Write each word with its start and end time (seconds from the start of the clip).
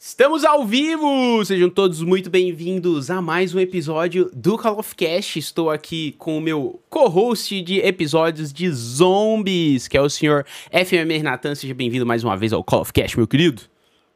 Estamos 0.00 0.44
ao 0.44 0.64
vivo! 0.64 1.44
Sejam 1.44 1.68
todos 1.68 2.00
muito 2.04 2.30
bem-vindos 2.30 3.10
a 3.10 3.20
mais 3.20 3.52
um 3.52 3.58
episódio 3.58 4.30
do 4.32 4.56
Call 4.56 4.78
of 4.78 4.94
Cast. 4.94 5.40
Estou 5.40 5.70
aqui 5.70 6.12
com 6.12 6.38
o 6.38 6.40
meu 6.40 6.80
co-host 6.88 7.60
de 7.62 7.80
episódios 7.80 8.52
de 8.52 8.70
zombies, 8.70 9.88
que 9.88 9.96
é 9.96 10.00
o 10.00 10.08
senhor 10.08 10.46
FMR 10.70 11.24
Natan. 11.24 11.52
Seja 11.56 11.74
bem-vindo 11.74 12.06
mais 12.06 12.22
uma 12.22 12.36
vez 12.36 12.52
ao 12.52 12.62
Call 12.62 12.82
of 12.82 12.92
Cast, 12.92 13.16
meu 13.16 13.26
querido. 13.26 13.62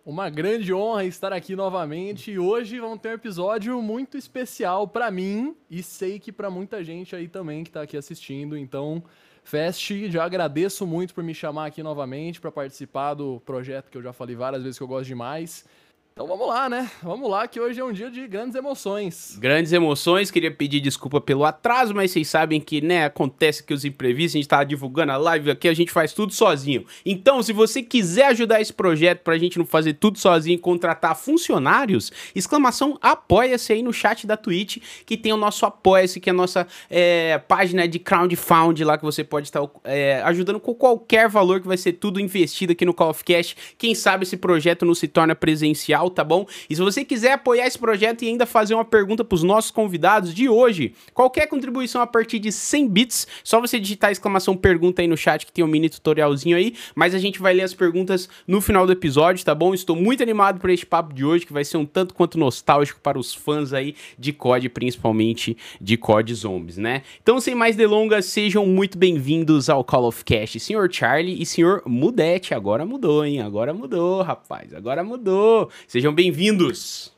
Uma 0.06 0.30
grande 0.30 0.72
honra 0.72 1.04
estar 1.04 1.32
aqui 1.32 1.56
novamente 1.56 2.30
e 2.30 2.38
hoje 2.38 2.78
vamos 2.78 3.01
ter 3.01 3.08
um 3.08 3.14
episódio 3.14 3.83
muito 3.83 4.17
especial 4.17 4.87
para 4.87 5.10
mim 5.10 5.53
e 5.69 5.83
sei 5.83 6.21
que 6.21 6.30
para 6.30 6.49
muita 6.49 6.85
gente 6.85 7.17
aí 7.17 7.26
também 7.26 7.64
que 7.64 7.72
tá 7.72 7.83
aqui 7.83 7.96
assistindo. 7.96 8.56
Então, 8.56 9.03
Fest, 9.43 9.90
já 10.09 10.24
agradeço 10.24 10.87
muito 10.87 11.13
por 11.13 11.22
me 11.22 11.35
chamar 11.35 11.67
aqui 11.67 11.83
novamente 11.83 12.40
para 12.40 12.51
participar 12.51 13.15
do 13.15 13.40
projeto 13.45 13.90
que 13.90 13.99
eu 13.99 14.03
já 14.03 14.13
falei 14.13 14.37
várias 14.37 14.63
vezes 14.63 14.79
que 14.79 14.85
eu 14.85 14.88
gosto 14.88 15.07
demais. 15.07 15.65
Então 16.12 16.27
vamos 16.27 16.47
lá, 16.47 16.69
né? 16.69 16.91
Vamos 17.02 17.30
lá, 17.30 17.48
que 17.48 17.59
hoje 17.59 17.80
é 17.80 17.84
um 17.84 17.91
dia 17.91 18.11
de 18.11 18.29
grandes 18.29 18.55
emoções. 18.55 19.34
Grandes 19.39 19.73
emoções, 19.73 20.30
queria 20.30 20.51
pedir 20.51 20.79
desculpa 20.79 21.23
pelo 21.23 21.43
atraso, 21.43 21.95
mas 21.95 22.11
vocês 22.11 22.29
sabem 22.29 22.61
que, 22.61 22.83
né, 22.83 23.07
acontece 23.07 23.65
que 23.65 23.73
os 23.73 23.83
imprevistos, 23.83 24.35
a 24.35 24.38
gente 24.38 24.48
tá 24.48 24.62
divulgando 24.62 25.11
a 25.12 25.16
live 25.16 25.51
aqui, 25.51 25.66
a 25.69 25.73
gente 25.73 25.91
faz 25.91 26.12
tudo 26.12 26.30
sozinho. 26.30 26.85
Então, 27.07 27.43
se 27.43 27.55
você 27.55 27.83
quiser 27.83 28.27
ajudar 28.27 28.61
esse 28.61 28.75
projeto 28.75 29.21
pra 29.21 29.38
gente 29.38 29.59
não 29.59 29.65
fazer 29.65 29.95
tudo 29.95 30.19
sozinho 30.19 30.57
e 30.57 30.59
contratar 30.59 31.16
funcionários, 31.16 32.13
exclamação 32.35 32.99
apoia-se 33.01 33.73
aí 33.73 33.83
no 33.83 33.93
chat 33.93 34.27
da 34.27 34.37
Twitch, 34.37 34.83
que 35.07 35.16
tem 35.16 35.33
o 35.33 35.37
nosso 35.38 35.65
apoia-se, 35.65 36.21
que 36.21 36.29
é 36.29 36.33
a 36.33 36.37
nossa 36.37 36.66
é, 36.91 37.38
página 37.38 37.88
de 37.88 37.99
crowdfund 37.99 38.85
lá, 38.85 38.99
que 38.99 39.05
você 39.05 39.24
pode 39.24 39.47
estar 39.47 39.63
é, 39.83 40.21
ajudando 40.27 40.60
com 40.60 40.74
qualquer 40.74 41.27
valor, 41.27 41.63
que 41.63 41.66
vai 41.66 41.79
ser 41.79 41.95
tudo 41.95 42.21
investido 42.21 42.73
aqui 42.73 42.85
no 42.85 42.93
Call 42.93 43.09
of 43.09 43.24
Cash. 43.24 43.57
Quem 43.79 43.95
sabe 43.95 44.24
esse 44.24 44.37
projeto 44.37 44.85
não 44.85 44.95
se 44.95 45.09
torna 45.09 45.35
presencial 45.35 46.02
tá 46.11 46.24
bom? 46.24 46.47
E 46.69 46.77
se 46.77 46.83
você 46.83 47.05
quiser 47.05 47.33
apoiar 47.33 47.66
esse 47.66 47.79
projeto 47.79 48.23
e 48.23 48.29
ainda 48.29 48.47
fazer 48.47 48.74
uma 48.74 48.84
pergunta 48.84 49.24
para 49.24 49.34
os 49.34 49.43
nossos 49.43 49.71
convidados 49.71 50.35
de 50.35 50.49
hoje, 50.49 50.95
qualquer 51.15 51.46
contribuição 51.46 52.01
a 52.01 52.07
partir 52.07 52.38
de 52.38 52.52
100 52.52 52.88
bits, 52.88 53.27
só 53.43 53.60
você 53.60 53.79
digitar 53.79 54.10
exclamação 54.10 54.57
pergunta 54.57 55.02
aí 55.02 55.09
no 55.09 55.16
chat 55.16 55.46
que 55.46 55.52
tem 55.52 55.65
um 55.65 55.68
mini 55.68 55.88
tutorialzinho 55.88 56.57
aí, 56.57 56.74
mas 56.95 57.15
a 57.15 57.18
gente 57.18 57.40
vai 57.40 57.54
ler 57.54 57.62
as 57.62 57.74
perguntas 57.74 58.29
no 58.46 58.60
final 58.60 58.87
do 58.87 58.93
episódio, 58.93 59.45
tá 59.45 59.54
bom? 59.54 59.74
Estou 59.74 59.96
muito 59.96 60.23
animado 60.23 60.60
por 60.60 60.71
este 60.71 60.87
papo 60.87 61.12
de 61.15 61.24
hoje, 61.24 61.46
que 61.46 61.52
vai 61.52 61.65
ser 61.65 61.77
um 61.77 61.87
tanto 61.87 62.15
quanto 62.15 62.38
nostálgico 62.38 63.01
para 63.01 63.18
os 63.18 63.34
fãs 63.34 63.73
aí 63.73 63.95
de 64.18 64.32
COD, 64.32 64.68
principalmente 64.68 65.56
de 65.80 65.96
COD 65.96 66.34
Zombies, 66.34 66.77
né? 66.77 67.02
Então, 67.22 67.40
sem 67.40 67.55
mais 67.55 67.77
delongas, 67.77 68.27
sejam 68.27 68.66
muito 68.66 68.98
bem-vindos 68.98 69.68
ao 69.68 69.84
Call 69.84 70.06
of 70.06 70.24
Cast, 70.24 70.58
senhor 70.60 70.92
Charlie 70.92 71.40
e 71.40 71.46
senhor 71.46 71.82
Mudete. 71.86 72.55
Agora 72.55 72.84
mudou, 72.84 73.24
hein? 73.24 73.40
Agora 73.40 73.72
mudou, 73.72 74.22
rapaz. 74.22 74.72
Agora 74.74 75.02
mudou. 75.05 75.70
Sejam 75.92 76.10
bem-vindos. 76.10 77.12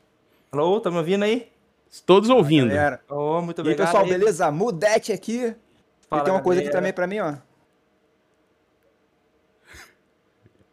Alô, 0.51 0.81
tá 0.81 0.91
me 0.91 0.97
ouvindo 0.97 1.23
aí? 1.23 1.47
Todos 2.05 2.29
ouvindo. 2.29 2.67
Galera. 2.67 2.99
Oh, 3.07 3.41
muito 3.41 3.61
obrigado. 3.61 3.79
E 3.79 3.87
aí, 3.87 3.87
pessoal, 3.87 4.03
aí. 4.03 4.09
beleza? 4.09 4.51
Mudete 4.51 5.13
aqui. 5.13 5.55
Fala, 6.09 6.21
e 6.21 6.25
tem 6.25 6.33
uma 6.33 6.41
coisa 6.41 6.61
aqui 6.61 6.69
também 6.69 6.91
pra 6.91 7.07
mim, 7.07 7.19
ó. 7.19 7.35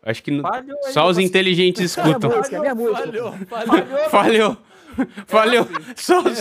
Acho 0.03 0.20
que 0.20 0.42
falhou 0.42 0.78
só 0.91 1.09
os 1.09 1.17
inteligentes 1.17 1.97
escutam. 1.97 2.33
É 2.33 2.36
música, 2.39 2.56
é 2.56 2.59
minha 2.59 2.75
música. 2.75 3.06
Falhou, 3.06 3.33
falhou. 4.11 4.11
Falhou. 4.11 4.56
Falhou. 5.28 5.69
Só 5.94 6.19
os... 6.22 6.39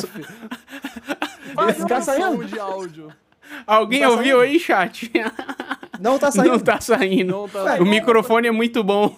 Esse 1.69 1.87
cara 1.87 2.01
saindo 2.01 2.43
de 2.43 2.57
áudio. 2.57 3.13
Alguém 3.67 4.01
tá 4.01 4.09
ouviu 4.09 4.37
saindo? 4.37 4.51
aí, 4.51 4.59
chat? 4.59 5.11
Não 5.99 6.17
tá 6.17 6.31
saindo. 6.31 6.53
Não 6.53 6.59
tá 6.59 6.81
saindo. 6.81 7.31
Não 7.31 7.47
tá 7.47 7.75
o 7.75 7.85
microfone 7.85 8.47
é 8.47 8.51
muito 8.51 8.83
bom. 8.83 9.15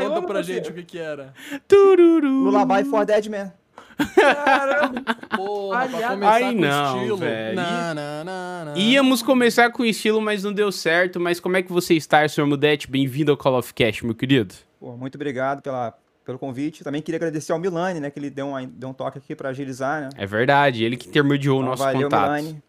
Conta 0.00 0.22
pra 0.22 0.42
gente 0.42 0.70
o 0.70 0.74
que 0.74 0.82
que 0.82 0.98
era. 0.98 1.32
Tururu. 1.68 2.28
Lullaby 2.28 2.84
for 2.84 3.04
Dead 3.04 3.26
Man. 3.28 3.52
Caramba. 4.14 5.02
Porra, 5.36 5.88
pra 5.88 6.08
começar 6.10 6.40
com 6.40 6.52
não, 6.60 6.96
estilo. 6.96 7.16
velho. 7.18 7.56
Na, 7.56 7.94
na, 7.94 8.24
na, 8.24 8.64
na. 8.66 8.78
Íamos 8.78 9.22
começar 9.22 9.70
com 9.70 9.84
estilo, 9.84 10.20
mas 10.20 10.42
não 10.42 10.52
deu 10.52 10.72
certo. 10.72 11.20
Mas 11.20 11.38
como 11.40 11.56
é 11.56 11.62
que 11.62 11.72
você 11.72 11.94
está, 11.94 12.26
senhor 12.28 12.46
Mudete? 12.46 12.90
Bem-vindo 12.90 13.30
ao 13.30 13.36
Call 13.36 13.58
of 13.58 13.72
Cash, 13.74 14.02
meu 14.02 14.14
querido. 14.14 14.54
Pô, 14.80 14.96
muito 14.96 15.14
obrigado 15.14 15.62
pela, 15.62 15.94
pelo 16.24 16.38
convite. 16.38 16.82
Também 16.82 17.00
queria 17.02 17.18
agradecer 17.18 17.52
ao 17.52 17.58
Milani, 17.58 18.00
né? 18.00 18.10
Que 18.10 18.18
ele 18.18 18.30
deu, 18.30 18.48
uma, 18.48 18.66
deu 18.66 18.88
um 18.88 18.92
toque 18.94 19.18
aqui 19.18 19.34
pra 19.34 19.50
agilizar, 19.50 20.02
né? 20.02 20.08
É 20.16 20.26
verdade, 20.26 20.84
ele 20.84 20.96
que 20.96 21.08
intermediou 21.08 21.58
o 21.58 21.60
Então, 21.60 21.70
nosso 21.70 21.82
valeu, 21.84 22.02
contato. 22.02 22.22
Milani. 22.32 22.62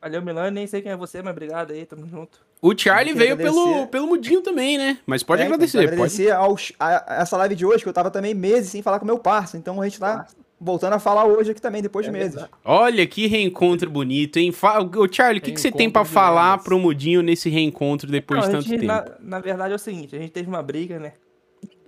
Valeu, 0.00 0.22
Milano, 0.22 0.50
nem 0.50 0.66
sei 0.66 0.80
quem 0.82 0.92
é 0.92 0.96
você, 0.96 1.22
mas 1.22 1.32
obrigado 1.32 1.72
aí, 1.72 1.84
tamo 1.86 2.06
junto. 2.06 2.38
O 2.60 2.76
Charlie 2.76 3.14
veio 3.14 3.36
pelo, 3.36 3.60
agradecer. 3.62 3.86
pelo 3.88 4.06
Mudinho 4.08 4.40
também, 4.40 4.76
né? 4.76 4.98
Mas 5.06 5.22
pode 5.22 5.42
É, 5.42 5.44
então, 5.44 5.54
agradecer, 5.54 5.78
quero 5.78 5.90
pode. 5.96 6.02
agradecer 6.12 6.30
aos, 6.32 6.72
a, 6.78 7.18
a 7.18 7.22
essa 7.22 7.36
live 7.36 7.54
de 7.54 7.64
hoje, 7.64 7.82
que 7.84 7.88
eu 7.88 7.92
tava 7.92 8.10
também 8.10 8.34
meses 8.34 8.70
sem 8.70 8.82
falar 8.82 8.98
com 8.98 9.06
meu 9.06 9.18
parça. 9.18 9.56
Então 9.56 9.80
a 9.80 9.84
gente 9.84 9.98
tá 10.00 10.26
voltando 10.60 10.94
a 10.94 10.98
falar 10.98 11.24
hoje 11.24 11.52
aqui 11.52 11.60
também, 11.62 11.80
depois 11.80 12.04
de 12.04 12.10
É 12.10 12.12
meses. 12.12 12.32
verdade. 12.34 12.52
Olha 12.64 13.06
que 13.06 13.28
reencontro 13.28 13.88
bonito, 13.88 14.38
hein? 14.38 14.50
Fa... 14.50 14.80
Ô, 14.80 15.06
Charlie, 15.10 15.38
o 15.40 15.42
que, 15.42 15.52
que 15.52 15.60
você 15.60 15.70
tem 15.70 15.88
de 15.88 16.04
falar 16.04 16.50
lendas. 16.52 16.64
pro 16.64 16.78
Mudinho 16.80 17.22
nesse 17.22 17.48
reencontro 17.48 18.10
depois 18.10 18.40
Não, 18.40 18.46
de 18.48 18.52
tanto 18.56 18.68
gente, 18.68 18.80
tempo? 18.80 18.92
na, 18.92 19.04
na 19.20 19.38
verdade 19.40 19.72
é 19.72 19.76
o 19.76 19.78
seguinte, 19.78 20.16
a 20.16 20.18
gente 20.18 20.32
teve 20.32 20.48
uma 20.48 20.62
briga, 20.62 20.98
né? 20.98 21.12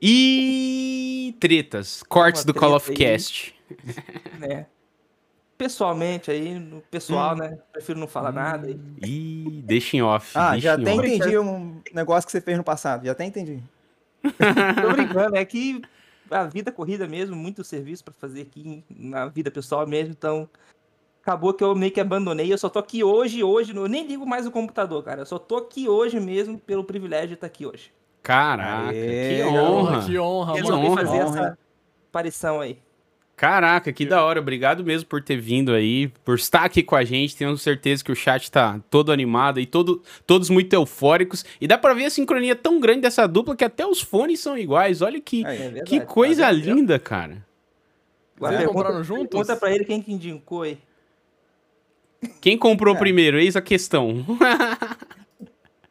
E 0.00 1.34
tretas, 1.41 2.03
cortes 2.09 2.42
Uma 2.42 2.47
do 2.53 2.54
Call 2.54 2.75
of 2.76 2.86
treta 2.86 3.03
aí. 3.03 3.12
Cast. 3.12 3.54
né? 4.38 4.66
Pessoalmente 5.60 6.31
aí, 6.31 6.59
no 6.59 6.81
pessoal, 6.91 7.34
Hum. 7.34 7.38
né? 7.38 7.59
Prefiro 7.71 7.98
não 8.00 8.06
falar 8.09 8.32
nada. 8.32 8.66
aí. 8.66 8.81
Ih, 9.03 9.62
deixa 9.66 9.94
em 9.94 10.00
off. 10.00 10.32
Ah, 10.34 10.59
já 10.59 10.72
até 10.72 10.91
off. 10.94 11.06
entendi 11.06 11.37
um 11.38 11.82
negócio 11.93 12.25
que 12.26 12.32
você 12.32 12.41
fez 12.41 12.56
no 12.56 12.65
passado. 12.65 13.04
Já 13.04 13.12
até 13.12 13.26
entendi. 13.26 13.62
Tô 14.22 14.93
brincando, 14.93 15.37
é 15.37 15.44
que 15.44 15.82
a 16.31 16.44
vida 16.44 16.72
corrida 16.72 17.06
mesmo, 17.06 17.37
muito 17.37 17.62
serviço 17.62 18.03
pra 18.04 18.15
fazer 18.19 18.41
aqui 18.41 18.82
na 18.88 19.26
vida 19.26 19.50
pessoal 19.50 19.87
mesmo, 19.87 20.12
então 20.12 20.48
acabou 21.22 21.53
que 21.53 21.62
eu 21.62 21.75
meio 21.75 21.92
que 21.92 22.00
abandonei. 22.00 22.50
Eu 22.50 22.56
só 22.56 22.71
tô 22.71 22.78
aqui 22.78 23.04
hoje, 23.04 23.44
hoje, 23.44 23.77
eu 23.77 23.87
nem 23.87 24.06
ligo 24.06 24.25
mais 24.27 24.47
o 24.47 24.50
computador, 24.50 25.03
cara. 25.04 25.21
Eu 25.21 25.27
só 25.27 25.38
tô 25.38 25.59
aqui 25.59 25.91
hoje 25.91 26.19
mesmo 26.19 26.59
pelo 26.59 26.84
privilégio 26.84 27.28
de 27.28 27.34
estar 27.34 27.47
aqui 27.48 27.66
hoje. 27.66 27.92
Caraca, 28.22 28.91
Aê, 28.92 29.37
que 29.37 29.42
honra. 29.44 30.06
Que 30.06 30.19
honra, 30.19 30.53
Eu 30.53 30.54
Que 30.56 30.62
mano. 30.71 30.77
resolvi 30.77 30.87
honra, 30.88 31.03
fazer 31.06 31.22
honra, 31.25 31.38
essa 31.41 31.59
aparição 32.09 32.60
aí. 32.60 32.78
Caraca, 33.41 33.91
que 33.91 34.05
da 34.05 34.23
hora. 34.23 34.39
Obrigado 34.39 34.84
mesmo 34.84 35.09
por 35.09 35.23
ter 35.23 35.41
vindo 35.41 35.73
aí, 35.73 36.09
por 36.23 36.34
estar 36.39 36.62
aqui 36.67 36.83
com 36.83 36.95
a 36.95 37.03
gente. 37.05 37.34
Tenho 37.34 37.56
certeza 37.56 38.05
que 38.05 38.12
o 38.12 38.15
chat 38.15 38.51
tá 38.51 38.78
todo 38.91 39.11
animado 39.11 39.59
e 39.59 39.65
todo, 39.65 40.03
todos 40.27 40.51
muito 40.51 40.71
eufóricos. 40.75 41.43
E 41.59 41.67
dá 41.67 41.78
pra 41.78 41.95
ver 41.95 42.05
a 42.05 42.11
sincronia 42.11 42.55
tão 42.55 42.78
grande 42.78 43.01
dessa 43.01 43.27
dupla 43.27 43.56
que 43.56 43.65
até 43.65 43.87
os 43.87 43.99
fones 44.03 44.41
são 44.41 44.59
iguais. 44.59 45.01
Olha 45.01 45.19
que, 45.19 45.43
Aí, 45.47 45.56
É 45.56 45.61
verdade, 45.71 45.84
que 45.89 46.01
coisa 46.01 46.53
vendo? 46.53 46.75
linda, 46.75 46.99
cara. 46.99 47.43
Vocês 48.39 48.59
pergunta- 48.59 48.78
compraram 48.84 49.03
juntos? 49.05 49.28
Pergunta 49.31 49.57
pra 49.57 49.75
ele 49.75 49.84
quem 49.87 50.03
que 50.03 50.12
indicou 50.12 50.61
aí. 50.61 50.77
Quem 52.43 52.59
comprou 52.59 52.95
É. 52.95 52.99
primeiro? 52.99 53.39
Eis 53.41 53.57
a 53.57 53.62
questão. 53.62 54.22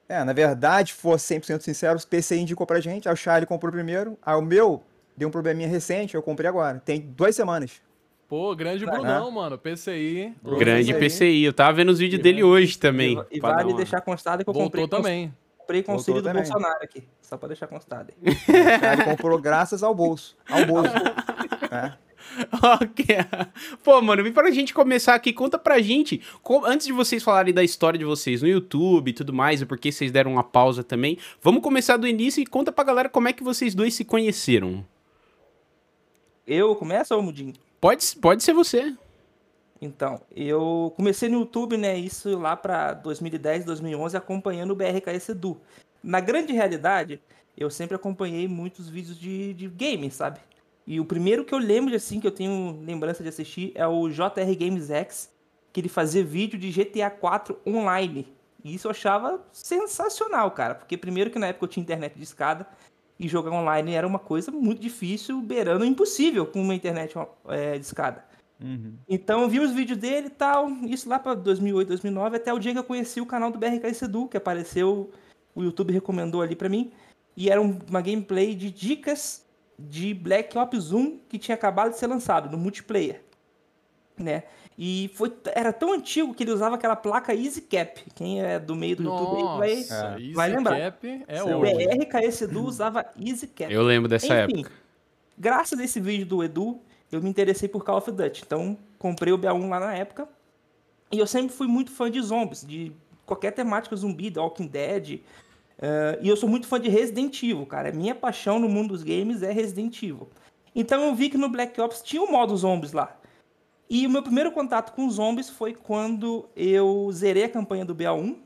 É, 0.08 0.24
na 0.24 0.34
verdade, 0.34 0.92
for 0.94 1.18
100% 1.20 1.62
sincero, 1.62 2.00
o 2.00 2.08
PCI 2.08 2.40
indicou 2.40 2.66
pra 2.66 2.80
gente, 2.80 3.08
aí 3.08 3.14
o 3.14 3.16
Charlie 3.16 3.46
comprou 3.46 3.72
primeiro, 3.72 4.18
aí 4.26 4.36
o 4.36 4.42
meu 4.42 4.81
deu 5.19 5.28
um 5.28 5.31
probleminha 5.31 5.68
recente, 5.68 6.16
eu 6.16 6.22
comprei 6.24 6.50
agora. 6.50 6.81
Tem 6.84 7.00
duas 7.02 7.35
semanas. 7.35 7.81
Pô, 8.28 8.56
grande 8.56 8.85
Vai, 8.85 8.96
Brunão, 8.96 9.30
mano. 9.31 9.57
PCI. 9.57 10.34
Grande 10.57 10.94
aí. 10.94 11.00
PCI. 11.00 11.44
Eu 11.44 11.52
tava 11.53 11.74
vendo 11.74 11.90
os 11.90 12.00
vídeos 12.00 12.22
dele 12.22 12.44
hoje 12.44 12.78
também. 12.78 13.19
E 13.31 13.40
vale 13.40 13.69
uma- 13.69 13.78
deixar 13.78 14.02
constado 14.02 14.44
que 14.44 14.50
eu 14.50 14.53
Voltou 14.53 14.68
comprei, 14.69 14.84
com- 14.88 14.90
também. 15.03 15.34
comprei 15.57 15.84
com 15.84 15.91
auxílio 15.94 16.22
do. 16.22 16.31
Bolsonaro 16.31 16.80
aqui. 16.84 17.03
Só 17.22 17.38
pra 17.38 17.47
deixar 17.47 17.68
constado 17.68 18.13
Charlie 18.46 19.06
comprou 19.06 19.40
graças 19.40 19.81
ao 19.84 19.94
bolso. 19.94 20.38
Ao 20.50 20.66
bolso. 20.66 20.90
É. 21.72 21.94
Ok. 22.81 23.06
Pô, 23.84 24.00
mano, 24.01 24.25
e 24.25 24.31
pra 24.31 24.51
gente 24.51 24.72
começar 24.74 25.16
aqui, 25.16 25.34
conta 25.34 25.57
pra 25.57 25.80
gente, 25.81 26.22
co- 26.44 26.63
antes 26.66 26.86
de 26.86 26.94
vocês 26.94 27.24
falarem 27.24 27.53
da 27.53 27.63
história 27.63 27.97
de 27.97 28.06
vocês 28.06 28.41
no 28.44 28.47
YouTube 28.47 29.09
e 29.09 29.13
tudo 29.13 29.34
mais, 29.34 29.62
e 29.62 29.66
por 29.66 29.78
que 29.80 29.91
vocês 29.91 30.12
deram 30.12 30.34
uma 30.34 30.44
pausa 30.44 30.84
também, 30.84 31.18
vamos 31.41 31.63
começar 31.63 31.97
do 31.97 32.07
início 32.07 32.40
e 32.41 32.46
conta 32.46 32.72
pra 32.72 32.84
galera 32.84 33.09
como 33.09 33.28
é 33.28 33.34
que 33.34 33.44
vocês 33.44 33.74
dois 33.74 33.96
se 33.96 34.06
conheceram. 34.06 34.86
Eu 36.51 36.75
começo 36.75 37.13
ou 37.13 37.19
o 37.19 37.24
Mudinho? 37.24 37.54
Pode, 37.80 38.04
pode 38.16 38.42
ser 38.42 38.54
você. 38.54 38.96
Então, 39.80 40.19
eu 40.36 40.92
comecei 40.96 41.30
no 41.30 41.42
YouTube, 41.42 41.78
né? 41.78 41.96
Isso 41.96 42.36
lá 42.40 42.56
pra 42.56 42.92
2010, 42.96 43.66
2011, 43.66 44.18
acompanhando 44.18 44.72
o 44.72 44.75
BRKS 44.75 45.30
Edu. 45.30 45.62
Na 46.04 46.19
grande 46.19 46.51
realidade, 46.51 47.22
eu 47.56 47.69
sempre 47.69 47.96
acompanhei 47.96 48.48
muitos 48.48 48.90
vídeos 48.90 49.16
de, 49.16 49.54
de 49.54 49.68
games, 49.68 50.16
sabe? 50.16 50.40
E 50.88 51.00
o 51.00 51.06
primeiro 51.06 51.46
que 51.46 51.54
eu 51.54 51.60
lembro, 51.60 51.96
assim, 51.96 52.19
que 52.19 52.25
eu 52.25 52.31
tenho 52.31 52.81
lembrança 52.81 53.22
de 53.22 53.30
assistir 53.30 53.72
é 53.75 53.86
o 53.86 54.10
JR 54.10 54.56
Games 54.57 54.90
X, 54.90 55.31
que 55.72 55.80
ele 55.80 55.88
fazia 55.88 56.24
vídeo 56.24 56.57
de 56.57 56.72
GTA 56.72 57.12
4 57.12 57.60
online. 57.63 58.25
E 58.63 58.74
isso 58.74 58.88
eu 58.88 58.92
achava 58.92 59.40
sensacional, 59.54 60.50
cara. 60.50 60.74
Porque 60.74 60.98
primeiro 60.98 61.30
que 61.30 61.38
na 61.38 61.45
época 61.45 61.66
eu 61.66 61.69
tinha 61.69 61.84
internet 61.84 62.16
de 62.16 62.24
escada 62.24 62.66
e 63.19 63.27
jogar 63.27 63.51
online 63.51 63.94
era 63.94 64.07
uma 64.07 64.19
coisa 64.19 64.51
muito 64.51 64.80
difícil, 64.81 65.42
beirando 65.42 65.83
impossível 65.83 66.45
com 66.45 66.62
uma 66.62 66.74
internet 66.74 67.13
é, 67.48 67.77
de 67.77 67.86
escada. 67.86 68.24
Então 69.07 69.42
eu 69.42 69.50
vi 69.50 69.60
os 69.60 69.71
vídeos 69.71 69.98
dele 69.98 70.27
e 70.27 70.31
tal, 70.31 70.69
isso 70.83 71.07
lá 71.10 71.18
pra 71.19 71.33
2008, 71.33 71.88
2009, 71.89 72.36
até 72.38 72.54
o 72.54 72.60
dia 72.60 72.74
que 72.74 72.80
eu 72.80 72.83
conheci 72.83 73.21
o 73.21 73.25
canal 73.25 73.51
do 73.51 73.57
BRK 73.57 73.94
Sedu, 73.94 74.27
que 74.27 74.36
apareceu, 74.38 75.12
o 75.56 75.63
YouTube 75.63 75.94
recomendou 75.94 76.42
ali 76.42 76.56
pra 76.56 76.68
mim, 76.69 76.92
e 77.38 77.50
era 77.50 77.62
um- 77.62 77.80
uma 77.89 78.01
gameplay 78.01 78.54
de 78.56 78.69
dicas 78.69 79.45
de 79.77 80.13
Black 80.13 80.57
Ops 80.57 80.92
1 80.92 81.19
que 81.30 81.38
tinha 81.38 81.56
acabado 81.56 81.92
de 81.92 81.98
ser 81.98 82.07
lançado 82.07 82.50
no 82.51 82.57
multiplayer, 82.57 83.21
né? 84.19 84.44
E 84.77 85.12
foi, 85.13 85.33
era 85.54 85.74
tão 85.74 85.92
antigo 85.94 86.33
que 86.33 86.44
ele 86.44 86.51
usava 86.51 86.75
aquela 86.75 86.95
placa 86.95 87.33
Easy 87.36 87.62
Cap. 87.62 88.01
Quem 88.16 88.42
é 88.42 88.57
do 88.60 88.75
meio 88.75 88.95
do 88.95 89.04
YouTube 89.04 89.36
aí 89.38 89.57
vai, 89.57 89.75
Nossa, 89.75 90.18
vai 90.33 90.48
Easy 90.50 90.57
lembrar. 90.57 90.80
Cap 90.80 91.24
é 91.27 91.36
Seu 91.38 91.57
O 91.57 91.62
hoje. 91.62 91.88
BRKS 91.88 92.42
Edu 92.44 92.63
usava 92.68 93.06
Easy 93.19 93.48
Cap. 93.48 93.74
Eu 93.74 93.83
lembro 93.83 94.07
dessa 94.07 94.27
Enfim, 94.27 94.60
época. 94.60 94.71
graças 95.38 95.77
a 95.80 95.83
esse 95.83 96.00
vídeo 96.00 96.25
do 96.25 96.44
Edu, 96.44 96.80
eu 97.12 97.21
me 97.21 97.30
interessei 97.30 97.68
por 97.68 97.83
Call 97.83 97.98
of 97.98 98.10
Duty. 98.12 98.44
Então, 98.45 98.77
comprei 98.98 99.33
o 99.33 99.38
BA1 99.38 99.68
lá 99.68 99.80
na 99.81 99.94
época. 99.95 100.30
E 101.12 101.19
eu 101.19 101.27
sempre 101.27 101.54
fui 101.54 101.68
muito 101.68 101.92
fã 101.92 102.10
de 102.10 102.21
zombies, 102.21 102.66
de 102.66 102.94
qualquer 103.25 103.51
temática 103.51 103.95
zumbi, 103.95 104.31
The 104.31 104.39
Walking 104.39 104.68
Dead. 104.68 105.19
eh, 105.81 106.19
e 106.21 106.30
eu 106.30 106.38
sou 106.38 106.48
muito 106.48 106.68
fã 106.68 106.80
de 106.80 106.88
Resident 106.88 107.42
Evil, 107.44 107.66
cara. 107.66 107.92
Minha 107.92 108.13
paixão 108.16 108.60
no 108.60 108.69
mundo 108.69 108.89
dos 108.89 109.04
games 109.04 109.42
é 109.44 109.51
Resident 109.51 110.01
Evil. 110.04 110.30
Então 110.75 111.04
eu 111.07 111.16
vi 111.16 111.30
que 111.30 111.38
no 111.38 111.50
Black 111.50 111.80
Ops 111.81 112.01
tinha 112.01 112.21
o 112.21 112.31
modo 112.31 112.56
zombies 112.56 112.94
lá. 112.94 113.19
E 113.89 114.06
o 114.06 114.09
meu 114.09 114.21
primeiro 114.21 114.51
contato 114.51 114.94
com 114.94 115.09
zombies 115.09 115.50
foi 115.50 115.74
quando 115.74 116.47
eu 116.56 117.09
zerei 117.12 117.45
a 117.45 117.50
campanha 117.50 117.83
do 117.83 117.95
BA1 117.95 118.38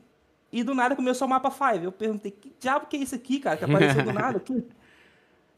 e 0.50 0.62
do 0.62 0.74
nada 0.74 0.96
começou 0.96 1.26
o 1.26 1.30
mapa 1.30 1.50
5. 1.50 1.84
Eu 1.84 1.92
perguntei, 1.92 2.30
que 2.30 2.52
diabo 2.58 2.86
que 2.86 2.96
é 2.96 3.00
isso 3.00 3.14
aqui, 3.14 3.38
cara? 3.40 3.56
Que 3.56 3.64
apareceu 3.64 4.02
do 4.04 4.12
nada 4.14 4.38
aqui. 4.38 4.64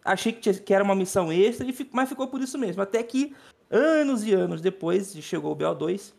Achei 0.05 0.33
que, 0.33 0.41
tinha- 0.41 0.55
que 0.55 0.75
era 0.75 0.83
uma 0.85 0.95
missão 0.95 1.33
extra, 1.33 1.67
e 1.69 1.89
mas 1.93 2.09
ficou 2.09 2.27
por 2.29 2.41
isso 2.41 2.59
mesmo. 2.59 2.83
Até 2.83 3.03
que 3.03 3.35
anos 3.71 4.25
e 4.25 4.33
anos 4.33 4.61
depois 4.61 5.17
chegou 5.23 5.53
o 5.53 5.57
BO2 5.57 6.13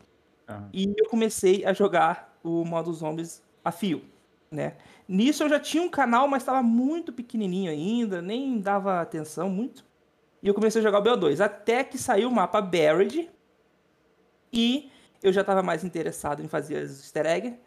Aham. 0.48 0.68
e 0.72 0.94
eu 0.96 1.06
comecei 1.08 1.64
a 1.64 1.72
jogar 1.72 2.38
o 2.42 2.64
modo 2.64 2.92
zombies 2.92 3.42
a 3.64 3.70
fio, 3.72 4.02
né? 4.50 4.76
Nisso 5.06 5.42
eu 5.42 5.48
já 5.48 5.58
tinha 5.58 5.82
um 5.82 5.88
canal, 5.88 6.28
mas 6.28 6.42
estava 6.42 6.62
muito 6.62 7.12
pequenininho 7.12 7.70
ainda, 7.70 8.20
nem 8.22 8.58
dava 8.60 9.00
atenção 9.00 9.48
muito. 9.50 9.84
E 10.42 10.48
eu 10.48 10.54
comecei 10.54 10.80
a 10.80 10.84
jogar 10.84 11.00
o 11.00 11.02
BO2, 11.02 11.40
até 11.40 11.82
que 11.82 11.98
saiu 11.98 12.28
o 12.28 12.32
mapa 12.32 12.60
Buried 12.60 13.28
e 14.52 14.90
eu 15.22 15.32
já 15.32 15.40
estava 15.42 15.62
mais 15.62 15.84
interessado 15.84 16.42
em 16.42 16.48
fazer 16.48 16.76
as 16.78 16.90
easter 17.00 17.26
eggs. 17.26 17.58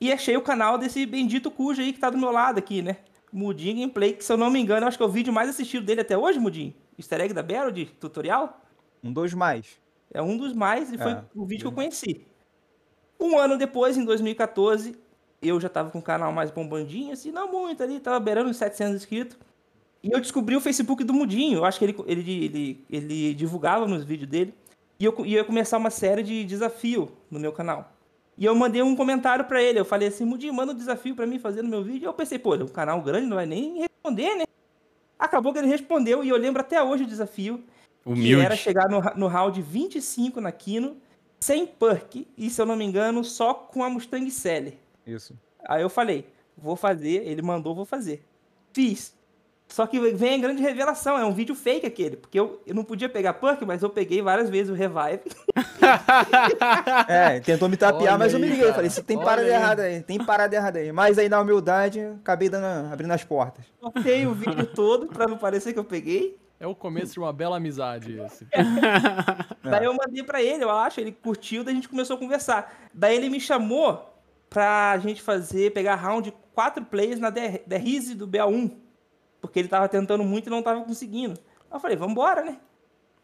E 0.00 0.12
achei 0.12 0.36
o 0.36 0.42
canal 0.42 0.78
desse 0.78 1.04
bendito 1.06 1.50
cujo 1.50 1.82
aí 1.82 1.92
que 1.92 1.98
tá 1.98 2.08
do 2.10 2.18
meu 2.18 2.30
lado 2.30 2.58
aqui, 2.58 2.82
né? 2.82 2.98
Mudinho 3.32 3.74
Gameplay, 3.80 4.14
que 4.14 4.24
se 4.24 4.32
eu 4.32 4.36
não 4.36 4.50
me 4.50 4.58
engano, 4.60 4.84
eu 4.84 4.88
acho 4.88 4.96
que 4.96 5.02
é 5.02 5.06
o 5.06 5.10
vídeo 5.10 5.32
mais 5.32 5.50
assistido 5.50 5.84
dele 5.84 6.00
até 6.00 6.16
hoje, 6.16 6.38
Mudinho. 6.38 6.74
Easter 6.98 7.20
egg 7.20 7.34
da 7.34 7.42
Buried, 7.42 7.86
tutorial. 8.00 8.60
Um 9.02 9.12
dos 9.12 9.34
mais. 9.34 9.78
É 10.12 10.22
um 10.22 10.36
dos 10.36 10.52
mais, 10.54 10.90
e 10.92 10.96
foi 10.98 11.12
É. 11.12 11.24
o 11.34 11.44
vídeo 11.44 11.62
que 11.62 11.66
eu 11.68 11.72
conheci. 11.72 12.24
Um 13.20 13.36
ano 13.38 13.58
depois, 13.58 13.96
em 13.96 14.04
2014, 14.04 14.96
eu 15.42 15.60
já 15.60 15.68
tava 15.68 15.90
com 15.90 15.98
o 15.98 16.02
canal 16.02 16.32
mais 16.32 16.50
bombandinho, 16.50 17.12
assim, 17.12 17.30
não 17.30 17.50
muito 17.50 17.82
ali, 17.82 18.00
tava 18.00 18.18
beirando 18.20 18.48
uns 18.50 18.56
700 18.56 18.94
inscritos. 18.96 19.36
E 20.02 20.10
eu 20.12 20.20
descobri 20.20 20.56
o 20.56 20.60
Facebook 20.60 21.02
do 21.04 21.12
Mudinho, 21.12 21.58
eu 21.58 21.64
acho 21.64 21.78
que 21.78 21.84
ele, 21.84 21.96
ele, 22.06 22.44
ele, 22.44 22.84
ele 22.88 23.34
divulgava 23.34 23.86
nos 23.86 24.04
vídeos 24.04 24.30
dele. 24.30 24.54
E 24.98 25.04
eu 25.04 25.12
co- 25.12 25.24
ia 25.24 25.44
começar 25.44 25.78
uma 25.78 25.90
série 25.90 26.22
de 26.22 26.44
desafio 26.44 27.10
no 27.30 27.38
meu 27.38 27.52
canal. 27.52 27.92
E 28.36 28.44
eu 28.44 28.54
mandei 28.54 28.82
um 28.82 28.94
comentário 28.94 29.44
pra 29.44 29.62
ele, 29.62 29.78
eu 29.80 29.84
falei 29.84 30.08
assim, 30.08 30.24
Mudinho, 30.24 30.54
manda 30.54 30.72
um 30.72 30.76
desafio 30.76 31.14
pra 31.14 31.26
mim 31.26 31.38
fazer 31.38 31.62
no 31.62 31.68
meu 31.68 31.82
vídeo. 31.82 32.02
E 32.02 32.08
eu 32.08 32.12
pensei, 32.12 32.38
pô, 32.38 32.54
um 32.54 32.68
canal 32.68 33.00
grande 33.02 33.26
não 33.26 33.36
vai 33.36 33.46
nem 33.46 33.78
responder, 33.80 34.34
né? 34.36 34.44
Acabou 35.18 35.52
que 35.52 35.58
ele 35.58 35.66
respondeu, 35.66 36.22
e 36.22 36.28
eu 36.28 36.36
lembro 36.36 36.60
até 36.60 36.82
hoje 36.82 37.02
o 37.02 37.06
desafio. 37.06 37.58
Que 38.04 38.08
Humilde. 38.10 38.44
era 38.44 38.54
chegar 38.56 38.88
no, 38.88 39.00
no 39.16 39.26
round 39.26 39.60
25 39.60 40.40
na 40.40 40.52
Kino, 40.52 40.96
sem 41.40 41.66
perk, 41.66 42.26
e 42.36 42.48
se 42.48 42.60
eu 42.60 42.66
não 42.66 42.76
me 42.76 42.84
engano, 42.84 43.24
só 43.24 43.52
com 43.52 43.82
a 43.82 43.90
Mustang 43.90 44.30
Seller. 44.30 44.74
Isso. 45.04 45.36
Aí 45.68 45.82
eu 45.82 45.90
falei, 45.90 46.26
vou 46.56 46.76
fazer, 46.76 47.26
ele 47.26 47.42
mandou, 47.42 47.74
vou 47.74 47.84
fazer. 47.84 48.24
Fiz. 48.72 49.12
Só 49.68 49.86
que 49.86 50.00
vem 50.12 50.34
a 50.36 50.38
grande 50.38 50.62
revelação, 50.62 51.18
é 51.18 51.24
um 51.26 51.32
vídeo 51.32 51.54
fake 51.54 51.86
aquele, 51.86 52.16
porque 52.16 52.40
eu, 52.40 52.60
eu 52.66 52.74
não 52.74 52.82
podia 52.82 53.08
pegar 53.08 53.34
perk, 53.34 53.64
mas 53.66 53.82
eu 53.82 53.90
peguei 53.90 54.22
várias 54.22 54.48
vezes 54.48 54.70
o 54.70 54.74
revive. 54.74 55.20
É, 57.08 57.40
tentou 57.40 57.68
me 57.68 57.76
tapear, 57.76 58.10
Olha 58.14 58.18
mas 58.18 58.32
eu 58.34 58.40
me 58.40 58.46
liguei. 58.48 58.62
cara. 58.62 58.74
Falei, 58.74 58.90
você 58.90 59.02
tem 59.02 59.16
Olha 59.16 59.24
parada 59.26 59.46
aí. 59.48 59.52
errada 59.54 59.82
aí, 59.82 60.02
tem 60.02 60.18
parada 60.24 60.54
errada 60.56 60.78
aí. 60.78 60.92
Mas 60.92 61.18
aí, 61.18 61.28
na 61.28 61.40
humildade, 61.40 62.00
acabei 62.20 62.48
dando, 62.48 62.92
abrindo 62.92 63.12
as 63.12 63.24
portas. 63.24 63.64
Cortei 63.80 64.26
o 64.26 64.34
vídeo 64.34 64.66
todo 64.66 65.06
pra 65.06 65.26
não 65.26 65.38
parecer 65.38 65.72
que 65.72 65.78
eu 65.78 65.84
peguei. 65.84 66.36
É 66.60 66.66
o 66.66 66.74
começo 66.74 67.12
de 67.12 67.20
uma 67.20 67.32
bela 67.32 67.56
amizade 67.56 68.18
esse. 68.20 68.46
Daí 69.62 69.84
eu 69.84 69.94
mandei 69.94 70.22
pra 70.24 70.42
ele, 70.42 70.64
eu 70.64 70.70
acho, 70.70 71.00
ele 71.00 71.12
curtiu, 71.12 71.62
daí 71.62 71.72
a 71.72 71.76
gente 71.76 71.88
começou 71.88 72.16
a 72.16 72.18
conversar. 72.18 72.74
Daí 72.92 73.16
ele 73.16 73.28
me 73.30 73.40
chamou 73.40 74.12
pra 74.50 74.98
gente 74.98 75.22
fazer, 75.22 75.72
pegar 75.72 75.94
round 75.94 76.34
quatro 76.54 76.84
plays 76.84 77.20
na 77.20 77.30
Der- 77.30 77.62
Derrize 77.66 78.14
do 78.14 78.26
BA1. 78.26 78.72
Porque 79.40 79.58
ele 79.58 79.68
tava 79.68 79.88
tentando 79.88 80.24
muito 80.24 80.46
e 80.46 80.50
não 80.50 80.62
tava 80.62 80.82
conseguindo. 80.82 81.38
Eu 81.72 81.80
falei, 81.80 81.96
vambora, 81.96 82.42
né? 82.42 82.58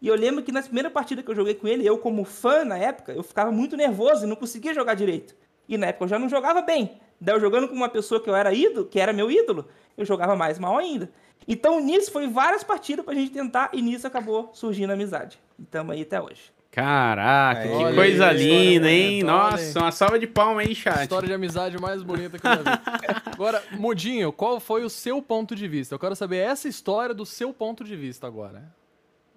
E 0.00 0.08
eu 0.08 0.14
lembro 0.14 0.43
que 0.43 0.52
na 0.52 0.62
primeira 0.62 0.90
partida 0.90 1.22
que 1.22 1.31
eu 1.31 1.34
joguei 1.34 1.55
com 1.55 1.66
ele, 1.66 1.87
eu 1.87 1.96
como 1.99 2.25
fã 2.25 2.64
na 2.64 2.76
época, 2.76 3.12
eu 3.12 3.22
ficava 3.22 3.50
muito 3.50 3.76
nervoso 3.76 4.25
e 4.25 4.28
não 4.28 4.37
conseguia 4.37 4.75
jogar 4.75 4.94
direito. 4.94 5.34
E 5.69 5.78
na 5.78 5.87
época 5.87 6.05
eu 6.05 6.08
já 6.08 6.19
não 6.19 6.28
jogava 6.28 6.61
bem. 6.61 7.00
Daí 7.20 7.34
eu 7.34 7.40
jogando 7.40 7.69
com 7.69 7.75
uma 7.75 7.88
pessoa 7.88 8.20
que 8.20 8.28
eu 8.28 8.37
era 8.37 8.52
ídolo, 8.52 8.87
que 8.87 9.00
era 9.00 9.12
meu 9.12 9.31
ídolo, 9.31 9.66
eu 9.96 10.05
jogava 10.05 10.37
mais 10.37 10.58
mal 10.58 10.76
ainda. 10.76 11.11
Então 11.49 11.81
nisso 11.81 12.12
foi 12.12 12.26
várias 12.26 12.62
partidas 12.62 13.05
pra 13.05 13.14
gente 13.14 13.32
tentar 13.32 13.70
e 13.72 13.81
nisso 13.81 14.06
acabou 14.06 14.50
surgindo 14.52 14.90
a 14.90 14.94
amizade. 14.94 15.38
E 15.58 15.64
tamo 15.64 15.93
aí 15.93 16.02
até 16.02 16.20
hoje. 16.20 16.52
Caraca, 16.75 17.61
Aí, 17.61 17.69
que 17.69 17.94
coisa 17.94 18.26
aí, 18.31 18.37
linda, 18.37 18.91
hein? 18.91 19.21
bonita, 19.21 19.26
Nossa, 19.26 19.79
uma 19.79 19.93
salva 19.93 20.19
de 20.19 20.26
palma 20.26 20.61
aí, 20.61 20.75
chat. 20.75 21.03
História 21.03 21.29
de 21.29 21.32
amizade 21.32 21.81
mais 21.81 22.03
bonita 22.03 22.37
que 22.37 22.44
eu 22.44 22.50
já 22.50 22.62
vi. 22.62 23.21
Agora, 23.32 23.62
Mudinho, 23.79 24.32
qual 24.32 24.59
foi 24.59 24.82
o 24.82 24.91
seu 24.91 25.23
ponto 25.23 25.55
de 25.55 25.69
vista? 25.69 25.94
Eu 25.94 26.00
quero 26.00 26.17
saber 26.17 26.38
essa 26.38 26.67
história 26.67 27.15
do 27.15 27.25
seu 27.25 27.53
ponto 27.55 27.85
de 27.85 27.94
vista 27.94 28.26
agora. 28.26 28.75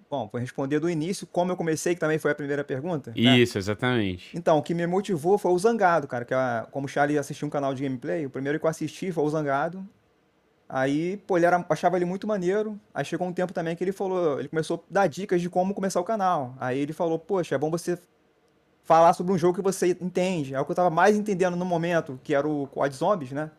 Bom, 0.10 0.28
vou 0.32 0.42
responder 0.42 0.80
do 0.80 0.90
início, 0.90 1.28
como 1.28 1.52
eu 1.52 1.56
comecei, 1.58 1.94
que 1.94 2.00
também 2.00 2.18
foi 2.18 2.32
a 2.32 2.36
primeira 2.36 2.64
pergunta. 2.64 3.12
né? 3.16 3.38
Isso, 3.38 3.58
exatamente. 3.58 4.36
Então, 4.36 4.58
o 4.58 4.64
que 4.64 4.74
me 4.74 4.88
motivou 4.88 5.38
foi 5.38 5.52
o 5.52 5.60
Zangado, 5.60 6.08
cara. 6.08 6.26
Que 6.26 6.34
é, 6.34 6.66
como 6.72 6.86
o 6.88 6.90
Charlie 6.90 7.20
assistiu 7.20 7.48
um 7.48 7.52
canal 7.52 7.76
de 7.76 7.84
gameplay, 7.84 8.26
o 8.26 8.32
primeiro 8.32 8.60
que 8.60 8.66
eu 8.66 8.70
assisti 8.70 9.12
foi 9.12 9.24
o 9.24 9.30
Zangado. 9.30 9.88
Aí, 10.70 11.18
pô, 11.26 11.38
ele 11.38 11.46
era, 11.46 11.66
achava 11.70 11.96
ele 11.98 12.06
muito 12.06 12.28
maneiro. 12.28 12.80
Aí 12.94 13.06
chegou 13.06 13.28
um 13.28 13.34
tempo 13.34 13.54
também 13.54 13.76
que 13.76 13.84
ele 13.84 13.94
falou, 13.94 14.40
ele 14.40 14.50
começou 14.50 14.78
a 14.78 14.94
dar 14.94 15.08
dicas 15.08 15.42
de 15.42 15.50
como 15.50 15.74
começar 15.74 16.02
o 16.02 16.04
canal. 16.04 16.56
Aí 16.60 16.78
ele 16.78 16.94
falou, 16.94 17.18
poxa, 17.18 17.56
é 17.56 17.58
bom 17.58 17.72
você 17.72 17.98
falar 18.84 19.14
sobre 19.14 19.34
um 19.34 19.38
jogo 19.38 19.56
que 19.56 19.62
você 19.62 19.98
entende. 20.02 20.54
É 20.54 20.60
o 20.60 20.66
que 20.66 20.72
eu 20.72 20.76
tava 20.76 20.90
mais 20.90 21.16
entendendo 21.16 21.56
no 21.56 21.66
momento, 21.66 22.20
que 22.24 22.36
era 22.36 22.48
o 22.48 22.68
Quad 22.68 22.94
Zombies, 22.94 23.32
né? 23.32 23.50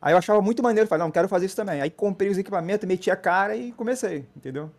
Aí 0.00 0.12
eu 0.12 0.18
achava 0.18 0.42
muito 0.42 0.62
maneiro, 0.62 0.86
falei, 0.86 1.02
não, 1.02 1.10
quero 1.10 1.28
fazer 1.28 1.46
isso 1.46 1.56
também. 1.56 1.80
Aí 1.80 1.88
comprei 1.90 2.30
os 2.30 2.36
equipamentos, 2.36 2.86
meti 2.86 3.10
a 3.10 3.16
cara 3.16 3.56
e 3.56 3.72
comecei, 3.72 4.26
entendeu? 4.36 4.70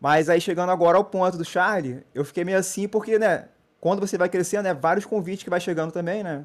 Mas 0.00 0.28
aí 0.28 0.40
chegando 0.40 0.70
agora 0.70 0.96
ao 0.98 1.04
ponto 1.04 1.36
do 1.36 1.44
Charlie, 1.44 2.04
eu 2.12 2.24
fiquei 2.24 2.42
meio 2.42 2.58
assim 2.58 2.88
porque, 2.88 3.18
né, 3.18 3.48
quando 3.80 4.00
você 4.00 4.18
vai 4.18 4.28
crescendo, 4.28 4.64
né, 4.64 4.74
vários 4.74 5.04
convites 5.04 5.44
que 5.44 5.50
vai 5.50 5.60
chegando 5.60 5.92
também, 5.92 6.24
né? 6.24 6.44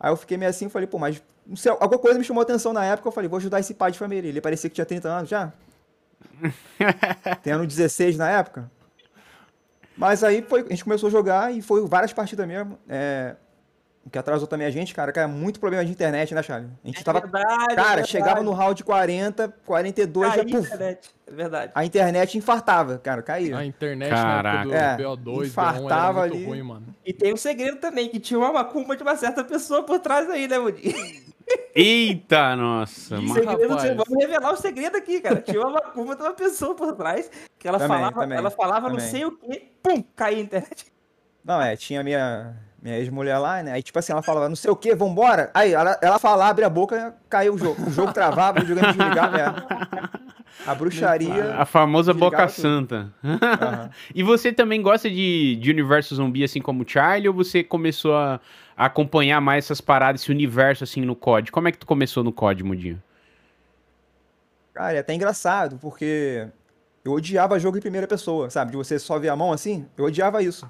Aí 0.00 0.10
eu 0.10 0.16
fiquei 0.16 0.36
meio 0.36 0.50
assim, 0.50 0.68
falei, 0.68 0.88
pô, 0.88 0.98
mas 0.98 1.22
não 1.50 1.56
sei, 1.56 1.72
alguma 1.72 1.98
coisa 1.98 2.16
me 2.18 2.24
chamou 2.24 2.40
a 2.40 2.44
atenção 2.44 2.72
na 2.72 2.84
época, 2.84 3.08
eu 3.08 3.12
falei, 3.12 3.28
vou 3.28 3.36
ajudar 3.38 3.58
esse 3.58 3.74
pai 3.74 3.90
de 3.90 3.98
família. 3.98 4.28
Ele 4.28 4.40
parecia 4.40 4.70
que 4.70 4.74
tinha 4.74 4.86
30 4.86 5.08
anos 5.08 5.28
já. 5.28 5.52
Tendo 7.42 7.66
16 7.66 8.16
na 8.16 8.30
época. 8.30 8.70
Mas 9.96 10.22
aí 10.24 10.42
foi, 10.42 10.60
a 10.60 10.68
gente 10.70 10.84
começou 10.84 11.08
a 11.08 11.10
jogar 11.10 11.52
e 11.52 11.60
foi 11.60 11.86
várias 11.86 12.12
partidas 12.12 12.46
mesmo. 12.46 12.78
É, 12.88 13.34
o 14.06 14.08
que 14.08 14.16
atrasou 14.18 14.46
também 14.46 14.66
a 14.66 14.70
gente, 14.70 14.94
cara, 14.94 15.12
que 15.12 15.18
é 15.18 15.26
muito 15.26 15.60
problema 15.60 15.84
de 15.84 15.90
internet, 15.90 16.34
né, 16.34 16.42
Charlie? 16.42 16.70
A 16.82 16.86
gente 16.86 17.04
tava. 17.04 17.20
verdade, 17.20 17.44
é 17.44 17.74
Cara, 17.74 17.86
verdade. 17.88 18.08
chegava 18.08 18.42
no 18.42 18.52
round 18.52 18.82
40, 18.82 19.48
42, 19.66 20.34
já 20.34 20.40
Aí, 20.40 20.50
puf, 20.50 20.66
internet. 20.66 21.10
É 21.26 21.30
verdade. 21.32 21.72
a 21.74 21.84
internet 21.84 22.38
infartava, 22.38 22.96
cara, 22.98 23.22
caía. 23.22 23.58
A 23.58 23.64
internet 23.66 24.08
Caraca. 24.10 24.64
na 24.64 24.74
É, 24.74 24.78
época 24.92 25.02
do 25.16 25.16
BO2, 25.16 25.24
BO1 25.34 25.36
era 25.38 25.46
infartava 25.48 26.20
muito 26.20 26.34
ali. 26.36 26.44
ruim, 26.46 26.62
mano. 26.62 26.86
E 27.04 27.12
tem 27.12 27.34
um 27.34 27.36
segredo 27.36 27.76
também, 27.78 28.08
que 28.08 28.18
tinha 28.18 28.38
uma 28.38 28.52
macumba 28.52 28.96
de 28.96 29.02
uma 29.02 29.16
certa 29.16 29.44
pessoa 29.44 29.82
por 29.82 29.98
trás 29.98 30.30
aí, 30.30 30.48
né, 30.48 30.58
Mudinho? 30.58 30.94
Eita, 31.74 32.56
nossa. 32.56 33.16
Ih, 33.16 33.22
ma- 33.26 33.34
segredo, 33.34 33.68
rapaz. 33.68 33.96
vamos 33.96 34.18
revelar 34.24 34.52
o 34.52 34.56
segredo 34.56 34.96
aqui, 34.96 35.20
cara. 35.20 35.40
Tinha 35.40 35.60
uma 35.60 35.70
macumba 35.70 36.16
de 36.16 36.22
uma 36.22 36.32
pessoa 36.32 36.74
por 36.74 36.92
trás, 36.94 37.30
que 37.58 37.66
ela 37.68 37.78
Também, 37.78 37.96
falava, 37.98 38.20
também, 38.20 38.38
ela 38.38 38.50
falava 38.50 38.88
não 38.88 38.96
também. 38.96 39.10
sei 39.10 39.24
o 39.24 39.32
que, 39.32 39.58
pum, 39.82 40.02
caía 40.16 40.38
a 40.38 40.40
internet. 40.40 40.86
Não, 41.44 41.60
é, 41.60 41.74
tinha 41.76 42.02
minha, 42.02 42.54
minha 42.82 42.98
ex-mulher 42.98 43.38
lá, 43.38 43.62
né? 43.62 43.72
Aí, 43.72 43.82
tipo 43.82 43.98
assim, 43.98 44.12
ela 44.12 44.22
falava, 44.22 44.48
não 44.48 44.56
sei 44.56 44.70
o 44.70 44.76
que, 44.76 44.94
vambora. 44.94 45.50
Aí, 45.54 45.72
ela, 45.72 45.98
ela 46.02 46.18
falava, 46.18 46.50
abre 46.50 46.64
a 46.64 46.68
boca, 46.70 47.14
caiu 47.28 47.54
o 47.54 47.58
jogo. 47.58 47.82
O 47.86 47.90
jogo 47.90 48.12
travava, 48.12 48.58
o 48.58 48.62
videogame 48.62 48.92
desligava, 48.92 49.38
é. 49.38 49.44
A 50.66 50.74
bruxaria. 50.74 51.54
A 51.54 51.64
famosa 51.64 52.12
boca 52.12 52.46
tudo. 52.46 52.50
santa. 52.60 53.12
Aham. 53.24 53.90
E 54.14 54.22
você 54.22 54.52
também 54.52 54.82
gosta 54.82 55.08
de, 55.08 55.56
de 55.56 55.70
universo 55.70 56.14
zumbi, 56.14 56.44
assim 56.44 56.60
como 56.60 56.82
o 56.82 56.88
Charlie, 56.88 57.28
ou 57.28 57.34
você 57.34 57.62
começou 57.64 58.14
a 58.14 58.38
acompanhar 58.86 59.40
mais 59.40 59.64
essas 59.66 59.80
paradas, 59.80 60.22
esse 60.22 60.30
universo, 60.30 60.84
assim, 60.84 61.02
no 61.02 61.14
COD? 61.14 61.52
Como 61.52 61.68
é 61.68 61.72
que 61.72 61.78
tu 61.78 61.86
começou 61.86 62.24
no 62.24 62.32
COD, 62.32 62.62
Mudinho? 62.64 63.02
Cara, 64.72 64.94
é 64.96 64.98
até 65.00 65.14
engraçado, 65.14 65.78
porque 65.78 66.48
eu 67.04 67.12
odiava 67.12 67.58
jogo 67.58 67.76
em 67.76 67.80
primeira 67.80 68.06
pessoa, 68.06 68.48
sabe? 68.50 68.70
De 68.70 68.76
você 68.76 68.98
só 68.98 69.18
ver 69.18 69.28
a 69.28 69.36
mão 69.36 69.52
assim, 69.52 69.86
eu 69.96 70.04
odiava 70.06 70.42
isso. 70.42 70.68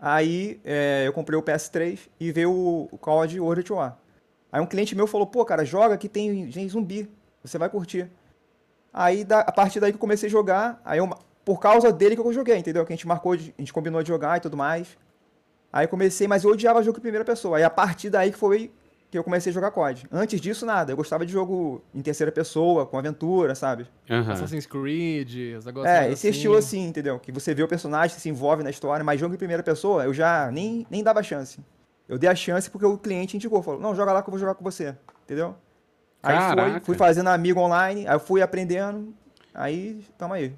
Aí 0.00 0.60
é, 0.64 1.04
eu 1.06 1.12
comprei 1.12 1.38
o 1.38 1.42
PS3 1.42 2.08
e 2.18 2.32
veio 2.32 2.50
o, 2.52 2.88
o 2.90 2.98
COD 2.98 3.40
World 3.40 3.60
at 3.60 3.70
War. 3.70 3.98
Aí 4.50 4.60
um 4.60 4.66
cliente 4.66 4.96
meu 4.96 5.06
falou, 5.06 5.26
pô, 5.26 5.44
cara, 5.44 5.64
joga 5.64 5.96
que 5.98 6.08
tem 6.08 6.50
gente 6.50 6.70
zumbi, 6.70 7.08
você 7.42 7.58
vai 7.58 7.68
curtir. 7.68 8.10
Aí, 8.92 9.24
da- 9.24 9.40
a 9.40 9.52
partir 9.52 9.78
daí 9.80 9.92
que 9.92 9.96
eu 9.96 10.00
comecei 10.00 10.28
a 10.28 10.32
jogar, 10.32 10.80
aí 10.84 10.98
eu, 10.98 11.08
por 11.44 11.60
causa 11.60 11.92
dele 11.92 12.16
que 12.16 12.20
eu 12.22 12.32
joguei, 12.32 12.56
entendeu? 12.56 12.84
Que 12.86 12.92
a 12.92 12.96
gente 12.96 13.06
marcou, 13.06 13.32
a 13.32 13.36
gente 13.36 13.72
combinou 13.72 14.02
de 14.02 14.08
jogar 14.08 14.38
e 14.38 14.40
tudo 14.40 14.56
mais. 14.56 14.96
Aí 15.72 15.86
comecei, 15.86 16.26
mas 16.26 16.44
eu 16.44 16.50
odiava 16.50 16.82
jogo 16.82 16.98
em 16.98 17.02
primeira 17.02 17.24
pessoa. 17.24 17.58
Aí 17.58 17.64
a 17.64 17.70
partir 17.70 18.10
daí 18.10 18.32
que 18.32 18.38
foi 18.38 18.72
que 19.10 19.16
eu 19.16 19.24
comecei 19.24 19.50
a 19.50 19.54
jogar 19.54 19.70
COD. 19.70 20.06
Antes 20.12 20.40
disso, 20.40 20.66
nada. 20.66 20.92
Eu 20.92 20.96
gostava 20.96 21.24
de 21.24 21.32
jogo 21.32 21.82
em 21.94 22.02
terceira 22.02 22.30
pessoa, 22.30 22.84
com 22.84 22.98
aventura, 22.98 23.54
sabe? 23.54 23.86
Aham. 24.08 24.32
Assassin's 24.32 24.66
Creed, 24.66 25.56
os 25.56 25.64
negócios 25.64 25.90
É, 25.90 26.12
esse 26.12 26.28
estilo 26.28 26.56
assim, 26.56 26.86
entendeu? 26.86 27.18
Que 27.18 27.32
você 27.32 27.54
vê 27.54 27.62
o 27.62 27.68
personagem, 27.68 28.14
você 28.14 28.20
se 28.20 28.28
envolve 28.28 28.62
na 28.62 28.70
história, 28.70 29.02
mas 29.02 29.18
jogo 29.18 29.34
em 29.34 29.38
primeira 29.38 29.62
pessoa, 29.62 30.04
eu 30.04 30.12
já 30.12 30.50
nem, 30.50 30.86
nem 30.90 31.02
dava 31.02 31.22
chance. 31.22 31.58
Eu 32.06 32.18
dei 32.18 32.28
a 32.28 32.34
chance 32.34 32.70
porque 32.70 32.84
o 32.84 32.98
cliente 32.98 33.36
indicou, 33.36 33.62
falou, 33.62 33.80
não, 33.80 33.94
joga 33.94 34.12
lá 34.12 34.22
que 34.22 34.28
eu 34.28 34.32
vou 34.32 34.38
jogar 34.38 34.54
com 34.54 34.64
você, 34.64 34.94
entendeu? 35.24 35.54
Aí 36.22 36.36
Caraca. 36.36 36.70
foi, 36.72 36.80
fui 36.80 36.96
fazendo 36.96 37.28
amigo 37.28 37.60
online, 37.60 38.06
aí 38.06 38.14
eu 38.14 38.20
fui 38.20 38.42
aprendendo, 38.42 39.14
aí, 39.54 40.04
tamo 40.18 40.34
aí. 40.34 40.54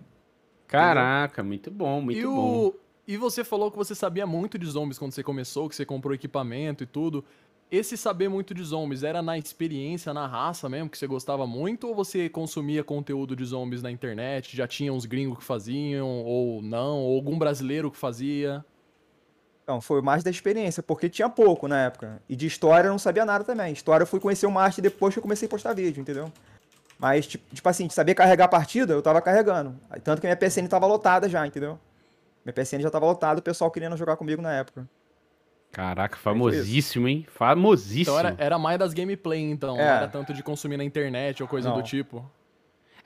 Caraca, 0.67 1.43
muito 1.43 1.71
bom, 1.71 2.01
muito 2.01 2.19
e, 2.19 2.25
bom. 2.25 2.69
o... 2.69 2.75
e 3.11 3.17
você 3.17 3.43
falou 3.43 3.73
que 3.73 3.77
você 3.77 3.93
sabia 3.93 4.25
muito 4.25 4.57
de 4.57 4.65
zombies 4.67 4.97
quando 4.97 5.11
você 5.11 5.25
começou, 5.25 5.69
que 5.69 5.75
você 5.75 5.85
comprou 5.85 6.15
equipamento 6.15 6.85
e 6.85 6.87
tudo. 6.87 7.25
Esse 7.69 7.97
saber 7.97 8.29
muito 8.29 8.55
de 8.55 8.63
zombies 8.63 9.03
era 9.03 9.21
na 9.21 9.37
experiência, 9.37 10.15
na 10.15 10.29
raça 10.29 10.69
mesmo, 10.69 10.89
que 10.89 10.97
você 10.97 11.09
gostava 11.09 11.45
muito? 11.45 11.89
Ou 11.89 11.95
você 11.95 12.29
consumia 12.29 12.85
conteúdo 12.85 13.35
de 13.35 13.45
zombies 13.45 13.83
na 13.83 13.91
internet? 13.91 14.57
Já 14.57 14.69
tinha 14.69 14.93
uns 14.93 15.07
gringos 15.07 15.39
que 15.39 15.45
faziam, 15.45 16.07
ou 16.07 16.63
não? 16.63 17.01
Ou 17.01 17.17
algum 17.17 17.37
brasileiro 17.37 17.91
que 17.91 17.97
fazia? 17.97 18.65
Então, 19.65 19.81
foi 19.81 20.01
mais 20.01 20.23
da 20.23 20.31
experiência, 20.31 20.81
porque 20.81 21.09
tinha 21.09 21.29
pouco 21.29 21.67
na 21.67 21.87
época. 21.87 22.23
E 22.29 22.37
de 22.37 22.47
história 22.47 22.87
eu 22.87 22.93
não 22.93 22.99
sabia 22.99 23.25
nada 23.25 23.43
também. 23.43 23.73
História 23.73 24.05
eu 24.05 24.07
fui 24.07 24.21
conhecer 24.21 24.47
o 24.47 24.53
Master 24.53 24.85
depois 24.85 25.13
que 25.13 25.19
eu 25.19 25.23
comecei 25.23 25.47
a 25.47 25.51
postar 25.51 25.75
vídeo, 25.75 26.01
entendeu? 26.01 26.33
Mas, 26.97 27.27
tipo, 27.27 27.53
tipo 27.53 27.69
assim, 27.69 27.89
de 27.89 27.93
saber 27.93 28.15
carregar 28.15 28.45
a 28.45 28.49
partida, 28.49 28.93
eu 28.93 29.03
tava 29.03 29.21
carregando. 29.21 29.75
Tanto 30.05 30.21
que 30.21 30.29
minha 30.29 30.37
PSN 30.37 30.69
tava 30.69 30.87
lotada 30.87 31.29
já, 31.29 31.45
entendeu? 31.45 31.77
Minha 32.45 32.53
PSN 32.55 32.81
já 32.81 32.91
tava 32.91 33.07
lotada, 33.07 33.41
o 33.41 33.43
pessoal 33.43 33.71
querendo 33.71 33.97
jogar 33.97 34.17
comigo 34.17 34.41
na 34.41 34.53
época. 34.53 34.89
Caraca, 35.73 36.17
famosíssimo, 36.17 37.07
hein? 37.07 37.27
Famosíssimo. 37.31 38.03
Então 38.03 38.19
era, 38.19 38.35
era 38.39 38.59
mais 38.59 38.79
das 38.79 38.93
gameplay, 38.93 39.41
então. 39.41 39.77
Não 39.77 39.83
É. 39.83 39.97
era 39.99 40.09
tanto 40.09 40.35
de 40.35 40.43
consumir 40.43 40.77
na 40.77 40.85
internet 40.85 41.43
ou 41.43 41.49
coisa 41.49 41.69
Não. 41.69 41.77
do 41.77 41.83
tipo. 41.83 42.29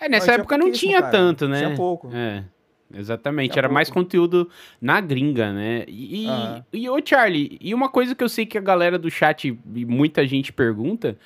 É, 0.00 0.08
nessa 0.08 0.26
Não, 0.26 0.32
tinha 0.32 0.40
época 0.40 0.58
não 0.58 0.72
tinha 0.72 1.00
cara. 1.00 1.12
tanto, 1.12 1.46
né? 1.48 1.58
Tinha 1.64 1.76
pouco. 1.76 2.10
É, 2.12 2.42
exatamente. 2.94 3.52
Tinha 3.52 3.60
Era 3.60 3.68
mais 3.68 3.88
pouco. 3.90 4.00
conteúdo 4.02 4.48
na 4.80 5.00
gringa, 5.00 5.52
né? 5.52 5.84
E, 5.86 6.26
Aham. 6.26 6.64
e, 6.72 6.88
ô, 6.88 6.96
Charlie, 7.04 7.58
e 7.60 7.74
uma 7.74 7.88
coisa 7.90 8.14
que 8.14 8.24
eu 8.24 8.28
sei 8.28 8.46
que 8.46 8.56
a 8.56 8.62
galera 8.62 8.98
do 8.98 9.10
chat 9.10 9.48
e 9.74 9.84
muita 9.84 10.26
gente 10.26 10.50
pergunta, 10.52 11.18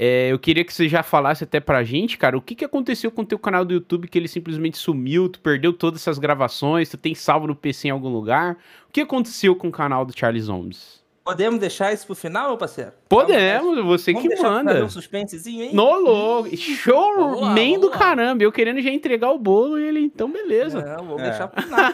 é, 0.00 0.28
eu 0.30 0.38
queria 0.38 0.64
que 0.64 0.72
você 0.72 0.88
já 0.88 1.02
falasse 1.02 1.42
até 1.42 1.58
pra 1.58 1.82
gente, 1.82 2.16
cara, 2.16 2.38
o 2.38 2.40
que, 2.40 2.54
que 2.54 2.64
aconteceu 2.64 3.10
com 3.10 3.22
o 3.22 3.26
teu 3.26 3.38
canal 3.38 3.64
do 3.64 3.74
YouTube 3.74 4.06
que 4.06 4.16
ele 4.16 4.28
simplesmente 4.28 4.78
sumiu, 4.78 5.28
tu 5.28 5.40
perdeu 5.40 5.72
todas 5.72 6.00
essas 6.00 6.20
gravações, 6.20 6.88
tu 6.88 6.96
tem 6.96 7.16
salvo 7.16 7.48
no 7.48 7.56
PC 7.56 7.88
em 7.88 7.90
algum 7.90 8.08
lugar? 8.08 8.56
O 8.88 8.92
que 8.92 9.00
aconteceu 9.00 9.56
com 9.56 9.66
o 9.66 9.72
canal 9.72 10.04
do 10.04 10.16
Charlie 10.16 10.40
Zombies? 10.40 11.02
Podemos 11.24 11.58
deixar 11.58 11.92
isso 11.92 12.06
pro 12.06 12.14
final, 12.14 12.48
meu 12.48 12.56
parceiro? 12.56 12.92
Podemos, 13.08 13.82
você 13.84 14.12
Vamos 14.12 14.28
que 14.28 14.42
manda. 14.42 14.84
um 14.84 14.88
suspensezinho 14.88 15.64
aí? 15.68 15.74
No 15.74 16.04
Vamos 16.04 16.58
showman 16.60 17.78
do 17.80 17.90
caramba, 17.90 18.42
eu 18.42 18.52
querendo 18.52 18.80
já 18.82 18.90
entregar 18.90 19.30
o 19.30 19.38
bolo 19.38 19.78
e 19.78 19.84
ele, 19.86 20.00
então 20.00 20.30
beleza. 20.30 20.80
Não, 20.96 21.04
vou 21.04 21.18
É. 21.20 21.22
deixar 21.24 21.48
pro 21.48 21.62
final. 21.62 21.78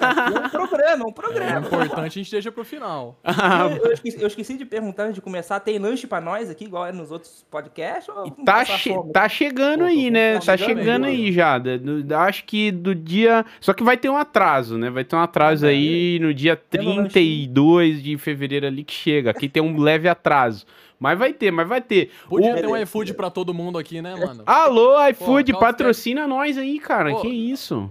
É 0.45 0.47
um 0.47 0.49
programa, 0.51 1.03
é 1.03 1.07
um 1.07 1.09
É 1.09 1.13
programa. 1.13 1.67
importante 1.67 2.19
a 2.19 2.23
gente 2.23 2.31
deixa 2.31 2.51
pro 2.53 2.65
final. 2.65 3.19
Ah, 3.25 3.69
Eu, 3.71 3.87
eu 3.87 3.93
esqueci, 3.93 4.21
eu 4.21 4.27
esqueci 4.27 4.57
de 4.57 4.65
perguntar 4.65 5.05
antes 5.05 5.15
de 5.17 5.21
começar, 5.21 5.61
tem 5.61 5.79
lanche 5.79 6.07
pra 6.07 6.21
nós 6.21 6.51
aqui, 6.51 6.65
igual 6.65 6.87
é 6.87 6.93
nos 6.93 7.11
outros 7.11 7.45
podcasts? 7.51 8.13
Tá, 8.45 8.65
che- 8.65 8.91
fome? 8.93 9.13
tá 9.13 9.29
chegando 9.29 9.81
Pô, 9.81 9.85
aí, 9.87 10.11
né? 10.11 10.39
Tá 10.41 10.57
chegando 10.57 11.07
aí 11.07 11.31
já. 11.33 11.59
do- 11.59 12.15
Acho 12.17 12.45
que 12.45 12.71
do 12.71 12.95
dia. 12.95 13.45
Só 13.61 13.73
que 13.73 13.83
vai 13.85 13.97
ter 13.97 14.09
um 14.09 14.17
atraso, 14.17 14.77
né? 14.79 14.91
Vai 14.91 15.05
ter 15.05 15.15
um 15.17 15.21
atraso 15.21 15.67
Ah, 15.67 15.69
aí 15.71 16.19
no 16.21 16.33
dia 16.35 16.57
Tendo 16.57 16.91
um 16.91 17.09
32 17.09 18.03
de 18.03 18.17
fevereiro 18.19 18.67
ali 18.67 18.83
que 18.85 18.95
chega. 18.95 19.31
Aqui 19.31 19.49
tem 19.49 19.63
um 19.63 19.79
leve 19.79 20.09
atraso. 20.09 20.65
Mas 20.99 21.19
vai 21.19 21.33
ter, 21.33 21.51
mas 21.51 21.69
vai 21.69 21.81
ter. 21.81 22.11
Podia 22.29 22.53
O- 22.53 22.55
ter 22.55 22.67
um 22.67 22.77
iFood 22.77 23.15
pra 23.15 23.31
todo 23.31 23.53
mundo 23.53 23.79
aqui, 23.79 24.01
né, 24.01 24.15
mano? 24.15 24.43
Alô, 24.47 24.95
iFood, 25.09 25.53
Pô, 25.53 25.59
patrocina 25.59 26.27
nós 26.27 26.57
aí, 26.57 26.79
cara. 26.79 27.11
Pô, 27.11 27.21
que 27.21 27.29
isso? 27.29 27.91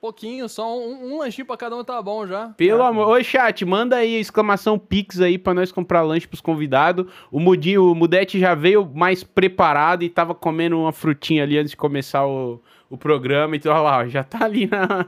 Pouquinho, 0.00 0.48
só 0.48 0.78
um, 0.78 1.14
um 1.14 1.18
lanchinho 1.18 1.44
pra 1.44 1.56
cada 1.56 1.74
um 1.76 1.82
tá 1.82 2.00
bom 2.00 2.24
já. 2.24 2.50
Pelo 2.50 2.84
amor. 2.84 3.08
Ô, 3.18 3.22
chat, 3.24 3.64
manda 3.64 3.96
aí 3.96 4.14
exclamação 4.20 4.78
Pix 4.78 5.20
aí 5.20 5.36
pra 5.36 5.52
nós 5.52 5.72
comprar 5.72 6.02
lanche 6.02 6.28
pros 6.28 6.40
convidados. 6.40 7.06
O 7.32 7.40
Mudinho, 7.40 7.90
o 7.90 7.94
Mudete 7.96 8.38
já 8.38 8.54
veio 8.54 8.88
mais 8.94 9.24
preparado 9.24 10.04
e 10.04 10.08
tava 10.08 10.36
comendo 10.36 10.78
uma 10.78 10.92
frutinha 10.92 11.42
ali 11.42 11.58
antes 11.58 11.72
de 11.72 11.76
começar 11.76 12.24
o, 12.24 12.62
o 12.88 12.96
programa. 12.96 13.56
Então, 13.56 13.72
olha 13.72 13.80
lá, 13.82 13.98
ó, 13.98 14.06
já 14.06 14.22
tá 14.22 14.44
ali 14.44 14.68
na. 14.68 15.06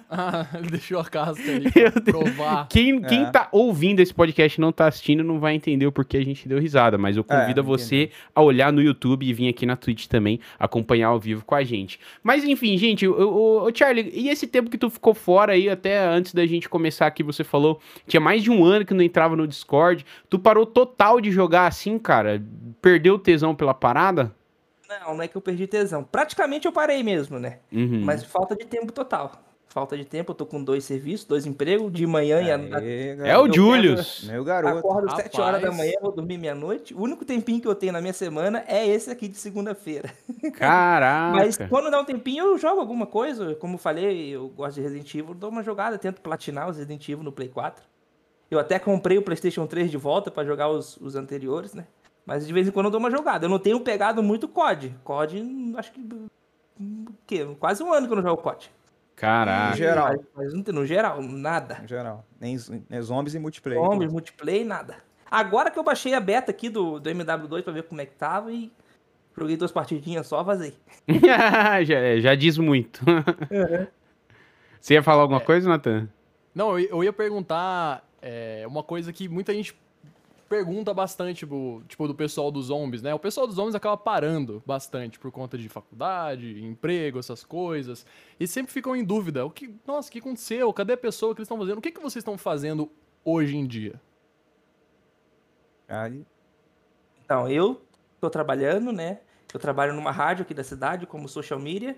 Ah, 0.09 0.45
ele 0.57 0.69
deixou 0.71 0.99
a 0.99 1.05
casca 1.05 1.49
ali 1.51 1.71
pra 1.71 1.89
Deus. 1.89 2.03
provar. 2.03 2.67
Quem, 2.67 3.01
quem 3.01 3.23
É. 3.23 3.29
tá 3.31 3.47
ouvindo 3.51 3.99
esse 3.99 4.13
podcast 4.13 4.59
e 4.59 4.61
não 4.61 4.71
tá 4.71 4.87
assistindo 4.87 5.23
não 5.23 5.39
vai 5.39 5.55
entender 5.55 5.85
o 5.85 5.91
porquê 5.91 6.17
a 6.17 6.23
gente 6.25 6.47
deu 6.47 6.59
risada, 6.59 6.97
mas 6.97 7.15
eu 7.17 7.23
convido 7.23 7.61
É, 7.61 7.63
você 7.63 8.09
a 8.35 8.41
olhar 8.41 8.71
no 8.73 8.81
YouTube 8.81 9.25
e 9.25 9.33
vir 9.33 9.47
aqui 9.49 9.65
na 9.65 9.75
Twitch 9.75 10.07
também 10.07 10.39
acompanhar 10.59 11.07
ao 11.07 11.19
vivo 11.19 11.45
com 11.45 11.55
a 11.55 11.63
gente. 11.63 11.99
Mas 12.23 12.43
enfim, 12.43 12.77
gente, 12.77 13.07
o, 13.07 13.69
Charlie, 13.73 14.11
e 14.13 14.29
esse 14.29 14.47
tempo 14.47 14.69
que 14.69 14.77
tu 14.77 14.89
ficou 14.89 15.13
fora 15.13 15.53
aí, 15.53 15.69
até 15.69 15.99
antes 16.05 16.33
da 16.33 16.45
gente 16.45 16.67
começar 16.67 17.07
aqui, 17.07 17.23
você 17.23 17.43
falou, 17.43 17.79
tinha 18.07 18.19
mais 18.19 18.43
de 18.43 18.51
um 18.51 18.63
ano 18.65 18.85
que 18.85 18.93
não 18.93 19.03
entrava 19.03 19.35
no 19.35 19.47
Discord, 19.47 20.05
tu 20.29 20.37
parou 20.39 20.65
total 20.65 21.21
de 21.21 21.31
jogar 21.31 21.67
assim, 21.67 21.97
cara? 21.97 22.43
Perdeu 22.81 23.15
o 23.15 23.19
tesão 23.19 23.55
pela 23.55 23.73
parada? 23.73 24.33
Não, 24.99 25.15
não 25.15 25.23
é 25.23 25.27
que 25.27 25.35
eu 25.35 25.41
perdi 25.41 25.67
tesão. 25.67 26.03
Praticamente 26.03 26.65
eu 26.65 26.71
parei 26.71 27.01
mesmo, 27.03 27.39
né? 27.39 27.59
Uhum. 27.71 28.01
Mas 28.03 28.23
falta 28.23 28.55
de 28.55 28.65
tempo 28.65 28.91
total. 28.91 29.31
Falta 29.71 29.95
de 29.95 30.03
tempo, 30.03 30.31
eu 30.31 30.35
tô 30.35 30.45
com 30.45 30.61
dois 30.61 30.83
serviços, 30.83 31.25
dois 31.25 31.45
empregos, 31.45 31.93
de 31.93 32.05
manhã 32.05 32.41
e 32.41 32.51
à 32.51 32.57
noite. 32.57 32.75
Aê, 32.75 33.17
É 33.23 33.37
o 33.37 33.51
Julius. 33.51 34.25
Meu 34.25 34.43
garoto. 34.43 34.79
Acordo 34.79 35.07
às 35.07 35.15
7 35.15 35.39
horas 35.39 35.61
da 35.61 35.71
manhã, 35.71 35.93
vou 36.01 36.11
dormir 36.11 36.37
meia-noite. 36.37 36.93
O 36.93 37.01
único 37.01 37.23
tempinho 37.23 37.61
que 37.61 37.67
eu 37.69 37.73
tenho 37.73 37.93
na 37.93 38.01
minha 38.01 38.11
semana 38.11 38.65
é 38.67 38.85
esse 38.85 39.09
aqui 39.09 39.29
de 39.29 39.37
segunda-feira. 39.37 40.13
Caraca. 40.55 41.37
Mas 41.37 41.57
quando 41.69 41.89
dá 41.89 42.01
um 42.01 42.03
tempinho, 42.03 42.47
eu 42.47 42.57
jogo 42.57 42.81
alguma 42.81 43.05
coisa. 43.05 43.55
Como 43.55 43.75
eu 43.75 43.77
falei, 43.77 44.31
eu 44.31 44.49
gosto 44.49 44.75
de 44.75 44.81
Resident 44.81 45.15
Evil, 45.15 45.33
dou 45.33 45.49
uma 45.49 45.63
jogada, 45.63 45.97
tento 45.97 46.19
platinar 46.19 46.69
os 46.69 46.75
Resident 46.75 47.07
Evil 47.07 47.23
no 47.23 47.31
Play 47.31 47.47
4. 47.47 47.81
Eu 48.49 48.59
até 48.59 48.77
comprei 48.77 49.17
o 49.17 49.21
PlayStation 49.21 49.65
3 49.65 49.89
de 49.89 49.95
volta 49.95 50.29
pra 50.29 50.43
jogar 50.43 50.67
os, 50.67 50.97
os 50.97 51.15
anteriores, 51.15 51.73
né? 51.73 51.87
Mas 52.25 52.45
de 52.45 52.53
vez 52.53 52.67
em 52.67 52.71
quando 52.71 52.85
eu 52.85 52.91
dou 52.91 52.99
uma 52.99 53.11
jogada. 53.11 53.45
Eu 53.45 53.49
não 53.49 53.59
tenho 53.59 53.79
pegado 53.79 54.21
muito 54.21 54.47
COD. 54.47 54.95
COD, 55.03 55.73
acho 55.77 55.91
que. 55.91 55.99
o 55.99 57.13
quê? 57.25 57.47
Quase 57.59 57.83
um 57.83 57.93
ano 57.93 58.07
que 58.07 58.13
eu 58.13 58.17
não 58.17 58.23
jogo 58.23 58.41
COD. 58.41 58.71
Caraca. 59.15 59.69
No 59.71 59.75
geral. 59.75 60.07
Mas, 60.07 60.19
mas 60.35 60.53
não 60.53 60.63
tem- 60.63 60.73
no 60.73 60.85
geral, 60.85 61.21
nada. 61.21 61.79
Em 61.83 61.87
geral. 61.87 62.25
Nem, 62.39 62.57
nem 62.89 63.01
zombies 63.01 63.35
e 63.35 63.39
multiplayer. 63.39 63.83
Zombies, 63.83 64.11
multiplayer, 64.11 64.65
nada. 64.65 64.97
Agora 65.29 65.69
que 65.71 65.77
eu 65.79 65.83
baixei 65.83 66.13
a 66.13 66.19
beta 66.19 66.51
aqui 66.51 66.69
do, 66.69 66.99
do 66.99 67.09
MW2 67.09 67.63
pra 67.63 67.71
ver 67.71 67.83
como 67.83 68.01
é 68.01 68.05
que 68.05 68.15
tava 68.15 68.51
e 68.51 68.71
joguei 69.37 69.55
duas 69.55 69.71
partidinhas 69.71 70.27
só, 70.27 70.43
vazei. 70.43 70.75
já, 71.85 72.19
já 72.19 72.35
diz 72.35 72.57
muito. 72.57 73.01
Você 74.79 74.95
ia 74.95 75.03
falar 75.03 75.21
alguma 75.21 75.39
coisa, 75.39 75.69
Nathan? 75.69 76.09
Não, 76.53 76.77
eu, 76.77 76.89
eu 76.89 77.03
ia 77.03 77.13
perguntar 77.13 78.03
é, 78.21 78.65
uma 78.67 78.83
coisa 78.83 79.13
que 79.13 79.29
muita 79.29 79.53
gente 79.53 79.75
pergunta 80.51 80.93
bastante, 80.93 81.37
tipo, 81.37 81.81
tipo, 81.87 82.05
do 82.09 82.13
pessoal 82.13 82.51
dos 82.51 82.65
zombies, 82.65 83.01
né? 83.01 83.13
O 83.13 83.19
pessoal 83.19 83.47
dos 83.47 83.55
zombies 83.55 83.73
acaba 83.73 83.95
parando 83.95 84.61
bastante 84.65 85.17
por 85.17 85.31
conta 85.31 85.57
de 85.57 85.69
faculdade, 85.69 86.61
emprego, 86.61 87.17
essas 87.17 87.45
coisas. 87.45 88.05
E 88.37 88.45
sempre 88.45 88.73
ficam 88.73 88.93
em 88.93 89.01
dúvida. 89.01 89.45
O 89.45 89.49
que, 89.49 89.73
nossa, 89.87 90.09
o 90.09 90.11
que 90.11 90.19
aconteceu? 90.19 90.73
Cadê 90.73 90.91
a 90.91 90.97
pessoa 90.97 91.33
que 91.33 91.39
eles 91.39 91.45
estão 91.45 91.57
fazendo? 91.57 91.77
O 91.77 91.81
que, 91.81 91.89
que 91.89 92.01
vocês 92.01 92.17
estão 92.17 92.37
fazendo 92.37 92.91
hoje 93.23 93.55
em 93.55 93.65
dia? 93.65 94.01
Então, 97.23 97.49
eu 97.49 97.81
tô 98.19 98.29
trabalhando, 98.29 98.91
né? 98.91 99.21
Eu 99.53 99.59
trabalho 99.59 99.93
numa 99.93 100.11
rádio 100.11 100.43
aqui 100.43 100.53
da 100.53 100.65
cidade, 100.65 101.07
como 101.07 101.29
social 101.29 101.61
media. 101.61 101.97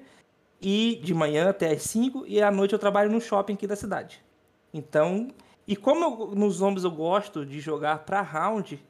E 0.62 1.01
de 1.03 1.12
manhã 1.12 1.50
até 1.50 1.72
às 1.72 1.81
5 1.81 2.25
e 2.27 2.39
à 2.39 2.51
noite 2.51 2.74
eu 2.74 2.79
trabalho 2.79 3.12
no 3.12 3.19
shopping 3.19 3.53
aqui 3.53 3.65
da 3.65 3.75
cidade. 3.75 4.24
Então, 4.72 5.29
e 5.67 5.75
como 5.75 6.03
eu- 6.03 6.36
nos 6.36 6.55
zombies 6.55 6.84
eu 6.84 6.91
gosto 6.91 7.46
de 7.46 7.60
jogar 7.60 8.00
pra 8.00 8.22
round, 8.22 8.84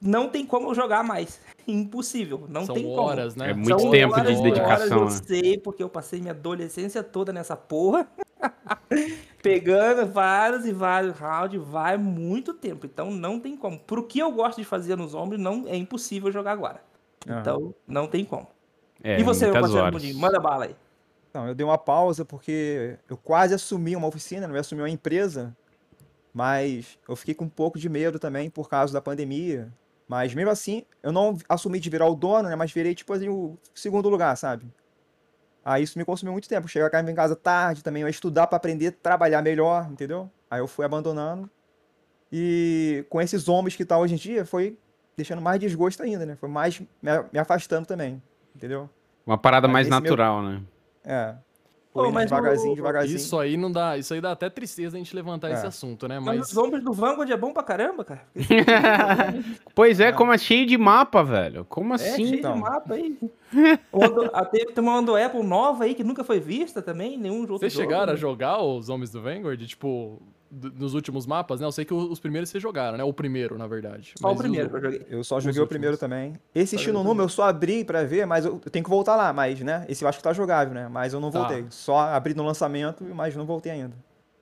não 0.00 0.28
tem 0.28 0.44
como 0.46 0.68
eu 0.68 0.74
jogar 0.74 1.02
mais. 1.02 1.40
Impossível, 1.66 2.44
não 2.48 2.66
São 2.66 2.74
tem 2.74 2.84
como. 2.84 2.96
horas, 3.00 3.34
né? 3.36 3.50
É 3.50 3.54
muito 3.54 3.80
São 3.80 3.90
tempo 3.90 4.14
de 4.14 4.20
horas 4.20 4.38
e 4.38 4.42
dedicação, 4.42 4.98
horas, 5.00 5.20
né? 5.20 5.26
eu 5.38 5.40
sei, 5.42 5.58
porque 5.58 5.82
eu 5.82 5.88
passei 5.88 6.20
minha 6.20 6.32
adolescência 6.32 7.02
toda 7.02 7.32
nessa 7.32 7.56
porra. 7.56 8.06
Pegando 9.42 10.06
vários 10.10 10.66
e 10.66 10.72
vários 10.72 11.18
rounds, 11.18 11.60
vai 11.62 11.96
muito 11.96 12.54
tempo. 12.54 12.86
Então 12.86 13.10
não 13.10 13.38
tem 13.40 13.56
como. 13.56 13.78
Pro 13.78 14.06
que 14.06 14.18
eu 14.18 14.30
gosto 14.32 14.58
de 14.58 14.64
fazer 14.64 14.96
nos 14.96 15.14
ombros, 15.14 15.40
não 15.40 15.64
é 15.66 15.76
impossível 15.76 16.30
jogar 16.32 16.52
agora. 16.52 16.82
Então 17.26 17.74
não 17.86 18.06
tem 18.06 18.24
como. 18.24 18.46
É, 19.02 19.18
e 19.18 19.22
você, 19.22 19.46
meu 19.46 19.60
parceiro. 19.60 19.92
Mundinho, 19.92 20.18
manda 20.18 20.38
bala 20.40 20.64
aí. 20.66 20.76
Então, 21.28 21.48
eu 21.48 21.54
dei 21.54 21.64
uma 21.66 21.76
pausa 21.76 22.24
porque 22.24 22.96
eu 23.08 23.16
quase 23.16 23.52
assumi 23.54 23.96
uma 23.96 24.06
oficina, 24.06 24.46
não 24.46 24.54
ia 24.54 24.60
assumir 24.60 24.82
uma 24.82 24.88
empresa, 24.90 25.54
mas 26.34 26.98
eu 27.08 27.14
fiquei 27.14 27.32
com 27.32 27.44
um 27.44 27.48
pouco 27.48 27.78
de 27.78 27.88
medo 27.88 28.18
também 28.18 28.50
por 28.50 28.68
causa 28.68 28.92
da 28.92 29.00
pandemia. 29.00 29.72
Mas 30.08 30.34
mesmo 30.34 30.50
assim, 30.50 30.84
eu 31.02 31.12
não 31.12 31.38
assumi 31.48 31.78
de 31.78 31.88
virar 31.88 32.06
o 32.08 32.14
dono, 32.14 32.48
né? 32.48 32.56
Mas 32.56 32.72
virei, 32.72 32.94
tipo 32.94 33.12
assim, 33.12 33.28
o 33.28 33.56
segundo 33.72 34.08
lugar, 34.08 34.36
sabe? 34.36 34.66
Aí 35.64 35.82
isso 35.82 35.96
me 35.98 36.04
consumiu 36.04 36.32
muito 36.32 36.48
tempo. 36.48 36.68
Chegar 36.68 37.08
em 37.08 37.14
casa 37.14 37.34
tarde 37.34 37.82
também, 37.82 38.02
eu 38.02 38.08
ia 38.08 38.10
estudar 38.10 38.48
pra 38.48 38.56
aprender 38.56 38.90
trabalhar 38.90 39.40
melhor, 39.40 39.88
entendeu? 39.90 40.28
Aí 40.50 40.60
eu 40.60 40.66
fui 40.66 40.84
abandonando. 40.84 41.48
E 42.30 43.06
com 43.08 43.20
esses 43.20 43.48
homens 43.48 43.76
que 43.76 43.84
tá 43.84 43.96
hoje 43.96 44.14
em 44.14 44.18
dia, 44.18 44.44
foi 44.44 44.76
deixando 45.16 45.40
mais 45.40 45.60
desgosto 45.60 46.02
ainda, 46.02 46.26
né? 46.26 46.36
Foi 46.36 46.48
mais 46.48 46.82
me 47.32 47.38
afastando 47.38 47.86
também, 47.86 48.20
entendeu? 48.54 48.90
Uma 49.24 49.38
parada 49.38 49.68
Aí 49.68 49.72
mais 49.72 49.86
esse 49.86 49.92
meu- 49.92 50.02
natural, 50.02 50.42
né? 50.42 50.60
É. 51.04 51.34
Pô, 51.94 52.10
mas 52.10 52.26
devagarzinho, 52.28 52.74
devagarzinho. 52.74 53.16
Isso 53.16 53.38
aí 53.38 53.56
não 53.56 53.70
dá. 53.70 53.96
Isso 53.96 54.12
aí 54.12 54.20
dá 54.20 54.32
até 54.32 54.50
tristeza 54.50 54.96
a 54.96 54.98
gente 54.98 55.14
levantar 55.14 55.48
É. 55.50 55.52
esse 55.54 55.64
assunto, 55.66 56.08
né? 56.08 56.18
Mas 56.18 56.50
os 56.50 56.56
ombros 56.56 56.82
do 56.82 56.92
Vanguard 56.92 57.30
é 57.30 57.36
bom 57.36 57.52
pra 57.52 57.62
caramba, 57.62 58.04
cara. 58.04 58.22
Pois 59.74 60.00
é, 60.00 60.12
como 60.12 60.32
é 60.32 60.38
cheio 60.38 60.66
de 60.66 60.76
mapa, 60.76 61.22
velho. 61.22 61.64
Como 61.64 61.92
É, 61.92 61.96
assim? 61.96 62.26
cheio 62.26 62.38
então? 62.40 62.54
de 62.54 62.60
mapa 62.60 62.94
aí. 62.94 63.16
Ondo- 63.92 64.30
ah, 64.32 64.44
Tem 64.44 64.66
uma 64.78 64.98
Ondo 64.98 65.16
Apple 65.16 65.42
nova 65.44 65.84
aí 65.84 65.94
que 65.94 66.02
nunca 66.04 66.24
foi 66.24 66.40
vista 66.40 66.82
também, 66.82 67.16
nenhum 67.16 67.40
outro 67.42 67.58
Vocês 67.58 67.72
jogo, 67.72 67.84
chegaram 67.84 68.10
a 68.10 68.14
né? 68.14 68.20
jogar 68.20 68.60
os 68.62 68.88
Homens 68.88 69.10
do 69.10 69.22
Vanguard, 69.22 69.60
tipo, 69.66 70.20
nos 70.76 70.94
últimos 70.94 71.26
mapas, 71.26 71.60
né? 71.60 71.66
Eu 71.66 71.72
sei 71.72 71.84
que 71.84 71.92
os 71.94 72.20
primeiros 72.20 72.48
vocês 72.50 72.62
jogaram, 72.62 72.96
né? 72.98 73.04
O 73.04 73.12
primeiro, 73.12 73.58
na 73.58 73.66
verdade. 73.66 74.14
Só 74.18 74.32
o 74.32 74.36
primeiro 74.36 74.66
os- 74.66 74.70
que 74.72 74.76
eu 74.78 74.82
joguei. 74.82 75.06
Eu 75.10 75.24
só 75.24 75.36
Os 75.38 75.44
joguei 75.44 75.58
o 75.58 75.62
últimos. 75.62 75.68
primeiro 75.68 75.96
também. 75.98 76.34
Esse 76.54 76.76
Só 76.76 76.82
Shino 76.82 76.98
joguei 76.98 77.10
o 77.10 77.14
Numa 77.14 77.24
eu 77.24 77.28
só 77.28 77.44
abri 77.44 77.84
pra 77.84 78.04
ver, 78.04 78.26
mas 78.26 78.44
eu 78.44 78.58
tenho 78.58 78.84
que 78.84 78.90
voltar 78.90 79.16
lá, 79.16 79.32
mas, 79.32 79.60
né? 79.60 79.84
Esse 79.88 80.04
eu 80.04 80.08
acho 80.08 80.18
que 80.18 80.24
tá 80.24 80.32
jogável, 80.32 80.72
né? 80.74 80.88
Mas 80.88 81.12
eu 81.12 81.20
não 81.20 81.30
Tá. 81.30 81.40
voltei. 81.40 81.66
Só 81.70 81.98
abri 81.98 82.34
no 82.34 82.42
lançamento, 82.44 83.04
mas 83.14 83.34
não 83.36 83.44
voltei 83.44 83.72
ainda. 83.72 83.96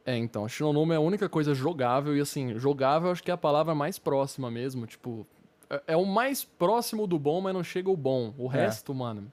É, 0.05 0.17
então, 0.17 0.49
Shinonoma 0.49 0.95
é 0.95 0.97
a 0.97 1.01
única 1.01 1.29
coisa 1.29 1.55
jogável, 1.55 2.17
e 2.17 2.21
assim, 2.21 2.59
jogável 2.59 3.09
eu 3.09 3.13
acho 3.13 3.23
que 3.23 3.31
é 3.31 3.35
a 3.35 3.39
palavra 3.39 3.73
mais 3.75 3.99
próxima 4.01 4.51
mesmo, 4.51 4.85
tipo, 4.87 5.25
é, 5.71 5.83
é 5.89 5.97
o 5.97 6.05
mais 6.05 6.43
próximo 6.45 7.07
do 7.07 7.19
bom, 7.21 7.41
mas 7.41 7.55
não 7.55 7.63
chega 7.63 7.89
o 7.89 7.97
bom. 7.97 8.35
O 8.37 8.47
É. 8.53 8.57
resto, 8.65 8.93
mano. 8.93 9.31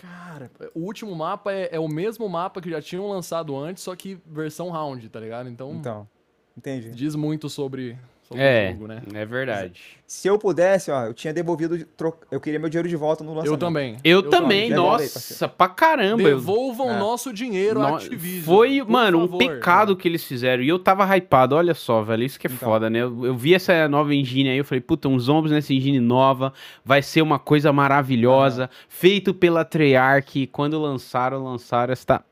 Cara, 0.00 0.48
o 0.74 0.80
último 0.80 1.12
mapa 1.14 1.52
é, 1.52 1.70
é 1.72 1.80
o 1.80 1.88
mesmo 1.88 2.28
mapa 2.28 2.60
que 2.60 2.70
já 2.70 2.80
tinham 2.80 3.08
lançado 3.08 3.56
antes, 3.56 3.82
só 3.82 3.96
que 3.96 4.16
versão 4.24 4.70
round, 4.70 5.08
tá 5.08 5.18
ligado? 5.18 5.48
Então, 5.48 5.72
Então, 5.74 6.08
entendi. 6.56 6.90
diz 6.90 7.16
muito 7.16 7.48
sobre, 7.50 7.98
sobre 8.28 8.42
É, 8.44 8.68
o 8.68 8.72
jogo, 8.72 8.86
né? 8.88 9.02
é 9.14 9.24
verdade. 9.24 9.80
Se 10.06 10.26
eu 10.28 10.38
pudesse, 10.38 10.90
ó, 10.90 11.04
eu 11.06 11.14
tinha 11.14 11.32
devolvido, 11.34 11.84
tro- 11.96 12.16
eu 12.30 12.40
queria 12.40 12.58
meu 12.58 12.68
dinheiro 12.68 12.88
de 12.88 12.96
volta 12.96 13.22
no 13.24 13.30
lançamento. 13.34 13.52
Eu 13.52 13.58
também. 13.58 13.96
Eu, 14.04 14.22
também, 14.22 14.68
Devolve 14.70 15.02
aí, 15.02 15.08
nossa, 15.10 15.48
pra 15.48 15.68
caramba. 15.68 16.22
eu- 16.22 16.36
Devolvam 16.36 16.90
É. 16.92 16.98
nosso 16.98 17.32
dinheiro 17.32 17.80
à 17.82 17.88
No- 17.90 17.96
Activision. 17.96 18.44
Foi, 18.44 18.78
por 18.80 18.90
mano, 18.90 19.18
um 19.18 19.28
favor. 19.28 19.38
pecado 19.38 19.96
que 19.96 20.08
eles 20.08 20.24
fizeram. 20.24 20.62
E 20.62 20.68
eu 20.68 20.78
tava 20.78 21.04
hypado, 21.16 21.54
olha 21.56 21.74
só, 21.74 22.02
velho. 22.02 22.22
Isso 22.22 22.38
que 22.40 22.46
é 22.46 22.50
Então. 22.50 22.68
foda, 22.68 22.88
né? 22.88 23.00
Eu, 23.00 23.26
eu 23.26 23.34
vi 23.36 23.54
essa 23.54 23.86
nova 23.88 24.14
engine 24.14 24.48
aí, 24.50 24.58
eu 24.58 24.64
falei, 24.64 24.80
puta, 24.80 25.08
uns 25.08 25.24
zombies 25.24 25.52
nessa 25.52 25.72
engine 25.74 26.00
nova. 26.00 26.52
Vai 26.84 27.02
ser 27.02 27.20
uma 27.22 27.38
coisa 27.38 27.72
maravilhosa. 27.72 28.70
Feito 28.88 29.34
pela 29.34 29.64
Treyarch. 29.64 30.46
Quando 30.48 30.80
lançaram, 30.80 31.42
lançaram 31.44 31.92
esta 31.92 32.24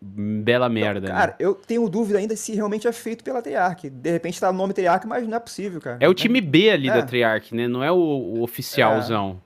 bela 0.00 0.68
merda. 0.68 1.08
né? 1.08 1.14
Cara, 1.14 1.36
eu 1.38 1.54
tenho 1.54 1.88
dúvida 1.88 2.18
ainda 2.18 2.34
se 2.36 2.54
realmente 2.54 2.88
é 2.88 2.92
feito 2.92 3.22
pela 3.22 3.42
Treyarch. 3.42 3.90
De 3.90 4.10
repente 4.10 4.40
tá 4.40 4.50
no 4.50 4.58
nome 4.58 4.72
Treyarch, 4.72 5.06
mas 5.06 5.26
não 5.28 5.36
é 5.36 5.40
possível, 5.40 5.80
cara. 5.80 5.98
É 6.00 6.08
o 6.08 6.14
time 6.14 6.40
B 6.40 6.70
ali 6.70 6.88
É. 6.88 6.92
da 6.94 7.02
Treyarch, 7.02 7.54
né? 7.54 7.68
Não 7.68 7.82
é 7.84 7.92
o, 7.92 7.96
o 7.96 8.42
oficialzão. 8.42 9.40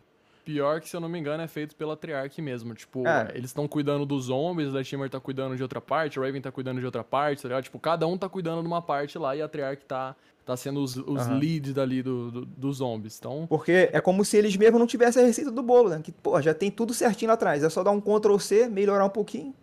Pior 0.44 0.78
que, 0.80 0.88
se 0.90 0.94
eu 0.94 1.00
não 1.00 1.08
me 1.08 1.18
engano, 1.18 1.42
é 1.42 1.48
feito 1.48 1.74
pela 1.74 1.96
Treyarch 1.96 2.40
mesmo. 2.42 2.74
Tipo, 2.74 3.06
É. 3.08 3.30
eles 3.34 3.46
estão 3.50 3.66
cuidando 3.66 4.04
dos 4.04 4.26
zombies, 4.26 4.68
o 4.68 4.72
Latimer 4.76 5.08
tá 5.08 5.18
cuidando 5.18 5.56
de 5.56 5.62
outra 5.62 5.80
parte, 5.80 6.20
o 6.20 6.22
Raven 6.22 6.40
tá 6.42 6.52
cuidando 6.52 6.78
de 6.80 6.84
outra 6.86 7.02
parte, 7.02 7.42
tá 7.42 7.48
ligado? 7.48 7.64
Tipo, 7.64 7.78
cada 7.78 8.06
um 8.06 8.16
tá 8.18 8.28
cuidando 8.28 8.60
de 8.60 8.66
uma 8.66 8.82
parte 8.82 9.18
lá 9.18 9.34
e 9.34 9.40
a 9.40 9.48
Treyarch 9.48 9.84
tá, 9.86 10.14
tá 10.44 10.54
sendo 10.54 10.80
os, 10.82 10.96
os 10.98 11.22
Aham. 11.22 11.38
leads 11.38 11.72
dali 11.72 12.02
do, 12.02 12.30
do- 12.30 12.44
dos 12.46 12.76
zombies. 12.76 13.16
Então, 13.18 13.46
Porque 13.48 13.88
é 13.90 14.00
como 14.02 14.22
se 14.22 14.36
eles 14.36 14.54
mesmos 14.54 14.78
não 14.78 14.86
tivessem 14.86 15.22
a 15.22 15.26
receita 15.26 15.50
do 15.50 15.62
bolo, 15.62 15.88
né? 15.88 16.00
Que, 16.04 16.12
pô, 16.12 16.38
já 16.42 16.52
tem 16.52 16.70
tudo 16.70 16.92
certinho 16.92 17.28
lá 17.30 17.34
atrás. 17.34 17.64
É 17.64 17.70
só 17.70 17.82
dar 17.82 17.90
um 17.92 18.00
Ctrl 18.00 18.36
C, 18.38 18.68
melhorar 18.68 19.06
um 19.06 19.10
pouquinho, 19.10 19.54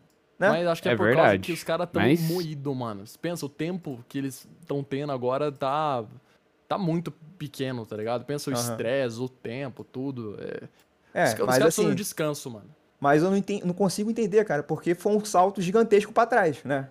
né? 0.42 0.50
mas 0.50 0.68
acho 0.68 0.82
que 0.82 0.90
é, 0.90 0.92
É 0.94 0.96
por 0.96 1.06
causa 1.06 1.22
verdade. 1.22 1.44
que 1.44 1.54
os 1.54 1.64
caras 1.64 1.88
tão 1.92 2.01
Mas- 2.01 2.22
moídos, 2.22 2.75
mano. 2.75 3.06
Você 3.08 3.18
pensa, 3.18 3.46
o 3.46 3.50
tempo 3.50 4.04
que 4.10 4.18
eles 4.18 4.48
estão 4.60 4.84
tendo 4.84 5.12
agora 5.14 5.51
tá, 5.51 6.04
tá 6.68 6.77
muito 6.77 7.12
pequeno, 7.38 7.86
tá 7.86 7.96
ligado? 7.96 8.25
Pensa 8.25 8.50
o 8.50 8.54
estresse, 8.54 9.20
o 9.20 9.30
tempo, 9.30 9.84
tudo. 9.84 10.38
É... 10.40 10.64
É, 11.14 11.24
os, 11.25 11.34
os 11.34 11.40
mas 11.40 11.48
caras 11.48 11.64
precisam 11.64 11.86
assim, 11.86 11.96
de 11.96 12.01
descanso, 12.01 12.50
mano. 12.50 12.66
mas 13.00 13.22
eu 13.24 13.30
não, 13.30 13.38
enten- 13.38 13.62
não 13.66 13.74
consigo 13.74 14.10
entender, 14.10 14.46
cara, 14.46 14.64
porque 14.64 14.96
foi 14.96 15.14
um 15.16 15.24
salto 15.25 15.62
gigantesco 15.62 16.14
pra 16.14 16.25
trás, 16.25 16.64
né? 16.64 16.88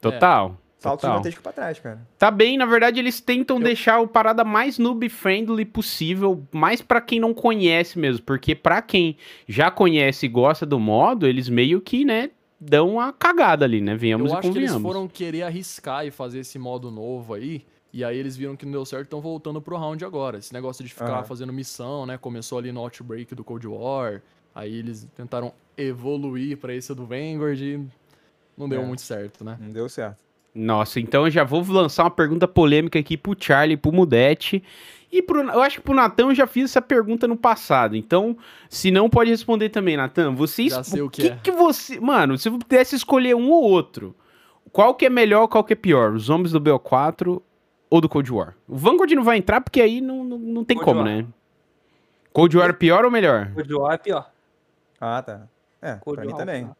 Total. 0.00 0.56
Salto 0.78 1.00
Total. 1.00 1.12
gigantesco 1.16 1.42
pra 1.42 1.52
trás, 1.52 1.78
cara. 1.80 2.06
Tá 2.18 2.30
bem, 2.30 2.58
na 2.58 2.66
verdade 2.66 3.00
eles 3.00 3.18
tentam 3.20 3.58
deixar 3.58 4.00
o 4.00 4.06
parada 4.06 4.44
mais 4.44 4.78
noob-friendly 4.78 5.64
possível, 5.64 6.46
mais 6.52 6.82
pra 6.82 7.00
quem 7.00 7.18
não 7.18 7.32
conhece 7.32 7.98
mesmo, 7.98 8.22
porque 8.22 8.54
pra 8.54 8.82
quem 8.82 9.16
já 9.48 9.70
conhece 9.70 10.26
e 10.26 10.28
gosta 10.28 10.66
do 10.66 10.78
modo, 10.78 11.26
eles 11.26 11.48
meio 11.48 11.80
que, 11.80 12.04
né, 12.04 12.30
dão 12.68 12.94
uma 12.94 13.12
cagada 13.12 13.64
ali, 13.64 13.80
né, 13.80 13.94
venhamos 13.94 14.30
Eu 14.30 14.36
e 14.36 14.38
acho 14.38 14.52
que 14.52 14.58
eles 14.58 14.74
foram 14.76 15.06
querer 15.06 15.42
arriscar 15.42 16.06
e 16.06 16.10
fazer 16.10 16.40
esse 16.40 16.58
modo 16.58 16.90
novo 16.90 17.34
aí. 17.34 17.64
E 17.92 18.02
aí 18.02 18.18
eles 18.18 18.36
viram 18.36 18.56
que 18.56 18.64
não 18.64 18.72
deu 18.72 18.84
certo 18.84 19.02
e 19.02 19.04
estão 19.04 19.20
voltando 19.20 19.60
pro 19.62 19.76
round 19.76 20.04
agora. 20.04 20.38
Esse 20.38 20.52
negócio 20.52 20.82
de 20.84 20.92
ficar 20.92 21.18
Aham. 21.18 21.24
fazendo 21.24 21.52
missão, 21.52 22.04
né? 22.04 22.18
Começou 22.18 22.58
ali 22.58 22.72
no 22.72 22.80
Outbreak 22.80 23.36
do 23.36 23.44
Cold 23.44 23.68
War. 23.68 24.20
Aí 24.52 24.74
eles 24.74 25.06
tentaram 25.16 25.52
evoluir 25.78 26.56
pra 26.56 26.74
esse 26.74 26.92
do 26.92 27.06
Vanguard 27.06 27.60
e 27.60 27.80
não 28.58 28.68
deu 28.68 28.82
É. 28.82 28.84
muito 28.84 29.02
certo, 29.02 29.44
né? 29.44 29.56
Não 29.60 29.70
deu 29.70 29.88
certo. 29.88 30.18
Nossa, 30.52 30.98
então 30.98 31.24
eu 31.26 31.30
já 31.30 31.44
vou 31.44 31.64
lançar 31.68 32.04
uma 32.04 32.10
pergunta 32.10 32.46
polêmica 32.48 32.98
aqui 32.98 33.16
pro 33.16 33.36
Charlie 33.38 33.74
e 33.74 33.76
pro 33.76 33.92
Mudete. 33.92 34.62
E 35.14 35.22
pro, 35.22 35.42
eu 35.42 35.62
acho 35.62 35.76
que 35.76 35.82
pro 35.82 35.94
Natan 35.94 36.24
eu 36.24 36.34
já 36.34 36.44
fiz 36.44 36.64
essa 36.64 36.82
pergunta 36.82 37.28
no 37.28 37.36
passado. 37.36 37.94
Então, 37.94 38.36
se 38.68 38.90
não, 38.90 39.08
pode 39.08 39.30
responder 39.30 39.68
também, 39.68 39.96
Natan. 39.96 40.34
Vocês. 40.34 40.72
Já 40.72 40.82
sei 40.82 41.02
o 41.02 41.08
que 41.08 41.22
que, 41.22 41.28
é. 41.28 41.38
que 41.40 41.52
você. 41.52 42.00
Mano, 42.00 42.36
se 42.36 42.48
eu 42.48 42.58
pudesse 42.58 42.96
escolher 42.96 43.36
um 43.36 43.48
ou 43.48 43.62
outro, 43.62 44.12
qual 44.72 44.92
que 44.92 45.06
é 45.06 45.08
melhor, 45.08 45.46
qual 45.46 45.62
que 45.62 45.72
é 45.72 45.76
pior? 45.76 46.14
Os 46.14 46.24
Zombies 46.24 46.50
do 46.50 46.60
BO4 46.60 47.40
ou 47.88 48.00
do 48.00 48.08
Cold 48.08 48.32
War? 48.32 48.56
O 48.66 48.76
Vanguard 48.76 49.12
não 49.12 49.22
vai 49.22 49.36
entrar 49.38 49.60
porque 49.60 49.80
aí 49.80 50.00
não, 50.00 50.24
não, 50.24 50.36
não 50.36 50.64
tem 50.64 50.76
Cold 50.76 50.84
como, 50.84 51.00
War. 51.00 51.08
né? 51.08 51.26
Cold 52.32 52.56
War 52.56 52.70
é 52.70 52.72
pior 52.72 53.04
ou 53.04 53.10
melhor? 53.12 53.46
De 53.62 53.72
War 53.72 53.94
é 53.94 53.98
pior. 53.98 54.28
Ah, 55.00 55.22
tá. 55.22 55.42
É, 55.80 55.94
Cold 55.94 56.16
pra 56.16 56.24
mim 56.26 56.32
War, 56.32 56.40
também. 56.40 56.64
pior. 56.64 56.76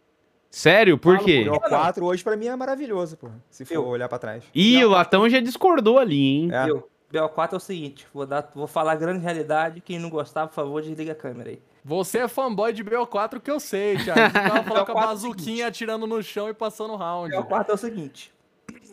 Sério? 0.51 0.99
Por 0.99 1.21
quê? 1.21 1.45
Cold 1.45 1.65
O 1.67 1.69
4 1.69 2.05
hoje 2.05 2.25
pra 2.25 2.37
mim 2.37 2.47
é 2.47 2.57
maravilhoso, 2.57 3.17
pô. 3.17 3.29
Se 3.49 3.65
for 3.65 3.75
Eu. 3.75 3.87
olhar 3.87 4.09
pra 4.09 4.19
trás. 4.19 4.43
Ih, 4.53 4.85
o 4.85 4.89
Latão 4.91 5.29
já 5.29 5.39
discordou 5.39 6.01
ali, 6.01 6.21
hein? 6.21 6.49
É. 6.53 6.65
Viu? 6.65 6.89
BO4 7.15 7.53
é 7.53 7.57
o 7.57 7.61
seguinte, 7.61 8.07
vou, 8.13 8.27
dar, 8.27 8.51
vou 8.55 8.67
falar 8.67 8.93
a 8.93 8.97
grande 8.97 9.21
realidade, 9.21 9.81
quem 9.81 9.99
não 9.99 10.11
gostar, 10.11 10.49
por 10.49 10.55
favor, 10.55 10.83
desliga 10.83 11.13
a 11.13 11.15
câmera 11.15 11.51
aí. 11.51 11.63
Você 11.85 12.19
é 12.19 12.29
fanboy 12.29 12.73
de 12.73 12.83
BO4 12.83 13.41
que 13.41 13.51
eu 13.51 13.61
sei, 13.61 13.97
Thiago. 13.97 14.21
Você 14.21 14.33
tava 14.33 14.63
falando 14.65 14.87
com 14.87 14.93
a 14.93 14.95
BO4 14.95 15.01
é 15.01 15.05
o 15.05 15.07
bazuquinha 15.07 15.67
atirando 15.69 16.07
no 16.07 16.23
chão 16.23 16.49
e 16.49 16.55
passando 16.55 16.97
round. 16.97 17.35
BO4 17.35 17.69
é 17.69 17.73
o 17.73 17.77
seguinte, 17.77 18.33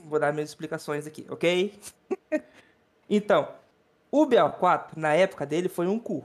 vou 0.05 0.19
dar 0.19 0.31
minhas 0.31 0.49
explicações 0.49 1.07
aqui, 1.07 1.25
ok? 1.29 1.73
então, 3.09 3.47
o 4.11 4.27
BO4, 4.27 4.89
na 4.95 5.13
época 5.13 5.45
dele, 5.45 5.67
foi 5.67 5.87
um 5.87 5.97
cu. 5.97 6.23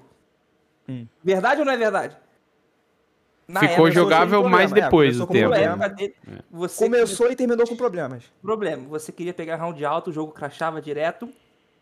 Hum. 0.88 1.06
Verdade 1.24 1.61
ou 1.61 1.66
não 1.66 1.72
é 1.72 1.76
verdade? 1.76 2.16
Na 3.48 3.61
Ficou 3.61 3.87
época, 3.87 3.92
jogável 3.92 4.48
mais 4.48 4.72
é, 4.72 4.74
depois 4.74 5.16
começou 5.16 5.26
do 5.26 5.32
tempo. 5.32 5.94
Dele, 5.94 6.14
você 6.50 6.85
Começou 6.85 7.30
e 7.30 7.37
terminou 7.37 7.66
com 7.66 7.76
problemas. 7.76 8.24
problema, 8.42 8.88
você 8.88 9.12
queria 9.12 9.32
pegar 9.32 9.56
round 9.56 9.85
alto, 9.85 10.11
o 10.11 10.12
jogo 10.12 10.32
crashava 10.32 10.82
direto, 10.82 11.32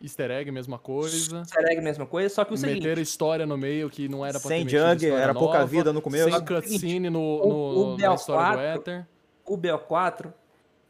Easter 0.05 0.29
egg, 0.31 0.51
mesma 0.51 0.77
coisa. 0.79 1.43
Sereg 1.45 1.81
mesma 1.81 2.05
coisa, 2.05 2.29
só 2.33 2.45
que 2.45 2.53
o 2.53 2.57
seguinte, 2.57 2.83
Meteram 2.83 3.01
história 3.01 3.45
no 3.45 3.57
meio 3.57 3.89
que 3.89 4.07
não 4.07 4.25
era 4.25 4.39
pra 4.39 4.47
Sem 4.49 4.65
ter 4.65 4.77
jug, 4.77 5.05
era 5.07 5.33
pouca 5.33 5.55
nova, 5.59 5.65
vida 5.65 5.91
no 5.91 6.01
começo. 6.01 6.29
Sem 6.31 6.45
cutscene 6.45 7.09
no, 7.09 7.19
O- 7.19 7.47
no- 7.49 7.93
o 7.93 7.97
na 7.97 8.13
história 8.13 8.73
do 8.73 8.79
BO4 8.79 8.79
Ether. 8.79 9.07
o 9.45 9.57
BO4, 9.57 10.33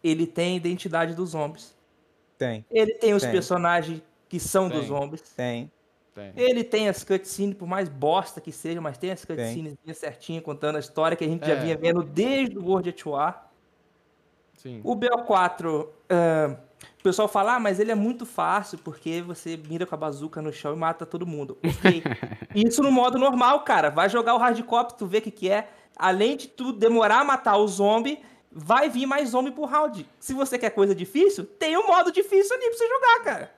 ele 0.04 0.28
tem 0.28 0.54
a 0.54 0.58
identidade 0.58 1.14
dos 1.16 1.30
zombies. 1.32 1.74
Tem, 2.38 2.66
Ele 2.70 2.94
tem 2.96 3.14
os 3.14 3.24
Tem. 3.24 3.32
personagens 3.32 4.02
que 4.28 4.40
são 4.40 4.68
dos 4.68 4.80
Tem. 4.80 4.88
zombies. 4.88 5.22
tem. 5.36 5.72
Tem. 6.14 6.32
Ele 6.38 6.64
tem 6.64 6.88
as 6.88 7.04
cutscenes, 7.04 7.56
por 7.58 7.68
mais 7.68 7.90
bosta 7.90 8.40
que 8.40 8.50
seja, 8.52 8.80
mas 8.80 8.98
tem 8.98 9.12
as 9.12 9.26
cutscenes 9.26 9.76
certinho 9.96 10.42
contando 10.42 10.78
a 10.78 10.80
história 10.80 11.16
que 11.18 11.24
a 11.26 11.28
gente 11.28 11.46
já 11.46 11.54
É. 11.54 11.60
vinha 11.60 11.78
vendo 11.78 12.04
desde 12.04 12.58
o 12.58 12.64
World 12.66 12.90
at 12.90 13.06
War. 13.06 13.50
Sim. 14.56 14.80
O 14.84 14.96
BO4, 14.96 15.88
ah, 16.10 16.56
o 17.00 17.04
pessoal 17.04 17.28
fala, 17.28 17.56
ah, 17.56 17.60
mas 17.60 17.80
ele 17.80 17.92
é 17.92 17.96
muito 17.96 18.26
fácil 18.26 18.78
porque 18.80 19.22
você 19.22 19.58
mira 19.70 19.86
com 19.86 19.96
a 19.96 19.98
bazuca 19.98 20.42
no 20.42 20.52
chão 20.52 20.74
e 20.74 20.78
mata 20.78 21.06
todo 21.06 21.26
mundo. 21.26 21.58
Ok. 21.64 22.04
Isso 22.56 22.82
no 22.82 22.92
modo 22.92 23.18
normal, 23.18 23.62
cara. 23.62 23.90
Vai 23.90 24.10
jogar 24.10 24.36
o 24.36 24.38
hardcore, 24.38 24.96
tu 24.98 25.06
vê 25.06 25.20
o 25.20 25.22
que, 25.22 25.32
que 25.32 25.50
é. 25.50 25.70
Além 25.96 26.36
de 26.36 26.48
tu 26.48 26.74
demorar 26.74 27.20
a 27.20 27.24
matar 27.24 27.58
o 27.58 27.68
zombie, 27.68 28.20
vai 28.52 28.90
vir 28.90 29.06
mais 29.06 29.30
zombie 29.30 29.52
por 29.52 29.70
round. 29.70 30.08
Se 30.20 30.34
você 30.34 30.58
quer 30.58 30.72
coisa 30.72 30.96
difícil, 30.96 31.46
tem 31.46 31.78
um 31.78 31.88
modo 31.88 32.12
difícil 32.12 32.56
ali 32.56 32.66
pra 32.68 32.78
você 32.78 32.88
jogar, 32.88 33.24
cara. 33.24 33.56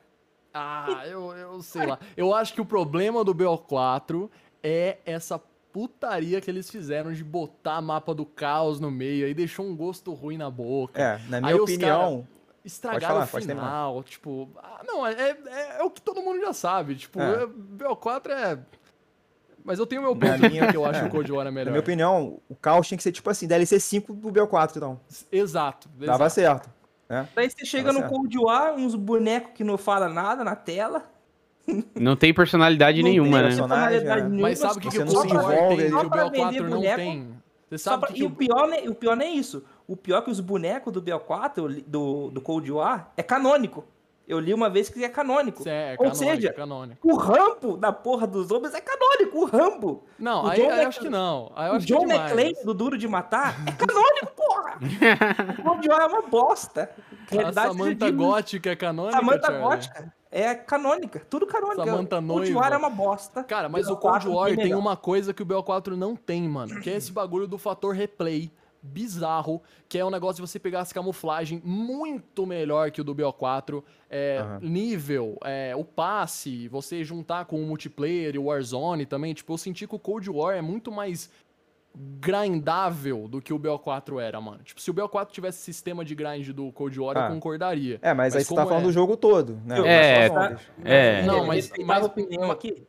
Ah, 0.54 1.04
eu, 1.06 1.32
eu 1.34 1.62
sei 1.62 1.86
lá. 1.86 2.00
Eu 2.16 2.34
acho 2.34 2.54
que 2.54 2.62
o 2.62 2.66
problema 2.66 3.24
do 3.24 3.34
BO4 3.34 4.30
é 4.64 4.98
essa 5.06 5.40
putaria 5.72 6.42
que 6.42 6.50
eles 6.50 6.70
fizeram 6.70 7.14
de 7.14 7.24
botar 7.24 7.80
mapa 7.82 8.14
do 8.14 8.26
caos 8.26 8.80
no 8.80 8.90
meio 8.90 9.28
aí 9.28 9.34
deixou 9.36 9.64
um 9.64 9.76
gosto 9.76 10.12
ruim 10.14 10.36
na 10.36 10.50
boca. 10.50 11.00
É, 11.00 11.22
na 11.30 11.38
Aí 11.38 11.44
minha 11.44 11.56
os 11.58 11.62
opinião, 11.62 12.28
estragaram 12.68 13.26
falar, 13.26 13.42
o 13.42 13.42
final, 13.42 14.04
tipo... 14.04 14.50
ah, 14.58 14.82
não, 14.86 15.06
é, 15.08 15.14
é, 15.14 15.78
é 15.80 15.84
o 15.84 15.90
que 15.90 16.02
todo 16.02 16.22
mundo 16.22 16.40
já 16.40 16.54
sabe, 16.54 16.96
tipo, 16.96 17.20
É. 17.20 17.44
é, 17.44 17.48
BO4 17.48 18.30
é... 18.30 18.60
Mas 19.64 19.80
eu 19.80 19.86
tenho 19.86 20.02
meu 20.02 20.16
Na 20.16 20.28
ponto 20.38 20.50
minha- 20.50 20.68
que 20.72 20.78
eu 20.78 20.86
acho 20.86 21.00
é. 21.00 21.02
que 21.04 21.08
o 21.08 21.12
Cold 21.12 21.32
War 21.32 21.42
é 21.42 21.46
Na 21.46 21.52
melhor. 21.52 21.72
minha 21.72 21.82
opinião, 21.82 22.40
o 22.48 22.56
caos 22.56 22.88
tinha 22.88 22.98
que 22.98 23.04
ser 23.04 23.12
tipo 23.12 23.30
assim, 23.30 23.48
DLC 23.48 23.80
5 23.80 24.14
do 24.14 24.32
BO4, 24.32 24.78
então. 24.78 25.00
Exato, 25.32 25.90
Dava 25.98 26.26
exato. 26.28 26.34
certo. 26.34 26.70
Né? 27.10 27.28
Daí 27.36 27.50
você 27.50 27.66
chega 27.66 27.92
no 27.92 28.00
certo. 28.00 28.12
Cold 28.14 28.38
War, 28.38 28.76
uns 28.76 28.96
bonecos 28.96 29.52
que 29.56 29.64
não 29.64 29.78
falam 29.78 30.10
nada 30.14 30.44
na 30.44 30.56
tela. 30.56 31.04
Não 31.96 32.16
tem 32.16 32.34
personalidade 32.34 33.02
Não 33.02 33.10
nenhuma, 33.10 33.30
tem 33.32 33.42
né? 33.42 33.48
personalidade 33.48 33.92
Personagem, 33.96 34.24
é. 34.26 34.30
nenhuma, 34.30 34.48
Mas 34.50 34.60
sabe 34.60 34.78
o 34.78 34.80
que, 34.80 34.86
só 34.86 34.92
que 34.92 34.98
o 34.98 35.06
você 35.06 35.14
não 35.14 35.14
Cold 35.14 35.30
se 35.30 35.36
War 35.36 35.54
envolve 35.54 35.76
tem 35.76 35.86
que 35.90 35.94
o 35.94 36.00
Só 36.00 36.10
pra 36.10 36.26
BO4 36.26 36.32
vender 36.32 36.62
não 36.64 36.70
boneco, 36.78 36.96
tem? 36.98 37.38
Você 37.70 37.78
sabe 37.78 38.00
pra- 38.06 38.14
que, 38.16 38.20
E 38.22 38.24
o 38.24 38.28
o 38.28 38.32
pior, 38.32 38.68
né- 38.70 38.84
o 38.88 38.96
pior 38.96 39.16
não 39.18 39.26
é 39.26 39.30
isso. 39.30 39.66
O 39.88 39.96
pior 39.96 40.18
é 40.18 40.22
que 40.22 40.30
os 40.30 40.42
bonecos 40.42 40.92
do 40.92 41.02
BO4, 41.02 41.84
do, 41.88 42.30
do 42.30 42.42
Cold 42.42 42.70
War, 42.70 43.12
é 43.16 43.24
canônico. 43.24 43.86
Eu 44.28 44.42
li 44.42 44.54
uma 44.54 44.70
vez 44.70 44.90
que 44.90 45.02
é 45.06 45.08
canônico. 45.08 45.64
É, 45.66 45.70
é 45.70 45.92
Ou 45.92 45.98
canônico, 45.98 46.18
seja, 46.18 46.50
é 46.50 46.52
canônico. 46.52 47.08
o 47.08 47.16
rampo 47.16 47.78
da 47.78 47.94
porra 47.94 48.28
dos 48.28 48.48
zombies 48.48 48.74
é 48.74 48.82
canônico, 48.82 49.38
o 49.38 49.46
rampo. 49.46 50.04
Não, 50.20 50.44
o 50.44 50.50
aí, 50.50 50.60
John 50.60 50.70
aí 50.70 50.86
acho 50.86 51.00
que 51.00 51.10
não. 51.10 51.50
Aí 51.56 51.70
eu 51.70 51.76
O 51.76 51.80
John 51.80 52.04
é 52.04 52.08
demais. 52.08 52.32
McClane 52.34 52.66
do 52.66 52.74
Duro 52.74 52.98
de 52.98 53.08
Matar 53.08 53.56
é 53.66 53.72
canônico, 53.72 54.34
porra. 54.36 54.80
o 55.58 55.64
Cold 55.64 55.90
War 55.90 56.02
é 56.02 56.06
uma 56.08 56.22
bosta. 56.24 56.90
A 57.10 57.34
Realidade 57.34 57.78
seja 57.78 57.90
dita. 57.90 58.12
Gótica 58.12 58.70
é 58.70 58.76
canônica, 58.76 59.18
Charlie? 59.18 59.62
Gótica 59.62 60.14
é 60.30 60.56
canônica, 60.56 61.26
tudo 61.30 61.48
canônico. 61.48 61.86
Samantha 61.86 62.20
o 62.20 62.28
Cold. 62.28 62.54
War 62.54 62.74
é 62.74 62.78
uma 62.78 62.90
bosta. 62.90 63.46
Cara, 63.46 63.70
mas 63.70 63.88
o 63.88 63.96
BO4 63.96 64.02
Cold 64.02 64.28
War 64.28 64.48
tem 64.50 64.58
melhor. 64.58 64.80
uma 64.80 64.98
coisa 64.98 65.34
que 65.34 65.42
o 65.42 65.46
BO4 65.46 65.96
não 65.96 66.18
tem, 66.18 66.50
mano. 66.50 66.82
Que 66.82 66.90
é 66.90 66.98
esse 66.98 67.14
bagulho 67.14 67.48
do 67.48 67.58
fator 67.58 67.96
replay 67.96 68.52
bizarro, 68.88 69.62
que 69.90 69.98
é 69.98 70.06
um 70.06 70.10
negócio 70.10 70.42
de 70.44 70.50
você 70.50 70.58
pegar 70.60 70.80
essa 70.80 70.94
camuflagem 70.94 71.62
muito 71.64 72.46
melhor 72.46 72.90
que 72.92 73.02
o 73.02 73.04
do 73.04 73.14
BO4, 73.16 73.84
é, 74.10 74.40
Aham. 74.40 74.60
nível, 74.62 75.38
é, 75.44 75.76
o 75.76 75.84
passe, 75.84 76.68
você 76.68 77.04
juntar 77.04 77.46
com 77.46 77.62
o 77.62 77.66
multiplayer 77.66 78.36
e 78.36 78.40
o 78.40 78.46
Warzone 78.46 79.06
também, 79.06 79.34
tipo, 79.34 79.54
eu 79.54 79.58
senti 79.58 79.86
que 79.88 79.96
o 79.96 80.00
Cold 80.00 80.30
War 80.30 80.56
é 80.56 80.62
muito 80.62 80.92
mais 80.92 81.30
grindável 82.20 83.28
do 83.28 83.42
que 83.42 83.54
o 83.54 83.60
BO4 83.60 84.22
era, 84.22 84.40
mano. 84.40 84.60
Tipo, 84.64 84.80
se 84.80 84.92
o 84.92 84.94
BO4 84.94 85.28
tivesse 85.32 85.60
sistema 85.64 86.06
de 86.06 86.14
grind 86.14 86.50
do 86.50 86.72
Cold 86.72 87.00
War, 87.00 87.16
eu 87.18 87.22
Ah. 87.24 87.28
concordaria. 87.30 88.00
É, 88.02 88.14
mas, 88.14 88.36
aí 88.36 88.44
você 88.44 88.54
tá 88.54 88.66
falando 88.66 88.84
é? 88.84 88.86
do 88.86 88.92
jogo 88.92 89.18
todo, 89.18 89.60
né? 89.66 89.78
É, 89.86 90.30
Não 90.30 90.36
só 90.36 90.42
zombies. 90.44 90.68
É. 90.84 91.22
Não, 91.24 91.46
mas- 91.48 91.72
mas- 91.86 92.04
a 92.04 92.06
opinião 92.06 92.52
aqui. 92.52 92.88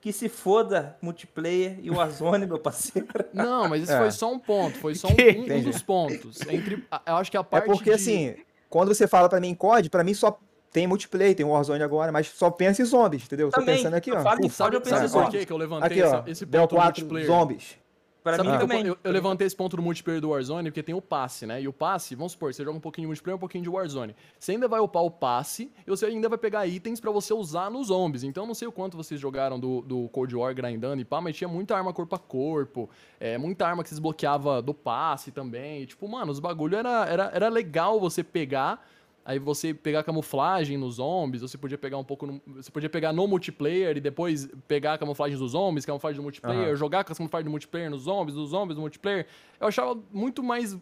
Que 0.00 0.12
se 0.12 0.28
foda 0.28 0.96
multiplayer 1.02 1.78
e 1.82 1.90
o 1.90 1.94
Warzone, 1.96 2.46
meu 2.46 2.58
parceiro. 2.58 3.08
Não, 3.34 3.68
mas 3.68 3.82
esse 3.82 3.92
É. 3.92 3.98
foi 3.98 4.10
só 4.12 4.32
um 4.32 4.38
ponto, 4.38 4.78
foi 4.78 4.94
só 4.94 5.08
um, 5.08 5.10
um- 5.10 5.56
um 5.56 5.62
dos 5.62 5.82
pontos. 5.82 6.40
Entre, 6.48 6.84
eu 7.06 7.16
acho 7.16 7.30
que 7.30 7.36
a 7.36 7.40
É 7.40 7.42
parte 7.42 7.66
porque 7.66 7.90
de- 7.90 7.96
assim, 7.96 8.34
quando 8.70 8.94
você 8.94 9.08
fala 9.08 9.28
pra 9.28 9.40
mim 9.40 9.54
COD, 9.54 9.90
pra 9.90 10.04
mim 10.04 10.14
só 10.14 10.38
tem 10.70 10.86
multiplayer, 10.86 11.34
tem 11.34 11.44
Warzone 11.44 11.82
agora, 11.82 12.12
mas 12.12 12.28
só 12.28 12.48
pensa 12.50 12.80
em 12.82 12.84
zombies, 12.84 13.24
entendeu? 13.24 13.50
Tô 13.50 13.58
Também, 13.58 13.76
pensando 13.78 13.94
aqui, 13.94 14.10
eu 14.10 14.16
ó. 14.18 14.22
falo 14.22 14.38
em 14.38 14.42
Puf, 14.42 14.54
Sabe, 14.54 14.76
eu 14.76 14.80
penso 14.80 14.94
sabe 14.94 15.06
em 15.06 15.08
zombies. 15.08 15.40
que 15.40 15.46
que 15.46 15.52
eu 15.52 15.56
levantei 15.56 16.02
aqui, 16.02 16.14
ó. 16.16 16.22
esse 16.30 16.46
ponto 16.46 16.68
do 16.68 16.76
BO4 16.76 16.84
multiplayer? 16.84 17.26
zombies. 17.26 17.78
Pra 18.22 18.36
Sabe 18.36 18.48
mim 18.48 18.54
que 18.56 18.60
também. 18.60 18.80
eu, 18.80 18.94
eu, 18.94 18.98
eu 19.04 19.12
levantei 19.12 19.46
esse 19.46 19.54
ponto 19.56 19.76
do 19.76 19.82
multiplayer 19.82 20.20
do 20.20 20.30
Warzone, 20.30 20.70
porque 20.70 20.82
tem 20.82 20.94
o 20.94 21.00
passe, 21.00 21.46
né? 21.46 21.62
E 21.62 21.68
o 21.68 21.72
passe, 21.72 22.14
vamos 22.14 22.32
supor, 22.32 22.52
você 22.52 22.64
joga 22.64 22.76
um 22.76 22.80
pouquinho 22.80 23.04
de 23.04 23.08
multiplayer 23.08 23.36
um 23.36 23.40
pouquinho 23.40 23.62
de 23.62 23.70
Warzone. 23.70 24.14
Você 24.38 24.52
ainda 24.52 24.66
vai 24.68 24.80
upar 24.80 25.02
o 25.04 25.10
passe 25.10 25.70
e 25.86 25.90
você 25.90 26.06
ainda 26.06 26.28
vai 26.28 26.36
pegar 26.36 26.66
itens 26.66 27.00
pra 27.00 27.10
você 27.10 27.32
usar 27.32 27.70
nos 27.70 27.86
zombies. 27.88 28.24
Então, 28.24 28.42
eu 28.44 28.48
não 28.48 28.54
sei 28.54 28.66
o 28.68 28.72
quanto 28.72 28.96
vocês 28.96 29.20
jogaram 29.20 29.58
do, 29.58 29.82
do 29.82 30.08
Cold 30.08 30.34
War 30.34 30.54
grindando 30.54 31.00
e 31.00 31.04
pá, 31.04 31.20
mas 31.20 31.36
tinha 31.36 31.48
muita 31.48 31.76
arma 31.76 31.92
corpo 31.92 32.14
a 32.14 32.18
corpo, 32.18 32.90
é, 33.20 33.38
muita 33.38 33.66
arma 33.66 33.82
que 33.82 33.88
se 33.88 33.94
desbloqueava 33.94 34.60
do 34.60 34.74
passe 34.74 35.30
também. 35.30 35.82
E, 35.82 35.86
tipo, 35.86 36.06
mano, 36.08 36.32
os 36.32 36.40
bagulho 36.40 36.76
era, 36.76 37.06
era, 37.06 37.30
era 37.32 37.48
legal 37.48 37.98
você 38.00 38.22
pegar. 38.22 38.84
Aí 39.28 39.38
você 39.38 39.74
pegar 39.74 40.02
camuflagem 40.04 40.78
nos 40.78 40.94
zombies, 40.94 41.42
você 41.42 41.58
podia 41.58 41.76
pegar 41.76 41.98
um 41.98 42.02
pouco. 42.02 42.26
No, 42.26 42.40
você 42.46 42.70
podia 42.70 42.88
pegar 42.88 43.12
no 43.12 43.28
multiplayer 43.28 43.94
e 43.94 44.00
depois 44.00 44.48
pegar 44.66 44.94
a 44.94 44.98
camuflagem 44.98 45.36
dos 45.36 45.50
zombies, 45.52 45.84
camuflagem 45.84 46.16
do 46.16 46.22
multiplayer, 46.22 46.68
Aham. 46.68 46.76
jogar 46.76 47.04
com 47.04 47.12
a 47.12 47.14
camuflagem 47.14 47.44
do 47.44 47.50
multiplayer 47.50 47.90
nos 47.90 48.04
zombies, 48.04 48.34
dos 48.34 48.48
zombies 48.48 48.76
do 48.76 48.80
multiplayer. 48.80 49.26
Eu 49.60 49.68
achava 49.68 49.98
muito 50.10 50.42
mais 50.42 50.78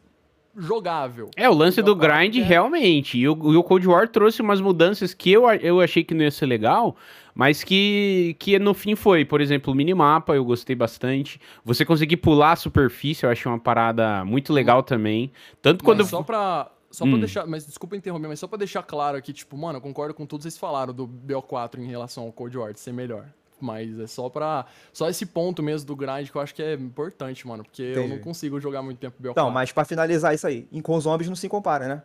jogável. 0.57 1.29
É, 1.37 1.51
o 1.51 1.53
lance 1.53 1.83
do 1.83 1.97
BO4 1.97 1.99
grind, 1.99 2.37
é- 2.37 2.43
realmente. 2.43 3.19
E 3.19 3.29
o, 3.29 3.53
e 3.53 3.57
o 3.57 3.65
Cold 3.65 3.85
War 3.89 4.09
trouxe 4.09 4.41
umas 4.41 4.61
mudanças 4.61 5.13
que 5.13 5.33
eu, 5.33 5.51
eu 5.51 5.81
achei 5.81 6.05
que 6.05 6.15
não 6.15 6.23
ia 6.23 6.31
ser 6.31 6.47
legal, 6.47 6.95
mas 7.35 7.65
que, 7.65 8.37
que 8.39 8.57
no 8.61 8.75
fim 8.75 8.95
foi. 8.95 9.25
Por 9.25 9.41
exemplo, 9.41 9.73
o 9.73 9.77
minimapa, 9.77 10.37
eu 10.37 10.45
gostei 10.45 10.77
bastante. 10.77 11.41
Você 11.65 11.85
conseguir 11.85 12.19
pular 12.19 12.53
a 12.53 12.57
superfície, 12.57 13.27
eu 13.27 13.31
achei 13.31 13.51
uma 13.51 13.59
parada 13.59 14.25
muito 14.25 14.53
legal 14.53 14.85
também. 14.85 15.33
Tanto 15.61 15.83
quando. 15.83 15.99
Mas 15.99 16.11
só 16.11 16.23
pra. 16.23 16.71
Só 16.91 17.05
pra 17.05 17.15
Hum. 17.15 17.21
deixar. 17.21 17.47
Mas 17.47 17.67
desculpa 17.67 17.97
interromper, 17.97 18.29
mas 18.29 18.39
só 18.41 18.47
pra 18.47 18.59
deixar 18.59 18.83
claro 18.83 19.17
aqui, 19.19 19.33
tipo, 19.33 19.57
mano, 19.57 19.79
eu 19.79 19.83
concordo 19.83 20.15
com 20.15 20.25
tudo 20.25 20.41
que 20.41 20.45
vocês 20.45 20.59
falaram 20.59 20.93
do 20.95 21.07
BO4 21.07 21.79
em 21.79 21.87
relação 21.87 22.25
ao 22.25 22.33
Cold 22.33 22.57
War 22.57 22.73
de 22.73 22.81
ser 22.81 22.93
melhor. 22.93 23.27
Mas 23.61 23.99
é 23.99 24.07
só 24.07 24.29
pra. 24.29 24.67
Só 24.93 25.09
esse 25.09 25.25
ponto 25.25 25.63
mesmo 25.63 25.87
do 25.87 25.97
grind 25.97 26.29
que 26.31 26.37
eu 26.37 26.43
acho 26.43 26.55
que 26.55 26.63
é 26.63 26.75
importante, 26.75 27.47
mano. 27.47 27.65
Porque 27.65 27.83
eu 27.83 27.97
não 28.01 28.05
Entendi. 28.07 28.21
consigo 28.23 28.61
jogar 28.61 28.83
muito 28.83 28.99
tempo 28.99 29.17
BO4. 29.23 29.31
Então, 29.31 29.51
mas 29.51 29.73
pra 29.73 29.85
finalizar 29.85 30.35
isso 30.35 30.47
aí, 30.47 30.69
em 30.71 30.81
com 30.83 30.99
zombies 31.01 31.29
não 31.29 31.35
se 31.37 31.49
compara, 31.49 31.89
né? 31.89 32.03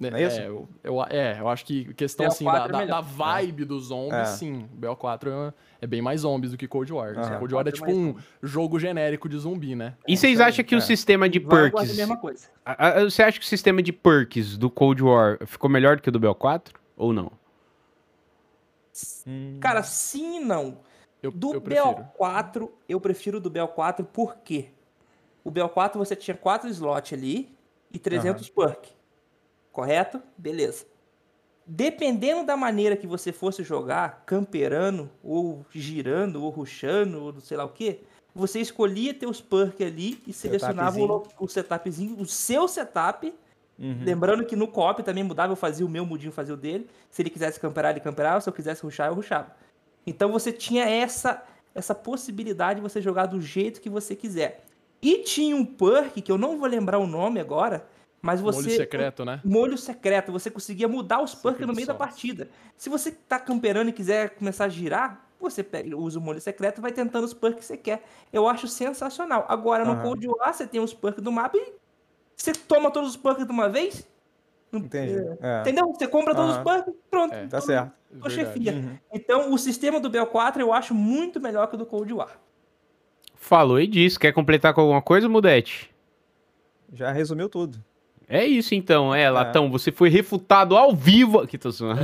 Né, 0.00 0.08
não 0.10 0.16
é 0.16 0.22
isso? 0.22 0.40
eu, 0.40 0.66
eu, 0.82 1.02
é, 1.10 1.38
eu 1.38 1.46
acho 1.46 1.62
que 1.66 1.92
questão 1.92 2.24
assim, 2.26 2.42
BO4 2.46 2.68
da, 2.72 2.82
é 2.82 2.86
da, 2.86 2.94
da 2.94 3.00
vibe 3.02 3.66
dos 3.66 3.88
zombies, 3.88 4.14
É. 4.14 4.24
sim. 4.24 4.66
BO4 4.80 5.28
é, 5.28 5.52
é 5.82 5.86
bem 5.86 6.00
mais 6.00 6.22
zombies 6.22 6.52
do 6.52 6.56
que 6.56 6.66
Cold 6.66 6.90
War. 6.90 7.18
Aham. 7.18 7.38
Cold 7.38 7.54
War 7.54 7.66
é 7.66 7.70
BO4 7.70 7.72
é 7.72 7.72
tipo 7.72 7.90
um 7.92 8.16
jogo 8.42 8.78
genérico 8.78 9.28
de 9.28 9.36
zumbi, 9.36 9.74
né? 9.76 9.94
E 10.08 10.16
vocês 10.16 10.40
aí, 10.40 10.48
acham 10.48 10.64
que 10.64 10.74
o 10.74 10.78
é. 10.78 10.80
sistema 10.80 11.28
de 11.28 11.38
Vanguard 11.38 11.66
é 11.66 11.70
perks. 11.72 11.90
a 11.90 11.94
mesma 11.96 12.16
coisa. 12.16 12.46
a- 12.64 13.04
Você 13.04 13.22
acha 13.22 13.38
que 13.38 13.44
o 13.44 13.48
sistema 13.48 13.82
de 13.82 13.92
perks 13.92 14.56
do 14.56 14.70
Cold 14.70 15.02
War 15.02 15.38
ficou 15.46 15.68
melhor 15.68 15.96
do 15.96 16.02
que 16.02 16.08
o 16.08 16.12
do 16.12 16.18
BO4? 16.18 16.68
Ou 16.96 17.12
não? 17.12 17.30
Cara, 19.60 19.82
sim 19.82 20.38
e 20.38 20.40
não. 20.40 20.78
Eu, 21.22 21.30
Do 21.30 21.54
eu 21.54 21.60
prefiro. 21.60 22.06
BO4, 22.18 22.70
eu 22.88 23.00
prefiro 23.00 23.38
do 23.38 23.50
BO4 23.50 24.04
por 24.04 24.36
quê? 24.42 24.68
O 25.44 25.50
BO4 25.52 25.96
você 25.98 26.16
tinha 26.16 26.34
4 26.34 26.68
slots 26.70 27.12
ali 27.12 27.54
e 27.92 27.98
300 27.98 28.48
perk. 28.48 28.88
Correto? 29.72 30.20
Beleza. 30.36 30.84
Dependendo 31.66 32.44
da 32.44 32.56
maneira 32.56 32.96
que 32.96 33.06
você 33.06 33.32
fosse 33.32 33.62
jogar, 33.62 34.24
camperando, 34.26 35.08
ou 35.22 35.64
girando, 35.70 36.42
ou 36.42 36.50
rushando, 36.50 37.22
ou 37.22 37.40
sei 37.40 37.56
lá 37.56 37.64
o 37.64 37.68
que, 37.68 38.00
você 38.34 38.60
escolhia 38.60 39.14
teus 39.14 39.40
perks 39.40 39.86
ali 39.86 40.20
e 40.26 40.32
selecionava 40.32 40.98
o, 40.98 41.04
lo- 41.06 41.26
o 41.38 41.48
setupzinho, 41.48 42.16
o 42.20 42.26
seu 42.26 42.66
setup. 42.66 43.32
Uhum. 43.78 44.02
Lembrando 44.04 44.44
que 44.44 44.56
no 44.56 44.66
co-op 44.68 45.02
também 45.02 45.22
mudava, 45.24 45.52
eu 45.52 45.56
fazia 45.56 45.86
o 45.86 45.88
meu, 45.88 46.02
o 46.02 46.06
Mudinho 46.06 46.32
fazia 46.32 46.54
o 46.54 46.56
dele. 46.56 46.88
Se 47.10 47.22
ele 47.22 47.30
quisesse 47.30 47.58
camperar, 47.60 47.92
ele 47.92 48.00
camperava. 48.00 48.40
Se 48.40 48.48
eu 48.48 48.52
quisesse 48.52 48.82
rushar, 48.82 49.08
eu 49.08 49.14
rushava. 49.14 49.54
Então 50.06 50.30
você 50.32 50.52
tinha 50.52 50.84
essa, 50.88 51.42
essa 51.74 51.94
possibilidade 51.94 52.80
de 52.80 52.82
você 52.82 53.00
jogar 53.00 53.26
do 53.26 53.40
jeito 53.40 53.80
que 53.80 53.88
você 53.88 54.16
quiser. 54.16 54.64
E 55.00 55.18
tinha 55.18 55.54
um 55.56 55.64
perk, 55.64 56.20
que 56.20 56.30
eu 56.32 56.36
não 56.36 56.58
vou 56.58 56.68
lembrar 56.68 56.98
o 56.98 57.06
nome 57.06 57.40
agora, 57.40 57.86
mas 58.22 58.40
você... 58.40 58.62
Molho 58.62 58.76
secreto, 58.76 59.24
né? 59.24 59.40
Molho 59.44 59.78
secreto. 59.78 60.30
Você 60.32 60.50
conseguia 60.50 60.86
mudar 60.86 61.22
os 61.22 61.34
perks 61.34 61.66
no 61.66 61.72
meio 61.72 61.86
da 61.86 61.94
partida. 61.94 62.48
Se 62.76 62.88
você 62.90 63.10
tá 63.12 63.38
camperando 63.38 63.88
e 63.88 63.92
quiser 63.92 64.30
começar 64.30 64.66
a 64.66 64.68
girar, 64.68 65.26
você 65.40 65.62
pega, 65.62 65.96
usa 65.96 66.18
o 66.18 66.22
molho 66.22 66.40
secreto 66.40 66.78
e 66.78 66.80
vai 66.82 66.92
tentando 66.92 67.24
os 67.24 67.32
perks 67.32 67.60
que 67.60 67.64
você 67.66 67.76
quer. 67.76 68.02
Eu 68.32 68.46
acho 68.46 68.68
sensacional. 68.68 69.46
Agora, 69.48 69.84
no 69.84 69.92
Aham. 69.92 70.02
Cold 70.02 70.28
War, 70.28 70.52
você 70.52 70.66
tem 70.66 70.80
os 70.80 70.92
perks 70.92 71.22
do 71.22 71.32
mapa 71.32 71.56
e 71.56 71.72
você 72.36 72.52
toma 72.52 72.90
todos 72.90 73.10
os 73.10 73.16
perks 73.16 73.46
de 73.46 73.52
uma 73.52 73.68
vez. 73.68 74.06
Não- 74.70 74.80
Entendi. 74.80 75.14
é, 75.40 75.60
Entendeu? 75.60 75.86
Você 75.92 76.06
compra 76.06 76.34
todos 76.34 76.56
os 76.58 76.62
perks, 76.62 76.94
pronto. 77.10 77.34
É. 77.34 77.46
tá 77.46 77.60
certo. 77.60 77.92
Tô 78.20 78.28
chefia. 78.28 78.72
Uhum. 78.72 78.98
Então, 79.12 79.52
o 79.52 79.58
sistema 79.58 79.98
do 79.98 80.10
BO4 80.10 80.58
eu 80.60 80.72
acho 80.72 80.94
muito 80.94 81.40
melhor 81.40 81.66
que 81.68 81.74
o 81.76 81.78
do 81.78 81.86
Cold 81.86 82.12
War. 82.12 82.38
Falou 83.36 83.80
e 83.80 83.86
disse. 83.86 84.18
Quer 84.18 84.32
completar 84.32 84.74
com 84.74 84.82
alguma 84.82 85.00
coisa, 85.00 85.28
Mudete? 85.28 85.90
Já 86.92 87.12
resumiu 87.12 87.48
tudo. 87.48 87.82
É 88.32 88.46
isso 88.46 88.76
então, 88.76 89.12
é, 89.12 89.28
Latão, 89.28 89.68
você 89.68 89.90
foi 89.90 90.08
refutado 90.08 90.76
ao 90.76 90.94
vivo. 90.94 91.40
Aqui 91.40 91.58
tô 91.58 91.68
zoando. 91.68 92.00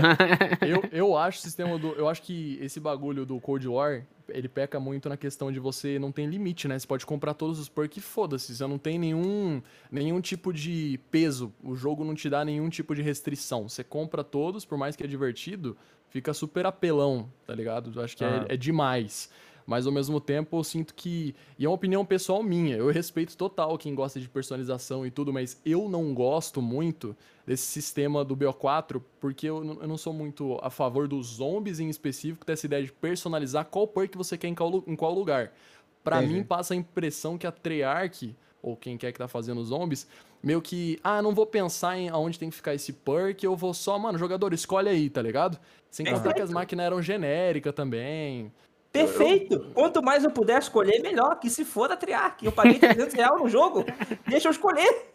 eu, 0.66 0.82
eu 0.90 1.16
acho 1.16 1.38
o 1.38 1.42
sistema 1.42 1.78
do. 1.78 1.92
Eu 1.92 2.08
acho 2.08 2.20
que 2.22 2.58
esse 2.60 2.80
bagulho 2.80 3.24
do 3.24 3.38
Cold 3.40 3.68
War, 3.68 4.04
ele 4.28 4.48
peca 4.48 4.80
muito 4.80 5.08
na 5.08 5.16
questão 5.16 5.52
de 5.52 5.60
você 5.60 6.00
não 6.00 6.10
tem 6.10 6.26
limite, 6.26 6.66
né? 6.66 6.76
Você 6.76 6.84
pode 6.86 7.06
comprar 7.06 7.32
todos 7.32 7.60
os 7.60 7.68
perks, 7.68 8.02
foda-se. 8.02 8.56
Você 8.56 8.66
não 8.66 8.76
tem 8.76 8.98
nenhum, 8.98 9.62
nenhum 9.88 10.20
tipo 10.20 10.52
de 10.52 10.98
peso. 11.12 11.52
O 11.62 11.76
jogo 11.76 12.04
não 12.04 12.12
te 12.14 12.28
dá 12.28 12.44
nenhum 12.44 12.68
tipo 12.68 12.92
de 12.92 13.02
restrição. 13.02 13.68
Você 13.68 13.84
compra 13.84 14.24
todos, 14.24 14.64
por 14.64 14.76
mais 14.76 14.96
que 14.96 15.04
é 15.04 15.06
divertido, 15.06 15.76
fica 16.10 16.34
super 16.34 16.66
apelão, 16.66 17.30
tá 17.46 17.54
ligado? 17.54 17.92
Eu 17.94 18.02
acho 18.02 18.16
que 18.16 18.24
é- 18.24 18.26
Ah. 18.26 18.44
é, 18.48 18.56
demais. 18.56 19.30
Mas 19.66 19.84
ao 19.84 19.92
mesmo 19.92 20.20
tempo 20.20 20.56
eu 20.56 20.62
sinto 20.62 20.94
que. 20.94 21.34
E 21.58 21.64
é 21.64 21.68
uma 21.68 21.74
opinião 21.74 22.04
pessoal 22.04 22.40
minha. 22.42 22.76
Eu 22.76 22.88
respeito 22.90 23.36
total 23.36 23.76
quem 23.76 23.94
gosta 23.96 24.20
de 24.20 24.28
personalização 24.28 25.04
e 25.04 25.10
tudo, 25.10 25.32
mas 25.32 25.60
eu 25.66 25.88
não 25.88 26.14
gosto 26.14 26.62
muito 26.62 27.16
desse 27.44 27.66
sistema 27.66 28.24
do 28.24 28.36
BO4, 28.36 29.02
porque 29.20 29.48
eu, 29.48 29.64
não- 29.64 29.80
eu 29.82 29.88
não 29.88 29.96
sou 29.98 30.12
muito 30.12 30.58
a 30.62 30.70
favor 30.70 31.08
dos 31.08 31.26
zombies 31.26 31.80
em 31.80 31.88
específico, 31.88 32.46
dessa 32.46 32.66
ideia 32.66 32.84
de 32.84 32.92
personalizar 32.92 33.64
qual 33.64 33.88
perk 33.88 34.16
você 34.16 34.38
quer 34.38 34.48
em 34.48 34.54
qual, 34.54 34.84
em 34.86 34.94
qual 34.94 35.12
lugar. 35.12 35.52
Pra 36.04 36.18
Entendi. 36.22 36.34
mim, 36.34 36.44
passa 36.44 36.72
a 36.72 36.76
impressão 36.76 37.36
que 37.36 37.46
a 37.46 37.50
Treyarch, 37.50 38.36
ou 38.62 38.76
quem 38.76 38.96
quer 38.96 39.10
que 39.10 39.18
tá 39.18 39.26
fazendo 39.26 39.60
os 39.60 39.68
zombies, 39.68 40.06
meio 40.40 40.62
que, 40.62 40.98
ah, 41.02 41.20
não 41.20 41.34
vou 41.34 41.46
pensar 41.46 41.98
em 41.98 42.08
aonde 42.08 42.38
tem 42.38 42.50
que 42.50 42.54
ficar 42.56 42.74
esse 42.74 42.92
perk, 42.92 43.42
eu 43.44 43.56
vou 43.56 43.74
só, 43.74 43.98
mano, 43.98 44.16
jogador, 44.16 44.52
escolhe 44.54 44.88
aí, 44.88 45.10
tá 45.10 45.20
ligado? 45.20 45.58
Sem 45.90 46.06
contar 46.06 46.34
que 46.34 46.42
as 46.42 46.50
máquinas 46.50 46.86
eram 46.86 47.02
genéricas 47.02 47.74
também. 47.74 48.52
Perfeito! 48.96 49.70
Quanto 49.74 50.02
mais 50.02 50.24
eu 50.24 50.30
puder 50.30 50.58
escolher, 50.58 51.00
melhor. 51.00 51.38
Que 51.38 51.50
se 51.50 51.64
for 51.64 51.88
da 51.88 51.96
Triarch. 51.96 52.44
Eu 52.44 52.52
paguei 52.52 52.78
300 52.78 53.14
reais 53.14 53.40
no 53.40 53.48
jogo, 53.48 53.84
deixa 54.26 54.48
eu 54.48 54.52
escolher. 54.52 55.12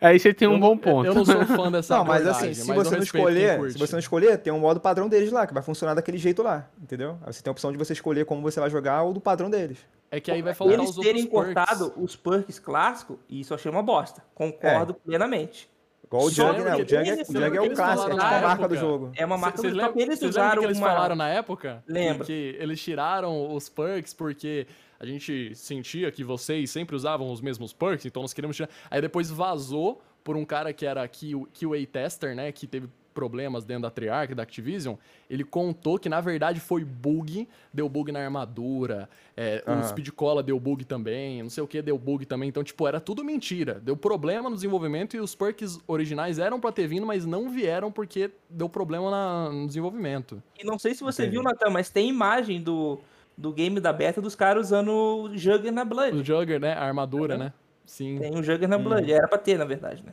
Aí 0.00 0.18
você 0.18 0.34
tem 0.34 0.46
um 0.46 0.54
Eu- 0.54 0.58
bom 0.58 0.76
ponto. 0.76 1.06
Eu 1.06 1.14
não 1.14 1.24
sou 1.24 1.44
fã 1.46 1.70
dessa 1.72 1.96
Não, 1.96 2.04
mas 2.04 2.26
assim, 2.26 2.52
se 2.52 2.68
mas 2.68 2.76
você 2.76 2.96
não 2.96 3.02
escolher, 3.02 3.72
se 3.72 3.78
você 3.78 3.92
não 3.92 3.98
escolher, 4.00 4.36
tem 4.38 4.52
um 4.52 4.58
modo 4.58 4.78
padrão 4.78 5.08
deles 5.08 5.32
lá, 5.32 5.46
que 5.46 5.54
vai 5.54 5.62
funcionar 5.62 5.94
daquele 5.94 6.18
jeito 6.18 6.42
lá, 6.42 6.68
entendeu? 6.80 7.18
Aí 7.24 7.32
você 7.32 7.42
tem 7.42 7.50
a 7.50 7.52
opção 7.52 7.72
de 7.72 7.78
você 7.78 7.94
escolher 7.94 8.26
como 8.26 8.42
você 8.42 8.60
vai 8.60 8.68
jogar 8.68 9.02
ou 9.02 9.14
do 9.14 9.20
padrão 9.20 9.48
deles. 9.48 9.78
É 10.10 10.20
que 10.20 10.30
aí 10.30 10.42
vai 10.42 10.54
faltar 10.54 10.78
Eles 10.78 10.90
os 10.90 10.96
terem 10.96 11.26
cortado 11.26 11.92
os 11.96 12.14
perks 12.14 12.58
clássicos, 12.58 13.16
isso 13.28 13.52
eu 13.52 13.56
achei 13.56 13.70
uma 13.70 13.82
bosta. 13.82 14.22
Concordo 14.34 14.92
plenamente. 14.94 15.68
Igual 16.14 16.26
o 16.26 16.30
Jug, 16.30 16.60
né? 16.62 16.74
O 16.76 16.78
Jug, 16.78 16.94
é- 16.94 17.22
o 17.22 17.32
Jug 17.32 17.56
é 17.56 17.60
o 17.60 17.74
clássico, 17.74 18.08
é 18.08 18.10
tipo 18.12 18.16
na 18.16 18.38
a 18.38 18.40
marca 18.40 18.68
do 18.68 18.74
época? 18.74 18.76
jogo. 18.76 19.12
É 19.16 19.26
uma 19.26 19.36
marca 19.36 19.58
Vocês 19.58 19.74
do 19.74 19.92
que 19.92 20.00
eles 20.00 20.22
usaram 20.22 20.60
que 20.62 20.66
eles 20.68 20.78
uma... 20.78 20.86
falaram 20.86 21.16
na 21.16 21.28
época? 21.28 21.82
Lembro. 21.88 22.24
Que, 22.24 22.56
eles 22.60 22.80
tiraram 22.80 23.52
os 23.52 23.68
perks 23.68 24.14
porque 24.14 24.66
a 25.00 25.04
gente 25.04 25.54
sentia 25.56 26.12
que 26.12 26.22
vocês 26.22 26.70
sempre 26.70 26.94
usavam 26.94 27.32
os 27.32 27.40
mesmos 27.40 27.72
perks, 27.72 28.06
então 28.06 28.22
nós 28.22 28.32
queríamos 28.32 28.56
tirar. 28.56 28.68
Aí 28.88 29.00
depois 29.00 29.28
vazou 29.28 30.00
por 30.22 30.36
um 30.36 30.44
cara 30.44 30.72
que 30.72 30.86
era 30.86 31.06
QA 31.08 31.86
tester, 31.90 32.34
né, 32.36 32.52
que 32.52 32.66
teve 32.66 32.88
problemas 33.14 33.64
dentro 33.64 33.84
da 33.84 33.90
Treyarch, 33.90 34.34
da 34.34 34.42
Activision, 34.42 34.96
ele 35.30 35.44
contou 35.44 35.98
que 35.98 36.08
na 36.08 36.20
verdade 36.20 36.58
foi 36.60 36.84
bug, 36.84 37.48
deu 37.72 37.88
bug 37.88 38.10
na 38.10 38.18
armadura, 38.20 39.08
é, 39.36 39.62
o. 39.66 39.82
Speed 39.88 40.10
Cola 40.10 40.42
deu 40.42 40.58
bug 40.58 40.84
também, 40.84 41.42
não 41.42 41.48
sei 41.48 41.62
o 41.62 41.66
que 41.66 41.80
deu 41.80 41.96
bug 41.96 42.26
também, 42.26 42.48
então 42.48 42.64
tipo, 42.64 42.86
era 42.86 43.00
tudo 43.00 43.24
mentira. 43.24 43.80
Deu 43.80 43.96
problema 43.96 44.50
no 44.50 44.56
desenvolvimento 44.56 45.16
e 45.16 45.20
os 45.20 45.34
perks 45.34 45.78
originais 45.86 46.38
eram 46.38 46.60
pra 46.60 46.72
ter 46.72 46.86
vindo, 46.86 47.06
mas 47.06 47.24
não 47.24 47.48
vieram 47.48 47.90
porque 47.92 48.30
deu 48.50 48.68
problema 48.68 49.10
na- 49.10 49.50
no 49.50 49.66
desenvolvimento. 49.66 50.42
E 50.58 50.64
não 50.64 50.78
sei 50.78 50.94
se 50.94 51.02
você 51.04 51.22
Entendi. 51.22 51.36
viu, 51.36 51.42
Natan, 51.44 51.70
mas 51.70 51.88
tem 51.90 52.08
imagem 52.08 52.60
do, 52.60 52.98
do 53.38 53.52
game 53.52 53.78
da 53.78 53.92
beta 53.92 54.20
dos 54.20 54.34
caras 54.34 54.66
usando 54.66 54.90
o 54.90 55.36
Jugger 55.36 55.72
na 55.72 55.84
Blood. 55.84 56.16
O 56.18 56.24
Jugger, 56.24 56.58
né, 56.60 56.72
a 56.72 56.82
armadura, 56.82 57.38
né? 57.38 57.52
Sim. 57.86 58.18
Tem 58.18 58.36
o 58.36 58.42
Jugger 58.42 58.68
na 58.68 58.78
Blood. 58.78 59.12
Era 59.12 59.28
pra 59.28 59.38
ter, 59.38 59.58
na 59.58 59.64
verdade, 59.64 60.02
né? 60.04 60.12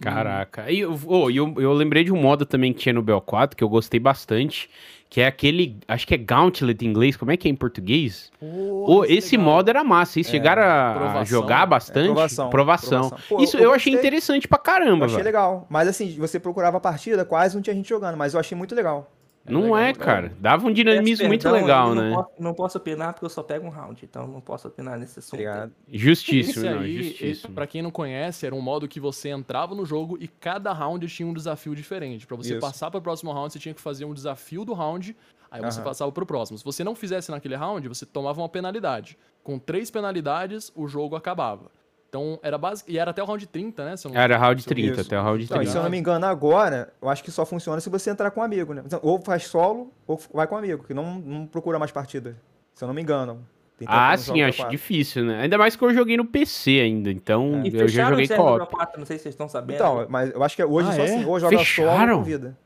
Caraca. 0.00 0.70
E 0.70 0.80
eu, 0.80 0.98
oh, 1.06 1.30
e 1.30 1.36
eu, 1.36 1.54
eu 1.58 1.72
lembrei 1.72 2.04
de 2.04 2.12
um 2.12 2.20
modo 2.20 2.46
também 2.46 2.72
que 2.72 2.78
tinha 2.80 2.92
no 2.92 3.02
BO4, 3.02 3.54
que 3.54 3.64
eu 3.64 3.68
gostei 3.68 3.98
bastante, 3.98 4.70
que 5.10 5.20
é 5.20 5.26
aquele, 5.26 5.76
acho 5.88 6.06
que 6.06 6.14
é 6.14 6.18
Gauntlet 6.18 6.84
em 6.84 6.88
inglês, 6.88 7.16
como 7.16 7.30
é 7.32 7.36
que 7.36 7.48
é 7.48 7.50
em 7.50 7.54
português? 7.56 8.30
Isso 8.40 9.04
é 9.04 9.12
esse 9.12 9.36
legal. 9.36 9.52
modo 9.54 9.68
era 9.70 9.82
massa, 9.82 10.12
vocês 10.12 10.28
chegaram 10.28 10.62
a- 10.62 10.94
Provação. 10.94 11.24
jogar 11.24 11.66
bastante? 11.66 11.98
É, 12.04 12.12
provação, 12.12 12.50
Provação. 12.50 13.00
provação. 13.00 13.18
Pô, 13.28 13.42
Isso 13.42 13.56
eu 13.56 13.64
eu, 13.64 13.72
achei 13.72 13.92
gostei. 13.92 14.08
interessante 14.08 14.46
pra 14.46 14.58
Eu 14.58 14.62
caramba, 14.62 15.06
achei 15.06 15.16
velho. 15.16 15.26
legal. 15.26 15.66
Mas 15.68 15.88
assim, 15.88 16.14
você 16.18 16.38
procurava 16.38 16.76
a 16.76 16.80
partida, 16.80 17.24
quase 17.24 17.54
não 17.54 17.62
tinha 17.62 17.74
gente 17.74 17.88
jogando, 17.88 18.16
mas 18.16 18.34
eu 18.34 18.40
achei 18.40 18.56
muito 18.56 18.74
legal. 18.74 19.10
Não 19.48 19.62
legal, 19.62 19.78
é, 19.78 19.92
cara. 19.94 20.32
Dava 20.38 20.66
um 20.66 20.72
dinamismo 20.72 21.18
Peço 21.18 21.28
muito 21.28 21.42
perdão, 21.42 21.60
legal, 21.60 21.94
né? 21.94 22.10
Não 22.10 22.16
posso, 22.16 22.42
não 22.42 22.54
posso 22.54 22.78
opinar 22.78 23.12
porque 23.12 23.24
eu 23.24 23.30
só 23.30 23.42
pego 23.42 23.66
um 23.66 23.70
round, 23.70 24.04
então 24.04 24.26
não 24.26 24.40
posso 24.40 24.68
opinar 24.68 24.98
nesse 24.98 25.18
assunto. 25.18 25.34
Obrigado. 25.34 25.72
Justíssimo, 25.92 26.64
Esse 26.64 26.74
não, 26.74 26.80
aí, 26.80 27.02
justíssimo. 27.02 27.54
pra 27.54 27.66
quem 27.66 27.82
não 27.82 27.90
conhece, 27.90 28.46
era 28.46 28.54
um 28.54 28.60
modo 28.60 28.86
que 28.88 29.00
você 29.00 29.30
entrava 29.30 29.74
no 29.74 29.84
jogo 29.84 30.16
e 30.20 30.28
cada 30.28 30.72
round 30.72 31.06
tinha 31.08 31.26
um 31.26 31.32
desafio 31.34 31.74
diferente. 31.74 32.26
Pra 32.26 32.36
você 32.36 32.52
Isso. 32.52 32.60
passar 32.60 32.90
pro 32.90 33.00
próximo 33.00 33.32
round, 33.32 33.52
você 33.52 33.58
tinha 33.58 33.74
que 33.74 33.80
fazer 33.80 34.04
um 34.04 34.14
desafio 34.14 34.64
do 34.64 34.72
round, 34.72 35.16
aí 35.50 35.60
você 35.60 35.78
Aham. 35.80 35.84
passava 35.88 36.12
pro 36.12 36.26
próximo. 36.26 36.58
Se 36.58 36.64
você 36.64 36.84
não 36.84 36.94
fizesse 36.94 37.30
naquele 37.30 37.56
round, 37.56 37.88
você 37.88 38.04
tomava 38.06 38.40
uma 38.40 38.48
penalidade. 38.48 39.16
Com 39.42 39.58
três 39.58 39.90
penalidades, 39.90 40.70
o 40.74 40.86
jogo 40.86 41.16
acabava. 41.16 41.70
Então, 42.08 42.38
era 42.42 42.56
básico. 42.56 42.90
E 42.90 42.98
era 42.98 43.10
até 43.10 43.22
o 43.22 43.26
round 43.26 43.46
30, 43.46 43.84
né? 43.84 43.94
não- 44.04 44.16
Era 44.16 44.38
round 44.38 44.62
se 44.62 44.68
eu- 44.68 44.74
30, 44.74 44.92
Isso. 44.92 45.00
até 45.02 45.20
o 45.20 45.22
round 45.22 45.38
Não, 45.40 45.44
e 45.44 45.58
30. 45.60 45.70
se 45.72 45.76
eu 45.76 45.82
não 45.82 45.90
me 45.90 45.98
engano, 45.98 46.24
agora, 46.24 46.92
eu 47.02 47.08
acho 47.08 47.22
que 47.22 47.30
só 47.30 47.44
funciona 47.44 47.80
se 47.80 47.90
você 47.90 48.10
entrar 48.10 48.30
com 48.30 48.40
um 48.40 48.42
amigo, 48.44 48.72
né? 48.72 48.82
Ou 49.02 49.20
faz 49.20 49.44
solo, 49.46 49.92
ou 50.06 50.18
vai 50.32 50.46
com 50.46 50.54
um 50.54 50.58
amigo, 50.58 50.84
que 50.84 50.94
não, 50.94 51.16
não 51.18 51.46
procura 51.46 51.78
mais 51.78 51.90
partida. 51.92 52.36
Se 52.72 52.82
eu 52.82 52.88
não 52.88 52.94
me 52.94 53.02
engano. 53.02 53.44
Ah, 53.86 54.16
sim, 54.16 54.42
acho 54.42 54.62
P4. 54.64 54.70
difícil, 54.70 55.24
né? 55.24 55.40
Ainda 55.42 55.56
mais 55.58 55.76
que 55.76 55.84
eu 55.84 55.92
joguei 55.94 56.16
no 56.16 56.24
PC 56.24 56.80
ainda, 56.80 57.10
então 57.12 57.62
E 57.64 57.68
eu 57.68 57.72
já 57.72 57.78
fecharam 57.86 58.10
joguei 58.18 58.28
co-op. 58.36 58.58
do 58.60 58.66
4, 58.66 58.98
não 58.98 59.06
sei 59.06 59.18
se 59.18 59.22
vocês 59.24 59.34
estão 59.34 59.48
sabendo. 59.48 59.76
Então, 59.76 60.06
mas 60.08 60.30
eu 60.34 60.42
acho 60.42 60.56
que 60.56 60.64
hoje 60.64 60.88
Ah, 60.88 60.92
só 60.94 61.02
é? 61.02 61.04
assim, 61.04 61.24
ou 61.24 61.38
joga 61.38 61.56
solo 61.58 61.64
Fecharam? 61.64 62.12
ou 62.14 62.18
convida. 62.20 62.58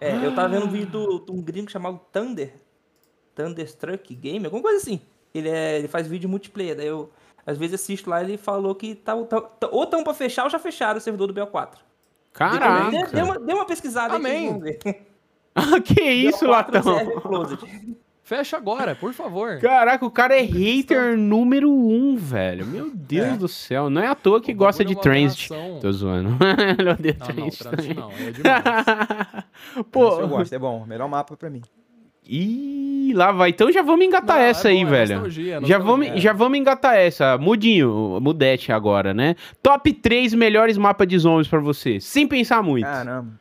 É, 0.00 0.14
eu 0.24 0.32
tava 0.34 0.48
vendo 0.50 0.66
um 0.66 0.70
vídeo 0.70 0.86
do- 0.86 1.18
de 1.26 1.32
um 1.32 1.40
gringo 1.42 1.70
chamado 1.70 1.98
Thunder. 2.12 2.52
Thunderstruck 3.34 4.14
Game, 4.14 4.44
alguma 4.44 4.62
coisa 4.62 4.78
assim. 4.78 5.00
Ele, 5.34 5.48
é, 5.48 5.78
ele 5.78 5.88
faz 5.88 6.06
vídeo 6.06 6.28
multiplayer. 6.28 6.76
Daí 6.76 6.86
eu, 6.86 7.10
às 7.46 7.56
vezes, 7.58 7.74
assisto 7.80 8.08
lá 8.10 8.22
ele 8.22 8.36
falou 8.36 8.74
que 8.74 8.94
tá, 8.94 9.16
tá- 9.24 9.40
tá- 9.40 9.68
ou 9.70 9.84
estão 9.84 10.02
pra 10.04 10.14
fechar 10.14 10.44
ou 10.44 10.50
já 10.50 10.58
fecharam 10.58 10.98
o 10.98 11.00
servidor 11.00 11.26
do 11.26 11.34
BO4. 11.34 11.74
Caraca! 12.32 12.90
Dê, 12.90 13.06
dê 13.06 13.22
uma, 13.22 13.38
dê 13.38 13.52
uma 13.54 13.64
pesquisada 13.66 14.14
Amém. 14.16 14.50
vão 14.50 14.60
ver. 14.60 14.78
Ah, 15.52 15.80
que 15.80 16.00
isso, 16.00 16.46
BO4 16.46 16.50
Latão? 16.50 17.64
Fecha 18.22 18.56
agora, 18.56 18.94
por 18.94 19.12
favor. 19.12 19.58
Caraca, 19.58 20.06
o 20.06 20.10
cara 20.10 20.38
é 20.38 20.42
hater 20.42 21.18
número 21.18 21.68
um, 21.68 22.16
velho. 22.16 22.64
Meu 22.64 22.88
Deus 22.94 23.26
É. 23.30 23.36
do 23.36 23.48
céu. 23.48 23.90
Não 23.90 24.00
é 24.00 24.06
à 24.06 24.14
toa 24.14 24.40
que 24.40 24.52
O 24.52 24.56
gosta 24.56 24.84
de 24.84 24.94
é 24.94 24.96
aberração. 24.96 25.80
Tô 25.80 25.90
zoando. 25.90 26.36
Ele 26.78 26.88
odeia 26.90 27.16
Não, 27.18 27.26
não, 27.26 27.34
Transit 27.34 27.64
também. 27.64 27.94
não, 27.94 28.10
é 28.12 28.30
demais. 28.30 29.44
Pô, 29.90 30.20
eu 30.20 30.28
gosto, 30.28 30.52
é 30.54 30.58
bom. 30.60 30.84
Melhor 30.86 31.08
mapa 31.08 31.36
pra 31.36 31.50
mim. 31.50 31.62
Ih, 32.32 33.12
lá 33.12 33.32
vai. 33.32 33.50
Então 33.50 33.72
já 33.72 33.82
vamos 33.82 34.06
engatar 34.06 34.36
Não, 34.36 34.44
é 34.44 34.50
essa 34.50 34.68
aí, 34.68 34.84
bom, 34.84 34.88
é 34.88 34.90
velho. 34.90 35.14
nostalgia, 35.14 35.56
é 35.56 35.64
já, 35.66 35.78
vamos, 35.78 36.22
já 36.22 36.32
vamos 36.32 36.58
engatar 36.58 36.94
essa. 36.96 37.36
Mudinho, 37.36 38.20
mudete 38.20 38.70
agora, 38.70 39.12
né? 39.12 39.34
Top 39.60 39.92
3 39.92 40.32
melhores 40.34 40.78
mapas 40.78 41.08
de 41.08 41.18
zombies 41.18 41.48
pra 41.48 41.58
você. 41.58 41.98
Sem 42.00 42.28
pensar 42.28 42.62
muito. 42.62 42.84
Caramba. 42.84 43.32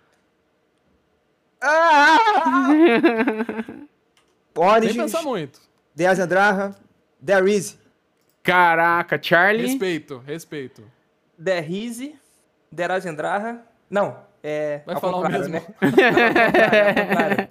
Ah! 1.62 2.18
Sem 4.60 4.68
Origins, 4.68 4.96
pensar 4.98 5.22
muito. 5.22 5.60
The 5.96 6.08
Azendraha, 6.08 6.76
There 7.24 7.50
Is. 7.54 7.78
Caraca, 8.42 9.20
Charlie. 9.22 9.68
Respeito, 9.68 10.18
respeito. 10.26 10.84
Der 11.38 11.62
Rise, 11.64 12.16
Der 12.72 12.90
Azendraha. 12.92 13.62
Não, 13.90 14.18
é. 14.42 14.82
Vai 14.86 14.96
ao 14.96 15.02
falar 15.02 15.18
o 15.18 15.30
mesmo. 15.30 15.54
Né? 15.54 15.62
Não, 15.82 15.90
ao 16.90 17.08
contrário, 17.08 17.50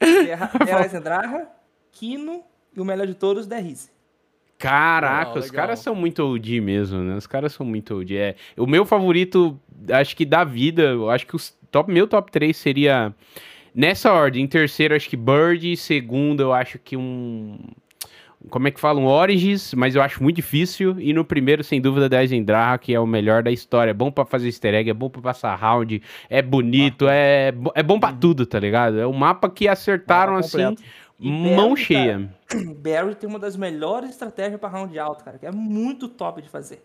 Der 0.00 0.50
Der 0.64 0.76
Azendraha, 0.78 1.46
Kino 1.92 2.42
e 2.74 2.80
o 2.80 2.84
melhor 2.84 3.06
de 3.06 3.14
todos, 3.14 3.46
Der 3.46 3.62
Rise. 3.62 3.90
Caraca, 4.58 5.28
Legal, 5.30 5.38
os 5.38 5.44
legal. 5.46 5.56
caras 5.66 5.78
são 5.78 5.94
muito 5.94 6.22
OG 6.22 6.60
mesmo, 6.60 6.98
né? 7.00 7.16
Os 7.16 7.26
caras 7.26 7.52
são 7.52 7.64
muito 7.64 7.94
OG. 7.94 8.16
É, 8.16 8.34
o 8.58 8.66
meu 8.66 8.84
favorito, 8.84 9.58
acho 9.90 10.14
que 10.14 10.26
da 10.26 10.44
vida, 10.44 10.82
eu 10.82 11.08
acho 11.08 11.26
que 11.26 11.34
o 11.34 11.38
top, 11.70 11.90
meu 11.90 12.06
top 12.06 12.30
3 12.30 12.54
seria 12.54 13.14
nessa 13.74 14.12
ordem. 14.12 14.44
Em 14.44 14.46
terceiro, 14.46 14.94
acho 14.94 15.08
que 15.08 15.16
Bird. 15.16 15.76
Segundo, 15.78 16.42
eu 16.42 16.52
acho 16.52 16.78
que 16.78 16.94
um. 16.96 17.58
Como 18.48 18.66
é 18.66 18.70
que 18.70 18.80
fala? 18.80 18.98
Um 18.98 19.06
Origins, 19.06 19.74
mas 19.74 19.94
eu 19.94 20.00
acho 20.02 20.22
muito 20.22 20.36
difícil. 20.36 20.98
E 20.98 21.12
no 21.12 21.24
primeiro, 21.24 21.62
sem 21.62 21.80
dúvida, 21.80 22.08
da 22.08 22.24
Zendraha, 22.24 22.78
que 22.78 22.94
é 22.94 22.98
o 22.98 23.06
melhor 23.06 23.42
da 23.42 23.50
história. 23.50 23.90
É 23.90 23.94
bom 23.94 24.10
pra 24.10 24.24
fazer 24.24 24.46
easter 24.46 24.74
egg, 24.74 24.88
é 24.88 24.94
bom 24.94 25.10
pra 25.10 25.20
passar 25.20 25.54
round, 25.56 26.02
é 26.28 26.40
bonito, 26.40 27.06
é, 27.08 27.52
é 27.74 27.82
bom 27.82 28.00
pra 28.00 28.12
tudo, 28.12 28.46
tá 28.46 28.58
ligado? 28.58 28.98
É 28.98 29.06
um 29.06 29.12
mapa 29.12 29.50
que 29.50 29.68
acertaram 29.68 30.32
Mapa 30.34 30.46
assim. 30.46 30.74
E 31.22 31.30
mão 31.30 31.70
Barry, 31.70 31.76
cheia. 31.84 32.34
Barry 32.82 33.14
tem 33.14 33.28
uma 33.28 33.38
das 33.38 33.54
melhores 33.56 34.08
estratégias 34.08 34.58
pra 34.58 34.70
round 34.70 34.98
alto, 34.98 35.22
cara, 35.22 35.36
que 35.38 35.44
é 35.44 35.52
muito 35.52 36.08
top 36.08 36.40
de 36.40 36.48
fazer. 36.48 36.82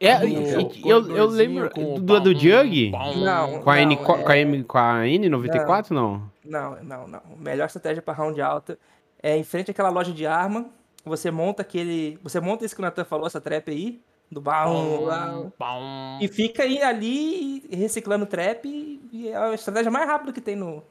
É, 0.00 0.16
Com 0.20 0.26
e- 0.26 0.34
eu, 0.34 0.60
eu 0.60 0.66
corredorzinho, 0.68 1.28
lembro 1.32 1.70
com 1.70 1.94
do, 2.00 2.20
do 2.20 2.32
pam, 2.32 2.38
Jug? 2.40 2.90
Não, 2.92 3.60
Com 3.60 3.70
a, 3.70 3.82
N, 3.82 3.94
não, 3.96 4.04
com, 4.04 4.12
é- 4.16 4.32
a 4.32 4.38
M, 4.38 4.64
com 4.64 4.78
a 4.78 5.00
N94, 5.02 5.90
não? 5.90 6.22
Não, 6.42 6.82
não, 6.82 7.06
não. 7.08 7.18
A 7.18 7.36
melhor 7.42 7.66
estratégia 7.66 8.00
pra 8.00 8.14
round 8.14 8.40
alta 8.40 8.78
é 9.22 9.36
em 9.36 9.44
frente 9.44 9.70
àquela 9.70 9.90
loja 9.90 10.12
de 10.12 10.24
arma. 10.24 10.66
Você 11.08 11.30
monta 11.30 11.62
aquele. 11.62 12.18
Você 12.22 12.38
monta 12.40 12.64
esse 12.64 12.74
que 12.74 12.80
o 12.80 12.84
Nathan 12.84 13.04
falou, 13.04 13.26
essa 13.26 13.40
trap 13.40 13.70
aí. 13.70 14.00
Do 14.30 14.42
pam. 14.42 16.18
E 16.20 16.28
fica 16.28 16.62
aí 16.62 16.82
ali 16.82 17.64
reciclando 17.70 18.26
trap. 18.26 18.66
E 19.12 19.28
é 19.28 19.36
a 19.36 19.54
estratégia 19.54 19.90
mais 19.90 20.06
rápida 20.06 20.32
que 20.32 20.40
tem 20.40 20.54
no. 20.56 20.82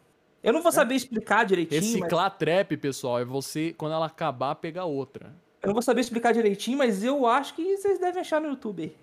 Eu 0.44 0.54
não 0.54 0.62
vou 0.62 0.72
saber 0.72 0.96
explicar 0.96 1.46
direitinho. 1.46 1.82
Mas... 1.82 1.92
Reciclar 1.94 2.38
trap, 2.38 2.78
pessoal, 2.78 3.20
é 3.20 3.26
você, 3.26 3.74
quando 3.78 3.94
ela 3.94 4.06
acabar, 4.06 4.56
pegar 4.56 4.86
outra. 4.86 5.36
Eu 5.62 5.68
não 5.68 5.74
vou 5.74 5.82
saber 5.82 6.02
explicar 6.02 6.32
direitinho, 6.34 6.78
mas 6.78 7.04
eu 7.04 7.26
acho 7.28 7.54
que 7.56 7.78
vocês 7.78 8.00
devem 8.00 8.22
achar 8.22 8.40
no 8.40 8.48
YouTube 8.50 8.84
aí. 8.84 8.96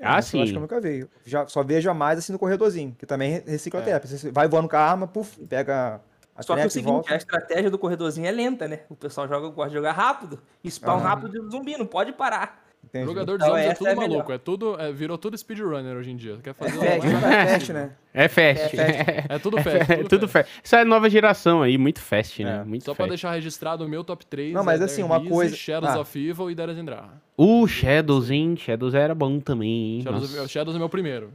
Ah, 0.00 0.18
Essa 0.18 0.36
Eu 0.36 0.40
acho 0.42 0.46
sim. 0.48 0.52
que 0.52 0.56
eu 0.58 0.60
nunca 0.60 0.80
vi. 0.80 1.08
Já, 1.24 1.46
só 1.46 1.62
vejo 1.62 1.88
a 1.88 1.94
mais 1.94 2.18
assim 2.18 2.32
no 2.32 2.38
corredorzinho, 2.38 2.94
que 2.98 3.06
também 3.06 3.30
re- 3.30 3.44
recicla 3.46 3.80
É. 3.80 3.84
trap. 3.84 4.06
Você 4.06 4.30
vai 4.30 4.46
voando 4.46 4.68
com 4.68 4.76
a 4.76 4.80
arma, 4.80 5.06
puf, 5.06 5.40
pega 5.46 6.00
a 6.36 6.42
Só 6.42 6.54
que 6.54 6.60
é 6.62 6.66
o 6.66 6.70
seguinte, 6.70 6.92
volta. 6.92 7.14
a 7.14 7.16
estratégia 7.16 7.70
do 7.70 7.78
corredorzinho 7.78 8.26
é 8.26 8.30
lenta, 8.30 8.68
né? 8.68 8.80
O 8.90 8.94
pessoal 8.96 9.26
joga, 9.26 9.48
gosta 9.48 9.70
de 9.70 9.76
jogar 9.76 9.92
rápido. 9.92 10.40
Spawn 10.68 10.96
Aham. 10.98 11.02
rápido 11.08 11.30
de 11.30 11.50
zumbi, 11.50 11.76
não 11.78 11.86
pode 11.86 12.12
parar. 12.12 12.64
Entendi. 12.84 13.04
Jogador 13.06 13.36
de 13.36 13.42
Então, 13.42 13.56
zombies 13.56 13.70
é 13.70 13.74
tudo 13.74 13.88
é 13.88 13.94
maluco, 13.96 14.12
melhor. 14.28 14.32
é 14.34 14.38
tudo, 14.38 14.80
é, 14.80 14.92
virou 14.92 15.18
tudo 15.18 15.36
speedrunner 15.36 15.96
hoje 15.96 16.10
em 16.12 16.16
dia. 16.16 16.38
Quer 16.40 16.54
fazer 16.54 16.78
Fast, 16.78 17.08
o 17.08 17.12
mais 17.20 17.50
fast, 17.50 17.72
né? 17.72 17.90
É 18.14 18.28
fast. 18.28 18.78
É 18.80 19.24
É 19.34 19.38
tudo 19.40 19.58
É 19.58 19.62
fast, 19.62 19.78
fa- 19.86 19.96
tudo, 19.96 20.08
tudo 20.08 20.28
fast. 20.28 20.48
fast. 20.50 20.60
Essa 20.64 20.76
é 20.76 20.80
a 20.82 20.84
nova 20.84 21.10
geração 21.10 21.62
aí, 21.62 21.76
muito 21.76 22.00
fast, 22.00 22.44
né? 22.44 22.60
É. 22.60 22.64
Muito 22.64 22.84
Só 22.84 22.94
pra 22.94 23.04
fast. 23.04 23.08
deixar 23.08 23.32
registrado 23.32 23.84
o 23.84 23.88
meu 23.88 24.04
top 24.04 24.24
3 24.26 24.52
Não, 24.54 24.62
mas 24.62 24.80
é 24.80 24.84
assim, 24.84 25.02
uma 25.02 25.18
Is, 25.20 25.28
coisa- 25.28 25.56
Shadows 25.56 25.94
ah. 25.96 26.00
of 26.00 26.28
Evil 26.28 26.48
e 26.48 26.54
Dead 26.54 26.74
Zendraha. 26.74 27.20
O 27.36 27.66
Shadows, 27.66 28.30
hein? 28.30 28.54
Shadows 28.56 28.94
era 28.94 29.14
bom 29.16 29.40
também, 29.40 29.96
hein? 29.96 30.02
Shadows, 30.02 30.38
of- 30.38 30.48
Shadows 30.48 30.76
é 30.76 30.78
meu 30.78 30.88
primeiro. 30.88 31.32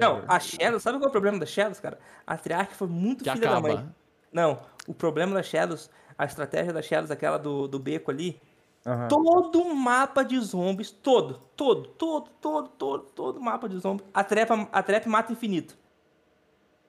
Não, 0.00 0.22
a 0.28 0.40
Shadows, 0.40 0.82
sabe 0.82 0.96
qual 0.98 1.06
é 1.06 1.08
o 1.08 1.12
problema 1.12 1.38
da 1.38 1.44
Shadows, 1.44 1.78
cara? 1.78 1.98
A 2.26 2.38
Triarch 2.38 2.74
foi 2.74 2.88
muito 2.88 3.22
que 3.22 3.30
filha 3.30 3.50
da 3.50 3.60
mãe. 3.60 3.84
Não, 4.32 4.60
o 4.86 4.94
problema 4.94 5.34
da 5.34 5.42
Shadows, 5.42 5.90
a 6.16 6.24
estratégia 6.24 6.72
da 6.72 6.82
Shadows, 6.82 7.10
aquela 7.10 7.38
do, 7.38 7.66
do 7.66 7.78
beco 7.78 8.10
ali, 8.10 8.40
Aham. 8.86 9.08
todo 9.08 9.64
mapa 9.74 10.22
de 10.22 10.38
zombies, 10.40 10.90
todo, 10.90 11.40
todo, 11.56 11.88
todo, 11.88 12.30
todo, 12.40 12.68
todo, 12.68 13.02
todo 13.14 13.40
mapa 13.40 13.68
de 13.68 13.78
zombies, 13.78 14.06
a 14.14 14.22
trap, 14.24 14.50
a 14.52 15.08
mata 15.08 15.32
infinito. 15.32 15.76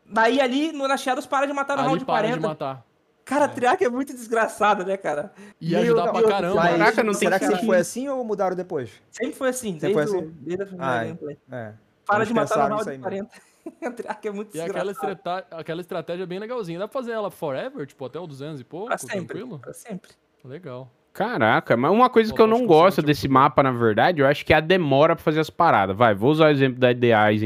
Daí 0.06 0.40
ali, 0.42 0.72
no, 0.72 0.88
na 0.88 0.98
Shadows, 0.98 1.26
para 1.26 1.46
de 1.46 1.54
matar 1.54 1.76
no 1.76 1.82
Ali 1.82 1.90
round 1.90 2.06
para 2.06 2.16
40. 2.16 2.38
de 2.40 2.48
matar. 2.48 2.86
Cara, 3.24 3.46
a 3.46 3.48
Triarch 3.48 3.84
é 3.84 3.90
muito 3.90 4.14
desgraçada, 4.14 4.84
né, 4.84 4.98
cara? 4.98 5.32
Ia 5.62 5.78
Meu 5.78 5.84
ajudar 5.84 6.12
pra 6.12 6.20
Deus, 6.20 6.32
caramba. 6.32 6.56
Mas 6.56 6.78
Caraca, 6.80 7.04
não 7.04 7.12
tem 7.14 7.20
será 7.20 7.40
que 7.40 7.46
sempre 7.48 7.66
foi 7.66 7.78
assim 7.78 8.10
ou 8.10 8.24
mudaram 8.26 8.56
depois? 8.56 8.92
Sempre 9.10 9.34
foi 9.36 9.50
assim, 9.50 9.80
Sempre 9.80 9.94
desde, 9.94 10.12
foi 10.12 10.20
o- 10.20 10.24
assim? 10.26 10.38
desde 10.42 10.64
a 10.64 10.66
primeira 10.66 10.94
Ah, 10.94 11.04
gameplay. 11.04 11.38
É. 11.50 11.74
Para 12.06 12.18
Eles 12.18 12.28
de 12.28 12.34
matar 12.34 12.58
no 12.58 12.76
round 12.76 12.82
isso 12.82 12.90
aí 12.90 12.98
mesmo. 12.98 13.04
40. 13.30 13.51
a 13.86 13.92
Triarch 13.92 14.28
é 14.28 14.32
muito 14.32 14.56
E 14.56 14.62
aquela, 14.62 14.92
estrata- 14.92 15.46
aquela 15.52 15.82
estratégia 15.82 16.26
bem 16.26 16.40
legalzinha. 16.40 16.80
Dá 16.80 16.88
pra 16.88 17.00
fazer 17.00 17.12
ela 17.12 17.30
forever, 17.32 17.86
tipo, 17.86 18.06
até 18.06 18.20
o 18.20 18.28
200 18.28 18.60
e 18.62 18.64
pouco, 18.64 18.88
Pra 18.88 18.98
sempre, 18.98 19.18
tranquilo? 19.26 19.60
pra 19.60 19.74
sempre. 19.74 20.12
Legal. 20.44 20.92
Caraca, 21.14 21.76
mas 21.76 21.92
uma 21.92 22.10
coisa 22.10 22.30
Pô, 22.30 22.36
que 22.38 22.42
eu 22.42 22.48
não 22.48 22.62
que 22.62 22.68
gosto 22.68 23.02
desse 23.02 23.28
mapa, 23.28 23.62
na 23.62 23.72
verdade, 23.72 24.22
eu 24.22 24.28
acho 24.28 24.46
que 24.46 24.54
é 24.54 24.56
a 24.56 24.60
demora 24.62 25.14
pra 25.14 25.24
fazer 25.24 25.42
as 25.42 25.50
paradas. 25.50 25.96
Vai, 25.96 26.16
vou 26.16 26.32
usar 26.32 26.46
o 26.46 26.50
exemplo 26.50 26.80
da 26.80 26.96
The 26.96 27.08
Eyes 27.32 27.42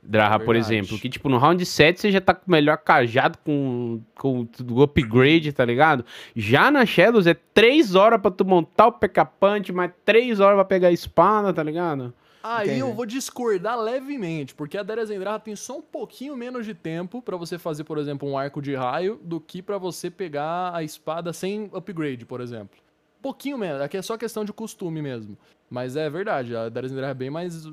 Draha, 0.00 0.38
por 0.38 0.54
Verdade. 0.54 0.74
exemplo. 0.76 0.98
Que, 1.00 1.08
tipo, 1.08 1.28
no 1.28 1.36
round 1.36 1.64
7 1.66 2.00
você 2.00 2.12
já 2.12 2.20
tá 2.20 2.32
com 2.32 2.46
o 2.46 2.50
melhor 2.50 2.76
cajado, 2.78 3.38
com, 3.44 4.00
com 4.16 4.46
o 4.70 4.82
upgrade, 4.82 5.52
tá 5.52 5.64
ligado? 5.64 6.04
Já 6.34 6.70
na 6.70 6.86
Shadows 6.86 7.26
é 7.26 7.34
3 7.34 7.96
horas 7.96 8.20
pra 8.20 8.30
tu 8.30 8.44
montar 8.44 8.86
o 8.86 8.92
Punch, 8.92 9.72
mais 9.72 9.90
3 10.04 10.38
horas 10.38 10.54
pra 10.56 10.64
pegar 10.64 10.88
a 10.88 10.92
espada, 10.92 11.52
tá 11.52 11.62
ligado? 11.62 12.14
Aí 12.42 12.66
Entendi. 12.68 12.80
eu 12.80 12.92
vou 12.92 13.06
discordar 13.06 13.78
levemente, 13.78 14.54
porque 14.54 14.76
a 14.76 14.82
Dera 14.82 15.04
Zendraha 15.06 15.38
tem 15.38 15.54
só 15.54 15.78
um 15.78 15.82
pouquinho 15.82 16.36
menos 16.36 16.66
de 16.66 16.74
tempo 16.74 17.22
pra 17.22 17.36
você 17.36 17.58
fazer, 17.58 17.84
por 17.84 17.98
exemplo, 17.98 18.28
um 18.28 18.36
arco 18.36 18.60
de 18.60 18.74
raio 18.74 19.20
do 19.22 19.40
que 19.40 19.62
pra 19.62 19.78
você 19.78 20.10
pegar 20.10 20.74
a 20.74 20.82
espada 20.82 21.32
sem 21.32 21.70
upgrade, 21.72 22.26
por 22.26 22.40
exemplo. 22.40 22.80
Pouquinho 23.20 23.56
menos, 23.56 23.80
aqui 23.80 23.96
é 23.96 24.02
só 24.02 24.18
questão 24.18 24.44
de 24.44 24.52
costume 24.52 25.00
mesmo. 25.00 25.38
Mas 25.72 25.96
é 25.96 26.10
verdade, 26.10 26.54
a 26.54 26.68
Zendraha 26.68 27.12
é 27.12 27.14
bem 27.14 27.30
mais 27.30 27.64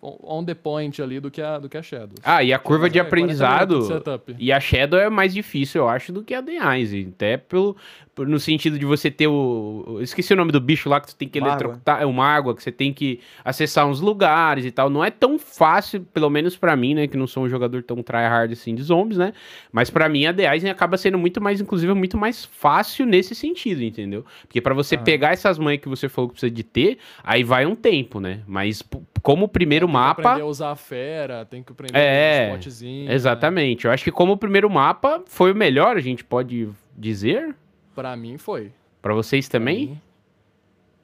on, 0.00 0.44
the 0.44 0.54
point 0.54 1.02
ali 1.02 1.18
do 1.18 1.32
que 1.32 1.42
a, 1.42 1.58
do 1.58 1.68
que 1.68 1.76
a 1.76 1.82
Shadows. 1.82 2.20
Ah, 2.22 2.44
e 2.44 2.52
a 2.52 2.58
curva 2.60 2.88
de 2.88 3.00
É, 3.00 3.02
40 3.02 3.16
minutos 3.16 3.38
de 3.38 3.92
aprendizado. 3.92 4.36
E 4.38 4.52
a 4.52 4.60
Shadow 4.60 5.00
é 5.00 5.10
mais 5.10 5.34
difícil, 5.34 5.82
eu 5.82 5.88
acho, 5.88 6.12
do 6.12 6.22
que 6.22 6.32
a 6.32 6.40
The 6.40 6.52
Eyes. 6.52 7.08
Até 7.08 7.36
pelo, 7.36 7.76
no 8.16 8.38
sentido 8.38 8.78
de 8.78 8.86
você 8.86 9.10
ter 9.10 9.26
o. 9.26 9.98
Esqueci 10.00 10.32
o 10.32 10.36
nome 10.36 10.52
do 10.52 10.60
bicho 10.60 10.88
lá 10.88 11.00
que 11.00 11.08
tu 11.08 11.16
tem 11.16 11.28
que 11.28 11.38
eletrocutar. 11.38 12.00
É 12.00 12.06
uma 12.06 12.24
água, 12.24 12.54
que 12.54 12.62
você 12.62 12.70
tem 12.70 12.92
que 12.92 13.18
acessar 13.44 13.86
uns 13.86 14.00
lugares 14.00 14.64
e 14.64 14.70
tal. 14.70 14.88
Não 14.88 15.04
é 15.04 15.10
tão 15.10 15.40
fácil, 15.40 16.06
pelo 16.14 16.30
menos 16.30 16.56
pra 16.56 16.76
mim, 16.76 16.94
né? 16.94 17.08
Que 17.08 17.16
não 17.16 17.26
sou 17.26 17.42
um 17.42 17.48
jogador 17.48 17.82
tão 17.82 18.00
tryhard 18.00 18.52
assim 18.52 18.76
de 18.76 18.82
zombies, 18.84 19.18
né? 19.18 19.32
Mas 19.72 19.90
pra 19.90 20.08
mim 20.08 20.24
a 20.26 20.32
The 20.32 20.52
Eyes 20.52 20.64
acaba 20.66 20.96
sendo 20.96 21.18
muito 21.18 21.40
mais, 21.40 21.60
inclusive, 21.60 21.92
muito 21.94 22.16
mais 22.16 22.44
fácil 22.44 23.06
nesse 23.06 23.34
sentido, 23.34 23.82
entendeu? 23.82 24.24
Porque 24.42 24.60
pra 24.60 24.72
você 24.72 24.96
pegar 24.96 25.32
essas 25.32 25.58
manhas 25.58 25.80
que 25.80 25.88
você 25.88 26.08
falou 26.08 26.28
que 26.28 26.34
precisa 26.34 26.50
de 26.50 26.62
ter, 26.62 26.98
aí 27.22 27.42
vai 27.44 27.66
um 27.66 27.74
tempo, 27.74 28.20
né? 28.20 28.40
Mas 28.46 28.82
como 29.22 29.44
o 29.46 29.48
primeiro 29.48 29.86
Tem 29.86 29.92
que 29.94 29.98
mapa. 30.00 30.22
aprender 30.22 30.42
a 30.42 30.46
usar 30.46 30.70
a 30.70 30.76
fera, 30.76 31.44
tem 31.44 31.62
que 31.62 31.72
aprender 31.72 31.96
É, 31.98 32.40
a 32.40 32.48
usar 32.48 32.58
spotzinhos, 32.58 33.10
Exatamente. 33.14 33.84
Eu 33.84 33.90
acho 33.90 34.04
que 34.04 34.10
como 34.12 34.32
o 34.32 34.36
primeiro 34.36 34.68
mapa 34.70 35.22
foi 35.26 35.52
o 35.52 35.54
melhor, 35.54 35.96
a 35.96 36.00
gente 36.00 36.24
pode 36.24 36.68
dizer. 36.96 37.48
Né? 37.48 37.54
Pra 37.94 38.16
mim 38.16 38.38
foi. 38.38 38.72
Pra 39.02 39.14
vocês 39.14 39.48
também? 39.48 40.00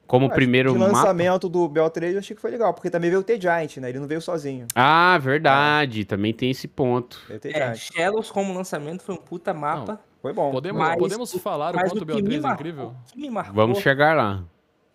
Como 0.07 0.27
o 0.27 0.29
primeiro 0.29 0.71
mapa. 0.77 0.91
lançamento 0.91 1.49
do 1.49 1.67
BO3 1.67 2.11
eu 2.13 2.19
achei 2.19 2.35
que 2.35 2.41
foi 2.41 2.51
legal, 2.51 2.71
porque 2.75 2.91
também 2.91 3.09
veio 3.09 3.21
o 3.21 3.23
T-Giant, 3.23 3.77
né? 3.77 3.89
Ele 3.89 3.99
não 3.99 4.07
veio 4.07 4.21
sozinho. 4.21 4.67
Ah, 4.75 5.17
verdade. 5.19 6.05
Também 6.05 6.31
tem 6.31 6.51
esse 6.51 6.67
ponto. 6.67 7.19
O 7.27 7.47
É. 7.47 7.73
Shadows 7.73 8.29
como 8.29 8.53
lançamento 8.53 9.01
foi 9.01 9.15
um 9.15 9.17
puta 9.17 9.51
mapa. 9.51 9.99
Foi 10.21 10.31
bom. 10.31 10.51
Podemos, 10.51 10.79
Mas 10.79 10.95
podemos 10.97 11.33
o- 11.33 11.39
falar 11.39 11.73
o 11.73 11.75
Mas 11.77 11.91
quanto 11.91 12.01
o 12.01 12.03
o 12.03 12.15
que, 12.17 12.21
me 12.21 12.37
BO3 12.37 12.49
é 12.49 12.53
incrível? 12.53 12.85
o 12.87 13.11
que 13.13 13.19
me 13.19 13.29
marcou, 13.31 13.55
Vamos 13.55 13.79
chegar 13.79 14.15
lá. 14.15 14.43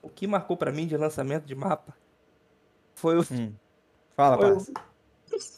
O 0.03 0.09
que 0.09 0.27
marcou 0.27 0.57
pra 0.57 0.73
mim 0.73 0.87
de 0.87 0.97
lançamento 0.97 1.45
de 1.45 1.55
mapa 1.55 1.95
foi 2.95 3.19
o 3.19 3.25
Hum. 3.31 3.53
Fala, 4.17 4.37
Foi 4.37 4.51
o- 4.51 4.55
parça. 4.57 4.73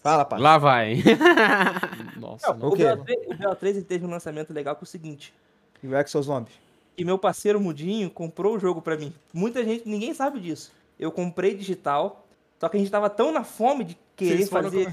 Fala, 0.02 0.24
parça. 0.24 0.42
Lá 0.42 0.58
vai. 0.58 1.02
Nossa, 2.16 2.52
Não, 2.54 2.68
o 2.68 2.72
o, 2.72 2.76
quê? 2.76 2.84
BO3, 2.84 3.16
o 3.26 3.34
BO3 3.36 3.66
ele 3.68 3.82
teve 3.82 4.04
um 4.06 4.10
lançamento 4.10 4.52
legal 4.52 4.76
é 4.78 4.82
o 4.82 4.86
seguinte, 4.86 5.34
E 5.82 5.86
o 5.88 5.96
Exo 5.96 6.22
Zombies. 6.22 6.54
que 6.96 7.04
meu 7.04 7.18
parceiro 7.18 7.60
Mudinho 7.60 8.08
comprou 8.10 8.54
o 8.54 8.58
jogo 8.58 8.80
pra 8.82 8.96
mim. 8.96 9.12
Muita 9.32 9.64
gente, 9.64 9.88
ninguém 9.88 10.14
sabe 10.14 10.38
disso. 10.40 10.72
Eu 10.98 11.10
comprei 11.10 11.54
digital, 11.54 12.24
só 12.60 12.68
que 12.68 12.76
a 12.76 12.80
gente 12.80 12.90
tava 12.92 13.10
tão 13.10 13.32
na 13.32 13.42
fome 13.44 13.84
de 13.84 13.98
querer 14.14 14.46
fazer, 14.46 14.86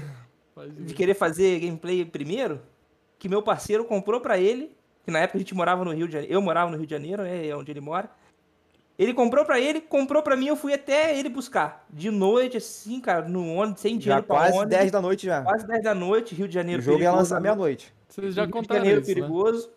Faz 0.54 0.74
de 0.86 0.94
querer 0.94 1.14
fazer 1.14 1.60
gameplay 1.60 2.04
primeiro, 2.04 2.60
que 3.18 3.28
meu 3.28 3.42
parceiro 3.42 3.84
comprou 3.84 4.20
pra 4.20 4.38
ele, 4.38 4.74
que 5.04 5.10
na 5.10 5.20
época 5.20 5.38
a 5.38 5.40
gente 5.40 5.54
morava 5.54 5.84
no 5.84 5.92
Rio 5.92 6.06
de 6.08 6.14
Janeiro, 6.14 6.34
eu 6.34 6.42
morava 6.42 6.70
no 6.70 6.76
Rio 6.76 6.86
de 6.86 6.90
Janeiro, 6.90 7.22
né, 7.22 7.46
é 7.46 7.54
onde 7.56 7.70
ele 7.70 7.80
mora. 7.80 8.10
Ele 9.00 9.14
comprou 9.14 9.46
pra 9.46 9.58
ele, 9.58 9.80
comprou 9.80 10.22
pra 10.22 10.36
mim, 10.36 10.48
eu 10.48 10.56
fui 10.56 10.74
até 10.74 11.18
ele 11.18 11.30
buscar. 11.30 11.86
De 11.88 12.10
noite, 12.10 12.58
assim, 12.58 13.00
cara, 13.00 13.26
no 13.26 13.54
ônibus, 13.54 13.80
sem 13.80 13.94
Já 13.94 13.98
dinheiro 14.00 14.22
pra 14.24 14.36
quase 14.36 14.58
ônibus. 14.58 14.76
10 14.76 14.92
da 14.92 15.00
noite 15.00 15.24
já. 15.24 15.42
Quase 15.42 15.66
10 15.66 15.82
da 15.82 15.94
noite, 15.94 16.34
Rio 16.34 16.46
de 16.46 16.50
O 16.50 16.60
Janeiro 16.60 16.82
jogo 16.82 16.98
ia 16.98 17.04
perigoso, 17.04 17.18
lançar 17.18 17.40
meia-noite. 17.40 17.94
Vocês 18.06 18.34
já 18.34 18.42
Rio 18.42 18.46
de 18.48 18.52
contaram 18.52 18.80
Janeiro 18.80 19.00
isso, 19.00 19.08
né? 19.08 19.14
perigoso. 19.14 19.70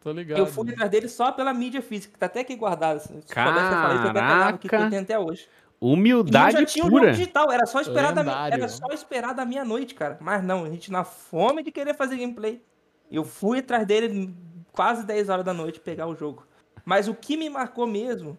Tô 0.00 0.12
ligado. 0.12 0.38
Eu 0.38 0.46
fui 0.46 0.70
atrás 0.70 0.90
dele 0.92 1.08
só 1.08 1.32
pela 1.32 1.52
mídia 1.52 1.82
física, 1.82 2.12
que 2.12 2.18
tá 2.20 2.26
até 2.26 2.38
aqui 2.38 2.54
guardado. 2.54 3.00
Se 3.00 3.08
soubesse 3.08 3.26
que 3.26 3.32
eu 3.32 4.70
Caraca. 4.70 4.90
tenho 4.90 5.02
até 5.02 5.18
hoje. 5.18 5.48
E 5.82 5.84
Humildade 5.84 6.52
já 6.60 6.64
tinha 6.64 6.84
o 6.84 6.88
pura. 6.88 7.06
jogo 7.06 7.16
digital, 7.16 7.50
era 7.50 7.66
só 7.66 7.80
esperar 7.80 8.12
da, 8.12 8.20
Lendário. 8.20 8.54
era 8.54 8.68
só 8.68 8.86
esperar 8.92 9.34
da 9.34 9.44
meia-noite, 9.44 9.96
cara. 9.96 10.18
Mas 10.20 10.44
não, 10.44 10.64
a 10.64 10.70
gente 10.70 10.92
na 10.92 11.02
fome 11.02 11.64
de 11.64 11.72
querer 11.72 11.94
fazer 11.94 12.16
gameplay. 12.16 12.62
Eu 13.10 13.24
fui 13.24 13.58
atrás 13.58 13.84
dele 13.84 14.32
quase 14.70 15.04
10 15.04 15.28
horas 15.30 15.44
da 15.44 15.52
noite 15.52 15.80
pegar 15.80 16.06
o 16.06 16.14
jogo. 16.14 16.46
Mas 16.84 17.08
o 17.08 17.14
que 17.14 17.36
me 17.36 17.50
marcou 17.50 17.84
mesmo 17.84 18.38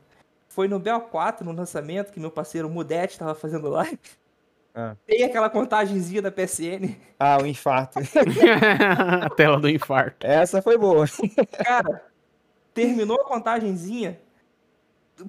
foi 0.59 0.67
no 0.67 0.77
BO4, 0.77 1.39
no 1.39 1.53
lançamento, 1.53 2.11
que 2.11 2.19
meu 2.19 2.29
parceiro 2.29 2.69
Mudete 2.69 3.17
tava 3.17 3.33
fazendo 3.33 3.69
live. 3.69 3.97
Ah. 4.75 4.93
Tem 5.07 5.23
aquela 5.23 5.49
contagenzinha 5.49 6.21
da 6.21 6.29
PSN. 6.29 6.97
Ah, 7.17 7.37
o 7.41 7.45
infarto. 7.45 7.97
a 9.23 9.29
tela 9.29 9.57
do 9.57 9.69
infarto. 9.69 10.27
Essa 10.27 10.61
foi 10.61 10.77
boa. 10.77 11.05
Cara, 11.63 12.03
terminou 12.73 13.21
a 13.21 13.23
contagenzinha, 13.23 14.19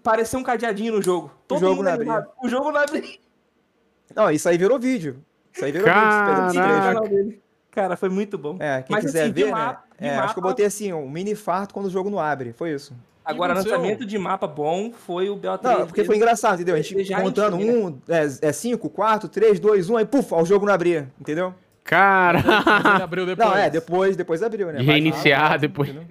pareceu 0.03 0.41
um 0.41 0.43
cadeadinho 0.43 0.95
no 0.95 1.03
jogo. 1.03 1.31
Todo 1.47 1.61
jogo 1.61 1.77
mundo 1.77 1.85
não 1.85 1.93
animado. 1.93 2.29
O 2.43 2.49
jogo 2.49 2.73
não 2.73 2.81
abriu. 2.81 3.05
Não, 4.13 4.33
isso 4.33 4.49
aí 4.49 4.59
virou 4.59 4.81
vídeo. 4.81 5.25
Isso 5.53 5.65
aí 5.65 5.71
virou 5.71 5.87
Caraca. 5.87 6.51
vídeo. 7.09 7.37
O. 7.37 7.41
Cara, 7.71 7.97
foi 7.97 8.09
muito 8.09 8.37
bom. 8.37 8.57
É, 8.59 8.83
quem 8.83 8.97
Mas, 8.97 9.05
quiser 9.05 9.23
assim, 9.23 9.33
ver, 9.33 9.53
mapa- 9.53 9.85
né? 9.93 9.97
de 10.01 10.07
É, 10.09 10.17
acho 10.19 10.35
que 10.35 10.41
eu 10.41 10.43
mapa- 10.43 10.53
botei 10.55 10.67
assim, 10.67 10.93
um 10.93 11.09
mini 11.09 11.31
infarto 11.31 11.73
quando 11.73 11.87
o 11.87 11.91
jogo 11.91 12.11
não 12.11 12.19
abre. 12.19 12.53
Foi 12.53 12.73
isso. 12.73 12.93
Agora, 13.31 13.55
lançamento 13.55 14.05
de 14.07 14.19
mapa 14.19 14.47
bom 14.47 14.93
foi 14.93 15.29
o 15.31 15.37
BO3. 15.37 15.63
Não, 15.63 15.87
porque 15.87 16.05
foi 16.05 16.17
engraçado, 16.17 16.55
entendeu? 16.57 16.75
A 16.75 16.81
gente 16.81 17.05
já 17.05 17.21
contando 17.21 17.57
né? 17.57 17.65
um, 17.65 17.99
é, 18.09 18.49
é 18.49 18.53
cinco, 18.53 18.89
quatro, 18.91 19.29
três, 19.29 19.59
dois, 19.59 19.89
um, 19.91 19.97
aí 19.97 20.05
puf, 20.05 20.33
ó, 20.35 20.43
o 20.43 20.47
jogo 20.47 20.67
não 20.67 20.73
abria, 20.73 21.11
entendeu? 21.21 21.55
Cara. 21.85 22.41
Abriu 23.03 23.27
depois. 23.27 23.49
Não, 23.49 23.57
é, 23.57 23.69
depois, 23.71 24.17
depois 24.17 24.43
abriu, 24.43 24.71
né? 24.73 24.81
Reiniciar 24.81 25.59
depois. 25.59 25.89
entendeu? 25.89 26.07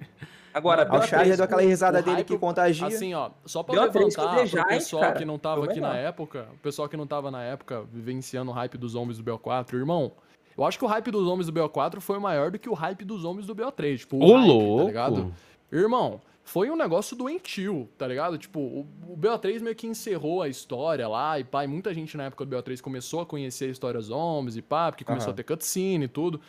Agora, 0.52 0.82
o 0.82 1.02
Charles 1.06 1.28
já 1.28 1.36
deu 1.36 1.44
aquela 1.44 1.62
risada 1.62 2.00
o 2.00 2.02
dele 2.02 2.16
hype- 2.16 2.26
que 2.26 2.36
contagia. 2.38 2.88
Assim, 2.88 3.14
ó, 3.14 3.30
só 3.46 3.62
pra 3.62 3.84
levantar 3.84 4.42
o 4.42 4.66
pessoal 4.66 5.02
cara. 5.02 5.14
que 5.14 5.24
não 5.24 5.38
tava 5.38 5.64
aqui 5.64 5.80
na 5.80 5.96
época, 5.96 6.48
o 6.52 6.58
pessoal 6.58 6.88
que 6.88 6.96
não 6.96 7.06
tava 7.06 7.30
na 7.30 7.42
época 7.42 7.84
vivenciando 7.92 8.50
o 8.50 8.54
hype 8.54 8.76
dos 8.76 8.92
zombies 8.92 9.18
do 9.18 9.24
BO4, 9.24 9.74
irmão, 9.74 10.10
eu 10.58 10.64
acho 10.64 10.76
que 10.76 10.84
o 10.84 10.88
hype 10.88 11.10
dos 11.10 11.24
zombies 11.24 11.46
do 11.46 11.52
BO4 11.52 12.00
foi 12.00 12.18
maior 12.18 12.50
do 12.50 12.58
que 12.58 12.68
o 12.68 12.74
hype 12.74 13.04
dos 13.04 13.22
zombies 13.22 13.46
do 13.46 13.54
BO3, 13.54 13.98
tipo, 13.98 14.16
o 14.16 14.22
Ô, 14.28 14.34
hype, 14.36 14.46
louco. 14.48 14.78
tá 14.80 14.84
ligado? 14.88 15.34
Irmão, 15.72 16.20
foi 16.42 16.70
um 16.70 16.76
negócio 16.76 17.16
doentio, 17.16 17.88
tá 17.96 18.06
ligado? 18.06 18.36
Tipo, 18.38 18.58
o, 18.60 18.80
o 19.08 19.16
BO3 19.16 19.60
meio 19.60 19.76
que 19.76 19.86
encerrou 19.86 20.42
a 20.42 20.48
história 20.48 21.06
lá 21.06 21.38
e 21.38 21.44
pá, 21.44 21.64
e 21.64 21.68
muita 21.68 21.94
gente 21.94 22.16
na 22.16 22.24
época 22.24 22.44
do 22.44 22.56
BO3 22.56 22.80
começou 22.80 23.20
a 23.20 23.26
conhecer 23.26 23.66
a 23.66 23.68
história 23.68 24.00
zombies 24.00 24.56
e 24.56 24.62
pá, 24.62 24.90
porque 24.90 25.04
começou 25.04 25.28
Aham. 25.28 25.34
a 25.34 25.36
ter 25.36 25.44
cutscene 25.44 26.06
e 26.06 26.08
tudo. 26.08 26.40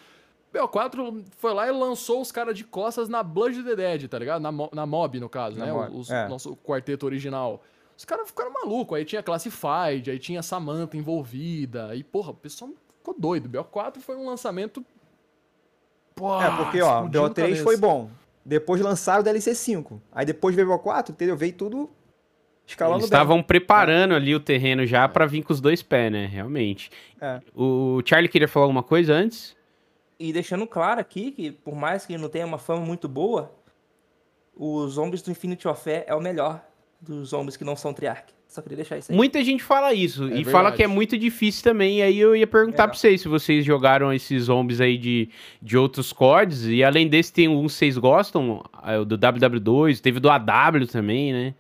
BO4 0.54 1.24
foi 1.38 1.54
lá 1.54 1.68
e 1.68 1.72
lançou 1.72 2.20
os 2.22 2.32
caras 2.32 2.58
de 2.58 2.64
costas 2.64 3.08
na 3.08 3.24
Blood 3.24 3.60
of 3.60 3.70
the 3.70 3.76
Dead, 3.76 4.08
tá 4.10 4.20
ligado? 4.20 4.42
Na, 4.42 4.52
na 4.52 4.86
Mob, 4.86 5.20
no 5.20 5.30
caso, 5.30 5.58
Na 5.58 5.66
né? 5.66 5.72
Mob, 5.72 5.96
Os, 5.96 6.10
é. 6.10 6.28
Nosso 6.28 6.56
quarteto 6.58 7.06
original. 7.06 7.62
Os 7.98 8.04
caras 8.04 8.28
ficaram 8.28 8.52
malucos. 8.52 8.98
Aí 8.98 9.06
tinha 9.06 9.22
Classified, 9.24 10.10
aí 10.10 10.20
tinha 10.20 10.42
Samantha 10.42 10.98
envolvida. 10.98 11.88
Aí, 11.88 12.04
porra, 12.04 12.32
o 12.32 12.34
pessoal 12.34 12.72
ficou 12.98 13.16
doido. 13.18 13.48
BO4 13.48 14.00
foi 14.00 14.18
um 14.18 14.26
lançamento. 14.26 14.84
Pô, 16.16 16.42
É, 16.42 16.50
porque, 16.58 16.82
ó, 16.82 17.04
o 17.04 17.06
explodiu 17.06 17.26
a 17.26 17.30
BO3 17.30 17.64
foi 17.64 17.78
bom. 17.78 18.10
Depois 18.46 18.82
lançaram 18.82 19.22
o 19.22 19.24
DLC 19.24 19.54
5. 19.54 20.02
Aí 20.12 20.26
depois 20.26 20.56
veio 20.56 20.72
o 20.72 20.80
BO4, 20.80 21.10
entendeu? 21.12 21.38
Veio 21.38 21.54
tudo 21.54 21.90
escalando 22.66 22.98
Eles 22.98 23.06
estavam 23.06 23.42
preparando 23.44 24.14
ali 24.16 24.34
o 24.34 24.40
terreno 24.40 24.86
já 24.86 25.08
pra 25.08 25.26
vir 25.26 25.44
com 25.44 25.54
os 25.54 25.62
dois 25.62 25.82
pés, 25.82 26.12
né? 26.12 26.26
Realmente. 26.26 26.90
É. 27.20 27.42
O 27.56 28.02
Charlie 28.06 28.30
queria 28.30 28.48
falar 28.48 28.66
alguma 28.66 28.84
coisa 28.84 29.14
antes? 29.14 29.56
E 30.20 30.32
deixando 30.32 30.68
claro 30.68 31.00
aqui 31.00 31.32
que, 31.32 31.52
por 31.52 31.76
mais 31.76 32.06
que 32.06 32.18
não 32.18 32.30
tenha 32.30 32.46
uma 32.46 32.58
fama 32.58 32.86
muito 32.86 33.08
boa, 33.08 33.52
os 34.56 34.94
zombies 34.94 35.22
do 35.22 35.32
Infinity 35.32 35.68
Warfare 35.68 36.04
é 36.06 36.14
o 36.14 36.22
melhor 36.22 36.64
dos 37.00 37.30
zombies 37.30 37.58
que 37.58 37.64
não 37.64 37.76
são 37.76 37.94
Triarch. 37.94 38.34
Só 38.52 38.62
queria 38.62 38.76
deixar 38.76 38.98
isso 38.98 39.10
aí. 39.14 39.16
Muita 39.18 39.42
gente 39.46 39.64
fala 39.64 39.94
isso 39.94 40.26
É 40.28 40.42
e 40.42 40.44
fala 40.44 40.64
verdade. 40.64 40.76
que 40.76 40.84
é 40.84 40.88
muito 40.88 41.18
difícil 41.18 41.64
também. 41.64 42.00
E 42.00 42.02
aí 42.02 42.20
eu 42.20 42.36
ia 42.36 42.46
perguntar 42.46 42.84
É. 42.84 42.88
pra 42.88 42.98
vocês 42.98 43.22
se 43.22 43.30
vocês 43.30 43.64
jogaram 43.64 44.12
esses 44.12 44.44
zombies 44.44 44.82
aí 44.82 44.98
de, 44.98 45.30
de 45.62 45.78
outros 45.78 46.12
CODs. 46.12 46.66
E 46.66 46.84
além 46.84 47.08
desse, 47.08 47.32
tem 47.32 47.48
um 47.48 47.66
que 47.66 47.72
vocês 47.72 47.98
gostam, 47.98 48.62
é 48.84 48.98
o 49.00 49.06
do 49.06 49.18
WW2, 49.18 50.02
teve 50.02 50.20
do 50.20 50.30
AW 50.30 50.86
também, 50.92 51.32
né? 51.32 51.54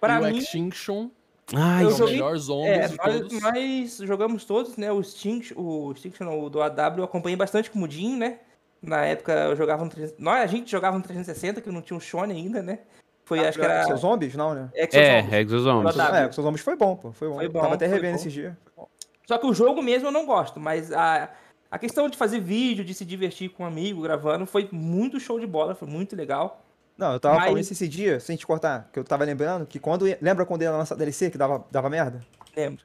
Pra 0.00 0.20
e 0.20 0.22
o 0.22 0.32
mim, 0.32 0.38
Extinction 0.38 1.10
Ai, 1.52 1.82
Eu 1.84 1.88
é 1.88 1.92
o 1.92 1.96
joguei- 1.96 2.14
melhor 2.14 2.36
zombies 2.36 2.70
é, 2.92 2.96
nós, 2.96 2.96
todos. 3.20 3.40
nós 3.42 3.96
jogamos 4.04 4.44
todos, 4.44 4.76
né? 4.76 4.92
O 4.92 5.00
Extinction, 5.00 5.54
o 5.58 5.90
Extinction 5.90 6.40
o 6.40 6.48
do 6.48 6.62
AW, 6.62 6.98
eu 6.98 7.04
acompanhei 7.04 7.36
bastante 7.36 7.68
com 7.68 7.78
o 7.78 7.80
Mudinho, 7.80 8.16
né? 8.16 8.38
Na 8.80 9.04
época 9.04 9.32
eu 9.32 9.56
jogava 9.56 9.82
no 9.82 9.90
360. 9.90 10.22
Nós, 10.22 10.40
a 10.42 10.46
gente 10.46 10.70
jogava 10.70 10.96
no 10.96 11.02
360, 11.02 11.60
que 11.60 11.68
não 11.70 11.82
tinha 11.82 11.96
um 11.96 12.00
Shone 12.00 12.32
ainda, 12.32 12.62
né? 12.62 12.78
Foi, 13.28 13.46
acho 13.46 13.58
que 13.58 13.64
era. 13.64 13.84
Seus 13.84 14.00
zombies? 14.00 14.34
Não, 14.34 14.54
né? 14.54 14.70
Exozombies. 14.74 15.32
é, 15.32 15.40
Exozombies. 15.42 15.98
É, 15.98 16.32
seus 16.32 16.44
zombies 16.44 16.64
foi 16.64 16.76
bom, 16.76 16.96
pô. 16.96 17.12
Foi 17.12 17.28
bom. 17.28 17.34
Foi 17.36 17.48
bom, 17.48 17.60
Tava 17.60 17.74
até 17.74 17.86
revendo 17.86 18.16
esses 18.16 18.32
dias. 18.32 18.54
Só 19.26 19.36
que 19.36 19.46
o 19.46 19.52
jogo 19.52 19.82
mesmo 19.82 20.08
eu 20.08 20.12
não 20.12 20.24
gosto, 20.24 20.58
mas 20.58 20.90
a, 20.90 21.28
a 21.70 21.78
questão 21.78 22.08
de 22.08 22.16
fazer 22.16 22.40
vídeo, 22.40 22.82
de 22.82 22.94
se 22.94 23.04
divertir 23.04 23.50
com 23.50 23.64
um 23.64 23.66
amigo 23.66 24.00
gravando, 24.00 24.46
foi 24.46 24.66
muito 24.72 25.20
show 25.20 25.38
de 25.38 25.46
bola, 25.46 25.74
foi 25.74 25.86
muito 25.86 26.16
legal. 26.16 26.64
Não, 26.96 27.12
eu 27.12 27.20
tava 27.20 27.34
Mas- 27.36 27.44
falando 27.44 27.60
isso 27.60 27.72
esse 27.74 27.86
dia, 27.86 28.18
sem 28.18 28.34
te 28.36 28.46
cortar, 28.46 28.88
que 28.90 28.98
eu 28.98 29.04
tava 29.04 29.24
lembrando 29.24 29.66
que 29.66 29.78
quando. 29.78 30.06
Lembra 30.22 30.46
quando 30.46 30.62
ia 30.62 30.70
lançar 30.72 30.94
DLC 30.94 31.30
que 31.30 31.36
dava, 31.36 31.62
dava 31.70 31.90
merda? 31.90 32.20
Lembro. 32.56 32.82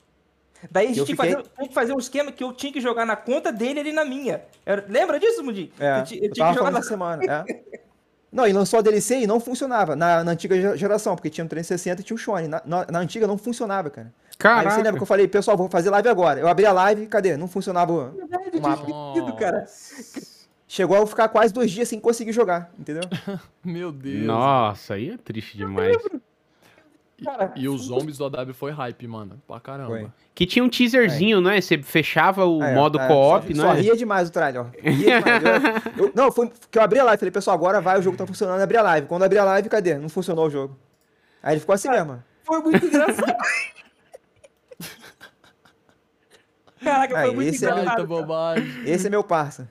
Daí 0.72 0.86
a 0.86 0.90
gente 0.90 1.00
Eu 1.00 1.06
tinha, 1.06 1.16
que 1.18 1.22
fiquei- 1.24 1.36
fazer, 1.36 1.50
tinha 1.56 1.68
que 1.68 1.74
fazer 1.74 1.94
um 1.94 1.98
esquema 2.00 2.32
que 2.32 2.44
eu 2.44 2.54
tinha 2.54 2.72
que 2.72 2.80
jogar 2.80 3.06
na 3.06 3.16
conta 3.18 3.52
dele 3.52 3.80
e 3.80 3.84
ele 3.84 3.92
na 3.92 4.06
minha. 4.06 4.44
Era- 4.66 4.86
lembra 4.88 5.20
disso, 5.20 5.44
Mudinho? 5.44 5.72
É, 5.80 5.88
eu, 5.90 5.96
eu, 5.96 6.00
eu 6.00 6.06
tinha 6.06 6.30
tava 6.36 6.52
que 6.52 6.58
jogar 6.60 6.72
na 6.72 6.82
semana, 6.82 7.24
é. 7.48 7.64
Não, 8.34 8.48
e 8.48 8.52
lançou 8.52 8.80
a 8.80 8.82
DLC 8.82 9.20
e 9.22 9.28
não 9.28 9.40
funcionava 9.40 9.96
na, 9.96 10.24
na 10.24 10.32
antiga 10.32 10.60
ge- 10.60 10.76
geração, 10.78 11.16
porque 11.16 11.30
tinha 11.30 11.46
um 11.46 11.48
360 11.48 12.02
e 12.02 12.04
tinha 12.04 12.16
um 12.16 12.18
Shone. 12.18 12.48
Na, 12.48 12.62
na, 12.66 12.86
na 12.90 13.00
antiga 13.00 13.28
não 13.28 13.38
funcionava, 13.38 13.90
cara. 13.92 14.08
Aí 14.08 14.36
Caraca. 14.38 14.70
você 14.72 14.78
lembra 14.78 14.94
que 14.96 15.04
eu 15.04 15.08
falei, 15.08 15.28
pessoal, 15.28 15.56
vou 15.56 15.70
fazer 15.70 15.92
live 15.92 16.10
agora. 16.10 16.40
Eu 16.40 16.48
abri 16.48 16.66
a 16.66 16.72
live, 16.72 17.06
cadê? 17.06 17.38
Não 17.38 17.48
funcionava 17.48 17.94
o- 17.94 18.10
o 18.58 18.62
mapa. 18.62 18.82
esquecido, 18.90 19.34
cara. 19.36 19.66
Chegou 20.68 21.00
a 21.04 21.06
ficar 21.06 21.28
quase 21.30 21.54
dois 21.54 21.70
dias 21.70 21.88
sem 21.88 22.00
conseguir 22.00 22.32
jogar, 22.32 22.72
entendeu? 22.80 23.04
Meu 23.64 23.92
Deus. 23.92 24.26
Nossa, 24.26 24.96
aí 24.96 25.12
é 25.12 25.18
triste 25.18 25.56
demais. 25.56 25.96
Cara, 27.24 27.54
E 27.56 27.68
os 27.70 27.84
zombies 27.86 28.18
do 28.18 28.26
AW 28.26 28.54
foi 28.54 28.72
hype, 28.72 29.08
mano. 29.08 29.42
Pra 29.48 29.60
caramba. 29.60 29.90
Foi. 29.90 30.08
Que 30.36 30.46
tinha 30.46 30.64
um 30.64 30.70
teaserzinho, 30.70 31.40
não 31.40 31.50
é? 31.52 31.62
Você 31.62 31.82
fechava 31.82 32.46
o 32.46 32.62
É, 32.64 32.74
modo 32.76 33.00
é, 33.00 33.08
co-op, 33.08 33.54
não 33.54 33.66
só 33.66 33.74
é? 33.74 33.82
ria 33.82 33.96
demais 33.96 34.30
o 34.30 34.32
trailer, 34.32 34.62
ó. 34.62 34.66
Ria 34.82 35.22
demais. 35.22 35.44
Eu- 35.98 36.06
eu- 36.08 36.12
não, 36.16 36.32
foi 36.32 36.52
que 36.70 36.78
eu 36.78 36.82
abri 36.84 37.00
a 37.00 37.04
live, 37.04 37.20
falei, 37.20 37.32
pessoal, 37.32 37.56
agora 37.56 37.80
vai, 37.82 38.00
o 38.00 38.02
jogo 38.02 38.18
tá 38.18 38.26
funcionando, 38.28 38.62
abri 38.62 38.78
a 38.78 38.82
live. 38.82 39.08
Quando 39.08 39.24
abri 39.24 39.38
a 39.38 39.44
live, 39.46 39.70
cadê? 39.70 39.96
Não 39.98 40.10
funcionou 40.10 40.48
o 40.48 40.50
jogo. 40.50 40.78
Aí 41.42 41.54
ele 41.54 41.60
ficou 41.62 41.74
assim 41.76 41.90
mesmo. 41.90 42.24
foi 42.44 42.60
muito 42.62 42.86
engraçado. 42.86 43.36
Caraca, 46.84 47.14
foi 47.16 47.30
Aí, 47.30 47.36
muito 47.36 47.50
esse 47.56 47.66
é- 47.66 47.70
engraçado. 47.70 47.86
Baita 47.96 48.06
bobagem. 48.06 48.68
Esse 48.86 49.08
é 49.08 49.10
meu 49.10 49.24
parça. 49.24 49.70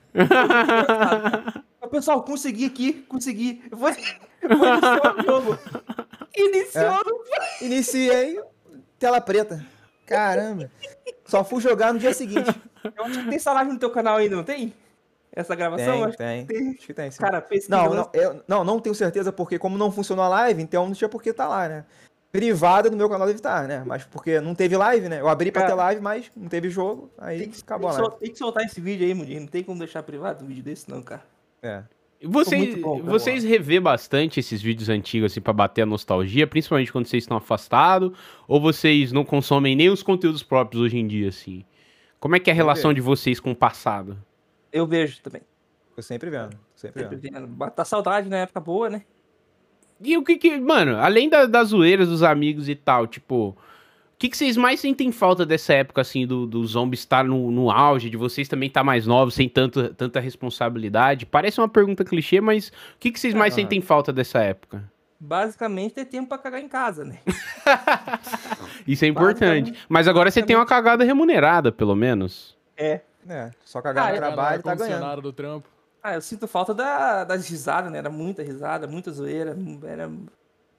Pessoal, 1.91 2.23
consegui 2.23 2.65
aqui, 2.65 2.93
consegui. 3.07 3.61
Vou, 3.69 3.91
vou 4.57 4.67
iniciar 4.67 5.15
o 5.19 5.23
jogo. 5.23 5.59
Iniciou 6.35 6.83
É. 6.85 7.03
no 7.03 7.23
Iniciei, 7.67 8.41
tela 8.99 9.21
preta. 9.21 9.65
Caramba. 10.05 10.69
Só 11.25 11.43
fui 11.43 11.61
jogar 11.61 11.93
no 11.93 11.99
dia 11.99 12.13
seguinte. 12.13 12.49
Eu 12.83 13.05
acho 13.05 13.19
que 13.19 13.25
tem 13.27 13.35
essa 13.35 13.53
live 13.53 13.71
no 13.71 13.79
teu 13.79 13.89
canal 13.89 14.17
ainda, 14.17 14.35
não 14.35 14.43
tem? 14.43 14.73
Essa 15.31 15.55
gravação? 15.55 15.85
Tem, 15.93 16.03
acho 16.03 16.11
que 16.11 16.17
tem. 16.17 16.45
tem. 16.45 16.69
Acho 16.71 16.87
que 16.87 16.93
tem, 16.93 17.11
sim. 17.11 17.19
Cara. 17.19 17.47
Não, 17.69 17.93
não, 17.93 18.09
eu, 18.13 18.43
não, 18.47 18.63
não 18.63 18.79
tenho 18.79 18.93
certeza, 18.93 19.31
porque 19.31 19.57
como 19.57 19.77
não 19.77 19.91
funcionou 19.91 20.23
a 20.25 20.27
live, 20.27 20.61
então 20.61 20.85
não 20.85 20.93
tinha 20.93 21.09
por 21.09 21.23
que 21.23 21.33
tá 21.33 21.47
lá, 21.47 21.67
né? 21.69 21.85
Privada 22.31 22.89
no 22.89 22.97
meu 22.97 23.07
canal 23.09 23.27
deve 23.27 23.39
estar, 23.39 23.67
né? 23.67 23.83
Mas 23.85 24.03
porque 24.05 24.39
não 24.41 24.53
teve 24.55 24.75
live, 24.75 25.07
né? 25.07 25.21
Eu 25.21 25.27
abri 25.27 25.51
pra 25.51 25.61
Cara. 25.63 25.73
ter 25.73 25.77
live, 25.77 26.01
mas 26.01 26.31
não 26.35 26.49
teve 26.49 26.69
jogo, 26.69 27.11
aí 27.17 27.39
Tem 27.39 27.49
que, 27.49 27.61
acabou 27.61 27.89
tem, 27.91 27.99
que 27.99 28.05
sol- 28.05 28.17
tem 28.19 28.31
que 28.31 28.37
soltar 28.37 28.65
esse 28.65 28.81
vídeo 28.81 29.05
aí, 29.07 29.13
Mudinho. 29.13 29.41
Não 29.41 29.47
tem 29.47 29.63
como 29.63 29.77
deixar 29.79 30.03
privado 30.03 30.43
um 30.43 30.47
vídeo 30.47 30.63
desse, 30.63 30.89
não, 30.89 31.01
cara. 31.01 31.23
É. 31.61 31.83
Vocês, 32.25 32.75
bom, 32.79 33.01
vocês 33.01 33.43
revê 33.43 33.79
bastante 33.79 34.39
esses 34.39 34.61
vídeos 34.61 34.87
antigos, 34.87 35.31
assim, 35.31 35.41
pra 35.41 35.51
bater 35.51 35.81
a 35.81 35.85
nostalgia, 35.85 36.47
principalmente 36.47 36.91
quando 36.91 37.05
vocês 37.05 37.23
estão 37.23 37.35
afastados, 37.35 38.17
ou 38.47 38.61
vocês 38.61 39.11
não 39.11 39.25
consomem 39.25 39.75
nem 39.75 39.89
os 39.89 40.01
conteúdos 40.01 40.41
próprios 40.41 40.81
hoje 40.81 40.97
em 40.97 41.05
dia, 41.05 41.27
assim? 41.27 41.65
Como 42.19 42.35
é 42.35 42.39
que 42.39 42.49
é 42.49 42.53
a 42.53 42.55
relação 42.55 42.91
vejo. 42.91 42.95
de 42.95 43.01
vocês 43.01 43.39
com 43.41 43.51
o 43.51 43.55
passado? 43.55 44.17
Eu 44.71 44.87
vejo 44.87 45.21
também. 45.21 45.41
Tô 45.93 46.01
sempre 46.01 46.29
vendo. 46.29 46.57
Sempre 46.75 47.03
Sempre 47.03 47.17
vendo. 47.17 47.33
vendo. 47.41 47.47
Bata 47.47 47.83
saudade 47.83 48.29
na 48.29 48.37
época 48.37 48.59
boa, 48.61 48.89
né? 48.89 49.03
E 50.01 50.17
o 50.17 50.23
que 50.23 50.37
que, 50.37 50.59
mano, 50.59 50.97
além 50.97 51.29
da, 51.29 51.45
das 51.45 51.69
zoeiras 51.69 52.07
dos 52.07 52.23
amigos 52.23 52.67
e 52.69 52.75
tal, 52.75 53.05
tipo, 53.05 53.55
que 54.23 54.29
que 54.29 54.37
vocês 54.37 54.55
mais 54.55 54.79
sentem 54.79 55.11
falta 55.11 55.45
dessa 55.45 55.73
época, 55.73 55.99
assim, 55.99 56.25
do, 56.25 56.47
do 56.47 56.65
zombies 56.65 57.01
estar 57.01 57.25
no, 57.25 57.51
no 57.51 57.69
auge, 57.69 58.09
de 58.09 58.15
vocês 58.15 58.47
também 58.47 58.67
estar 58.67 58.81
mais 58.81 59.05
novos, 59.05 59.33
sem 59.33 59.49
tanto, 59.49 59.93
tanta 59.93 60.21
responsabilidade? 60.21 61.25
Parece 61.25 61.59
uma 61.59 61.67
pergunta 61.67 62.05
clichê, 62.05 62.39
mas 62.39 62.69
o 62.69 62.71
que 63.01 63.11
que 63.11 63.19
vocês 63.19 63.33
mais 63.33 63.53
Aham. 63.53 63.63
sentem 63.63 63.81
falta 63.81 64.13
dessa 64.13 64.39
época? 64.39 64.89
Basicamente 65.19 65.95
ter 65.95 66.05
tempo 66.05 66.29
pra 66.29 66.37
cagar 66.37 66.61
em 66.61 66.69
casa, 66.69 67.03
né? 67.03 67.19
Isso 68.87 69.03
é 69.03 69.09
importante. 69.09 69.73
Mas 69.89 70.07
agora 70.07 70.31
você 70.31 70.41
tem 70.41 70.55
uma 70.55 70.65
cagada 70.65 71.03
remunerada, 71.03 71.69
pelo 71.69 71.95
menos. 71.95 72.55
É. 72.77 73.01
É, 73.27 73.51
só 73.65 73.81
cagar 73.81 74.07
Ah, 74.07 74.09
no 74.11 74.15
é, 74.15 74.19
trabalho 74.19 74.59
e 74.59 74.63
tá 74.63 74.75
ganhando. 74.75 75.21
do 75.21 75.33
trampo. 75.33 75.67
Ah, 76.01 76.13
eu 76.15 76.21
sinto 76.21 76.47
falta 76.47 76.73
da, 76.73 77.25
das 77.25 77.49
risadas, 77.49 77.91
né? 77.91 77.97
Era 77.97 78.09
muita 78.09 78.41
risada, 78.41 78.87
muita 78.87 79.11
zoeira. 79.11 79.57
Era... 79.85 80.09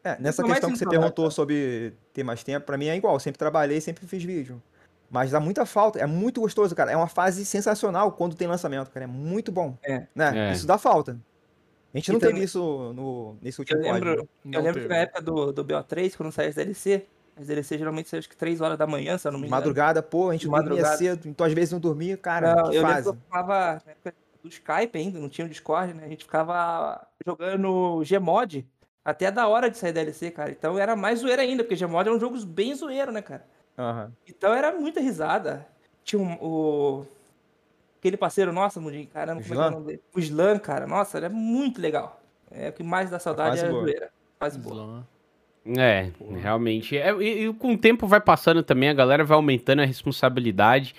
É, 0.04 0.16
nessa 0.20 0.42
é 0.42 0.44
questão 0.46 0.70
que 0.70 0.78
você 0.78 0.86
perguntou 0.86 1.30
sobre 1.30 1.94
ter 2.12 2.22
mais 2.22 2.44
tempo, 2.44 2.66
pra 2.66 2.76
mim 2.76 2.86
é 2.88 2.96
igual. 2.96 3.18
Sempre 3.18 3.38
trabalhei, 3.38 3.80
sempre 3.80 4.06
fiz 4.06 4.22
vídeo. 4.22 4.62
Mas 5.10 5.30
dá 5.30 5.40
muita 5.40 5.64
falta. 5.64 5.98
É 5.98 6.06
muito 6.06 6.40
gostoso, 6.40 6.74
cara. 6.74 6.90
É 6.90 6.96
uma 6.96 7.06
fase 7.06 7.44
sensacional 7.44 8.12
quando 8.12 8.34
tem 8.36 8.46
lançamento, 8.48 8.90
cara. 8.90 9.04
É 9.04 9.06
muito 9.06 9.50
bom. 9.50 9.76
É. 9.82 10.06
Né? 10.14 10.50
É. 10.50 10.52
Isso 10.52 10.66
dá 10.66 10.76
falta. 10.76 11.18
A 11.92 11.96
gente 11.98 12.12
não 12.12 12.18
teve 12.18 12.32
também- 12.32 12.44
isso 12.44 12.92
no, 12.94 13.36
nesse 13.40 13.60
Eu 13.60 13.62
último 13.62 13.80
né? 13.82 13.92
lembro, 13.92 14.28
Não 14.44 14.58
eu 14.58 14.64
lembro 14.64 14.74
teve. 14.82 14.88
que 14.88 14.88
na 14.88 14.96
época 15.00 15.22
do, 15.22 15.52
do 15.52 15.64
BO3, 15.64 16.16
quando 16.16 16.32
saía 16.32 16.48
as 16.48 16.54
DLC, 16.56 17.06
as 17.36 17.46
DLC 17.46 17.78
geralmente 17.78 18.08
saíam 18.08 18.18
acho 18.18 18.28
que 18.28 18.36
3 18.36 18.60
horas 18.60 18.76
da 18.76 18.86
manhã, 18.86 19.16
se 19.16 19.28
eu 19.28 19.32
não 19.32 19.38
me 19.38 19.46
engano. 19.46 19.60
Madrugada, 19.60 20.02
pô, 20.02 20.30
a 20.30 20.32
gente 20.32 20.40
De 20.42 20.48
dormia 20.48 20.68
madrugada. 20.70 20.96
cedo, 20.96 21.28
então 21.28 21.46
às 21.46 21.52
vezes 21.52 21.70
não 21.72 21.78
dormia, 21.78 22.16
cara, 22.16 22.56
Não, 22.56 22.70
que 22.70 22.76
eu 22.76 22.82
fase. 22.82 23.08
eu 23.08 23.14
ficava 23.14 23.80
na 23.86 23.92
época 23.92 24.14
do 24.42 24.48
Skype 24.48 24.98
ainda, 24.98 25.20
não 25.20 25.28
tinha 25.28 25.46
o 25.46 25.48
Discord, 25.48 25.94
né? 25.94 26.04
A 26.04 26.08
gente 26.08 26.24
ficava 26.24 27.06
jogando 27.24 28.02
Gmod 28.04 28.66
até 29.04 29.30
da 29.30 29.46
hora 29.48 29.68
de 29.70 29.76
sair 29.76 29.92
DLC, 29.92 30.30
cara. 30.30 30.50
Então 30.50 30.78
era 30.78 30.96
mais 30.96 31.18
zoeira 31.20 31.42
ainda, 31.42 31.62
porque 31.62 31.76
Gmod 31.76 32.08
é 32.08 32.12
um 32.12 32.18
jogo 32.20 32.38
bem 32.46 32.74
zoeiro, 32.74 33.12
né, 33.12 33.20
cara? 33.22 33.44
Aham. 33.78 34.12
Então 34.28 34.52
era 34.54 34.72
muita 34.72 35.00
risada. 35.00 35.66
Tinha 36.04 36.20
um- 36.22 36.38
o. 36.40 37.06
Aquele 37.98 38.16
parceiro 38.18 38.52
nosso, 38.52 38.80
Mudinho, 38.80 39.06
caramba, 39.06 39.40
O 39.40 39.44
como 39.44 39.54
é 39.54 39.56
que 39.56 39.62
é 39.62 39.64
o 39.64 39.68
Slan? 39.68 39.70
nome 39.70 39.86
dele? 39.86 40.02
O 40.14 40.20
Slan, 40.20 40.58
cara. 40.58 40.86
Nossa, 40.86 41.16
ele 41.18 41.26
é 41.26 41.30
muito 41.30 41.80
legal. 41.80 42.20
É 42.50 42.68
o 42.68 42.72
que 42.72 42.82
mais 42.82 43.10
dá 43.10 43.18
saudade 43.18 43.58
é 43.60 43.66
a 43.66 43.70
zoeira. 43.70 44.10
Fase 44.38 44.58
boa. 44.58 44.74
Slam. 44.76 45.06
É, 45.82 46.10
realmente. 46.42 46.96
É, 46.98 47.10
e, 47.14 47.46
e 47.48 47.54
com 47.54 47.72
o 47.72 47.78
tempo 47.78 48.06
vai 48.06 48.20
passando 48.20 48.62
também, 48.62 48.90
a 48.90 48.94
galera 48.94 49.24
vai 49.24 49.34
aumentando 49.34 49.80
a 49.80 49.86
responsabilidade. 49.86 50.94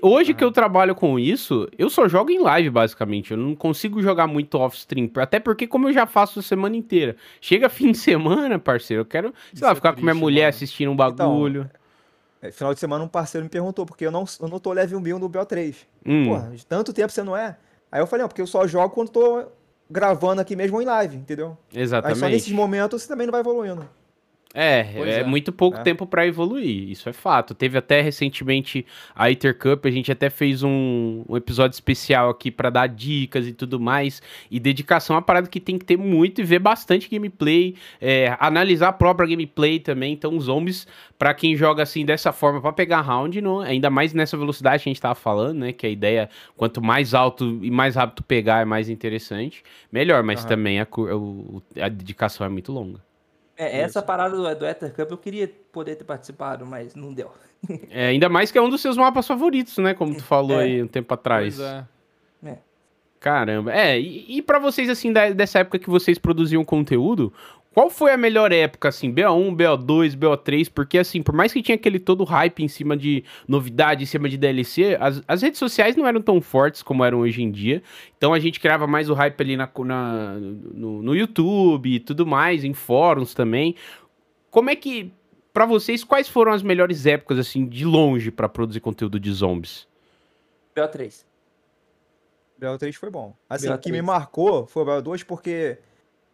Hoje 0.00 0.32
que 0.32 0.42
eu 0.42 0.50
trabalho 0.50 0.94
com 0.94 1.18
isso, 1.18 1.68
eu 1.76 1.90
só 1.90 2.08
jogo 2.08 2.30
em 2.30 2.38
live, 2.40 2.70
basicamente. 2.70 3.32
Eu 3.32 3.36
não 3.36 3.54
consigo 3.54 4.00
jogar 4.00 4.26
muito 4.26 4.54
off-stream. 4.58 5.10
Até 5.16 5.38
porque, 5.38 5.66
como 5.66 5.88
eu 5.88 5.92
já 5.92 6.06
faço 6.06 6.40
a 6.40 6.42
semana 6.42 6.74
inteira, 6.74 7.16
chega 7.40 7.68
fim 7.70 7.92
de 7.92 7.98
semana, 7.98 8.58
parceiro, 8.58 9.02
eu 9.02 9.06
quero, 9.06 9.28
sei 9.28 9.54
Isso 9.54 9.64
lá, 9.64 9.72
é 9.72 9.74
ficar 9.74 9.92
com 9.92 10.00
minha 10.00 10.12
triste, 10.12 10.22
mulher 10.22 10.40
mano. 10.42 10.48
assistindo 10.50 10.90
um 10.90 10.96
bagulho. 10.96 11.70
É, 12.40 12.50
Final 12.50 12.72
de 12.72 12.80
semana 12.80 13.04
um 13.04 13.08
parceiro 13.08 13.44
me 13.44 13.50
perguntou, 13.50 13.84
porque 13.84 14.06
eu 14.06 14.10
não, 14.10 14.24
eu 14.40 14.48
não 14.48 14.58
tô 14.58 14.72
level 14.72 15.00
1000 15.00 15.18
no 15.18 15.28
BO3. 15.28 15.76
Hum, 16.06 16.24
Porra, 16.26 16.50
de 16.54 16.64
tanto 16.64 16.92
tempo 16.92 17.12
você 17.12 17.22
não 17.22 17.36
é? 17.36 17.56
Aí 17.92 18.00
eu 18.00 18.06
falei, 18.06 18.26
porque 18.26 18.40
eu 18.40 18.46
só 18.46 18.66
jogo 18.66 18.90
quando 18.94 19.10
tô 19.10 19.44
gravando 19.90 20.40
aqui 20.40 20.56
mesmo 20.56 20.80
em 20.80 20.84
live, 20.86 21.16
entendeu? 21.16 21.56
Aí 21.70 21.74
só 21.74 21.80
exatamente. 21.80 22.32
nesses 22.32 22.52
momentos 22.52 23.02
você 23.02 23.08
também 23.08 23.26
não 23.26 23.32
vai 23.32 23.40
evoluindo. 23.40 23.86
É, 24.56 24.86
é, 24.94 25.20
é. 25.20 25.24
muito 25.24 25.52
pouco 25.52 25.78
É. 25.78 25.82
tempo 25.82 26.06
pra 26.06 26.24
evoluir, 26.24 26.88
isso 26.88 27.08
é 27.08 27.12
fato. 27.12 27.56
Teve 27.56 27.76
até 27.76 28.00
recentemente 28.00 28.86
a 29.12 29.28
Iter 29.28 29.58
Cup, 29.58 29.84
a 29.84 29.90
gente 29.90 30.12
até 30.12 30.30
fez 30.30 30.62
um, 30.62 31.24
um 31.28 31.36
episódio 31.36 31.74
especial 31.74 32.30
aqui 32.30 32.52
pra 32.52 32.70
dar 32.70 32.86
dicas 32.86 33.48
e 33.48 33.52
tudo 33.52 33.80
mais. 33.80 34.22
E 34.48 34.60
dedicação 34.60 35.14
é 35.14 35.16
uma 35.16 35.22
parada 35.22 35.48
que 35.48 35.58
tem 35.58 35.76
que 35.76 35.84
ter 35.84 35.96
muito 35.96 36.40
e 36.40 36.44
ver 36.44 36.60
bastante 36.60 37.08
gameplay, 37.10 37.74
é, 38.00 38.36
analisar 38.38 38.88
a 38.90 38.92
própria 38.92 39.28
gameplay 39.28 39.80
também. 39.80 40.12
Então, 40.12 40.36
os 40.36 40.44
zombies, 40.44 40.86
pra 41.18 41.34
quem 41.34 41.56
joga 41.56 41.82
assim 41.82 42.04
dessa 42.04 42.30
forma 42.32 42.60
pra 42.60 42.72
pegar 42.72 43.00
round, 43.00 43.40
não, 43.40 43.58
ainda 43.58 43.90
mais 43.90 44.14
nessa 44.14 44.36
velocidade 44.36 44.84
que 44.84 44.88
a 44.88 44.92
gente 44.92 45.02
tava 45.02 45.16
falando, 45.16 45.58
né? 45.58 45.72
Que 45.72 45.84
a 45.84 45.90
ideia, 45.90 46.30
quanto 46.56 46.80
mais 46.80 47.12
alto 47.12 47.58
e 47.60 47.72
mais 47.72 47.96
rápido 47.96 48.22
pegar, 48.22 48.60
é 48.60 48.64
mais 48.64 48.88
interessante, 48.88 49.64
melhor, 49.90 50.22
mas 50.22 50.40
Aham. 50.40 50.48
também 50.48 50.80
a, 50.80 50.86
a 51.82 51.88
dedicação 51.88 52.46
é 52.46 52.48
muito 52.48 52.70
longa. 52.70 53.00
É, 53.56 53.80
essa 53.80 54.02
parada 54.02 54.36
do, 54.36 54.54
do 54.58 54.66
Ether 54.66 54.92
Cup 54.92 55.10
eu 55.10 55.18
queria 55.18 55.50
poder 55.72 55.94
ter 55.96 56.04
participado, 56.04 56.66
mas 56.66 56.94
não 56.94 57.12
deu. 57.12 57.30
É, 57.90 58.08
ainda 58.08 58.28
mais 58.28 58.50
que 58.52 58.58
é 58.58 58.60
um 58.62 58.68
dos 58.68 58.80
seus 58.82 58.96
mapas 58.96 59.26
favoritos, 59.26 59.78
né? 59.78 59.94
Como 59.94 60.14
tu 60.14 60.22
falou 60.22 60.60
É. 60.60 60.64
aí 60.64 60.82
um 60.82 60.86
tempo 60.86 61.14
atrás. 61.14 61.56
Pois 61.56 61.66
é. 61.66 61.84
Caramba. 63.20 63.72
É, 63.72 63.98
e, 63.98 64.36
e 64.36 64.42
para 64.42 64.58
vocês, 64.58 64.90
assim, 64.90 65.10
da- 65.10 65.30
dessa 65.30 65.60
época 65.60 65.78
que 65.78 65.88
vocês 65.88 66.18
produziam 66.18 66.62
conteúdo, 66.62 67.32
qual 67.74 67.90
foi 67.90 68.12
a 68.12 68.16
melhor 68.16 68.52
época, 68.52 68.88
assim? 68.88 69.12
BO1, 69.12 69.56
BO2, 69.56 70.16
BO3? 70.16 70.70
Porque, 70.72 70.96
assim, 70.96 71.22
por 71.22 71.34
mais 71.34 71.52
que 71.52 71.60
tinha 71.60 71.74
aquele 71.74 71.98
todo 71.98 72.22
hype 72.24 72.62
em 72.62 72.68
cima 72.68 72.96
de 72.96 73.24
novidade, 73.48 74.04
em 74.04 74.06
cima 74.06 74.28
de 74.28 74.36
DLC, 74.38 74.96
as, 75.00 75.20
as 75.26 75.42
redes 75.42 75.58
sociais 75.58 75.96
não 75.96 76.06
eram 76.06 76.22
tão 76.22 76.40
fortes 76.40 76.82
como 76.82 77.04
eram 77.04 77.18
hoje 77.20 77.42
em 77.42 77.50
dia. 77.50 77.82
Então 78.16 78.32
a 78.32 78.38
gente 78.38 78.60
criava 78.60 78.86
mais 78.86 79.10
o 79.10 79.14
hype 79.14 79.40
ali 79.40 79.56
na, 79.56 79.68
na- 79.84 80.34
no, 80.38 81.02
no 81.02 81.14
YouTube 81.16 81.90
e 81.92 81.98
tudo 82.00 82.24
mais, 82.24 82.62
em 82.64 82.72
fóruns 82.72 83.34
também. 83.34 83.74
Como 84.50 84.70
é 84.70 84.76
que, 84.76 85.12
pra 85.52 85.66
vocês, 85.66 86.04
quais 86.04 86.28
foram 86.28 86.52
as 86.52 86.62
melhores 86.62 87.06
épocas, 87.06 87.38
assim, 87.40 87.66
de 87.66 87.84
longe 87.84 88.30
pra 88.30 88.48
produzir 88.48 88.78
conteúdo 88.80 89.18
de 89.18 89.32
zombies? 89.32 89.86
BO3. 90.76 91.24
BO3 92.60 92.92
foi 92.94 93.10
bom. 93.10 93.34
Assim, 93.50 93.68
o 93.68 93.76
que 93.78 93.88
BO3. 93.90 93.92
me 93.92 94.00
marcou 94.02 94.66
foi 94.66 94.84
o 94.84 94.86
BO2 94.86 95.24
porque 95.24 95.78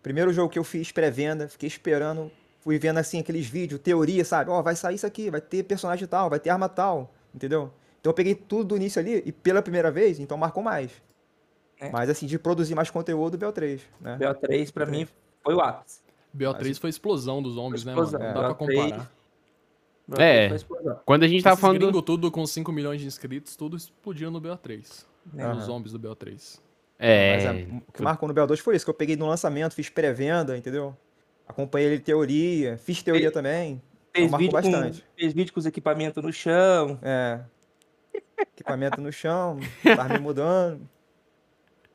primeiro 0.03 0.33
jogo 0.33 0.49
que 0.53 0.59
eu 0.59 0.65
fiz 0.65 0.91
pré-venda, 0.93 1.49
fiquei 1.49 1.67
esperando, 1.67 2.31
fui 2.61 2.79
vendo 2.79 2.99
assim 2.99 3.21
aqueles 3.21 3.47
vídeos, 3.47 3.81
teoria, 3.81 4.25
sabe? 4.25 4.51
Ó, 4.51 4.63
vai 4.63 4.75
sair 4.77 4.95
isso 4.97 5.07
aqui, 5.07 5.31
vai 5.31 5.41
ter 5.41 5.63
personagem 5.65 6.07
tal, 6.07 6.29
vai 6.31 6.39
ter 6.41 6.51
arma 6.51 6.69
tal, 6.69 7.13
entendeu? 7.35 7.71
Então 8.01 8.11
eu 8.11 8.15
peguei 8.15 8.35
tudo 8.35 8.65
do 8.65 8.77
início 8.77 9.01
ali 9.01 9.23
e 9.27 9.33
pela 9.33 9.61
primeira 9.63 9.91
vez, 9.91 10.19
então 10.19 10.37
marcou 10.39 10.63
mais. 10.63 10.91
É. 11.79 11.91
Mas 11.91 12.11
assim, 12.11 12.27
de 12.27 12.39
produzir 12.39 12.75
mais 12.75 12.91
conteúdo, 12.91 13.39
BO3, 13.39 13.81
né? 14.01 14.19
BO3 14.19 14.73
pra 14.73 14.85
mim 14.87 15.07
foi 15.43 15.55
o 15.55 15.61
ápice. 15.61 16.01
BO3 16.37 16.79
foi 16.79 16.91
explosão 16.91 17.43
dos 17.43 17.55
zombies, 17.55 17.85
né, 17.85 17.93
Explosão, 17.93 18.21
mano? 18.21 18.31
é. 18.31 18.35
Não 18.35 18.43
dá 18.43 18.55
pra 18.55 18.67
BO3. 18.67 18.77
comparar. 18.77 19.13
BO3 20.09 20.21
É. 20.21 20.49
foi 20.49 20.57
explosão, 20.57 21.01
Quando 21.05 21.23
a 21.25 21.29
gente 21.29 21.43
tava 21.43 21.55
Esses 21.55 21.61
falando... 21.61 22.03
tudo 22.03 22.31
com 22.31 22.47
5 22.47 22.71
milhões 22.73 23.01
de 23.01 23.07
inscritos, 23.07 23.57
tudo 23.57 23.77
explodiu 23.77 24.31
no 24.31 24.41
BO3. 24.41 25.05
né? 25.33 25.45
Aham. 25.45 25.57
Os 25.59 25.65
zombies 25.65 25.93
do 25.93 25.99
BO3. 26.01 26.61
É, 27.03 27.35
Mas 27.35 27.45
é, 27.45 27.67
o 27.89 27.93
que 27.93 28.03
marcou 28.03 28.29
no 28.29 28.35
BO2 28.35 28.59
foi 28.59 28.77
isso, 28.77 28.85
que 28.85 28.91
eu 28.91 28.95
peguei 28.95 29.17
no 29.17 29.27
lançamento, 29.27 29.75
fiz 29.75 29.89
pré-venda, 29.89 30.57
entendeu? 30.57 30.95
Acompanhei 31.49 31.89
ele 31.89 31.99
teoria, 31.99 32.77
fiz 32.77 33.03
teoria 33.03 33.33
também. 33.33 33.81
Fez, 34.15 34.31
marcou 34.31 34.39
vídeo 34.39 34.63
com, 34.63 34.71
bastante. 34.71 35.05
fez 35.17 35.33
vídeo 35.33 35.55
com 35.55 35.61
os 35.61 35.67
equipamentos 35.67 36.23
no 36.23 36.31
chão. 36.31 36.99
É. 37.03 37.41
Equipamento 38.55 39.01
no 39.01 39.11
chão, 39.11 39.59
tava 39.83 40.13
me 40.13 40.19
mudando. 40.19 40.87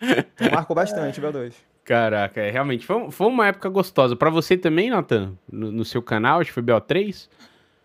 Então 0.02 0.52
marcou 0.52 0.76
bastante 0.76 1.20
o 1.20 1.24
BO2. 1.24 1.54
Caraca, 1.84 2.42
é, 2.42 2.50
realmente, 2.50 2.84
foi, 2.84 3.12
foi 3.12 3.28
uma 3.28 3.48
época 3.48 3.70
gostosa. 3.70 4.16
Pra 4.16 4.32
você 4.32 4.58
também, 4.58 4.90
Nathan? 4.90 5.38
No, 5.52 5.72
no 5.72 5.86
seu 5.86 6.02
canal, 6.02 6.40
acho 6.40 6.50
que 6.50 6.54
foi 6.54 6.64
BO3? 6.64 7.30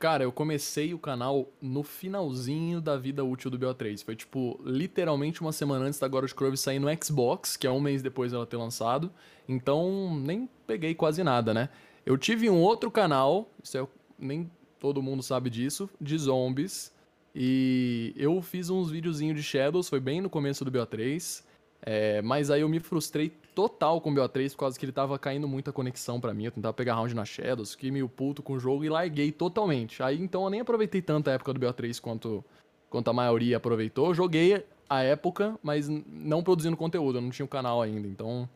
Cara, 0.01 0.25
eu 0.25 0.33
comecei 0.33 0.95
o 0.95 0.99
canal 0.99 1.53
no 1.61 1.83
finalzinho 1.83 2.81
da 2.81 2.97
vida 2.97 3.23
útil 3.23 3.51
do 3.51 3.59
BO3. 3.59 4.03
Foi, 4.03 4.17
tipo, 4.17 4.59
literalmente 4.65 5.43
uma 5.43 5.53
semana 5.53 5.85
antes 5.85 6.01
da 6.01 6.09
God 6.09 6.33
Crove 6.33 6.57
sair 6.57 6.79
no 6.79 6.89
Xbox, 7.05 7.55
que 7.55 7.67
é 7.67 7.71
um 7.71 7.81
mês 7.81 8.01
depois 8.01 8.33
dela 8.33 8.47
ter 8.47 8.57
lançado. 8.57 9.13
Então, 9.47 10.19
nem 10.19 10.49
peguei 10.67 10.95
quase 10.95 11.23
nada, 11.23 11.53
né? 11.53 11.69
Eu 12.07 12.17
tive 12.17 12.49
um 12.49 12.63
outro 12.63 12.91
canal, 12.91 13.51
isso 13.63 13.77
é, 13.77 13.87
nem 14.19 14.51
todo 14.79 15.03
mundo 15.03 15.23
sabe 15.23 15.51
disso, 15.51 15.91
de 16.01 16.17
zombies. 16.17 16.95
E 17.35 18.15
eu 18.17 18.41
fiz 18.41 18.71
uns 18.71 18.91
videozinhos 18.91 19.37
de 19.37 19.43
Shadows, 19.43 19.91
foi 19.91 20.01
bem 20.01 20.23
no 20.23 20.31
começo 20.31 20.65
do 20.65 20.73
BO3. 20.73 21.45
É, 21.83 22.23
mas 22.23 22.51
aí 22.51 22.63
eu 22.63 22.71
me 22.71 22.81
frustrei 22.81 23.31
total 23.55 24.01
com 24.01 24.11
o 24.11 24.15
BO3 24.15 24.51
por 24.53 24.59
causa 24.59 24.79
que 24.79 24.85
ele 24.85 24.93
tava 24.93 25.19
caindo 25.19 25.47
muita 25.49 25.73
conexão 25.73 26.21
pra 26.21 26.33
mim. 26.35 26.45
Eu 26.45 26.51
tentava 26.53 26.73
pegar 26.75 26.95
round 26.95 27.15
na 27.15 27.25
Shadows, 27.25 27.73
fiquei 27.73 27.91
meio 27.91 28.09
puto 28.09 28.43
com 28.43 28.55
o 28.55 28.59
jogo 28.61 28.85
e 28.85 28.89
larguei 28.89 29.31
totalmente. 29.33 30.03
Aí 30.03 30.21
então 30.21 30.45
eu 30.45 30.51
nem 30.51 30.61
aproveitei 30.61 31.03
tanto 31.03 31.29
a 31.29 31.33
época 31.35 31.53
do 31.53 31.61
BO3 31.61 32.01
quanto, 32.01 32.45
quanto 32.89 33.09
a 33.09 33.13
maioria 33.13 33.57
aproveitou. 33.57 34.15
Joguei 34.15 34.65
a 34.89 35.03
época, 35.03 35.59
mas 35.63 35.89
não 35.89 36.43
produzindo 36.43 36.77
conteúdo, 36.77 37.19
eu 37.19 37.23
não 37.23 37.31
tinha 37.31 37.45
o 37.45 37.49
canal 37.49 37.81
ainda. 37.83 38.09
Então, 38.09 38.49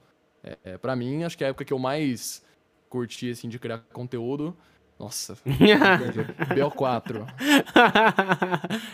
é, 0.42 0.58
é, 0.64 0.78
pra 0.78 0.96
mim, 0.96 1.22
acho 1.24 1.36
que 1.38 1.44
é 1.44 1.46
a 1.46 1.50
época 1.50 1.64
que 1.64 1.72
eu 1.72 1.78
mais 1.78 2.44
curti 2.88 3.30
assim, 3.30 3.48
de 3.48 3.58
criar 3.58 3.78
conteúdo. 3.92 4.56
Nossa, 4.98 5.34
BO4. 6.54 7.26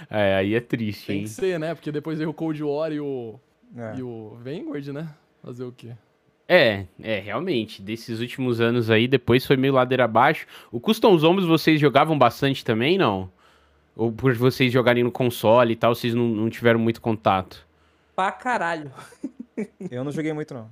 é, 0.09 0.35
aí 0.37 0.55
é 0.55 0.61
triste, 0.61 1.07
Tem 1.07 1.19
hein? 1.19 1.23
que 1.25 1.31
ser, 1.31 1.59
né? 1.59 1.75
Porque 1.75 1.93
depois 1.93 2.19
veio 2.19 2.31
o 2.31 2.35
Cold 2.35 2.63
War 2.63 2.93
e 2.93 3.01
o, 3.01 3.39
É. 3.77 3.97
e 3.99 4.03
o 4.03 4.37
Vanguard, 4.43 4.87
né? 4.89 5.09
Fazer 5.43 5.65
o 5.65 5.73
quê? 5.73 5.93
É, 6.49 6.85
é, 7.03 7.19
realmente. 7.21 7.81
Desses 7.81 8.21
últimos 8.21 8.61
anos 8.61 8.91
aí, 8.91 9.07
depois 9.07 9.47
foi 9.47 9.57
meio 9.57 9.73
ladeira 9.75 10.05
abaixo. 10.05 10.47
O 10.73 10.81
Custom 10.81 11.17
Zombies 11.19 11.47
vocês 11.47 11.81
jogavam 11.81 12.19
bastante 12.19 12.65
também, 12.65 12.99
não? 12.99 13.31
Ou 13.97 14.11
por 14.13 14.35
vocês 14.35 14.73
jogarem 14.73 15.05
no 15.05 15.13
console 15.13 15.73
e 15.73 15.77
tal, 15.77 15.95
vocês 15.95 16.15
não, 16.15 16.27
não 16.29 16.51
tiveram 16.51 16.79
muito 16.81 17.01
contato? 17.01 17.67
Pra 18.17 18.33
caralho. 18.33 18.91
Eu 19.91 20.03
não 20.05 20.11
joguei 20.11 20.33
muito, 20.33 20.55
não. 20.55 20.69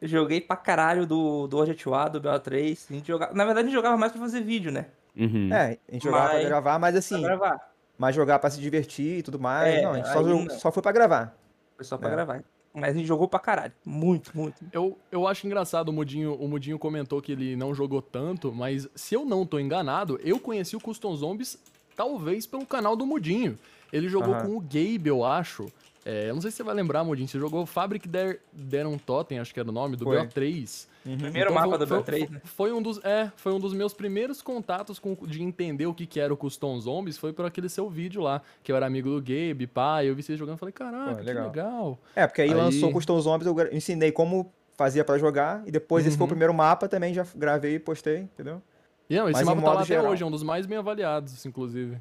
Eu 0.00 0.08
joguei 0.08 0.40
pra 0.40 0.56
caralho 0.56 1.06
do, 1.06 1.46
do 1.46 1.56
Orget 1.58 1.88
War, 1.88 2.10
do 2.10 2.20
BO3. 2.20 2.86
A 2.90 2.92
gente 2.94 3.06
jogava... 3.06 3.32
Na 3.34 3.44
verdade, 3.44 3.66
a 3.66 3.70
gente 3.70 3.76
jogava 3.76 3.96
mais 3.96 4.12
pra 4.12 4.20
fazer 4.20 4.40
vídeo, 4.42 4.70
né? 4.72 4.86
Uhum. 5.16 5.52
É, 5.52 5.78
a 5.88 5.92
gente 5.92 6.04
jogava 6.04 6.28
pra 6.28 6.34
Mas- 6.38 6.46
gravar, 6.46 6.78
mas 6.78 6.90
Pra 6.92 6.98
assim, 6.98 7.22
gravar. 7.22 7.58
mas 7.98 8.14
jogar 8.14 8.38
pra 8.38 8.50
se 8.50 8.60
divertir 8.60 9.18
e 9.18 9.22
tudo 9.22 9.38
mais. 9.38 9.74
É, 9.74 9.82
não, 9.82 9.92
a 9.92 9.96
gente 9.96 10.08
só, 10.52 10.58
só 10.58 10.72
foi 10.72 10.82
pra 10.82 10.92
gravar. 10.92 11.36
Foi 11.76 11.84
só 11.84 11.96
pra 11.96 12.08
É. 12.08 12.12
gravar. 12.12 12.42
Mas 12.74 12.94
gente 12.94 13.06
jogou 13.06 13.28
pra 13.28 13.38
caralho. 13.38 13.72
Muito, 13.84 14.30
muito. 14.34 14.64
Eu, 14.72 14.98
eu 15.10 15.26
acho 15.28 15.46
engraçado, 15.46 15.90
o 15.90 15.92
Mudinho, 15.92 16.34
o 16.34 16.48
Mudinho 16.48 16.78
comentou 16.78 17.20
que 17.20 17.32
ele 17.32 17.54
não 17.54 17.74
jogou 17.74 18.00
tanto, 18.00 18.50
mas 18.52 18.88
se 18.94 19.14
eu 19.14 19.24
não 19.24 19.44
tô 19.44 19.58
enganado, 19.58 20.18
eu 20.24 20.38
conheci 20.38 20.74
o 20.74 20.80
Custom 20.80 21.14
Zombies 21.14 21.58
talvez 21.94 22.46
pelo 22.46 22.64
canal 22.64 22.96
do 22.96 23.04
Mudinho. 23.04 23.58
Ele 23.92 24.08
jogou 24.08 24.34
Aham. 24.34 24.46
com 24.46 24.56
o 24.56 24.60
Gabe, 24.60 25.08
eu 25.08 25.22
acho. 25.22 25.66
É, 26.04 26.30
eu 26.30 26.34
não 26.34 26.40
sei 26.40 26.50
se 26.50 26.56
você 26.56 26.62
vai 26.62 26.74
lembrar, 26.74 27.04
Mudinho, 27.04 27.28
você 27.28 27.38
jogou 27.38 27.66
Fabric 27.66 28.08
Der, 28.08 28.40
Deron 28.52 28.96
Totem, 28.96 29.38
acho 29.38 29.52
que 29.52 29.60
era 29.60 29.68
o 29.68 29.72
nome, 29.72 29.96
do 29.96 30.04
Foi. 30.04 30.18
BO3. 30.18 30.86
Primeiro 31.02 31.50
Então, 31.50 31.54
mapa 31.54 31.76
do 31.78 31.86
foi- 31.86 31.98
BO3, 31.98 32.04
foi, 32.04 32.28
né? 32.28 32.40
Foi 32.44 32.72
um 32.72 32.80
dos, 32.80 33.04
é, 33.04 33.32
foi 33.36 33.52
um 33.52 33.58
dos 33.58 33.72
meus 33.74 33.92
primeiros 33.92 34.40
contatos 34.40 34.98
com, 35.00 35.14
de 35.26 35.42
entender 35.42 35.86
o 35.86 35.92
que, 35.94 36.06
que 36.06 36.20
era 36.20 36.32
o 36.32 36.36
Custom 36.36 36.78
Zombies, 36.80 37.18
foi 37.18 37.32
por 37.32 37.44
aquele 37.44 37.68
seu 37.68 37.88
vídeo 37.90 38.22
lá, 38.22 38.40
que 38.62 38.70
eu 38.70 38.76
era 38.76 38.86
amigo 38.86 39.10
do 39.10 39.20
Gabe, 39.20 39.66
pá, 39.66 40.04
eu 40.04 40.14
vi 40.14 40.22
você 40.22 40.36
jogando 40.36 40.56
e 40.56 40.58
falei, 40.60 40.72
caraca, 40.72 41.10
Pô, 41.10 41.16
que 41.16 41.22
legal. 41.24 41.46
legal. 41.46 41.98
É, 42.14 42.26
porque 42.26 42.42
aí, 42.42 42.50
Aí- 42.50 42.54
lançou 42.54 42.90
o 42.90 42.92
Custom 42.92 43.20
Zombies, 43.20 43.46
eu 43.46 43.72
ensinei 43.76 44.12
como 44.12 44.52
fazia 44.76 45.04
pra 45.04 45.18
jogar, 45.18 45.62
e 45.66 45.70
depois 45.72 46.06
esse 46.06 46.16
foi 46.16 46.22
o 46.22 46.26
Uhum. 46.26 46.28
primeiro 46.30 46.54
mapa, 46.54 46.88
também 46.88 47.12
já 47.12 47.26
gravei 47.34 47.74
e 47.74 47.78
postei, 47.80 48.18
entendeu? 48.20 48.62
E 49.10 49.16
não, 49.16 49.24
esse 49.28 49.32
Mas 49.40 49.44
mapa 49.44 49.60
tá 49.60 49.66
lá 49.66 49.72
modo 49.74 49.82
até 49.84 49.94
geral. 49.94 50.12
hoje, 50.12 50.22
é 50.22 50.26
um 50.26 50.30
dos 50.30 50.42
mais 50.44 50.66
bem 50.66 50.78
avaliados, 50.78 51.44
inclusive. 51.44 51.94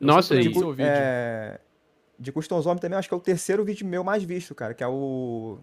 Eu 0.00 0.06
Nossa, 0.06 0.34
e- 0.34 0.48
do 0.48 0.58
seu 0.58 0.70
vídeo. 0.72 0.86
É, 0.90 1.58
de 2.18 2.32
Custom 2.32 2.60
Zombie 2.60 2.80
também, 2.80 2.98
acho 2.98 3.08
que 3.08 3.14
é 3.14 3.16
o 3.16 3.20
terceiro 3.20 3.64
vídeo 3.64 3.86
meu 3.86 4.02
mais 4.04 4.22
visto, 4.22 4.54
cara, 4.54 4.74
que 4.74 4.82
é 4.84 4.88
o... 4.88 5.58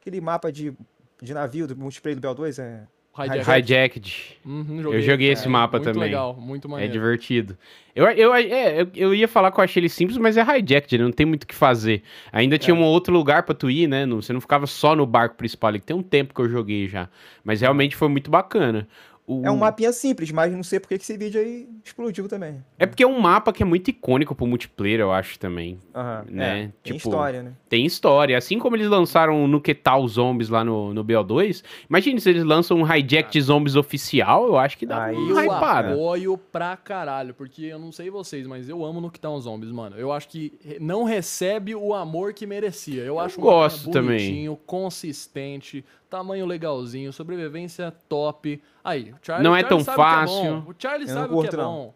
Aquele 0.00 0.20
mapa 0.20 0.50
de, 0.50 0.74
de 1.22 1.34
navio 1.34 1.66
do 1.66 1.76
multiplayer 1.76 2.18
do 2.18 2.26
BO2, 2.28 2.58
é... 2.62 2.82
Hijack. 3.18 3.50
Hijacked. 3.50 4.38
Uhum, 4.46 4.92
Eu 4.92 5.02
joguei 5.02 5.30
esse 5.30 5.42
cara. 5.42 5.50
mapa 5.52 5.76
muito 5.78 5.84
também. 5.92 6.08
legal, 6.08 6.34
muito 6.40 6.68
É 6.68 6.70
maneiro. 6.70 6.92
divertido. 6.92 7.58
Eu, 7.94 8.06
eu, 8.06 8.32
é, 8.32 8.80
eu, 8.82 8.88
eu 8.94 9.14
ia 9.14 9.26
falar 9.26 9.50
que 9.50 9.58
eu 9.58 9.64
achei 9.64 9.80
ele 9.80 9.88
simples, 9.88 10.16
mas 10.16 10.36
é 10.36 10.42
hijacked, 10.42 10.96
né? 10.96 11.04
não 11.04 11.10
tem 11.10 11.26
muito 11.26 11.42
o 11.42 11.46
que 11.46 11.54
fazer. 11.54 12.02
Ainda 12.32 12.56
tinha 12.56 12.74
um 12.74 12.82
outro 12.82 13.12
lugar 13.12 13.42
pra 13.42 13.54
tu 13.54 13.68
ir, 13.68 13.88
né? 13.88 14.06
Não- 14.06 14.22
Você 14.22 14.32
não 14.32 14.40
ficava 14.40 14.64
só 14.66 14.94
no 14.94 15.04
barco 15.04 15.34
principal 15.34 15.68
ali, 15.68 15.80
que 15.80 15.86
tem 15.86 15.96
um 15.96 16.02
tempo 16.04 16.32
que 16.32 16.40
eu 16.40 16.48
joguei 16.48 16.86
já. 16.88 17.08
Mas 17.44 17.60
realmente 17.60 17.96
foi 17.96 18.08
muito 18.08 18.30
bacana. 18.30 18.86
O- 19.32 19.42
É 19.46 19.50
um 19.50 19.56
mapinha 19.56 19.92
simples, 19.92 20.32
mas 20.32 20.52
não 20.52 20.62
sei 20.62 20.80
por 20.80 20.88
que 20.88 20.94
esse 20.94 21.16
vídeo 21.16 21.40
aí 21.40 21.68
explodiu 21.84 22.26
também. 22.28 22.62
É 22.78 22.84
porque 22.84 23.02
é 23.04 23.06
um 23.06 23.20
mapa 23.20 23.52
que 23.52 23.62
é 23.62 23.66
muito 23.66 23.88
icônico 23.88 24.34
pro 24.34 24.46
multiplayer, 24.46 24.98
eu 25.00 25.12
acho 25.12 25.38
também. 25.38 25.78
Aham, 25.94 26.24
Né, 26.28 26.58
é, 26.58 26.62
tem 26.82 26.96
tipo, 26.96 26.96
história, 27.08 27.42
né? 27.42 27.52
Tem 27.68 27.86
história. 27.86 28.36
Assim 28.36 28.58
como 28.58 28.74
eles 28.74 28.88
lançaram 28.88 29.46
no 29.46 29.60
Que 29.60 29.74
Tal 29.74 30.06
Zombies 30.08 30.48
lá 30.48 30.64
no, 30.64 30.92
no 30.92 31.04
BO2, 31.04 31.62
imagine 31.88 32.20
se 32.20 32.28
eles 32.28 32.42
lançam 32.44 32.78
um 32.78 32.94
hijack 32.94 33.30
de 33.30 33.40
zombies 33.40 33.76
oficial, 33.76 34.46
eu 34.46 34.58
acho 34.58 34.76
que 34.76 34.84
dá 34.84 35.04
Aí 35.04 35.14
uma 35.16 35.44
Eu 35.44 35.44
hypada. 35.44 35.92
apoio 35.92 36.36
pra 36.36 36.76
caralho, 36.76 37.32
porque 37.32 37.66
eu 37.66 37.78
não 37.78 37.92
sei 37.92 38.10
vocês, 38.10 38.46
mas 38.46 38.68
eu 38.68 38.84
amo 38.84 39.00
no 39.00 39.10
que 39.10 39.20
uns 39.28 39.44
zombies, 39.44 39.70
mano. 39.70 39.96
Eu 39.96 40.10
acho 40.10 40.28
que 40.28 40.52
não 40.80 41.04
recebe 41.04 41.74
o 41.74 41.94
amor 41.94 42.32
que 42.34 42.46
merecia. 42.46 43.02
Eu 43.04 43.20
acho 43.20 43.40
um 43.40 43.44
mapa 43.44 43.56
gosto 43.58 43.90
também. 43.90 44.16
bonitinho, 44.18 44.56
consistente, 44.66 45.84
tamanho 46.10 46.44
legalzinho, 46.44 47.12
sobrevivência 47.12 47.90
top. 48.08 48.60
Aí, 48.84 49.12
o 49.12 49.16
Charlie, 49.22 49.44
Não 49.44 49.52
o 49.52 49.56
é 49.56 49.60
Charlie 49.60 49.68
tão 49.68 49.80
sabe 49.84 50.00
o 50.00 50.04
que 50.04 50.10
é 50.10 50.14
fácil. 50.14 50.42
bom. 50.62 50.70
O 50.70 50.74
Charlie 50.78 51.08
Eu 51.08 51.14
sabe 51.14 51.34
o 51.34 51.40
que 51.42 51.54
é 51.54 51.58
não. 51.58 51.72
bom. 51.72 51.94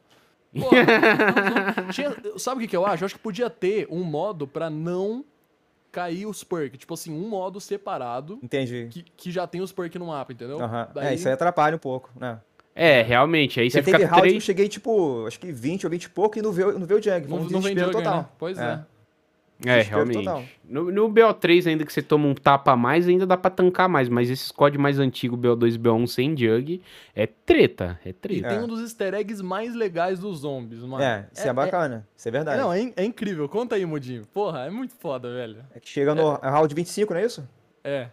Pô, 0.61 0.71
não- 0.71 0.71
não- 1.87 1.91
tinha- 1.93 2.39
sabe 2.39 2.59
o 2.59 2.61
que, 2.61 2.69
que 2.69 2.77
eu 2.77 2.87
acho? 2.87 3.03
Eu 3.03 3.07
acho 3.07 3.15
que 3.17 3.21
podia 3.21 3.51
ter 3.51 3.89
um 3.91 4.05
modo 4.05 4.47
pra 4.47 4.71
não 4.71 5.25
cair 5.91 6.27
os 6.27 6.45
perks. 6.45 6.79
Tipo 6.79 6.95
assim, 6.95 7.13
um 7.13 7.29
modo 7.29 7.61
separado 7.61 8.39
Entendi. 8.43 8.89
que, 8.91 9.03
que 9.03 9.31
já 9.33 9.47
tem 9.47 9.61
os 9.61 9.73
perks 9.73 9.99
no 10.01 10.07
mapa, 10.07 10.33
entendeu? 10.33 10.61
Aham. 10.63 10.89
Daí- 10.95 11.07
É, 11.09 11.15
isso 11.15 11.27
aí 11.27 11.35
atrapalha 11.35 11.75
um 11.75 11.79
pouco, 11.81 12.11
né? 12.19 12.39
É, 12.77 13.03
realmente. 13.03 13.61
Aí 13.61 13.71
você 13.71 13.81
teve 13.83 13.99
fica 13.99 14.09
round 14.09 14.23
que 14.23 14.27
eu 14.27 14.31
três. 14.33 14.43
cheguei, 14.45 14.69
tipo, 14.69 15.25
acho 15.27 15.39
que 15.39 15.53
20 15.53 15.85
ou 15.87 15.91
20 15.91 16.05
e 16.05 16.09
pouco 16.11 16.39
e 16.39 16.43
não 16.43 16.51
veio, 16.53 16.77
não 16.79 16.87
veio 16.87 17.01
o. 17.01 17.29
Foi 17.29 17.39
Não, 17.39 17.49
não 17.49 17.61
vem 17.61 17.75
total. 17.93 18.17
né? 18.19 18.27
Pois 18.39 18.59
é. 18.59 18.65
É, 18.73 18.81
Desespero 19.65 19.97
realmente. 20.05 20.25
total. 20.25 20.43
No, 20.69 20.91
no 20.91 21.09
BO3, 21.09 21.67
ainda 21.69 21.85
que 21.85 21.93
você 21.93 22.03
toma 22.03 22.27
um 22.27 22.35
tapa 22.35 22.73
a 22.73 22.77
mais, 22.77 23.07
ainda 23.09 23.27
dá 23.27 23.37
pra 23.37 23.51
tancar 23.51 23.89
mais. 23.89 24.09
Mas 24.09 24.31
esses 24.31 24.51
códigos 24.53 24.83
mais 24.83 24.99
antigos, 24.99 25.39
BO2 25.39 25.75
e 25.75 25.79
BO1 25.79 26.07
sem 26.07 26.37
jug, 26.37 26.81
é 27.15 27.27
treta. 27.27 27.99
É 28.05 28.11
E 28.11 28.13
treta. 28.13 28.49
tem 28.49 28.59
um 28.61 28.67
dos 28.67 28.81
easter 28.81 29.15
eggs 29.15 29.43
mais 29.43 29.75
legais 29.75 30.19
dos 30.19 30.39
zombies, 30.41 30.81
mano. 30.83 31.03
É, 31.03 31.27
isso 31.33 31.49
é, 31.49 31.53
bacana. 31.53 32.07
Isso 32.17 32.29
é 32.29 32.31
verdade. 32.31 32.61
Não, 32.61 32.73
é, 32.73 32.81
in- 32.81 32.93
é 32.97 33.05
incrível. 33.05 33.49
Conta 33.49 33.75
aí, 33.77 33.85
Mudinho. 33.87 34.27
Porra, 34.33 34.61
é 34.67 34.71
muito 34.71 34.95
foda, 34.95 35.33
velho. 35.33 35.65
É 35.75 35.81
que 35.81 35.89
chega 35.89 36.15
no 36.15 36.35
round 36.35 36.75
25, 36.75 37.13
não 37.15 37.21
é 37.21 37.25
isso? 37.25 37.49
É. 37.83 38.09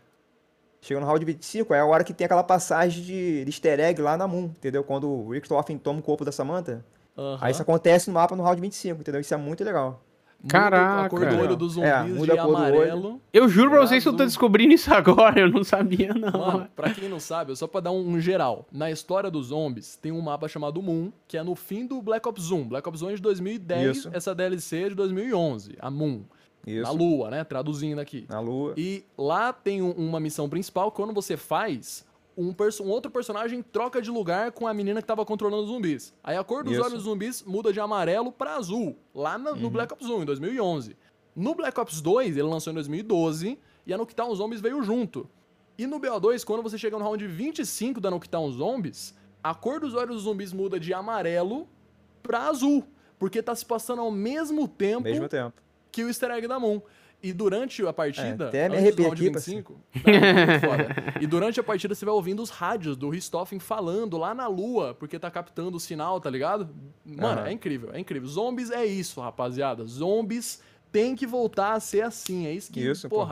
Chega 0.83 0.99
no 0.99 1.05
round 1.05 1.23
25, 1.23 1.73
é 1.75 1.79
a 1.79 1.85
hora 1.85 2.03
que 2.03 2.11
tem 2.13 2.25
aquela 2.25 2.43
passagem 2.43 3.03
de, 3.03 3.43
de 3.45 3.49
easter 3.49 3.79
egg 3.79 4.01
lá 4.01 4.17
na 4.17 4.27
Moon, 4.27 4.45
entendeu? 4.45 4.83
Quando 4.83 5.07
o 5.07 5.29
Richtofen 5.29 5.77
toma 5.77 5.99
o 5.99 6.01
corpo 6.01 6.25
da 6.25 6.31
Samantha. 6.31 6.83
aham. 7.15 7.37
Aí 7.39 7.51
isso 7.51 7.61
acontece 7.61 8.07
no 8.07 8.15
mapa 8.15 8.35
no 8.35 8.41
round 8.41 8.59
25, 8.59 8.99
entendeu? 9.01 9.21
Isso 9.21 9.31
é 9.31 9.37
muito 9.37 9.63
legal. 9.63 10.01
Muda 10.43 10.57
a 10.57 10.61
Caraca. 10.61 11.09
cor 11.09 11.19
do 11.25 11.37
olho 11.37 11.55
dos 11.55 11.73
zumbis 11.73 11.89
É, 11.89 12.03
muda 12.03 12.33
de 12.33 12.39
a 12.39 12.43
cor 12.43 12.55
do 12.55 12.61
olho. 12.63 12.65
amarelo. 12.75 13.21
Eu 13.31 13.47
juro 13.47 13.69
pra 13.69 13.81
vocês 13.81 14.01
que 14.01 14.09
eu 14.09 14.13
tô 14.13 14.23
Azul. 14.23 14.27
descobrindo 14.27 14.73
isso 14.73 14.91
agora. 14.93 15.39
Eu 15.39 15.49
não 15.51 15.63
sabia, 15.63 16.13
não. 16.13 16.31
Mano, 16.31 16.67
pra 16.75 16.89
quem 16.91 17.07
não 17.07 17.19
sabe, 17.19 17.55
só 17.55 17.67
pra 17.67 17.79
dar 17.81 17.91
um, 17.91 18.07
um 18.07 18.19
geral. 18.19 18.65
Na 18.71 18.89
história 18.89 19.29
dos 19.29 19.47
zombies, 19.47 19.95
tem 19.95 20.11
um 20.11 20.19
mapa 20.21 20.47
chamado 20.47 20.81
Moon, 20.81 21.11
que 21.27 21.37
é 21.37 21.43
no 21.43 21.53
fim 21.55 21.85
do 21.85 22.01
Black 22.01 22.27
Ops 22.27 22.49
1. 22.51 22.67
Black 22.67 22.89
Ops 22.89 23.01
1 23.03 23.09
é 23.11 23.13
de 23.15 23.21
2010, 23.21 23.97
Isso. 23.97 24.09
essa 24.13 24.33
DLC 24.33 24.83
é 24.85 24.89
de 24.89 24.95
2011. 24.95 25.75
A 25.79 25.91
Moon. 25.91 26.21
Isso. 26.65 26.83
Na 26.83 26.91
Lua, 26.91 27.29
né? 27.29 27.43
Traduzindo 27.43 27.99
aqui. 27.99 28.25
Na 28.29 28.39
lua. 28.39 28.73
E 28.77 29.03
lá 29.17 29.51
tem 29.51 29.81
um- 29.81 29.91
uma 29.93 30.19
missão 30.19 30.47
principal, 30.47 30.91
que 30.91 30.97
quando 30.97 31.11
você 31.13 31.35
faz, 31.37 32.05
um, 32.37 32.53
um 32.83 32.89
outro 32.89 33.11
personagem 33.11 33.61
troca 33.61 34.01
de 34.01 34.09
lugar 34.09 34.51
com 34.51 34.67
a 34.67 34.73
menina 34.73 35.01
que 35.01 35.07
tava 35.07 35.25
controlando 35.25 35.63
os 35.63 35.69
zumbis. 35.69 36.13
Aí 36.23 36.37
a 36.37 36.43
cor 36.43 36.63
dos 36.63 36.73
Isso. 36.73 36.81
olhos 36.81 36.93
dos 36.95 37.03
zumbis 37.03 37.43
muda 37.43 37.71
de 37.73 37.79
amarelo 37.79 38.31
pra 38.31 38.55
azul, 38.55 38.95
lá 39.13 39.37
na- 39.37 39.53
no 39.55 39.69
Black 39.69 39.93
Ops 39.93 40.07
1, 40.07 40.21
em 40.21 40.25
2011. 40.25 40.95
No 41.35 41.53
Black 41.55 41.79
Ops 41.79 42.01
2, 42.01 42.37
ele 42.37 42.47
lançou 42.47 42.71
em 42.71 42.75
2012, 42.75 43.57
e 43.85 43.93
a 43.93 43.97
Nuketown 43.97 44.33
Zombies 44.35 44.61
veio 44.61 44.81
junto. 44.83 45.29
E 45.77 45.87
no 45.87 45.99
BO2, 45.99 46.43
quando 46.45 46.61
você 46.61 46.77
chega 46.77 46.97
no 46.97 47.03
round 47.03 47.25
25 47.25 47.99
da 47.99 48.11
Nuketown 48.11 48.51
Zombies, 48.51 49.15
a 49.43 49.55
cor 49.55 49.79
dos 49.79 49.93
olhos 49.95 50.15
dos 50.15 50.23
zumbis 50.23 50.53
muda 50.53 50.79
de 50.79 50.93
amarelo 50.93 51.67
pra 52.21 52.47
azul. 52.47 52.85
Porque 53.17 53.41
tá 53.41 53.55
se 53.55 53.65
passando 53.65 54.01
ao 54.01 54.11
mesmo 54.11 54.67
tempo 54.67 55.07
Ao 55.07 55.13
mesmo 55.13 55.27
tempo. 55.29 55.53
que 55.91 56.03
o 56.03 56.07
easter 56.07 56.31
egg 56.31 56.47
da 56.47 56.59
Moon. 56.59 56.81
E 57.23 57.31
durante 57.31 57.85
a 57.85 57.93
partida. 57.93 58.45
É, 58.45 58.47
até 58.47 58.69
me 58.69 58.77
arrepiei 58.77 59.07
aqui, 59.07 59.23
25, 59.29 59.79
Não, 59.95 60.13
é 60.13 60.45
muito 60.47 60.59
foda. 60.67 60.87
E 61.21 61.27
durante 61.27 61.59
a 61.59 61.63
partida 61.63 61.93
você 61.93 62.03
vai 62.03 62.13
ouvindo 62.13 62.41
os 62.41 62.49
rádios 62.49 62.97
do 62.97 63.09
Richthofen 63.09 63.59
falando 63.59 64.17
lá 64.17 64.33
na 64.33 64.47
lua, 64.47 64.95
porque 64.95 65.19
tá 65.19 65.29
captando 65.29 65.77
o 65.77 65.79
sinal, 65.79 66.19
tá 66.19 66.29
ligado? 66.29 66.69
Mano, 67.05 67.41
Aham. 67.41 67.47
é 67.47 67.51
incrível, 67.51 67.89
é 67.93 67.99
incrível. 67.99 68.27
Zombies 68.27 68.71
é 68.71 68.85
isso, 68.85 69.21
rapaziada. 69.21 69.85
Zombies 69.85 70.61
tem 70.91 71.15
que 71.15 71.27
voltar 71.27 71.73
a 71.73 71.79
ser 71.79 72.01
assim. 72.01 72.47
É 72.47 72.53
isso 72.53 72.71
que, 72.71 72.79
Isso, 72.81 73.07
pô. 73.07 73.27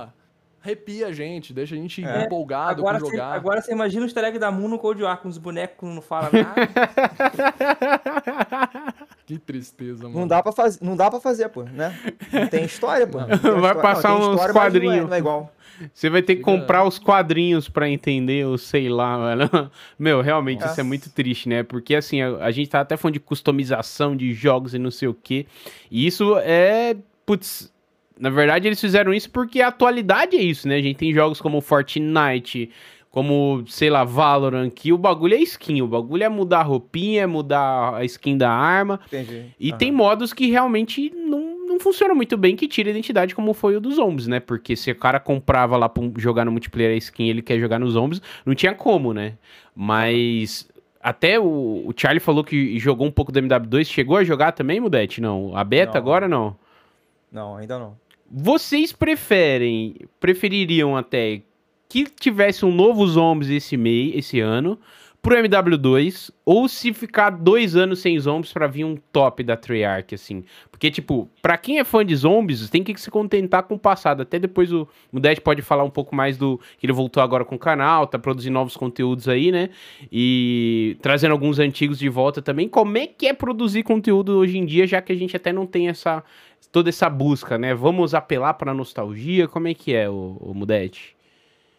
Arrepia 0.64 1.08
a 1.08 1.12
gente, 1.12 1.54
deixa 1.54 1.76
a 1.76 1.78
gente 1.78 2.04
É. 2.04 2.24
empolgado 2.26 2.82
Agora 2.82 3.00
com 3.00 3.10
jogar. 3.10 3.34
agora 3.34 3.62
você 3.62 3.72
imagina 3.72 4.04
o 4.04 4.06
easter 4.06 4.24
egg 4.24 4.40
da 4.40 4.52
Moon 4.52 4.68
no 4.68 4.80
Cold 4.80 5.02
War, 5.04 5.18
com 5.22 5.30
os 5.30 5.38
bonecos 5.38 5.78
que 5.80 5.86
não 5.96 6.02
falam 6.02 6.30
nada. 6.34 6.56
Que 9.26 9.38
tristeza, 9.38 10.04
mano. 10.06 10.22
Não 10.22 10.28
dá, 10.28 10.42
pra 10.42 10.52
faz... 10.52 10.80
não 10.80 10.96
dá 10.98 11.10
pra 11.10 11.20
fazer, 11.20 11.50
pô, 11.50 11.62
né? 11.64 11.96
Não 12.34 12.48
tem 12.48 12.66
história, 12.66 13.06
pô. 13.06 13.20
Não 13.20 13.28
tem 13.28 13.38
Vai 13.38 13.54
história. 13.54 13.82
passar 13.82 14.16
tem 14.16 14.18
uns 14.18 14.30
história, 14.32 14.38
mas 14.38 14.56
não 14.56 14.62
é- 14.62 14.66
quadrinhos. 14.66 15.08
Não 15.08 15.14
é, 15.16 15.18
igual. 15.20 15.54
Você 15.94 16.10
vai 16.10 16.22
ter 16.24 16.36
que 16.38 16.42
comprar 16.42 16.84
os 16.84 16.98
quadrinhos 16.98 17.70
pra 17.70 17.88
entender, 17.88 18.46
ou 18.48 18.58
sei 18.58 18.90
lá, 18.90 19.36
velho. 19.36 19.72
Meu, 20.00 20.22
realmente, 20.22 20.58
isso 20.62 20.66
é 20.66 20.70
Nossa. 20.70 20.84
muito 20.84 21.12
triste, 21.12 21.48
né? 21.48 21.62
Porque, 21.62 21.94
assim, 21.96 22.22
a, 22.22 22.38
a 22.44 22.52
gente 22.52 22.70
tá 22.70 22.82
até 22.82 22.98
falando 22.98 23.14
de 23.14 23.20
customização 23.20 24.16
de 24.16 24.34
jogos 24.34 24.74
e 24.74 24.80
não 24.80 24.90
sei 24.92 25.08
o 25.08 25.14
quê. 25.14 25.46
E 25.92 26.08
isso 26.08 26.36
é. 26.40 26.96
Putz. 27.26 27.72
Na 28.20 28.30
verdade, 28.30 28.68
eles 28.68 28.82
fizeram 28.82 29.14
isso 29.14 29.30
porque 29.30 29.62
a 29.62 29.70
atualidade 29.70 30.36
é 30.36 30.42
isso, 30.42 30.68
né? 30.68 30.76
A 30.76 30.82
gente 30.82 30.98
tem 30.98 31.14
jogos 31.14 31.40
como 31.40 31.62
Fortnite, 31.62 32.70
como, 33.10 33.64
sei 33.66 33.90
lá, 33.90 34.04
Valorant, 34.04 34.70
que 34.70 34.92
o 34.92 34.98
bagulho 34.98 35.36
é 35.36 35.40
skin. 35.40 35.82
O 35.82 35.88
bagulho 35.88 36.24
é 36.24 36.30
mudar 36.30 36.60
a 36.60 36.64
roupinha, 36.64 37.24
é 37.24 37.26
mudar 37.26 37.96
a 37.96 38.04
skin 38.04 38.38
da 38.38 38.52
arma. 38.52 39.00
Entendi. 39.08 39.46
E 39.58 39.70
Aham. 39.70 39.78
tem 39.78 39.92
modos 39.92 40.34
que 40.34 40.48
realmente 40.48 41.10
não, 41.16 41.66
não 41.66 41.80
funcionam 41.80 42.14
muito 42.14 42.38
bem, 42.38 42.58
que 42.58 42.68
tira 42.68 42.90
a 42.90 42.92
identidade, 42.92 43.34
como 43.34 43.54
foi 43.54 43.78
o 43.78 43.80
dos 43.80 43.96
zombies, 43.96 44.28
né? 44.28 44.42
Porque 44.42 44.76
se 44.76 44.92
o 44.92 44.96
cara 44.96 45.20
comprava 45.20 45.78
lá 45.78 45.88
pra 45.88 46.04
jogar 46.18 46.44
no 46.44 46.52
multiplayer 46.52 46.94
a 46.94 46.98
skin 46.98 47.24
e 47.24 47.30
ele 47.30 47.42
quer 47.42 47.58
jogar 47.58 47.80
nos 47.80 47.94
zombies, 47.94 48.22
não 48.46 48.54
tinha 48.54 48.74
como, 48.76 49.14
né? 49.14 49.38
Mas 49.74 50.70
até 51.02 51.40
o, 51.40 51.88
o 51.88 51.94
Charlie 51.96 52.20
falou 52.20 52.44
que 52.44 52.78
jogou 52.78 53.08
um 53.08 53.12
pouco 53.12 53.32
do 53.32 53.42
MW2. 53.42 53.86
Chegou 53.86 54.18
a 54.18 54.24
jogar 54.26 54.52
também, 54.52 54.80
Mudete? 54.82 55.22
Não. 55.22 55.56
A 55.56 55.64
beta 55.64 55.94
Não. 55.94 55.98
agora 56.02 56.28
não. 56.28 56.56
Não, 57.32 57.56
ainda 57.56 57.80
não. 57.80 57.96
Vocês 58.32 58.92
preferem, 58.92 59.96
prefeririam 60.20 60.96
até 60.96 61.42
que 61.88 62.06
tivesse 62.06 62.64
um 62.64 62.72
novo 62.72 63.06
Zombies 63.08 63.50
esse 63.50 63.76
mês, 63.76 64.14
esse 64.16 64.40
ano, 64.40 64.80
pro 65.22 65.36
MW2, 65.36 66.32
ou 66.46 66.68
se 66.70 66.94
ficar 66.94 67.32
dois 67.32 67.76
anos 67.76 68.00
sem 68.00 68.18
Zombies 68.20 68.54
pra 68.54 68.68
vir 68.68 68.86
um 68.86 68.96
top 69.12 69.44
da 69.44 69.58
Treyarch, 69.58 70.16
assim? 70.16 70.44
Porque, 70.72 70.90
tipo, 70.90 71.30
pra 71.42 71.58
quem 71.58 71.80
é 71.80 71.84
fã 71.84 72.06
de 72.06 72.16
Zombies, 72.16 72.70
tem 72.70 72.84
que 72.84 72.96
se 73.00 73.12
contentar 73.12 73.64
com 73.64 73.76
o 73.76 73.80
passado. 73.80 74.22
Até 74.22 74.40
depois 74.40 74.72
o 74.72 74.88
Mudete 75.12 75.42
pode 75.42 75.62
falar 75.62 75.84
um 75.84 75.90
pouco 75.90 76.16
mais 76.16 76.38
do... 76.38 76.60
que 76.78 76.86
ele 76.86 76.94
voltou 76.94 77.22
agora 77.22 77.44
com 77.44 77.56
o 77.56 77.60
canal, 77.60 78.08
tá 78.08 78.18
produzindo 78.18 78.54
novos 78.54 78.78
conteúdos 78.78 79.28
aí, 79.28 79.52
né? 79.52 79.70
E 80.12 80.96
trazendo 81.02 81.32
alguns 81.32 81.60
antigos 81.60 82.00
de 82.00 82.08
volta 82.08 82.42
também. 82.42 82.70
Como 82.70 82.98
é 82.98 83.08
que 83.08 83.28
é 83.28 83.34
produzir 83.34 83.84
conteúdo 83.84 84.38
hoje 84.38 84.58
em 84.58 84.66
dia, 84.66 84.88
já 84.88 85.02
que 85.02 85.12
a 85.12 85.16
gente 85.16 85.36
até 85.36 85.52
não 85.52 85.66
tem 85.66 85.90
essa 85.90 86.24
toda 86.72 86.90
essa 86.90 87.10
busca, 87.10 87.58
né? 87.58 87.74
Vamos 87.74 88.14
apelar 88.14 88.54
pra 88.56 88.74
nostalgia? 88.74 89.48
Como 89.48 89.68
é 89.68 89.74
que 89.74 89.96
é, 89.96 90.10
o, 90.10 90.38
o 90.40 90.54
Mudete? 90.54 91.16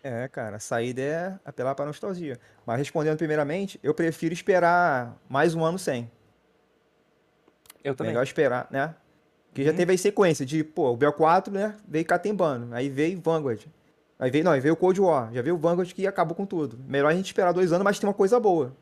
É, 0.03 0.27
cara, 0.29 0.57
a 0.57 0.61
saída 0.61 1.03
é 1.03 1.39
apelar 1.45 1.75
pra 1.75 1.85
nostalgia. 1.85 2.39
Mas 2.65 2.79
respondendo 2.79 3.19
primeiramente, 3.19 3.79
eu 3.83 3.93
prefiro 3.95 4.33
esperar 4.33 5.17
mais 5.29 5.55
um 5.55 5.65
ano 5.65 5.79
sem. 5.79 6.11
Eu 7.85 7.95
também. 7.95 8.13
Melhor 8.13 8.23
esperar, 8.25 8.67
né? 8.71 8.95
Porque 9.49 9.63
Uhum. 9.63 9.67
já 9.69 9.75
teve 9.75 9.93
aí 9.93 9.99
sequência 9.99 10.47
de, 10.47 10.63
pô, 10.63 10.93
o 10.93 10.97
BO4, 10.97 11.51
né? 11.51 11.75
Veio 11.87 12.05
catembando. 12.05 12.75
Aí 12.75 12.89
veio 12.89 13.21
Vanguard. 13.21 13.67
Aí 14.19 14.31
veio, 14.31 14.45
não, 14.45 14.53
aí 14.53 14.61
veio 14.61 14.75
o 14.75 14.77
Cold 14.77 15.01
War. 15.01 15.33
Já 15.33 15.43
veio 15.43 15.57
o 15.57 15.59
Vanguard 15.59 15.93
que 15.93 16.07
acabou 16.07 16.35
com 16.37 16.47
tudo. 16.47 16.79
Melhor 16.87 17.09
a 17.09 17.15
gente 17.15 17.27
esperar 17.27 17.53
dois 17.53 17.73
anos, 17.73 17.85
mas 17.85 17.99
tem 17.99 18.09
uma 18.09 18.15
coisa 18.15 18.39
boa. 18.39 18.77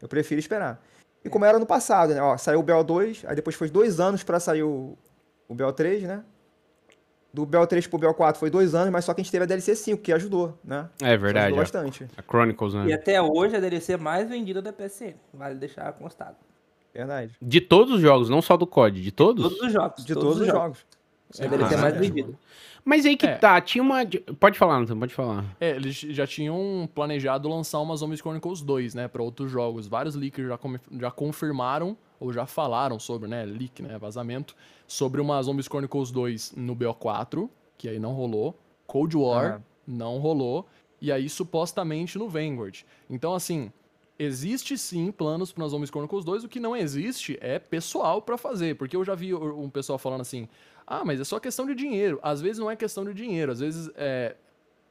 Eu 0.00 0.08
prefiro 0.08 0.38
esperar. 0.38 0.80
E 1.24 1.28
como 1.28 1.44
era 1.44 1.58
no 1.58 1.66
passado, 1.66 2.14
né? 2.14 2.20
Ó, 2.22 2.36
saiu 2.36 2.60
o 2.60 2.62
BO2, 2.62 3.24
aí 3.26 3.34
depois 3.34 3.56
foi 3.56 3.68
dois 3.70 3.98
anos 3.98 4.22
pra 4.22 4.38
sair 4.38 4.62
o, 4.62 4.96
o 5.48 5.54
BO3, 5.54 6.02
né? 6.02 6.22
Do 7.32 7.46
BO3 7.46 7.88
pro 7.88 7.98
BO4 7.98 8.36
foi 8.36 8.50
dois 8.50 8.74
anos, 8.74 8.90
mas 8.90 9.04
só 9.04 9.12
que 9.12 9.20
a 9.20 9.24
gente 9.24 9.30
teve 9.30 9.44
a 9.44 9.46
DLC 9.46 9.74
5, 9.76 10.02
que 10.02 10.12
ajudou, 10.12 10.58
né? 10.64 10.88
É 11.00 11.16
verdade, 11.16 11.46
Ajudou 11.46 11.58
a, 11.60 11.62
bastante. 11.62 12.06
a 12.16 12.22
Chronicles, 12.22 12.74
E 12.74 12.76
né? 12.78 12.92
até 12.94 13.20
hoje 13.20 13.54
a 13.56 13.60
DLC 13.60 13.96
mais 13.96 14.28
vendida 14.28 14.62
da 14.62 14.72
PSN. 14.72 15.14
Vale 15.34 15.54
deixar 15.56 15.92
constado. 15.92 16.36
Verdade. 16.92 17.32
De 17.40 17.60
todos 17.60 17.94
os 17.96 18.00
jogos, 18.00 18.28
não 18.30 18.40
só 18.40 18.56
do 18.56 18.66
COD, 18.66 19.02
de 19.02 19.12
todos? 19.12 19.42
Todos 19.44 19.60
os 19.60 19.72
jogos. 19.72 20.04
De 20.04 20.14
todos, 20.14 20.40
os 20.40 20.46
jogos. 20.46 20.86
É 21.38 21.44
a 21.44 21.48
DLC 21.48 21.74
Ah, 21.74 21.78
mais 21.78 21.94
é. 21.94 21.98
vendida. 21.98 22.32
Mas 22.82 23.04
aí 23.04 23.14
que 23.16 23.26
É. 23.26 23.34
tá, 23.36 23.60
tinha 23.60 23.82
uma... 23.82 23.98
Pode 24.40 24.58
falar, 24.58 24.80
Nathan, 24.80 24.98
pode 24.98 25.14
falar. 25.14 25.44
É, 25.60 25.76
eles 25.76 25.94
já 25.94 26.26
tinham 26.26 26.88
planejado 26.94 27.46
lançar 27.46 27.78
uma 27.80 27.94
Zombies 27.94 28.20
Chronicles 28.20 28.62
2, 28.62 28.94
né, 28.94 29.06
pra 29.06 29.22
outros 29.22 29.50
jogos. 29.50 29.86
Vários 29.86 30.14
leakers 30.14 30.48
já, 30.48 30.56
come- 30.56 30.80
já 30.98 31.10
confirmaram, 31.10 31.94
ou 32.20 32.32
já 32.32 32.46
falaram 32.46 32.98
sobre, 32.98 33.28
né, 33.28 33.44
leak, 33.44 33.82
né, 33.82 33.96
vazamento, 33.98 34.54
sobre 34.86 35.20
uma 35.20 35.42
Zombies 35.42 35.66
Chronicles 35.66 36.10
2 36.10 36.52
no 36.56 36.74
BO4, 36.74 37.48
que 37.76 37.88
aí 37.88 37.98
não 37.98 38.12
rolou. 38.12 38.58
Cold 38.86 39.16
War, 39.16 39.56
Ah. 39.56 39.60
não 39.86 40.18
rolou. 40.18 40.66
E 41.00 41.12
aí, 41.12 41.28
supostamente, 41.28 42.18
no 42.18 42.28
Vanguard. 42.28 42.80
Então, 43.08 43.34
assim, 43.34 43.70
existe 44.18 44.76
sim 44.76 45.12
planos 45.12 45.52
para 45.52 45.68
Zombies 45.68 45.90
Chronicles 45.90 46.24
2, 46.24 46.42
o 46.44 46.48
que 46.48 46.58
não 46.58 46.74
existe 46.76 47.38
é 47.40 47.58
pessoal 47.58 48.20
pra 48.20 48.36
fazer. 48.36 48.74
Porque 48.76 48.96
eu 48.96 49.04
já 49.04 49.14
vi 49.14 49.32
um 49.34 49.70
pessoal 49.70 49.98
falando 49.98 50.22
assim, 50.22 50.48
ah, 50.86 51.04
mas 51.04 51.20
é 51.20 51.24
só 51.24 51.38
questão 51.38 51.66
de 51.66 51.74
dinheiro. 51.74 52.18
Às 52.22 52.40
vezes 52.40 52.58
não 52.58 52.68
é 52.70 52.74
questão 52.74 53.04
de 53.04 53.14
dinheiro, 53.14 53.52
às 53.52 53.60
vezes 53.60 53.88
é, 53.94 54.34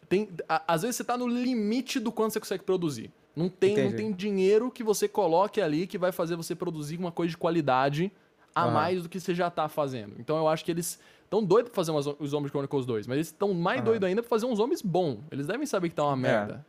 tem, 0.07 0.30
a- 0.47 0.63
às 0.65 0.84
vezes 0.84 0.95
você 0.95 1.03
tá 1.03 1.17
no 1.17 1.28
limite 1.28 1.99
do 1.99 2.11
quanto 2.11 2.32
você 2.34 2.39
consegue 2.39 2.63
produzir. 2.63 3.11
Não 3.38 3.50
tem, 3.50 3.78
não 3.84 3.96
tem 3.96 4.12
dinheiro 4.12 4.72
que 4.72 4.84
você 4.84 5.08
coloque 5.08 5.62
ali 5.62 5.86
que 5.86 5.96
vai 5.98 6.12
fazer 6.12 6.36
você 6.36 6.56
produzir 6.56 6.98
uma 6.98 7.12
coisa 7.12 7.30
de 7.30 7.38
qualidade 7.38 8.12
a 8.56 8.68
mais 8.68 9.04
do 9.04 9.10
que 9.10 9.20
você 9.20 9.36
já 9.36 9.52
tá 9.52 9.70
fazendo. 9.70 10.16
Então 10.18 10.36
eu 10.38 10.48
acho 10.48 10.66
que 10.66 10.72
eles 10.72 11.00
estão 11.24 11.44
doidos 11.44 11.70
pra 11.70 11.76
fazer 11.76 11.92
umas, 11.92 12.08
os 12.08 12.32
Zombies 12.32 12.50
Chronicles 12.50 12.88
2, 12.88 13.06
mas 13.06 13.16
eles 13.18 13.28
estão 13.28 13.54
mais 13.54 13.82
doidos 13.84 14.08
ainda 14.08 14.24
pra 14.24 14.30
fazer 14.30 14.48
uns 14.48 14.58
zombies 14.58 14.82
bom. 14.82 15.20
Eles 15.30 15.46
devem 15.46 15.68
saber 15.68 15.90
que 15.90 15.96
tá 15.96 16.04
uma 16.04 16.16
merda. 16.16 16.66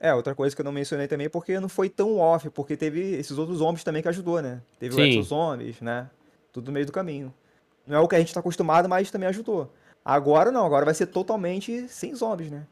É, 0.00 0.12
outra 0.12 0.34
coisa 0.34 0.56
que 0.56 0.60
eu 0.60 0.64
não 0.64 0.72
mencionei 0.72 1.06
também, 1.06 1.30
porque 1.30 1.60
não 1.60 1.68
foi 1.68 1.88
tão 1.88 2.18
off, 2.18 2.50
porque 2.50 2.76
teve 2.76 3.14
esses 3.14 3.38
outros 3.38 3.58
zombies 3.58 3.84
também 3.84 4.02
que 4.02 4.08
ajudou, 4.08 4.42
né? 4.42 4.60
Teve 4.80 4.96
Sim. 4.96 5.00
o 5.00 5.04
Exo 5.04 5.22
Zombies, 5.22 5.80
né? 5.80 6.10
Tudo 6.52 6.66
no 6.66 6.72
meio 6.72 6.86
do 6.86 6.90
caminho. 6.90 7.32
Não 7.86 7.98
é 7.98 8.00
o 8.00 8.08
que 8.08 8.16
a 8.16 8.18
gente 8.18 8.34
tá 8.34 8.40
acostumado, 8.40 8.88
mas 8.88 9.12
também 9.12 9.28
ajudou. 9.28 9.72
Agora 10.04 10.50
não, 10.50 10.66
agora 10.66 10.84
vai 10.84 10.94
ser 10.94 11.06
totalmente 11.06 11.86
sem 11.86 12.12
zombies, 12.16 12.50
né? 12.50 12.66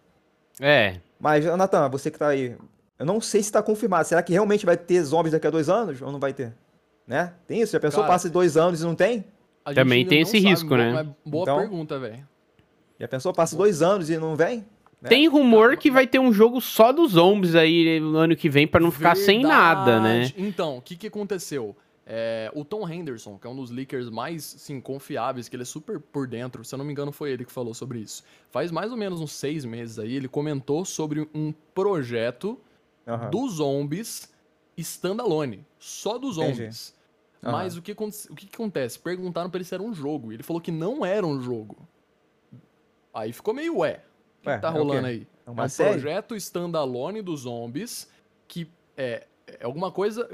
É, 0.60 1.00
Mas, 1.18 1.44
Natan, 1.44 1.88
você 1.88 2.10
que 2.10 2.18
tá 2.18 2.28
aí, 2.28 2.56
eu 3.00 3.06
não 3.06 3.20
sei 3.20 3.42
se 3.42 3.50
tá 3.50 3.62
confirmado. 3.62 4.06
Será 4.06 4.22
que 4.22 4.30
realmente 4.32 4.64
vai 4.64 4.76
ter 4.76 5.02
zombies 5.02 5.32
daqui 5.32 5.46
a 5.46 5.50
dois 5.50 5.68
anos 5.68 6.00
ou 6.02 6.12
não 6.12 6.20
vai 6.20 6.32
ter? 6.34 6.52
Né? 7.06 7.32
Tem 7.48 7.60
isso? 7.60 7.72
Já 7.72 7.80
pensou? 7.80 8.02
Cara, 8.02 8.12
Passa 8.12 8.28
dois 8.30 8.56
anos 8.56 8.82
e 8.82 8.84
não 8.84 8.94
tem? 8.94 9.24
Também 9.74 10.06
tem 10.06 10.20
esse 10.20 10.38
sabe, 10.38 10.48
risco, 10.50 10.76
né? 10.76 10.92
mas 10.92 11.08
Boa 11.24 11.42
Então- 11.42 11.58
pergunta, 11.58 11.98
velho. 11.98 12.28
Já 12.98 13.08
pensou? 13.08 13.32
Passa 13.32 13.56
dois 13.56 13.80
anos 13.82 14.10
e 14.10 14.18
não 14.18 14.36
vem? 14.36 14.64
né? 15.00 15.08
Tem 15.08 15.26
rumor 15.26 15.78
que 15.78 15.90
vai 15.90 16.06
ter 16.06 16.18
um 16.18 16.30
jogo 16.32 16.60
só 16.60 16.92
dos 16.92 17.12
zombies 17.12 17.54
aí 17.54 17.98
no 17.98 18.18
ano 18.18 18.36
que 18.36 18.50
vem 18.50 18.66
pra 18.66 18.78
não 18.80 18.90
ficar 18.90 19.16
sem 19.16 19.42
nada, 19.42 19.98
né? 19.98 20.18
Verdade. 20.20 20.34
Então, 20.36 20.76
o 20.76 20.82
que, 20.82 20.94
que 20.94 21.06
aconteceu? 21.06 21.74
É, 22.06 22.50
o 22.54 22.64
Tom 22.64 22.86
Henderson, 22.88 23.38
que 23.38 23.46
é 23.46 23.50
um 23.50 23.56
dos 23.56 23.70
leakers 23.70 24.10
mais 24.10 24.42
sim, 24.44 24.80
confiáveis, 24.80 25.48
que 25.48 25.56
ele 25.56 25.62
é 25.62 25.66
super 25.66 25.98
por 26.00 26.26
dentro, 26.26 26.64
se 26.64 26.74
eu 26.74 26.78
não 26.78 26.84
me 26.84 26.92
engano, 26.92 27.12
foi 27.12 27.30
ele 27.30 27.44
que 27.44 27.52
falou 27.52 27.72
sobre 27.72 28.00
isso. 28.00 28.22
Faz 28.50 28.70
mais 28.70 28.90
ou 28.90 28.96
menos 28.98 29.20
uns 29.20 29.32
seis 29.32 29.64
meses 29.64 29.98
aí, 29.98 30.16
ele 30.16 30.28
comentou 30.28 30.84
sobre 30.84 31.26
um 31.34 31.52
projeto 31.72 32.58
Aham. 33.06 33.30
dos 33.30 33.54
zombies 33.54 34.32
standalone. 34.76 35.66
Só 35.78 36.18
dos 36.18 36.36
zombies. 36.36 36.94
Aham. 37.42 37.52
Mas 37.52 37.76
o 37.76 37.82
que, 37.82 37.92
o 37.92 38.34
que, 38.34 38.46
que 38.46 38.54
acontece? 38.54 38.98
Perguntaram 38.98 39.48
pra 39.50 39.58
ele 39.58 39.64
se 39.64 39.74
era 39.74 39.82
um 39.82 39.92
jogo. 39.94 40.30
E 40.32 40.36
ele 40.36 40.42
falou 40.42 40.60
que 40.60 40.70
não 40.70 41.04
era 41.04 41.26
um 41.26 41.40
jogo. 41.40 41.76
Aí 43.12 43.32
ficou 43.32 43.52
meio 43.54 43.78
ué. 43.78 44.02
O 44.38 44.42
que, 44.42 44.48
Ué, 44.48 44.56
que 44.56 44.62
tá 44.62 44.68
é 44.68 44.70
rolando 44.70 45.06
aí? 45.06 45.26
É 45.46 45.50
uma 45.50 45.64
um 45.64 45.68
série? 45.68 45.90
projeto 45.90 46.34
standalone 46.36 47.20
dos 47.22 47.40
zombies 47.40 48.08
que 48.46 48.70
é, 48.96 49.26
é 49.46 49.64
alguma 49.64 49.90
coisa. 49.90 50.28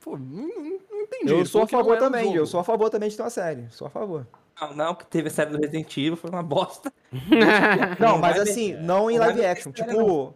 Pô, 0.00 0.16
não, 0.16 0.48
não- 0.48 0.80
não 0.90 1.00
entendi. 1.02 1.32
Eu 1.32 1.44
sou 1.46 1.62
a 1.62 1.66
favor 1.66 1.96
era 1.96 2.02
um 2.06 2.10
também, 2.10 2.34
eu 2.34 2.46
sou 2.46 2.60
a 2.60 2.64
favor 2.64 2.90
também 2.90 3.08
de 3.08 3.16
ter 3.16 3.22
uma 3.22 3.30
série. 3.30 3.66
Sou 3.70 3.86
a 3.86 3.90
favor. 3.90 4.26
Não, 4.60 4.74
não, 4.74 4.94
que 4.94 5.06
teve 5.06 5.28
a 5.28 5.30
série 5.30 5.50
do 5.50 5.58
Resident 5.58 5.96
Evil, 5.96 6.16
foi 6.16 6.30
uma 6.30 6.42
bosta. 6.42 6.92
Não, 7.98 8.18
mas 8.18 8.38
assim, 8.38 8.74
não 8.74 9.10
em 9.10 9.14
não 9.18 9.24
vai 9.24 9.34
live 9.34 9.46
action. 9.46 9.72
Tipo, 9.72 10.34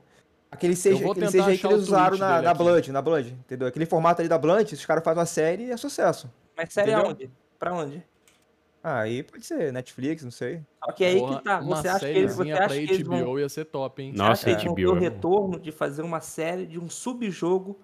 aquele 0.55 0.75
CG, 0.75 0.95
vou 1.03 1.13
aquele 1.13 1.27
CGI 1.29 1.59
que 1.59 1.67
eles 1.67 1.83
usaram 1.83 2.17
na, 2.17 2.41
na. 2.43 2.55
Blood, 2.55 2.91
na 2.93 3.03
Blood, 3.03 3.33
entendeu? 3.33 3.69
Aquele 3.69 3.87
formato 3.87 4.21
ali 4.21 4.29
da 4.29 4.39
Blood, 4.39 4.75
os 4.75 4.85
caras 4.87 5.05
fazem 5.05 5.19
uma 5.21 5.27
série 5.27 5.65
e 5.65 5.71
é 5.71 5.77
sucesso. 5.77 6.31
Mas 6.57 6.73
série 6.73 6.91
Entendeu? 6.93 7.09
aonde? 7.11 7.31
Pra 7.59 7.75
onde? 7.75 8.03
Ah, 8.83 9.01
aí 9.01 9.23
pode 9.23 9.47
ser 9.47 9.73
Netflix, 9.73 10.23
não 10.23 10.31
sei. 10.31 10.61
Só 10.85 10.93
que 10.93 11.05
aí 11.05 11.19
Porra, 11.19 11.39
que 11.39 11.45
tá. 11.45 11.61
uma 11.61 11.77
Você 11.77 11.89
acha 11.89 11.99
que 12.01 12.07
eles, 12.07 12.37
você 12.37 12.53
acha 12.53 12.59
pra 12.67 12.69
que 12.69 12.75
eles 12.83 12.99
HBO 13.07 13.17
vão, 13.25 13.39
ia 13.39 13.49
ser 13.49 13.65
top, 13.65 14.03
hein? 14.03 14.13
Nossa, 14.15 14.43
você 14.43 14.51
acha 14.51 14.61
que 14.61 14.67
eles 14.67 14.67
vão 14.67 14.75
ter 14.75 14.87
o 14.87 14.93
HBO. 14.95 15.01
retorno 15.01 15.59
de 15.61 15.73
fazer 15.73 16.03
uma 16.03 16.21
série 16.21 16.67
de 16.67 16.79
um 16.79 16.89
subjogo 16.91 17.79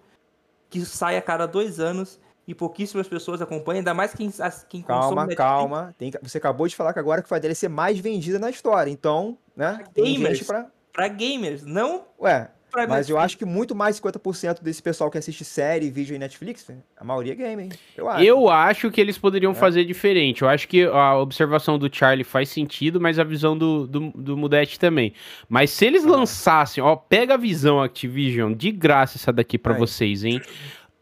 que 0.68 0.80
sai 0.84 1.16
a 1.16 1.22
cada 1.22 1.46
dois 1.46 1.80
anos 1.80 2.20
e 2.46 2.54
pouquíssimas 2.54 3.08
pessoas 3.08 3.40
acompanham, 3.40 3.78
ainda 3.78 3.94
mais 3.94 4.12
quem, 4.12 4.30
as- 4.40 4.64
quem 4.68 4.82
consome 4.82 5.00
Calma, 5.02 5.20
Netflix. 5.22 5.38
calma. 5.38 5.94
Tem 5.96 6.10
que- 6.10 6.18
você 6.22 6.36
acabou 6.38 6.68
de 6.68 6.76
falar 6.76 6.92
que 6.92 6.98
agora 6.98 7.22
que 7.22 7.32
a 7.34 7.38
DLC 7.38 7.66
mais 7.68 7.98
vendida 7.98 8.38
na 8.38 8.50
história. 8.50 8.90
Então, 8.90 9.38
né? 9.56 9.82
Gamers. 9.96 10.42
pra... 10.46 10.66
Pra 10.92 11.06
gamers, 11.08 11.64
não 11.64 12.04
Ué, 12.20 12.50
pra 12.70 12.86
mas 12.86 13.08
eu 13.08 13.18
acho 13.18 13.36
que 13.36 13.44
muito 13.44 13.74
mais 13.74 13.96
de 13.96 14.02
50% 14.02 14.62
desse 14.62 14.82
pessoal 14.82 15.10
que 15.10 15.18
assiste 15.18 15.44
série 15.44 15.86
e 15.86 15.90
vídeo 15.90 16.14
em 16.14 16.18
Netflix, 16.18 16.66
a 16.96 17.04
maioria 17.04 17.32
é 17.32 17.36
game, 17.36 17.62
hein? 17.64 17.68
Eu 17.96 18.08
acho. 18.08 18.24
Eu 18.24 18.48
acho 18.48 18.90
que 18.90 19.00
eles 19.00 19.18
poderiam 19.18 19.54
fazer 19.54 19.84
diferente. 19.84 20.42
Eu 20.42 20.48
acho 20.48 20.66
que 20.68 20.84
a 20.84 21.16
observação 21.16 21.78
do 21.78 21.94
Charlie 21.94 22.24
faz 22.24 22.48
sentido, 22.48 23.00
mas 23.00 23.18
a 23.18 23.24
visão 23.24 23.56
do, 23.56 23.86
do, 23.86 24.10
do 24.14 24.36
Mudete 24.36 24.78
também. 24.78 25.12
Mas 25.48 25.70
se 25.70 25.84
eles 25.84 26.04
lançassem, 26.04 26.82
ó, 26.82 26.96
pega 26.96 27.34
a 27.34 27.36
visão 27.36 27.82
Activision, 27.82 28.52
de 28.52 28.70
graça 28.70 29.18
essa 29.18 29.32
daqui 29.32 29.58
pra 29.58 29.74
Aí. 29.74 29.78
vocês, 29.78 30.24
hein? 30.24 30.40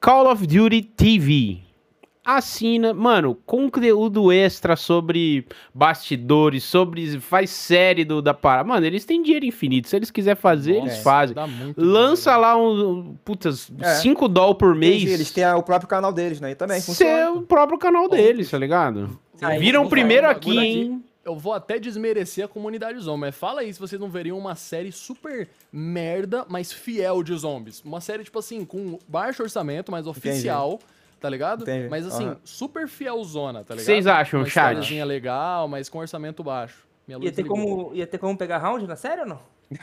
Call 0.01 0.31
of 0.31 0.47
Duty 0.47 0.83
TV. 0.83 1.68
Assina, 2.31 2.93
mano, 2.93 3.35
conteúdo 3.47 4.31
extra 4.31 4.77
sobre 4.77 5.47
bastidores, 5.75 6.63
sobre. 6.63 7.19
Faz 7.21 7.49
série 7.49 8.05
do, 8.05 8.21
da 8.21 8.35
parada. 8.35 8.69
Mano, 8.69 8.85
eles 8.85 9.07
têm 9.07 9.23
dinheiro 9.23 9.47
infinito. 9.47 9.89
Se 9.89 9.97
eles 9.97 10.11
quiserem 10.11 10.39
fazer, 10.39 10.73
eles 10.73 10.91
Nossa, 10.91 11.03
fazem. 11.03 11.35
dá 11.35 11.47
muito 11.47 11.81
Lança 11.83 12.33
dinheiro. 12.33 12.41
lá 12.43 12.57
um. 12.63 13.17
Putas, 13.25 13.73
É. 13.81 13.95
5 13.95 14.29
dólares 14.29 14.59
por 14.59 14.75
mês. 14.75 14.97
Entendi, 14.97 15.13
Eles 15.13 15.31
têm 15.31 15.47
o 15.55 15.63
próprio 15.63 15.89
canal 15.89 16.13
deles, 16.13 16.39
né? 16.39 16.51
E 16.51 16.55
também 16.55 16.81
Ser 16.81 16.87
funciona. 16.87 17.31
o 17.33 17.43
próprio 17.45 17.79
canal 17.79 18.07
deles, 18.11 18.51
tá 18.51 18.59
ligado? 18.59 19.19
Aí, 19.41 19.59
Viram 19.59 19.89
primeiro 19.89 20.29
aqui, 20.29 20.49
bagulho 20.51 20.65
hein? 20.67 21.05
Eu 21.25 21.35
vou 21.37 21.55
até 21.55 21.79
desmerecer 21.79 22.45
a 22.45 22.49
comunidade 22.49 22.99
zombie, 23.01 23.21
mas 23.23 23.35
fala 23.35 23.61
aí 23.63 23.73
se 23.73 23.81
vocês 23.81 23.99
não 24.01 24.11
veriam 24.11 24.37
uma 24.39 24.55
série 24.55 24.93
super 24.93 25.49
merda, 25.73 26.45
mas 26.49 26.73
fiel 26.73 27.23
de 27.23 27.35
zombies. 27.35 27.83
Uma 27.85 28.01
série, 28.03 28.23
tipo 28.25 28.39
assim, 28.39 28.65
com 28.67 28.99
baixo 29.09 29.43
orçamento, 29.43 29.91
mas 29.91 30.07
oficial, 30.07 30.79
tá 31.21 31.29
ligado? 31.29 31.63
Entendi. 31.63 31.89
Mas 31.89 32.07
assim, 32.07 32.27
Aham. 32.27 32.37
super 32.45 32.89
fielzona, 32.89 33.65
tá 33.65 33.75
ligado? 33.75 33.87
Vocês 33.87 34.07
acham, 34.07 34.41
uma 34.41 34.47
chat? 34.47 34.57
historiazinha 34.67 35.05
legal, 35.05 35.69
mas 35.69 35.89
com 35.89 35.99
orçamento 35.99 36.43
baixo. 36.45 36.87
Minha 37.07 37.19
Ia 37.23 37.33
ter, 37.33 37.45
como, 37.45 37.91
ia 37.95 38.07
ter 38.07 38.19
como 38.19 38.37
pegar 38.37 38.59
round 38.59 38.87
na 38.87 38.97
série 38.97 39.23
ou 39.23 39.27
não? 39.27 39.41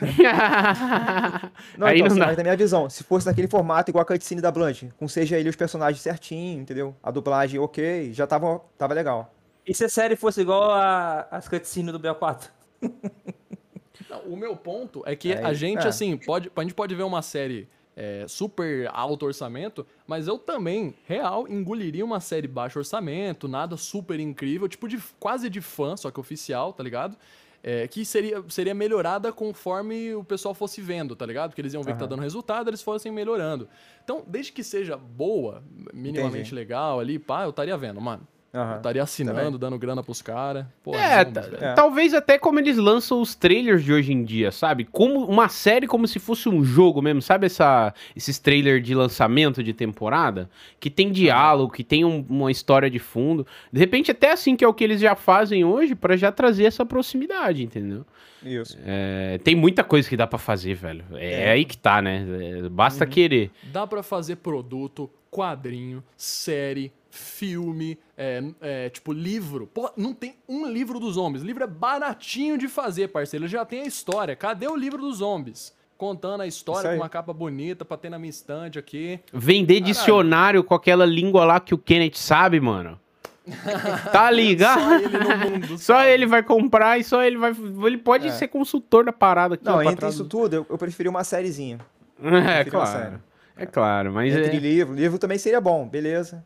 Não, 1.78 1.86
Aí 1.86 1.96
então, 1.96 1.98
não 1.98 2.06
assim, 2.06 2.18
dá. 2.18 2.26
mas 2.26 2.36
na 2.36 2.42
minha 2.42 2.56
visão, 2.56 2.88
se 2.90 3.04
fosse 3.04 3.26
naquele 3.26 3.48
formato 3.48 3.90
igual 3.90 4.02
a 4.02 4.04
cutscene 4.04 4.40
da 4.40 4.50
Blunt, 4.50 4.84
com 4.98 5.06
seja 5.08 5.38
ele 5.38 5.48
os 5.48 5.56
personagens 5.56 6.00
certinho, 6.02 6.60
entendeu? 6.60 6.94
A 7.02 7.10
dublagem 7.10 7.58
ok, 7.60 8.12
já 8.12 8.26
tava, 8.26 8.60
tava 8.78 8.94
legal. 8.94 9.32
E 9.66 9.74
se 9.74 9.84
a 9.84 9.88
série 9.88 10.16
fosse 10.16 10.40
igual 10.40 10.70
a- 10.72 11.26
as 11.30 11.48
cutscenes 11.48 11.92
do 11.92 12.00
BO4? 12.00 12.48
Não, 14.10 14.20
o 14.20 14.36
meu 14.36 14.54
ponto 14.56 15.02
é 15.06 15.16
que 15.16 15.32
É, 15.32 15.42
a 15.44 15.52
gente, 15.52 15.84
é. 15.84 15.88
assim, 15.88 16.16
pode, 16.16 16.50
a 16.54 16.62
gente 16.62 16.74
pode 16.74 16.94
ver 16.94 17.02
uma 17.02 17.22
série 17.22 17.68
é, 17.96 18.26
super 18.28 18.88
alto 18.92 19.24
orçamento, 19.24 19.86
mas 20.06 20.28
eu 20.28 20.38
também, 20.38 20.94
real, 21.06 21.48
engoliria 21.48 22.04
uma 22.04 22.20
série 22.20 22.46
baixo 22.46 22.78
orçamento, 22.78 23.48
nada 23.48 23.76
super 23.78 24.20
incrível, 24.20 24.68
tipo 24.68 24.86
de 24.86 24.98
quase 25.18 25.48
de 25.48 25.62
fã, 25.62 25.96
só 25.96 26.10
que 26.10 26.20
oficial, 26.20 26.74
tá 26.74 26.84
ligado? 26.84 27.16
É, 27.62 27.88
que 27.88 28.04
seria, 28.04 28.44
seria 28.48 28.74
melhorada 28.74 29.32
conforme 29.32 30.14
o 30.14 30.22
pessoal 30.22 30.54
fosse 30.54 30.80
vendo, 30.80 31.16
tá 31.16 31.26
ligado? 31.26 31.50
Porque 31.50 31.60
eles 31.60 31.72
iam 31.72 31.82
ver 31.82 31.94
que 31.94 31.98
tá 31.98 32.06
dando 32.06 32.20
resultado, 32.20 32.68
eles 32.68 32.82
fossem 32.82 33.10
melhorando. 33.10 33.68
Então, 34.04 34.22
desde 34.24 34.52
que 34.52 34.62
seja 34.62 34.96
boa, 34.96 35.64
minimamente 35.92 36.36
Entendi. 36.36 36.54
legal 36.54 37.00
ali, 37.00 37.18
pá, 37.18 37.42
eu 37.42 37.50
estaria 37.50 37.76
vendo, 37.76 38.00
mano. 38.00 38.28
Eu 38.56 38.62
Aham. 38.62 38.76
estaria 38.76 39.02
assinando, 39.02 39.38
Também. 39.38 39.58
dando 39.58 39.78
grana 39.78 40.02
pros 40.02 40.22
caras. 40.22 40.64
É, 40.94 41.24
tá- 41.26 41.44
É. 41.60 41.74
talvez 41.74 42.14
até 42.14 42.38
como 42.38 42.58
eles 42.58 42.78
lançam 42.78 43.20
os 43.20 43.34
trailers 43.34 43.84
de 43.84 43.92
hoje 43.92 44.12
em 44.14 44.24
dia, 44.24 44.50
sabe? 44.50 44.84
Como 44.84 45.26
uma 45.26 45.48
série 45.48 45.86
como 45.86 46.08
se 46.08 46.18
fosse 46.18 46.48
um 46.48 46.64
jogo 46.64 47.02
mesmo, 47.02 47.20
sabe 47.20 47.46
essa, 47.46 47.92
esses 48.16 48.38
trailers 48.38 48.82
de 48.82 48.94
lançamento 48.94 49.62
de 49.62 49.74
temporada? 49.74 50.48
Que 50.80 50.88
tem 50.88 51.12
diálogo, 51.12 51.70
que 51.72 51.84
tem 51.84 52.04
um- 52.04 52.24
uma 52.30 52.50
história 52.50 52.88
de 52.88 52.98
fundo. 52.98 53.46
De 53.70 53.78
repente 53.78 54.10
até 54.10 54.32
assim 54.32 54.56
que 54.56 54.64
é 54.64 54.68
o 54.68 54.72
que 54.72 54.84
eles 54.84 55.00
já 55.00 55.14
fazem 55.14 55.62
hoje 55.64 55.94
pra 55.94 56.16
já 56.16 56.32
trazer 56.32 56.64
essa 56.64 56.86
proximidade, 56.86 57.62
entendeu? 57.62 58.06
Isso. 58.42 58.78
É, 58.86 59.38
tem 59.44 59.54
muita 59.54 59.84
coisa 59.84 60.08
que 60.08 60.16
dá 60.16 60.26
pra 60.26 60.38
fazer, 60.38 60.74
velho. 60.74 61.04
É, 61.14 61.50
aí 61.50 61.64
que 61.64 61.76
tá, 61.76 62.00
né? 62.00 62.24
É, 62.64 62.68
basta 62.68 63.04
querer. 63.04 63.50
Dá 63.64 63.86
pra 63.86 64.02
fazer 64.02 64.36
produto, 64.36 65.10
quadrinho, 65.30 66.02
série, 66.16 66.90
filme, 67.10 67.98
é, 68.16 68.42
é, 68.60 68.88
tipo 68.90 69.12
livro. 69.12 69.66
Pô, 69.66 69.90
não 69.96 70.12
tem 70.14 70.36
um 70.48 70.66
livro 70.70 70.98
dos 71.00 71.14
zombies. 71.14 71.42
Livro 71.42 71.64
é 71.64 71.66
baratinho 71.66 72.56
de 72.58 72.68
fazer, 72.68 73.08
parceiro. 73.08 73.44
Ele 73.44 73.52
já 73.52 73.64
tem 73.64 73.82
a 73.82 73.86
história. 73.86 74.34
Cadê 74.36 74.66
o 74.68 74.76
livro 74.76 74.98
dos 74.98 75.18
zombies? 75.18 75.74
Contando 75.96 76.42
a 76.42 76.46
história 76.46 76.90
com 76.90 76.96
uma 76.96 77.08
capa 77.08 77.32
bonita 77.32 77.82
pra 77.84 77.96
ter 77.96 78.10
na 78.10 78.18
minha 78.18 78.28
estante 78.30 78.78
aqui. 78.78 79.18
Vender 79.32 79.80
dicionário 79.80 80.62
com 80.62 80.74
aquela 80.74 81.06
língua 81.06 81.44
lá 81.44 81.58
que 81.58 81.72
o 81.74 81.78
Kenneth 81.78 82.16
sabe, 82.16 82.60
mano. 82.60 83.00
Tá 84.12 84.30
ligado? 84.30 84.80
Só 84.80 84.94
ele 84.98 85.18
no 85.18 85.38
mundo. 85.50 85.78
Só 85.78 86.04
ele 86.04 86.26
vai 86.26 86.42
comprar 86.42 86.98
e 86.98 87.04
só 87.04 87.22
ele 87.22 87.38
vai. 87.38 87.52
Ele 87.86 87.96
pode 87.98 88.28
É. 88.28 88.32
ser 88.32 88.48
consultor 88.48 89.04
da 89.04 89.12
parada 89.12 89.54
aqui. 89.54 89.64
Não, 89.64 89.80
entre 89.82 89.96
trás 89.96 90.14
isso 90.14 90.24
do- 90.24 90.28
tudo, 90.28 90.54
eu, 90.54 90.66
eu 90.68 90.76
preferi 90.76 91.08
uma 91.08 91.22
sériezinha. 91.24 91.78
É, 92.22 92.64
claro. 92.64 92.90
série. 92.90 93.16
É 93.58 93.64
claro, 93.64 94.12
mas 94.12 94.34
Entre 94.34 94.56
é, 94.56 94.60
livro, 94.60 94.94
livro 94.94 95.18
também 95.18 95.38
seria 95.38 95.60
bom, 95.60 95.86
beleza. 95.88 96.44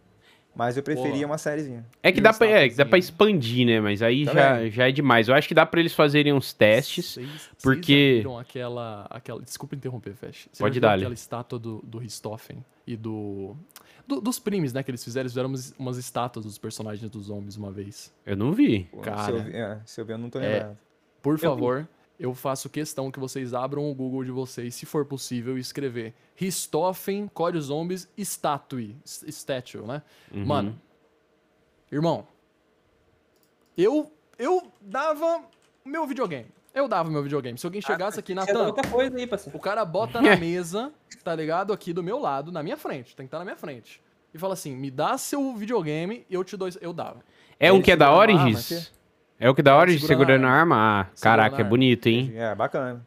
Mas 0.54 0.76
eu 0.76 0.82
preferia 0.82 1.12
Boa. 1.12 1.26
uma 1.26 1.38
sériezinha. 1.38 1.86
é 2.02 2.10
que 2.12 2.18
e 2.18 2.22
dá 2.22 2.32
pra, 2.32 2.46
é, 2.46 2.68
que 2.68 2.74
dá 2.74 2.84
pra 2.84 2.98
expandir, 2.98 3.64
né? 3.66 3.80
Mas 3.80 4.02
aí 4.02 4.24
já, 4.24 4.54
Também. 4.56 4.70
já 4.70 4.88
é 4.88 4.92
demais. 4.92 5.28
Eu 5.28 5.34
acho 5.34 5.46
que 5.48 5.54
dá 5.54 5.64
pra 5.64 5.78
eles 5.80 5.94
fazerem 5.94 6.32
uns 6.32 6.52
testes. 6.52 7.06
Vocês- 7.14 7.26
vocês 7.28 7.48
porque- 7.62 8.16
já 8.16 8.18
viram 8.18 8.38
aquela, 8.38 9.06
aquela. 9.08 9.40
Desculpa 9.42 9.74
interromper, 9.76 10.12
Fesh. 10.14 10.48
Pode 10.58 10.74
já 10.74 10.80
dar-lhe. 10.80 11.02
aquela 11.02 11.14
estátua 11.14 11.58
do, 11.58 11.80
do 11.84 11.98
Richthofen 11.98 12.64
e 12.86 12.96
do, 12.96 13.54
do- 14.06 14.20
Dos 14.20 14.38
primes, 14.40 14.72
né? 14.72 14.82
Que 14.82 14.90
eles 14.90 15.02
fizeram. 15.04 15.22
Eles 15.22 15.32
fizeram 15.32 15.48
umas, 15.48 15.74
umas 15.78 15.96
estátuas 15.96 16.44
dos 16.44 16.58
personagens 16.58 17.08
dos 17.08 17.26
zombies 17.26 17.56
uma 17.56 17.70
vez. 17.70 18.12
Eu 18.26 18.36
não 18.36 18.52
vi. 18.52 18.88
Pô, 18.90 18.98
Cara. 18.98 19.22
Se 19.24 19.30
eu, 19.30 19.42
vi- 19.44 19.56
é, 19.56 19.80
se 19.86 20.00
eu 20.00 20.04
ver, 20.04 20.12
eu 20.14 20.18
não 20.18 20.28
tô 20.28 20.40
É. 20.40 20.48
lembrando. 20.52 20.78
Por 21.22 21.36
vi. 21.36 21.42
favor, 21.42 21.78
eu 21.78 21.86
faço 22.34 22.68
questão 22.68 23.10
que 23.10 23.18
vocês 23.18 23.54
abram 23.54 23.90
o 23.90 23.94
Google 23.94 24.22
de 24.24 24.30
vocês, 24.30 24.74
se 24.74 24.84
for 24.84 25.06
possível, 25.06 25.56
e 25.56 25.60
escrever 25.60 26.12
Richthofen, 26.36 27.28
Core 27.28 27.58
Zombies, 27.60 28.06
Statue. 28.18 28.94
Statue, 29.04 29.80
né? 29.80 30.02
Uhum. 30.30 30.44
Mano, 30.44 30.80
irmão, 31.90 32.26
eu, 33.76 34.12
eu 34.38 34.70
dava 34.80 35.42
meu 35.84 36.06
videogame. 36.06 36.48
Eu 36.74 36.86
dava 36.86 37.10
meu 37.10 37.22
videogame. 37.22 37.58
Se 37.58 37.66
alguém 37.66 37.80
chegasse 37.80 38.20
aqui, 38.20 38.34
Você 38.34 38.52
dá 38.52 38.52
Natan, 38.52 38.66
outra 38.66 38.88
coisa 38.88 39.16
aí, 39.16 39.26
parceiro. 39.26 39.56
o 39.56 39.60
cara 39.60 39.84
bota 39.84 40.20
na 40.20 40.36
mesa, 40.36 40.92
tá 41.24 41.34
ligado? 41.34 41.72
Aqui 41.72 41.92
do 41.92 42.02
meu 42.02 42.18
lado, 42.18 42.52
na 42.52 42.62
minha 42.62 42.76
frente. 42.76 43.16
Tem 43.16 43.26
que 43.26 43.28
estar 43.28 43.38
na 43.38 43.44
minha 43.44 43.56
frente. 43.56 44.00
E 44.32 44.38
fala 44.38 44.52
assim: 44.54 44.76
me 44.76 44.90
dá 44.90 45.18
seu 45.18 45.54
videogame, 45.56 46.24
eu 46.30 46.44
te 46.44 46.56
dou. 46.56 46.68
isso." 46.68 46.78
Eu 46.80 46.92
dava. 46.92 47.24
É 47.58 47.72
um 47.72 47.82
que 47.82 47.90
é 47.90 47.96
da 47.96 48.14
Origins? 48.14 48.92
É 49.40 49.48
o 49.48 49.54
que 49.54 49.62
da 49.62 49.76
Origins 49.76 50.02
segurando 50.06 50.28
segurando 50.28 50.46
a 50.46 50.50
a 50.50 50.60
arma? 50.60 51.00
Ah, 51.00 51.06
caraca, 51.20 51.60
é 51.62 51.64
bonito, 51.64 52.06
hein? 52.06 52.30
É, 52.36 52.54
bacana. 52.54 53.04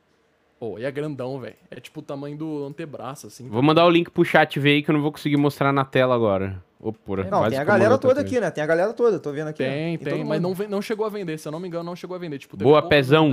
Pô, 0.60 0.80
e 0.80 0.84
é 0.84 0.92
grandão, 0.92 1.40
velho. 1.40 1.56
É 1.70 1.80
tipo 1.80 2.00
o 2.00 2.04
tamanho 2.04 2.36
do 2.36 2.66
antebraço, 2.66 3.28
assim. 3.28 3.48
Vou 3.48 3.62
mandar 3.62 3.86
o 3.86 3.90
link 3.90 4.10
pro 4.10 4.26
chat 4.26 4.60
ver 4.60 4.72
aí 4.72 4.84
que 4.84 4.90
eu 4.90 4.94
não 4.94 5.02
vou 5.02 5.12
conseguir 5.12 5.38
mostrar 5.38 5.72
na 5.72 5.86
tela 5.86 6.16
agora. 6.16 6.64
Ô, 6.80 6.92
porra, 6.92 7.26
Não, 7.26 7.48
tem 7.48 7.60
a 7.60 7.64
galera 7.64 7.98
toda 7.98 8.22
aqui, 8.22 8.40
né? 8.40 8.50
Tem 8.50 8.64
a 8.64 8.68
galera 8.68 8.94
toda, 8.94 9.20
tô 9.20 9.32
vendo 9.32 9.50
aqui. 9.50 9.64
Tem, 9.64 9.98
todo 9.98 10.10
tem, 10.10 10.26
mas 10.26 10.42
não, 10.42 10.54
não 10.70 10.82
chegou 10.82 11.06
a 11.06 11.10
vender, 11.10 11.38
se 11.38 11.48
eu 11.48 11.52
não 11.52 11.60
me 11.60 11.68
engano, 11.68 11.84
não 11.84 11.96
chegou 11.96 12.16
a 12.16 12.20
vender. 12.20 12.40
Tipo, 12.40 12.58
Boa, 12.58 12.82
pezão. 12.82 13.30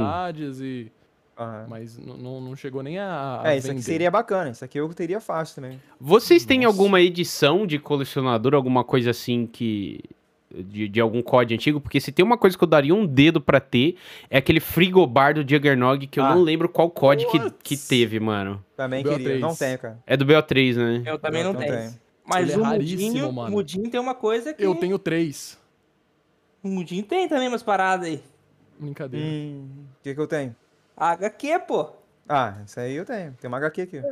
E, 0.61 0.93
mas 1.69 1.99
não, 1.99 2.41
não, 2.41 2.55
chegou 2.55 2.83
nem 2.83 2.99
a, 2.99 3.41
É, 3.45 3.57
isso 3.57 3.71
aqui 3.71 3.83
seria 3.83 4.11
bacana. 4.11 4.51
Isso 4.51 4.65
aqui 4.65 4.79
eu 4.79 4.89
teria 4.93 5.21
fácil 5.21 5.55
também. 5.55 5.81
Vocês 5.99 6.45
têm 6.45 6.65
alguma 6.65 7.01
edição 7.01 7.67
de 7.67 7.79
colecionador, 7.79 8.55
alguma 8.55 8.85
coisa 8.85 9.11
assim 9.11 9.47
que. 9.47 10.01
De, 10.53 10.89
de 10.89 11.01
algum 11.01 11.23
código 11.23 11.55
antigo? 11.55 11.81
Porque 11.81 12.01
se 12.01 12.11
tem 12.11 12.25
uma 12.25 12.37
coisa 12.37 12.59
que 12.59 12.65
eu 12.65 12.69
daria 12.69 12.93
um 12.93 13.07
dedo 13.07 13.41
pra 13.41 13.61
ter, 13.61 13.97
é 14.29 14.39
aquele 14.39 14.59
frigobar 14.59 15.33
do 15.35 15.49
Juggernog, 15.49 16.07
que 16.09 16.19
eu 16.19 16.25
Ah. 16.25 16.35
não 16.35 16.43
lembro 16.43 16.69
qual 16.69 16.91
código 16.91 17.31
que, 17.31 17.51
que 17.63 17.77
teve, 17.77 18.19
mano. 18.19 18.65
Também 18.77 19.05
BO3. 19.05 19.17
queria. 19.17 19.39
Não 19.39 19.55
tenho, 19.55 19.79
cara. 19.79 19.99
É 20.05 20.17
do 20.17 20.27
BO3, 20.27 20.75
né? 20.77 21.03
Eu 21.07 21.19
também 21.21 21.45
não, 21.45 21.53
Não 21.53 21.61
tenho. 21.61 21.73
tenho. 21.77 21.95
Mas 22.25 22.43
Ele 22.49 22.53
é 22.53 22.59
o 22.59 22.63
raríssimo, 22.63 23.03
Mudinho, 23.07 23.33
mano. 23.33 23.49
o 23.49 23.53
Mudinho 23.53 23.91
tem 23.91 24.01
uma 24.01 24.15
coisa 24.15 24.53
que... 24.53 24.65
Eu 24.65 24.75
tenho 24.75 24.99
três. 24.99 25.57
O 26.63 26.69
Mudinho 26.69 27.03
tem 27.05 27.29
também 27.29 27.47
umas 27.49 27.63
paradas 27.63 28.07
aí. 28.09 28.23
Brincadeira. 28.79 29.27
Hum, 29.27 29.69
o 29.99 30.03
que 30.03 30.15
que 30.15 30.21
eu 30.21 30.27
tenho? 30.27 30.55
HQ, 30.97 31.61
pô. 31.67 31.91
Ah, 32.29 32.57
isso 32.67 32.79
aí 32.79 32.95
eu 32.97 33.05
tenho. 33.05 33.37
Tem 33.41 33.49
uma 33.49 33.57
HQ 33.59 33.83
aqui. 33.83 34.03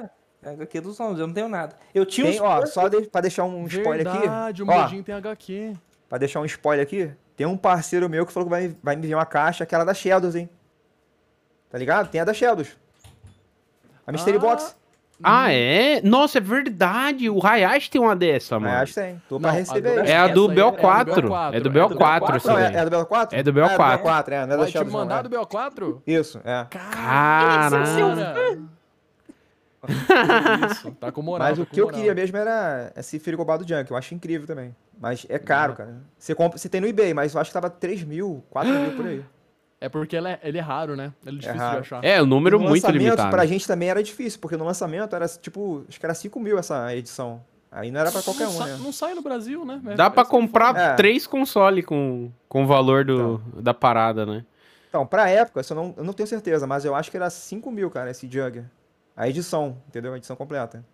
HQ 0.43 0.80
dos 0.80 0.99
homens, 1.01 1.18
eu 1.18 1.26
não 1.26 1.34
tenho 1.34 1.49
nada. 1.49 1.76
Eu 1.95 2.07
tinha 2.07 2.26
Tem, 2.30 2.36
uns... 2.41 2.41
ó, 2.41 2.64
só 2.66 2.89
de, 2.89 3.03
pra 3.09 3.20
deixar 3.20 3.45
um 3.45 3.66
spoiler 3.66 4.05
Verdade, 4.09 4.62
aqui. 4.62 4.70
o 4.70 4.72
Ó, 4.74 4.82
Modinho 4.82 5.03
tem 5.03 5.14
HQ. 5.14 5.74
Pra 6.09 6.19
deixar 6.19 6.41
um 6.41 6.45
spoiler 6.45 6.85
aqui. 6.85 7.11
Tem 7.37 7.47
um 7.47 7.57
parceiro 7.57 8.09
meu 8.09 8.27
que 8.27 8.33
falou 8.33 8.47
que 8.47 8.51
vai, 8.51 8.75
vai 8.83 8.97
me 8.97 9.03
enviar 9.05 9.19
uma 9.21 9.27
caixa, 9.27 9.63
aquela 9.65 9.85
da 9.85 9.95
Shadows, 9.95 10.35
hein? 10.35 10.49
Tá 11.71 11.79
ligado? 11.79 12.09
Tem 12.11 12.21
a 12.21 12.25
da 12.25 12.33
Shadows. 12.35 12.77
A 14.07 14.11
Mystery 14.13 14.39
Ah, 14.39 14.41
Box. 14.41 14.77
Ah, 15.23 15.53
é? 15.53 16.01
Nossa, 16.03 16.39
é 16.39 16.41
verdade. 16.41 17.29
O 17.29 17.45
Hayashi 17.45 17.91
tem 17.91 18.01
uma 18.01 18.15
dessa, 18.15 18.59
mano. 18.59 18.87
que 18.87 18.95
tem. 18.95 19.21
Tô 19.29 19.35
Não, 19.35 19.41
pra 19.43 19.51
a 19.51 19.53
receber 19.53 19.95
do- 19.95 20.01
aí. 20.01 20.09
É 20.09 20.17
a 20.17 20.29
do 20.29 20.45
Essa 20.51 20.53
aí 20.53 20.59
é- 20.59 20.63
é 20.63 20.65
do 20.65 20.73
BO4. 20.73 21.53
É 21.53 21.61
do 21.61 21.71
BO4, 21.71 21.99
BO4, 22.21 22.37
essa 22.37 22.53
Não, 22.53 22.59
é, 22.59 22.73
é 22.77 22.85
do 22.85 22.91
BO4? 22.91 23.29
É 23.33 23.43
do 23.43 23.51
Ah, 23.51 23.53
BO4. 23.99 24.33
é, 24.33 24.37
é, 24.37 24.47
não 24.47 24.55
é 24.55 24.57
da 24.59 24.67
te 24.67 24.73
Shadows, 24.73 24.93
não, 24.93 25.01
mandar 25.01 25.19
é. 25.19 25.23
do 25.25 25.29
BO4? 25.31 26.03
Isso, 26.07 26.41
é. 26.45 26.67
Caralho. 26.71 28.69
Isso, 30.70 30.91
tá 30.93 31.12
com 31.12 31.22
moral. 31.22 31.49
Mas 31.49 31.57
tá 31.59 31.62
o 31.62 31.66
que 31.66 31.81
eu 31.81 31.85
moral. 31.87 31.99
queria 31.99 32.14
mesmo 32.14 32.37
era 32.37 32.93
esse 32.97 33.18
frigobar 33.18 33.59
do 33.59 33.66
Junk. 33.68 33.91
Eu 33.91 33.97
acho 33.97 34.14
incrível 34.14 34.47
também. 34.47 34.74
Mas 35.01 35.24
é 35.29 35.39
caro, 35.39 35.74
cara. 35.74 35.97
Você 36.18 36.35
compra, 36.35 36.59
você 36.59 36.68
tem 36.68 36.81
no 36.81 36.87
eBay, 36.89 37.14
mas 37.14 37.35
eu 37.35 37.41
acho 37.41 37.51
que 37.51 37.55
tava 37.55 37.70
3 37.70 38.03
mil, 38.05 38.43
4 38.51 38.72
mil 38.72 38.97
por 38.97 39.07
aí. 39.07 39.24
É 39.81 39.89
porque 39.89 40.16
ele 40.16 40.26
é, 40.29 40.41
ele 40.43 40.59
é 40.59 40.61
raro, 40.61 40.97
né? 40.97 41.12
Ele 41.24 41.37
é 41.37 41.41
difícil 41.41 41.61
raro. 41.61 41.74
de 41.76 41.81
achar. 41.83 42.05
É, 42.05 42.20
o 42.20 42.26
número 42.26 42.59
no 42.59 42.64
muito 42.68 42.83
lançamento, 42.83 43.03
limitado. 43.05 43.31
pra 43.31 43.47
gente 43.47 43.64
também 43.66 43.89
era 43.89 44.03
difícil, 44.03 44.41
porque 44.41 44.57
no 44.57 44.64
lançamento 44.64 45.14
era 45.14 45.29
tipo, 45.29 45.85
acho 45.89 46.01
que 46.01 46.05
era 46.05 46.14
5 46.14 46.41
mil 46.41 46.59
essa 46.59 46.93
edição. 46.97 47.41
Aí 47.70 47.91
não 47.93 48.01
era 48.01 48.11
pra 48.11 48.22
qualquer 48.22 48.45
não, 48.45 48.51
um, 48.51 48.57
sa- 48.59 48.66
né? 48.66 48.79
não 48.83 48.93
sai 48.93 49.14
no 49.14 49.22
Brasil, 49.22 49.64
né? 49.64 49.81
É- 49.87 49.95
Dá 49.95 50.11
pra 50.11 50.22
é 50.22 50.26
comprar 50.26 50.68
foda. 50.68 50.81
É. 50.81 50.95
três 50.95 51.26
consoles 51.29 51.85
com, 51.85 52.33
com 52.49 52.64
o 52.64 52.66
valor 52.66 53.05
do, 53.05 53.39
da 53.61 53.72
parada, 53.72 54.26
né? 54.26 54.45
Então, 54.89 55.07
pra 55.07 55.29
época, 55.29 55.61
isso 55.61 55.74
eu 55.74 55.76
não, 55.76 55.95
eu 55.99 56.03
não 56.03 56.12
tenho 56.14 56.26
certeza, 56.26 56.66
mas 56.66 56.85
eu 56.85 56.95
acho 56.95 57.11
que 57.11 57.16
era 57.16 57.29
5 57.31 57.70
mil, 57.70 57.89
cara, 57.91 58.11
esse 58.11 58.26
Jugger. 58.26 58.64
A 59.19 59.29
edição, 59.29 59.83
entendeu? 59.89 60.14
A 60.14 60.16
edição 60.16 60.37
completa. 60.37 60.85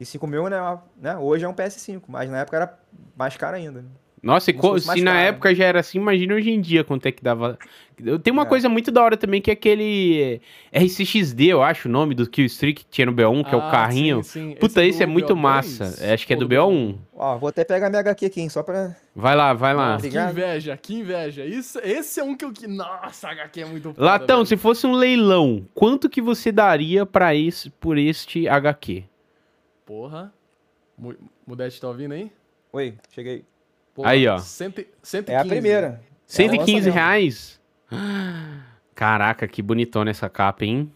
E 0.00 0.04
5 0.04 0.26
mil, 0.26 0.48
né, 0.48 0.58
né, 0.96 1.16
hoje 1.16 1.44
é 1.44 1.48
um 1.48 1.54
PS5, 1.54 2.02
mas 2.08 2.28
na 2.28 2.38
época 2.38 2.56
era 2.56 2.78
mais 3.16 3.36
caro 3.36 3.56
ainda. 3.56 3.84
Nossa, 4.22 4.50
e 4.50 4.54
se 4.80 5.00
na 5.02 5.12
caro. 5.12 5.26
época 5.26 5.54
já 5.54 5.64
era 5.64 5.80
assim, 5.80 5.98
imagina 5.98 6.34
hoje 6.34 6.50
em 6.50 6.60
dia 6.60 6.82
quanto 6.82 7.06
é 7.06 7.12
que 7.12 7.22
dava. 7.22 7.58
Eu 8.04 8.18
tenho 8.18 8.34
uma 8.34 8.42
É. 8.44 8.46
coisa 8.46 8.68
muito 8.68 8.90
da 8.90 9.02
hora 9.02 9.16
também, 9.16 9.40
que 9.40 9.50
é 9.50 9.52
aquele 9.54 10.40
é, 10.72 10.78
RCXD, 10.84 11.46
eu 11.46 11.62
acho 11.62 11.88
o 11.88 11.90
nome 11.90 12.14
do 12.14 12.28
Killstreak 12.28 12.84
que 12.84 12.90
tinha 12.90 13.06
no 13.06 13.12
B1, 13.12 13.44
que 13.48 13.54
é 13.54 13.58
o 13.58 13.60
Ah, 13.60 13.70
carrinho. 13.70 14.22
sim, 14.22 14.50
sim. 14.50 14.56
Puta, 14.56 14.80
Esse 14.82 14.90
esse 14.90 15.02
é 15.02 15.06
do 15.06 15.12
muito 15.12 15.34
BO2? 15.34 15.38
massa. 15.40 15.94
É, 16.04 16.12
acho 16.14 16.26
que 16.26 16.32
é 16.32 16.36
Ou 16.36 16.40
do 16.40 16.48
BO1. 16.48 16.96
Ó, 17.14 17.38
vou 17.38 17.48
até 17.48 17.64
pegar 17.64 17.88
minha 17.90 18.00
HQ 18.00 18.26
aqui, 18.26 18.40
hein, 18.40 18.48
só 18.48 18.62
pra... 18.62 18.94
Vai 19.14 19.34
lá, 19.34 19.52
vai 19.52 19.74
lá. 19.74 19.92
Nossa, 19.94 20.02
que 20.02 20.06
Obrigado. 20.08 20.30
inveja, 20.30 20.76
que 20.76 20.94
inveja. 20.94 21.44
Isso, 21.44 21.78
esse 21.82 22.20
é 22.20 22.24
um 22.24 22.36
que 22.36 22.44
eu... 22.44 22.52
que- 22.52 22.66
Nossa, 22.68 23.28
HQ 23.28 23.60
é 23.60 23.64
muito 23.66 23.94
Latão, 23.96 24.44
se 24.44 24.56
fosse 24.56 24.86
um 24.86 24.92
leilão, 24.92 25.66
quanto 25.74 26.08
que 26.08 26.20
você 26.22 26.52
daria 26.52 27.04
pra 27.04 27.34
esse, 27.34 27.70
por 27.70 27.98
este 27.98 28.48
HQ? 28.48 29.04
Porra. 29.84 30.32
Mu- 30.96 31.14
Mudete, 31.46 31.80
tá 31.80 31.88
ouvindo 31.88 32.12
aí? 32.14 32.30
Oi, 32.72 32.94
cheguei. 33.10 33.44
Porra, 33.98 34.10
Aí, 34.10 34.28
ó. 34.28 34.38
cento 34.38 34.80
e- 34.80 34.86
115. 35.02 35.32
É 35.36 35.40
a 35.40 35.44
primeira. 35.44 36.00
115 36.24 36.72
lançamento. 36.88 36.94
reais? 36.94 37.60
Caraca, 38.94 39.48
que 39.48 39.60
bonitona 39.60 40.08
essa 40.12 40.28
capa, 40.28 40.64
hein? 40.64 40.92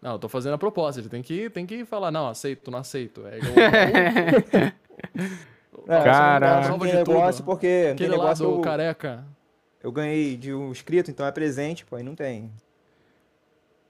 Não, 0.00 0.12
eu 0.12 0.18
tô 0.20 0.28
fazendo 0.28 0.54
a 0.54 0.58
proposta. 0.58 1.00
Ele 1.00 1.08
tem 1.08 1.22
que, 1.22 1.50
tem 1.50 1.66
que 1.66 1.84
falar, 1.84 2.12
não, 2.12 2.28
aceito, 2.28 2.70
não 2.70 2.78
aceito. 2.78 3.26
É 3.26 3.38
igual 3.38 3.54
É, 5.88 6.04
Caraca. 6.04 6.68
Não 6.68 6.78
tem 6.78 6.90
tudo. 7.04 7.12
negócio 7.14 7.44
porque... 7.44 7.66
Não 7.66 7.96
tem 7.96 8.06
aquele 8.06 8.10
lá 8.10 8.16
negócio 8.24 8.46
do 8.46 8.52
eu, 8.54 8.60
careca. 8.60 9.24
eu 9.82 9.90
ganhei 9.90 10.36
de 10.36 10.54
um 10.54 10.70
inscrito, 10.70 11.10
então 11.10 11.26
é 11.26 11.32
presente, 11.32 11.84
pô, 11.84 11.96
aí 11.96 12.04
não 12.04 12.14
tem. 12.14 12.52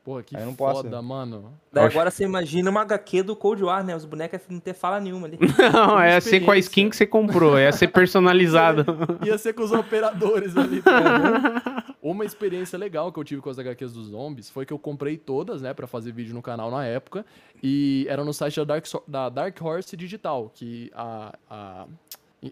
Porra, 0.06 0.22
que 0.22 0.36
eu 0.36 0.46
não 0.46 0.54
posso. 0.54 0.84
foda, 0.84 1.02
mano. 1.02 1.52
Daí 1.72 1.84
agora 1.86 2.12
você 2.12 2.22
imagina 2.22 2.70
uma 2.70 2.82
HQ 2.82 3.24
do 3.24 3.34
Cold 3.34 3.64
War, 3.64 3.84
né? 3.84 3.96
Os 3.96 4.04
bonecos 4.04 4.40
não 4.48 4.60
ter 4.60 4.72
fala 4.72 5.00
nenhuma 5.00 5.26
ali. 5.26 5.36
Não, 5.74 5.98
é 6.00 6.20
ser 6.20 6.40
com 6.44 6.52
a 6.52 6.56
skin 6.58 6.88
que 6.88 6.94
você 6.96 7.04
comprou, 7.04 7.58
é 7.58 7.72
ser 7.72 7.88
personalizado. 7.88 8.84
Ia 9.26 9.36
ser 9.36 9.52
com 9.52 9.64
os 9.64 9.72
operadores 9.72 10.56
ali. 10.56 10.80
tá? 10.80 11.84
Uma 12.00 12.24
experiência 12.24 12.78
legal 12.78 13.10
que 13.10 13.18
eu 13.18 13.24
tive 13.24 13.40
com 13.40 13.50
as 13.50 13.58
HQs 13.58 13.92
dos 13.92 14.06
zombies 14.06 14.48
foi 14.48 14.64
que 14.64 14.72
eu 14.72 14.78
comprei 14.78 15.16
todas, 15.16 15.60
né, 15.60 15.74
pra 15.74 15.88
fazer 15.88 16.12
vídeo 16.12 16.32
no 16.32 16.40
canal 16.40 16.70
na 16.70 16.84
época. 16.86 17.26
E 17.60 18.06
era 18.08 18.24
no 18.24 18.32
site 18.32 18.58
da 18.58 18.64
Dark, 18.64 18.86
So- 18.86 19.02
da 19.08 19.28
Dark 19.28 19.60
Horse 19.60 19.96
Digital, 19.96 20.52
que 20.54 20.88
a, 20.94 21.34
a- 21.50 21.86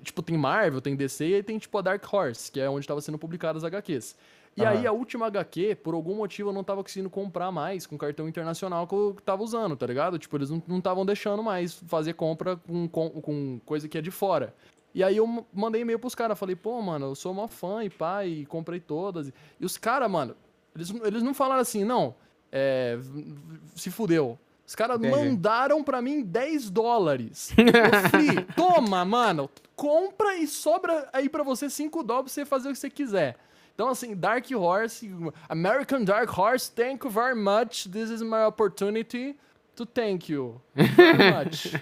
Tipo, 0.03 0.23
tem 0.23 0.37
Marvel, 0.37 0.81
tem 0.81 0.97
DC 0.97 1.25
e 1.29 1.35
aí 1.37 1.43
tem 1.43 1.57
tipo 1.57 1.79
a 1.79 1.83
Dark 1.83 2.03
Horse, 2.13 2.51
que 2.51 2.59
é 2.59 2.69
onde 2.69 2.85
tava 2.85 3.01
sendo 3.01 3.17
publicadas 3.19 3.63
as 3.63 3.69
HQs. 3.73 4.17
E 4.57 4.65
aí 4.65 4.87
Aham. 4.87 4.89
a 4.89 4.93
última 4.93 5.27
HQ, 5.27 5.77
por 5.83 5.95
algum 5.95 6.15
motivo, 6.15 6.51
eu 6.51 6.53
não 6.53 6.63
tava 6.63 6.83
conseguindo 6.83 7.11
comprar 7.11 7.51
mais 7.51 7.87
com 7.87 7.99
cartão 7.99 8.29
internacional 8.29 8.87
que 8.87 8.95
eu 8.95 9.17
tava 9.25 9.43
usando, 9.43 9.77
tá 9.77 9.87
ligado? 9.87 10.19
Tipo, 10.19 10.37
eles 10.37 10.51
não 10.51 10.79
estavam 10.79 11.05
deixando 11.05 11.43
mais 11.43 11.75
fazer 11.75 12.15
compra 12.15 12.57
com, 12.57 12.89
com, 12.89 13.11
com 13.21 13.61
coisa 13.67 13.89
que 13.89 13.99
é 13.99 14.01
de 14.01 14.13
fora. 14.13 14.55
E 14.95 15.03
aí 15.03 15.17
eu 15.17 15.45
mandei 15.53 15.83
e-mail 15.83 15.99
pros 15.99 16.15
caras, 16.15 16.39
falei, 16.39 16.55
pô, 16.55 16.81
mano, 16.81 17.07
eu 17.07 17.15
sou 17.17 17.33
uma 17.33 17.49
fã 17.49 17.83
e 17.83 17.91
pá, 17.91 18.25
e 18.25 18.47
comprei 18.47 18.79
todas. 18.79 19.33
E 19.59 19.65
os 19.65 19.77
caras, 19.77 20.09
mano, 20.09 20.37
eles, 20.75 20.95
eles 21.03 21.23
não 21.23 21.35
falaram 21.35 21.61
assim, 21.61 21.83
não, 21.83 22.15
é, 22.53 22.97
se 23.75 23.91
fudeu. 23.91 24.39
Os 24.65 24.75
caras 24.75 24.99
mandaram 25.01 25.83
pra 25.83 26.01
mim 26.01 26.23
10 26.23 26.71
dólares. 26.71 27.53
Eu 27.59 28.09
falei, 28.09 28.45
toma, 28.57 29.05
mano, 29.05 29.51
compra 29.75 30.37
e 30.37 30.47
sobra 30.47 31.09
aí 31.13 31.29
pra 31.29 31.43
você 31.43 31.69
5 31.69 32.03
dólares 32.05 32.33
pra 32.33 32.43
você 32.43 32.49
fazer 32.49 32.69
o 32.69 32.73
que 32.73 32.79
você 32.79 32.89
quiser. 32.89 33.37
Então, 33.75 33.89
assim, 33.89 34.15
Dark 34.15 34.47
Horse, 34.53 35.11
American 35.49 36.05
Dark 36.05 36.31
Horse, 36.39 36.71
thank 36.73 37.05
you 37.05 37.11
very 37.11 37.35
much. 37.35 37.89
This 37.91 38.09
is 38.11 38.23
my 38.23 38.45
opportunity 38.47 39.35
to 39.75 39.85
thank 39.85 40.31
you 40.31 40.61
very 40.77 41.19
much. 41.45 41.73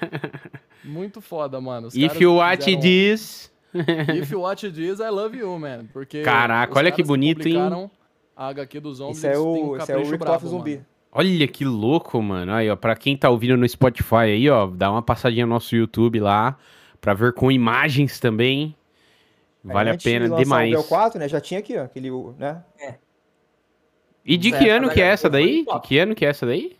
Muito 0.85 1.21
foda, 1.21 1.61
mano. 1.61 1.89
Os 1.89 1.95
If 1.95 2.19
you 2.21 2.35
watch 2.37 2.65
fizeram- 2.65 2.81
this. 2.81 3.53
If 3.75 4.31
you 4.31 4.41
watch 4.41 4.63
this, 4.71 5.01
I 5.01 5.09
love 5.11 5.37
you, 5.37 5.59
man. 5.59 5.87
Porque 5.93 6.23
Caraca, 6.23 6.79
olha 6.79 6.91
que 6.93 7.03
bonito, 7.03 7.47
hein? 7.47 7.55
publicaram 7.55 7.91
A 8.37 8.49
HQ 8.49 8.81
dos 8.81 8.97
zombies, 8.99 9.19
Isso 9.19 9.27
é 9.27 9.31
têm 9.33 9.39
um 9.41 9.69
o, 9.71 9.77
isso 9.77 9.93
é 9.93 9.97
o 9.97 10.01
of 10.35 10.47
Zumbi. 10.47 10.71
mano. 10.73 10.87
Olha 11.15 11.47
que 11.49 11.65
louco, 11.65 12.21
mano. 12.23 12.53
Aí, 12.55 12.71
ó, 12.71 12.77
pra 12.77 12.97
quem 12.97 13.17
tá 13.17 13.29
ouvindo 13.31 13.57
no 13.57 13.69
Spotify 13.69 14.15
aí, 14.17 14.49
ó, 14.49 14.67
dá 14.67 14.91
uma 14.91 15.03
passadinha 15.03 15.45
no 15.47 15.53
nosso 15.53 15.77
YouTube 15.77 16.21
lá, 16.21 16.57
pra 17.03 17.13
ver 17.15 17.35
com 17.35 17.53
imagens 17.53 18.19
também. 18.19 18.75
Vale 19.65 19.91
a 19.91 19.97
de 19.97 20.05
pena 20.05 20.25
lançar 20.27 20.43
demais. 20.43 20.75
O 20.75 20.83
BO4, 20.83 21.15
né, 21.17 21.29
já 21.29 21.41
tinha 21.41 21.61
aqui, 21.61 21.77
ó, 21.77 21.85
aquele, 21.85 22.11
né? 22.39 22.63
E 24.25 24.37
de 24.37 24.49
Essa 24.49 24.59
que 24.59 24.69
ano 24.71 24.91
que 24.91 25.01
é 25.01 25.05
essa 25.07 25.31
daí? 25.31 25.65
top. 25.65 25.89
Que 25.89 25.99
ano 25.99 26.15
que 26.15 26.25
é 26.25 26.29
essa 26.29 26.47
daí? 26.47 26.77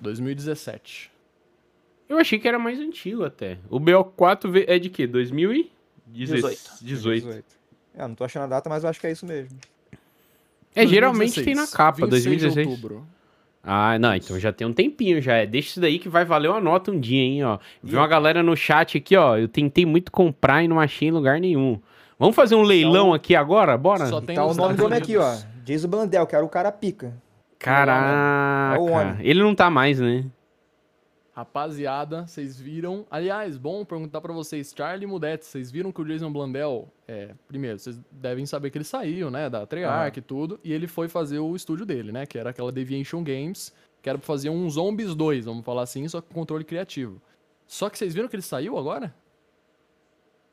2017. 0.00 1.10
Eu 2.08 2.18
achei 2.18 2.38
que 2.38 2.46
era 2.46 2.58
mais 2.58 2.78
antigo 2.78 3.24
até. 3.24 3.58
O 3.68 3.80
BO4 3.80 4.50
ve- 4.50 4.64
é 4.68 4.78
de 4.78 4.88
quê? 4.88 5.06
2018. 5.06 6.58
18. 6.82 7.44
É, 7.94 8.06
não 8.06 8.14
tô 8.14 8.24
achando 8.24 8.44
a 8.44 8.46
data, 8.46 8.68
mas 8.68 8.84
eu 8.84 8.90
acho 8.90 9.00
que 9.00 9.06
é 9.06 9.12
isso 9.12 9.26
mesmo. 9.26 9.58
É, 10.74 10.86
geralmente 10.86 11.42
tem 11.42 11.54
na 11.54 11.62
2016, 11.62 11.70
capa, 11.74 12.06
26 12.06 12.22
de 12.22 12.28
2016. 12.28 12.66
outubro. 12.68 13.06
Ah, 13.62 13.98
não, 13.98 14.14
então 14.14 14.38
já 14.38 14.52
tem 14.52 14.66
um 14.66 14.72
tempinho 14.72 15.20
já. 15.20 15.34
É, 15.36 15.46
deixa 15.46 15.70
isso 15.70 15.80
daí 15.80 15.98
que 15.98 16.08
vai 16.08 16.24
valer 16.24 16.48
uma 16.48 16.60
nota 16.60 16.92
um 16.92 17.00
dia, 17.00 17.20
hein, 17.20 17.42
ó. 17.44 17.58
Vi 17.82 17.96
uma 17.96 18.06
galera 18.06 18.42
no 18.42 18.54
chat 18.56 18.96
aqui, 18.98 19.16
ó. 19.16 19.36
Eu 19.36 19.48
tentei 19.48 19.84
muito 19.84 20.12
comprar 20.12 20.62
e 20.62 20.68
não 20.68 20.78
achei 20.78 21.08
em 21.08 21.10
lugar 21.10 21.40
nenhum. 21.40 21.80
Vamos 22.18 22.34
fazer 22.34 22.54
um 22.54 22.62
leilão 22.62 23.12
aqui 23.12 23.34
agora? 23.34 23.76
Bora? 23.76 24.06
Só 24.06 24.20
tem 24.20 24.36
tá 24.36 24.44
o 24.44 24.54
nome 24.54 24.80
homem 24.80 24.98
aqui, 24.98 25.16
ó. 25.16 25.36
Jason 25.64 25.88
Blandel, 25.88 26.26
que 26.26 26.34
era 26.34 26.44
o 26.44 26.48
cara 26.48 26.72
pica. 26.72 27.14
Caraca. 27.58 28.76
É 28.76 28.78
o 28.78 28.86
homem. 28.86 29.16
Ele 29.20 29.42
não 29.42 29.54
tá 29.54 29.68
mais, 29.68 30.00
né? 30.00 30.24
Rapaziada, 31.36 32.26
vocês 32.26 32.58
viram? 32.58 33.04
Aliás, 33.10 33.58
bom 33.58 33.84
perguntar 33.84 34.22
pra 34.22 34.32
vocês, 34.32 34.72
Charlie 34.74 35.06
Mudete, 35.06 35.44
vocês 35.44 35.70
viram 35.70 35.92
que 35.92 36.00
o 36.00 36.04
Jason 36.06 36.32
Blandel, 36.32 36.88
é, 37.06 37.34
primeiro, 37.46 37.78
vocês 37.78 38.00
devem 38.10 38.46
saber 38.46 38.70
que 38.70 38.78
ele 38.78 38.86
saiu, 38.86 39.30
né, 39.30 39.50
da 39.50 39.66
Treyarch 39.66 40.18
e 40.18 40.22
tudo, 40.22 40.58
e 40.64 40.72
ele 40.72 40.86
foi 40.86 41.08
fazer 41.08 41.38
o 41.38 41.54
estúdio 41.54 41.84
dele, 41.84 42.10
né, 42.10 42.24
que 42.24 42.38
era 42.38 42.48
aquela 42.48 42.72
Deviation 42.72 43.22
Games, 43.22 43.70
que 44.00 44.08
era 44.08 44.16
pra 44.16 44.26
fazer 44.26 44.48
um 44.48 44.70
Zombies 44.70 45.14
2, 45.14 45.44
vamos 45.44 45.62
falar 45.62 45.82
assim, 45.82 46.08
só 46.08 46.22
com 46.22 46.32
controle 46.32 46.64
criativo. 46.64 47.20
Só 47.66 47.90
que 47.90 47.98
vocês 47.98 48.14
viram 48.14 48.28
que 48.28 48.36
ele 48.36 48.42
saiu 48.42 48.78
agora? 48.78 49.14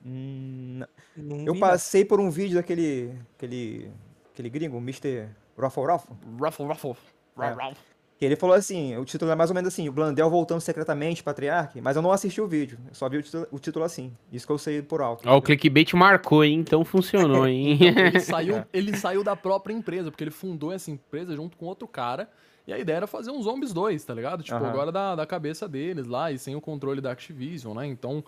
Hum, 0.06 0.82
Não 1.16 1.46
eu 1.46 1.54
vi, 1.54 1.60
passei 1.60 2.04
por 2.04 2.20
um 2.20 2.30
vídeo 2.30 2.56
daquele. 2.56 3.14
aquele. 3.36 3.90
aquele 4.32 4.50
gringo, 4.50 4.78
Mr. 4.78 5.28
Ruffle 5.58 5.86
Ruffle. 5.86 6.16
Ruffle, 6.40 6.66
ruffle. 6.66 6.96
É. 7.40 7.50
Ruffle. 7.50 7.78
Que 8.18 8.26
ele 8.26 8.36
falou 8.36 8.56
assim, 8.56 8.96
o 8.96 9.04
título 9.04 9.32
é 9.32 9.36
mais 9.36 9.50
ou 9.50 9.56
menos 9.56 9.74
assim, 9.74 9.90
o 9.90 9.92
Blandel 9.92 10.30
voltando 10.30 10.62
secretamente, 10.62 11.24
patriarca, 11.24 11.82
mas 11.82 11.96
eu 11.96 12.02
não 12.02 12.12
assisti 12.12 12.40
o 12.40 12.48
vídeo, 12.48 12.78
eu 12.88 12.94
só 12.94 13.10
vi 13.10 13.18
o 13.18 13.24
título, 13.24 13.48
o 13.52 13.60
título 13.60 13.84
assim. 13.84 14.16
Isso 14.32 14.46
que 14.46 14.52
eu 14.54 14.58
sei 14.58 14.82
por 14.82 15.02
alto. 15.02 15.28
Ó, 15.28 15.38
o 15.38 15.42
clickbait 15.42 15.94
marcou, 15.94 16.44
hein? 16.44 16.60
Então 16.60 16.86
funcionou, 16.86 17.48
hein? 17.48 17.80
Ele 17.82 18.20
saiu, 18.22 18.64
ele 18.72 18.96
saiu 18.96 19.24
da 19.24 19.36
própria 19.36 19.74
empresa, 19.74 20.12
porque 20.12 20.24
ele 20.24 20.32
fundou 20.32 20.72
essa 20.72 20.92
empresa 20.92 21.36
junto 21.36 21.58
com 21.58 21.66
outro 21.66 21.88
cara. 21.88 22.30
E 22.66 22.72
a 22.72 22.80
ideia 22.80 22.98
era 22.98 23.08
fazer 23.08 23.30
um 23.30 23.42
Zombies 23.42 23.74
2, 23.74 24.06
tá 24.06 24.14
ligado? 24.14 24.42
Tipo, 24.42 24.56
agora 24.64 24.90
da, 24.90 25.16
da 25.16 25.26
cabeça 25.26 25.68
deles 25.68 26.08
lá 26.08 26.32
e 26.32 26.38
sem 26.38 26.56
o 26.56 26.62
controle 26.62 27.02
da 27.02 27.12
Activision, 27.12 27.76
né? 27.76 27.86
Então, 27.86 28.24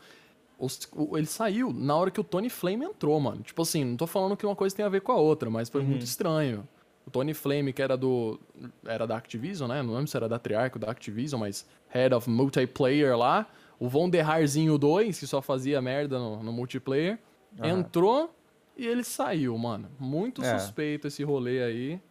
ele 1.16 1.26
saiu 1.26 1.72
na 1.74 1.95
hora 1.95 2.10
que 2.12 2.20
o 2.20 2.24
Tony 2.24 2.49
Flame 2.49 2.86
entrou, 2.86 3.20
mano. 3.20 3.41
Tipo 3.41 3.62
assim, 3.62 3.84
não 3.84 3.97
tô 3.97 4.08
falando 4.08 4.38
que 4.38 4.45
uma 4.45 4.56
coisa 4.56 4.76
tem 4.76 4.86
a 4.86 4.89
ver 4.89 5.01
com 5.01 5.12
a 5.12 5.16
outra, 5.18 5.49
mas 5.49 5.70
foi 5.70 5.82
muito 5.84 6.03
estranho. 6.03 6.68
O 7.06 7.12
Tony 7.12 7.34
Flame, 7.34 7.72
que 7.72 7.82
era 7.82 7.95
do. 7.95 8.39
Era 8.86 9.06
da 9.06 9.16
Activision, 9.18 9.70
né? 9.70 9.84
Não 9.84 9.93
lembro 9.93 10.08
se 10.08 10.18
era 10.18 10.28
da 10.28 10.39
Triarch 10.39 10.76
ou 10.78 10.82
da 10.82 10.89
Activision, 10.91 11.39
mas 11.39 11.66
Head 11.89 12.16
of 12.16 12.30
Multiplayer 12.30 13.16
lá. 13.18 13.45
O 13.80 13.88
Von 13.89 14.10
der 14.10 14.26
Harzinho 14.28 14.78
2, 14.78 15.20
que 15.20 15.28
só 15.28 15.41
fazia 15.41 15.82
merda 15.82 16.18
no, 16.18 16.41
no 16.41 16.51
multiplayer. 16.51 17.20
Entrou 17.62 18.34
e 18.78 18.88
ele 18.88 19.03
saiu, 19.03 19.58
mano. 19.58 19.89
Muito 19.99 20.41
É. 20.43 20.58
suspeito 20.58 21.08
esse 21.08 21.24
rolê 21.24 21.62
aí. 21.62 22.01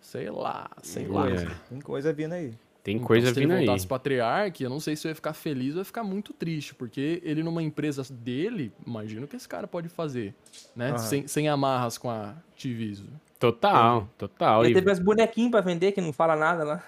Sei 0.00 0.30
lá, 0.30 0.70
sei 0.82 1.06
lá. 1.06 1.26
tem 1.68 1.80
coisa 1.80 2.12
vindo 2.12 2.32
aí. 2.32 2.54
Tem 2.82 2.96
Então, 2.96 3.06
coisa 3.06 3.26
se 3.26 3.32
ele 3.34 3.40
vindo 3.46 3.52
aí. 3.52 3.66
voltasse 3.66 3.86
pra 3.86 3.98
Triarch, 3.98 4.62
eu 4.64 4.70
não 4.70 4.80
sei 4.80 4.96
se 4.96 5.06
eu 5.06 5.10
ia 5.10 5.14
ficar 5.14 5.34
feliz 5.34 5.74
ou 5.74 5.80
ia 5.80 5.84
ficar 5.84 6.02
muito 6.02 6.32
triste, 6.32 6.74
porque 6.74 7.20
ele 7.24 7.42
numa 7.42 7.62
empresa 7.62 8.02
dele, 8.10 8.72
imagino 8.86 9.28
que 9.28 9.36
esse 9.36 9.46
cara 9.48 9.66
pode 9.66 9.88
fazer, 9.90 10.34
né? 10.74 10.88
Aham. 10.90 10.98
Sem, 10.98 11.26
sem 11.28 11.48
amarras 11.48 11.98
com 11.98 12.08
a 12.08 12.30
Activision. 12.52 13.08
Total, 13.38 14.08
total. 14.18 14.64
Ele 14.64 14.74
teve 14.74 14.90
uns 14.90 14.98
bonequinhos 14.98 15.50
pra 15.50 15.60
vender 15.60 15.92
que 15.92 16.00
não 16.00 16.12
fala 16.12 16.34
nada 16.36 16.64
lá. 16.64 16.82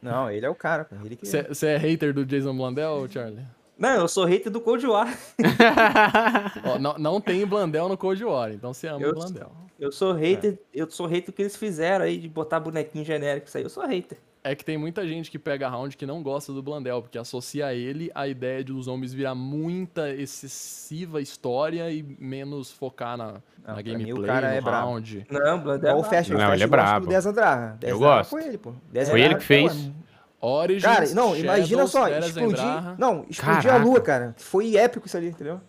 Não, 0.00 0.30
ele 0.30 0.44
é 0.44 0.50
o 0.50 0.54
cara. 0.54 0.88
Você 1.22 1.66
é 1.66 1.76
hater 1.76 2.12
do 2.12 2.24
Jason 2.26 2.56
Blandel, 2.56 3.06
Charlie? 3.08 3.44
Não, 3.78 3.90
eu 4.00 4.08
sou 4.08 4.24
hater 4.24 4.50
do 4.50 4.60
Cold 4.60 4.86
War. 4.86 5.08
Ó, 6.64 6.78
não, 6.78 6.94
não 6.98 7.20
tem 7.20 7.46
Blandel 7.46 7.88
no 7.88 7.96
Cold 7.96 8.22
War, 8.24 8.52
então 8.52 8.72
você 8.72 8.86
ama 8.88 9.00
Eu- 9.02 9.10
o 9.10 9.14
Blandel. 9.14 9.52
Eu 9.78 9.90
sou 9.90 10.12
hater, 10.12 10.58
eu 10.72 10.88
sou 10.90 11.06
hater 11.06 11.26
do 11.26 11.32
que 11.32 11.42
eles 11.42 11.56
fizeram 11.56 12.04
aí 12.04 12.16
de 12.16 12.28
botar 12.28 12.60
bonequinho 12.60 13.04
genérico 13.04 13.48
isso 13.48 13.58
aí. 13.58 13.64
Eu 13.64 13.70
sou 13.70 13.84
hater. 13.84 14.16
É 14.44 14.56
que 14.56 14.64
tem 14.64 14.76
muita 14.76 15.06
gente 15.06 15.30
que 15.30 15.38
pega 15.38 15.68
round 15.68 15.96
que 15.96 16.04
não 16.04 16.20
gosta 16.20 16.52
do 16.52 16.60
Blandel, 16.60 17.00
porque 17.00 17.16
associa 17.16 17.66
a 17.66 17.74
ele 17.74 18.10
a 18.12 18.26
ideia 18.26 18.64
de 18.64 18.72
os 18.72 18.86
zombies 18.86 19.12
virar 19.14 19.36
muita 19.36 20.10
excessiva 20.10 21.20
história 21.20 21.88
e 21.92 22.02
menos 22.18 22.70
focar 22.72 23.16
na, 23.16 23.34
Ah, 23.64 23.74
na 23.74 23.82
gameplay, 23.82 24.12
o 24.12 24.22
cara 24.26 24.48
no 24.48 24.54
é 24.54 24.60
brabo. 24.60 24.86
round. 24.88 25.26
Não, 25.30 25.60
Blandel. 25.60 25.90
Igual 25.90 25.98
o 25.98 26.02
não. 26.02 26.36
O 26.36 26.38
Não, 26.38 26.54
ele 26.54 26.64
é 26.64 26.66
brabo. 26.66 27.06
do 27.06 27.10
Desadrara. 27.10 27.78
Eu 27.82 27.98
gosto. 28.00 28.30
Foi 28.30 28.44
ele, 28.44 28.58
pô. 28.58 28.72
Foi 29.08 29.20
ele 29.20 29.34
que 29.36 29.44
fez. 29.44 29.72
Desadrara, 29.72 30.02
Origins, 30.44 30.82
Cara, 30.82 31.08
não, 31.14 31.36
imagina 31.36 31.68
Shadows, 31.86 31.90
só, 31.92 32.08
Era 32.08 32.26
explodir. 32.26 32.98
Não, 32.98 33.24
explodir 33.30 33.62
Caraca. 33.62 33.74
a 33.74 33.76
lua, 33.84 34.00
cara. 34.00 34.34
Foi 34.38 34.76
épico 34.76 35.06
isso 35.06 35.16
ali, 35.16 35.28
entendeu? 35.28 35.60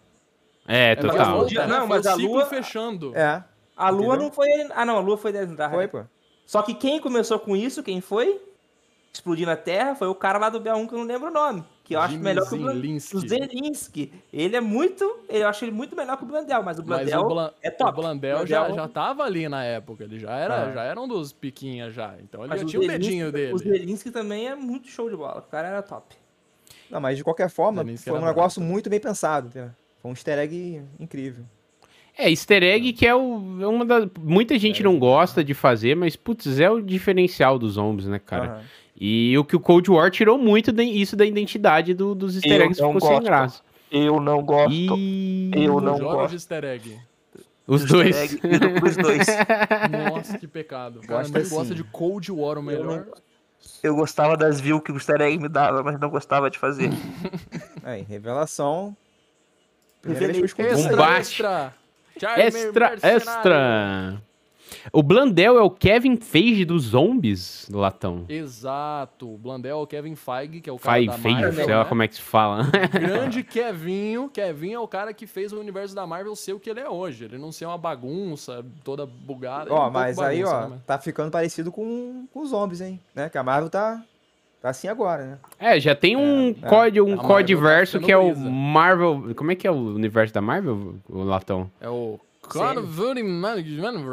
É, 0.67 0.93
É, 0.93 0.95
mas 0.95 1.11
total. 1.11 1.37
volta, 1.37 1.53
né? 1.53 1.67
Não, 1.67 1.85
mas 1.87 2.05
o 2.05 2.09
a 2.09 2.13
ciclo 2.15 2.31
Lua- 2.33 2.45
fechando. 2.47 3.15
É, 3.15 3.43
A 3.77 3.89
Lua 3.91 4.07
Entendeu? 4.15 4.23
não 4.23 4.31
foi. 4.31 4.47
Ah, 4.73 4.83
não, 4.83 4.97
a 4.97 4.99
Lua 4.99 5.15
foi 5.17 5.31
Desendrara. 5.31 5.71
foi, 5.73 5.87
pô. 5.87 6.01
Só 6.47 6.63
que 6.63 6.73
quem 6.73 6.99
começou 6.99 7.37
com 7.37 7.55
isso, 7.55 7.83
quem 7.83 8.01
foi? 8.01 8.41
Explodir 9.13 9.45
na 9.45 9.55
Terra, 9.55 9.93
foi 9.93 10.07
o 10.07 10.15
cara 10.15 10.39
lá 10.39 10.49
do 10.49 10.59
B1 10.59 10.87
que 10.87 10.95
eu 10.95 10.97
não 10.99 11.05
lembro 11.05 11.27
o 11.29 11.31
nome. 11.31 11.63
Que 11.83 11.95
eu 11.95 11.99
acho 11.99 12.13
Jimmy 12.13 12.23
melhor 12.23 12.47
que 12.49 12.55
o 12.55 12.57
Zielinski. 12.57 13.15
o 13.15 13.19
Zelinski. 13.19 14.13
Ele 14.33 14.55
é 14.55 14.61
muito. 14.61 15.19
Eu 15.29 15.47
acho 15.47 15.63
ele 15.63 15.71
muito 15.71 15.95
melhor 15.95 16.17
que 16.17 16.23
o 16.23 16.25
Blandel, 16.25 16.63
mas 16.63 16.79
o 16.79 16.81
Mas 16.85 16.87
Blandel 17.01 17.19
o, 17.21 17.27
Blan- 17.27 17.51
é 17.61 17.69
top. 17.69 17.91
o 17.91 18.01
Blandel, 18.01 18.37
O 18.39 18.47
já, 18.47 18.59
Blandel- 18.61 18.75
já 18.77 18.87
tava 18.87 19.23
ali 19.23 19.47
na 19.47 19.63
época, 19.63 20.03
ele 20.05 20.17
já 20.17 20.31
era, 20.35 20.63
Ah. 20.63 20.71
já 20.71 20.83
era 20.83 20.99
um 20.99 21.07
dos 21.07 21.31
piquinhas 21.31 21.93
já. 21.93 22.15
Então 22.23 22.41
ele 22.41 22.49
mas 22.49 22.61
já 22.61 22.67
tinha 22.67 22.79
o 22.79 22.83
Zelinski- 22.83 23.05
medinho 23.09 23.31
dele. 23.31 23.53
O 23.53 23.57
Zelinski 23.59 24.09
também 24.11 24.47
é 24.47 24.55
muito 24.55 24.87
show 24.87 25.07
de 25.09 25.15
bola. 25.15 25.39
O 25.47 25.51
cara 25.51 25.67
era 25.67 25.81
top. 25.83 26.15
Não, 26.89 26.99
mas 26.99 27.15
de 27.17 27.23
qualquer 27.23 27.49
forma, 27.49 27.83
Zelinski 27.83 28.09
foi 28.09 28.19
um 28.19 28.25
negócio 28.25 28.61
muito 28.61 28.89
bem 28.89 28.99
pensado, 28.99 29.47
entendeu? 29.49 29.69
Foi 30.01 30.09
um 30.09 30.13
easter 30.13 30.39
egg 30.39 30.81
incrível. 30.99 31.43
É, 32.17 32.29
easter 32.29 32.63
egg 32.63 32.93
que 32.93 33.05
é, 33.05 33.13
o, 33.13 33.57
é 33.61 33.67
uma 33.67 33.85
da. 33.85 34.07
Muita 34.19 34.57
gente 34.57 34.81
não 34.83 34.97
gosta 34.97 35.43
de 35.43 35.53
fazer, 35.53 35.95
mas, 35.95 36.15
putz, 36.15 36.59
é 36.59 36.69
o 36.69 36.79
diferencial 36.81 37.59
dos 37.59 37.73
zombies, 37.73 38.07
né, 38.07 38.17
cara? 38.19 38.45
Aham. 38.53 38.63
E 38.99 39.37
o 39.37 39.43
que 39.43 39.55
o 39.55 39.59
Cold 39.59 39.89
War 39.91 40.09
tirou 40.11 40.37
muito 40.37 40.71
de- 40.71 40.83
isso 40.83 41.15
da 41.15 41.25
identidade 41.25 41.93
do- 41.93 42.13
dos 42.15 42.35
easter 42.35 42.61
eggs, 42.61 42.75
ficou 42.81 42.99
sem 43.01 43.09
gosto. 43.09 43.23
graça. 43.23 43.61
Eu 43.91 44.19
não 44.19 44.41
gosto. 44.43 44.71
E 44.71 45.51
Eu 45.53 45.79
não 45.81 45.97
joga 45.97 46.13
gosto. 46.15 46.29
de 46.29 46.35
easter 46.35 46.63
egg. 46.63 46.97
os 47.67 47.85
dois. 47.85 48.15
Os 48.83 48.95
dois. 48.97 49.25
Nossa, 50.13 50.37
que 50.37 50.47
pecado. 50.47 50.99
O 50.99 51.07
cara 51.07 51.19
Gosta 51.21 51.37
nem 51.39 51.47
sim. 51.47 51.55
gosta 51.55 51.75
de 51.75 51.83
Cold 51.83 52.31
War, 52.31 52.55
o 52.57 52.59
Eu, 52.59 52.63
melhor. 52.63 53.05
eu 53.81 53.95
gostava 53.95 54.35
das 54.37 54.59
views 54.59 54.81
que 54.83 54.91
o 54.91 54.95
Easter 54.95 55.21
egg 55.21 55.37
me 55.39 55.47
dava, 55.49 55.81
mas 55.83 55.99
não 55.99 56.09
gostava 56.09 56.49
de 56.49 56.57
fazer. 56.59 56.89
Aí, 57.83 58.01
revelação. 58.03 58.95
Primeira 60.01 60.33
vez 60.33 60.53
que 60.53 60.61
eu 60.61 60.65
Revelei. 60.65 60.85
Extra, 60.85 60.97
Bombate. 61.05 61.21
extra. 61.21 61.73
Extra, 62.15 62.89
Mercenário. 62.89 63.17
extra. 63.17 64.21
O 64.91 65.01
Blandel 65.03 65.57
é 65.57 65.61
o 65.61 65.69
Kevin 65.69 66.17
Feige 66.17 66.65
dos 66.65 66.83
zombies, 66.83 67.67
Latão. 67.71 68.25
Exato. 68.29 69.33
O 69.33 69.37
Blandel 69.37 69.79
é 69.79 69.81
o 69.81 69.87
Kevin 69.87 70.15
Feige, 70.15 70.61
que 70.61 70.69
é 70.69 70.73
o 70.73 70.77
cara 70.79 70.95
Feige, 70.97 71.07
da 71.07 71.17
Feige, 71.17 71.41
Marvel, 71.41 71.65
sei 71.65 71.73
lá 71.73 71.83
né? 71.83 71.89
como 71.89 72.03
é 72.03 72.07
que 72.07 72.15
se 72.15 72.21
fala. 72.21 72.63
Grande 72.91 73.43
Kevinho. 73.43 74.29
Kevin 74.29 74.73
é 74.73 74.79
o 74.79 74.87
cara 74.87 75.13
que 75.13 75.27
fez 75.27 75.51
o 75.53 75.59
universo 75.59 75.93
da 75.95 76.05
Marvel 76.07 76.35
ser 76.35 76.53
o 76.53 76.59
que 76.59 76.69
ele 76.69 76.79
é 76.79 76.89
hoje. 76.89 77.25
Ele 77.25 77.37
não 77.37 77.51
ser 77.51 77.65
uma 77.65 77.77
bagunça, 77.77 78.63
toda 78.83 79.05
bugada. 79.05 79.69
É 79.69 79.73
um 79.73 79.75
Ó, 79.75 79.79
pouco 79.81 79.93
mas 79.93 80.19
aí, 80.19 80.39
bagunça, 80.43 80.65
ó, 80.65 80.69
né, 80.69 80.77
tá 80.85 80.97
ficando 80.97 81.31
parecido 81.31 81.71
com, 81.71 82.25
com 82.33 82.41
os 82.41 82.49
zombies, 82.49 82.81
hein? 82.81 82.99
Né? 83.15 83.29
Que 83.29 83.37
a 83.37 83.43
Marvel 83.43 83.69
tá, 83.69 84.01
tá 84.61 84.69
assim 84.69 84.87
agora, 84.87 85.25
né? 85.25 85.37
É, 85.59 85.79
já 85.79 85.95
tem 85.95 86.15
um 86.15 86.47
É, 86.47 86.65
é. 86.65 86.69
código, 86.69 87.07
um 87.09 87.17
código 87.17 87.61
tá 87.63 87.99
que 87.99 88.11
é 88.11 88.17
o 88.17 88.31
brisa. 88.31 88.49
Marvel. 88.49 89.33
Como 89.35 89.51
é 89.51 89.55
que 89.55 89.67
é 89.67 89.71
o 89.71 89.75
universo 89.75 90.33
da 90.33 90.41
Marvel, 90.41 90.95
o 91.09 91.23
Latão? 91.23 91.69
É 91.79 91.89
o 91.89 92.19
of 92.77 92.87
Duty 92.95 93.23
Management. 93.23 94.03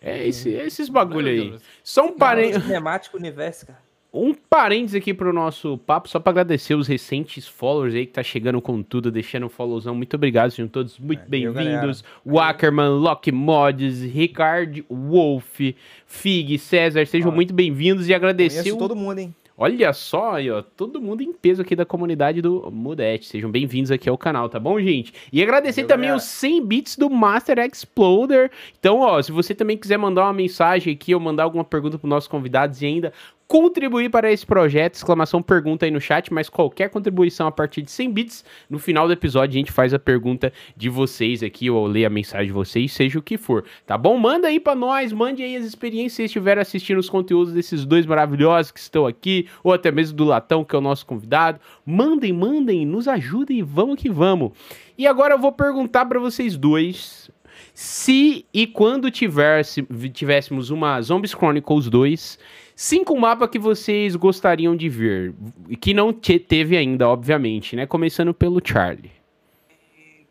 É 0.00 0.26
esse, 0.26 0.48
esses 0.50 0.88
bagulho 0.88 1.28
aí. 1.28 1.58
Só 1.84 2.06
um, 2.06 2.12
paren... 2.16 2.58
cinemático 2.58 3.16
universo, 3.16 3.66
cara. 3.66 3.78
um 4.12 4.32
parênteses 4.32 4.96
aqui 4.96 5.12
pro 5.12 5.32
nosso 5.32 5.76
papo, 5.78 6.08
só 6.08 6.18
pra 6.18 6.30
agradecer 6.30 6.74
os 6.74 6.88
recentes 6.88 7.46
followers 7.46 7.94
aí 7.94 8.06
que 8.06 8.12
tá 8.12 8.22
chegando 8.22 8.60
com 8.62 8.82
tudo, 8.82 9.10
deixando 9.10 9.46
um 9.46 9.50
followzão. 9.50 9.94
Muito 9.94 10.14
obrigado, 10.14 10.50
sejam 10.50 10.68
todos 10.68 10.98
muito 10.98 11.22
É, 11.22 11.26
bem-vindos. 11.26 12.02
Wackerman, 12.26 12.98
Lock 12.98 13.30
Mods, 13.30 14.00
Ricard 14.00 14.84
Wolf, 14.88 15.60
Fig, 16.06 16.58
César, 16.58 17.06
sejam 17.06 17.30
Ó, 17.30 17.34
muito 17.34 17.52
bem-vindos 17.52 18.08
e 18.08 18.14
agradecer 18.14 18.62
Conheço 18.62 18.76
o 18.76 18.78
todo 18.78 18.96
mundo, 18.96 19.18
hein? 19.18 19.34
Olha 19.62 19.92
só 19.92 20.36
aí, 20.36 20.50
ó, 20.50 20.62
todo 20.62 21.02
mundo 21.02 21.22
em 21.22 21.34
peso 21.34 21.60
aqui 21.60 21.76
da 21.76 21.84
comunidade 21.84 22.40
do 22.40 22.70
Mudete. 22.72 23.26
Sejam 23.26 23.50
bem-vindos 23.50 23.90
aqui 23.90 24.08
ao 24.08 24.16
canal, 24.16 24.48
tá 24.48 24.58
bom, 24.58 24.80
gente? 24.80 25.12
E 25.30 25.42
agradecer 25.42 25.82
Valeu, 25.82 25.88
também 25.88 26.08
galera. 26.08 26.16
os 26.16 26.24
100 26.24 26.64
bits 26.66 26.96
do 26.96 27.10
Master 27.10 27.58
Exploder. 27.58 28.50
Então, 28.78 29.00
ó, 29.00 29.20
se 29.20 29.30
você 29.30 29.54
também 29.54 29.76
quiser 29.76 29.98
mandar 29.98 30.22
uma 30.22 30.32
mensagem 30.32 30.94
aqui 30.94 31.14
ou 31.14 31.20
mandar 31.20 31.42
alguma 31.42 31.62
pergunta 31.62 31.98
para 31.98 32.08
nossos 32.08 32.26
convidados 32.26 32.80
e 32.80 32.86
ainda 32.86 33.12
contribuir 33.50 34.10
para 34.10 34.30
esse 34.30 34.46
projeto, 34.46 34.94
exclamação 34.94 35.42
pergunta 35.42 35.84
aí 35.84 35.90
no 35.90 36.00
chat, 36.00 36.32
mas 36.32 36.48
qualquer 36.48 36.88
contribuição 36.88 37.48
a 37.48 37.50
partir 37.50 37.82
de 37.82 37.90
100 37.90 38.12
bits, 38.12 38.44
no 38.70 38.78
final 38.78 39.08
do 39.08 39.12
episódio 39.12 39.56
a 39.56 39.58
gente 39.58 39.72
faz 39.72 39.92
a 39.92 39.98
pergunta 39.98 40.52
de 40.76 40.88
vocês 40.88 41.42
aqui, 41.42 41.68
ou 41.68 41.84
lê 41.84 42.04
a 42.04 42.10
mensagem 42.10 42.46
de 42.46 42.52
vocês, 42.52 42.92
seja 42.92 43.18
o 43.18 43.22
que 43.22 43.36
for, 43.36 43.64
tá 43.84 43.98
bom? 43.98 44.16
Manda 44.16 44.46
aí 44.46 44.60
pra 44.60 44.76
nós, 44.76 45.12
mande 45.12 45.42
aí 45.42 45.56
as 45.56 45.64
experiências 45.64 46.12
se 46.12 46.22
estiverem 46.26 46.62
assistindo 46.62 46.98
os 46.98 47.10
conteúdos 47.10 47.52
desses 47.52 47.84
dois 47.84 48.06
maravilhosos 48.06 48.70
que 48.70 48.78
estão 48.78 49.04
aqui, 49.04 49.48
ou 49.64 49.72
até 49.72 49.90
mesmo 49.90 50.16
do 50.16 50.24
Latão, 50.26 50.64
que 50.64 50.76
é 50.76 50.78
o 50.78 50.80
nosso 50.80 51.04
convidado. 51.04 51.58
Mandem, 51.84 52.32
mandem, 52.32 52.86
nos 52.86 53.08
ajudem 53.08 53.58
e 53.58 53.62
vamos 53.62 54.00
que 54.00 54.08
vamos. 54.08 54.52
E 54.96 55.08
agora 55.08 55.34
eu 55.34 55.40
vou 55.40 55.50
perguntar 55.50 56.06
pra 56.06 56.20
vocês 56.20 56.56
dois 56.56 57.28
se 57.74 58.44
e 58.52 58.66
quando 58.66 59.10
tivesse, 59.10 59.82
tivéssemos 60.12 60.70
uma 60.70 61.00
Zombies 61.00 61.32
Chronicles 61.32 61.88
2, 61.88 62.38
cinco 62.82 63.14
mapas 63.18 63.50
que 63.50 63.58
vocês 63.58 64.16
gostariam 64.16 64.74
de 64.74 64.88
ver, 64.88 65.34
e 65.68 65.76
que 65.76 65.92
não 65.92 66.12
te- 66.12 66.38
teve 66.38 66.76
ainda, 66.76 67.06
obviamente, 67.08 67.76
né? 67.76 67.84
Começando 67.86 68.32
pelo 68.32 68.60
Charlie. 68.64 69.12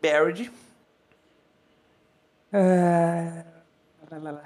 Buried. 0.02 0.50
Lá, 4.10 4.18
lá, 4.18 4.30
lá. 4.32 4.42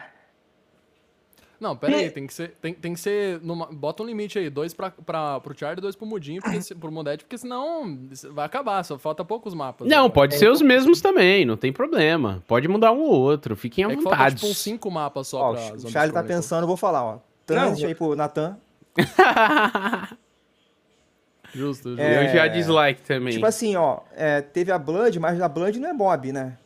Não, 1.60 1.74
pera 1.74 1.96
aí, 1.96 2.10
tem 2.10 2.26
que 2.26 2.34
ser. 2.34 2.50
Tem, 2.60 2.74
tem 2.74 2.92
que 2.92 3.00
ser. 3.00 3.40
numa- 3.40 3.68
bota 3.72 4.02
um 4.02 4.06
limite 4.06 4.38
aí, 4.38 4.50
dois 4.50 4.74
pra, 4.74 4.90
pra, 4.90 5.40
pro 5.40 5.56
Charlie 5.56 5.78
e 5.78 5.80
dois 5.80 5.96
pro 5.96 6.04
Mudinho, 6.04 6.42
porque, 6.42 6.74
pro 6.74 6.92
Modete, 6.92 7.24
porque 7.24 7.38
senão 7.38 7.98
vai 8.32 8.44
acabar, 8.44 8.84
só 8.84 8.98
falta 8.98 9.24
poucos 9.24 9.54
mapas. 9.54 9.88
Não, 9.88 9.98
agora. 10.00 10.12
pode 10.12 10.34
ser 10.34 10.50
os 10.50 10.60
mesmos 10.60 11.00
também, 11.00 11.46
não 11.46 11.56
tem 11.56 11.72
problema. 11.72 12.42
Pode 12.46 12.68
mudar 12.68 12.92
um 12.92 13.00
ou 13.00 13.12
outro, 13.12 13.56
fiquem 13.56 13.84
à 13.84 13.88
É 13.92 13.96
que 13.96 14.02
falta 14.02 14.18
vontade. 14.18 14.34
tipo 14.36 14.48
uns 14.48 14.58
cinco 14.58 14.90
mapas 14.90 15.28
só 15.28 15.40
Ó, 15.40 15.54
pra 15.54 15.74
o 15.76 15.88
Charlie 15.90 16.12
tá 16.12 16.22
pensando, 16.22 16.64
eu 16.64 16.68
vou 16.68 16.76
falar, 16.76 17.02
ó. 17.02 17.18
Transit 17.46 17.82
Não, 17.82 17.88
aí 17.88 17.94
pro 17.94 18.14
Natan. 18.16 18.56
Justo, 21.54 21.90
justo. 21.90 22.00
É, 22.00 22.24
Eu 22.24 22.32
já 22.34 22.46
dislike 22.48 23.02
também. 23.02 23.34
Tipo 23.34 23.46
assim, 23.46 23.76
ó, 23.76 24.00
é, 24.12 24.40
teve 24.40 24.72
a 24.72 24.78
Blood, 24.78 25.20
mas 25.20 25.40
a 25.40 25.48
Blood 25.48 25.78
não 25.78 25.88
é 25.88 25.92
mob, 25.92 26.32
né? 26.32 26.58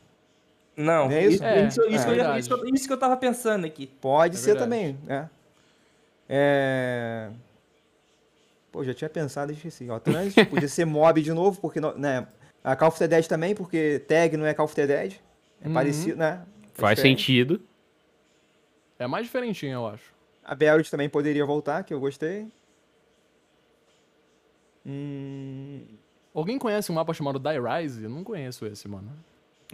Não, 0.76 1.08
Não 1.08 1.12
é 1.12 1.22
isso, 1.24 1.34
isso? 1.34 1.44
É, 1.44 1.66
isso, 1.66 1.80
isso, 1.88 2.08
é 2.08 2.20
eu 2.32 2.38
isso 2.38 2.66
isso 2.74 2.86
que 2.86 2.92
eu 2.92 2.96
tava 2.98 3.16
pensando 3.16 3.66
aqui. 3.66 3.86
Pode 4.00 4.36
É 4.36 4.38
ser 4.38 4.52
verdade. 4.54 4.70
também, 4.70 4.98
né? 5.04 5.28
É... 6.28 7.30
Pô, 8.70 8.84
já 8.84 8.94
tinha 8.94 9.10
pensado 9.10 9.50
e 9.50 9.56
esqueci. 9.56 9.90
Ó, 9.90 9.98
Transit 9.98 10.44
podia 10.46 10.68
ser 10.68 10.84
mob 10.84 11.20
de 11.20 11.32
novo, 11.32 11.60
porque, 11.60 11.80
né? 11.96 12.26
A 12.62 12.76
Call 12.76 12.88
of 12.88 12.98
the 12.98 13.08
Dead 13.08 13.26
também, 13.26 13.54
porque 13.54 14.04
tag 14.06 14.36
não 14.36 14.46
é 14.46 14.54
Call 14.54 14.66
of 14.66 14.74
the 14.74 14.86
Dead. 14.86 15.14
É 15.60 15.66
Uhum. 15.68 15.74
parecido, 15.74 16.16
né? 16.16 16.42
É 16.76 16.80
Faz 16.80 16.96
diferente. 16.96 17.20
sentido. 17.22 17.60
É 18.98 19.06
mais 19.08 19.26
diferentinho, 19.26 19.72
eu 19.72 19.86
acho. 19.88 20.12
A 20.48 20.54
Barrett 20.54 20.90
também 20.90 21.10
poderia 21.10 21.44
voltar, 21.44 21.84
que 21.84 21.92
eu 21.92 22.00
gostei. 22.00 22.48
Hum... 24.86 25.82
Alguém 26.34 26.58
conhece 26.58 26.90
um 26.90 26.94
mapa 26.94 27.12
chamado 27.12 27.38
Die 27.38 27.60
Rise? 27.60 28.02
Eu 28.04 28.08
não 28.08 28.24
conheço 28.24 28.64
esse, 28.64 28.88
mano. 28.88 29.10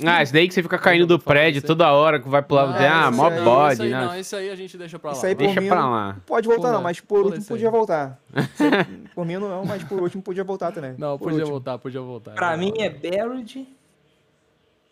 Ah, 0.04 0.20
esse 0.20 0.32
daí 0.32 0.48
que 0.48 0.54
você 0.54 0.62
fica 0.64 0.76
caindo 0.76 1.06
do 1.06 1.16
prédio 1.20 1.62
toda 1.62 1.92
hora 1.92 2.18
que 2.18 2.28
vai 2.28 2.42
pular. 2.42 2.66
Não, 2.66 2.74
ah, 2.74 3.08
esse 3.08 3.16
mó 3.16 3.28
aí- 3.28 3.44
bode, 3.44 3.82
aí, 3.82 3.90
né? 3.90 4.04
Não, 4.04 4.16
esse 4.16 4.34
aí 4.34 4.50
a 4.50 4.56
gente 4.56 4.76
deixa 4.76 4.98
pra 4.98 5.10
lá. 5.10 5.16
Isso 5.16 5.26
aí. 5.26 5.34
Deixa 5.36 5.54
por 5.54 5.60
mim, 5.62 5.68
pra 5.68 5.88
lá. 5.88 6.16
Pode 6.26 6.48
voltar 6.48 6.62
Pula, 6.62 6.72
não, 6.72 6.82
mas 6.82 6.98
por 6.98 7.24
último 7.26 7.44
podia 7.44 7.70
voltar. 7.70 8.20
Isso 8.34 8.64
por 9.14 9.24
mim 9.24 9.36
não, 9.36 9.64
mas 9.64 9.84
por 9.84 10.02
último 10.02 10.22
podia 10.22 10.42
voltar 10.42 10.72
também. 10.72 10.96
Não, 10.98 11.16
Por 11.16 11.26
podia 11.26 11.38
último. 11.38 11.52
voltar, 11.52 11.78
podia 11.78 12.00
voltar. 12.00 12.32
Pra 12.34 12.56
Não, 12.56 12.58
mim 12.58 12.72
é 12.80 12.90
Buried, 12.90 13.68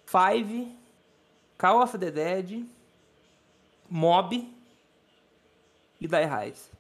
Five, 0.07 0.69
Call 1.59 1.83
of 1.83 1.99
the 1.99 2.11
Dead, 2.13 2.65
Mob 3.91 4.49
e 6.03 6.09
Die 6.09 6.25
Rise. 6.25 6.71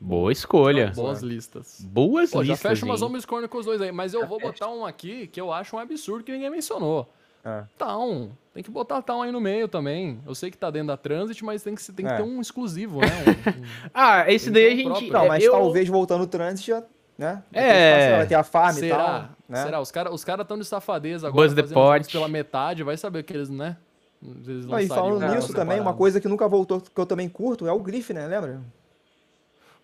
Boa 0.00 0.32
escolha. 0.32 0.92
Boas 0.94 1.20
listas. 1.22 1.78
Boas 1.82 2.30
Pô, 2.30 2.42
já 2.42 2.52
listas, 2.54 2.70
fecha 2.72 2.86
umas 2.86 3.00
hein? 3.02 3.06
Zombies 3.06 3.24
Chronicles 3.24 3.66
2 3.66 3.82
aí, 3.82 3.92
mas 3.92 4.14
eu 4.14 4.26
vou 4.26 4.40
botar 4.40 4.68
um 4.70 4.84
aqui 4.84 5.26
que 5.26 5.38
eu 5.40 5.52
acho 5.52 5.76
um 5.76 5.78
absurdo 5.78 6.24
que 6.24 6.32
ninguém 6.32 6.48
mencionou. 6.50 7.06
Ah. 7.44 7.64
Town. 7.78 8.30
Tem 8.54 8.62
que 8.62 8.70
botar 8.70 9.00
Town 9.02 9.22
aí 9.22 9.30
no 9.32 9.40
meio 9.40 9.68
também. 9.68 10.20
Eu 10.26 10.34
sei 10.34 10.50
que 10.50 10.56
tá 10.58 10.70
dentro 10.70 10.88
da 10.88 10.96
Transit, 10.96 11.42
mas 11.44 11.62
tem 11.62 11.74
que, 11.74 11.92
tem 11.92 12.06
que 12.06 12.12
É. 12.12 12.16
ter 12.16 12.22
um 12.22 12.40
exclusivo, 12.40 13.00
né? 13.00 13.06
Um- 13.46 13.60
um- 13.62 13.64
Ah, 13.94 14.30
esse 14.30 14.50
daí 14.50 14.66
a 14.66 14.70
gente... 14.76 14.84
próprio. 14.86 15.12
Não, 15.12 15.28
mas 15.28 15.44
eu... 15.44 15.52
talvez 15.52 15.88
voltando 15.88 16.22
o 16.24 16.26
Transit 16.26 16.66
já, 16.66 16.82
né? 17.18 17.42
É. 17.52 18.16
Vai 18.18 18.26
ter 18.26 18.34
a 18.34 18.42
farm 18.42 18.76
e 18.76 18.80
Será? 18.80 18.96
tal, 18.96 19.28
né? 19.48 19.62
Será? 19.64 19.80
Os 19.80 19.90
caras 19.90 20.12
os 20.14 20.24
cara 20.24 20.44
tão 20.44 20.58
de 20.58 20.64
safadeza 20.64 21.28
agora, 21.28 21.48
Buzz 21.48 21.54
the 21.68 21.74
Pot. 21.74 22.10
pela 22.10 22.28
metade, 22.28 22.82
vai 22.82 22.96
saber 22.96 23.22
que 23.22 23.32
eles, 23.34 23.48
né? 23.50 23.76
Eles 24.22 24.66
Não, 24.66 24.78
e 24.78 24.86
falando 24.86 25.34
nisso 25.34 25.52
também, 25.54 25.80
uma 25.80 25.94
coisa 25.94 26.20
que 26.20 26.28
nunca 26.28 26.46
voltou, 26.46 26.80
que 26.80 27.00
eu 27.00 27.06
também 27.06 27.28
curto, 27.28 27.66
é 27.66 27.72
o 27.72 27.78
Griff, 27.78 28.12
né? 28.12 28.26
Lembra? 28.26 28.60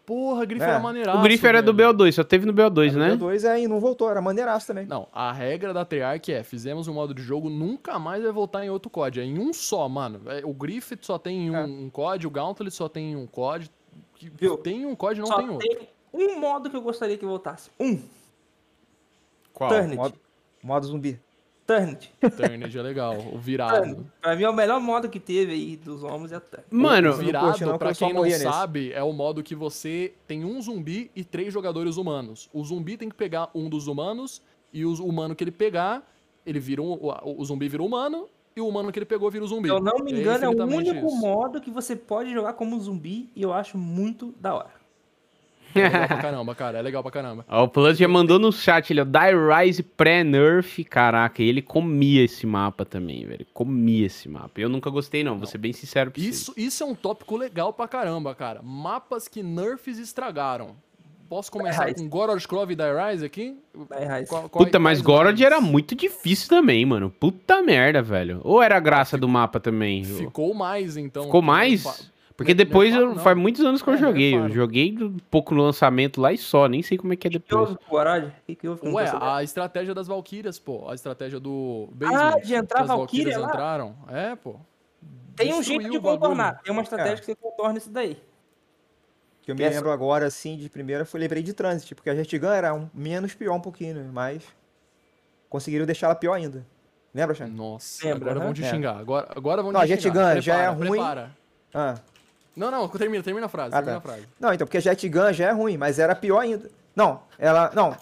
Porra, 0.04 0.44
Griff 0.44 0.62
É. 0.64 0.68
era 0.68 0.78
maneiraço, 0.78 1.18
O 1.18 1.22
Griff 1.22 1.44
era 1.44 1.60
do 1.62 1.74
velho. 1.74 1.92
BO2, 1.92 2.12
só 2.12 2.22
teve 2.22 2.46
no 2.46 2.52
BO2, 2.54 2.92
né? 2.94 3.14
O 3.14 3.16
2 3.16 3.44
aí 3.44 3.66
não 3.66 3.80
voltou, 3.80 4.08
era 4.08 4.20
maneiraço 4.22 4.66
também. 4.68 4.86
Não, 4.86 5.08
a 5.12 5.32
regra 5.32 5.74
da 5.74 5.84
Treyarch 5.84 6.30
é, 6.32 6.44
fizemos 6.44 6.86
um 6.86 6.94
modo 6.94 7.12
de 7.12 7.22
jogo, 7.22 7.48
nunca 7.50 7.98
mais 7.98 8.22
vai 8.22 8.30
voltar 8.30 8.64
em 8.64 8.70
outro 8.70 8.88
COD. 8.88 9.20
É 9.20 9.24
em 9.24 9.38
um 9.38 9.52
só, 9.52 9.88
mano. 9.88 10.20
É, 10.26 10.44
O 10.44 10.52
Griffith 10.52 11.00
só 11.02 11.18
tem 11.18 11.50
um, 11.50 11.56
É. 11.56 11.64
um 11.64 11.90
COD, 11.90 12.26
o 12.26 12.30
Gauntlet 12.30 12.72
só 12.72 12.88
tem 12.88 13.16
um 13.16 13.26
COD. 13.26 13.68
que 14.14 14.30
Viu? 14.30 14.56
Tem 14.58 14.86
um 14.86 14.94
COD, 14.94 15.18
não 15.20 15.26
Só 15.26 15.38
tem 15.38 15.48
outro. 15.50 15.66
tem 15.68 15.88
um 16.14 16.38
modo 16.38 16.70
que 16.70 16.76
eu 16.76 16.82
gostaria 16.82 17.18
que 17.18 17.26
voltasse. 17.26 17.70
Um. 17.80 17.98
Qual? 19.52 19.70
Modo, 19.96 20.14
modo 20.62 20.86
zumbi. 20.86 21.18
Turned. 21.66 22.10
Turned 22.36 22.78
é 22.78 22.82
legal, 22.82 23.16
o 23.32 23.38
virado. 23.38 23.80
Turned. 23.82 24.06
Pra 24.20 24.36
mim 24.36 24.44
é 24.44 24.48
o 24.50 24.54
melhor 24.54 24.80
modo 24.80 25.08
que 25.08 25.18
teve 25.18 25.52
aí 25.52 25.76
dos 25.76 26.02
homens 26.04 26.32
é 26.32 26.38
Turned. 26.38 26.66
Mano, 26.70 27.10
O 27.10 27.14
virado, 27.14 27.46
não, 27.64 27.72
que 27.72 27.78
pra 27.78 27.94
quem 27.94 28.12
não 28.12 28.22
nesse. 28.22 28.42
sabe, 28.44 28.92
é 28.92 29.02
o 29.02 29.12
modo 29.12 29.42
que 29.42 29.54
você 29.54 30.14
tem 30.28 30.44
um 30.44 30.60
zumbi 30.62 31.10
e 31.16 31.24
três 31.24 31.52
jogadores 31.52 31.96
humanos. 31.96 32.48
O 32.52 32.64
zumbi 32.64 32.96
tem 32.96 33.08
que 33.08 33.14
pegar 33.16 33.50
um 33.54 33.68
dos 33.68 33.86
humanos, 33.88 34.40
e 34.72 34.84
o 34.84 34.92
humano 35.04 35.34
que 35.34 35.42
ele 35.42 35.50
pegar, 35.50 36.06
ele 36.44 36.60
vira 36.60 36.80
um, 36.82 36.92
o, 36.92 37.40
o 37.40 37.44
zumbi 37.44 37.68
vira 37.68 37.82
humano, 37.82 38.28
e 38.54 38.60
o 38.60 38.68
humano 38.68 38.90
que 38.90 38.98
ele 38.98 39.04
pegou 39.06 39.30
vira 39.30 39.44
o 39.44 39.48
zumbi. 39.48 39.68
Se 39.68 39.74
eu 39.74 39.80
não 39.80 39.98
me 39.98 40.12
É 40.12 40.18
engano, 40.20 40.44
é 40.44 40.48
o 40.48 40.52
infinitamente 40.52 40.90
único 40.90 41.06
isso. 41.08 41.16
modo 41.16 41.60
que 41.60 41.70
você 41.70 41.94
pode 41.94 42.32
jogar 42.32 42.52
como 42.54 42.78
zumbi 42.80 43.28
e 43.36 43.42
eu 43.42 43.52
acho 43.52 43.76
muito 43.76 44.34
da 44.40 44.54
hora. 44.54 44.70
É 45.78 45.82
legal 45.88 46.06
pra 46.08 46.16
caramba, 46.18 46.54
cara. 46.54 46.78
É 46.78 46.82
legal 46.82 47.02
pra 47.02 47.12
caramba. 47.12 47.44
Ó, 47.48 47.64
o 47.64 47.68
Plus 47.68 47.98
já 47.98 48.08
mandou 48.08 48.38
no 48.38 48.50
chat, 48.52 48.90
ele, 48.92 49.00
ó, 49.00 49.04
Die 49.04 49.64
Rise 49.64 49.82
pré-nerf, 49.82 50.84
caraca, 50.84 51.42
e 51.42 51.48
ele 51.48 51.62
comia 51.62 52.22
esse 52.24 52.46
mapa 52.46 52.84
também, 52.84 53.26
velho, 53.26 53.46
comia 53.52 54.06
esse 54.06 54.28
mapa. 54.28 54.60
Eu 54.60 54.68
nunca 54.68 54.88
gostei 54.90 55.22
não, 55.24 55.38
vou 55.38 55.46
ser 55.46 55.58
bem 55.58 55.72
sincero 55.72 56.10
pra 56.10 56.20
vocês. 56.22 56.34
Isso, 56.34 56.54
isso 56.56 56.82
é 56.82 56.86
um 56.86 56.94
tópico 56.94 57.36
legal 57.36 57.72
pra 57.72 57.86
caramba, 57.88 58.34
cara. 58.34 58.60
Mapas 58.62 59.28
que 59.28 59.42
nerfs 59.42 59.98
estragaram. 59.98 60.76
Posso 61.28 61.50
começar 61.50 61.92
com 61.92 62.08
Gorod 62.08 62.46
Clove 62.46 62.74
e 62.74 62.76
Die 62.76 62.84
Rise 62.84 63.24
aqui? 63.24 63.56
Die 63.74 64.04
Rise. 64.14 64.28
Qual- 64.28 64.48
qual- 64.48 64.64
Puta, 64.64 64.78
mas 64.78 65.02
quais 65.02 65.18
Gorod 65.18 65.44
era 65.44 65.60
muito 65.60 65.96
difícil 65.96 66.48
também, 66.48 66.86
mano. 66.86 67.10
Puta 67.10 67.60
merda, 67.62 68.00
velho. 68.00 68.40
Ou 68.44 68.62
era 68.62 68.76
a 68.76 68.80
graça 68.80 69.18
do 69.18 69.28
mapa 69.28 69.58
também? 69.58 70.04
Ficou 70.04 70.54
mais, 70.54 70.96
então. 70.96 71.24
Ficou 71.24 71.42
mais? 71.42 71.82
Porque 72.36 72.52
Ner- 72.54 72.66
depois, 72.66 72.94
eu- 72.94 73.14
não. 73.14 73.18
faz 73.18 73.36
muitos 73.36 73.64
anos 73.64 73.80
que 73.82 73.88
eu 73.88 73.94
É, 73.94 73.96
joguei. 73.96 74.34
Eu 74.36 74.50
joguei 74.50 74.94
um 75.00 75.16
pouco 75.30 75.54
no 75.54 75.62
lançamento 75.62 76.20
lá 76.20 76.32
e 76.32 76.36
só, 76.38 76.68
nem 76.68 76.82
sei 76.82 76.98
como 76.98 77.12
é 77.12 77.16
que 77.16 77.26
é 77.26 77.30
O 77.30 77.32
que 77.32 77.38
depois. 77.38 77.70
houve 77.70 77.78
que, 78.46 78.54
que 78.54 78.68
houve 78.68 78.80
com 78.82 78.92
Ué, 78.92 79.10
a 79.18 79.42
estratégia 79.42 79.94
das 79.94 80.06
Valkyrias, 80.06 80.58
pô. 80.58 80.86
A 80.88 80.94
estratégia 80.94 81.40
do 81.40 81.88
Basement. 81.92 82.18
Ah, 82.18 82.38
de 82.38 82.54
entrar 82.54 82.76
que 82.76 82.82
as 82.82 82.88
Valkyria 82.88 83.24
Valkyrias 83.24 83.36
lá? 83.42 83.48
entraram. 83.48 83.94
É, 84.08 84.36
pô. 84.36 84.56
Tem 85.34 85.54
um 85.54 85.62
jeito 85.62 85.88
de 85.88 85.98
contornar. 85.98 86.60
Tem 86.62 86.72
uma 86.72 86.82
estratégia 86.82 87.14
É. 87.14 87.18
que 87.20 87.24
você 87.26 87.34
contorna 87.34 87.78
isso 87.78 87.90
daí. 87.90 88.18
Que 89.42 89.52
eu 89.52 89.54
me 89.54 89.62
Essa- 89.62 89.76
lembro 89.76 89.90
agora, 89.92 90.26
assim, 90.26 90.56
de 90.58 90.68
primeira, 90.68 91.04
foi 91.06 91.20
lembrei 91.20 91.42
de 91.42 91.52
Transit, 91.54 91.94
porque 91.94 92.10
a 92.10 92.14
Jet 92.14 92.38
Gun 92.38 92.48
era 92.50 92.74
um, 92.74 92.88
menos 92.92 93.32
pior 93.34 93.54
um 93.54 93.60
pouquinho, 93.60 93.94
né? 93.94 94.10
Mas 94.12 94.42
conseguiram 95.48 95.86
deixar 95.86 96.08
ela 96.08 96.14
pior 96.16 96.34
ainda. 96.34 96.66
Lembra, 97.14 97.34
Xan? 97.34 97.46
Nossa, 97.46 98.04
Lembra, 98.06 98.30
agora 98.32 98.40
né? 98.40 98.44
vão 98.44 98.52
te 98.54 98.62
É. 98.64 98.68
xingar. 98.70 98.98
Agora, 98.98 99.28
agora 99.34 99.62
vão 99.62 99.72
te 99.72 99.76
a 99.78 99.86
Jet 99.86 100.02
xingar. 100.02 100.34
Gun 100.34 100.40
já 100.42 100.52
é 100.54 100.56
Prepara, 100.66 100.74
ruim. 100.76 100.90
prepara. 100.90 101.30
Ah, 101.72 101.94
Não, 102.56 102.70
não, 102.70 102.88
termina, 102.88 103.22
termina 103.22 103.46
a 103.46 103.48
frase. 103.50 103.70
Ah, 103.74 103.82
termina 103.82 104.00
tá. 104.00 104.08
a 104.08 104.12
frase. 104.12 104.28
não, 104.40 104.52
então, 104.52 104.66
porque 104.66 104.78
a 104.78 104.80
Jet 104.80 105.08
Gun 105.08 105.32
já 105.32 105.48
é 105.48 105.52
ruim, 105.52 105.76
mas 105.76 105.98
era 105.98 106.14
pior 106.14 106.40
ainda. 106.40 106.70
Não, 106.94 107.20
ela. 107.38 107.70
Não. 107.74 107.94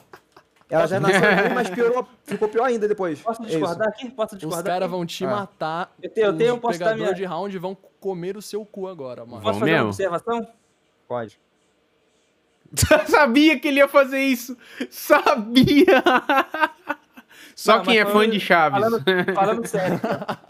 Ela 0.70 0.86
já 0.86 0.98
nasceu 0.98 1.20
ruim, 1.20 1.55
mas 1.55 1.68
piorou, 1.70 2.09
ficou 2.24 2.48
pior 2.48 2.64
ainda 2.64 2.88
depois. 2.88 3.20
Posso 3.20 3.42
É 3.42 3.46
discordar 3.46 3.88
aqui? 3.88 4.11
Posso 4.11 4.34
Os 4.34 4.40
discordar 4.40 4.64
caras 4.74 4.82
aqui? 4.86 4.90
vão 4.96 5.05
te 5.07 5.24
Ah. 5.24 5.30
matar. 5.30 5.92
Eu 6.02 6.11
tenho- 6.11 6.26
eu 6.26 6.32
os 6.32 6.38
tenho, 6.38 6.59
posso 6.59 6.78
dar 6.78 6.84
pegadores 6.86 7.02
minha- 7.12 7.14
de 7.14 7.24
round 7.24 7.59
vão 7.59 7.76
comer 8.00 8.36
o 8.36 8.42
seu 8.42 8.64
cu 8.64 8.88
agora, 8.88 9.24
mano. 9.26 9.42
Posso 9.42 9.59
fazer 9.59 9.70
mesmo? 9.72 9.84
uma 9.86 9.90
observação? 9.90 10.48
Pode. 11.07 11.38
Sabia 13.09 13.59
que 13.59 13.68
ele 13.68 13.78
ia 13.78 13.88
fazer 13.88 14.20
isso! 14.20 14.57
Sabia! 14.90 16.02
Só 17.55 17.76
Não, 17.76 17.84
quem 17.84 17.98
é 17.98 18.07
fã 18.07 18.28
de 18.28 18.40
Chaves. 18.40 18.80
Falando, 18.80 19.05
falando 19.34 19.66
sério. 19.66 20.00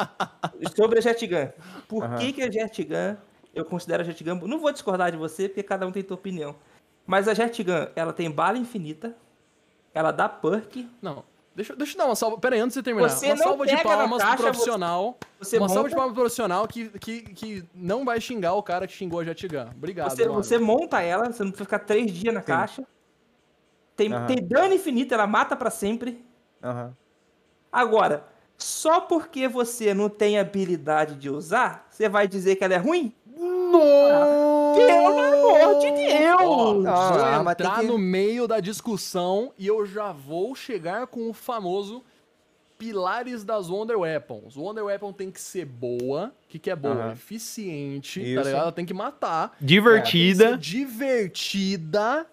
Sobre 0.74 0.98
a 1.00 1.02
Jet 1.02 1.26
Gun. 1.26 1.48
Por 1.86 2.04
Aham. 2.04 2.16
que, 2.16 2.32
que 2.32 2.42
a 2.42 2.50
Jet 2.50 2.82
Gun, 2.84 3.16
eu 3.54 3.64
considero 3.64 4.02
a 4.02 4.04
Jet 4.04 4.22
Gun... 4.22 4.46
Não 4.46 4.58
vou 4.58 4.72
discordar 4.72 5.10
de 5.10 5.16
você, 5.16 5.48
porque 5.48 5.62
cada 5.62 5.86
um 5.86 5.92
tem 5.92 6.04
sua 6.06 6.14
opinião. 6.14 6.56
Mas 7.06 7.28
a 7.28 7.34
Jet 7.34 7.62
Gun, 7.62 7.86
ela 7.94 8.12
tem 8.12 8.30
bala 8.30 8.58
infinita, 8.58 9.16
ela 9.92 10.10
dá 10.10 10.28
perk, 10.28 10.88
Não. 11.00 11.24
Deixa, 11.54 11.76
deixa 11.76 11.94
eu 11.94 11.98
dar 11.98 12.06
uma 12.06 12.16
salva. 12.16 12.36
Pera 12.36 12.56
aí, 12.56 12.60
antes 12.60 12.74
de 12.74 12.80
você 12.80 12.82
terminar. 12.82 13.08
Você 13.08 13.26
uma 13.26 13.36
não 13.36 13.44
salva 13.44 13.66
de 13.66 13.76
palmas 13.80 14.22
caixa, 14.22 14.36
pro 14.36 14.46
profissional. 14.46 15.18
você 15.38 15.56
uma 15.56 15.68
salva 15.68 15.88
de 15.88 15.94
palmas 15.94 16.12
pro 16.12 16.22
profissional 16.22 16.66
que, 16.66 16.88
que, 16.98 17.22
que 17.22 17.64
não 17.72 18.04
vai 18.04 18.20
xingar 18.20 18.54
o 18.54 18.62
cara 18.62 18.88
que 18.88 18.92
xingou 18.92 19.20
a 19.20 19.24
Jetgun. 19.24 19.70
Obrigado, 19.76 20.10
Você, 20.10 20.26
mano. 20.26 20.42
você 20.42 20.58
monta 20.58 21.00
ela, 21.00 21.30
você 21.30 21.44
não 21.44 21.52
precisa 21.52 21.64
ficar 21.64 21.78
três 21.78 22.10
dias 22.10 22.34
na 22.34 22.42
caixa. 22.42 22.84
Tem, 23.94 24.12
Aham. 24.12 24.26
tem 24.26 24.44
dano 24.44 24.74
infinito, 24.74 25.14
ela 25.14 25.28
mata 25.28 25.54
pra 25.54 25.70
sempre. 25.70 26.24
Aham. 26.60 26.92
Agora, 27.70 28.24
só 28.58 29.00
porque 29.00 29.46
você 29.46 29.94
não 29.94 30.08
tem 30.08 30.40
habilidade 30.40 31.14
de 31.14 31.30
usar, 31.30 31.86
você 31.88 32.08
vai 32.08 32.26
dizer 32.26 32.56
que 32.56 32.64
ela 32.64 32.74
é 32.74 32.78
ruim? 32.78 33.14
Pelo 33.78 35.18
amor 35.18 35.78
de 35.80 35.90
Deus! 35.92 36.40
Ó, 36.40 36.74
Não, 36.74 37.42
vou 37.44 37.52
entrar 37.52 37.80
que- 37.80 37.86
no 37.86 37.98
meio 37.98 38.46
da 38.48 38.60
discussão 38.60 39.52
e 39.58 39.66
eu 39.66 39.84
já 39.86 40.12
vou 40.12 40.54
chegar 40.54 41.06
com 41.06 41.28
o 41.30 41.32
famoso 41.32 42.02
pilares 42.76 43.44
das 43.44 43.68
Wonder 43.70 43.98
Weapons. 43.98 44.56
Wonder 44.56 44.84
Weapon 44.84 45.12
tem 45.12 45.30
que 45.30 45.40
ser 45.40 45.64
boa. 45.64 46.32
O 46.44 46.48
que, 46.48 46.58
que 46.58 46.70
é 46.70 46.76
boa? 46.76 46.94
Aham. 46.94 47.12
Eficiente, 47.12 48.20
tá 48.20 48.26
Isso. 48.26 48.38
ligado? 48.40 48.62
Ela 48.62 48.72
tem 48.72 48.84
que 48.84 48.92
matar. 48.94 49.50
Tem 49.50 49.58
que 49.60 49.64
Divertida. 49.66 50.50
ser 50.50 50.58
divertida. 50.58 52.26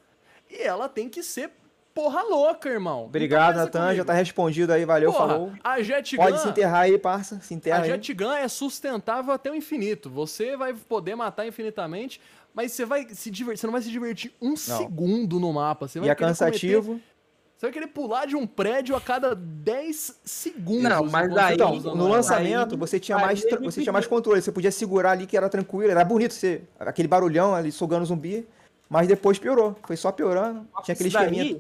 E 0.50 0.62
ela 0.64 0.90
tem 0.90 1.08
que 1.08 1.24
ser 1.24 1.52
porra 1.94 2.22
louca, 2.24 2.70
irmão. 2.70 3.06
Obrigado, 3.06 3.54
Então 3.54 3.82
Natan. 3.82 3.96
Já 3.96 4.04
tá 4.06 4.14
respondido 4.14 4.72
aí, 4.74 4.86
valeu, 4.86 5.12
Porra, 5.12 5.28
falou. 5.28 5.52
A 5.64 5.82
Jet 5.82 6.16
Pode 6.16 6.40
se 6.42 6.48
enterrar 6.50 6.82
aí, 6.82 6.98
parça. 6.98 7.40
Se 7.42 7.54
enterra 7.54 7.80
a 7.80 7.82
aí. 7.84 7.90
Jet 7.90 8.14
Gun 8.14 8.32
é 8.34 8.48
sustentável 8.48 9.34
até 9.34 9.50
o 9.52 9.56
infinito. 9.56 10.10
Você 10.10 10.56
vai 10.58 10.74
poder 10.74 11.16
matar 11.16 11.46
infinitamente, 11.48 12.20
mas 12.54 12.72
você 12.72 12.86
vai 12.86 13.08
se 13.10 13.30
divertir. 13.32 13.60
Você 13.60 13.68
não 13.68 13.72
vai 13.74 13.82
se 13.82 13.90
divertir 13.92 14.34
um 14.42 14.56
segundo 14.56 15.40
no 15.40 15.52
mapa. 15.54 15.88
Você 15.88 16.00
vai 16.00 16.10
E 16.10 16.12
é 16.12 16.16
cansativo. 16.16 16.84
cometer- 16.88 17.12
você 17.58 17.68
vai 17.68 17.74
querer 17.74 17.88
pular 17.88 18.26
de 18.26 18.36
um 18.36 18.48
prédio 18.48 18.96
a 18.96 19.00
cada 19.02 19.36
10 19.36 20.20
segundos. 20.26 20.82
Não, 20.82 21.06
mas 21.06 21.32
daí- 21.32 21.56
tá 21.58 21.70
Então, 21.72 21.96
no 21.96 22.08
lançamento 22.08 22.74
Aí- 22.74 22.80
você 22.80 23.00
tinha 23.00 23.20
mais 23.20 23.44
ele 23.46 23.58
você 23.58 23.84
tinha 23.84 23.94
mais 23.94 24.08
controle, 24.08 24.42
você 24.42 24.52
podia 24.52 24.72
segurar 24.72 25.12
ali 25.12 25.28
que 25.28 25.38
era 25.38 25.48
tranquilo, 25.48 25.92
era 25.92 26.04
bonito 26.04 26.34
você 26.34 26.64
aquele 26.80 27.08
barulhão 27.08 27.54
ali 27.54 27.72
sugando 27.72 28.04
zumbi, 28.06 28.48
Mas 28.90 29.08
depois 29.08 29.40
piorou. 29.40 29.74
Foi 29.84 29.96
só 29.96 30.12
piorando. 30.12 30.68
Tinha 30.84 30.94
aquele 30.94 31.08
esqueminha. 31.08 31.58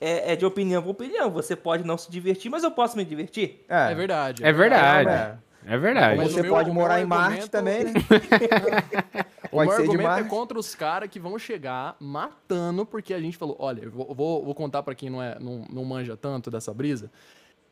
É, 0.00 0.32
é 0.32 0.36
de 0.36 0.44
opinião 0.46 0.82
pra 0.82 0.90
opinião. 0.90 1.30
Você 1.30 1.54
pode 1.54 1.84
não 1.84 1.98
se 1.98 2.10
divertir, 2.10 2.50
mas 2.50 2.64
eu 2.64 2.70
posso 2.70 2.96
me 2.96 3.04
divertir. 3.04 3.64
É 3.68 3.94
verdade. 3.94 4.44
É 4.44 4.52
verdade. 4.52 5.08
É. 5.10 5.36
É 5.66 5.76
verdade. 5.76 6.16
Mas 6.16 6.32
Você 6.32 6.40
meu- 6.42 6.52
pode 6.54 6.70
o 6.70 6.74
morar 6.74 6.94
meu 6.94 7.04
em 7.04 7.06
Marte 7.06 7.24
argumento- 7.26 7.50
também, 7.50 7.84
né? 7.84 7.92
O 9.52 9.56
Pode 9.56 9.66
meu 9.68 9.76
ser 9.76 9.82
argumento 9.82 9.98
demais. 10.02 10.26
é 10.26 10.28
contra 10.28 10.58
os 10.58 10.74
caras 10.76 11.10
que 11.10 11.18
vão 11.18 11.36
chegar 11.38 11.96
matando, 11.98 12.86
porque 12.86 13.12
a 13.12 13.20
gente 13.20 13.36
falou, 13.36 13.56
olha, 13.58 13.82
eu 13.82 13.90
vou, 13.90 14.14
vou, 14.14 14.44
vou 14.44 14.54
contar 14.54 14.80
pra 14.82 14.94
quem 14.94 15.10
não, 15.10 15.20
é, 15.20 15.36
não, 15.40 15.64
não 15.68 15.84
manja 15.84 16.16
tanto 16.16 16.50
dessa 16.52 16.72
brisa. 16.72 17.10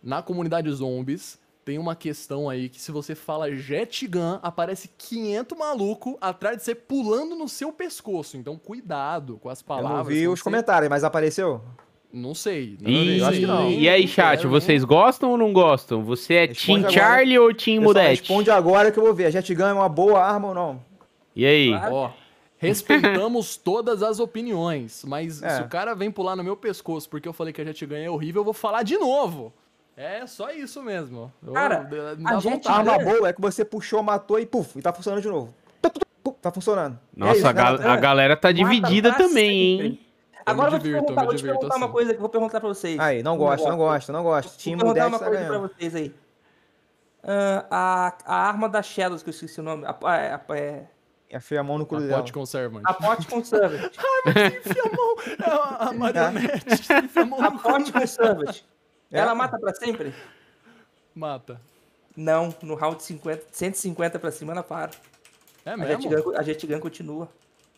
Na 0.03 0.21
comunidade 0.21 0.69
zombies, 0.73 1.39
tem 1.65 1.79
uma 1.79 1.95
questão 1.95 2.49
aí 2.51 2.69
que 2.69 2.81
se 2.81 2.91
você 2.91 3.15
fala 3.15 3.55
jet 3.55 4.07
gun, 4.09 4.39
aparece 4.43 4.91
500 4.99 5.57
maluco 5.57 6.19
atrás 6.21 6.57
de 6.57 6.65
você 6.65 6.75
pulando 6.75 7.37
no 7.37 7.49
seu 7.49 7.73
pescoço. 7.73 8.37
Então 8.37 8.59
cuidado 8.59 9.39
com 9.39 9.49
as 9.49 9.61
Eu 9.61 9.67
palavras. 9.67 9.99
não 9.99 10.05
vi 10.05 10.27
os 10.27 10.41
você- 10.41 10.45
comentários, 10.45 10.91
mas 10.91 11.05
apareceu? 11.05 11.63
Não 12.13 12.35
sei. 12.35 12.79
E, 12.85 13.19
eu 13.19 13.27
acho 13.27 13.39
que 13.41 13.47
não. 13.47 13.71
e 13.71 13.89
aí, 13.89 14.01
Não 14.03 14.09
chat, 14.09 14.47
vocês 14.47 14.83
gostam 14.83 15.31
ou 15.31 15.37
não 15.37 15.53
gostam? 15.53 16.03
Você 16.05 16.35
é 16.35 16.47
Responde 16.47 16.65
Team 16.65 16.79
agora. 16.79 16.93
Charlie 16.93 17.39
ou 17.39 17.55
Team 17.55 17.83
Mudete? 17.83 18.21
responde 18.21 18.51
agora 18.51 18.91
que 18.91 18.99
eu 18.99 19.05
vou 19.05 19.13
ver. 19.15 19.27
A 19.27 19.31
Jet 19.31 19.55
Gun 19.55 19.67
é 19.67 19.73
uma 19.75 19.89
boa 19.89 20.19
arma 20.25 20.49
ou 20.49 20.55
não? 20.55 20.83
E 21.37 21.45
aí? 21.45 21.69
Claro. 21.69 21.95
Ó, 21.95 22.11
respeitamos 22.59 23.57
todas 23.63 24.03
as 24.03 24.19
opiniões, 24.21 25.05
mas 25.07 25.43
É. 25.43 25.51
se 25.51 25.63
o 25.63 25.69
cara 25.69 25.95
vem 25.95 26.11
pular 26.11 26.35
no 26.35 26.43
meu 26.43 26.57
pescoço 26.57 27.09
porque 27.11 27.29
eu 27.29 27.33
falei 27.33 27.53
que 27.53 27.61
a 27.61 27.65
jet 27.65 27.85
gun 27.85 27.95
é 27.97 28.09
horrível, 28.11 28.41
eu 28.41 28.45
vou 28.45 28.55
falar 28.55 28.83
de 28.83 28.97
novo. 28.97 29.53
É 29.97 30.27
só 30.27 30.51
isso 30.51 30.83
mesmo. 30.83 31.31
Eu- 31.47 31.53
Cara, 31.53 31.81
me 32.17 32.27
a 32.27 32.39
jet. 32.41 32.67
Arma 32.69 32.99
boa 32.99 33.29
é 33.29 33.33
que 33.33 33.41
você 33.41 33.65
puxou, 33.65 34.03
matou 34.03 34.39
e 34.39 34.47
puf, 34.47 34.79
e 34.79 34.83
tá 34.83 34.93
funcionando 34.93 35.21
de 35.23 35.29
novo. 35.29 35.55
Tup, 35.83 35.99
Tá 36.41 36.53
funcionando. 36.53 36.95
É 37.17 37.21
Nossa, 37.21 37.37
isso, 37.39 37.47
a, 37.49 37.53
gal- 37.53 37.79
né? 37.79 37.87
a 37.89 37.97
galera 37.97 38.37
tá 38.37 38.49
Mata 38.49 38.55
dividida 38.63 39.13
também, 39.15 39.77
sempre. 39.79 39.87
hein? 39.89 40.01
Agora 40.51 40.67
eu 40.69 40.71
vou 40.73 40.79
divirto, 40.81 41.05
perguntar, 41.07 41.25
vou 41.25 41.35
te 41.35 41.43
perguntar 41.43 41.77
uma 41.77 41.87
assim. 41.87 41.93
coisa 41.93 42.11
que 42.11 42.17
eu 42.17 42.21
vou 42.21 42.29
perguntar 42.29 42.61
pra 42.61 42.69
vocês. 42.69 42.99
Aí, 43.01 43.23
não 43.23 43.37
gosto, 43.39 43.69
não 43.69 43.77
gosto, 43.77 44.13
não 44.13 44.23
gosto. 44.23 44.49
Vou 44.51 44.59
Time 44.59 44.77
perguntar 44.77 45.05
Mudete 45.05 45.09
uma 45.15 45.19
tá 45.19 45.25
coisa 45.27 45.41
pra 45.45 45.49
ganhando. 45.57 45.69
vocês 45.75 45.95
aí. 45.95 46.15
Ah, 47.23 47.67
a, 47.71 48.15
a 48.25 48.49
arma 48.49 48.69
da 48.69 48.83
Shadows, 48.83 49.23
que 49.23 49.29
eu 49.29 49.33
esqueci 49.33 49.61
o 49.61 49.63
nome. 49.63 49.85
A, 49.85 49.91
a, 49.91 50.37
a, 50.37 50.57
é, 50.57 50.87
Enfiei 51.31 51.59
a 51.59 51.63
mão 51.63 51.77
no 51.77 51.85
cu 51.85 51.97
A 51.97 52.01
dela. 52.01 52.19
pote 52.19 52.33
conservante. 52.33 52.85
a 52.89 52.95
Pot 52.95 53.27
Conservant. 53.27 53.93
Enfia 54.27 54.83
a 54.83 54.97
mão. 54.97 55.17
É 55.39 55.51
a- 55.51 55.89
a 55.89 55.93
marionete. 55.93 56.65
Enfia 57.05 57.23
a 57.23 57.27
mão 57.27 57.41
a 57.45 57.51
no 57.51 57.59
Pot 57.61 57.93
Conservant. 57.93 58.63
É. 59.13 59.19
Ela 59.19 59.35
mata 59.35 59.59
pra 59.59 59.75
sempre? 59.75 60.15
Mata. 61.15 61.61
Não, 62.17 62.55
no 62.63 62.75
round 62.75 63.03
50, 63.03 63.45
150 63.51 64.19
pra 64.19 64.31
cima 64.31 64.53
ela 64.53 64.63
para. 64.63 64.91
É 65.67 65.73
A 65.73 65.77
mesmo? 65.77 66.35
A 66.37 66.43
Jet 66.43 66.67
Gun 66.67 66.81
continua. 66.81 67.29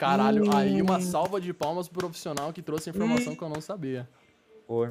Caralho, 0.00 0.54
aí 0.56 0.80
Hum. 0.80 0.84
uma 0.84 1.00
salva 1.00 1.40
de 1.40 1.52
palmas 1.52 1.88
pro 1.88 2.00
profissional 2.00 2.52
que 2.52 2.62
trouxe 2.62 2.88
informação 2.90 3.34
que 3.34 3.42
eu 3.42 3.48
não 3.48 3.60
sabia. 3.60 4.08
Pô. 4.66 4.88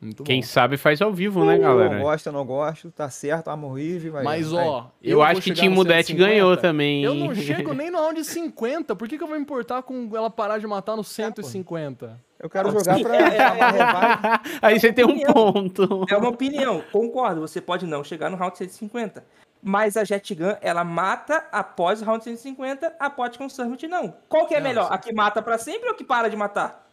Muito 0.00 0.22
Quem 0.24 0.40
bom. 0.42 0.46
sabe 0.46 0.76
faz 0.76 1.00
ao 1.00 1.10
vivo, 1.12 1.42
né, 1.44 1.54
Não 1.56 1.62
galera? 1.62 1.98
gosto, 2.00 2.30
não 2.30 2.44
gosto. 2.44 2.90
Tá 2.90 3.08
certo, 3.08 3.48
arma 3.48 3.66
horrível. 3.66 4.12
vai- 4.12 4.22
Mas, 4.24 4.50
vai. 4.50 4.64
ó, 4.66 4.84
Eu, 5.02 5.16
vou 5.16 5.24
acho 5.24 5.40
que 5.40 5.68
Mudete 5.70 6.08
150. 6.08 6.14
ganhou 6.14 6.56
também. 6.56 7.02
Eu 7.02 7.14
não 7.14 7.34
chego 7.34 7.72
nem 7.74 7.90
no 7.90 7.98
round 7.98 8.22
50. 8.22 8.94
Por 8.94 9.08
que, 9.08 9.16
que 9.16 9.24
eu 9.24 9.26
vou 9.26 9.36
me 9.36 9.42
importar 9.42 9.82
com 9.82 10.10
ela 10.14 10.28
parar 10.30 10.58
de 10.58 10.66
matar 10.66 10.96
no 10.96 11.02
150? 11.02 12.20
Eu 12.38 12.50
quero 12.50 12.70
Não, 12.70 12.78
jogar 12.78 13.00
pra 13.00 13.16
é, 13.16 13.20
é, 13.20 13.36
é. 13.38 14.58
Aí 14.62 14.78
você 14.78 14.92
tem 14.92 15.04
um 15.04 15.18
ponto. 15.20 16.04
É 16.10 16.16
uma 16.16 16.28
opinião, 16.28 16.82
concordo. 16.92 17.40
Você 17.40 17.60
pode 17.60 17.86
não 17.86 18.04
chegar 18.04 18.30
no 18.30 18.36
round 18.36 18.56
150. 18.58 19.24
Mas 19.62 19.96
a 19.96 20.04
Jet 20.04 20.34
Gun, 20.34 20.54
ela 20.60 20.84
mata 20.84 21.44
após 21.50 22.00
o 22.02 22.04
round 22.04 22.22
150, 22.22 22.94
a 23.00 23.10
Pot 23.10 23.36
Conservant 23.38 23.82
não. 23.84 24.14
Qual 24.28 24.46
que 24.46 24.54
é 24.54 24.60
Não, 24.60 24.68
melhor? 24.68 24.88
sim. 24.88 24.94
A 24.94 24.98
que 24.98 25.12
mata 25.12 25.40
pra 25.42 25.58
sempre 25.58 25.88
ou 25.88 25.94
a 25.94 25.96
que 25.96 26.04
para 26.04 26.28
de 26.28 26.36
matar? 26.36 26.86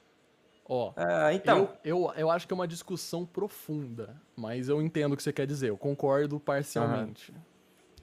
Ó, 0.68 0.94
Ah, 0.95 1.32
então, 1.34 1.70
eu, 1.84 2.07
eu, 2.07 2.14
eu 2.15 2.32
acho 2.32 2.48
que 2.48 2.53
é 2.53 2.56
uma 2.56 2.68
discussão 2.68 3.26
profunda, 3.26 4.15
mas 4.36 4.70
eu 4.70 4.82
entendo 4.82 5.11
o 5.14 5.18
que 5.18 5.22
você 5.22 5.34
quer 5.34 5.45
dizer. 5.45 5.70
Eu 5.70 5.78
concordo 5.78 6.40
parcialmente. 6.40 7.34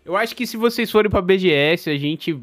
Eu 0.04 0.14
acho 0.16 0.36
que 0.36 0.46
se 0.46 0.56
vocês 0.56 0.90
forem 0.90 1.10
pra 1.10 1.20
BGS, 1.22 1.90
a 1.90 1.96
gente 1.98 2.38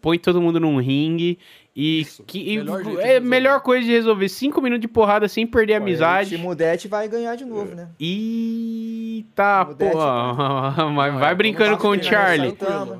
põe 0.00 0.18
todo 0.18 0.40
mundo 0.40 0.58
num 0.58 0.78
ringue 0.78 1.38
e 1.74 2.00
Isso, 2.02 2.22
que 2.24 2.38
e 2.38 2.58
melhor 2.58 2.82
de 2.82 3.00
é 3.00 3.18
melhor 3.18 3.60
coisa 3.60 3.86
de 3.86 3.92
resolver. 3.92 4.28
Cinco 4.28 4.60
minutos 4.60 4.82
de 4.82 4.88
porrada 4.88 5.26
sem 5.26 5.46
perder 5.46 5.74
a 5.74 5.76
amizade. 5.78 6.36
O 6.36 6.38
Mudete 6.38 6.86
vai 6.86 7.08
ganhar 7.08 7.34
de 7.34 7.46
novo, 7.46 7.74
né? 7.74 7.88
Eita, 7.98 9.64
Mudete, 9.64 9.92
porra. 9.92 10.92
Vai 11.18 11.32
é, 11.32 11.34
brincando 11.34 11.78
com 11.78 11.88
o 11.88 12.02
Charlie. 12.02 12.54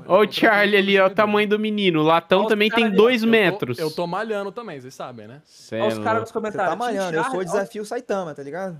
Ó 0.07 0.23
o 0.23 0.31
Charlie 0.31 0.77
ali, 0.77 0.99
ó, 0.99 1.05
o 1.05 1.09
tamanho 1.11 1.47
do 1.47 1.59
menino. 1.59 1.99
O 1.99 2.03
latão 2.03 2.39
Olha 2.41 2.49
também 2.49 2.71
tem 2.71 2.89
dois 2.89 3.21
Eu 3.21 3.27
tô- 3.27 3.31
metros. 3.31 3.77
Eu 3.79 3.91
tô 3.91 4.07
malhando 4.07 4.51
também, 4.51 4.81
vocês 4.81 4.93
sabem, 4.95 5.27
né? 5.27 5.41
Olha 5.73 5.79
é 5.79 5.87
os 5.87 5.99
caras 5.99 6.03
nos 6.03 6.05
louco. 6.05 6.27
Você 6.27 6.33
comentários. 6.33 6.69
tá 6.71 6.75
malhando, 6.75 7.15
eu 7.17 7.23
sou 7.25 7.43
desafio 7.43 7.85
Saitama, 7.85 8.33
tá 8.33 8.41
ligado? 8.41 8.77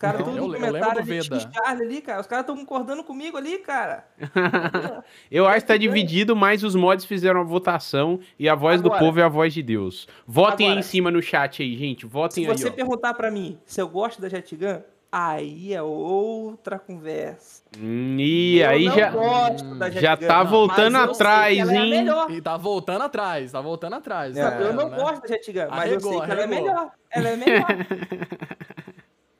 Os 0.00 0.02
caras 0.02 0.24
tudo 0.24 0.34
no 0.48 0.54
comentário 0.54 1.02
do 1.02 1.06
Veda. 1.06 1.40
Charlie 1.52 1.86
ali, 1.86 2.00
cara. 2.00 2.20
Os 2.22 2.26
caras 2.26 2.42
estão 2.44 2.56
concordando 2.56 3.04
comigo 3.04 3.36
ali, 3.36 3.58
cara. 3.58 4.06
Eu 5.30 5.46
acho 5.46 5.60
que 5.60 5.66
tá 5.66 5.76
dividido, 5.76 6.34
mas 6.34 6.64
os 6.64 6.74
mods 6.74 7.04
fizeram 7.04 7.42
a 7.42 7.44
votação 7.44 8.18
e 8.38 8.48
a 8.48 8.54
voz 8.54 8.80
do 8.80 8.86
Agora- 8.88 9.04
povo 9.04 9.20
é 9.20 9.22
a 9.24 9.28
voz 9.28 9.52
de 9.52 9.62
Deus. 9.62 10.08
Votem 10.26 10.66
aí 10.68 10.72
Agora- 10.72 10.80
em 10.80 10.82
cima 10.82 11.10
no 11.10 11.20
chat 11.20 11.62
aí, 11.62 11.76
gente. 11.76 12.06
Votem 12.06 12.44
Se 12.44 12.50
aí, 12.50 12.56
você 12.56 12.68
ó. 12.68 12.72
perguntar 12.72 13.12
pra 13.12 13.30
mim 13.30 13.58
se 13.66 13.78
eu 13.78 13.88
gosto 13.88 14.22
da 14.22 14.28
Jet 14.30 14.56
Gun, 14.56 14.80
aí 15.12 15.74
é 15.74 15.82
outra 15.82 16.78
conversa. 16.78 17.62
Hum, 17.78 18.16
e 18.18 18.60
Eu 18.60 18.68
aí 18.70 18.84
não 18.86 18.94
já, 18.96 19.10
gosto 19.10 19.74
da 19.74 19.90
Jet 19.90 20.00
já 20.02 20.14
Gun, 20.16 20.26
tá 20.28 20.44
não, 20.44 20.50
voltando 20.50 20.96
atrás, 20.96 21.58
ela 21.58 21.72
é 21.72 21.76
hein? 21.76 21.90
melhor. 21.90 22.30
E 22.30 22.40
tá 22.40 22.56
voltando 22.56 23.02
atrás, 23.02 23.52
tá 23.52 23.60
voltando 23.60 23.96
atrás. 23.96 24.34
É, 24.34 24.50
tá 24.50 24.56
eu 24.60 24.72
não 24.72 24.88
né? 24.88 24.96
gosto 24.96 25.20
da 25.20 25.28
Jet 25.28 25.52
Gun, 25.52 25.66
mas 25.68 25.92
eu 25.92 26.00
sei 26.00 26.08
Arregou, 26.08 26.24
que 26.24 26.30
ela 26.30 26.40
é 26.40 26.44
arregou. 26.44 26.64
melhor. 26.64 26.90
Ela 27.10 27.28
é 27.28 27.36
melhor. 27.36 27.66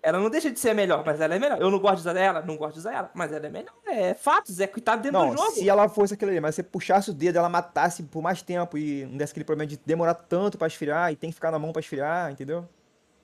ela 0.02 0.18
não 0.18 0.30
deixa 0.30 0.50
de 0.50 0.58
ser 0.58 0.74
melhor, 0.74 1.02
mas 1.04 1.20
ela 1.20 1.34
é 1.34 1.38
melhor. 1.38 1.60
Eu 1.60 1.70
não 1.70 1.78
gosto 1.78 1.96
de 1.96 2.00
usar 2.00 2.16
ela, 2.18 2.42
não 2.42 2.56
gosto 2.56 2.74
de 2.74 2.78
usar 2.80 2.94
ela, 2.94 3.10
mas 3.14 3.32
ela 3.32 3.46
é 3.46 3.50
melhor. 3.50 3.74
É 3.86 4.14
fatos, 4.14 4.58
é 4.60 4.66
que 4.66 4.80
tá 4.80 4.96
dentro 4.96 5.12
Não, 5.18 5.30
do 5.30 5.36
jogo. 5.36 5.52
se 5.52 5.68
ela 5.68 5.88
fosse 5.88 6.14
aquilo 6.14 6.30
ali, 6.30 6.40
mas 6.40 6.54
você 6.54 6.62
puxasse 6.62 7.10
o 7.10 7.14
dedo, 7.14 7.36
ela 7.38 7.48
matasse 7.48 8.02
por 8.04 8.22
mais 8.22 8.42
tempo 8.42 8.78
e 8.78 9.04
não 9.06 9.16
desse 9.16 9.32
aquele 9.32 9.44
problema 9.44 9.66
de 9.68 9.76
demorar 9.84 10.14
tanto 10.14 10.56
pra 10.58 10.66
esfriar 10.66 11.12
e 11.12 11.16
tem 11.16 11.30
que 11.30 11.34
ficar 11.34 11.50
na 11.50 11.58
mão 11.58 11.72
pra 11.72 11.80
esfriar, 11.80 12.30
entendeu? 12.32 12.68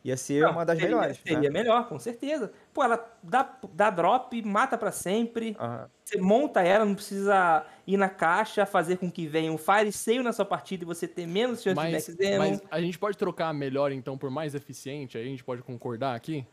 Ia 0.04 0.16
ser 0.16 0.42
Não, 0.42 0.52
uma 0.52 0.64
das 0.64 0.78
seria, 0.78 0.96
melhores. 0.96 1.18
Seria 1.18 1.50
né? 1.50 1.50
melhor, 1.50 1.88
com 1.88 1.98
certeza. 1.98 2.52
Pô, 2.72 2.84
ela 2.84 3.04
dá, 3.22 3.58
dá 3.72 3.90
drop, 3.90 4.40
mata 4.42 4.78
pra 4.78 4.92
sempre. 4.92 5.56
Aham. 5.58 5.90
Você 6.04 6.18
monta 6.20 6.62
ela, 6.62 6.84
não 6.84 6.94
precisa 6.94 7.66
ir 7.84 7.96
na 7.96 8.08
caixa, 8.08 8.64
fazer 8.64 8.98
com 8.98 9.10
que 9.10 9.26
venha 9.26 9.50
um 9.50 9.58
fire 9.58 9.90
sale 9.90 10.22
na 10.22 10.32
sua 10.32 10.44
partida 10.44 10.84
e 10.84 10.86
você 10.86 11.08
ter 11.08 11.26
menos 11.26 11.60
chance 11.62 11.74
Mas, 11.74 11.86
de 12.06 12.12
backzeno. 12.12 12.38
mas 12.38 12.62
a 12.70 12.80
gente 12.80 12.98
pode 12.98 13.16
trocar 13.18 13.52
melhor 13.52 13.90
então 13.90 14.16
por 14.16 14.30
mais 14.30 14.54
eficiente? 14.54 15.18
Aí 15.18 15.24
a 15.24 15.26
gente 15.28 15.42
pode 15.42 15.62
concordar 15.62 16.14
aqui? 16.14 16.46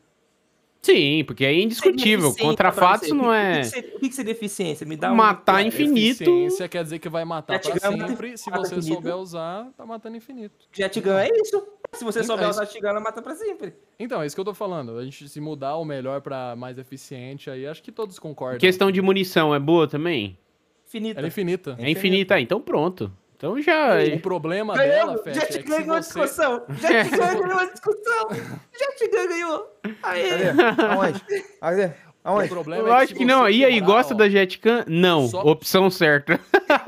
Sim, 0.84 1.24
porque 1.26 1.46
é 1.46 1.54
indiscutível. 1.58 2.36
Contra 2.36 2.70
fatos 2.74 3.08
não 3.10 3.34
é. 3.34 3.62
O 3.96 4.00
que, 4.00 4.10
que 4.10 4.16
seria, 4.16 4.34
eficiência? 4.34 4.86
Me 4.86 4.98
dá. 4.98 5.12
Matar 5.14 5.66
infinito. 5.66 6.24
Eficiência 6.24 6.68
quer 6.68 6.84
dizer 6.84 7.00
que 7.00 7.08
vai 7.08 7.24
matar 7.24 7.54
Jet 7.64 7.80
pra 7.80 7.90
sempre. 7.90 8.38
Se 8.38 8.52
você 8.52 8.76
infinito. 8.76 8.96
souber 8.96 9.16
usar, 9.16 9.72
tá 9.78 9.86
matando 9.86 10.18
infinito. 10.18 10.54
Jet 10.74 11.00
Gun 11.00 11.18
é 11.18 11.30
isso. 11.30 11.66
Se 11.94 12.04
você 12.04 12.20
Então, 12.20 12.36
souber 12.36 12.50
usar 12.50 12.64
isso. 12.64 12.74
Jet 12.74 12.82
Gun, 12.82 12.90
ela 12.90 13.00
mata 13.00 13.22
pra 13.22 13.34
sempre. 13.34 13.74
Então, 13.98 14.22
é 14.22 14.26
isso 14.26 14.36
que 14.36 14.42
eu 14.42 14.46
tô 14.46 14.54
falando. 14.54 14.98
A 14.98 15.06
gente 15.06 15.30
se 15.30 15.40
mudar 15.40 15.78
o 15.78 15.86
melhor 15.86 16.20
pra 16.20 16.54
mais 16.58 16.78
eficiente, 16.78 17.50
aí 17.50 17.66
acho 17.66 17.82
que 17.82 17.92
todos 17.92 18.20
concordam. 18.20 18.60
Questão 18.60 18.92
de 18.92 19.02
munição 19.02 19.56
é 19.56 19.60
boa 19.60 19.88
também? 19.88 20.38
Finita. 20.86 21.20
Ela 21.22 21.28
é 21.28 21.30
infinita. 21.30 21.76
É 21.80 21.90
infinita. 21.90 22.36
Ah, 22.36 22.42
então 22.42 22.60
pronto. 22.60 23.10
Então 23.44 23.62
já. 23.62 23.98
O 24.16 24.20
problema 24.22 24.74
dela, 24.74 24.88
Ganhamos. 25.16 25.22
Fest, 25.22 25.38
Jet 25.42 25.58
é 25.60 25.64
que 25.64 25.70
ganhou 25.70 25.96
a 25.96 26.02
você... 26.02 26.20
discussão. 26.22 26.64
Jet 26.80 27.10
Gun 27.10 27.18
ganhou 27.44 27.60
a 27.60 27.66
discussão. 27.66 28.30
Jet 28.32 29.10
Gun 29.12 29.28
ganhou. 29.28 29.80
Aê. 30.02 30.30
Cadê? 30.30 30.82
Aonde? 30.82 31.26
Cadê? 31.60 31.86
O 31.88 31.92
Aonde? 32.24 32.48
problema 32.48 32.88
Eu 32.88 32.94
é 32.94 32.98
acho 33.00 33.08
se 33.10 33.16
que 33.16 33.26
não. 33.26 33.42
você 33.44 33.52
E 33.52 33.66
aí, 33.66 33.82
gosta 33.82 34.14
ó, 34.14 34.18
da 34.18 34.30
Jetcan? 34.30 34.86
Não. 34.88 35.28
Só- 35.28 35.42
Opção 35.42 35.90
certa. 35.90 36.40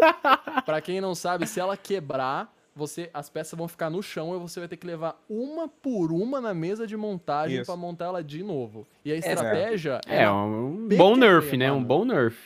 Pra 0.65 0.79
quem 0.79 1.01
não 1.01 1.13
sabe, 1.13 1.45
se 1.45 1.59
ela 1.59 1.75
quebrar, 1.75 2.49
você, 2.73 3.09
as 3.13 3.29
peças 3.29 3.57
vão 3.57 3.67
ficar 3.67 3.89
no 3.89 4.01
chão 4.01 4.33
e 4.33 4.39
você 4.39 4.61
vai 4.61 4.69
ter 4.69 4.77
que 4.77 4.87
levar 4.87 5.21
uma 5.29 5.67
por 5.67 6.09
uma 6.13 6.39
na 6.39 6.53
mesa 6.53 6.87
de 6.87 6.95
montagem 6.95 7.65
pra 7.65 7.75
montar 7.75 8.05
ela 8.05 8.23
de 8.23 8.41
novo. 8.43 8.87
E 9.03 9.11
a 9.11 9.15
estratégia 9.17 9.99
É, 10.07 10.23
ela- 10.23 10.41
um 10.45 10.87
PQP, 10.87 10.95
bom 10.95 11.17
nerf, 11.17 11.57
né? 11.57 11.69
Um 11.69 11.75
mano. 11.75 11.85
bom 11.85 12.05
nerf. 12.05 12.37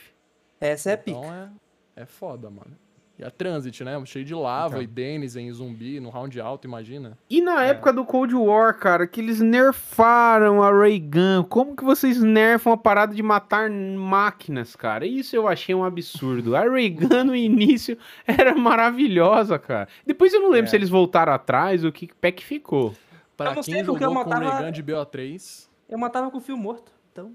Essa 0.60 0.90
é 0.90 0.96
pica. 0.96 1.16
Então 1.16 1.32
é, 1.32 2.02
é 2.02 2.04
foda, 2.06 2.50
mano. 2.50 2.76
E 3.20 3.24
a 3.24 3.30
Transit, 3.30 3.84
né? 3.84 4.02
Cheio 4.06 4.24
de 4.24 4.34
lava 4.34 4.76
Então. 4.76 4.82
e 4.82 4.86
Dennis 4.86 5.36
em 5.36 5.52
zumbi, 5.52 6.00
no 6.00 6.08
round 6.08 6.40
alto, 6.40 6.66
imagina. 6.66 7.18
E 7.28 7.42
na 7.42 7.62
época 7.64 7.92
do 7.92 8.02
Cold 8.02 8.34
War, 8.34 8.78
cara, 8.78 9.06
que 9.06 9.20
eles 9.20 9.40
nerfaram 9.40 10.62
a 10.62 10.70
Ray 10.72 10.98
Gun. 10.98 11.44
Como 11.48 11.76
que 11.76 11.84
vocês 11.84 12.22
nerfam 12.22 12.72
a 12.72 12.76
parada 12.78 13.14
de 13.14 13.22
matar 13.22 13.68
máquinas, 13.70 14.74
cara? 14.74 15.04
Isso 15.06 15.36
eu 15.36 15.46
achei 15.46 15.74
um 15.74 15.84
absurdo. 15.84 16.56
A 16.56 16.60
Ray 16.62 16.88
Gun 16.88 17.24
no 17.24 17.36
início 17.36 17.98
era 18.26 18.54
maravilhosa, 18.54 19.58
cara. 19.58 19.86
Depois 20.06 20.32
eu 20.32 20.40
não 20.40 20.48
lembro 20.48 20.66
É. 20.66 20.70
se 20.70 20.76
eles 20.76 20.88
voltaram 20.88 21.32
atrás 21.34 21.84
ou 21.84 21.92
que 21.92 22.08
pé 22.20 22.32
que 22.32 22.44
ficou. 22.44 22.94
Pra 23.36 23.50
Eu 23.50 23.54
não 23.56 23.62
sei 23.62 23.74
quem 23.74 23.84
porque 23.84 24.02
jogou 24.04 24.18
eu 24.18 24.24
com 24.24 24.30
matava- 24.30 24.56
Regan 24.58 24.72
de 24.72 24.82
BO3, 24.82 25.68
Eu 25.90 25.98
matava 25.98 26.30
com 26.30 26.38
o 26.38 26.40
fio 26.40 26.56
morto. 26.56 26.90
Então, 27.12 27.34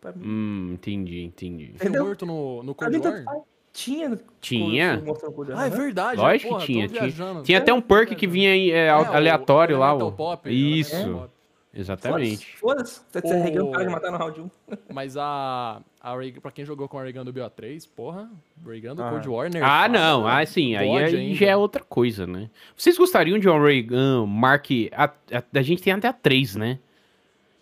pra 0.00 0.12
mim. 0.12 0.22
Hum, 0.26 0.70
entendi, 0.74 1.22
entendi. 1.22 1.72
fio 1.76 1.90
morto 2.04 2.26
no, 2.26 2.62
no 2.62 2.74
Cold 2.74 2.98
War. 2.98 3.24
Tinha. 3.72 4.18
Tinha. 4.40 4.98
com- 4.98 5.06
mostrando 5.06 5.32
com 5.34 5.42
o 5.42 5.46
Ah, 5.56 5.66
é 5.66 5.70
verdade. 5.70 6.20
Lógico 6.20 6.48
porra, 6.50 6.60
que 6.60 6.66
tinha. 6.66 6.88
Tinha, 6.88 7.00
viajando. 7.00 7.42
tinha 7.42 7.58
até 7.58 7.72
um 7.72 7.80
perk 7.80 8.14
que 8.14 8.26
vinha 8.26 8.54
é, 8.54 8.88
É, 8.88 8.94
o 8.94 8.98
aleatório 9.12 9.78
lá. 9.78 9.88
Elemental 9.90 10.08
ó. 10.08 10.10
Pop, 10.36 10.50
Isso, 10.50 10.94
Elemental 10.94 11.20
Pop. 11.22 11.30
exatamente. 11.72 12.56
Foda-se. 12.58 13.00
Você 13.10 13.26
O- 13.26 13.42
regando 13.42 13.70
para 13.70 13.84
de 13.84 13.90
matar 13.90 14.10
no 14.12 14.18
round 14.18 14.40
1. 14.42 14.50
Mas 14.92 15.16
a, 15.16 15.80
a 16.02 16.14
Ray, 16.14 16.32
pra 16.32 16.50
quem 16.50 16.66
jogou 16.66 16.86
com 16.86 16.98
a 16.98 17.02
Regan 17.02 17.24
do 17.24 17.32
BO3, 17.32 17.88
porra, 17.96 18.30
Regan 18.66 18.94
do 18.94 19.02
Ah. 19.02 19.08
Cold 19.10 19.28
War, 19.28 19.46
Ah, 19.46 19.50
nerfada, 19.50 19.98
não, 19.98 20.26
ah, 20.26 20.44
sim, 20.44 20.76
aí, 20.76 20.90
aí 20.98 21.34
já 21.34 21.46
é 21.46 21.56
outra 21.56 21.82
coisa, 21.82 22.26
né? 22.26 22.50
Vocês 22.76 22.98
gostariam 22.98 23.38
de 23.38 23.48
um 23.48 23.58
Ray 23.62 23.82
Gun 23.82 24.26
Mark. 24.26 24.66
A, 24.92 25.04
a, 25.04 25.42
a 25.54 25.62
gente 25.62 25.82
tem 25.82 25.94
até 25.94 26.08
a 26.08 26.12
3, 26.12 26.56
né? 26.56 26.78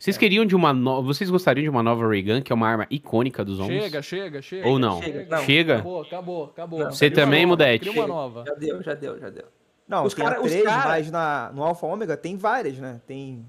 Vocês 0.01 0.17
queriam 0.17 0.47
de 0.47 0.57
uma 0.57 0.73
nova. 0.73 1.03
Vocês 1.07 1.29
gostariam 1.29 1.63
de 1.65 1.69
uma 1.69 1.83
nova 1.83 2.09
Ray 2.09 2.23
Gun, 2.23 2.41
que 2.41 2.51
é 2.51 2.55
uma 2.55 2.67
arma 2.67 2.87
icônica 2.89 3.45
dos 3.45 3.61
homens? 3.61 3.83
Chega, 3.85 4.01
chega, 4.01 4.41
chega. 4.43 4.67
Ou 4.67 4.79
não? 4.79 5.03
Chega, 5.03 5.27
não. 5.37 5.45
Chega? 5.45 5.75
Acabou, 5.75 6.01
acabou, 6.03 6.45
acabou. 6.47 6.79
Não. 6.81 6.91
Você 6.91 7.11
também, 7.11 7.45
Mudete? 7.45 7.87
Uma 7.91 8.07
nova. 8.07 8.45
Já 8.47 8.55
deu, 8.55 8.83
já 8.83 8.95
deu, 8.95 9.19
já 9.21 9.29
deu. 9.29 9.45
Não, 9.87 10.05
Os 10.07 10.15
tem 10.15 10.25
cara- 10.25 10.39
a 10.39 10.41
os 10.41 10.51
3, 10.51 10.65
cara- 10.65 10.89
mas 10.89 11.11
na, 11.11 11.51
no 11.53 11.63
Alpha 11.63 11.87
Ômega 11.87 12.17
tem 12.17 12.35
várias, 12.35 12.79
né? 12.79 12.99
Tem. 13.07 13.47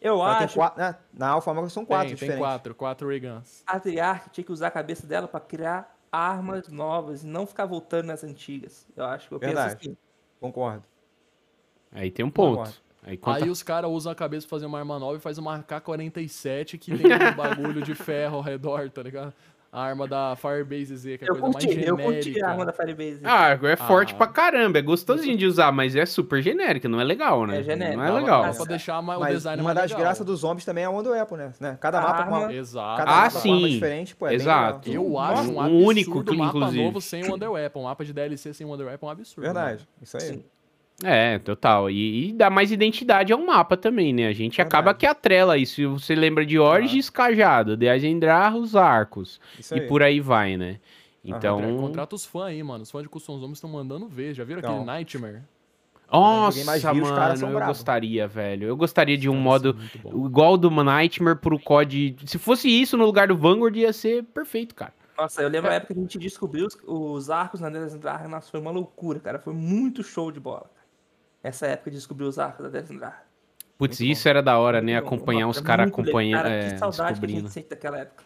Eu 0.00 0.14
Ela 0.14 0.36
tem 0.36 0.44
acho 0.46 0.54
quatro, 0.54 0.80
né? 0.80 0.96
Na 1.12 1.28
Alpha 1.28 1.50
Ômega 1.50 1.68
são 1.68 1.84
quatro 1.84 2.06
Tem, 2.08 2.16
tem 2.16 2.28
diferentes. 2.28 2.38
quatro, 2.38 2.74
quatro 2.74 3.06
Ray 3.08 3.20
Guns. 3.20 3.62
que 3.66 3.76
a 3.76 3.78
Triarch 3.78 4.30
tinha 4.30 4.44
que 4.44 4.52
usar 4.52 4.68
a 4.68 4.70
cabeça 4.70 5.06
dela 5.06 5.28
pra 5.28 5.40
criar 5.40 5.94
armas 6.10 6.68
novas 6.68 7.24
e 7.24 7.26
não 7.26 7.46
ficar 7.46 7.66
voltando 7.66 8.06
nas 8.06 8.24
antigas. 8.24 8.86
Eu 8.96 9.04
acho 9.04 9.28
que 9.28 9.34
eu 9.34 9.38
Verdade. 9.38 9.76
penso 9.76 9.90
assim. 9.90 9.96
Concordo. 10.40 10.84
Aí 11.92 12.10
tem 12.10 12.24
um 12.24 12.30
ponto. 12.30 12.56
Concordo. 12.58 12.87
Aí 13.08 13.16
conta... 13.16 13.42
Aí 13.44 13.48
os 13.50 13.62
caras 13.62 13.90
usam 13.90 14.12
a 14.12 14.14
cabeça 14.14 14.46
pra 14.46 14.56
fazer 14.56 14.66
uma 14.66 14.78
arma 14.78 14.98
nova 14.98 15.16
e 15.16 15.20
faz 15.20 15.38
uma 15.38 15.56
AK-47 15.60 16.78
que 16.78 16.96
tem 16.96 17.06
um 17.06 17.34
bagulho 17.36 17.82
de 17.82 17.94
ferro 17.94 18.36
ao 18.36 18.42
redor, 18.42 18.88
tá 18.90 19.02
ligado? 19.02 19.32
A 19.70 19.82
arma 19.82 20.08
da 20.08 20.34
Firebase 20.34 20.96
Z, 20.96 21.18
que 21.18 21.24
é 21.24 21.26
a 21.26 21.30
Eu 21.30 21.36
coisa 21.40 21.52
mais 21.52 21.64
curti, 21.66 21.84
eu 21.86 21.96
curti 21.98 22.22
genérica. 22.22 22.46
a 22.46 22.50
arma 22.50 22.64
da 22.64 22.72
Firebase. 22.72 23.20
Ah, 23.22 23.50
é 23.50 23.76
forte 23.76 24.14
Ah. 24.14 24.16
pra 24.16 24.26
caramba, 24.26 24.78
é 24.78 24.82
gostosinho 24.82 25.36
de 25.36 25.44
usar, 25.44 25.70
mas 25.72 25.94
é 25.94 26.06
super 26.06 26.40
genérica, 26.42 26.88
não 26.88 26.98
é 26.98 27.04
legal, 27.04 27.46
né? 27.46 27.58
É 27.58 27.62
genérica, 27.62 27.96
Não 27.98 28.04
é 28.04 28.10
legal. 28.20 28.42
Dá 28.44 28.54
pra 28.54 28.64
deixar 28.64 29.02
mais, 29.02 29.18
o 29.18 29.22
Mas 29.22 29.34
design 29.34 29.60
uma 29.60 29.74
das 29.74 29.84
legal. 29.90 30.00
graças 30.00 30.24
dos 30.24 30.40
zombies 30.40 30.64
também 30.64 30.84
é 30.84 30.88
o 30.88 30.92
Wonder 30.92 31.12
Weapon, 31.12 31.36
né? 31.60 31.76
Cada 31.80 31.98
A 31.98 32.02
mapa 32.02 32.22
com 32.24 32.30
uma, 32.30 32.38
arma- 32.44 32.52
Exato. 32.54 32.96
cada 32.96 33.10
Ah, 33.10 33.14
mapa 33.24 33.30
com 33.40 33.48
uma 33.48 33.54
arma 33.56 33.66
sim. 33.68 33.74
diferente, 33.74 34.16
pô, 34.16 34.26
é 34.26 34.28
bem 34.30 34.36
Exato. 34.36 34.88
legal. 34.88 35.04
Eu 35.04 35.18
acho 35.18 35.50
um 35.52 35.60
Um 35.60 35.84
único, 35.84 36.12
o 36.18 36.36
mapa 36.36 36.56
inclusive. 36.56 36.84
novo 36.84 37.00
sem 37.02 37.24
Wonder 37.28 37.50
Weapon. 37.52 37.80
O 37.80 37.84
mapa 37.84 38.04
de 38.06 38.12
DLC 38.14 38.54
sem 38.54 38.66
Wonder 38.66 38.86
Weapon 38.86 39.06
é 39.06 39.08
um 39.08 39.12
absurdo. 39.12 39.44
Verdade, 39.44 39.86
isso 40.00 40.16
aí. 40.16 40.22
Sim. 40.22 40.44
É, 41.04 41.38
total. 41.38 41.88
E, 41.90 42.30
e 42.30 42.32
dá 42.32 42.50
mais 42.50 42.72
identidade 42.72 43.32
ao 43.32 43.44
mapa 43.44 43.76
também, 43.76 44.12
né? 44.12 44.26
A 44.26 44.32
gente 44.32 44.60
acaba 44.60 44.92
que 44.92 45.06
atrela 45.06 45.56
isso. 45.56 45.92
Você 45.92 46.14
lembra 46.14 46.44
de 46.44 46.58
Origins, 46.58 47.08
Cajado, 47.08 47.76
de 47.76 47.88
Azendrar, 47.88 48.56
os 48.56 48.74
arcos. 48.74 49.40
Isso 49.58 49.76
E 49.76 49.80
aí. 49.80 49.86
por 49.86 50.02
aí 50.02 50.18
vai, 50.18 50.56
né? 50.56 50.80
Então. 51.24 51.56
Contrata, 51.56 51.80
contrata 51.80 52.16
os 52.16 52.24
fãs 52.24 52.46
aí, 52.46 52.62
mano. 52.62 52.82
Os 52.82 52.90
fãs 52.90 53.02
de 53.02 53.08
Custom 53.08 53.38
Zombies 53.38 53.58
estão 53.58 53.70
mandando 53.70 54.08
ver. 54.08 54.34
Já 54.34 54.42
viram 54.42 54.58
aquele 54.58 54.74
Não. 54.74 54.84
Nightmare? 54.84 55.42
Nossa, 56.10 56.64
mano, 56.64 57.34
eu 57.34 57.48
bravos. 57.50 57.66
gostaria, 57.66 58.26
velho. 58.26 58.66
Eu 58.66 58.76
gostaria 58.76 59.16
de 59.16 59.28
um 59.28 59.36
modo 59.36 59.76
é 60.04 60.08
igual 60.08 60.56
do 60.56 60.70
Nightmare 60.70 61.36
pro 61.36 61.58
COD. 61.60 62.16
Se 62.24 62.38
fosse 62.38 62.68
isso 62.68 62.96
no 62.96 63.04
lugar 63.04 63.28
do 63.28 63.36
Vanguard, 63.36 63.76
ia 63.76 63.92
ser 63.92 64.24
perfeito, 64.24 64.74
cara. 64.74 64.94
Nossa, 65.16 65.42
eu 65.42 65.48
lembro 65.48 65.70
a 65.70 65.74
época 65.74 65.92
que 65.92 66.00
a 66.00 66.02
gente 66.02 66.18
descobriu 66.18 66.66
os, 66.66 66.78
os 66.86 67.28
arcos 67.28 67.60
na 67.60 67.68
Desert 67.68 68.00
Dragon, 68.00 68.28
nossa, 68.28 68.50
foi 68.50 68.60
uma 68.60 68.70
loucura, 68.70 69.20
cara. 69.20 69.38
Foi 69.38 69.52
muito 69.52 70.02
show 70.02 70.32
de 70.32 70.40
bola. 70.40 70.70
Essa 71.42 71.66
época 71.66 71.90
de 71.90 71.96
descobrir 71.96 72.24
os 72.26 72.38
arcos 72.38 72.64
da 72.64 72.70
Desert 72.70 72.98
Dragon. 72.98 73.16
Putz, 73.78 74.00
Muito 74.00 74.12
isso 74.12 74.28
era 74.28 74.42
da 74.42 74.58
hora, 74.58 74.80
né? 74.82 75.00
Bom. 75.00 75.06
Acompanhar 75.06 75.46
os 75.48 75.60
caras 75.60 75.88
acompanhando, 75.88 76.42
Cara, 76.42 76.54
é, 76.54 76.70
que 76.72 76.78
saudade 76.78 76.96
que 76.96 77.02
a 77.02 77.10
descobrindo. 77.10 77.40
gente 77.42 77.52
sente 77.52 77.68
daquela 77.68 77.98
época. 77.98 78.24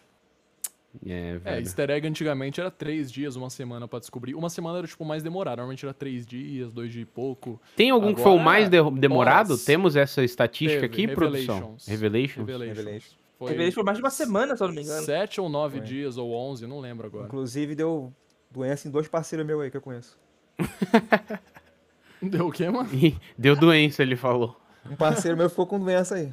É, 1.05 1.29
É, 1.31 1.37
velho. 1.37 1.59
easter 1.61 1.89
egg 1.91 2.07
antigamente 2.07 2.59
era 2.59 2.69
três 2.71 3.11
dias, 3.11 3.35
uma 3.35 3.49
semana 3.49 3.87
pra 3.87 3.99
descobrir. 3.99 4.33
Uma 4.35 4.49
semana 4.49 4.77
era, 4.79 4.87
tipo, 4.87 5.03
mais 5.05 5.21
demorado. 5.23 5.57
Normalmente 5.57 5.85
era 5.85 5.93
três 5.93 6.25
dias, 6.25 6.71
dois 6.71 6.91
dias 6.91 7.03
e 7.03 7.05
pouco. 7.05 7.59
Tem 7.75 7.89
algum 7.91 8.13
que 8.13 8.21
foi 8.21 8.31
o 8.31 8.35
Agora, 8.35 8.43
mais 8.45 8.69
de- 8.69 8.91
demorado? 8.99 9.57
Temos 9.57 9.95
essa 9.95 10.23
estatística 10.23 10.81
Teve, 10.87 11.05
aqui, 11.05 11.07
produção? 11.15 11.55
Revelations. 11.55 11.87
Revelations? 11.87 12.47
Revelations. 12.47 12.77
Revelations. 12.77 13.17
Foi 13.39 13.49
Revelation 13.49 13.73
foi 13.75 13.83
mais 13.83 13.97
de 13.97 14.03
uma 14.03 14.09
semana, 14.11 14.55
se 14.55 14.63
eu 14.63 14.67
não 14.67 14.75
me 14.75 14.81
engano. 14.83 15.03
sete 15.05 15.41
ou 15.41 15.49
nove 15.49 15.77
Foi. 15.79 15.87
dias, 15.87 16.17
ou 16.17 16.31
onze, 16.33 16.65
não 16.67 16.79
lembro 16.79 17.07
agora. 17.07 17.25
Inclusive 17.25 17.75
deu 17.75 18.13
doença 18.51 18.87
em 18.87 18.91
dois 18.91 19.07
parceiros 19.07 19.45
meus 19.45 19.61
aí 19.61 19.71
que 19.71 19.77
eu 19.77 19.81
conheço. 19.81 20.17
Deu 22.29 22.47
o 22.47 22.51
quê, 22.51 22.69
mano? 22.69 22.89
Deu 23.37 23.55
doença, 23.55 24.01
ele 24.01 24.15
falou. 24.15 24.59
Um 24.89 24.95
parceiro 24.95 25.37
meu 25.37 25.49
ficou 25.49 25.67
com 25.67 25.79
doença 25.79 26.15
aí. 26.15 26.31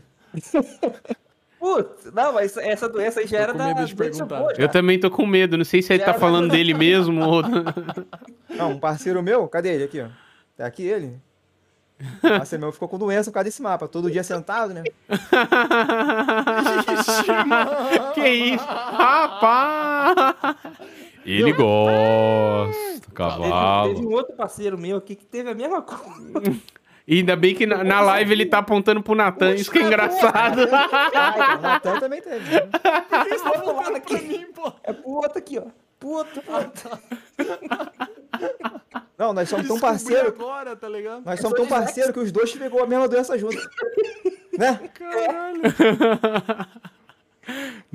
Putz, 1.59 2.11
não, 2.15 2.33
mas 2.33 2.57
essa 2.57 2.89
doença 2.89 3.21
aí 3.21 3.27
já 3.27 3.39
era 3.39 3.53
da 3.53 3.73
de 3.73 3.95
boa, 3.95 4.55
já. 4.55 4.63
Eu 4.63 4.69
também 4.69 4.99
tô 4.99 5.11
com 5.11 5.27
medo, 5.27 5.59
não 5.59 5.65
sei 5.65 5.83
se 5.83 5.93
ele 5.93 6.03
tá 6.03 6.15
falando 6.15 6.49
dele 6.49 6.73
mesmo 6.73 7.23
ou... 7.23 7.43
Não, 8.49 8.73
um 8.73 8.79
parceiro 8.79 9.23
meu, 9.23 9.47
cadê 9.47 9.75
ele? 9.75 9.85
Aqui, 9.85 10.01
ó. 10.01 10.09
Tá 10.57 10.67
aqui 10.67 10.85
ele. 10.85 11.21
Parceiro 12.23 12.63
meu 12.63 12.73
ficou 12.73 12.89
com 12.89 12.99
doença 12.99 13.31
por 13.31 13.35
causa 13.35 13.45
desse 13.45 13.61
mapa. 13.61 13.87
Todo 13.87 14.11
dia 14.11 14.23
sentado, 14.23 14.73
né? 14.73 14.83
que 18.15 18.29
isso? 18.29 18.65
Rapaz! 18.65 20.17
Ele 21.25 21.53
gosta, 21.53 22.73
Teve, 23.01 23.13
cavalo. 23.15 23.95
teve 23.95 24.07
um 24.07 24.13
outro 24.13 24.35
parceiro 24.35 24.79
meu 24.79 24.97
aqui 24.97 25.15
que 25.15 25.25
teve 25.27 25.51
a 25.51 25.55
mesma 25.55 25.83
coisa. 25.83 26.57
E 27.07 27.19
ainda 27.19 27.35
bem 27.37 27.55
que 27.55 27.67
na, 27.67 27.83
na 27.83 28.01
live 28.01 28.33
ele 28.33 28.47
tá 28.47 28.59
apontando 28.59 29.03
pro 29.03 29.15
Natan, 29.15 29.55
isso 29.55 29.71
que 29.71 29.79
é 29.79 29.83
engraçado. 29.83 30.61
O 30.63 31.61
Natan 31.61 31.99
também 31.99 32.23
teve. 32.23 32.39
né? 32.51 32.69
Esse 33.33 33.43
tá 33.45 33.53
falando 33.53 33.97
aqui. 33.97 34.21
mim, 34.23 34.47
pô. 34.55 34.73
É 34.85 34.93
pro 34.93 35.11
outro 35.11 35.39
aqui, 35.39 35.59
ó. 35.59 35.65
Pro 35.99 36.09
outro, 36.11 36.41
pro 36.43 36.55
outro. 36.55 36.91
Não, 39.19 39.33
nós 39.35 39.49
somos 39.49 39.67
tão 39.67 39.79
parceiros. 39.79 40.29
agora, 40.29 40.75
tá 40.77 40.89
ligado? 40.89 41.23
Nós 41.25 41.39
Eu 41.39 41.43
somos 41.43 41.57
tão 41.59 41.67
parceiros 41.67 42.13
que 42.13 42.21
os 42.21 42.33
dois 42.33 42.55
pegou 42.55 42.83
a 42.83 42.87
mesma 42.87 43.07
doença 43.09 43.37
junto. 43.37 43.57
né? 44.57 44.81
Caralho. 44.95 45.61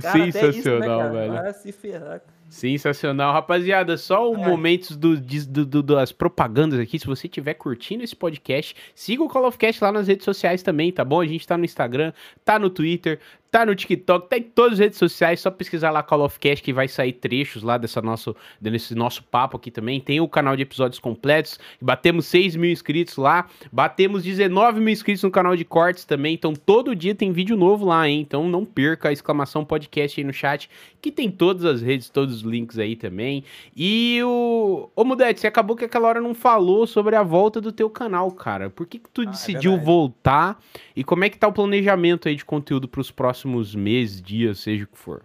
Cara, 0.02 0.24
até 0.24 0.28
isso, 0.28 0.38
né, 0.38 0.52
Sensacional, 0.52 1.00
cara? 1.00 1.12
velho. 1.14 1.34
Vai 1.34 1.54
se 1.54 1.72
ferrar. 1.72 2.22
Sensacional. 2.56 3.34
Rapaziada, 3.34 3.98
só 3.98 4.32
o 4.32 4.38
momentos 4.38 4.95
do, 4.95 5.18
do- 5.18 5.65
do- 5.65 5.84
das 5.84 6.14
propagandas 6.14 6.80
aqui. 6.80 6.98
Se 6.98 7.06
você 7.06 7.27
estiver 7.27 7.53
curtindo 7.53 8.02
esse 8.03 8.15
podcast, 8.15 8.73
siga 8.95 9.22
o 9.22 9.27
Call 9.27 9.45
of 9.45 9.57
Cast 9.57 9.84
lá 9.84 9.91
nas 9.91 10.07
redes 10.07 10.23
sociais 10.23 10.64
também, 10.64 10.90
tá 10.91 11.03
bom? 11.03 11.19
A 11.19 11.26
gente 11.27 11.45
tá 11.45 11.57
no 11.57 11.65
Instagram, 11.65 12.14
tá 12.45 12.57
no 12.57 12.69
Twitter, 12.69 13.19
tá 13.56 13.65
no 13.65 13.73
TikTok, 13.73 14.30
tá 14.30 14.38
em 14.38 14.44
todas 14.44 14.73
as 14.73 14.80
redes 14.80 14.99
sociais. 14.99 15.40
Só 15.40 15.49
pesquisar 15.49 15.90
lá 15.90 16.03
Call 16.03 16.26
of 16.26 16.38
Cast 16.38 16.61
que 16.61 16.73
vai 16.73 16.90
sair 16.90 17.14
trechos 17.14 17.64
lá 17.64 17.77
dessa 17.77 18.02
nosso, 18.02 18.36
desse 18.60 18.94
nosso 18.94 19.23
papo 19.23 19.56
aqui 19.56 19.72
também. 19.72 20.02
Tem 20.02 20.19
o 20.19 20.27
canal 20.27 20.57
de 20.57 20.64
episódios 20.64 20.99
completos. 20.99 21.57
Batemos 21.82 22.26
6 22.26 22.57
mil 22.57 22.69
inscritos 22.69 23.15
lá. 23.15 23.48
Batemos 23.72 24.23
19 24.23 24.82
mil 24.82 24.91
inscritos 24.91 25.23
no 25.23 25.32
canal 25.32 25.56
de 25.56 25.64
cortes 25.64 26.03
também. 26.03 26.34
Então 26.34 26.53
todo 26.53 26.94
dia 26.94 27.15
tem 27.15 27.32
vídeo 27.32 27.56
novo 27.56 27.86
lá, 27.86 28.10
hein? 28.10 28.19
Então 28.19 28.49
não 28.49 28.65
perca 28.65 29.07
a 29.07 29.14
exclamação 29.14 29.64
podcast 29.64 30.19
aí 30.19 30.26
no 30.26 30.34
chat, 30.34 30.69
que 31.02 31.10
tem 31.10 31.32
todas 31.32 31.64
as 31.64 31.82
redes, 31.82 32.10
todos 32.10 32.36
os 32.36 32.41
links 32.41 32.77
aí 32.77 32.98
também. 32.98 33.41
E 33.73 34.19
o. 34.22 34.90
Ô 34.94 35.06
Mudete, 35.06 35.40
você 35.40 35.48
acabou 35.48 35.77
que 35.77 35.86
aquela 35.86 36.10
hora 36.10 36.19
não 36.19 36.34
falou 36.34 36.86
sobre 36.86 37.15
a 37.15 37.23
volta 37.23 37.61
do 37.61 37.72
teu 37.72 37.90
canal, 37.90 38.30
cara. 38.32 38.69
Por 38.69 38.86
que, 38.86 38.99
que 38.99 39.10
tu 39.10 39.22
é 39.22 39.27
decidiu 39.27 39.72
verdade. 39.72 39.86
voltar? 39.86 40.61
E 40.94 41.06
como 41.06 41.23
é 41.23 41.30
que 41.30 41.38
tá 41.38 41.48
o 41.48 41.53
planejamento 41.53 42.27
aí 42.27 42.36
de 42.36 42.44
conteúdo 42.44 42.86
pros 42.86 43.11
próximos 43.11 43.45
meses, 43.76 44.22
dias, 44.22 44.60
seja 44.60 44.84
o 44.86 44.88
que 44.88 44.98
for? 44.98 45.24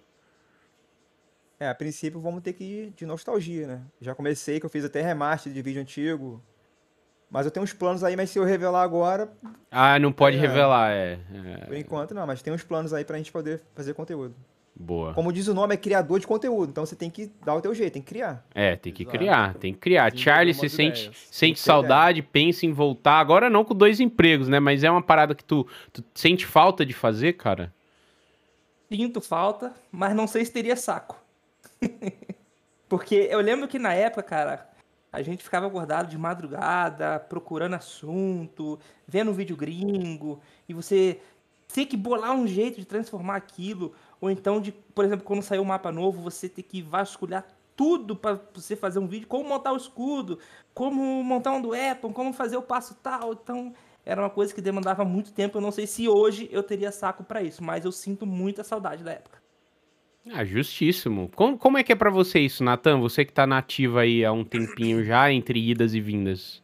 É, 1.59 1.69
a 1.69 1.75
princípio 1.75 2.21
vamos 2.21 2.43
ter 2.43 2.53
que 2.55 2.65
ir 2.65 2.91
de 2.97 3.05
nostalgia, 3.05 3.67
né? 3.67 3.83
Já 4.01 4.15
comecei, 4.15 4.59
que 4.59 4.65
eu 4.67 4.71
fiz 4.71 4.85
até 4.85 5.03
remaster 5.03 5.53
de 5.53 5.61
vídeo 5.61 5.81
antigo. 5.83 6.43
Mas 7.31 7.45
eu 7.47 7.53
tenho 7.53 7.63
uns 7.63 7.73
planos 7.73 8.03
aí, 8.03 8.17
mas 8.17 8.31
se 8.31 8.39
eu 8.39 8.45
revelar 8.45 8.83
agora, 8.83 9.31
Ah, 9.71 9.99
não 9.99 10.11
pode 10.11 10.37
É. 10.37 10.41
revelar, 10.41 10.91
é. 10.91 11.19
por 11.67 11.75
é. 11.75 11.79
enquanto 11.79 12.15
não. 12.15 12.27
Mas 12.27 12.43
tem 12.43 12.53
uns 12.53 12.65
planos 12.65 12.93
aí 12.93 13.05
pra 13.05 13.17
gente 13.19 13.31
poder 13.31 13.61
fazer 13.75 13.95
conteúdo. 13.95 14.35
Boa. 14.75 15.13
Como 15.13 15.31
diz 15.33 15.47
o 15.47 15.53
nome, 15.53 15.75
é 15.75 15.77
criador 15.77 16.19
de 16.19 16.27
conteúdo. 16.27 16.71
Então 16.71 16.87
você 16.87 16.97
tem 16.97 17.11
que 17.11 17.31
dar 17.45 17.55
o 17.55 17.61
teu 17.61 17.75
jeito, 17.75 17.93
tem 17.93 18.03
que 18.03 18.09
criar. 18.09 18.45
É, 18.55 18.75
tem 18.77 18.91
que 18.93 19.03
Exato. 19.03 19.19
criar, 19.19 19.55
tem 19.55 19.73
que 19.75 19.79
criar. 19.79 20.17
Charlie, 20.17 20.55
você 20.55 20.69
sente, 20.71 21.03
ideias. 21.03 21.29
sente 21.31 21.61
saudade, 21.61 22.23
pensa 22.23 22.65
em 22.65 22.73
voltar. 22.73 23.21
Agora 23.21 23.51
não 23.51 23.63
com 23.65 23.75
dois 23.75 24.01
empregos, 24.01 24.49
né? 24.49 24.59
Mas 24.59 24.83
é 24.83 24.91
uma 24.91 25.03
parada 25.03 25.35
que 25.35 25.45
tu, 25.45 25.67
tu 25.93 26.03
sente 26.15 26.47
falta 26.47 26.85
de 26.87 26.95
fazer, 26.95 27.35
cara? 27.35 27.73
Sinto 28.91 29.21
falta, 29.21 29.73
mas 29.93 30.17
não 30.17 30.27
sei 30.27 30.45
se 30.45 30.51
teria 30.51 30.75
saco. 30.75 31.17
Porque 32.89 33.29
eu 33.31 33.41
lembro 33.41 33.69
que 33.69 33.79
na 33.79 33.95
época, 33.95 34.21
cara, 34.25 34.69
a 35.13 35.23
gente 35.23 35.45
ficava 35.45 35.69
acordado 35.69 36.09
de 36.09 36.19
madrugada, 36.19 37.21
procurando 37.21 37.75
assunto, 37.75 38.81
vendo 39.07 39.33
vídeo 39.33 39.57
gringo, 39.57 40.41
e 40.69 40.75
você 40.75 41.21
ter 41.73 41.87
que 41.87 41.97
bolar 41.97 42.33
um 42.33 42.49
jeito 42.49 42.81
de 42.81 42.85
transformar 42.85 43.37
aquilo, 43.37 43.95
ou 44.21 44.29
então 44.29 44.61
de, 44.61 44.73
por 44.73 45.05
exemplo, 45.05 45.25
quando 45.25 45.43
saiu 45.43 45.63
um 45.63 45.67
mapa 45.67 45.93
novo, 45.93 46.21
você 46.21 46.49
ter 46.49 46.65
que 46.65 46.83
vasculhar 46.83 47.47
tudo 47.77 48.17
para 48.17 48.41
você 48.53 48.75
fazer 48.75 48.99
um 48.99 49.07
vídeo, 49.07 49.29
como 49.29 49.49
montar 49.49 49.73
o 49.73 49.77
escudo, 49.77 50.41
como 50.75 51.23
montar 51.23 51.53
um 51.53 51.63
do 51.63 51.69
weapon, 51.69 52.13
como 52.13 52.33
fazer 52.33 52.57
o 52.57 52.63
passo 52.63 52.97
tal, 52.97 53.35
então 53.35 53.73
era 54.05 54.23
uma 54.23 54.31
coisa 54.31 54.55
que 54.55 54.61
demandava 54.61 55.05
muito 55.05 55.33
tempo, 55.33 55.59
eu 55.59 55.63
não 55.63 55.71
sei 55.71 55.87
se 55.87 56.09
hoje 56.09 56.49
eu 56.51 56.63
teria 56.63 56.91
saco 56.91 57.23
para 57.23 57.43
isso, 57.43 57.63
mas 57.63 57.85
eu 57.85 57.93
sinto 57.93 58.27
muita 58.27 58.65
saudade 58.65 59.05
da 59.05 59.13
época. 59.13 59.41
Ah, 60.33 60.45
justíssimo. 60.45 61.31
Como, 61.35 61.57
como 61.57 61.79
é 61.79 61.83
que 61.83 61.93
é 61.93 61.97
pra 61.97 62.11
você 62.11 62.41
isso, 62.41 62.63
Natan? 62.63 63.01
Você 63.01 63.25
que 63.25 63.33
tá 63.33 63.47
nativo 63.47 63.99
aí 63.99 64.25
há 64.25 64.33
um 64.33 64.45
tempinho 64.45 65.03
já, 65.05 65.33
entre 65.33 65.59
idas 65.59 65.95
e 65.95 66.01
vindas. 66.01 66.63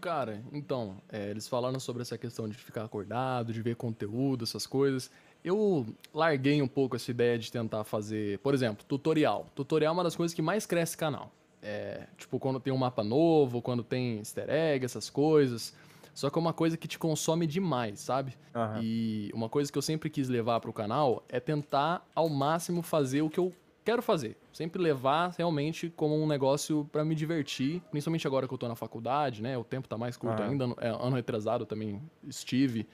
Cara, 0.00 0.42
então, 0.52 0.96
é, 1.10 1.30
eles 1.30 1.48
falaram 1.48 1.80
sobre 1.80 2.02
essa 2.02 2.16
questão 2.18 2.48
de 2.48 2.56
ficar 2.56 2.84
acordado, 2.84 3.52
de 3.52 3.62
ver 3.62 3.74
conteúdo, 3.74 4.44
essas 4.44 4.66
coisas. 4.66 5.10
Eu 5.42 5.86
larguei 6.12 6.60
um 6.60 6.68
pouco 6.68 6.94
essa 6.94 7.10
ideia 7.10 7.38
de 7.38 7.50
tentar 7.50 7.84
fazer, 7.84 8.38
por 8.40 8.54
exemplo, 8.54 8.84
tutorial. 8.86 9.46
Tutorial 9.54 9.90
é 9.90 9.94
uma 9.94 10.04
das 10.04 10.14
coisas 10.14 10.34
que 10.34 10.42
mais 10.42 10.66
cresce 10.66 10.96
canal. 10.96 11.32
É, 11.62 12.06
tipo, 12.18 12.38
quando 12.38 12.60
tem 12.60 12.72
um 12.72 12.76
mapa 12.76 13.02
novo, 13.02 13.62
quando 13.62 13.82
tem 13.82 14.18
easter 14.18 14.48
egg, 14.50 14.84
essas 14.84 15.08
coisas. 15.08 15.74
Só 16.14 16.30
que 16.30 16.38
é 16.38 16.40
uma 16.40 16.52
coisa 16.52 16.76
que 16.76 16.86
te 16.86 16.98
consome 16.98 17.46
demais, 17.46 18.00
sabe? 18.00 18.36
Aham. 18.54 18.80
E 18.80 19.30
uma 19.34 19.48
coisa 19.48 19.70
que 19.70 19.76
eu 19.76 19.82
sempre 19.82 20.08
quis 20.08 20.28
levar 20.28 20.60
pro 20.60 20.72
canal 20.72 21.24
é 21.28 21.40
tentar 21.40 22.08
ao 22.14 22.28
máximo 22.28 22.82
fazer 22.82 23.22
o 23.22 23.28
que 23.28 23.38
eu 23.38 23.52
quero 23.84 24.00
fazer. 24.00 24.36
Sempre 24.52 24.80
levar 24.80 25.34
realmente 25.36 25.92
como 25.94 26.16
um 26.16 26.26
negócio 26.26 26.88
pra 26.90 27.04
me 27.04 27.14
divertir, 27.14 27.82
principalmente 27.90 28.26
agora 28.26 28.48
que 28.48 28.54
eu 28.54 28.58
tô 28.58 28.66
na 28.68 28.76
faculdade, 28.76 29.42
né? 29.42 29.58
O 29.58 29.64
tempo 29.64 29.88
tá 29.88 29.98
mais 29.98 30.16
curto 30.16 30.40
Aham. 30.40 30.52
ainda. 30.52 30.64
é, 30.80 30.88
ano 30.88 31.16
retrasado 31.16 31.64
eu 31.64 31.66
também 31.66 32.00
estive. 32.26 32.86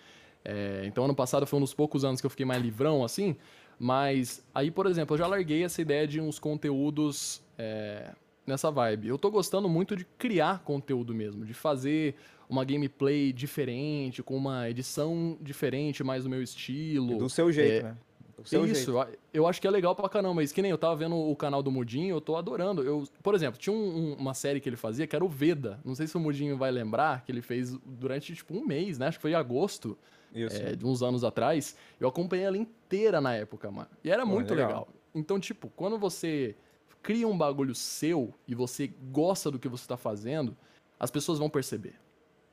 É, 0.44 0.82
então 0.86 1.04
ano 1.04 1.14
passado 1.14 1.46
foi 1.46 1.58
um 1.58 1.62
dos 1.62 1.74
poucos 1.74 2.04
anos 2.04 2.20
que 2.20 2.26
eu 2.26 2.30
fiquei 2.30 2.46
mais 2.46 2.62
livrão 2.62 3.04
assim. 3.04 3.36
Mas 3.78 4.44
aí, 4.54 4.70
por 4.70 4.86
exemplo, 4.86 5.14
eu 5.14 5.18
já 5.18 5.26
larguei 5.26 5.64
essa 5.64 5.80
ideia 5.80 6.06
de 6.06 6.20
uns 6.20 6.38
conteúdos 6.38 7.42
é, 7.56 8.12
nessa 8.46 8.70
vibe. 8.70 9.08
Eu 9.08 9.16
tô 9.16 9.30
gostando 9.30 9.68
muito 9.68 9.96
de 9.96 10.04
criar 10.04 10.60
conteúdo 10.64 11.14
mesmo, 11.14 11.46
de 11.46 11.54
fazer 11.54 12.14
uma 12.50 12.64
gameplay 12.64 13.32
diferente, 13.32 14.22
com 14.22 14.36
uma 14.36 14.68
edição 14.68 15.38
diferente, 15.40 16.02
mais 16.02 16.24
do 16.24 16.30
meu 16.30 16.42
estilo. 16.42 17.16
Do 17.18 17.28
seu 17.30 17.50
jeito, 17.52 17.86
É, 17.86 17.88
né? 17.90 17.96
Do 18.36 18.48
seu 18.48 18.64
Isso, 18.66 18.92
jeito. 18.92 19.18
eu- 19.34 19.46
acho 19.46 19.60
que 19.60 19.66
é 19.66 19.70
legal 19.70 19.94
pra 19.94 20.08
caramba. 20.08 20.34
Mas 20.34 20.50
que 20.50 20.60
nem 20.62 20.70
eu 20.70 20.78
tava 20.78 20.96
vendo 20.96 21.14
o 21.14 21.36
canal 21.36 21.62
do 21.62 21.70
Mudinho, 21.70 22.16
eu 22.16 22.20
tô 22.20 22.36
adorando. 22.36 22.82
Eu, 22.82 23.04
por 23.22 23.34
exemplo, 23.34 23.60
tinha 23.60 23.72
um- 23.74 23.76
um- 24.12 24.14
uma 24.14 24.32
série 24.34 24.60
que 24.60 24.68
ele 24.68 24.76
fazia 24.76 25.06
que 25.06 25.14
era 25.14 25.24
o 25.24 25.28
Veda. 25.28 25.78
Não 25.84 25.94
sei 25.94 26.06
se 26.06 26.16
o 26.16 26.20
Mudinho 26.20 26.56
vai 26.56 26.70
lembrar, 26.70 27.22
que 27.24 27.30
ele 27.30 27.42
fez 27.42 27.76
durante 27.84 28.34
tipo 28.34 28.54
um 28.56 28.66
mês, 28.66 28.98
né? 28.98 29.06
Acho 29.08 29.18
que 29.18 29.22
foi 29.22 29.32
em 29.32 29.34
agosto, 29.34 29.96
é, 30.34 30.74
de 30.74 30.86
uns 30.86 31.02
anos 31.02 31.22
atrás. 31.22 31.76
Eu 32.00 32.08
acompanhei 32.08 32.46
ela 32.46 32.56
inteira 32.56 33.20
na 33.20 33.34
época, 33.34 33.70
mano. 33.70 33.88
E 34.02 34.10
era 34.10 34.24
muito 34.24 34.54
legal. 34.54 34.68
legal. 34.68 34.88
Então, 35.14 35.38
tipo, 35.38 35.70
quando 35.76 35.98
você 35.98 36.56
cria 37.02 37.28
um 37.28 37.36
bagulho 37.36 37.74
seu 37.74 38.32
e 38.48 38.54
você 38.54 38.90
gosta 39.12 39.50
do 39.50 39.58
que 39.58 39.68
você 39.68 39.86
tá 39.86 39.96
fazendo, 39.98 40.56
as 40.98 41.10
pessoas 41.10 41.38
vão 41.38 41.50
perceber. 41.50 41.94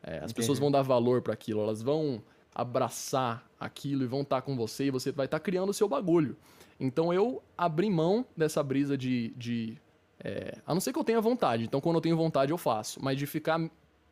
É, 0.07 0.23
as 0.23 0.31
pessoas 0.31 0.57
vão 0.57 0.71
dar 0.71 0.81
valor 0.84 1.21
pra 1.21 1.34
aquilo, 1.34 1.61
elas 1.61 1.81
vão 1.81 2.23
abraçar 2.55 3.45
aquilo 3.59 4.03
e 4.03 4.07
vão 4.07 4.21
estar 4.21 4.41
com 4.41 4.55
você 4.55 4.85
e 4.85 4.89
você 4.89 5.11
vai 5.11 5.25
estar 5.25 5.39
criando 5.41 5.69
o 5.69 5.73
seu 5.73 5.89
bagulho. 5.89 6.38
Então 6.79 7.13
eu 7.13 7.43
abri 7.57 7.89
mão 7.89 8.25
dessa 8.35 8.63
brisa 8.63 8.97
de. 8.97 9.34
de 9.35 9.77
é, 10.23 10.57
a 10.65 10.73
não 10.73 10.79
ser 10.79 10.93
que 10.93 10.97
eu 10.97 11.03
tenha 11.03 11.19
vontade, 11.19 11.65
então 11.65 11.81
quando 11.81 11.97
eu 11.97 12.01
tenho 12.01 12.15
vontade 12.15 12.51
eu 12.51 12.57
faço, 12.57 13.03
mas 13.03 13.17
de 13.17 13.27
ficar 13.27 13.59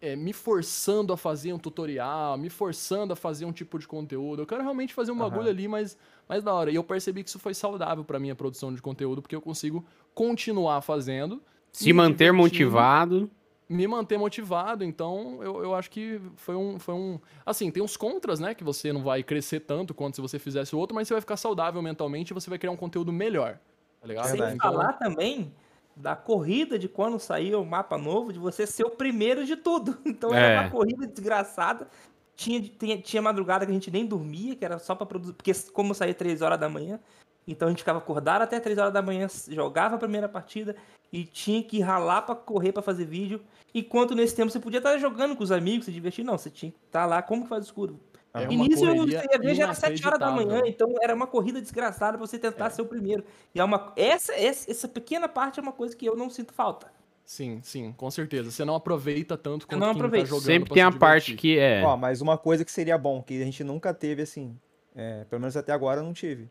é, 0.01 0.17
me 0.17 0.34
forçando 0.34 1.13
a 1.13 1.17
fazer 1.17 1.53
um 1.53 1.57
tutorial, 1.57 2.38
me 2.38 2.49
forçando 2.49 3.13
a 3.13 3.15
fazer 3.15 3.45
um 3.45 3.53
tipo 3.53 3.80
de 3.80 3.88
conteúdo. 3.88 4.41
Eu 4.41 4.45
quero 4.45 4.61
realmente 4.61 4.93
fazer 4.93 5.13
um 5.13 5.15
Aham. 5.15 5.30
bagulho 5.30 5.49
ali, 5.49 5.67
mas, 5.67 5.97
mas 6.27 6.43
da 6.43 6.53
hora. 6.53 6.69
E 6.69 6.76
eu 6.76 6.84
percebi 6.84 7.23
que 7.23 7.30
isso 7.30 7.39
foi 7.39 7.53
saudável 7.53 8.03
pra 8.03 8.19
minha 8.19 8.35
produção 8.35 8.73
de 8.73 8.81
conteúdo, 8.81 9.22
porque 9.22 9.35
eu 9.35 9.41
consigo 9.41 9.85
continuar 10.13 10.81
fazendo. 10.81 11.41
Se 11.72 11.93
manter 11.93 12.34
motivado. 12.34 13.31
Me 13.68 13.88
manter 13.88 14.18
motivado, 14.18 14.84
então 14.84 15.40
eu, 15.42 15.64
eu 15.64 15.76
acho 15.76 15.90
que 15.90 16.22
foi 16.36 16.56
um, 16.56 16.80
foi 16.80 16.94
um. 16.94 17.20
Assim, 17.46 17.72
tem 17.72 17.82
uns 17.82 17.98
contras, 17.98 18.40
né? 18.40 18.54
Que 18.54 18.64
você 18.64 18.94
não 18.94 19.02
vai 19.04 19.24
crescer 19.24 19.62
tanto 19.62 19.94
quanto 19.94 20.16
se 20.16 20.22
você 20.22 20.38
fizesse 20.38 20.76
o 20.76 20.80
outro, 20.80 20.94
mas 20.96 21.08
você 21.08 21.14
vai 21.16 21.22
ficar 21.22 21.38
saudável 21.38 21.82
mentalmente 21.82 22.32
e 22.32 22.34
você 22.34 22.50
vai 22.50 22.60
criar 22.60 22.72
um 22.72 22.78
conteúdo 22.78 23.12
melhor. 23.12 23.60
Tá 24.02 24.08
ligado? 24.08 24.28
Sem. 24.28 24.40
Então, 24.40 24.58
falar 24.58 24.94
também 24.94 25.52
da 25.96 26.16
corrida 26.16 26.78
de 26.78 26.88
quando 26.90 27.18
saiu 27.20 27.62
o 27.62 27.66
mapa 27.66 27.98
novo, 27.98 28.32
de 28.32 28.38
você 28.38 28.68
ser 28.68 28.84
o 28.86 28.92
primeiro 28.92 29.46
de 29.46 29.56
tudo. 29.56 29.98
Então 30.06 30.34
É. 30.34 30.52
era 30.52 30.62
uma 30.62 30.70
corrida 30.70 31.08
desgraçada. 31.08 31.88
Tinha, 32.36 32.62
tinha, 32.62 33.02
tinha 33.02 33.22
madrugada 33.22 33.66
que 33.66 33.72
a 33.72 33.74
gente 33.74 33.90
nem 33.90 34.06
dormia, 34.06 34.56
que 34.56 34.66
era 34.66 34.78
só 34.78 34.94
pra 34.94 35.06
produzir. 35.06 35.34
Porque 35.34 35.54
como 35.74 35.96
saía 35.96 36.14
3 36.14 36.42
horas 36.42 36.60
da 36.60 36.68
manhã, 36.68 37.00
então 37.48 37.68
a 37.68 37.72
gente 37.72 37.80
ficava 37.80 38.00
acordado 38.00 38.42
até 38.42 38.60
3 38.60 38.78
horas 38.78 38.94
da 38.94 39.02
manhã, 39.02 39.28
jogava 39.48 39.96
a 39.96 39.98
primeira 39.98 40.28
partida 40.28 40.76
e 41.16 41.24
tinha 41.26 41.64
que 41.64 41.80
ralar 41.80 42.24
pra 42.24 42.36
correr 42.36 42.74
pra 42.74 42.82
fazer 42.82 43.06
vídeo. 43.06 43.42
Enquanto 43.74 44.14
nesse 44.14 44.36
tempo 44.36 44.52
você 44.52 44.60
podia 44.60 44.80
estar 44.80 44.98
jogando 44.98 45.36
com 45.36 45.44
os 45.44 45.52
amigos, 45.52 45.86
se 45.86 45.92
divertir. 45.92 46.26
Não, 46.26 46.38
você 46.38 46.50
tinha 46.50 46.72
que 46.72 46.78
estar 46.86 47.06
lá, 47.06 47.22
como 47.22 47.44
que 47.44 47.50
faz 47.50 47.66
escuro? 47.66 48.00
É 48.34 48.44
e 48.52 48.58
nisso 48.58 48.84
eu 48.86 49.08
ia 49.08 49.22
ver 49.40 49.56
já 49.56 49.64
era 49.64 49.74
7 49.74 50.06
horas 50.06 50.20
da 50.20 50.30
manhã, 50.30 50.58
inacreditável. 50.58 50.90
então 50.92 51.04
era 51.04 51.16
uma 51.16 51.26
corrida 51.26 51.62
desgraçada 51.62 52.18
pra 52.18 52.28
você 52.28 52.38
tentar 52.38 52.66
É. 52.66 52.70
ser 52.70 52.82
o 52.82 52.86
primeiro. 52.86 53.24
E 53.54 53.60
é 53.62 53.64
uma, 53.64 53.94
essa, 53.96 54.34
essa, 54.34 54.70
essa 54.70 54.88
pequena 54.90 55.30
parte 55.30 55.58
é 55.58 55.64
uma 55.64 55.72
coisa 55.72 55.96
que 55.96 56.06
eu 56.06 56.18
não 56.18 56.30
sinto 56.30 56.54
falta. 56.54 56.92
Sim, 57.26 57.62
sim, 57.64 57.94
com 57.94 58.12
certeza. 58.12 58.52
Você 58.52 58.66
não 58.66 58.76
aproveita 58.76 59.38
tanto 59.38 59.66
quanto 59.66 59.80
não 59.80 59.88
quem 59.88 59.96
aproveito. 59.96 60.24
tá 60.26 60.30
jogando 60.30 60.46
Sempre 60.46 60.74
tem 60.74 60.84
se 60.84 60.96
a 60.96 61.00
parte 61.00 61.34
que 61.36 61.58
é. 61.58 61.82
Ó, 61.84 61.96
mas 61.96 62.20
uma 62.22 62.38
coisa 62.38 62.66
que 62.66 62.72
seria 62.72 62.98
bom, 62.98 63.24
que 63.24 63.42
a 63.42 63.46
gente 63.46 63.64
nunca 63.64 63.94
teve 63.94 64.22
assim, 64.22 64.60
é, 64.94 65.24
pelo 65.24 65.40
menos 65.40 65.56
até 65.56 65.72
agora 65.72 66.02
eu 66.02 66.04
não 66.04 66.14
tive. 66.14 66.50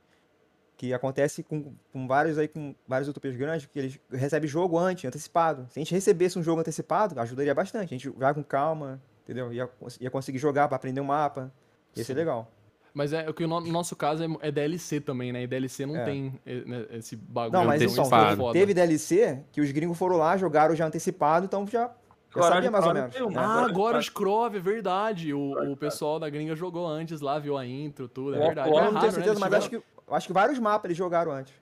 Que 0.76 0.92
acontece 0.92 1.42
com, 1.44 1.72
com 1.92 2.06
vários 2.08 2.36
aí, 2.36 2.48
com 2.48 2.74
vários 2.86 3.06
youtubers 3.06 3.36
grandes, 3.36 3.66
que 3.66 3.78
eles 3.78 4.00
recebem 4.10 4.48
jogo 4.48 4.76
antes, 4.76 5.04
antecipado. 5.04 5.66
Se 5.70 5.78
a 5.78 5.80
gente 5.82 5.94
recebesse 5.94 6.36
um 6.38 6.42
jogo 6.42 6.60
antecipado, 6.60 7.18
ajudaria 7.20 7.54
bastante. 7.54 7.94
A 7.94 7.96
gente 7.98 8.08
vai 8.08 8.34
com 8.34 8.42
calma, 8.42 9.00
entendeu? 9.22 9.52
Ia, 9.52 9.68
ia 10.00 10.10
conseguir 10.10 10.38
jogar 10.38 10.66
pra 10.66 10.76
aprender 10.76 11.00
um 11.00 11.04
mapa. 11.04 11.52
Ia 11.96 12.02
ser 12.04 12.12
Sim. 12.12 12.18
legal. 12.18 12.50
Mas 12.92 13.12
é 13.12 13.28
o 13.28 13.34
que 13.34 13.46
no 13.46 13.60
no 13.60 13.72
nosso 13.72 13.94
caso 13.96 14.22
é, 14.24 14.48
é 14.48 14.50
DLC 14.52 15.00
também, 15.00 15.32
né? 15.32 15.42
E 15.42 15.46
DLC 15.46 15.86
não 15.86 15.96
É. 15.96 16.04
tem 16.04 16.32
eh, 16.46 16.62
né, 16.66 16.86
esse 16.92 17.14
bagulho. 17.16 17.52
Não, 17.52 17.64
mas 17.66 17.80
então 17.80 17.92
então, 17.92 18.04
é 18.04 18.06
antecipado. 18.06 18.36
foda. 18.36 18.52
teve, 18.52 18.66
teve 18.66 18.74
DLC 18.74 19.40
que 19.52 19.60
os 19.60 19.70
gringos 19.72 19.96
foram 19.98 20.16
lá, 20.16 20.36
jogaram 20.36 20.74
já 20.76 20.86
antecipado, 20.86 21.44
então 21.46 21.66
já, 21.68 21.90
Agora 22.34 22.54
sabia 22.54 22.70
mais 22.70 22.84
ou 22.86 22.94
menos. 22.94 23.16
foi 23.16 23.26
um. 23.26 23.30
né? 23.30 23.36
Ah, 23.38 23.64
Agora- 23.64 23.98
os 23.98 24.08
Crove, 24.08 24.58
é 24.58 24.60
verdade. 24.60 25.32
O, 25.32 25.72
o 25.72 25.76
pessoal 25.76 26.18
da 26.20 26.28
gringa 26.28 26.54
jogou 26.56 26.86
antes 26.86 27.20
lá, 27.20 27.38
viu 27.38 27.56
a 27.56 27.64
intro, 27.66 28.08
tudo, 28.08 28.34
é 28.34 28.38
O 28.38 28.42
verdade. 28.46 28.68
É 28.68 28.72
Eu 28.72 28.74
não 28.76 28.80
raro, 28.82 28.92
tenho 29.00 29.06
né? 29.06 29.10
certeza, 29.12 29.38
mas 29.40 29.52
acho 29.54 29.70
que, 29.70 29.82
acho 30.10 30.26
que 30.26 30.32
vários 30.32 30.58
mapas 30.58 30.86
eles 30.86 30.96
jogaram 30.96 31.32
antes. 31.32 31.54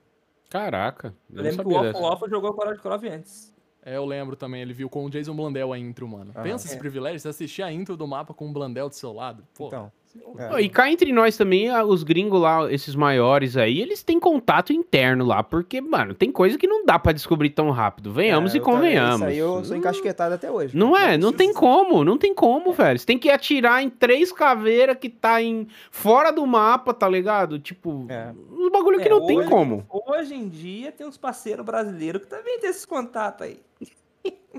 Caraca. 0.50 1.14
Eu 1.30 1.38
Eu 1.38 1.42
lembro 1.42 1.64
que 1.64 1.70
o 1.70 1.74
Waffle 1.74 1.92
dessa. 1.92 2.04
Waffle 2.04 2.30
jogou 2.30 2.50
o 2.50 2.54
Coral 2.54 2.74
de 2.74 2.80
Crove 2.80 3.08
antes. 3.08 3.52
É, 3.84 3.96
eu 3.96 4.04
lembro 4.04 4.36
também, 4.36 4.62
ele 4.62 4.72
viu 4.72 4.88
com 4.88 5.04
o 5.04 5.10
Jason 5.10 5.34
Blandel 5.34 5.72
a 5.72 5.78
intro, 5.78 6.06
mano. 6.06 6.30
Aham. 6.34 6.42
Pensa 6.44 6.66
esse 6.66 6.76
É. 6.76 6.78
privilégio, 6.78 7.18
você 7.18 7.28
assistir 7.28 7.62
a 7.62 7.72
intro 7.72 7.96
do 7.96 8.06
mapa 8.06 8.32
com 8.32 8.48
o 8.48 8.52
Blandel 8.52 8.88
do 8.88 8.94
seu 8.94 9.12
lado. 9.12 9.44
Pô, 9.54 9.66
Então, 9.68 9.90
é. 10.38 10.60
E 10.62 10.68
cá 10.68 10.90
entre 10.90 11.12
nós 11.12 11.36
também, 11.36 11.70
os 11.84 12.02
gringos 12.02 12.40
lá, 12.40 12.72
esses 12.72 12.94
maiores 12.94 13.56
aí, 13.56 13.80
eles 13.80 14.02
têm 14.02 14.18
contato 14.20 14.72
interno 14.72 15.24
lá, 15.24 15.42
porque, 15.42 15.80
mano, 15.80 16.14
tem 16.14 16.30
coisa 16.30 16.56
que 16.58 16.66
não 16.66 16.84
dá 16.84 16.98
pra 16.98 17.12
descobrir 17.12 17.50
tão 17.50 17.70
rápido. 17.70 18.12
Venhamos 18.12 18.52
É, 18.52 18.56
e 18.56 18.60
eu 18.60 18.64
também- 18.64 18.76
convenhamos. 18.80 19.14
Isso 19.16 19.24
aí 19.24 19.38
eu 19.38 19.64
sou 19.64 19.76
encasquetado 19.76 20.34
até 20.34 20.50
hoje. 20.50 20.76
Não 20.76 20.96
é, 20.96 21.16
não 21.16 21.32
tem 21.32 21.52
como, 21.52 22.04
não 22.04 22.18
tem 22.18 22.34
como, 22.34 22.72
velho. 22.72 22.98
Você 22.98 23.06
tem 23.06 23.18
que 23.18 23.30
atirar 23.30 23.82
em 23.82 23.88
três 23.90 24.32
caveiras 24.32 24.96
que 24.98 25.08
tá 25.08 25.42
em 25.42 25.66
fora 25.90 26.30
do 26.30 26.46
mapa, 26.46 26.92
tá 26.94 27.08
ligado? 27.08 27.58
Tipo, 27.58 28.06
É. 28.08 28.32
um 28.50 28.70
bagulho 28.70 28.98
que 29.00 29.08
É, 29.08 29.10
não 29.10 29.26
tem 29.26 29.38
hoje- 29.38 29.48
como. 29.48 29.84
Hoje 29.90 30.34
em 30.34 30.48
dia 30.48 30.92
tem 30.92 31.06
uns 31.06 31.16
parceiros 31.16 31.64
brasileiros 31.64 32.22
que 32.22 32.28
também 32.28 32.58
tem 32.58 32.70
esses 32.70 32.84
contatos 32.84 33.46
aí. 33.46 33.60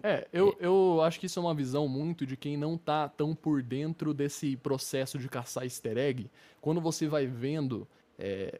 É, 0.05 0.27
eu, 0.33 0.53
eu 0.59 1.01
acho 1.01 1.17
que 1.19 1.27
isso 1.27 1.39
é 1.39 1.41
uma 1.41 1.53
visão 1.53 1.87
muito 1.87 2.25
de 2.25 2.35
quem 2.35 2.57
não 2.57 2.77
tá 2.77 3.07
tão 3.07 3.33
por 3.33 3.61
dentro 3.63 4.13
desse 4.13 4.57
processo 4.57 5.17
de 5.17 5.29
caçar 5.29 5.63
easter 5.63 5.97
egg. 5.97 6.29
Quando 6.59 6.81
você 6.81 7.07
vai 7.07 7.25
vendo 7.25 7.87
é, 8.19 8.59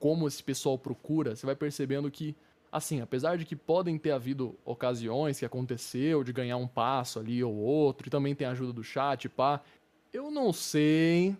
como 0.00 0.26
esse 0.26 0.42
pessoal 0.42 0.76
procura, 0.76 1.36
você 1.36 1.46
vai 1.46 1.54
percebendo 1.54 2.10
que, 2.10 2.34
assim, 2.72 3.00
apesar 3.00 3.38
de 3.38 3.44
que 3.44 3.54
podem 3.54 3.96
ter 3.98 4.10
havido 4.10 4.56
ocasiões 4.64 5.38
que 5.38 5.44
aconteceu 5.44 6.24
de 6.24 6.32
ganhar 6.32 6.56
um 6.56 6.66
passo 6.66 7.20
ali 7.20 7.42
ou 7.44 7.54
outro, 7.54 8.08
e 8.08 8.10
também 8.10 8.34
tem 8.34 8.46
a 8.46 8.50
ajuda 8.50 8.72
do 8.72 8.82
chat, 8.82 9.28
pá, 9.28 9.60
eu 10.12 10.28
não 10.30 10.52
sei. 10.52 11.36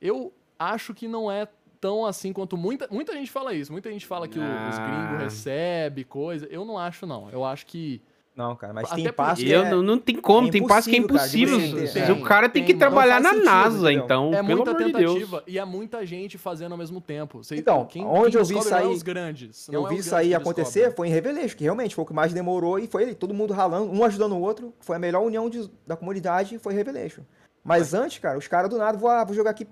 Eu 0.00 0.32
acho 0.58 0.92
que 0.94 1.06
não 1.06 1.30
é 1.30 1.46
tão 1.80 2.04
assim 2.04 2.32
quanto 2.32 2.56
muita, 2.56 2.88
muita 2.90 3.12
gente 3.12 3.30
fala 3.30 3.54
isso. 3.54 3.70
Muita 3.70 3.90
gente 3.90 4.04
fala 4.04 4.26
que 4.26 4.38
o- 4.38 4.42
os 4.42 4.78
Ah. 4.78 4.84
gringos 4.86 5.22
recebem 5.22 6.04
coisa. 6.04 6.46
Eu 6.46 6.64
não 6.64 6.76
acho, 6.76 7.06
não. 7.06 7.30
Eu 7.30 7.44
acho 7.44 7.66
que. 7.66 8.02
Não, 8.36 8.54
cara, 8.56 8.72
mas 8.72 8.90
Até 8.90 9.02
tem 9.02 9.12
passo 9.12 9.42
que 9.42 9.50
Eu, 9.50 9.64
é... 9.64 9.70
não, 9.70 9.82
não 9.82 9.98
tem 9.98 10.16
como, 10.16 10.48
é 10.48 10.50
tem 10.50 10.66
passo 10.66 10.88
que 10.88 10.94
é 10.96 10.98
impossível, 10.98 11.58
cara, 11.92 12.12
o 12.14 12.22
cara 12.22 12.48
tem, 12.48 12.64
Tem, 12.64 12.72
que 12.72 12.78
trabalhar 12.78 13.20
na 13.20 13.30
sentido, 13.30 13.44
NASA, 13.44 13.92
então, 13.92 14.32
É 14.32 14.42
pelo 14.42 14.56
muita 14.56 14.70
amor 14.70 14.82
de 14.84 14.92
Deus. 14.92 15.12
tentativa 15.14 15.44
e 15.46 15.58
é 15.58 15.64
muita 15.64 16.06
gente 16.06 16.38
fazendo 16.38 16.72
ao 16.72 16.78
mesmo 16.78 17.00
tempo. 17.00 17.42
Você- 17.42 17.56
Então, 17.56 17.84
quem, 17.84 18.04
onde 18.06 18.30
quem 18.30 18.40
eu 18.40 18.44
vi 18.46 18.54
não 18.54 18.62
é 18.62 18.74
aí- 18.80 18.86
os 18.86 19.02
grandes. 19.02 19.68
Eu 19.70 19.84
é 19.84 19.88
vi 19.90 19.96
isso 19.98 20.14
aí 20.14 20.34
acontecer, 20.34 20.94
foi 20.94 21.08
em 21.08 21.10
Revelation, 21.10 21.56
que 21.56 21.64
realmente 21.64 21.94
foi 21.94 22.04
o 22.04 22.06
que 22.06 22.14
mais 22.14 22.32
demorou 22.32 22.78
e 22.78 22.86
foi 22.86 23.02
ele, 23.02 23.14
todo 23.14 23.34
mundo 23.34 23.52
ralando, 23.52 23.92
um 23.92 24.02
ajudando 24.04 24.32
o 24.32 24.40
outro, 24.40 24.72
foi 24.80 24.96
a 24.96 24.98
melhor 24.98 25.22
união 25.22 25.50
de- 25.50 25.68
da 25.86 25.96
comunidade, 25.96 26.58
foi 26.58 26.72
Revelation. 26.72 27.22
Mas 27.62 27.92
antes, 27.92 28.18
cara, 28.20 28.38
os 28.38 28.48
caras 28.48 28.70
do 28.70 28.78
nada, 28.78 28.96
vou, 28.96 29.10
ah, 29.10 29.22
vou 29.24 29.34
jogar 29.34 29.50
aqui, 29.50 29.66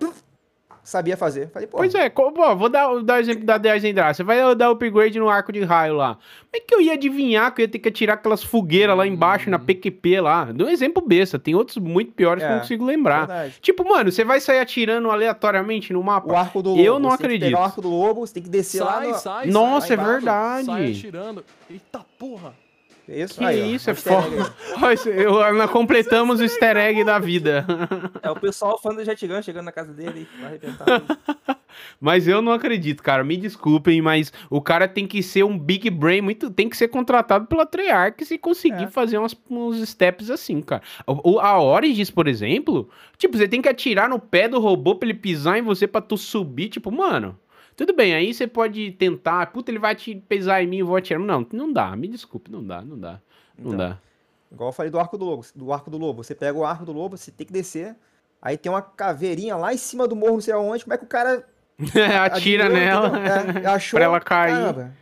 sabia 0.88 1.16
fazer. 1.16 1.50
Falei, 1.50 1.68
pô. 1.68 1.76
Pois 1.76 1.94
é, 1.94 2.08
pô, 2.08 2.30
vou 2.56 2.68
dar, 2.68 2.88
dar 3.02 3.16
o 3.16 3.20
exemplo 3.20 3.44
da 3.44 3.56
Endra. 3.76 4.12
Você 4.14 4.22
vai 4.24 4.54
dar 4.54 4.70
upgrade 4.70 5.18
no 5.18 5.28
arco 5.28 5.52
de 5.52 5.62
raio 5.62 5.94
lá. 5.94 6.14
Como 6.14 6.54
é 6.54 6.60
que 6.60 6.74
eu 6.74 6.80
ia 6.80 6.94
adivinhar 6.94 7.52
que 7.54 7.60
eu 7.60 7.64
ia 7.64 7.68
ter 7.68 7.78
que 7.78 7.88
atirar 7.88 8.14
aquelas 8.14 8.42
fogueiras 8.42 8.96
lá 8.96 9.06
embaixo 9.06 9.50
na 9.50 9.58
PQP 9.58 10.20
lá? 10.20 10.46
Dá 10.46 10.64
um 10.64 10.68
exemplo 10.68 11.02
besta. 11.06 11.38
Tem 11.38 11.54
outros 11.54 11.76
muito 11.76 12.12
piores 12.12 12.42
que 12.42 12.46
eu 12.46 12.50
não 12.50 12.56
É, 12.56 12.60
consigo 12.60 12.84
lembrar. 12.86 13.26
Verdade. 13.26 13.56
Tipo, 13.60 13.86
mano, 13.88 14.10
você 14.10 14.24
vai 14.24 14.40
sair 14.40 14.60
atirando 14.60 15.10
aleatoriamente 15.10 15.92
no 15.92 16.02
mapa? 16.02 16.32
O 16.32 16.36
arco 16.36 16.62
do 16.62 16.70
lobo. 16.70 16.82
Eu 16.82 16.98
não 16.98 17.10
você 17.10 17.18
tem 17.18 17.18
que 17.18 17.24
acredito. 17.36 17.48
pegar 17.48 17.60
o 17.60 17.64
arco 17.64 17.82
do 17.82 17.90
lobo, 17.90 18.26
você 18.26 18.34
tem 18.34 18.42
que 18.42 18.48
descer 18.48 18.82
lá 18.82 18.92
Sai, 18.94 19.08
no... 19.08 19.14
sai, 19.18 19.46
Nossa, 19.48 19.86
sai, 19.88 19.96
é 19.96 20.00
embaixo, 20.00 20.12
verdade. 20.12 20.66
sai 20.66 20.90
atirando. 20.90 21.44
Eita 21.70 22.00
porra! 22.18 22.54
Isso, 23.08 23.38
Que 23.38 23.44
aí, 23.44 23.62
ó, 23.62 23.66
isso, 23.66 23.90
é 23.90 23.94
foda. 23.94 24.54
Ó, 24.82 24.90
isso- 24.90 25.08
eu- 25.08 25.54
Nós 25.54 25.70
completamos 25.70 26.40
o 26.40 26.42
easter 26.42 26.76
egg 26.76 27.02
da 27.04 27.18
vida. 27.18 27.64
É 28.22 28.30
o 28.30 28.36
pessoal 28.36 28.78
fã 28.78 28.94
do 28.94 29.02
Jet 29.04 29.26
Gun 29.26 29.40
chegando 29.40 29.64
na 29.64 29.72
casa 29.72 29.92
dele 29.94 30.28
e 30.38 30.44
arrebentar. 30.44 30.86
Mas 32.00 32.26
eu 32.28 32.42
não 32.42 32.52
acredito, 32.52 33.02
cara. 33.02 33.22
Me 33.24 33.36
desculpem, 33.36 34.02
mas 34.02 34.32
o 34.50 34.60
cara 34.60 34.88
tem 34.88 35.06
que 35.06 35.22
ser 35.22 35.44
um 35.44 35.56
big 35.58 35.88
brain 35.90 36.20
muito. 36.20 36.50
Tem 36.50 36.68
que 36.68 36.76
ser 36.76 36.88
contratado 36.88 37.46
pela 37.46 37.64
Treyarch 37.64 38.32
e 38.34 38.38
conseguir 38.38 38.84
É. 38.84 38.88
fazer 38.88 39.16
umas- 39.18 39.36
uns 39.48 39.88
steps 39.88 40.28
assim, 40.30 40.60
cara. 40.60 40.82
O- 41.06 41.38
a 41.38 41.60
Origins, 41.62 42.10
por 42.10 42.26
exemplo, 42.26 42.88
tipo, 43.16 43.36
você 43.36 43.46
tem 43.46 43.62
que 43.62 43.68
atirar 43.68 44.08
no 44.08 44.18
pé 44.18 44.48
do 44.48 44.58
robô 44.60 44.96
pra 44.96 45.08
ele 45.08 45.18
pisar 45.18 45.58
em 45.58 45.62
você 45.62 45.86
pra 45.86 46.00
tu 46.00 46.16
subir. 46.16 46.68
Tipo, 46.68 46.90
mano. 46.90 47.38
Tudo 47.78 47.94
bem, 47.94 48.12
aí 48.12 48.34
você 48.34 48.44
pode 48.44 48.90
tentar. 48.90 49.46
Puta, 49.52 49.70
ele 49.70 49.78
vai 49.78 49.94
te 49.94 50.16
pisar 50.16 50.60
em 50.60 50.66
mim, 50.66 50.78
eu 50.78 50.86
vou 50.86 50.96
atirar. 50.96 51.20
Não, 51.20 51.46
não 51.52 51.72
dá. 51.72 51.94
Me 51.94 52.08
desculpe, 52.08 52.50
não 52.50 52.60
dá, 52.60 52.82
não 52.82 52.98
dá. 52.98 53.20
Não 53.56 53.72
Então, 53.72 53.76
dá. 53.76 53.98
Igual 54.50 54.70
eu 54.70 54.72
falei 54.72 54.90
do 54.90 54.98
arco 54.98 55.16
do 55.16 55.24
lobo. 55.24 55.46
Do 55.54 55.72
arco 55.72 55.88
do 55.88 55.96
lobo. 55.96 56.24
Você 56.24 56.34
pega 56.34 56.58
o 56.58 56.64
arco 56.64 56.84
do 56.84 56.92
lobo, 56.92 57.16
você 57.16 57.30
tem 57.30 57.46
que 57.46 57.52
descer. 57.52 57.94
Aí 58.42 58.56
tem 58.56 58.70
uma 58.72 58.82
caveirinha 58.82 59.54
lá 59.54 59.72
em 59.72 59.76
cima 59.76 60.08
do 60.08 60.16
morro, 60.16 60.32
não 60.32 60.40
sei 60.40 60.54
aonde. 60.54 60.82
Como 60.82 60.92
é 60.92 60.98
que 60.98 61.04
o 61.04 61.06
cara. 61.06 61.46
Atira 62.24 62.68
nela. 62.68 63.12
É, 63.60 63.66
achou. 63.68 63.96
pra 63.98 64.06
ela 64.06 64.20
cair. 64.20 64.54
Caramba. 64.54 64.92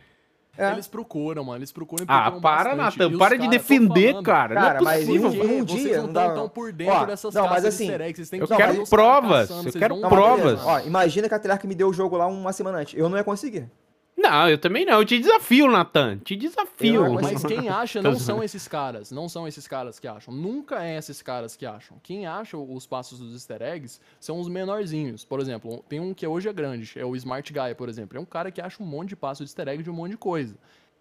É. 0.57 0.71
Eles 0.71 0.87
procuram, 0.87 1.43
mano. 1.43 1.59
Eles 1.59 1.71
procuram 1.71 2.03
e 2.03 2.07
Ah, 2.09 2.21
procuram 2.23 2.41
para, 2.41 2.75
bastante. 2.75 2.99
Natan. 3.09 3.17
Para 3.17 3.37
de 3.37 3.47
defender, 3.47 4.09
falando, 4.09 4.25
cara. 4.25 4.55
Cara, 4.55 4.73
não 4.73 4.79
é 4.79 4.83
mas 4.83 5.05
possível. 5.05 5.29
Porque 5.31 5.47
num 5.47 5.65
vocês 5.65 5.81
dia, 5.83 5.95
não 5.97 6.03
não 6.03 6.09
estão 6.09 6.27
dá- 6.27 6.33
tão 6.33 6.49
por 6.49 6.71
dentro 6.73 6.93
Ó, 6.93 7.05
dessas 7.05 7.33
não, 7.33 7.47
mas 7.47 7.65
assim, 7.65 7.83
easter 7.85 8.01
eggs. 8.01 8.17
Vocês 8.17 8.29
têm 8.29 8.39
eu 8.39 8.47
que 8.47 8.55
quero 8.55 8.87
provas, 8.87 9.47
caçando, 9.49 9.69
eu 9.69 9.73
quero 9.73 9.95
Não, 9.95 10.01
mas 10.01 10.09
provas. 10.09 10.59
Ó, 10.65 10.79
imagina 10.79 11.27
que 11.29 11.35
a 11.35 11.39
Treyarch 11.39 11.67
me 11.67 11.75
deu 11.75 11.89
o 11.89 11.93
jogo 11.93 12.17
lá 12.17 12.27
uma 12.27 12.51
semana 12.53 12.79
antes. 12.79 12.97
Eu 12.99 13.07
não 13.09 13.17
ia 13.17 13.23
conseguir. 13.23 13.69
Não, 14.17 14.49
eu 14.49 14.57
também 14.57 14.83
não. 14.83 14.99
Eu 14.99 15.05
te 15.05 15.19
desafio, 15.19 15.69
Natan. 15.69 16.17
Te 16.17 16.35
desafio. 16.35 17.05
Eu- 17.05 17.13
Mas 17.13 17.43
quem 17.45 17.69
acha 17.69 18.01
não 18.01 18.17
são 18.17 18.43
esses 18.43 18.67
caras. 18.67 19.11
Não 19.11 19.29
são 19.29 19.47
esses 19.47 19.67
caras 19.67 19.99
que 19.99 20.07
acham. 20.07 20.33
Nunca 20.33 20.83
é 20.83 20.97
esses 20.97 21.21
caras 21.21 21.55
que 21.55 21.65
acham. 21.65 21.97
Quem 22.01 22.25
acha 22.25 22.57
os 22.57 22.87
passos 22.87 23.19
dos 23.19 23.33
easter 23.33 23.61
eggs 23.61 24.01
são 24.19 24.39
os 24.39 24.47
menorzinhos. 24.49 25.23
Por 25.23 25.39
exemplo, 25.39 25.83
tem 25.87 25.99
um 25.99 26.13
que 26.15 26.25
hoje 26.25 26.49
é 26.49 26.53
grande, 26.53 26.91
é 26.99 27.05
o 27.05 27.15
Smart 27.15 27.53
Guy, 27.53 27.75
por 27.75 27.87
exemplo. 27.89 28.17
É 28.17 28.21
um 28.21 28.25
cara 28.25 28.51
que 28.51 28.59
acha 28.59 28.81
um 28.81 28.85
monte 28.87 29.09
de 29.09 29.15
passo 29.15 29.43
de 29.43 29.49
easter 29.49 29.67
egg 29.67 29.83
de 29.83 29.89
um 29.89 29.93
monte 29.93 30.11
de 30.11 30.17
coisa. 30.17 30.55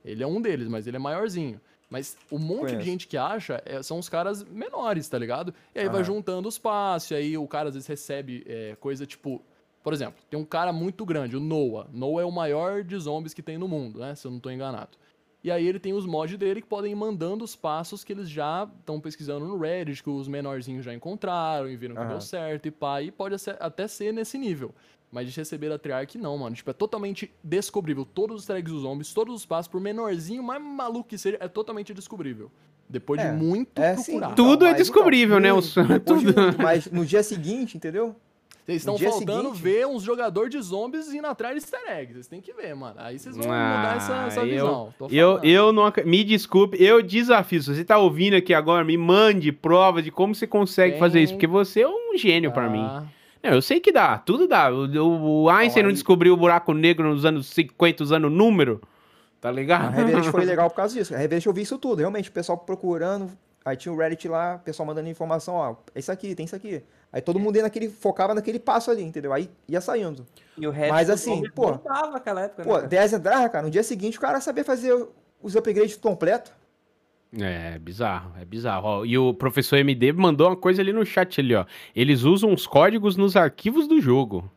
Ele 0.05 0.23
é 0.23 0.27
um 0.27 0.41
deles, 0.41 0.69
mas 0.69 0.87
ele 0.87 0.97
é 0.97 1.01
maiorzinho. 1.01 1.59
Mas 1.89 2.17
o 2.31 2.39
monte 2.39 2.59
Conheço. 2.61 2.79
de 2.79 2.85
gente 2.85 3.07
que 3.09 3.17
acha 3.17 3.63
é- 3.65 3.83
são 3.83 3.99
os 3.99 4.09
caras 4.09 4.45
menores, 4.45 5.09
tá 5.09 5.19
ligado? 5.19 5.55
E 5.75 5.79
aí 5.79 5.87
vai 5.87 5.97
Aham. 5.97 6.05
juntando 6.05 6.49
os 6.49 6.59
passos, 6.59 7.13
e 7.13 7.15
aí 7.15 7.39
o 7.39 7.47
cara 7.47 7.69
às 7.69 7.75
vezes 7.75 7.87
recebe 7.89 8.45
é, 8.47 8.77
coisa 8.79 9.07
tipo. 9.07 9.41
Por 9.87 9.93
exemplo, 9.93 10.21
tem 10.29 10.37
um 10.37 10.45
cara 10.45 10.73
muito 10.73 11.07
grande, 11.07 11.37
o 11.37 11.41
Noah. 11.41 11.87
Noah 11.93 12.21
é 12.21 12.25
o 12.27 12.33
maior 12.33 12.83
de 12.83 12.99
zombies 12.99 13.33
que 13.33 13.41
tem 13.41 13.57
no 13.57 13.69
mundo, 13.69 14.01
né? 14.01 14.17
Se 14.17 14.27
eu 14.27 14.33
não 14.33 14.41
tô 14.41 14.51
enganado. 14.51 14.99
E 15.45 15.49
aí 15.49 15.65
ele 15.65 15.79
tem 15.79 15.93
os 15.93 16.05
mods 16.05 16.37
dele 16.37 16.61
que 16.61 16.67
podem 16.67 16.91
ir 16.91 16.97
mandando 16.97 17.45
os 17.45 17.55
passos 17.55 18.03
que 18.03 18.13
eles 18.13 18.29
já 18.29 18.69
estão 18.81 18.99
pesquisando 19.01 19.47
no 19.47 19.57
Reddit, 19.57 20.03
que 20.03 20.11
os 20.11 20.27
menorzinhos 20.27 20.85
já 20.85 20.93
encontraram 20.93 21.69
e 21.71 21.77
viram 21.77 21.95
que 21.95 22.01
Aham. 22.01 22.09
deu 22.09 22.21
certo 22.21 22.67
e 22.67 22.73
pá. 22.73 23.01
E 23.01 23.13
pode 23.13 23.37
até 23.61 23.87
ser 23.87 24.13
nesse 24.13 24.37
nível. 24.37 24.75
Mas 25.13 25.31
de 25.33 25.39
receber 25.39 25.69
da 25.69 25.79
Treyarch, 25.79 26.19
não, 26.19 26.37
mano. 26.37 26.57
Tipo, 26.57 26.71
é 26.71 26.75
totalmente 26.75 27.33
descobrível. 27.41 28.05
Todos 28.05 28.41
os 28.41 28.45
tags 28.45 28.73
dos 28.73 28.83
zombies, 28.83 29.15
todos 29.15 29.37
os 29.37 29.47
passos, 29.47 29.69
por 29.69 29.81
menorzinho, 29.81 30.43
mais 30.43 30.61
maluco 30.61 31.09
que 31.09 31.17
seja, 31.17 31.37
é 31.41 31.47
totalmente 31.47 31.95
descobrível. 31.95 32.51
Depois 32.89 33.21
de 33.21 33.29
É, 33.29 33.33
muito 33.33 33.81
É 33.81 33.95
sim. 33.97 34.19
procurar. 34.19 34.35
Tudo 34.35 34.65
é 34.65 34.71
mas, 34.71 34.79
descobrível, 34.79 35.39
né, 35.39 35.53
muito, 35.53 35.81
o- 35.81 35.85
depois 35.87 36.21
de 36.23 36.27
tudo. 36.33 36.43
muito, 36.43 36.59
Mas 36.61 36.91
no 36.91 37.07
dia 37.07 37.23
seguinte, 37.23 37.77
entendeu? 37.77 38.17
Vocês 38.67 38.79
estão 38.83 38.99
faltando 38.99 39.43
seguinte- 39.55 39.63
ver 39.63 39.87
uns 39.87 40.03
jogadores 40.03 40.51
de 40.51 40.61
zombies 40.61 41.13
indo 41.15 41.27
atrás 41.29 41.55
de 41.55 41.61
easter 41.61 41.81
eggs. 41.89 42.15
Vocês 42.15 42.27
têm 42.27 42.41
que 42.41 42.53
ver, 42.53 42.75
mano. 42.75 42.97
Aí 42.99 43.17
vocês 43.19 43.37
vão 43.37 43.47
mudar 43.47 43.97
essa, 43.97 44.15
essa 44.27 44.41
Ah, 44.41 44.45
visão. 44.45 44.95
Tô 44.99 45.07
Eu, 45.09 45.39
eu 45.45 45.73
não 45.73 45.87
ac- 45.87 46.05
Me 46.05 46.25
desculpe, 46.25 46.77
eu 46.83 47.01
desafio. 47.01 47.63
Se 47.63 47.73
você 47.75 47.85
tá 47.85 47.97
ouvindo 47.97 48.35
aqui 48.35 48.53
agora, 48.53 48.85
me 48.85 48.97
mande 48.97 49.53
provas 49.53 50.03
de 50.03 50.11
como 50.11 50.35
você 50.35 50.49
consegue 50.49 50.93
Tem. 50.95 51.01
fazer 51.01 51.21
isso, 51.23 51.35
porque 51.35 51.47
você 51.47 51.83
é 51.83 51.89
um 51.89 52.19
gênio 52.19 52.51
pra 52.51 52.69
mim. 52.69 52.83
Ah, 52.85 53.05
Não, 53.43 53.51
eu 53.53 53.63
sei 53.63 53.79
que 53.79 53.93
dá, 53.93 54.19
tudo 54.19 54.49
dá. 54.49 54.69
O, 54.73 55.49
Einstein 55.49 55.85
não 55.85 55.91
aí- 55.91 55.95
descobriu 55.95 56.35
o 56.35 56.37
buraco 56.37 56.75
negro 56.75 57.09
nos 57.09 57.25
anos 57.25 57.47
50 57.47 58.03
usando 58.03 58.25
o 58.25 58.31
número, 58.31 58.81
tá 59.41 59.49
A 59.51 59.53
ligado? 59.53 59.93
Reverend 59.95 60.29
foi 60.33 60.45
legal 60.45 60.69
por 60.69 60.75
causa 60.75 60.93
disso. 60.93 61.15
A 61.15 61.19
Reverend 61.19 61.47
eu 61.47 61.53
vi 61.53 61.63
isso 61.63 61.79
tudo. 61.79 62.01
Realmente, 62.01 62.29
o 62.31 62.33
pessoal 62.33 62.59
procurando. 62.59 63.31
Aí 63.65 63.77
tinha 63.77 63.93
o 63.93 63.97
Reddit 63.97 64.29
lá, 64.29 64.57
o 64.57 64.65
pessoal 64.65 64.87
mandando 64.87 65.09
informação, 65.09 65.55
ó, 65.55 65.75
é 65.93 65.99
isso 65.99 66.11
aqui, 66.13 66.37
tem 66.37 66.45
isso 66.47 66.55
aqui. 66.55 66.83
Aí 67.17 67.23
todo 67.23 67.41
mundo 67.41 67.57
ia 67.57 67.63
naquele, 67.63 67.89
focava 67.89 68.35
naquele 68.35 68.59
passo 68.59 68.91
ali, 68.91 69.03
entendeu? 69.03 69.33
Aí 69.33 69.49
ia 69.67 69.81
saindo. 69.81 70.27
E 70.59 70.67
o 70.67 70.71
resto 70.71 70.93
Mas 70.93 71.09
assim, 71.09 71.49
pô, 71.55 71.71
naquela 72.13 72.43
época, 72.43 72.63
né, 72.63 72.69
Pô, 72.69 72.75
cara? 72.75 72.89
10 72.89 73.13
entrava, 73.15 73.49
cara, 73.49 73.65
no 73.65 73.71
dia 73.71 73.83
seguinte 73.83 74.19
o 74.19 74.21
cara 74.21 74.39
sabia 74.39 74.63
fazer 74.63 74.95
os 75.43 75.57
upgrades 75.57 75.97
completo. 75.97 76.53
É, 77.41 77.79
bizarro, 77.79 78.33
é 78.39 78.45
bizarro. 78.45 78.87
Ó, 78.87 79.05
e 79.07 79.17
o 79.17 79.33
professor 79.33 79.79
MD 79.79 80.13
mandou 80.13 80.49
uma 80.49 80.57
coisa 80.57 80.83
ali 80.83 80.93
no 80.93 81.07
chat 81.07 81.41
ali, 81.41 81.55
ó. 81.55 81.65
Eles 81.95 82.23
usam 82.23 82.53
os 82.53 82.67
códigos 82.67 83.17
nos 83.17 83.35
arquivos 83.35 83.89
do 83.89 83.99
jogo. 83.99 84.53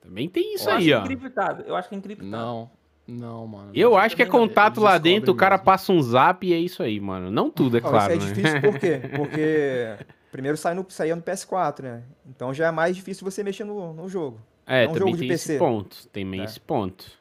Também 0.00 0.28
tem 0.28 0.54
isso 0.54 0.70
eu 0.70 0.76
aí, 0.76 0.92
acho 0.92 1.02
ó. 1.02 1.04
encriptado. 1.04 1.64
Eu 1.66 1.74
acho 1.74 1.88
que 1.88 1.96
é 1.96 1.98
encriptado. 1.98 2.30
não, 2.30 2.70
não, 3.08 3.44
mano. 3.44 3.72
Eu 3.74 3.96
acho 3.96 4.14
que 4.14 4.22
é 4.22 4.26
contato 4.26 4.80
lá 4.80 4.98
dentro, 4.98 5.32
o 5.32 5.34
descobrem 5.34 5.36
cara 5.40 5.56
mesmo. 5.56 5.64
passa 5.64 5.92
um 5.92 6.00
zap 6.00 6.46
e 6.46 6.52
é 6.52 6.58
isso 6.58 6.80
aí, 6.80 7.00
mano. 7.00 7.28
Não 7.28 7.50
tudo, 7.50 7.76
é 7.76 7.80
Ó, 7.82 7.90
claro, 7.90 8.14
isso 8.14 8.22
é 8.22 8.28
né? 8.28 8.34
difícil 8.34 8.60
por 8.60 8.78
quê? 8.78 9.00
Porque 9.16 10.17
primeiro 10.30 10.56
sai 10.56 10.74
no, 10.74 10.84
saía 10.88 11.14
no 11.16 11.22
PS4, 11.22 11.82
né? 11.82 12.02
Então 12.28 12.52
já 12.54 12.68
é 12.68 12.70
mais 12.70 12.94
difícil 12.96 13.24
você 13.28 13.42
mexer 13.42 13.64
no, 13.64 13.92
no 13.94 14.08
jogo. 14.08 14.40
É, 14.66 14.84
É 14.84 14.88
um 14.88 14.92
também 14.92 15.00
jogo 15.12 15.16
de 15.22 15.26
tem 15.28 15.30
esse 15.34 15.58
ponto. 15.58 16.08
Também 16.08 16.40
É. 16.40 16.44
esse 16.44 16.60
ponto. 16.60 17.18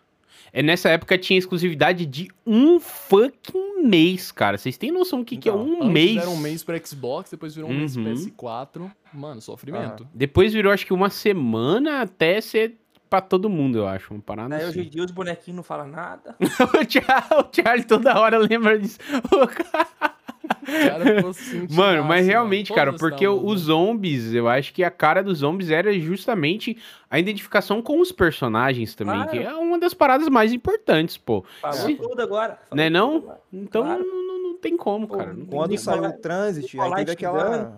É, 0.53 0.61
nessa 0.63 0.89
época 0.89 1.17
tinha 1.17 1.38
exclusividade 1.38 2.05
de 2.05 2.29
um 2.45 2.79
fucking 2.79 3.84
mês, 3.84 4.31
cara. 4.31 4.57
Vocês 4.57 4.77
têm 4.77 4.91
noção 4.91 5.19
do 5.19 5.25
que, 5.25 5.38
que 5.38 5.49
é 5.49 5.51
Então, 5.51 5.63
um 5.65 5.75
Antes 5.84 5.91
mês? 5.93 6.17
era 6.17 6.29
um 6.29 6.38
mês 6.38 6.63
pra 6.63 6.77
Xbox, 6.84 7.29
depois 7.29 7.53
virou 7.53 7.69
um 7.69 7.73
mês 7.77 7.93
pro 7.93 8.03
Uhum. 8.03 8.13
PS4. 8.13 8.91
Mano, 9.13 9.41
sofrimento. 9.41 10.07
Depois 10.13 10.53
virou, 10.53 10.71
acho 10.71 10.85
que 10.85 10.93
uma 10.93 11.09
semana 11.09 12.01
até 12.01 12.39
ser 12.41 12.75
pra 13.09 13.21
todo 13.21 13.49
mundo, 13.49 13.77
eu 13.77 13.88
acho. 13.88 14.13
Uma 14.13 14.21
parada 14.21 14.55
Aí 14.55 14.65
hoje 14.65 14.79
em 14.79 14.81
assim. 14.84 14.89
dia 14.89 15.03
os 15.03 15.11
bonequinhos 15.11 15.55
não 15.57 15.63
falam 15.63 15.88
nada. 15.88 16.35
o, 16.39 16.91
Charlie, 16.91 17.41
o 17.41 17.55
Charlie 17.55 17.85
toda 17.85 18.19
hora 18.19 18.38
lembra 18.38 18.79
disso. 18.79 18.99
O 20.47 20.65
cara- 20.65 21.05
Mano, 21.69 22.03
mas 22.03 22.21
assim, 22.21 22.29
realmente, 22.29 22.69
mano. 22.71 22.75
cara, 22.79 22.91
Todos 22.91 23.01
porque 23.01 23.27
os 23.27 23.61
zombies, 23.61 24.33
eu 24.33 24.47
acho 24.47 24.73
que 24.73 24.83
a 24.83 24.91
cara 24.91 25.23
dos 25.23 25.39
zombies 25.39 25.69
era 25.69 25.93
justamente 25.99 26.77
a 27.09 27.19
identificação 27.19 27.81
com 27.81 27.99
os 28.01 28.11
personagens 28.11 28.93
também, 28.95 29.15
Claro. 29.15 29.29
que 29.31 29.37
é 29.39 29.53
uma 29.53 29.79
das 29.79 29.93
paradas 29.93 30.27
mais 30.29 30.51
importantes, 30.53 31.17
pô. 31.17 31.43
Falou 31.61 31.75
Sim. 31.77 31.95
tudo 31.95 32.21
agora. 32.21 32.59
Falou 32.69 32.75
Né 32.83 32.89
não? 32.89 33.17
agora. 33.17 33.41
Então 33.53 33.83
Claro. 33.83 34.03
não, 34.05 34.27
não- 34.27 34.43
não 34.43 34.57
tem 34.57 34.75
como, 34.75 35.07
Pô, 35.07 35.17
cara. 35.17 35.29
Não 35.29 35.35
tem 35.37 35.45
Quando 35.45 35.67
como. 35.69 35.77
saiu 35.79 36.03
o 36.03 36.13
Transit, 36.13 36.79
aí 36.79 36.95
teve 36.95 37.11
aquela. 37.11 37.77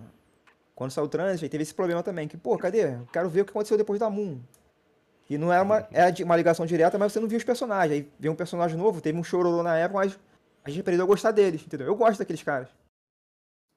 Quando 0.75 0.91
saiu 0.91 1.05
o 1.05 1.09
Transit, 1.09 1.43
aí 1.43 1.49
teve 1.49 1.63
esse 1.63 1.73
problema 1.73 2.01
também. 2.01 2.27
Que, 2.27 2.37
pô, 2.37 2.57
cadê? 2.57 2.85
Eu 2.85 3.07
Quero 3.11 3.29
ver 3.29 3.41
o 3.41 3.45
que 3.45 3.51
aconteceu 3.51 3.77
depois 3.77 3.99
da 3.99 4.09
Moon. 4.09 4.37
E 5.29 5.37
não 5.37 5.51
era 5.53 5.61
uma, 5.61 5.85
era 5.91 6.09
de- 6.09 6.23
uma 6.23 6.35
ligação 6.35 6.65
direta, 6.65 6.97
mas 6.97 7.11
você 7.11 7.19
não 7.19 7.27
via 7.27 7.37
os 7.37 7.43
personagens. 7.43 7.91
Aí 7.91 8.07
veio 8.19 8.31
um 8.31 8.35
personagem 8.35 8.77
novo, 8.77 8.99
teve 9.01 9.15
um 9.19 9.23
chororô 9.23 9.61
na 9.61 9.77
época, 9.77 9.99
mas 9.99 10.19
a 10.64 10.69
gente 10.69 10.81
aprendeu 10.81 11.06
a 11.06 11.07
gostar 11.07 11.31
deles, 11.31 11.61
entendeu? 11.65 11.88
Eu 11.88 11.95
gosto 11.95 12.19
daqueles 12.19 12.44
caras. 12.44 12.68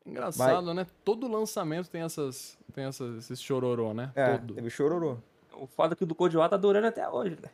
Engraçado, 0.05 0.75
né? 0.75 0.87
Todo 1.05 1.29
lançamento 1.29 1.89
tem 1.89 2.03
essas. 2.03 2.59
Tem 2.75 2.85
essas, 2.85 3.17
esses 3.19 3.41
chororô, 3.41 3.95
né? 3.95 4.11
É, 4.17 4.37
Todo. 4.39 4.55
teve 4.55 4.67
o 4.67 4.71
chororô. 4.71 5.17
O 5.55 5.67
foda 5.67 5.93
é 5.93 5.97
que 5.97 6.03
o 6.03 6.07
do 6.07 6.17
War 6.39 6.49
tá 6.49 6.57
durando 6.57 6.87
até 6.89 7.09
hoje, 7.09 7.37
né? 7.41 7.51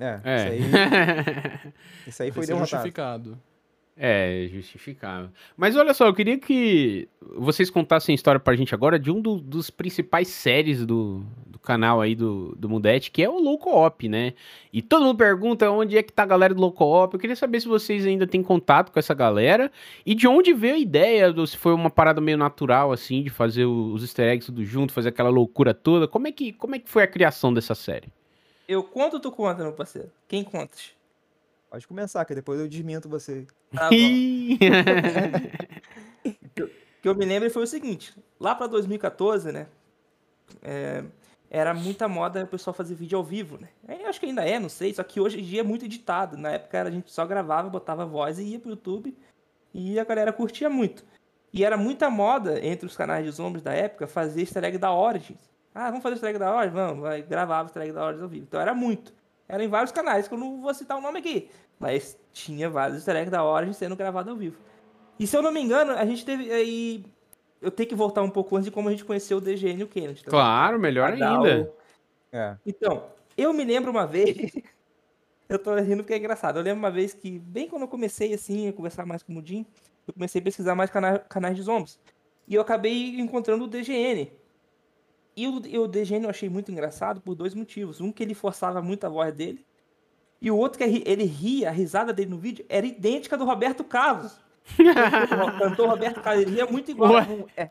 É, 0.00 0.20
É. 0.24 0.56
isso 0.56 0.76
aí, 0.76 1.72
isso 2.08 2.22
aí 2.24 2.32
foi 2.32 2.42
é 2.44 2.46
derrotado. 2.46 2.70
justificado. 2.70 3.38
É, 3.96 4.48
justificável. 4.50 5.30
Mas 5.56 5.76
olha 5.76 5.92
só, 5.94 6.06
eu 6.06 6.14
queria 6.14 6.38
que 6.38 7.08
vocês 7.36 7.70
contassem 7.70 8.14
a 8.14 8.16
história 8.16 8.40
pra 8.40 8.56
gente 8.56 8.74
agora 8.74 8.98
de 8.98 9.10
um 9.10 9.20
do- 9.20 9.38
dos 9.38 9.68
principais 9.70 10.28
séries 10.28 10.84
do 10.84 11.22
canal 11.62 12.00
aí 12.00 12.14
do, 12.14 12.54
do 12.56 12.68
Mudete, 12.68 13.10
que 13.10 13.22
é 13.22 13.28
o 13.28 13.38
Low 13.38 13.56
Co-op, 13.58 14.08
né? 14.08 14.34
E 14.72 14.82
todo 14.82 15.04
mundo 15.04 15.16
pergunta 15.16 15.70
onde 15.70 15.96
é 15.96 16.02
que 16.02 16.12
tá 16.12 16.24
a 16.24 16.26
galera 16.26 16.52
do 16.52 16.60
Low 16.60 16.72
Co-op. 16.72 17.14
Eu 17.14 17.20
queria 17.20 17.36
saber 17.36 17.60
se 17.60 17.68
vocês 17.68 18.04
ainda 18.06 18.26
têm 18.26 18.42
contato 18.42 18.90
com 18.90 18.98
essa 18.98 19.14
galera 19.14 19.70
e 20.04 20.14
de 20.14 20.26
onde 20.26 20.52
veio 20.52 20.74
a 20.74 20.78
ideia, 20.78 21.32
ou 21.36 21.46
se 21.46 21.56
foi 21.56 21.72
uma 21.72 21.88
parada 21.90 22.20
meio 22.20 22.36
natural, 22.36 22.92
assim, 22.92 23.22
de 23.22 23.30
fazer 23.30 23.64
os 23.64 24.02
easter 24.02 24.28
eggs 24.28 24.46
tudo 24.46 24.64
junto, 24.64 24.92
fazer 24.92 25.10
aquela 25.10 25.30
loucura 25.30 25.72
toda. 25.72 26.08
Como 26.08 26.26
é 26.26 26.32
que, 26.32 26.52
como 26.52 26.74
é 26.74 26.78
que 26.78 26.90
foi 26.90 27.04
a 27.04 27.08
criação 27.08 27.54
dessa 27.54 27.74
série? 27.74 28.12
Eu 28.66 28.82
conto 28.82 29.14
ou 29.14 29.20
tu 29.20 29.30
conta, 29.30 29.62
meu 29.62 29.72
parceiro? 29.72 30.10
Quem 30.26 30.42
conta? 30.42 30.76
Pode 31.70 31.86
começar, 31.86 32.24
que 32.24 32.34
depois 32.34 32.60
eu 32.60 32.68
desminto 32.68 33.08
você. 33.08 33.46
Tá 33.74 33.88
que 37.00 37.08
eu 37.08 37.14
me 37.14 37.24
lembro 37.24 37.50
foi 37.50 37.62
o 37.62 37.66
seguinte: 37.66 38.12
lá 38.38 38.54
pra 38.54 38.66
2014, 38.66 39.50
né? 39.50 39.66
é, 40.60 41.04
era 41.54 41.74
muita 41.74 42.08
moda 42.08 42.44
o 42.44 42.46
pessoal 42.46 42.72
fazer 42.72 42.94
vídeo 42.94 43.18
ao 43.18 43.22
vivo, 43.22 43.58
né? 43.60 43.68
Eu 44.00 44.08
acho 44.08 44.18
que 44.18 44.24
ainda 44.24 44.42
é, 44.42 44.58
não 44.58 44.70
sei, 44.70 44.94
só 44.94 45.02
que 45.02 45.20
hoje 45.20 45.38
em 45.38 45.42
dia 45.42 45.60
é 45.60 45.62
muito 45.62 45.84
editado. 45.84 46.34
Na 46.34 46.52
época 46.52 46.80
a 46.80 46.90
gente 46.90 47.12
só 47.12 47.26
gravava, 47.26 47.68
botava 47.68 48.06
voz 48.06 48.38
e 48.38 48.44
ia 48.44 48.58
pro 48.58 48.70
YouTube 48.70 49.14
e 49.74 50.00
a 50.00 50.04
galera 50.04 50.32
curtia 50.32 50.70
muito. 50.70 51.04
E 51.52 51.62
era 51.62 51.76
muita 51.76 52.08
moda 52.08 52.58
entre 52.66 52.86
os 52.86 52.96
canais 52.96 53.26
de 53.26 53.30
zombies 53.30 53.62
da 53.62 53.74
época 53.74 54.06
fazer 54.06 54.40
easter 54.40 54.64
egg 54.64 54.78
da 54.78 54.94
Origins. 54.94 55.52
Ah, 55.74 55.90
vamos 55.90 56.02
fazer 56.02 56.14
easter 56.14 56.30
egg 56.30 56.38
da 56.38 56.56
Origins? 56.56 56.72
Vamos, 56.72 57.02
vai, 57.02 57.20
gravava 57.20 57.68
easter 57.68 57.82
egg 57.82 57.92
da 57.92 58.02
Origins 58.02 58.22
ao 58.22 58.28
vivo. 58.30 58.46
Então 58.48 58.58
era 58.58 58.72
muito. 58.72 59.12
Era 59.46 59.62
em 59.62 59.68
vários 59.68 59.92
canais, 59.92 60.26
que 60.26 60.32
eu 60.32 60.38
não 60.38 60.62
vou 60.62 60.72
citar 60.72 60.96
o 60.96 61.02
nome 61.02 61.18
aqui. 61.18 61.50
Mas 61.78 62.18
tinha 62.32 62.70
vários 62.70 62.96
easter 62.96 63.14
eggs 63.14 63.30
da 63.30 63.44
Origins 63.44 63.76
sendo 63.76 63.94
gravado 63.94 64.30
ao 64.30 64.36
vivo. 64.36 64.56
E 65.18 65.26
se 65.26 65.36
eu 65.36 65.42
não 65.42 65.52
me 65.52 65.60
engano, 65.60 65.92
a 65.92 66.06
gente 66.06 66.24
teve 66.24 66.50
aí 66.50 67.04
eu 67.62 67.70
tenho 67.70 67.88
que 67.88 67.94
voltar 67.94 68.22
um 68.22 68.30
pouco 68.30 68.56
antes 68.56 68.66
de 68.66 68.70
como 68.70 68.88
a 68.88 68.90
gente 68.90 69.04
conheceu 69.04 69.38
o 69.38 69.40
DGN 69.40 69.80
e 69.80 69.84
o 69.84 69.88
Kennedy. 69.88 70.24
Tá? 70.24 70.30
Claro, 70.30 70.78
melhor 70.78 71.12
ainda. 71.12 71.62
O... 71.62 72.36
É. 72.36 72.56
Então, 72.66 73.04
eu 73.36 73.52
me 73.52 73.64
lembro 73.64 73.90
uma 73.90 74.06
vez. 74.06 74.36
eu 75.48 75.58
tô 75.58 75.74
rindo 75.76 76.02
porque 76.02 76.14
é 76.14 76.18
engraçado. 76.18 76.58
Eu 76.58 76.62
lembro 76.62 76.80
uma 76.80 76.90
vez 76.90 77.14
que, 77.14 77.38
bem 77.38 77.68
quando 77.68 77.82
eu 77.82 77.88
comecei 77.88 78.34
assim, 78.34 78.68
a 78.68 78.72
conversar 78.72 79.06
mais 79.06 79.22
com 79.22 79.32
o 79.32 79.36
Mudim, 79.36 79.64
eu 80.06 80.12
comecei 80.12 80.40
a 80.40 80.44
pesquisar 80.44 80.74
mais 80.74 80.90
cana 80.90 81.18
canais 81.20 81.56
de 81.56 81.62
zombies. 81.62 81.98
E 82.48 82.54
eu 82.54 82.60
acabei 82.60 83.20
encontrando 83.20 83.64
o 83.64 83.68
DGN. 83.68 84.32
E 85.36 85.48
o, 85.48 85.62
e 85.66 85.78
o 85.78 85.86
DGN 85.86 86.24
eu 86.24 86.30
achei 86.30 86.48
muito 86.48 86.70
engraçado 86.72 87.20
por 87.20 87.34
dois 87.34 87.54
motivos. 87.54 88.00
Um, 88.00 88.10
que 88.10 88.22
ele 88.22 88.34
forçava 88.34 88.82
muito 88.82 89.06
a 89.06 89.08
voz 89.08 89.32
dele. 89.32 89.64
E 90.40 90.50
o 90.50 90.56
outro, 90.56 90.78
que 90.78 91.02
ele 91.06 91.24
ria, 91.24 91.68
a 91.68 91.72
risada 91.72 92.12
dele 92.12 92.30
no 92.30 92.38
vídeo 92.38 92.66
era 92.68 92.84
idêntica 92.84 93.36
do 93.36 93.44
Roberto 93.44 93.84
Carlos. 93.84 94.36
Cantor 95.58 95.88
Roberto 95.88 96.20
ele 96.30 96.50
ria 96.52 96.66
muito 96.66 96.90
igual. 96.90 97.16
É. 97.56 97.70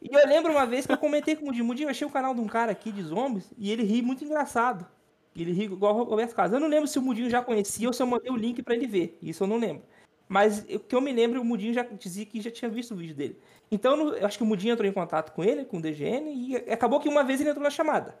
E 0.00 0.14
eu 0.14 0.26
lembro 0.26 0.52
uma 0.52 0.66
vez 0.66 0.86
que 0.86 0.92
eu 0.92 0.98
comentei 0.98 1.34
com 1.34 1.42
o 1.42 1.46
Mudinho, 1.46 1.64
Mudinho, 1.64 1.86
eu 1.86 1.90
achei 1.90 2.06
o 2.06 2.10
canal 2.10 2.34
de 2.34 2.40
um 2.40 2.46
cara 2.46 2.72
aqui 2.72 2.92
de 2.92 3.02
zombies 3.02 3.52
e 3.58 3.72
ele 3.72 3.82
ri 3.82 4.02
muito 4.02 4.24
engraçado. 4.24 4.86
Ele 5.34 5.52
ri 5.52 5.64
igual 5.64 5.96
o 5.96 6.02
Roberto 6.04 6.34
Carlos. 6.34 6.54
Eu 6.54 6.60
não 6.60 6.68
lembro 6.68 6.86
se 6.86 6.98
o 6.98 7.02
Mudinho 7.02 7.28
já 7.28 7.42
conhecia 7.42 7.86
ou 7.88 7.92
se 7.92 8.02
eu 8.02 8.06
mandei 8.06 8.30
o 8.30 8.36
link 8.36 8.62
para 8.62 8.74
ele 8.74 8.86
ver. 8.86 9.18
Isso 9.20 9.44
eu 9.44 9.48
não 9.48 9.58
lembro. 9.58 9.82
Mas 10.28 10.64
o 10.70 10.80
que 10.80 10.94
eu 10.94 11.00
me 11.00 11.12
lembro, 11.12 11.40
o 11.40 11.44
Mudinho 11.44 11.74
já 11.74 11.82
dizia 11.82 12.24
que 12.24 12.40
já 12.40 12.50
tinha 12.50 12.70
visto 12.70 12.94
o 12.94 12.96
vídeo 12.96 13.14
dele. 13.14 13.38
Então 13.70 14.14
eu 14.14 14.26
acho 14.26 14.38
que 14.38 14.44
o 14.44 14.46
Mudinho 14.46 14.72
entrou 14.72 14.88
em 14.88 14.92
contato 14.92 15.32
com 15.32 15.44
ele, 15.44 15.64
com 15.64 15.78
o 15.78 15.82
DGN, 15.82 16.32
e 16.32 16.56
acabou 16.70 17.00
que 17.00 17.08
uma 17.08 17.22
vez 17.22 17.40
ele 17.40 17.50
entrou 17.50 17.62
na 17.62 17.70
chamada. 17.70 18.18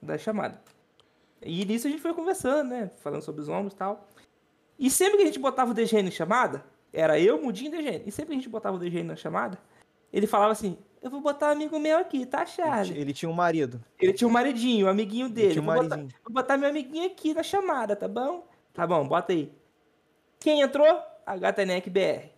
Da 0.00 0.16
chamada. 0.16 0.60
E 1.42 1.64
nisso 1.64 1.86
a 1.86 1.90
gente 1.90 2.00
foi 2.00 2.14
conversando, 2.14 2.70
né? 2.70 2.90
Falando 2.98 3.22
sobre 3.22 3.42
os 3.42 3.48
ombros 3.48 3.74
e 3.74 3.76
tal. 3.76 4.08
E 4.78 4.90
sempre 4.90 5.18
que 5.18 5.22
a 5.22 5.26
gente 5.26 5.38
botava 5.38 5.70
o 5.70 5.74
DGN 5.74 6.08
em 6.08 6.10
chamada, 6.10 6.64
era 6.94 7.18
eu, 7.18 7.42
Mudinho 7.42 7.74
e 7.74 7.76
DGN. 7.76 8.04
E 8.06 8.12
sempre 8.12 8.28
que 8.28 8.32
a 8.32 8.36
gente 8.36 8.48
botava 8.48 8.76
o 8.76 8.78
DGN 8.78 9.08
na 9.08 9.16
chamada, 9.16 9.58
ele 10.12 10.26
falava 10.26 10.52
assim: 10.52 10.78
Eu 11.02 11.10
vou 11.10 11.20
botar 11.20 11.48
um 11.48 11.52
amigo 11.52 11.78
meu 11.78 11.98
aqui, 11.98 12.24
tá, 12.24 12.46
Charlie? 12.46 12.92
Ele, 12.92 13.00
ele 13.00 13.12
tinha 13.12 13.28
um 13.28 13.34
marido. 13.34 13.84
Ele 13.98 14.12
tinha 14.12 14.28
um 14.28 14.30
maridinho, 14.30 14.86
um 14.86 14.90
amiguinho 14.90 15.28
dele. 15.28 15.46
Ele 15.48 15.52
tinha 15.54 15.62
um 15.62 15.66
vou, 15.66 15.82
botar, 15.82 15.96
vou 15.96 16.32
botar 16.32 16.56
meu 16.56 16.68
amiguinho 16.70 17.06
aqui 17.06 17.34
na 17.34 17.42
chamada, 17.42 17.96
tá 17.96 18.08
bom? 18.08 18.46
Tá 18.72 18.86
bom, 18.86 19.06
bota 19.06 19.32
aí. 19.32 19.52
Quem 20.38 20.60
entrou? 20.60 21.02
A 21.26 21.36
Gatenec 21.36 21.88
BR. 21.88 22.28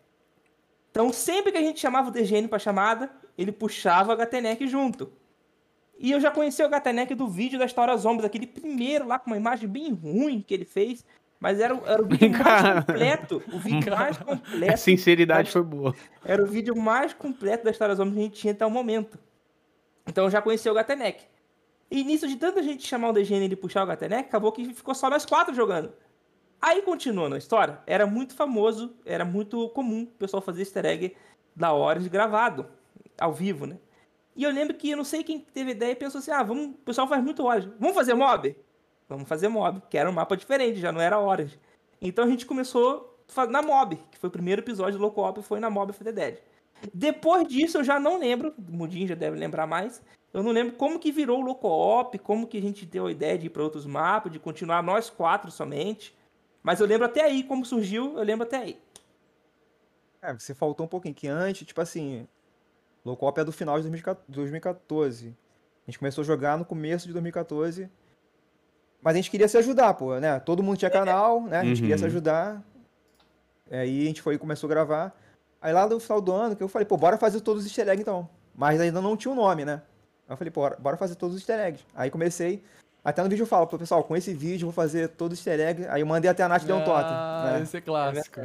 Então, 0.90 1.12
sempre 1.12 1.52
que 1.52 1.58
a 1.58 1.60
gente 1.60 1.78
chamava 1.80 2.08
o 2.08 2.10
DGN 2.10 2.48
pra 2.48 2.58
chamada, 2.58 3.10
ele 3.36 3.52
puxava 3.52 4.12
a 4.12 4.16
Gatenec 4.16 4.66
junto. 4.66 5.12
E 5.98 6.10
eu 6.10 6.20
já 6.20 6.30
conheci 6.30 6.62
o 6.62 6.68
Gatenec 6.68 7.14
do 7.14 7.26
vídeo 7.26 7.58
da 7.58 7.64
História 7.64 7.96
Zombies, 7.96 8.24
aquele 8.24 8.46
primeiro 8.46 9.06
lá 9.06 9.18
com 9.18 9.30
uma 9.30 9.36
imagem 9.36 9.68
bem 9.68 9.92
ruim 9.92 10.40
que 10.40 10.54
ele 10.54 10.64
fez. 10.64 11.04
Mas 11.38 11.60
era, 11.60 11.78
era 11.86 12.02
o 12.02 12.06
vídeo 12.08 12.42
mais 12.42 12.84
completo. 12.84 13.42
O 13.52 13.58
vídeo 13.58 13.90
mais 13.90 14.16
completo. 14.18 14.72
A 14.72 14.76
sinceridade 14.76 15.50
foi 15.50 15.62
boa. 15.62 15.94
Era 16.24 16.42
o 16.42 16.46
vídeo 16.46 16.76
mais 16.76 17.12
completo 17.12 17.64
da 17.64 17.70
História 17.70 17.94
Zombies 17.94 18.14
que 18.14 18.20
a 18.20 18.22
gente 18.24 18.40
tinha 18.40 18.52
até 18.52 18.64
o 18.64 18.70
momento. 18.70 19.18
Então 20.06 20.24
eu 20.24 20.30
já 20.30 20.40
conheci 20.40 20.68
o 20.68 20.74
Gatenec. 20.74 21.24
E 21.90 22.02
nisso 22.02 22.26
de 22.26 22.36
tanta 22.36 22.62
gente 22.62 22.86
chamar 22.86 23.10
o 23.10 23.12
DGN 23.12 23.42
e 23.42 23.44
ele 23.44 23.56
puxar 23.56 23.84
o 23.84 23.86
Gatenec, 23.86 24.28
acabou 24.28 24.50
que 24.50 24.72
ficou 24.74 24.94
só 24.94 25.08
nós 25.08 25.24
quatro 25.24 25.54
jogando. 25.54 25.92
Aí 26.60 26.82
continuando 26.82 27.34
a 27.34 27.38
história, 27.38 27.80
era 27.86 28.06
muito 28.06 28.34
famoso, 28.34 28.94
era 29.04 29.24
muito 29.24 29.68
comum 29.70 30.02
o 30.02 30.18
pessoal 30.18 30.42
fazer 30.42 30.62
easter 30.62 30.84
egg 30.86 31.16
da 31.54 31.72
hora 31.72 32.00
de 32.00 32.08
gravado, 32.08 32.66
ao 33.18 33.32
vivo, 33.32 33.66
né? 33.66 33.78
E 34.34 34.42
eu 34.42 34.50
lembro 34.50 34.74
que 34.74 34.90
eu 34.90 34.96
não 34.96 35.04
sei 35.04 35.22
quem 35.22 35.38
teve 35.38 35.70
ideia 35.70 35.92
e 35.92 35.96
pensou 35.96 36.18
assim: 36.18 36.30
ah, 36.30 36.42
vamos, 36.42 36.66
o 36.66 36.72
pessoal 36.78 37.06
faz 37.08 37.22
muito 37.22 37.44
horas, 37.44 37.64
vamos 37.78 37.94
fazer 37.94 38.14
mob? 38.14 38.56
Vamos 39.08 39.28
fazer 39.28 39.48
mob, 39.48 39.82
que 39.88 39.96
era 39.96 40.10
um 40.10 40.12
mapa 40.12 40.36
diferente, 40.36 40.80
já 40.80 40.90
não 40.90 41.00
era 41.00 41.18
horas. 41.18 41.56
Então 42.00 42.24
a 42.24 42.28
gente 42.28 42.44
começou 42.44 43.16
na 43.48 43.62
mob, 43.62 43.96
que 44.10 44.18
foi 44.18 44.28
o 44.28 44.32
primeiro 44.32 44.62
episódio 44.62 44.98
do 44.98 45.02
Loco 45.02 45.26
Op, 45.26 45.42
foi 45.42 45.60
na 45.60 45.70
mob 45.70 45.90
of 45.90 46.04
Dead. 46.12 46.38
Depois 46.92 47.46
disso 47.48 47.78
eu 47.78 47.84
já 47.84 47.98
não 47.98 48.18
lembro, 48.18 48.52
o 48.58 48.72
Mudinho 48.72 49.06
já 49.06 49.14
deve 49.14 49.38
lembrar 49.38 49.66
mais, 49.66 50.02
eu 50.32 50.42
não 50.42 50.50
lembro 50.50 50.74
como 50.74 50.98
que 50.98 51.10
virou 51.10 51.40
o 51.40 51.44
Loco 51.44 51.68
Op, 51.68 52.18
como 52.18 52.46
que 52.46 52.58
a 52.58 52.60
gente 52.60 52.84
deu 52.84 53.06
a 53.06 53.10
ideia 53.10 53.38
de 53.38 53.46
ir 53.46 53.50
para 53.50 53.62
outros 53.62 53.86
mapas, 53.86 54.30
de 54.30 54.38
continuar 54.38 54.82
nós 54.82 55.08
quatro 55.08 55.50
somente. 55.50 56.14
Mas 56.62 56.80
eu 56.80 56.86
lembro 56.86 57.06
até 57.06 57.22
aí 57.22 57.44
como 57.44 57.64
surgiu, 57.64 58.18
eu 58.18 58.24
lembro 58.24 58.46
até 58.46 58.58
aí. 58.58 58.78
É, 60.20 60.34
você 60.34 60.52
faltou 60.52 60.84
um 60.84 60.88
pouquinho, 60.88 61.14
que 61.14 61.28
antes, 61.28 61.66
tipo 61.66 61.80
assim, 61.80 62.26
Loco 63.04 63.26
Op 63.26 63.40
é 63.40 63.44
do 63.44 63.52
final 63.52 63.80
de 63.80 63.88
2014. 64.28 65.28
A 65.28 65.90
gente 65.90 65.98
começou 65.98 66.22
a 66.22 66.24
jogar 66.26 66.58
no 66.58 66.64
começo 66.64 67.06
de 67.06 67.12
2014 67.12 67.88
mas 69.02 69.14
a 69.14 69.16
gente 69.16 69.30
queria 69.30 69.48
se 69.48 69.56
ajudar, 69.56 69.94
pô, 69.94 70.18
né? 70.18 70.38
Todo 70.40 70.62
mundo 70.62 70.76
tinha 70.76 70.90
canal, 70.90 71.42
né? 71.42 71.58
A 71.58 71.64
gente 71.64 71.76
uhum. 71.76 71.82
queria 71.82 71.98
se 71.98 72.04
uhum. 72.04 72.10
ajudar. 72.10 72.62
Aí 73.70 74.02
a 74.02 74.06
gente 74.06 74.22
foi 74.22 74.38
começou 74.38 74.68
a 74.68 74.70
gravar. 74.70 75.16
Aí 75.60 75.72
lá 75.72 75.86
no 75.86 75.98
final 75.98 76.20
do 76.20 76.32
ano, 76.32 76.56
que 76.56 76.62
eu 76.62 76.68
falei, 76.68 76.86
pô, 76.86 76.96
bora 76.96 77.16
fazer 77.16 77.40
todos 77.40 77.64
os 77.64 77.68
easter 77.68 77.88
eggs 77.88 78.02
então. 78.02 78.28
Mas 78.54 78.80
ainda 78.80 79.00
não 79.00 79.16
tinha 79.16 79.30
o 79.30 79.34
um 79.34 79.36
nome, 79.36 79.64
né? 79.64 79.82
Aí 80.28 80.32
eu 80.32 80.36
falei, 80.36 80.50
pô, 80.50 80.68
bora 80.78 80.96
fazer 80.96 81.14
todos 81.14 81.36
os 81.36 81.40
easter 81.40 81.58
eggs. 81.58 81.84
Aí 81.94 82.10
comecei. 82.10 82.62
Até 83.04 83.22
no 83.22 83.28
vídeo 83.28 83.42
eu 83.42 83.46
falo, 83.46 83.66
pô, 83.66 83.78
pessoal, 83.78 84.02
com 84.02 84.16
esse 84.16 84.34
vídeo 84.34 84.64
eu 84.64 84.70
vou 84.70 84.72
fazer 84.72 85.08
todos 85.08 85.38
os 85.38 85.46
easter 85.46 85.68
eggs. 85.68 85.88
Aí 85.88 86.00
eu 86.00 86.06
mandei 86.06 86.30
até 86.30 86.42
a 86.42 86.48
Nath 86.48 86.62
ah, 86.62 86.66
deu 86.66 86.76
um 86.76 86.84
toque. 86.84 87.10
Ah, 87.10 87.52
né? 87.52 87.62
esse 87.62 87.76
é 87.76 87.80
clássico. 87.80 88.40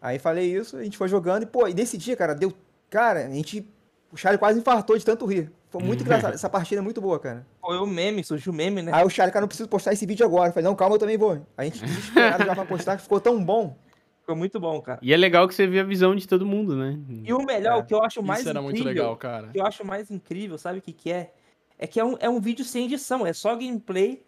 Aí 0.00 0.18
falei 0.18 0.54
isso, 0.54 0.76
a 0.76 0.84
gente 0.84 0.98
foi 0.98 1.08
jogando 1.08 1.44
e, 1.44 1.46
pô, 1.46 1.66
e 1.66 1.72
nesse 1.72 1.96
dia, 1.96 2.14
cara, 2.14 2.34
deu. 2.34 2.52
Cara, 2.90 3.24
a 3.24 3.30
gente. 3.30 3.66
O 4.14 4.16
Charlie 4.16 4.38
quase 4.38 4.60
infartou 4.60 4.96
de 4.96 5.04
tanto 5.04 5.26
rir. 5.26 5.50
Foi 5.70 5.82
muito 5.82 6.04
engraçado. 6.04 6.34
Essa 6.34 6.48
partida 6.48 6.80
é 6.80 6.84
muito 6.84 7.00
boa, 7.00 7.18
cara. 7.18 7.44
Foi 7.60 7.76
o 7.78 7.84
meme, 7.84 8.22
surgiu 8.22 8.52
o 8.52 8.54
meme, 8.54 8.80
né? 8.80 8.92
Aí 8.94 9.04
o 9.04 9.10
Charlie, 9.10 9.32
cara, 9.32 9.40
não 9.40 9.48
preciso 9.48 9.68
postar 9.68 9.92
esse 9.92 10.06
vídeo 10.06 10.24
agora. 10.24 10.50
Eu 10.50 10.52
falei, 10.52 10.68
não, 10.68 10.76
calma, 10.76 10.94
eu 10.94 11.00
também 11.00 11.18
vou. 11.18 11.44
A 11.56 11.64
gente 11.64 11.80
desesperado 11.84 12.44
já 12.44 12.54
pra 12.54 12.64
postar, 12.64 12.96
que 12.96 13.02
ficou 13.02 13.20
tão 13.20 13.44
bom. 13.44 13.76
Ficou 14.20 14.36
muito 14.36 14.60
bom, 14.60 14.80
cara. 14.80 15.00
E 15.02 15.12
é 15.12 15.16
legal 15.16 15.48
que 15.48 15.54
você 15.54 15.66
vê 15.66 15.80
a 15.80 15.82
visão 15.82 16.14
de 16.14 16.28
todo 16.28 16.46
mundo, 16.46 16.76
né? 16.76 16.96
E 17.24 17.32
o 17.32 17.44
melhor, 17.44 17.78
é. 17.78 17.80
o 17.80 17.84
que 17.84 17.92
eu 17.92 18.04
acho 18.04 18.22
mais 18.22 18.42
Isso 18.42 18.50
era 18.50 18.60
incrível, 18.60 18.84
muito 18.84 18.86
legal, 18.86 19.16
cara. 19.16 19.48
O 19.48 19.50
que 19.50 19.58
eu 19.58 19.66
acho 19.66 19.84
mais 19.84 20.08
incrível, 20.12 20.56
sabe 20.58 20.78
o 20.78 20.82
que 20.82 20.92
que 20.92 21.10
é? 21.10 21.32
É 21.76 21.88
que 21.88 21.98
é 21.98 22.04
um, 22.04 22.16
é 22.20 22.30
um 22.30 22.38
vídeo 22.38 22.64
sem 22.64 22.84
edição, 22.84 23.26
é 23.26 23.32
só 23.32 23.56
gameplay 23.56 24.22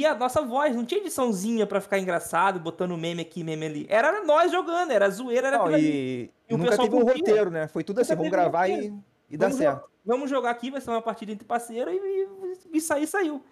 e 0.00 0.06
a 0.06 0.14
nossa 0.14 0.42
voz. 0.42 0.74
Não 0.74 0.84
tinha 0.84 1.00
ediçãozinha 1.00 1.66
pra 1.66 1.80
ficar 1.80 1.98
engraçado, 1.98 2.60
botando 2.60 2.96
meme 2.96 3.22
aqui, 3.22 3.42
meme 3.44 3.66
ali. 3.66 3.86
Era 3.88 4.24
nós 4.24 4.50
jogando, 4.50 4.90
era 4.90 5.08
zoeira, 5.10 5.48
era 5.48 5.58
não, 5.58 5.76
e... 5.76 6.30
e, 6.48 6.56
nunca 6.56 6.76
teve 6.76 6.94
um 6.94 7.04
roteiro, 7.04 7.50
né? 7.50 7.68
Foi 7.68 7.84
tudo 7.84 8.00
assim, 8.00 8.14
vamos 8.14 8.30
gravar 8.30 8.68
e, 8.68 8.92
e 9.30 9.36
dá 9.36 9.50
certo 9.50 9.92
vamos 10.04 10.28
jogar 10.28 10.50
aqui, 10.50 10.70
vai 10.70 10.80
ser 10.80 10.90
uma 10.90 11.02
partida 11.02 11.32
entre 11.32 11.46
parceiros 11.46 11.94
e, 11.94 11.96
e, 11.96 12.76
e 12.76 12.80
sair, 12.80 13.06
saiu. 13.06 13.42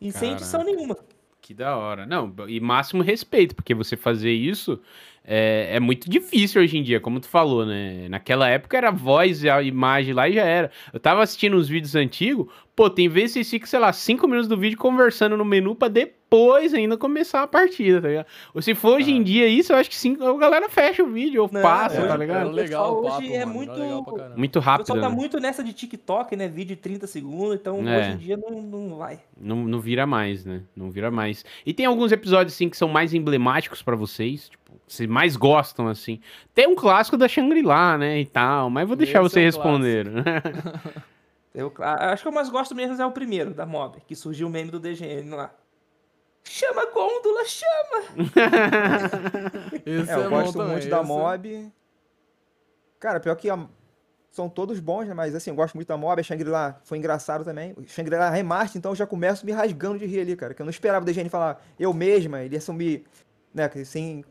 E 0.00 0.12
Caraca. 0.12 0.18
sem 0.18 0.32
edição 0.32 0.64
nenhuma. 0.64 0.96
Que 1.40 1.54
da 1.54 1.76
hora. 1.76 2.06
Não, 2.06 2.32
e 2.48 2.60
máximo 2.60 3.02
respeito, 3.02 3.54
porque 3.54 3.74
você 3.74 3.96
fazer 3.96 4.32
isso 4.32 4.80
é, 5.32 5.76
é, 5.76 5.80
muito 5.80 6.10
difícil 6.10 6.60
hoje 6.60 6.76
em 6.76 6.82
dia, 6.82 6.98
como 6.98 7.20
tu 7.20 7.28
falou, 7.28 7.64
né? 7.64 8.08
Naquela 8.08 8.48
época 8.48 8.76
era 8.76 8.90
voz 8.90 9.44
e 9.44 9.48
a 9.48 9.62
imagem 9.62 10.12
lá 10.12 10.28
e 10.28 10.32
já 10.32 10.42
era. 10.42 10.72
Eu 10.92 10.98
tava 10.98 11.22
assistindo 11.22 11.56
uns 11.56 11.68
vídeos 11.68 11.94
antigos, 11.94 12.48
pô, 12.74 12.90
tem 12.90 13.08
vezes 13.08 13.34
que 13.34 13.44
fica, 13.44 13.66
sei 13.68 13.78
lá, 13.78 13.92
cinco 13.92 14.26
minutos 14.26 14.48
do 14.48 14.56
vídeo 14.56 14.76
conversando 14.76 15.36
no 15.36 15.44
menu 15.44 15.76
pra 15.76 15.86
depois 15.86 16.74
ainda 16.74 16.96
começar 16.96 17.44
a 17.44 17.46
partida, 17.46 18.02
tá 18.02 18.08
ligado? 18.08 18.26
Ou 18.52 18.60
se 18.60 18.74
for 18.74 18.96
hoje 18.96 19.12
em 19.12 19.20
ah. 19.20 19.22
dia 19.22 19.46
isso, 19.46 19.72
eu 19.72 19.76
acho 19.76 19.88
que 19.88 19.94
sim, 19.94 20.16
a 20.20 20.32
galera 20.32 20.68
fecha 20.68 21.00
o 21.00 21.06
vídeo 21.06 21.42
ou 21.42 21.50
Não, 21.52 21.62
passa, 21.62 22.00
é, 22.00 22.08
tá 22.08 22.16
ligado? 22.16 22.48
É 22.48 22.52
legal, 22.52 22.98
hoje 22.98 23.28
papo, 23.28 23.32
é 23.32 23.46
muito, 23.46 24.34
muito 24.34 24.58
rápido. 24.58 24.80
O 24.80 24.84
pessoal 24.86 25.00
tá 25.00 25.08
né? 25.10 25.14
muito 25.14 25.38
nessa 25.38 25.62
de 25.62 25.72
TikTok, 25.72 26.34
né? 26.34 26.48
Vídeo 26.48 26.74
de 26.74 26.82
30 26.82 27.06
segundos, 27.06 27.54
então 27.54 27.88
é. 27.88 28.00
hoje 28.00 28.10
em 28.10 28.16
dia 28.16 28.36
não, 28.36 28.60
não 28.60 28.96
vai. 28.96 29.20
Não, 29.40 29.56
não 29.58 29.78
vira 29.78 30.08
mais, 30.08 30.44
né? 30.44 30.62
Não 30.74 30.90
vira 30.90 31.08
mais. 31.08 31.44
E 31.64 31.72
tem 31.72 31.86
alguns 31.86 32.10
episódios, 32.10 32.52
assim, 32.52 32.68
que 32.68 32.76
são 32.76 32.88
mais 32.88 33.14
emblemáticos 33.14 33.80
para 33.80 33.94
vocês, 33.94 34.48
tipo, 34.48 34.59
vocês 34.86 35.08
mais 35.08 35.36
gostam, 35.36 35.88
assim. 35.88 36.20
Tem 36.54 36.66
um 36.66 36.74
clássico 36.74 37.16
da 37.16 37.28
Shangri-La, 37.28 37.98
né, 37.98 38.20
e 38.20 38.26
tal, 38.26 38.70
mas 38.70 38.86
vou 38.86 38.96
deixar 38.96 39.22
Esse 39.22 39.30
você 39.30 39.40
é 39.40 39.44
responder. 39.44 40.06
Eu 41.54 41.72
acho 41.80 42.22
que 42.22 42.28
eu 42.28 42.32
mais 42.32 42.48
gosto 42.48 42.74
mesmo 42.76 43.00
é 43.00 43.04
o 43.04 43.10
primeiro, 43.10 43.52
da 43.52 43.66
Mob, 43.66 44.00
que 44.06 44.14
surgiu 44.14 44.46
o 44.46 44.50
meme 44.50 44.70
do 44.70 44.78
DGN 44.78 45.34
lá. 45.34 45.52
Chama 46.44 46.86
Gôndola, 46.86 47.44
chama! 47.44 48.04
Esse 49.84 50.10
é, 50.10 50.14
eu 50.14 50.24
é 50.24 50.28
gosto 50.28 50.58
muito 50.58 50.74
também, 50.74 50.88
da 50.88 51.02
Mob. 51.02 51.72
Cara, 52.98 53.20
pior 53.20 53.34
que 53.34 53.50
a... 53.50 53.58
são 54.30 54.48
todos 54.48 54.78
bons, 54.80 55.06
né? 55.06 55.14
Mas 55.14 55.34
assim, 55.34 55.50
eu 55.50 55.56
gosto 55.56 55.74
muito 55.74 55.88
da 55.88 55.96
Mob. 55.96 56.20
A 56.20 56.22
Shangri-La 56.22 56.80
foi 56.84 56.98
engraçado 56.98 57.44
também. 57.44 57.74
Shangri-La 57.86 58.30
remaster, 58.30 58.78
então 58.78 58.92
eu 58.92 58.96
já 58.96 59.06
começo 59.06 59.44
me 59.44 59.52
rasgando 59.52 59.98
de 59.98 60.06
rir 60.06 60.20
ali, 60.20 60.36
cara. 60.36 60.54
Que 60.54 60.62
eu 60.62 60.64
não 60.64 60.70
esperava 60.70 61.02
o 61.02 61.06
DGN 61.06 61.28
falar 61.28 61.62
eu 61.78 61.92
mesma, 61.92 62.42
ele 62.42 62.54
ia 62.54 62.58
assumir, 62.58 63.04
né? 63.52 63.68
Sem 63.84 64.24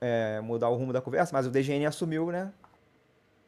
é, 0.00 0.40
mudar 0.40 0.68
o 0.68 0.76
rumo 0.76 0.92
da 0.92 1.00
conversa, 1.00 1.30
mas 1.32 1.46
o 1.46 1.50
DGN 1.50 1.86
assumiu, 1.86 2.30
né? 2.30 2.52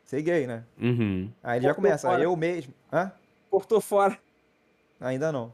Ser 0.04 0.22
gay, 0.22 0.46
né? 0.46 0.64
Uhum. 0.80 1.30
Aí 1.42 1.58
ele 1.58 1.66
já 1.66 1.74
começa, 1.74 2.08
fora. 2.08 2.22
eu 2.22 2.36
mesmo. 2.36 2.74
Hã? 2.92 3.10
Cortou 3.50 3.80
fora. 3.80 4.18
Ainda 5.00 5.32
não. 5.32 5.52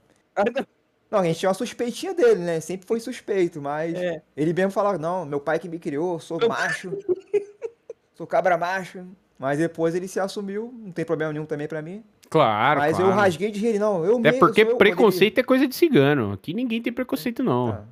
Não, 1.11 1.21
a 1.21 1.25
gente 1.25 1.39
tinha 1.39 1.49
uma 1.49 1.55
suspeitinha 1.55 2.13
dele, 2.13 2.41
né? 2.41 2.61
Sempre 2.61 2.87
foi 2.87 3.01
suspeito, 3.01 3.63
mas 3.63 3.95
É. 3.95 4.21
ele 4.37 4.53
mesmo 4.53 4.71
falava, 4.71 4.99
não, 4.99 5.25
meu 5.25 5.41
pai 5.41 5.59
que 5.59 5.69
me 5.69 5.79
criou, 5.79 6.21
sou 6.21 6.39
macho, 6.49 6.93
sou 8.15 8.27
cabra 8.27 8.59
macho. 8.59 9.07
Mas 9.39 9.59
depois 9.59 9.95
ele 9.95 10.09
se 10.09 10.19
assumiu, 10.19 10.75
não 10.77 10.91
tem 10.91 11.05
problema 11.05 11.33
nenhum 11.33 11.47
também 11.47 11.69
pra 11.69 11.81
mim. 11.81 12.03
Claro, 12.29 12.81
mas 12.81 12.97
claro. 12.97 13.13
eu 13.13 13.17
rasguei 13.17 13.51
de 13.51 13.61
rir, 13.61 13.69
ele, 13.69 13.79
não, 13.79 14.05
eu 14.05 14.15
Até 14.19 14.33
mesmo. 14.33 14.41
porque 14.41 14.63
sou 14.63 14.73
eu, 14.73 14.77
preconceito 14.77 15.39
é 15.39 15.43
coisa 15.43 15.67
de 15.67 15.75
cigano. 15.75 16.33
Aqui 16.33 16.53
ninguém 16.53 16.83
tem 16.83 16.93
preconceito, 16.93 17.43
não. 17.43 17.73
Tá. 17.73 17.85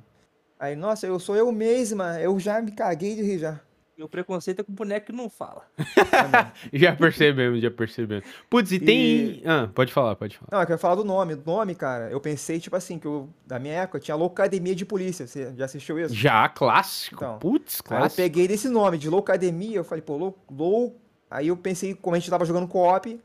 Aí, 0.59 0.75
nossa, 0.75 1.05
eu 1.05 1.19
sou 1.19 1.35
eu 1.35 1.51
mesma, 1.51 2.19
eu 2.19 2.39
já 2.39 2.61
me 2.61 2.71
caguei 2.71 3.15
de 3.15 3.21
rir 3.21 3.39
já. 3.39 3.59
Meu 3.97 4.07
preconceito 4.07 4.59
é 4.59 4.63
com 4.63 4.71
boneco 4.73 5.07
que 5.07 5.11
não 5.11 5.27
fala. 5.27 5.63
Já 6.71 6.95
percebemos, 6.95 7.59
já 7.59 7.71
percebemos. 7.71 8.25
Putz, 8.47 8.71
e 8.71 8.79
tem. 8.79 9.41
Ah, 9.43 9.67
pode 9.73 9.91
falar, 9.91 10.15
pode 10.15 10.37
falar. 10.37 10.49
Não, 10.51 10.61
é 10.61 10.65
que 10.67 10.71
eu 10.71 10.75
ia 10.75 10.77
falar 10.77 10.93
do 10.93 11.03
nome. 11.03 11.33
Do 11.33 11.43
nome, 11.51 11.73
cara, 11.73 12.07
eu 12.11 12.21
pensei, 12.21 12.59
tipo 12.59 12.75
assim, 12.75 12.99
que 12.99 13.07
eu, 13.07 13.27
da 13.47 13.57
minha 13.57 13.73
época, 13.73 13.99
tinha 13.99 14.13
Loucademia 14.13 14.75
de 14.75 14.85
Polícia. 14.85 15.25
Você 15.25 15.51
já 15.57 15.65
assistiu 15.65 15.99
isso? 15.99 16.13
Já, 16.13 16.47
clássico. 16.47 17.15
Então, 17.15 17.39
Putz, 17.39 17.81
Aí 17.89 17.95
eu 17.95 17.99
clássico. 18.01 18.21
peguei 18.21 18.47
desse 18.47 18.69
nome, 18.69 18.99
de 18.99 19.09
Loucademia, 19.09 19.77
eu 19.77 19.83
falei, 19.83 20.03
pô, 20.03 20.15
lou, 20.15 20.37
lou... 20.51 20.95
Aí 21.29 21.47
eu 21.47 21.57
pensei, 21.57 21.95
como 21.95 22.15
a 22.15 22.19
gente 22.19 22.29
tava 22.29 22.45
jogando 22.45 22.67
co-op, 22.67 23.19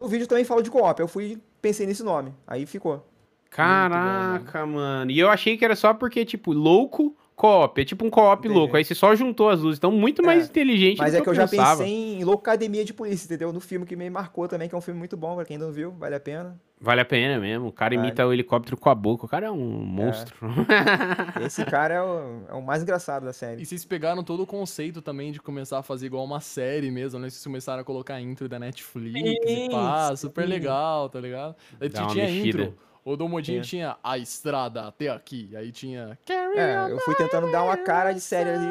o 0.00 0.08
vídeo 0.08 0.26
também 0.26 0.44
fala 0.44 0.62
de 0.62 0.70
co-op. 0.70 0.98
Eu 1.00 1.06
fui 1.08 1.38
pensei 1.60 1.86
nesse 1.86 2.02
nome. 2.02 2.34
Aí 2.46 2.64
ficou. 2.64 3.06
Caraca, 3.54 4.66
mano. 4.66 5.10
E 5.10 5.18
eu 5.18 5.28
achei 5.28 5.56
que 5.56 5.64
era 5.64 5.76
só 5.76 5.94
porque, 5.94 6.24
tipo, 6.24 6.52
louco, 6.52 7.16
co-op. 7.36 7.80
É 7.80 7.84
tipo 7.84 8.04
um 8.04 8.10
co-op 8.10 8.40
Entendi. 8.46 8.54
louco. 8.58 8.76
Aí 8.76 8.84
você 8.84 8.94
só 8.94 9.14
juntou 9.14 9.48
as 9.48 9.60
duas. 9.60 9.76
Então, 9.76 9.90
muito 9.92 10.22
mais 10.24 10.42
É. 10.44 10.46
inteligente 10.46 10.98
Mas 10.98 11.12
do 11.12 11.18
é 11.18 11.20
que 11.22 11.28
eu 11.28 11.34
já 11.34 11.46
pensava. 11.48 11.78
pensei 11.82 12.14
em 12.20 12.24
Loucademia 12.24 12.84
de 12.84 12.92
Polícia, 12.92 13.26
entendeu? 13.26 13.52
No 13.52 13.60
filme 13.60 13.86
que 13.86 13.96
me 13.96 14.08
marcou 14.10 14.48
também, 14.48 14.68
que 14.68 14.74
é 14.74 14.78
um 14.78 14.80
filme 14.80 14.98
muito 14.98 15.16
bom, 15.16 15.34
pra 15.36 15.44
quem 15.44 15.56
não 15.58 15.70
viu, 15.72 15.92
vale 15.92 16.14
a 16.14 16.20
pena. 16.20 16.60
Vale 16.80 17.00
a 17.00 17.04
pena 17.04 17.40
mesmo. 17.40 17.68
O 17.68 17.72
cara 17.72 17.94
Vale. 17.94 18.08
imita 18.08 18.26
o 18.26 18.32
helicóptero 18.32 18.76
com 18.76 18.90
a 18.90 18.94
boca. 18.94 19.24
O 19.24 19.28
cara 19.28 19.46
é 19.46 19.50
um 19.50 19.56
monstro. 19.84 20.34
Esse 21.44 21.64
cara 21.64 21.94
é 21.94 22.02
o, 22.02 22.42
é 22.50 22.54
o 22.54 22.60
mais 22.62 22.82
engraçado 22.82 23.24
da 23.24 23.32
série. 23.32 23.62
E 23.62 23.66
vocês 23.66 23.84
pegaram 23.84 24.22
todo 24.22 24.42
o 24.42 24.46
conceito 24.46 25.00
também 25.00 25.32
de 25.32 25.40
começar 25.40 25.78
a 25.78 25.82
fazer 25.82 26.06
igual 26.06 26.24
uma 26.24 26.40
série 26.40 26.90
mesmo, 26.90 27.18
né? 27.18 27.30
Vocês 27.30 27.42
começaram 27.42 27.80
a 27.80 27.84
colocar 27.84 28.20
intro 28.20 28.48
da 28.48 28.58
Netflix 28.58 29.18
e 29.46 29.68
pá, 29.70 30.14
super 30.16 30.46
legal, 30.46 31.08
tá 31.08 31.20
ligado? 31.20 31.54
Dá 31.90 32.02
uma 32.02 32.10
tinha 32.10 32.24
mexida. 32.26 32.62
intro. 32.64 32.74
O 33.04 33.16
do 33.16 33.28
Modinho 33.28 33.60
É. 33.60 33.62
tinha 33.62 33.96
a 34.02 34.16
estrada 34.16 34.86
até 34.88 35.08
aqui. 35.10 35.50
Aí 35.54 35.70
tinha. 35.70 36.18
É, 36.28 36.90
eu 36.90 36.98
fui 37.00 37.14
tentando 37.14 37.50
dar 37.52 37.62
uma 37.62 37.76
cara 37.76 38.12
de 38.12 38.20
série 38.20 38.50
ali. 38.50 38.66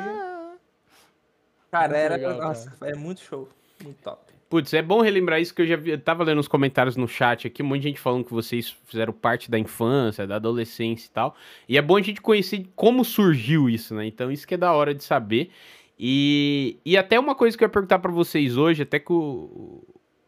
Cara, 1.71 1.87
Muito 1.89 1.95
era. 1.97 2.15
legal, 2.15 2.37
nossa, 2.37 2.73
é 2.81 2.95
muito 2.95 3.21
show. 3.21 3.49
Muito 3.83 3.97
top. 4.03 4.21
Putz, 4.49 4.71
é 4.73 4.81
bom 4.83 5.01
relembrar 5.01 5.41
isso 5.41 5.53
que 5.53 5.63
eu 5.63 5.67
já 5.67 5.75
vi, 5.75 5.89
eu 5.91 5.99
tava 5.99 6.23
lendo 6.23 6.37
os 6.39 6.47
comentários 6.47 6.95
no 6.95 7.07
chat 7.07 7.47
aqui, 7.47 7.63
um 7.63 7.65
monte 7.65 7.81
de 7.81 7.87
gente 7.87 7.99
falando 7.99 8.23
que 8.23 8.31
vocês 8.33 8.69
fizeram 8.85 9.11
parte 9.11 9.49
da 9.49 9.57
infância, 9.57 10.27
da 10.27 10.35
adolescência 10.35 11.07
e 11.07 11.09
tal. 11.09 11.35
E 11.67 11.75
é 11.75 11.81
bom 11.81 11.97
a 11.97 12.01
gente 12.03 12.21
conhecer 12.21 12.67
como 12.75 13.03
surgiu 13.03 13.67
isso, 13.67 13.95
né? 13.95 14.05
Então 14.05 14.31
isso 14.31 14.47
que 14.47 14.53
é 14.53 14.57
da 14.57 14.71
hora 14.73 14.93
de 14.93 15.03
saber. 15.03 15.49
E, 15.97 16.77
e 16.85 16.95
até 16.95 17.19
uma 17.19 17.33
coisa 17.33 17.57
que 17.57 17.63
eu 17.63 17.65
ia 17.65 17.71
perguntar 17.71 17.97
pra 17.97 18.11
vocês 18.11 18.55
hoje, 18.55 18.83
até 18.83 18.99
que 18.99 19.11
o, 19.11 19.83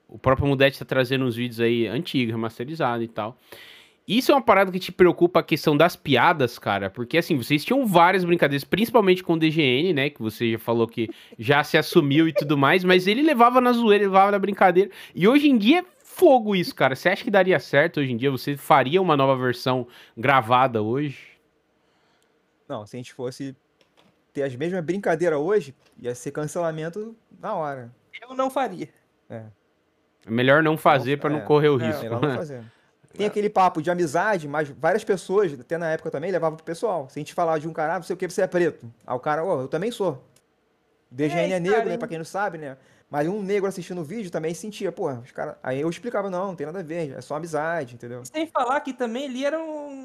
o 0.08 0.18
próprio 0.18 0.48
Mudete 0.48 0.80
tá 0.80 0.86
trazendo 0.86 1.26
uns 1.26 1.36
vídeos 1.36 1.60
aí 1.60 1.86
antigos, 1.86 2.34
remasterizados 2.34 3.06
e 3.06 3.08
tal. 3.08 3.38
Isso 4.08 4.32
é 4.32 4.36
uma 4.36 4.42
parada 4.42 4.72
que 4.72 4.80
te 4.80 4.92
preocupa 4.92 5.40
a 5.40 5.44
questão 5.44 5.76
das 5.76 5.96
piadas, 5.96 6.60
cara, 6.60 6.92
porque 6.92 7.18
assim, 7.18 7.36
vocês 7.36 7.66
tinham 7.66 7.88
várias 7.88 8.24
brincadeiras, 8.24 8.64
principalmente 8.64 9.24
com 9.24 9.34
o 9.34 9.40
DGN, 9.40 9.94
né, 9.94 10.10
que 10.12 10.22
você 10.22 10.52
já 10.52 10.60
falou 10.60 10.88
que 10.88 11.10
já 11.40 11.64
se 11.64 11.76
assumiu 11.76 12.28
e 12.28 12.34
tudo 12.34 12.56
mais, 12.56 12.84
mas 12.84 13.08
ele 13.08 13.24
levava 13.24 13.60
na 13.60 13.72
zoeira, 13.72 14.04
ele 14.04 14.12
levava 14.12 14.32
na 14.32 14.40
brincadeira. 14.40 14.92
E 15.16 15.28
hoje 15.28 15.50
em 15.50 15.58
dia 15.58 15.80
é 15.80 15.86
fogo 16.04 16.56
isso, 16.56 16.76
cara. 16.76 16.96
Você 16.96 17.10
acha 17.10 17.24
que 17.24 17.32
daria 17.32 17.60
certo 17.60 18.00
hoje 18.00 18.12
em 18.12 18.18
dia? 18.18 18.30
Você 18.30 18.56
faria 18.56 19.02
uma 19.02 19.18
nova 19.18 19.36
versão 19.36 19.88
gravada 20.16 20.84
hoje? 20.84 21.36
Não, 22.70 22.86
se 22.86 22.96
a 22.96 23.00
gente 23.00 23.14
fosse 23.14 23.56
ter 24.32 24.44
as 24.44 24.56
mesmas 24.56 24.84
brincadeiras 24.84 25.40
hoje, 25.40 25.74
ia 26.00 26.14
ser 26.14 26.32
cancelamento 26.32 27.16
na 27.40 27.56
hora. 27.56 27.92
Eu 28.22 28.36
não 28.36 28.52
faria. 28.52 28.88
É 29.30 29.44
melhor 30.28 30.64
não 30.64 30.78
fazer 30.78 31.20
pra 31.20 31.30
não 31.30 31.40
é. 31.40 31.42
correr 31.42 31.70
o 31.70 31.78
Não, 31.78 31.86
risco. 31.86 32.04
Melhor 32.04 32.22
não 32.22 32.36
fazer. 32.36 32.64
Tem 33.18 33.28
aquele 33.28 33.50
papo 33.50 33.82
de 33.82 33.90
amizade, 33.90 34.48
mas 34.48 34.70
várias 34.70 35.04
pessoas, 35.04 35.54
até 35.60 35.78
na 35.78 35.90
época 35.92 36.12
também, 36.12 36.32
levavam 36.32 36.58
pro 36.58 36.66
pessoal. 36.66 37.08
Se 37.10 37.20
a 37.20 37.22
gente 37.22 37.34
falar 37.34 37.60
de 37.60 37.68
um 37.68 37.74
cara, 37.74 37.96
ah, 37.96 37.98
não 37.98 38.04
sei 38.04 38.14
o 38.14 38.18
que, 38.18 38.28
você 38.28 38.42
é 38.42 38.48
preto. 38.48 38.92
Aí 39.06 39.16
o 39.16 39.20
cara, 39.20 39.44
ó, 39.44 39.62
eu 39.62 39.68
também 39.68 39.92
sou. 39.92 40.24
DGN 41.10 41.54
é, 41.54 41.56
É, 41.56 41.60
negro, 41.60 41.90
né? 41.90 41.98
Pra 41.98 42.08
quem 42.08 42.18
não 42.18 42.26
sabe, 42.26 42.58
né? 42.58 42.78
Mas 43.10 43.28
um 43.28 43.42
negro 43.42 43.70
assistindo 43.70 44.02
o 44.02 44.04
vídeo 44.04 44.32
também 44.32 44.54
sentia, 44.54 44.92
pô, 44.92 45.10
os 45.12 45.32
caras. 45.32 45.56
Aí 45.62 45.80
eu 45.80 45.90
explicava, 45.90 46.30
não, 46.30 46.48
não 46.48 46.56
tem 46.56 46.66
nada 46.66 46.80
a 46.80 46.84
ver, 46.84 47.16
é 47.16 47.22
só 47.22 47.36
amizade, 47.36 47.94
entendeu? 47.96 48.24
Sem 48.26 48.48
falar 48.48 48.82
que 48.82 48.94
também 48.94 49.26
ali 49.26 49.46
era 49.46 49.60
um, 49.60 49.96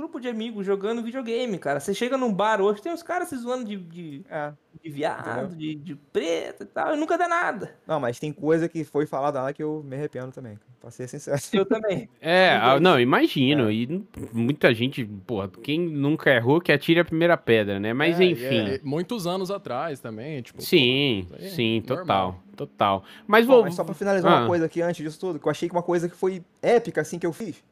grupo 0.00 0.20
de 0.20 0.28
amigos 0.28 0.64
jogando 0.64 1.02
videogame, 1.02 1.58
cara. 1.58 1.78
Você 1.78 1.92
chega 1.92 2.16
num 2.16 2.32
bar 2.32 2.60
hoje, 2.60 2.80
tem 2.80 2.92
uns 2.92 3.02
caras 3.02 3.28
se 3.28 3.36
zoando 3.36 3.64
de, 3.64 3.76
de, 3.76 4.24
É. 4.30 4.52
de 4.82 4.90
viado, 4.90 5.54
de, 5.54 5.74
de 5.74 5.94
preto 5.94 6.62
e 6.62 6.66
tal, 6.66 6.94
e 6.94 6.96
nunca 6.96 7.18
dá 7.18 7.28
nada. 7.28 7.76
Não, 7.86 8.00
mas 8.00 8.18
tem 8.18 8.32
coisa 8.32 8.68
que 8.68 8.82
foi 8.84 9.06
falada 9.06 9.42
lá 9.42 9.52
que 9.52 9.62
eu 9.62 9.82
me 9.84 9.96
arrependo 9.96 10.32
também, 10.32 10.58
pra 10.80 10.90
ser 10.90 11.06
sincero. 11.08 11.38
Eu 11.52 11.64
também. 11.66 12.08
É, 12.20 12.58
dois. 12.58 12.80
não, 12.80 12.98
imagino. 12.98 13.70
E 13.70 13.84
n- 13.86 14.04
muita 14.32 14.74
gente, 14.74 15.04
porra, 15.04 15.48
quem 15.62 15.78
nunca 15.80 16.30
errou 16.30 16.60
que 16.60 16.72
atire 16.72 17.00
a 17.00 17.04
primeira 17.04 17.36
pedra, 17.36 17.78
né? 17.78 17.92
Mas 17.92 18.18
É, 18.18 18.24
e 18.24 18.30
enfim. 18.32 18.58
é, 18.70 18.80
muitos 18.82 19.26
anos 19.26 19.50
atrás 19.50 20.00
também, 20.00 20.40
tipo. 20.42 20.60
Sim, 20.62 21.26
pô, 21.28 21.36
é 21.36 21.48
sim, 21.48 21.82
normal. 21.86 22.42
total, 22.56 22.66
total. 23.00 23.04
Mas 23.26 23.46
Bom, 23.46 23.52
vou. 23.54 23.62
mas 23.64 23.74
só 23.74 23.84
pra 23.84 23.94
finalizar 23.94 24.32
Ah. 24.32 24.38
uma 24.40 24.46
coisa 24.46 24.64
aqui 24.66 24.80
antes 24.80 25.04
disso 25.04 25.20
tudo, 25.20 25.38
que 25.38 25.46
eu 25.46 25.50
achei 25.50 25.68
que 25.68 25.74
uma 25.74 25.82
coisa 25.82 26.08
que 26.08 26.16
foi 26.16 26.42
épica, 26.62 27.00
assim, 27.00 27.18
que 27.18 27.26
eu 27.26 27.32
fiz. 27.32 27.62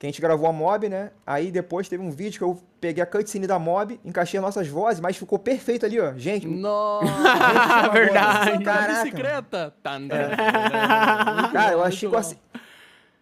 Que 0.00 0.06
a 0.06 0.08
gente 0.08 0.20
gravou 0.22 0.48
a 0.48 0.52
mob, 0.52 0.88
né? 0.88 1.10
Aí 1.26 1.50
depois 1.52 1.86
teve 1.86 2.02
um 2.02 2.10
vídeo 2.10 2.38
que 2.38 2.42
eu 2.44 2.58
peguei 2.80 3.02
a 3.02 3.06
cutscene 3.06 3.46
da 3.46 3.58
mob, 3.58 4.00
encaixei 4.02 4.38
as 4.38 4.42
nossas 4.42 4.66
vozes, 4.66 4.98
mas 4.98 5.14
ficou 5.14 5.38
perfeito 5.38 5.84
ali, 5.84 6.00
ó. 6.00 6.14
Gente, 6.16 6.46
Nossa! 6.46 7.04
Verdade. 7.92 8.64
Caraca. 8.64 9.04
bicicleta! 9.04 9.74
Tan, 9.82 10.08
tan, 10.08 10.14
É. 10.16 11.52
Cara, 11.52 11.72
eu 11.72 11.82
achei 11.84 12.08
que 12.08 12.14
eu, 12.16 12.20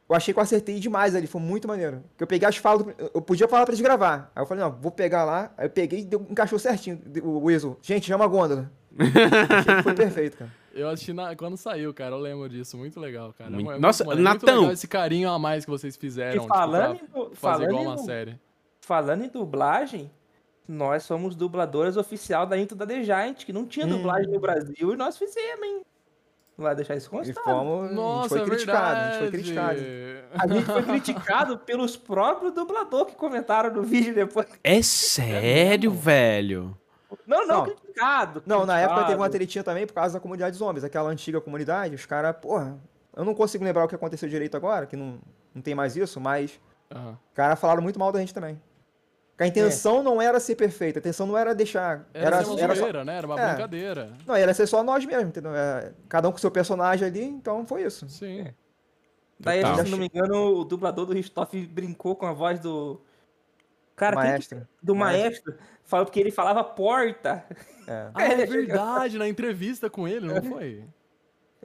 eu 0.08 0.14
achei 0.14 0.32
que 0.32 0.38
eu 0.38 0.42
acertei 0.44 0.78
demais 0.78 1.16
ali, 1.16 1.26
foi 1.26 1.40
muito 1.40 1.66
maneiro. 1.66 2.04
Que 2.16 2.22
eu 2.22 2.28
peguei 2.28 2.48
as 2.48 2.56
falas, 2.56 2.84
do- 2.86 2.94
eu 3.12 3.20
podia 3.20 3.48
falar 3.48 3.64
pra 3.66 3.72
eles 3.74 3.82
gravar. 3.82 4.30
Aí 4.36 4.40
eu 4.42 4.46
falei, 4.46 4.62
não, 4.62 4.70
vou 4.70 4.92
pegar 4.92 5.24
lá. 5.24 5.50
Aí 5.58 5.66
eu 5.66 5.70
peguei 5.70 5.98
e 6.00 6.04
deu- 6.04 6.24
encaixou 6.30 6.60
certinho 6.60 7.00
o 7.24 7.40
Weasel. 7.46 7.76
Gente, 7.82 8.06
chama 8.06 8.24
a 8.24 8.28
gôndola. 8.28 8.70
foi 9.82 9.94
perfeito, 9.94 10.36
cara. 10.36 10.50
Eu 10.74 10.88
assisti 10.90 11.12
na- 11.12 11.34
quando 11.34 11.56
saiu, 11.56 11.92
cara. 11.94 12.14
Eu 12.14 12.18
lembro 12.20 12.48
disso. 12.48 12.76
Muito 12.76 12.98
legal, 13.00 13.32
cara. 13.36 13.50
Muito- 13.50 13.66
É 13.66 13.70
muito 13.72 13.82
Nossa, 13.82 14.04
maneiro, 14.04 14.28
muito 14.30 14.40
Natão. 14.46 14.58
legal 14.60 14.72
esse 14.72 14.86
carinho 14.88 15.30
a 15.30 15.38
mais 15.38 15.64
que 15.64 15.70
vocês 15.70 15.96
fizeram. 15.96 16.36
E 16.36 16.40
tipo, 16.40 16.48
falando, 16.48 16.96
pra 16.96 17.04
em 17.04 17.08
du- 17.08 17.34
fazer 17.34 17.36
falando, 17.36 17.70
igual 17.70 17.82
em 17.82 17.86
uma 17.86 17.98
série. 17.98 18.38
falando 18.80 19.24
em 19.24 19.28
dublagem, 19.28 20.10
nós 20.68 21.02
somos 21.02 21.34
dubladores 21.34 21.96
oficial 21.96 22.46
da 22.46 22.58
Intro 22.58 22.76
da 22.76 22.86
The 22.86 23.02
Giant, 23.02 23.44
que 23.44 23.52
não 23.52 23.66
tinha 23.66 23.86
Hum. 23.86 23.90
dublagem 23.90 24.30
no 24.30 24.38
Brasil, 24.38 24.92
e 24.92 24.96
nós 24.96 25.16
fizemos, 25.16 25.62
hein? 25.66 25.82
Não 26.56 26.64
vai 26.64 26.74
deixar 26.74 26.96
isso 26.96 27.06
E 27.06 27.10
constado. 27.10 27.44
fomos, 27.44 27.84
a 27.84 27.86
gente 27.86 27.94
Nossa, 27.94 28.28
foi 28.30 28.40
é 28.40 28.44
criticado, 28.44 28.96
a 29.00 29.04
gente 29.10 29.18
foi 29.20 29.30
criticado. 29.30 29.78
A 30.34 30.46
gente 30.48 30.64
foi 30.66 30.82
criticado 30.82 31.58
pelos 31.58 31.96
próprios 31.96 32.52
dubladores 32.52 33.12
que 33.12 33.16
comentaram 33.16 33.72
no 33.72 33.82
vídeo 33.84 34.12
depois. 34.14 34.46
É 34.64 34.82
sério, 34.82 35.90
velho? 35.92 36.76
Não, 37.26 37.46
não, 37.46 37.56
Não. 37.58 37.64
criticado. 37.64 38.42
Não, 38.46 38.66
na 38.66 38.78
época 38.78 39.00
teve 39.04 39.14
uma 39.14 39.28
criticado. 39.28 39.32
tretinha 39.32 39.64
também 39.64 39.86
por 39.86 39.94
causa 39.94 40.14
da 40.14 40.20
comunidade 40.20 40.56
zombies, 40.56 40.84
aquela 40.84 41.08
antiga 41.10 41.40
comunidade, 41.40 41.94
os 41.94 42.04
caras, 42.06 42.36
porra, 42.36 42.78
eu 43.16 43.24
não 43.24 43.34
consigo 43.34 43.64
lembrar 43.64 43.84
o 43.84 43.88
que 43.88 43.94
aconteceu 43.94 44.28
direito 44.28 44.56
agora, 44.56 44.86
que 44.86 44.96
não, 44.96 45.18
não 45.54 45.62
tem 45.62 45.74
mais 45.74 45.96
isso, 45.96 46.20
mas 46.20 46.60
Aham. 46.94 47.12
os 47.12 47.34
caras 47.34 47.58
falaram 47.58 47.82
muito 47.82 47.98
mal 47.98 48.12
da 48.12 48.20
gente 48.20 48.34
também. 48.34 48.60
Que 49.36 49.44
a 49.44 49.46
intenção 49.46 50.02
não 50.02 50.20
era 50.20 50.40
ser 50.40 50.56
perfeita, 50.56 50.98
a 50.98 51.00
intenção 51.00 51.24
não 51.26 51.38
era 51.38 51.54
deixar. 51.54 52.08
Era, 52.12 52.26
Era, 52.38 52.44
ser 52.44 52.50
uma 52.50 52.60
era 52.60 52.74
só, 52.74 52.80
zoeira, 52.80 53.04
né? 53.04 53.18
Era 53.18 53.26
uma 53.26 53.40
É. 53.40 53.48
brincadeira. 53.50 54.12
não, 54.26 54.34
era 54.34 54.52
ser 54.52 54.66
só 54.66 54.82
nós 54.82 55.04
mesmo, 55.06 55.28
entendeu? 55.28 55.54
É, 55.54 55.92
cada 56.08 56.28
um 56.28 56.32
com 56.32 56.38
seu 56.38 56.50
personagem 56.50 57.06
ali, 57.06 57.22
então 57.24 57.64
foi 57.64 57.84
isso. 57.84 58.08
Sim. 58.08 58.48
Daí, 59.40 59.62
Total. 59.62 59.84
se 59.84 59.90
não 59.92 59.98
me 59.98 60.06
engano, 60.12 60.56
o 60.58 60.64
dublador 60.64 61.06
do 61.06 61.12
Ristoff 61.12 61.56
brincou 61.68 62.16
com 62.16 62.26
a 62.26 62.32
voz 62.32 62.58
do. 62.58 63.00
Cara, 63.98 64.16
quem 64.16 64.24
que- 64.24 64.30
Maestro. 64.30 64.68
do 64.82 64.94
Maestro. 64.94 65.52
maestro. 65.52 65.54
Falou 65.84 66.06
porque 66.06 66.20
ele 66.20 66.30
falava 66.30 66.62
porta. 66.64 67.44
É. 67.86 68.10
Ah, 68.14 68.24
é 68.24 68.46
verdade, 68.46 69.18
na 69.18 69.28
entrevista 69.28 69.88
com 69.90 70.06
ele, 70.06 70.26
não 70.26 70.42
foi? 70.42 70.84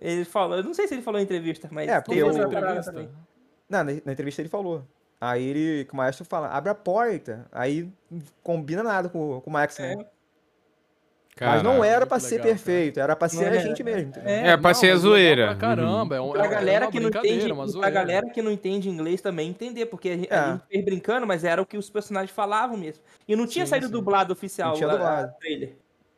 Ele 0.01 0.25
falou, 0.25 0.57
eu 0.57 0.63
não 0.63 0.73
sei 0.73 0.87
se 0.87 0.95
ele 0.95 1.01
falou 1.01 1.19
em 1.19 1.23
entrevista, 1.23 1.69
mas 1.71 1.87
É, 1.89 2.01
teve 2.01 2.19
eu- 2.19 2.27
entrevista. 2.31 3.09
Não, 3.69 3.83
na, 3.83 3.91
entrevista 3.93 4.41
ele 4.41 4.49
falou. 4.49 4.85
Aí 5.21 5.41
ele, 5.43 5.85
que 5.85 5.93
o 5.93 5.95
maestro 5.95 6.25
fala, 6.25 6.47
abre 6.49 6.69
a 6.69 6.75
porta. 6.75 7.45
Aí 7.51 7.89
não 8.11 8.21
combina 8.43 8.83
nada 8.83 9.07
com, 9.07 9.39
com 9.39 9.49
o 9.49 9.53
Max, 9.53 9.77
né? 9.79 9.95
É. 11.39 11.45
Mas 11.47 11.63
não 11.63 11.83
era 11.83 12.05
pra 12.05 12.19
ser 12.19 12.35
legal, 12.35 12.43
cara. 12.45 12.55
perfeito, 12.55 12.99
era 12.99 13.15
pra 13.15 13.27
ser 13.27 13.45
Não 13.45 13.51
a 13.51 13.55
é. 13.55 13.59
gente 13.59 13.83
mesmo. 13.83 14.09
entendeu? 14.09 14.29
É, 14.29 14.49
É, 14.49 14.57
pra 14.57 14.69
Não, 14.71 14.79
ser 14.79 14.91
a 14.91 14.95
zoeira. 14.97 15.45
Pra 15.47 15.55
caramba, 15.55 16.15
é, 16.15 16.21
um, 16.21 16.31
Pra 16.31 16.45
é 16.45 16.47
galera 16.47 16.87
que 16.91 16.99
não 16.99 17.09
entende, 17.09 17.53
pra 17.79 17.89
galera 17.89 18.29
que 18.29 18.41
não 18.41 18.51
entende 18.51 18.87
inglês 18.89 19.19
também 19.19 19.49
entender, 19.49 19.87
porque 19.87 20.09
a 20.09 20.15
gente, 20.17 20.31
a 20.33 20.35
É. 20.35 20.51
gente 20.51 20.61
fez 20.69 20.85
brincando, 20.85 21.25
mas 21.25 21.43
era 21.43 21.61
o 21.61 21.65
que 21.65 21.75
os 21.77 21.89
personagens 21.89 22.31
falavam 22.31 22.77
mesmo. 22.77 23.01
E 23.27 23.35
não 23.35 23.47
tinha 23.47 23.65
Sim, 23.65 23.71
saído 23.71 23.87
sim. 23.87 23.91
dublado 23.91 24.31
oficial 24.31 24.69
Não 24.69 24.75
tinha 24.75 24.87
a- 24.89 24.91
a 24.91 24.95
dublado. 24.95 25.33
trailer. 25.39 25.69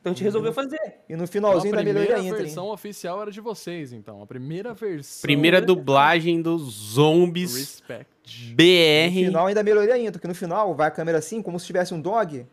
Então 0.02 0.12
a 0.12 0.14
gente 0.14 0.24
resolveu 0.24 0.54
fazer. 0.54 0.78
E 1.10 1.14
no 1.16 1.24
Então, 1.24 1.28
finalzinho 1.28 1.74
a 1.74 1.78
da 1.78 1.84
melhoria 1.84 2.08
primeira 2.14 2.28
entra, 2.28 2.38
hein? 2.40 2.46
versão 2.46 2.68
oficial 2.70 3.22
era 3.24 3.32
de 3.32 3.42
vocês, 3.42 3.92
então. 3.94 4.22
A 4.22 4.28
primeira 4.28 4.74
versão. 4.74 5.22
Primeira 5.24 5.60
dublagem 5.62 6.42
dos 6.44 6.62
zombies 6.74 7.56
Respect. 7.58 8.06
No 8.50 8.56
BR. 8.56 9.26
final 9.26 9.48
ainda 9.48 9.64
melhoria 9.64 9.94
ainda, 9.96 10.12
porque 10.12 10.28
no 10.28 10.36
final 10.36 10.76
vai 10.76 10.90
a 10.90 10.92
câmera 10.92 11.18
assim, 11.20 11.42
como 11.42 11.60
se 11.60 11.66
tivesse 11.66 11.92
um 11.94 12.00
dog, 12.02 12.46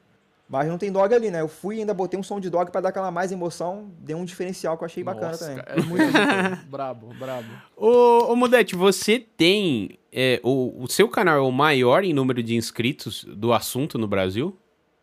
mas 0.53 0.69
não 0.69 0.77
tem 0.77 0.93
dog 0.93 1.15
ali, 1.15 1.31
né? 1.31 1.41
Eu 1.41 1.49
fui 1.49 1.77
e 1.77 1.81
ainda 1.81 1.95
botei 1.95 2.21
um 2.21 2.23
som 2.23 2.39
de 2.39 2.51
dog 2.51 2.71
pra 2.71 2.81
dar 2.83 2.91
aquela 2.91 3.11
mais 3.11 3.33
emoção, 3.33 3.91
deu 4.01 4.19
um 4.19 4.25
diferencial 4.25 4.77
que 4.77 4.85
eu 4.85 4.87
achei 4.87 5.03
bacana 5.03 5.29
Nossa, 5.31 5.47
também. 5.49 5.65
cara, 5.65 5.81
É 5.81 5.83
muito, 5.83 6.05
brabo, 6.71 7.07
brabo. 7.15 7.49
Ô, 7.75 8.31
ô 8.33 8.37
Mudete, 8.37 8.77
você 8.77 9.19
tem. 9.19 9.99
é, 10.13 10.39
o, 10.45 10.83
o 10.85 10.87
seu 10.89 11.09
canal 11.09 11.39
é 11.39 11.41
o 11.41 11.51
maior 11.51 12.05
em 12.05 12.13
número 12.13 12.43
de 12.43 12.55
inscritos 12.55 13.25
do 13.25 13.53
assunto 13.53 13.97
no 13.97 14.07
Brasil? 14.07 14.55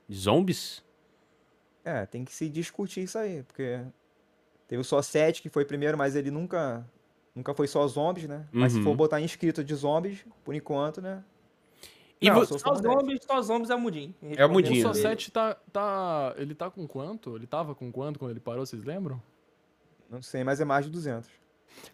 De 0.08 0.16
zombies? 0.18 0.84
É, 1.84 2.06
tem 2.06 2.24
que 2.24 2.34
se 2.34 2.48
discutir 2.48 3.02
isso 3.04 3.18
aí, 3.18 3.42
porque 3.44 3.80
teve 4.68 4.82
o 4.82 4.84
Só 4.86 5.02
7 5.02 5.42
que 5.42 5.50
foi 5.50 5.66
primeiro, 5.66 5.98
mas 5.98 6.16
ele 6.16 6.30
nunca 6.30 6.86
nunca 7.36 7.54
foi 7.54 7.68
só 7.68 7.88
zombies, 7.88 8.28
né? 8.28 8.46
Mas 8.52 8.74
se 8.74 8.78
Uhum. 8.80 8.84
for 8.84 8.96
botar 8.96 9.20
inscrito 9.22 9.64
de 9.64 9.74
zombies, 9.74 10.20
por 10.44 10.54
enquanto, 10.54 11.02
né? 11.02 11.24
E 12.22 12.30
Não, 12.30 12.46
Só 12.46 12.76
zombies, 12.76 13.22
só 13.26 13.42
zombies 13.42 13.70
é 13.70 13.76
o 13.76 13.80
Mudim. 13.80 14.14
É 14.36 14.46
o 14.46 14.50
Mudim. 14.50 14.80
O. 14.80 14.82
Só 14.82 14.94
7 14.94 15.32
tá, 15.32 15.56
tá. 15.72 16.34
Ele 16.38 16.54
tá 16.54 16.70
com 16.70 16.86
quanto? 16.86 17.36
Ele 17.36 17.48
tava 17.48 17.74
com 17.74 17.90
quanto 17.92 18.20
quando 18.20 18.32
ele 18.32 18.42
parou, 18.42 18.66
vocês 18.66 18.84
lembram? 18.84 19.22
Não 20.10 20.22
sei, 20.22 20.44
mas 20.44 20.60
é 20.60 20.66
mais 20.66 20.86
de 20.86 20.92
200. 20.92 21.30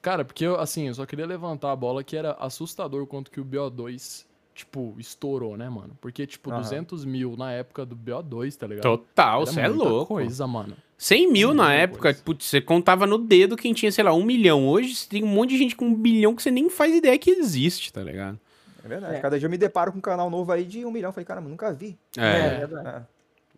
Cara, 0.02 0.26
porque 0.26 0.46
eu, 0.46 0.60
assim, 0.60 0.88
eu 0.88 0.94
só 0.96 1.06
queria 1.06 1.28
levantar 1.28 1.72
a 1.72 1.76
bola 1.76 2.04
que 2.04 2.16
era 2.16 2.32
assustador 2.40 3.06
quanto 3.06 3.30
que 3.30 3.40
o 3.40 3.46
BO2, 3.46 4.26
tipo, 4.54 4.96
estourou, 4.98 5.56
né, 5.58 5.70
mano? 5.70 5.96
Porque, 6.02 6.26
tipo, 6.26 6.50
Aham. 6.50 6.62
200 6.62 7.06
mil 7.06 7.36
na 7.38 7.52
época 7.52 7.86
do 7.86 7.96
BO2, 7.96 8.56
tá 8.56 8.66
ligado? 8.66 8.84
Total, 8.84 9.46
você 9.46 9.60
é 9.62 9.68
louco. 9.68 10.16
coisa, 10.16 10.48
mano. 10.48 10.76
100 10.98 11.32
mil 11.32 11.54
na 11.54 11.66
Muita 11.66 11.78
época, 11.78 12.02
coisa. 12.02 12.22
putz, 12.24 12.46
você 12.46 12.62
contava 12.62 13.06
no 13.06 13.18
dedo 13.18 13.58
quem 13.58 13.74
tinha, 13.74 13.92
sei 13.92 14.04
lá, 14.04 14.14
um 14.14 14.24
milhão. 14.24 14.68
Hoje 14.68 14.96
você 14.96 15.10
tem 15.10 15.24
um 15.24 15.28
monte 15.28 15.50
de 15.52 15.58
gente 15.58 15.76
com 15.76 15.86
um 15.86 15.94
bilhão 15.94 16.34
que 16.34 16.42
você 16.42 16.50
nem 16.50 16.70
faz 16.70 16.96
ideia 16.96 17.20
que 17.20 17.30
existe, 17.30 17.92
tá 17.94 18.02
ligado? 18.02 18.40
É 18.86 18.88
verdade. 18.88 19.16
É. 19.16 19.20
Cada 19.20 19.40
dia 19.40 19.48
eu 19.48 19.50
me 19.50 19.58
deparo 19.58 19.92
com 19.92 19.98
um 19.98 20.02
canal 20.02 20.30
novo 20.30 20.52
aí 20.52 20.64
de 20.64 20.86
um 20.86 20.92
milhão. 20.92 21.12
Falei, 21.12 21.26
caramba, 21.26 21.50
nunca 21.50 21.74
vi. 21.74 21.98
É. 22.16 22.60
verdade. 22.60 22.88
É. 22.88 23.16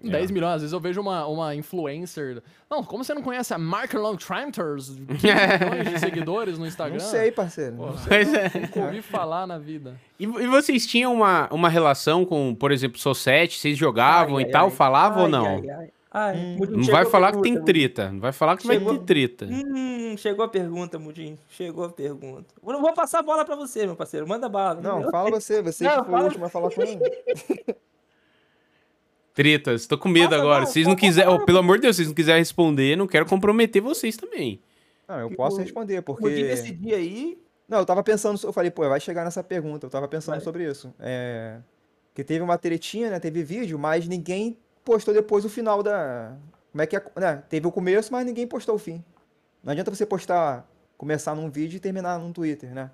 10 0.09 0.29
milhões, 0.29 0.53
às 0.53 0.61
vezes 0.61 0.73
eu 0.73 0.79
vejo 0.79 1.01
uma, 1.01 1.25
uma 1.25 1.55
influencer. 1.55 2.41
Não, 2.69 2.83
como 2.83 3.03
você 3.03 3.15
não 3.15 3.21
conhece 3.23 3.51
a 3.51 3.57
Mark 3.57 3.91
Long 3.95 4.15
Tranters? 4.15 4.89
15 4.89 4.99
milhões 5.65 5.89
de 5.89 5.99
seguidores 5.99 6.59
no 6.59 6.67
Instagram? 6.67 6.99
Não 6.99 7.05
sei, 7.05 7.31
parceiro. 7.31 7.77
Pô, 7.77 7.87
Pois 8.07 8.31
é. 8.31 8.51
Nunca 8.59 8.79
ouvi 8.79 9.01
falar 9.01 9.47
na 9.47 9.57
vida. 9.57 9.95
E, 10.19 10.25
e 10.25 10.47
vocês 10.47 10.85
tinham 10.85 11.11
uma, 11.11 11.51
uma 11.51 11.67
relação 11.67 12.25
com, 12.25 12.53
por 12.53 12.71
exemplo, 12.71 12.99
Society? 12.99 13.57
Vocês 13.57 13.75
jogavam 13.75 14.37
Ai, 14.37 14.43
e 14.43 14.45
ai, 14.45 14.51
tal? 14.51 14.65
ai. 14.65 14.71
Falavam 14.71 15.23
ou 15.23 15.29
não? 15.29 15.45
ai, 15.47 15.69
ai. 15.69 15.89
Ai, 16.19 16.35
Hum. 16.35 16.55
Mudim, 16.57 16.77
Não 16.77 16.83
vai 16.85 17.05
falar 17.05 17.31
que 17.31 17.41
tem 17.41 17.53
pergunta, 17.53 17.65
treta. 17.71 18.11
Não 18.11 18.19
vai 18.19 18.31
falar 18.31 18.57
que 18.57 18.65
vai 18.65 18.77
Chegou. 18.77 18.97
ter 18.97 19.05
treta. 19.05 19.45
Hum, 19.45 20.15
chegou 20.17 20.43
a 20.45 20.47
pergunta, 20.47 20.97
Mudim. 20.97 21.37
Chegou 21.49 21.83
a 21.85 21.89
pergunta. 21.89 22.55
Eu 22.65 22.73
não 22.73 22.81
vou 22.81 22.91
passar 22.93 23.19
a 23.19 23.21
bola 23.21 23.45
pra 23.45 23.55
você, 23.55 23.85
meu 23.85 23.95
parceiro. 23.95 24.27
Manda 24.27 24.49
bala. 24.49 24.81
Não, 24.81 25.11
fala 25.11 25.29
você, 25.29 25.61
você 25.61 25.83
Não, 25.83 25.91
que 25.91 25.97
foi 26.03 26.11
fala- 26.11 26.21
o 26.21 26.25
último 26.25 26.45
a 26.45 26.49
falar 26.49 26.71
com 26.71 26.81
ele. 26.81 26.99
Tretas, 29.33 29.85
tô 29.85 29.97
com 29.97 30.09
medo 30.09 30.31
Nossa, 30.31 30.41
agora. 30.41 30.59
não, 30.61 30.65
Se 30.67 30.73
vocês 30.73 30.87
não 30.87 30.95
quiserem, 30.95 31.31
oh, 31.31 31.45
pelo 31.45 31.59
amor 31.59 31.75
de 31.77 31.83
Deus, 31.83 31.95
se 31.95 31.99
vocês 32.01 32.07
não 32.07 32.15
quiserem 32.15 32.41
responder, 32.41 32.95
não 32.95 33.05
quero 33.05 33.25
comprometer 33.27 33.81
vocês 33.81 34.17
também. 34.17 34.59
Não, 35.07 35.19
eu 35.19 35.29
posso 35.35 35.57
responder, 35.59 35.95
Mudim, 35.97 36.03
porque... 36.21 36.43
nesse 36.43 36.71
dia 36.71 36.95
aí. 36.95 37.37
Não, 37.69 37.77
eu 37.79 37.85
tava 37.85 38.01
pensando, 38.01 38.39
eu 38.43 38.51
falei, 38.51 38.71
pô, 38.71 38.87
vai 38.89 38.99
chegar 38.99 39.23
nessa 39.23 39.43
pergunta, 39.43 39.85
eu 39.85 39.89
tava 39.89 40.07
pensando 40.07 40.35
Vai. 40.35 40.43
sobre 40.43 40.67
isso. 40.67 40.91
É, 40.99 41.59
que 42.15 42.23
teve 42.23 42.41
uma 42.41 42.57
tretinha, 42.57 43.11
né, 43.11 43.19
teve 43.19 43.43
vídeo, 43.43 43.77
mas 43.77 44.07
ninguém 44.07 44.57
postou 44.87 45.13
depois 45.13 45.43
o 45.43 45.49
final 45.49 45.83
da... 45.83 46.33
Como 46.71 46.81
é 46.81 46.87
que 46.87 46.95
é, 46.95 47.03
né, 47.17 47.43
teve 47.49 47.67
o 47.67 47.71
começo, 47.71 48.11
mas 48.11 48.25
ninguém 48.25 48.47
postou 48.47 48.75
o 48.75 48.79
fim. 48.79 49.03
Não 49.61 49.71
adianta 49.71 49.93
você 49.93 50.05
postar, 50.05 50.65
começar 50.97 51.35
num 51.35 51.49
vídeo 51.49 51.75
e 51.75 51.79
terminar 51.79 52.17
num 52.17 52.31
Twitter, 52.31 52.73
né? 52.73 52.89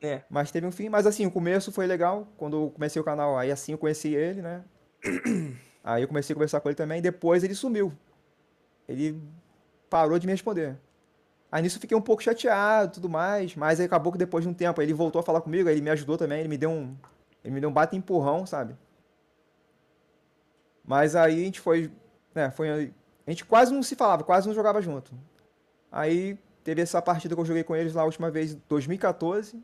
É. 0.00 0.22
Mas 0.30 0.50
teve 0.50 0.66
um 0.66 0.72
fim, 0.72 0.88
mas 0.88 1.06
assim, 1.06 1.26
o 1.26 1.30
começo 1.30 1.70
foi 1.70 1.86
legal, 1.86 2.26
quando 2.38 2.56
eu 2.56 2.70
comecei 2.70 3.00
o 3.00 3.04
canal, 3.04 3.36
aí 3.36 3.50
assim 3.50 3.72
eu 3.72 3.78
conheci 3.78 4.14
ele, 4.14 4.40
né? 4.40 4.64
Aí 5.82 6.02
eu 6.02 6.08
comecei 6.08 6.34
a 6.34 6.36
conversar 6.36 6.60
com 6.60 6.68
ele 6.68 6.76
também, 6.76 7.00
depois 7.00 7.42
ele 7.42 7.54
sumiu. 7.54 7.90
Ele 8.86 9.18
parou 9.88 10.18
de 10.18 10.26
me 10.26 10.32
responder. 10.32 10.76
Aí 11.50 11.62
nisso 11.62 11.78
eu 11.78 11.80
fiquei 11.80 11.96
um 11.96 12.02
pouco 12.02 12.22
chateado 12.22 12.90
e 12.90 12.94
tudo 12.96 13.08
mais, 13.08 13.56
mas 13.56 13.80
aí 13.80 13.86
acabou 13.86 14.12
que 14.12 14.18
depois 14.18 14.44
de 14.44 14.50
um 14.50 14.52
tempo 14.52 14.82
ele 14.82 14.92
voltou 14.92 15.20
a 15.20 15.22
falar 15.22 15.40
comigo, 15.40 15.70
aí 15.70 15.74
ele 15.74 15.80
me 15.80 15.88
ajudou 15.88 16.18
também, 16.18 16.40
ele 16.40 16.50
me 16.50 16.58
deu 16.58 16.68
um. 16.68 16.94
Ele 17.42 17.54
me 17.54 17.60
deu 17.62 17.70
um 17.70 17.72
bate 17.72 17.96
empurrão, 17.96 18.44
sabe? 18.44 18.76
Mas 20.90 21.14
aí 21.14 21.40
a 21.40 21.44
gente 21.44 21.60
foi. 21.60 21.88
Né, 22.34 22.50
foi. 22.50 22.92
A 23.24 23.30
gente 23.30 23.44
quase 23.44 23.72
não 23.72 23.80
se 23.80 23.94
falava, 23.94 24.24
quase 24.24 24.48
não 24.48 24.54
jogava 24.56 24.82
junto. 24.82 25.12
Aí 25.90 26.36
teve 26.64 26.82
essa 26.82 27.00
partida 27.00 27.32
que 27.32 27.40
eu 27.40 27.44
joguei 27.44 27.62
com 27.62 27.76
eles 27.76 27.94
lá 27.94 28.02
a 28.02 28.06
última 28.06 28.28
vez, 28.28 28.54
em 28.54 28.62
2014. 28.68 29.62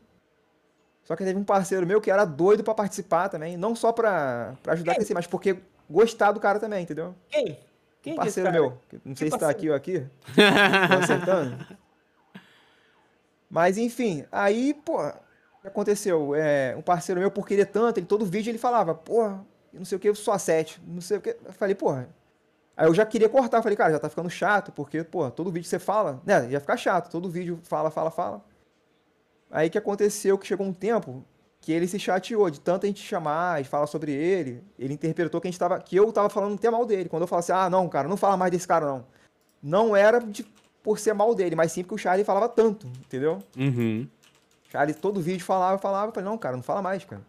Só 1.03 1.17
que 1.17 1.25
teve 1.25 1.37
um 1.37 1.43
parceiro 1.43 1.85
meu 1.85 1.99
que 1.99 2.09
era 2.09 2.23
doido 2.23 2.63
pra 2.63 2.73
participar 2.73 3.27
também, 3.27 3.57
não 3.57 3.75
só 3.75 3.91
pra, 3.91 4.55
pra 4.63 4.71
ajudar 4.71 4.93
a 4.93 4.95
crescer, 4.95 5.13
mas 5.13 5.27
porque 5.27 5.57
gostar 5.89 6.31
do 6.31 6.39
cara 6.39 6.61
também, 6.61 6.83
entendeu? 6.83 7.13
Quem? 7.27 7.59
Quem 8.01 8.13
Um 8.13 8.15
é 8.15 8.19
parceiro 8.19 8.49
meu, 8.49 8.77
não 9.03 9.15
sei 9.15 9.29
se 9.29 9.37
tá 9.37 9.49
aqui 9.49 9.69
ou 9.69 9.75
aqui, 9.75 10.07
tô 10.87 10.97
acertando. 10.97 11.57
Mas 13.49 13.77
enfim, 13.77 14.25
aí, 14.31 14.73
pô, 14.73 15.01
o 15.01 15.61
que 15.61 15.67
aconteceu? 15.67 16.33
É, 16.35 16.73
um 16.77 16.81
parceiro 16.81 17.19
meu, 17.19 17.31
por 17.31 17.45
querer 17.45 17.65
tanto, 17.65 17.99
ele 17.99 18.07
todo 18.07 18.25
vídeo 18.25 18.49
ele 18.49 18.57
falava, 18.57 18.95
porra, 18.95 19.45
não 19.73 19.85
sei 19.85 19.97
o 19.97 19.99
que, 19.99 20.13
só 20.15 20.37
sete, 20.37 20.81
não 20.85 21.01
sei 21.01 21.17
o 21.17 21.21
que. 21.21 21.35
Eu 21.43 21.53
falei, 21.53 21.75
porra. 21.75 22.09
Aí 22.75 22.87
eu 22.87 22.93
já 22.93 23.05
queria 23.05 23.27
cortar, 23.27 23.61
falei, 23.63 23.75
cara, 23.75 23.93
já 23.93 23.99
tá 23.99 24.07
ficando 24.07 24.29
chato, 24.29 24.71
porque, 24.71 25.03
pô, 25.03 25.29
todo 25.31 25.51
vídeo 25.51 25.67
você 25.67 25.79
fala, 25.79 26.21
né, 26.25 26.47
ia 26.51 26.59
ficar 26.59 26.77
chato, 26.77 27.09
todo 27.09 27.27
vídeo 27.29 27.59
fala, 27.63 27.89
fala, 27.89 28.11
fala. 28.11 28.41
Aí 29.49 29.69
que 29.69 29.77
aconteceu 29.77 30.37
que 30.37 30.45
chegou 30.45 30.65
um 30.67 30.73
tempo 30.73 31.23
que 31.59 31.71
ele 31.71 31.87
se 31.87 31.97
chateou 31.99 32.49
de 32.51 32.59
tanto 32.59 32.85
a 32.85 32.87
gente 32.87 33.01
chamar 33.01 33.59
e 33.59 33.63
falar 33.63 33.87
sobre 33.87 34.11
ele, 34.11 34.63
ele 34.77 34.93
interpretou 34.93 35.41
que 35.41 35.47
a 35.47 35.51
gente 35.51 35.59
tava, 35.59 35.79
que 35.79 35.95
eu 35.95 36.11
tava 36.11 36.29
falando 36.29 36.53
até 36.55 36.69
mal 36.69 36.85
dele. 36.85 37.09
Quando 37.09 37.23
eu 37.23 37.27
falo 37.27 37.39
assim, 37.39 37.51
ah, 37.51 37.69
não, 37.69 37.89
cara, 37.89 38.07
não 38.07 38.15
fala 38.15 38.37
mais 38.37 38.51
desse 38.51 38.67
cara, 38.67 38.85
não. 38.85 39.05
Não 39.61 39.95
era 39.95 40.19
de- 40.19 40.45
por 40.83 40.99
ser 40.99 41.13
mal 41.13 41.33
dele, 41.33 41.55
mas 41.55 41.71
sim 41.71 41.81
porque 41.81 41.95
o 41.95 41.97
Charlie 41.97 42.23
falava 42.23 42.47
tanto, 42.47 42.85
entendeu? 42.87 43.39
Uhum. 43.57 44.07
Charlie 44.69 44.93
todo 44.93 45.19
vídeo 45.19 45.43
falava, 45.43 45.77
falava, 45.79 46.09
eu 46.09 46.13
falei, 46.13 46.29
não, 46.29 46.37
cara, 46.37 46.55
não 46.55 46.63
fala 46.63 46.81
mais, 46.81 47.03
cara. 47.03 47.21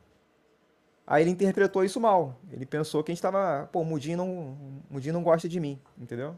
Aí 1.10 1.22
ele 1.22 1.30
interpretou 1.30 1.82
isso 1.82 1.98
mal. 1.98 2.38
Ele 2.52 2.66
pensou 2.66 3.02
que 3.02 3.10
a 3.10 3.14
gente 3.14 3.22
tava, 3.22 3.66
pô, 3.72 3.80
o 3.80 3.84
Mudinho 3.84 4.18
não, 4.18 4.28
o 4.28 4.82
Mudinho 4.90 5.14
não 5.14 5.22
gosta 5.22 5.48
de 5.48 5.58
mim, 5.58 5.80
entendeu? 5.96 6.36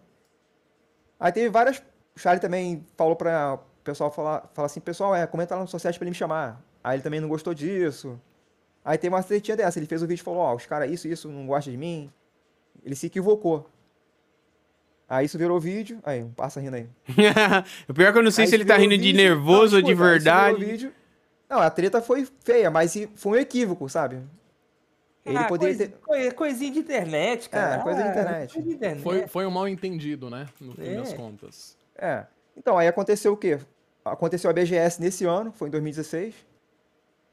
Aí 1.19 1.33
teve 1.33 1.49
várias, 1.49 1.79
o 2.17 2.21
Charlie 2.21 2.41
também 2.41 2.87
falou 2.97 3.17
pra 3.17 3.55
o 3.55 3.83
pessoal 3.83 4.13
falar, 4.13 4.49
falar 4.55 4.67
assim, 4.67 4.79
pessoal, 4.79 5.13
é, 5.13 5.27
comenta 5.27 5.57
lá 5.57 5.63
no 5.63 5.67
society 5.67 5.99
pra 5.99 6.05
ele 6.05 6.11
me 6.13 6.17
chamar. 6.17 6.63
Aí 6.85 6.95
ele 6.97 7.03
também 7.03 7.19
não 7.19 7.29
gostou 7.29 7.53
disso. 7.53 8.19
Aí 8.85 8.97
tem 8.97 9.11
uma 9.11 9.21
tretinha 9.25 9.57
dessa, 9.57 9.77
ele 9.79 9.87
fez 9.87 10.03
o 10.05 10.07
vídeo 10.07 10.23
e 10.23 10.25
falou, 10.25 10.39
ó, 10.41 10.55
os 10.55 10.65
caras 10.67 10.89
isso, 10.89 11.09
isso, 11.09 11.29
não 11.29 11.49
gostam 11.49 11.73
de 11.73 11.77
mim. 11.77 12.09
Ele 12.85 12.95
se 12.95 13.07
equivocou. 13.07 13.69
Aí 15.09 15.27
isso 15.27 15.37
virou 15.37 15.59
vídeo, 15.59 15.99
aí, 16.05 16.25
passa 16.37 16.61
rindo 16.61 16.77
aí. 16.77 16.89
o 17.89 17.93
pior 17.93 18.11
é 18.11 18.13
que 18.13 18.19
eu 18.19 18.23
não 18.23 18.31
sei 18.31 18.45
Aí 18.45 18.49
se 18.49 18.55
ele 18.55 18.65
tá 18.65 18.77
rindo 18.77 18.97
de 18.97 19.03
vídeo- 19.03 19.17
nervoso 19.21 19.73
Não, 19.73 19.83
ou 19.83 19.83
de 19.83 19.95
virou 19.95 20.09
verdade. 20.11 20.65
vídeo. 20.65 20.93
Não, 21.49 21.59
a 21.59 21.69
treta 21.69 22.01
foi 22.01 22.27
feia, 22.45 22.71
mas 22.71 22.95
foi 23.17 23.33
um 23.33 23.41
equívoco, 23.43 23.89
sabe? 23.89 24.23
Ele 25.25 25.37
Ah, 25.37 25.45
poderia 25.45 25.77
coisa- 25.77 25.91
ter. 25.93 25.99
coi- 25.99 26.31
Coisinha 26.33 26.73
de 26.73 26.79
internet, 26.79 27.49
cara. 27.51 27.77
É, 27.77 27.79
coisa 27.83 28.03
de 28.03 28.09
internet. 28.09 28.53
coisa 28.55 28.69
de 28.69 28.75
internet. 28.75 29.03
Foi, 29.03 29.27
foi 29.27 29.47
um 29.47 29.51
mal 29.51 29.69
entendido, 29.69 30.31
né? 30.31 30.47
No 30.61 30.73
fim 30.75 30.83
É. 30.93 30.97
das 30.97 31.13
contas. 31.13 31.77
É. 31.97 32.25
Então, 32.57 32.79
aí 32.79 32.89
aconteceu 32.89 33.33
o 33.33 33.37
quê? 33.37 33.59
Aconteceu 34.05 34.49
a 34.51 34.53
BGS 34.53 35.01
nesse 35.01 35.25
ano, 35.27 35.53
foi 35.53 35.69
em 35.69 35.71
2016. 35.71 36.35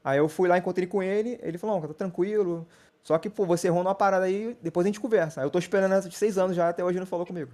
Aí 0.04 0.18
eu 0.18 0.28
fui 0.28 0.48
lá, 0.48 0.58
encontrei 0.58 0.86
com 0.86 1.02
ele, 1.02 1.38
ele 1.42 1.56
falou, 1.58 1.80
não, 1.80 1.88
tá 1.88 1.94
tranquilo. 1.94 2.66
Só 3.02 3.16
que, 3.18 3.30
pô, 3.30 3.46
você 3.46 3.68
errou 3.68 3.82
numa 3.82 3.94
parada 3.94 4.26
aí, 4.26 4.56
depois 4.62 4.84
a 4.84 4.88
gente 4.88 5.00
conversa. 5.00 5.40
Aí 5.40 5.46
eu 5.46 5.50
tô 5.50 5.58
esperando 5.58 5.92
essa 5.94 6.08
de 6.08 6.16
seis 6.16 6.36
anos 6.36 6.54
já, 6.54 6.68
até 6.68 6.84
hoje 6.84 6.92
ele 6.94 7.00
não 7.00 7.06
falou 7.06 7.24
comigo. 7.24 7.50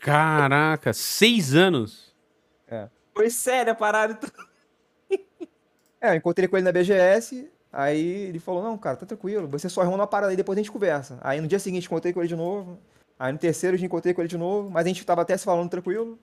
Caraca, 0.00 0.92
seis 0.92 1.54
anos. 1.54 2.14
Foi 3.14 3.30
séria 3.30 3.72
a 3.72 3.76
parada. 3.76 4.12
e 4.12 4.16
tudo. 4.16 4.32
É, 6.00 6.10
eu 6.10 6.14
encontrei 6.16 6.46
com 6.48 6.56
ele 6.56 6.64
na 6.64 6.72
BGS, 6.72 7.50
aí 7.74 8.28
ele 8.28 8.38
falou, 8.38 8.62
não, 8.62 8.78
cara, 8.78 8.96
tá 8.96 9.06
tranquilo, 9.06 9.48
você 9.48 9.68
só 9.68 9.82
errou 9.82 9.96
numa 9.96 10.06
parada 10.06 10.32
aí, 10.32 10.36
depois 10.36 10.56
a 10.56 10.62
gente 10.62 10.72
conversa. 10.72 11.18
Aí 11.20 11.40
no 11.40 11.48
dia 11.48 11.58
seguinte 11.58 11.86
encontrei 11.86 12.12
com 12.12 12.20
ele 12.20 12.28
de 12.28 12.36
novo, 12.36 12.78
aí 13.18 13.32
no 13.32 13.38
terceiro 13.38 13.76
dia 13.76 13.86
encontrei 13.86 14.14
com 14.14 14.22
ele 14.22 14.28
de 14.28 14.38
novo, 14.38 14.70
mas 14.70 14.86
a 14.86 14.88
gente 14.88 15.04
tava 15.04 15.22
até 15.22 15.36
se 15.36 15.44
falando 15.44 15.70
tranquilo. 15.70 16.18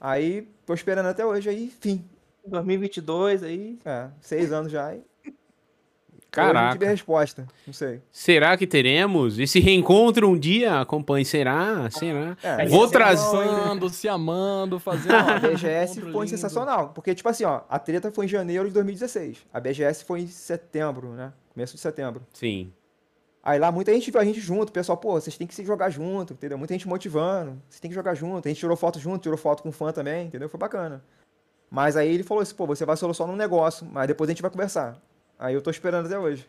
Aí, 0.00 0.48
tô 0.66 0.74
esperando 0.74 1.06
até 1.06 1.24
hoje, 1.24 1.48
aí, 1.48 1.70
fim. 1.80 2.04
2022 2.46 3.42
aí. 3.42 3.78
É, 3.84 4.08
seis 4.20 4.52
anos 4.52 4.70
já, 4.70 4.94
e 4.94 5.02
Hoje 6.42 6.52
não 6.52 6.60
tive 6.60 6.68
a 6.68 6.78
Caraca. 6.78 6.86
resposta, 6.90 7.46
não 7.66 7.72
sei. 7.74 8.00
Será 8.12 8.56
que 8.56 8.66
teremos 8.66 9.38
esse 9.38 9.58
reencontro 9.60 10.28
um 10.28 10.38
dia? 10.38 10.80
Acompanhe, 10.80 11.24
será? 11.24 11.88
Será? 11.90 12.36
É, 12.42 12.66
Vou 12.66 12.86
é 12.86 12.90
trazer. 12.90 13.36
hein? 13.36 13.48
Conversando, 13.48 13.88
se 13.90 14.08
amando, 14.08 14.78
fazendo. 14.78 15.14
A 15.14 15.36
um 15.36 15.40
BGS 15.40 16.00
foi 16.00 16.10
lindo. 16.12 16.28
sensacional, 16.28 16.90
porque, 16.94 17.14
tipo 17.14 17.28
assim, 17.28 17.44
ó, 17.44 17.62
a 17.68 17.78
treta 17.78 18.10
foi 18.12 18.26
em 18.26 18.28
janeiro 18.28 18.66
de 18.68 18.74
2016, 18.74 19.38
a 19.52 19.60
BGS 19.60 20.04
foi 20.04 20.20
em 20.20 20.26
setembro, 20.26 21.08
né, 21.10 21.32
começo 21.54 21.74
de 21.74 21.80
setembro. 21.80 22.22
Sim. 22.32 22.72
Aí 23.42 23.60
lá 23.60 23.70
muita 23.70 23.92
gente 23.92 24.10
viu 24.10 24.20
a 24.20 24.24
gente 24.24 24.40
junto, 24.40 24.70
o 24.70 24.72
pessoal, 24.72 24.98
pô, 24.98 25.12
vocês 25.12 25.38
têm 25.38 25.46
que 25.46 25.54
se 25.54 25.64
jogar 25.64 25.88
junto, 25.88 26.32
entendeu? 26.32 26.58
Muita 26.58 26.74
gente 26.74 26.88
motivando, 26.88 27.62
vocês 27.68 27.78
têm 27.78 27.88
que 27.88 27.94
jogar 27.94 28.12
junto. 28.14 28.44
A 28.44 28.48
gente 28.48 28.58
tirou 28.58 28.76
foto 28.76 28.98
junto, 28.98 29.22
tirou 29.22 29.38
foto 29.38 29.62
com 29.62 29.70
fã 29.70 29.92
também, 29.92 30.26
entendeu? 30.26 30.48
Foi 30.48 30.58
bacana. 30.58 31.00
Mas 31.70 31.96
aí 31.96 32.12
ele 32.12 32.24
falou 32.24 32.42
assim, 32.42 32.54
pô, 32.56 32.66
você 32.66 32.84
vai 32.84 32.96
só 32.96 33.26
num 33.26 33.36
negócio, 33.36 33.86
mas 33.88 34.08
depois 34.08 34.28
a 34.28 34.32
gente 34.32 34.42
vai 34.42 34.50
conversar. 34.50 35.00
Aí 35.38 35.54
eu 35.54 35.60
tô 35.62 35.70
esperando 35.70 36.06
até 36.06 36.18
hoje. 36.18 36.46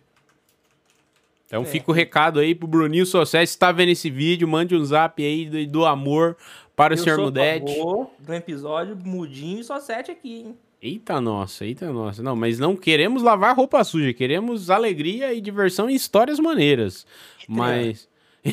Então 1.45 1.63
fica 1.63 1.89
o 1.89 1.93
recado 1.93 2.39
aí 2.39 2.53
pro 2.53 2.67
Bruninho 2.67 3.05
Society. 3.05 3.51
Se 3.51 3.57
tá 3.57 3.71
vendo 3.71 3.89
esse 3.89 4.09
vídeo, 4.09 4.47
mande 4.47 4.75
um 4.75 4.83
zap 4.83 5.23
aí 5.23 5.45
do, 5.49 5.65
do 5.71 5.85
amor 5.85 6.35
para 6.75 6.93
o 6.93 6.97
Eu 6.97 7.03
senhor 7.03 7.15
sou 7.15 7.23
a 7.23 7.27
Mudete. 7.27 7.73
do 8.19 8.33
episódio 8.33 8.95
mudinho 8.97 9.59
e 9.61 9.63
só 9.63 9.79
sete 9.79 10.11
aqui, 10.11 10.39
hein? 10.41 10.57
Eita 10.81 11.19
nossa, 11.21 11.65
eita 11.65 11.91
nossa. 11.91 12.21
Não, 12.21 12.35
mas 12.35 12.59
não 12.59 12.75
queremos 12.75 13.23
lavar 13.23 13.55
roupa 13.55 13.83
suja, 13.83 14.13
queremos 14.13 14.69
alegria 14.69 15.33
e 15.33 15.41
diversão 15.41 15.89
e 15.89 15.95
histórias 15.95 16.39
maneiras. 16.39 17.05
Mas. 17.47 18.07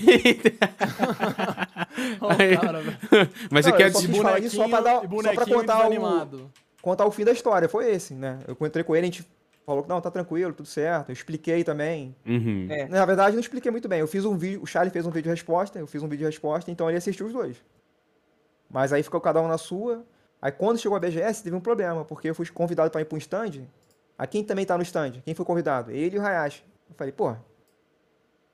Ó, 2.21 2.31
Aí- 2.39 2.57
cara, 2.57 2.81
velho. 2.81 2.99
mas 3.51 3.65
você 3.65 3.71
Não, 3.71 3.77
quer 3.79 3.89
eu 3.89 3.93
só 3.93 4.09
falar 4.23 4.39
isso 4.41 4.57
só 4.57 4.69
pra 4.69 4.81
dar- 4.81 5.01
só 5.03 5.33
pra 5.35 5.47
contar 5.47 5.89
o-. 5.91 6.51
Contar 6.81 7.07
o 7.07 7.11
fim 7.11 7.25
da 7.25 7.33
história, 7.33 7.69
foi 7.69 7.91
esse, 7.91 8.15
né? 8.15 8.39
Eu 8.47 8.53
encontrei 8.53 8.85
com 8.85 8.95
ele, 8.95 9.07
a 9.07 9.11
gente 9.11 9.25
falou 9.65 9.83
que 9.83 9.89
não, 9.89 10.01
tá 10.01 10.11
tranquilo, 10.11 10.53
tudo 10.53 10.69
certo. 10.69 11.11
Eu 11.11 11.13
expliquei 11.13 11.65
também. 11.65 12.15
Uhum. 12.27 12.67
É. 12.71 12.87
Na 12.89 13.05
verdade, 13.05 13.35
não 13.35 13.41
expliquei 13.41 13.71
muito 13.71 13.89
bem. 13.89 14.01
Eu 14.01 14.07
fiz 14.07 14.25
um 14.25 14.37
vídeo, 14.37 14.63
o 14.63 14.67
Charlie 14.67 14.93
fez 14.93 15.07
um 15.07 15.11
vídeo 15.11 15.25
de 15.25 15.31
resposta, 15.31 15.79
eu 15.79 15.87
fiz 15.87 16.03
um 16.03 16.09
vídeo 16.09 16.19
de 16.19 16.27
resposta, 16.27 16.71
então 16.71 16.89
ele 16.89 16.99
assistiu 16.99 17.27
os 17.27 17.33
dois. 17.33 17.63
Mas 18.71 18.93
aí 18.93 19.03
ficou 19.03 19.21
cada 19.21 19.41
um 19.41 19.49
na 19.49 19.59
sua. 19.59 20.05
Aí 20.41 20.53
quando 20.53 20.79
chegou 20.79 20.97
a 20.97 21.01
BGS, 21.01 21.43
teve 21.43 21.57
um 21.57 21.61
problema, 21.61 22.05
porque 22.05 22.29
eu 22.29 22.35
fui 22.35 22.47
convidado 22.49 22.91
pra 22.91 23.01
ir 23.01 23.05
pra 23.05 23.17
um 23.17 23.19
stand. 23.19 23.63
A 24.19 24.27
quem 24.27 24.45
também 24.45 24.67
tá 24.67 24.77
no 24.77 24.83
stand? 24.83 25.23
Quem 25.25 25.35
foi 25.35 25.45
convidado? 25.45 25.91
Ele 25.91 26.17
e 26.17 26.19
o 26.19 26.23
Hayashi. 26.23 26.63
Eu 26.89 26.95
falei, 26.95 27.13
pô, 27.13 27.35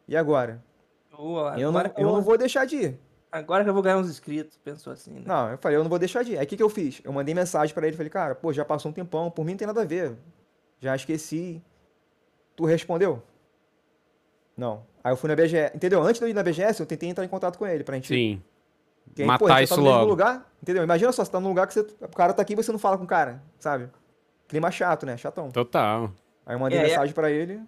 e 0.06 0.16
agora? 0.16 0.62
Boa, 1.10 1.54
Eu 1.58 1.70
não, 1.70 1.78
agora, 1.80 1.88
que 1.88 2.00
eu 2.00 2.08
eu 2.08 2.12
não 2.14 2.22
vou... 2.22 2.38
deixar 2.38 2.64
de 2.64 2.76
ir. 2.76 2.98
agora 3.30 3.62
que 3.62 3.70
eu 3.70 3.74
vou 3.74 3.82
ganhar 3.82 3.98
uns 3.98 4.08
inscritos, 4.08 4.56
pensou 4.56 4.92
assim, 4.92 5.12
né? 5.12 5.22
Não, 5.26 5.50
eu 5.50 5.58
falei, 5.58 5.76
eu 5.76 5.82
não 5.82 5.90
vou 5.90 5.98
deixar 5.98 6.22
de 6.24 6.32
ir. 6.32 6.38
Aí 6.38 6.44
o 6.44 6.48
que, 6.48 6.56
que 6.56 6.62
eu 6.62 6.68
fiz? 6.68 7.00
Eu 7.04 7.12
mandei 7.12 7.34
mensagem 7.34 7.74
pra 7.74 7.86
ele, 7.86 7.96
falei, 7.96 8.10
cara, 8.10 8.34
pô, 8.34 8.52
já 8.52 8.64
passou 8.64 8.90
um 8.90 8.94
tempão, 8.94 9.30
por 9.30 9.44
mim 9.44 9.52
não 9.52 9.58
tem 9.58 9.66
nada 9.66 9.82
a 9.82 9.84
ver. 9.84 10.16
Já 10.80 10.96
esqueci. 10.96 11.62
Tu 12.56 12.64
respondeu? 12.64 13.22
Não. 14.56 14.84
Aí 15.02 15.12
eu 15.12 15.16
fui 15.16 15.28
na 15.28 15.36
BGS, 15.36 15.74
entendeu? 15.76 16.02
Antes 16.02 16.18
de 16.18 16.24
eu 16.26 16.28
ir 16.28 16.34
na 16.34 16.42
BGS, 16.42 16.80
eu 16.80 16.86
tentei 16.86 17.08
entrar 17.08 17.24
em 17.24 17.28
contato 17.28 17.58
com 17.58 17.66
ele 17.66 17.82
pra 17.84 17.94
gente... 17.94 18.08
Sim. 18.08 18.42
que 19.14 19.22
aí, 19.22 19.28
matar 19.28 19.38
pô, 19.38 19.48
você 19.54 19.62
isso 19.62 19.74
tá 19.74 19.80
no 19.80 19.82
mesmo 19.84 19.98
logo. 19.98 20.10
lugar, 20.10 20.52
entendeu? 20.62 20.82
Imagina 20.82 21.12
só, 21.12 21.24
você 21.24 21.30
tá 21.30 21.40
num 21.40 21.48
lugar 21.48 21.66
que 21.66 21.74
você, 21.74 21.80
o 21.80 22.08
cara 22.08 22.32
tá 22.34 22.42
aqui 22.42 22.52
e 22.52 22.56
você 22.56 22.70
não 22.70 22.78
fala 22.78 22.98
com 22.98 23.04
o 23.04 23.06
cara, 23.06 23.42
sabe? 23.58 23.88
Clima 24.46 24.70
chato, 24.70 25.06
né? 25.06 25.16
Chatão. 25.16 25.50
Total. 25.50 26.12
Aí 26.44 26.54
eu 26.54 26.58
mandei 26.58 26.78
É, 26.78 26.82
é. 26.82 26.86
mensagem 26.88 27.14
pra 27.14 27.30
ele. 27.30 27.60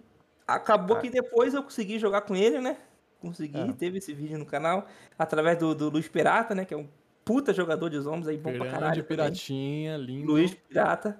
Acabou 0.47 0.97
Ah. 0.97 0.99
que 0.99 1.09
depois 1.09 1.53
eu 1.53 1.63
consegui 1.63 1.97
jogar 1.97 2.21
com 2.21 2.35
ele, 2.35 2.59
né? 2.59 2.77
Consegui, 3.19 3.57
É. 3.59 3.71
teve 3.73 3.97
esse 3.97 4.13
vídeo 4.13 4.37
no 4.37 4.45
canal, 4.45 4.85
através 5.17 5.57
do, 5.57 5.73
do 5.73 5.89
Luiz 5.89 6.07
Pirata, 6.07 6.53
né? 6.53 6.65
Que 6.65 6.73
é 6.73 6.77
um 6.77 6.87
puta 7.25 7.53
jogador 7.53 7.89
de 7.89 7.99
zombies 7.99 8.27
aí, 8.27 8.37
bom 8.37 8.49
pra 8.51 8.59
Grande 8.59 8.71
caralho. 8.73 8.93
também. 9.03 9.07
piratinha, 9.07 9.97
lindo. 9.97 10.31
Luiz 10.31 10.53
Pirata. 10.53 11.17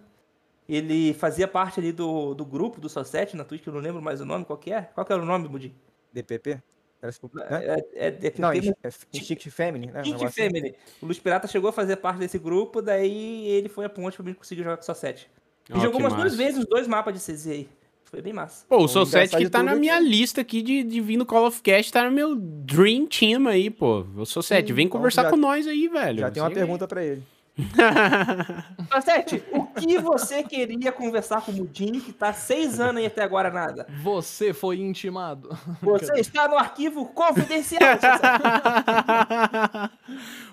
Ele 0.67 1.13
fazia 1.13 1.47
parte 1.47 1.79
ali 1.79 1.91
do, 1.91 2.33
do 2.33 2.45
grupo 2.45 2.79
do 2.79 2.87
Society 2.87 3.35
na 3.35 3.43
Twitch, 3.43 3.63
que 3.63 3.69
eu 3.69 3.73
não 3.73 3.81
lembro 3.81 4.01
mais 4.01 4.21
o 4.21 4.25
nome, 4.25 4.45
qual 4.45 4.57
que 4.57 4.71
é? 4.71 4.81
Qual 4.83 5.05
que 5.05 5.11
era 5.11 5.21
o 5.21 5.25
nome, 5.25 5.47
Budi? 5.47 5.73
DPP? 6.13 6.61
Era 7.01 7.09
esse- 7.09 7.19
né? 7.33 7.43
É, 7.49 8.07
é, 8.07 8.07
é, 8.27 8.33
Não, 8.37 8.49
é, 8.51 8.57
é 8.57 8.89
Instinct 9.13 9.51
Family, 9.51 9.87
né? 9.87 10.01
Kink 10.03 10.17
negócio 10.17 10.27
assim. 10.27 10.47
Family. 10.49 10.75
O 11.01 11.05
Luiz 11.05 11.19
Pirata 11.19 11.47
chegou 11.49 11.69
a 11.69 11.73
fazer 11.73 11.97
parte 11.97 12.19
desse 12.19 12.39
grupo, 12.39 12.81
daí 12.81 13.45
ele 13.47 13.67
foi 13.67 13.83
a 13.83 13.89
ponte 13.89 14.15
pra 14.15 14.25
mim 14.25 14.33
conseguir 14.33 14.63
jogar 14.63 14.77
com 14.77 14.83
o 14.83 14.85
Society. 14.85 15.29
E 15.73 15.79
jogou 15.81 15.99
umas 15.99 16.13
duas 16.13 16.35
vezes 16.35 16.59
os 16.59 16.65
dois 16.65 16.87
mapas 16.87 17.13
de 17.13 17.19
CZ 17.19 17.47
aí. 17.47 17.69
Foi 18.05 18.21
bem 18.21 18.31
massa. 18.31 18.65
Pô, 18.69 18.77
o 18.77 18.87
Society 18.87 19.17
engraçar 19.35 19.37
que 19.39 19.45
de 19.45 19.49
tá 19.51 19.63
na 19.63 19.71
aqui. 19.71 19.79
minha 19.81 19.99
lista 19.99 20.39
aqui 20.41 20.61
de, 20.61 20.83
de 20.83 21.01
vir 21.01 21.17
no 21.17 21.25
Call 21.25 21.47
of 21.47 21.61
Cast, 21.61 21.91
tá 21.91 22.05
no 22.05 22.11
meu 22.11 22.35
Dream 22.35 23.05
Team 23.07 23.47
aí, 23.47 23.69
pô. 23.69 24.05
O 24.15 24.25
Society, 24.25 24.67
Sim, 24.69 24.73
vem 24.75 24.85
então 24.85 24.97
conversar 24.99 25.23
já- 25.23 25.29
com 25.31 25.35
nós 25.35 25.67
aí, 25.67 25.87
velho. 25.89 26.19
Já 26.19 26.31
tem 26.31 26.41
uma 26.43 26.51
pergunta 26.51 26.87
pra 26.87 27.03
ele. 27.03 27.23
Society, 28.91 29.43
o 29.51 29.67
que 29.67 29.99
você 29.99 30.41
queria 30.41 30.91
conversar 30.91 31.41
com 31.41 31.51
o 31.51 31.55
Mudinho 31.55 32.01
que 32.01 32.11
tá 32.11 32.33
seis 32.33 32.79
anos 32.79 32.97
aí 32.97 33.05
até 33.05 33.21
agora 33.21 33.51
nada? 33.51 33.85
Você 34.01 34.53
foi 34.53 34.79
intimado. 34.79 35.55
Você 35.81 36.19
está 36.19 36.47
no 36.47 36.57
arquivo 36.57 37.05
confidencial. 37.05 37.81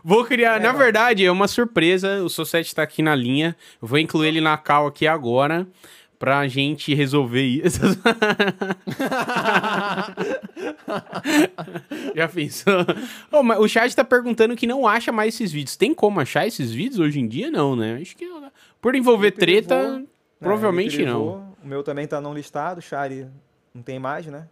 Vou 0.04 0.24
criar, 0.24 0.60
na 0.60 0.72
verdade, 0.72 1.24
é 1.24 1.32
uma 1.32 1.48
surpresa. 1.48 2.22
O 2.22 2.28
Society 2.28 2.74
tá 2.74 2.82
aqui 2.82 3.02
na 3.02 3.14
linha. 3.14 3.56
Eu 3.80 3.88
vou 3.88 3.98
incluir 3.98 4.28
ele 4.28 4.40
na 4.40 4.56
cal 4.56 4.86
aqui 4.86 5.06
agora. 5.06 5.66
Pra 6.20 6.46
gente 6.46 6.94
resolver 6.94 7.42
isso. 7.42 7.80
Já 12.14 12.28
pensou? 12.28 12.84
Ô, 13.32 13.42
mas 13.42 13.58
o 13.58 13.66
chat 13.66 13.96
tá 13.96 14.04
perguntando 14.04 14.54
que 14.54 14.66
não 14.66 14.86
acha 14.86 15.10
mais 15.10 15.34
esses 15.34 15.50
vídeos. 15.50 15.76
Tem 15.78 15.94
como 15.94 16.20
achar 16.20 16.46
esses 16.46 16.70
vídeos 16.70 17.00
hoje 17.00 17.18
em 17.20 17.26
dia? 17.26 17.50
Não, 17.50 17.74
né? 17.74 17.98
Acho 18.02 18.14
que 18.14 18.28
por 18.82 18.94
envolver 18.94 19.30
treta, 19.30 19.74
É, 19.74 20.02
provavelmente 20.38 20.96
ele 20.96 21.06
não. 21.06 21.56
O 21.64 21.66
meu 21.66 21.82
também 21.82 22.06
tá 22.06 22.20
não 22.20 22.34
listado, 22.34 22.80
o 22.80 22.82
Shari 22.82 23.26
não 23.74 23.82
tem 23.82 23.98
mais, 23.98 24.26
né? 24.26 24.46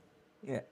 É. 0.47 0.65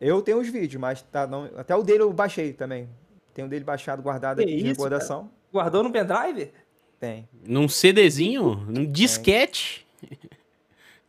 Eu 0.00 0.22
tenho 0.22 0.40
os 0.40 0.48
vídeos, 0.48 0.80
mas 0.80 1.02
tá 1.02 1.26
não, 1.26 1.50
até 1.54 1.76
o 1.76 1.82
dele 1.82 2.02
eu 2.02 2.10
baixei 2.14 2.54
também. 2.54 2.88
Tem 3.34 3.44
o 3.44 3.48
dele 3.48 3.64
baixado, 3.64 4.00
guardado 4.00 4.38
Que 4.38 4.44
aqui 4.44 4.52
de 4.56 4.60
isso, 4.60 4.70
recordação. 4.70 5.30
Guardou 5.52 5.82
no 5.82 5.92
pendrive? 5.92 6.50
Tem. 6.98 7.28
Num 7.46 7.68
CDzinho? 7.68 8.64
Num 8.70 8.90
disquete? 8.90 9.86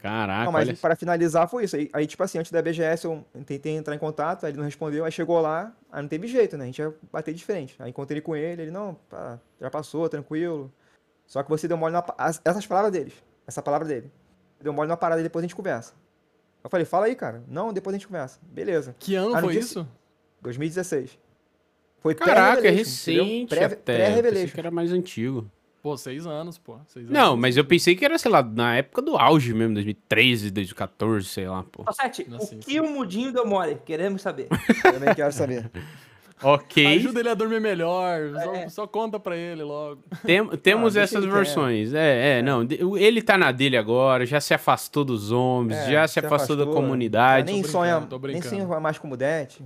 Caraca, 0.01 0.45
não, 0.45 0.51
mas 0.51 0.67
olha. 0.67 0.77
para 0.77 0.95
finalizar 0.95 1.47
foi 1.47 1.65
isso. 1.65 1.75
Aí, 1.75 1.89
aí, 1.93 2.07
tipo 2.07 2.23
assim, 2.23 2.39
antes 2.39 2.51
da 2.51 2.61
BGS 2.61 3.05
eu 3.05 3.23
tentei 3.45 3.73
entrar 3.75 3.93
em 3.95 3.99
contato, 3.99 4.45
aí 4.45 4.51
ele 4.51 4.57
não 4.57 4.65
respondeu, 4.65 5.05
aí 5.05 5.11
chegou 5.11 5.39
lá, 5.39 5.71
aí 5.91 6.01
não 6.01 6.09
teve 6.09 6.27
jeito, 6.27 6.57
né? 6.57 6.63
A 6.63 6.67
gente 6.67 6.79
ia 6.79 6.93
bater 7.11 7.33
de 7.33 7.43
frente. 7.45 7.75
Aí 7.79 7.89
encontrei 7.91 8.19
com 8.21 8.35
ele, 8.35 8.63
ele, 8.63 8.71
não, 8.71 8.95
pá, 9.09 9.39
já 9.59 9.69
passou, 9.69 10.09
tranquilo. 10.09 10.71
Só 11.27 11.43
que 11.43 11.49
você 11.49 11.67
deu 11.67 11.77
mole 11.77 11.93
na. 11.93 12.03
Essas 12.43 12.65
palavras 12.65 12.91
deles. 12.91 13.13
Essa 13.47 13.61
palavra 13.61 13.87
dele. 13.87 14.11
Deu 14.59 14.73
mole 14.73 14.89
na 14.89 14.97
parada 14.97 15.21
e 15.21 15.23
depois 15.23 15.43
a 15.43 15.47
gente 15.47 15.55
conversa. 15.55 15.93
Eu 16.63 16.69
falei, 16.69 16.85
fala 16.85 17.05
aí, 17.05 17.15
cara. 17.15 17.41
Não, 17.47 17.71
depois 17.71 17.93
a 17.93 17.97
gente 17.97 18.07
conversa. 18.07 18.39
Beleza. 18.43 18.95
Que 18.99 19.15
ano 19.15 19.33
no 19.35 19.39
foi 19.41 19.51
dia- 19.53 19.59
isso? 19.61 19.87
2016. 20.41 21.17
Foi 21.99 22.15
Caraca, 22.15 22.57
é 22.57 22.61
pré-Revelation, 22.61 22.79
recente 22.79 23.49
Pré- 23.55 23.69
Pré-Revelation. 23.69 24.53
que 24.53 24.59
era 24.59 24.71
mais 24.71 24.91
antigo. 24.91 25.49
Pô, 25.81 25.97
seis 25.97 26.27
anos, 26.27 26.57
pô. 26.57 26.77
Seis 26.87 27.07
anos. 27.07 27.17
Não, 27.19 27.35
mas 27.35 27.57
eu 27.57 27.65
pensei 27.65 27.95
que 27.95 28.05
era, 28.05 28.17
sei 28.17 28.29
lá, 28.31 28.43
na 28.43 28.75
época 28.75 29.01
do 29.01 29.17
auge 29.17 29.53
mesmo, 29.53 29.73
2013, 29.73 30.51
2014, 30.51 31.25
sei 31.27 31.47
lá, 31.47 31.63
pô. 31.63 31.83
Não, 32.27 32.37
o 32.37 32.41
sim, 32.41 32.59
que 32.59 32.79
o 32.79 32.87
Mudinho 32.89 33.33
deu 33.33 33.45
mole? 33.47 33.77
Queremos 33.83 34.21
saber. 34.21 34.47
Também 34.83 35.13
quero 35.15 35.31
saber. 35.31 35.69
Ok, 36.43 36.95
Ajuda 36.95 37.19
ele 37.19 37.29
a 37.29 37.35
dormir 37.35 37.61
melhor. 37.61 38.31
Só, 38.43 38.53
É. 38.55 38.69
só 38.69 38.87
conta 38.87 39.19
pra 39.19 39.37
ele 39.37 39.61
logo. 39.61 40.01
tem- 40.25 40.47
temos 40.57 40.95
deixa 40.95 41.15
essas 41.19 41.31
versões. 41.31 41.93
É, 41.93 42.39
é, 42.39 42.41
não. 42.41 42.65
de- 42.65 42.79
Ele 42.97 43.21
tá 43.21 43.37
na 43.37 43.51
dele 43.51 43.77
agora, 43.77 44.25
já 44.25 44.41
se 44.41 44.51
afastou 44.51 45.05
dos 45.05 45.21
zombies, 45.25 45.77
É, 45.77 45.91
já 45.91 46.07
se, 46.07 46.17
afastou, 46.19 46.57
da 46.57 46.65
comunidade. 46.65 47.51
Nem 47.51 47.61
Tô 47.61 47.67
sonha, 47.67 48.07
nem 48.23 48.41
sonha 48.41 48.65
mais 48.79 48.97
como 48.97 49.15
Det. 49.15 49.59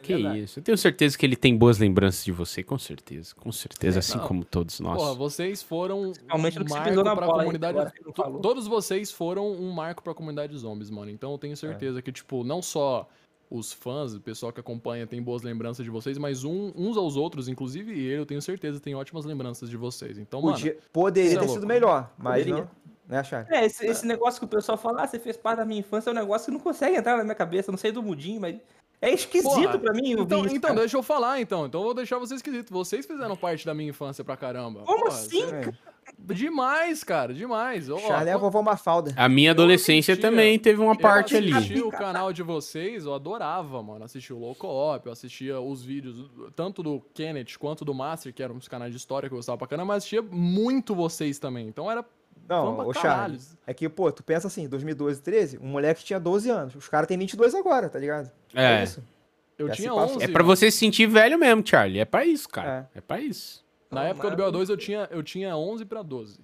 Que 0.00 0.14
verdade. 0.14 0.40
isso. 0.40 0.58
Eu 0.58 0.62
tenho 0.62 0.78
certeza 0.78 1.18
que 1.18 1.26
ele 1.26 1.36
tem 1.36 1.56
boas 1.56 1.78
lembranças 1.78 2.24
de 2.24 2.32
você, 2.32 2.62
com 2.62 2.78
certeza. 2.78 3.34
Com 3.34 3.50
certeza, 3.52 3.98
assim 3.98 4.18
não. 4.18 4.26
como 4.26 4.44
todos 4.44 4.78
nós. 4.80 4.96
Porra, 4.96 5.14
vocês 5.14 5.62
foram 5.62 6.12
Principalmente 6.12 6.60
um 6.60 6.64
que 6.64 6.70
marco 6.70 7.02
pra 7.02 7.14
bola 7.14 7.42
aí, 7.42 7.46
comunidade. 7.46 7.92
que 7.92 8.04
to- 8.04 8.12
falou. 8.14 8.40
Todos 8.40 8.66
vocês 8.66 9.10
foram 9.10 9.50
um 9.52 9.70
marco 9.72 10.02
pra 10.02 10.14
comunidade 10.14 10.56
zombies, 10.56 10.90
mano. 10.90 11.10
Então 11.10 11.30
eu 11.30 11.36
É. 11.36 11.38
tenho 11.38 11.56
certeza 11.56 12.00
que, 12.00 12.12
tipo, 12.12 12.44
não 12.44 12.62
só 12.62 13.08
os 13.50 13.70
fãs, 13.72 14.14
o 14.14 14.20
pessoal 14.20 14.50
que 14.50 14.60
acompanha 14.60 15.06
tem 15.06 15.22
boas 15.22 15.42
lembranças 15.42 15.84
de 15.84 15.90
vocês, 15.90 16.16
mas 16.16 16.42
um- 16.42 16.72
uns 16.74 16.96
aos 16.96 17.16
outros, 17.16 17.48
inclusive 17.48 17.92
ele, 17.92 18.14
eu 18.20 18.24
tenho 18.24 18.40
certeza, 18.40 18.80
tem 18.80 18.94
ótimas 18.94 19.26
lembranças 19.26 19.68
de 19.68 19.76
vocês. 19.76 20.16
Então, 20.16 20.40
mano, 20.40 20.54
Podia, 20.54 20.78
poderia 20.90 21.28
isso 21.28 21.36
é 21.36 21.40
ter 21.40 21.46
louco. 21.46 21.60
sido 21.60 21.66
melhor, 21.68 22.10
mas 22.16 22.44
Poderia. 22.44 22.64
não. 22.64 22.82
Né? 23.08 23.22
É, 23.50 23.66
esse, 23.66 23.84
esse 23.84 24.06
negócio 24.06 24.38
que 24.40 24.46
o 24.46 24.48
pessoal 24.48 24.78
fala, 24.78 25.02
ah, 25.02 25.06
você 25.06 25.18
fez 25.18 25.36
parte 25.36 25.58
da 25.58 25.66
minha 25.66 25.80
infância, 25.80 26.08
é 26.08 26.12
um 26.12 26.16
negócio 26.16 26.46
que 26.46 26.50
não 26.52 26.60
consegue 26.60 26.96
entrar 26.96 27.18
na 27.18 27.24
minha 27.24 27.34
cabeça. 27.34 27.70
Não 27.70 27.76
sei 27.76 27.92
do 27.92 28.02
mudinho, 28.02 28.40
mas 28.40 28.56
é 29.02 29.12
esquisito 29.12 29.50
Porra, 29.52 29.78
pra 29.78 29.92
mim 29.92 30.12
ouvir 30.14 30.22
Então, 30.22 30.46
isso, 30.46 30.56
então 30.56 30.68
cara. 30.70 30.80
deixa 30.80 30.96
eu 30.96 31.02
falar, 31.02 31.40
então. 31.40 31.66
Então 31.66 31.80
eu 31.80 31.84
vou 31.84 31.94
deixar 31.94 32.18
vocês 32.18 32.38
esquisitos. 32.38 32.70
Vocês 32.70 33.04
fizeram 33.04 33.36
parte 33.36 33.66
da 33.66 33.74
minha 33.74 33.90
infância 33.90 34.24
pra 34.24 34.36
caramba. 34.36 34.80
Como 34.86 34.98
Porra, 35.04 35.08
assim, 35.14 35.40
cê- 35.40 35.50
cara? 35.50 35.78
Demais, 36.18 37.04
cara, 37.04 37.32
demais. 37.34 37.88
Ó, 37.90 37.98
Charlie 37.98 38.30
é 38.30 38.32
a 38.32 38.36
vovó 38.36 38.62
Mafalda. 38.62 39.12
A 39.16 39.28
minha 39.28 39.50
adolescência 39.50 40.16
também 40.16 40.58
teve 40.58 40.80
uma 40.80 40.92
eu 40.94 40.98
parte 40.98 41.36
ali. 41.36 41.52
assistia 41.52 41.86
o 41.86 41.90
canal 41.90 42.32
de 42.32 42.42
vocês, 42.42 43.04
eu 43.04 43.14
adorava, 43.14 43.82
mano. 43.82 44.04
Assistia 44.04 44.34
o 44.34 44.38
Low 44.38 44.54
Co-op, 44.54 45.06
eu 45.06 45.12
assistia 45.12 45.60
os 45.60 45.84
vídeos, 45.84 46.30
tanto 46.56 46.82
do 46.82 47.00
Kenneth 47.14 47.56
quanto 47.58 47.84
do 47.84 47.92
Master, 47.94 48.32
que 48.32 48.42
eram 48.42 48.56
os 48.56 48.68
canais 48.68 48.90
de 48.92 48.96
história 48.98 49.28
que 49.28 49.34
eu 49.34 49.38
gostava 49.38 49.58
pra 49.58 49.66
caramba, 49.66 49.88
mas 49.88 49.98
assistia 49.98 50.22
muito 50.22 50.94
vocês 50.94 51.38
também. 51.38 51.66
Então 51.68 51.90
era 51.90 52.04
Não, 52.52 52.76
caralho. 52.76 52.94
Charlie. 52.94 53.40
É 53.66 53.74
que, 53.74 53.88
pô, 53.88 54.10
tu 54.12 54.22
pensa 54.22 54.46
assim, 54.46 54.68
2012, 54.68 55.22
13, 55.22 55.58
um 55.58 55.66
moleque 55.66 56.04
tinha 56.04 56.18
12 56.20 56.50
anos. 56.50 56.74
Os 56.74 56.88
caras 56.88 57.06
têm 57.08 57.18
22 57.18 57.54
agora, 57.54 57.88
tá 57.88 57.98
ligado? 57.98 58.30
É. 58.54 58.82
isso. 58.82 59.02
Eu 59.58 59.68
Já 59.68 59.74
tinha 59.74 59.90
se 59.90 59.94
passou. 59.96 60.16
11. 60.16 60.24
É 60.24 60.28
pra 60.28 60.42
você 60.42 60.70
se 60.70 60.78
sentir 60.78 61.06
velho 61.06 61.38
mesmo, 61.38 61.62
Charlie. 61.64 62.00
É 62.00 62.04
pra 62.04 62.24
isso, 62.24 62.48
cara. 62.48 62.90
É, 62.94 63.00
pra 63.00 63.20
isso. 63.20 63.64
Na 63.90 64.04
época 64.04 64.30
do 64.30 64.42
BO2 64.42 64.68
eu 64.70 64.76
tinha, 64.76 65.08
eu 65.10 65.22
tinha 65.22 65.56
11 65.56 65.84
pra 65.84 66.02
12. 66.02 66.40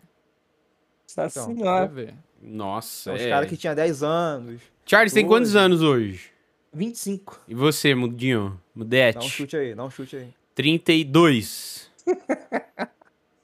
Nossa 1.17 1.41
Então, 1.41 1.57
senhora. 1.57 1.87
ver. 1.87 2.15
Nossa, 2.41 3.15
Os 3.15 3.21
é. 3.21 3.31
caras 3.31 3.49
que 3.49 3.57
tinham 3.57 3.75
10 3.75 4.03
anos. 4.03 4.61
Charlie, 4.87 5.09
você 5.11 5.15
tem 5.17 5.27
quantos 5.27 5.57
anos 5.57 5.83
hoje? 5.83 6.31
25. 6.73 7.41
E 7.49 7.55
você, 7.55 7.95
Mudinho? 7.95 8.51
Dá 8.51 8.55
um 8.55 8.79
Mudete? 8.79 9.29
chute 9.31 9.57
aí, 9.57 9.75
dá 9.75 9.85
um 9.85 9.91
chute 9.91 10.17
aí. 10.17 10.35
32. 10.55 11.91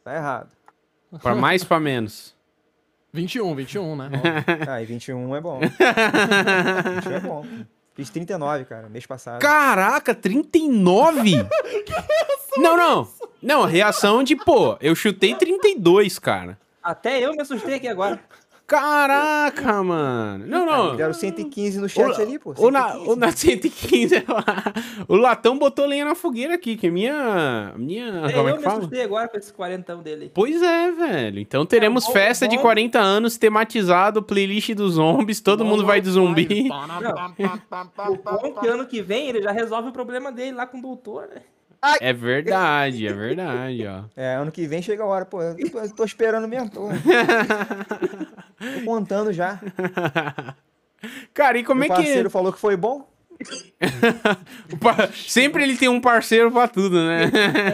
Tá 0.04 0.14
errado. 0.14 0.54
Pra 1.22 1.34
mais, 1.34 1.64
pra 1.64 1.80
menos? 1.80 2.33
21, 3.14 3.54
21, 3.54 3.96
né? 3.96 4.10
Ah, 4.68 4.82
e 4.82 4.84
21 4.84 5.36
é 5.36 5.40
bom. 5.40 5.60
21 5.62 7.12
é 7.12 7.20
bom. 7.20 7.46
Fiz 7.94 8.10
39, 8.10 8.64
cara, 8.64 8.88
mês 8.88 9.06
passado. 9.06 9.40
Caraca, 9.40 10.12
39? 10.12 11.46
não, 12.58 12.76
não. 12.76 13.08
Não, 13.40 13.64
reação 13.64 14.24
de, 14.24 14.34
pô, 14.34 14.76
eu 14.80 14.96
chutei 14.96 15.32
32, 15.32 16.18
cara. 16.18 16.58
Até 16.82 17.20
eu 17.20 17.30
me 17.32 17.40
assustei 17.40 17.74
aqui 17.74 17.86
agora. 17.86 18.18
Caraca, 18.66 19.82
mano. 19.82 20.46
Não, 20.46 20.60
me 20.64 20.70
não. 20.70 20.96
deram 20.96 21.12
115 21.12 21.78
no 21.80 21.88
chat 21.88 22.18
O- 22.18 22.22
ali, 22.22 22.38
pô. 22.38 22.54
O, 22.56 22.70
na, 22.70 22.92
115. 22.92 23.10
o 23.12 23.16
na 23.16 23.30
115 23.32 24.24
lá. 24.28 24.44
O 25.06 25.16
latão 25.16 25.58
botou 25.58 25.84
lenha 25.86 26.04
na 26.06 26.14
fogueira 26.14 26.54
aqui, 26.54 26.74
que 26.76 26.86
é 26.86 26.90
minha. 26.90 27.74
Minha. 27.76 28.24
Até 28.24 28.32
como 28.32 28.48
é 28.48 28.52
eu 28.52 28.54
que 28.56 28.60
me 28.60 28.64
fala? 28.64 28.78
assustei 28.78 29.02
agora 29.02 29.28
com 29.28 29.36
esse 29.36 29.52
quarentão 29.52 30.02
dele. 30.02 30.32
Pois 30.34 30.62
é, 30.62 30.90
velho. 30.92 31.38
Então 31.40 31.66
teremos 31.66 32.06
bom, 32.06 32.12
festa 32.12 32.48
de 32.48 32.56
bom. 32.56 32.62
40 32.62 32.98
anos 32.98 33.36
tematizado, 33.36 34.22
playlist 34.22 34.70
dos 34.74 34.94
zombies, 34.94 35.40
todo 35.40 35.64
mundo 35.64 35.84
vai 35.84 36.00
de 36.00 36.10
zumbi. 36.10 36.68
O 38.08 38.16
bom 38.16 38.52
que 38.60 38.66
ano 38.66 38.86
que 38.86 39.02
vem 39.02 39.28
ele 39.28 39.42
já 39.42 39.50
resolve 39.52 39.88
o 39.88 39.92
problema 39.92 40.32
dele 40.32 40.52
lá 40.52 40.66
com 40.66 40.78
o 40.78 40.82
doutor, 40.82 41.28
né? 41.28 41.42
É 42.00 42.12
verdade, 42.12 43.06
é 43.06 43.12
verdade, 43.12 43.86
ó. 43.86 44.04
É, 44.16 44.34
ano 44.34 44.50
que 44.52 44.66
vem 44.66 44.82
chega 44.82 45.02
a 45.02 45.06
hora, 45.06 45.24
pô. 45.24 45.42
Eu 45.42 45.70
tô, 45.70 45.78
eu 45.78 45.94
tô 45.94 46.04
esperando 46.04 46.46
mesmo, 46.48 46.70
tô. 46.70 46.88
tô 46.88 48.84
contando 48.84 49.32
já. 49.32 49.60
Cara, 51.34 51.58
e 51.58 51.64
como 51.64 51.80
Meu 51.80 51.92
é 51.92 51.96
que. 51.96 52.02
parceiro 52.02 52.30
falou 52.30 52.52
que 52.52 52.58
foi 52.58 52.76
bom. 52.76 53.06
o 54.72 55.12
Sempre 55.28 55.64
ele 55.64 55.76
tem 55.76 55.88
um 55.88 56.00
parceiro 56.00 56.50
pra 56.50 56.68
tudo, 56.68 57.04
né? 57.04 57.24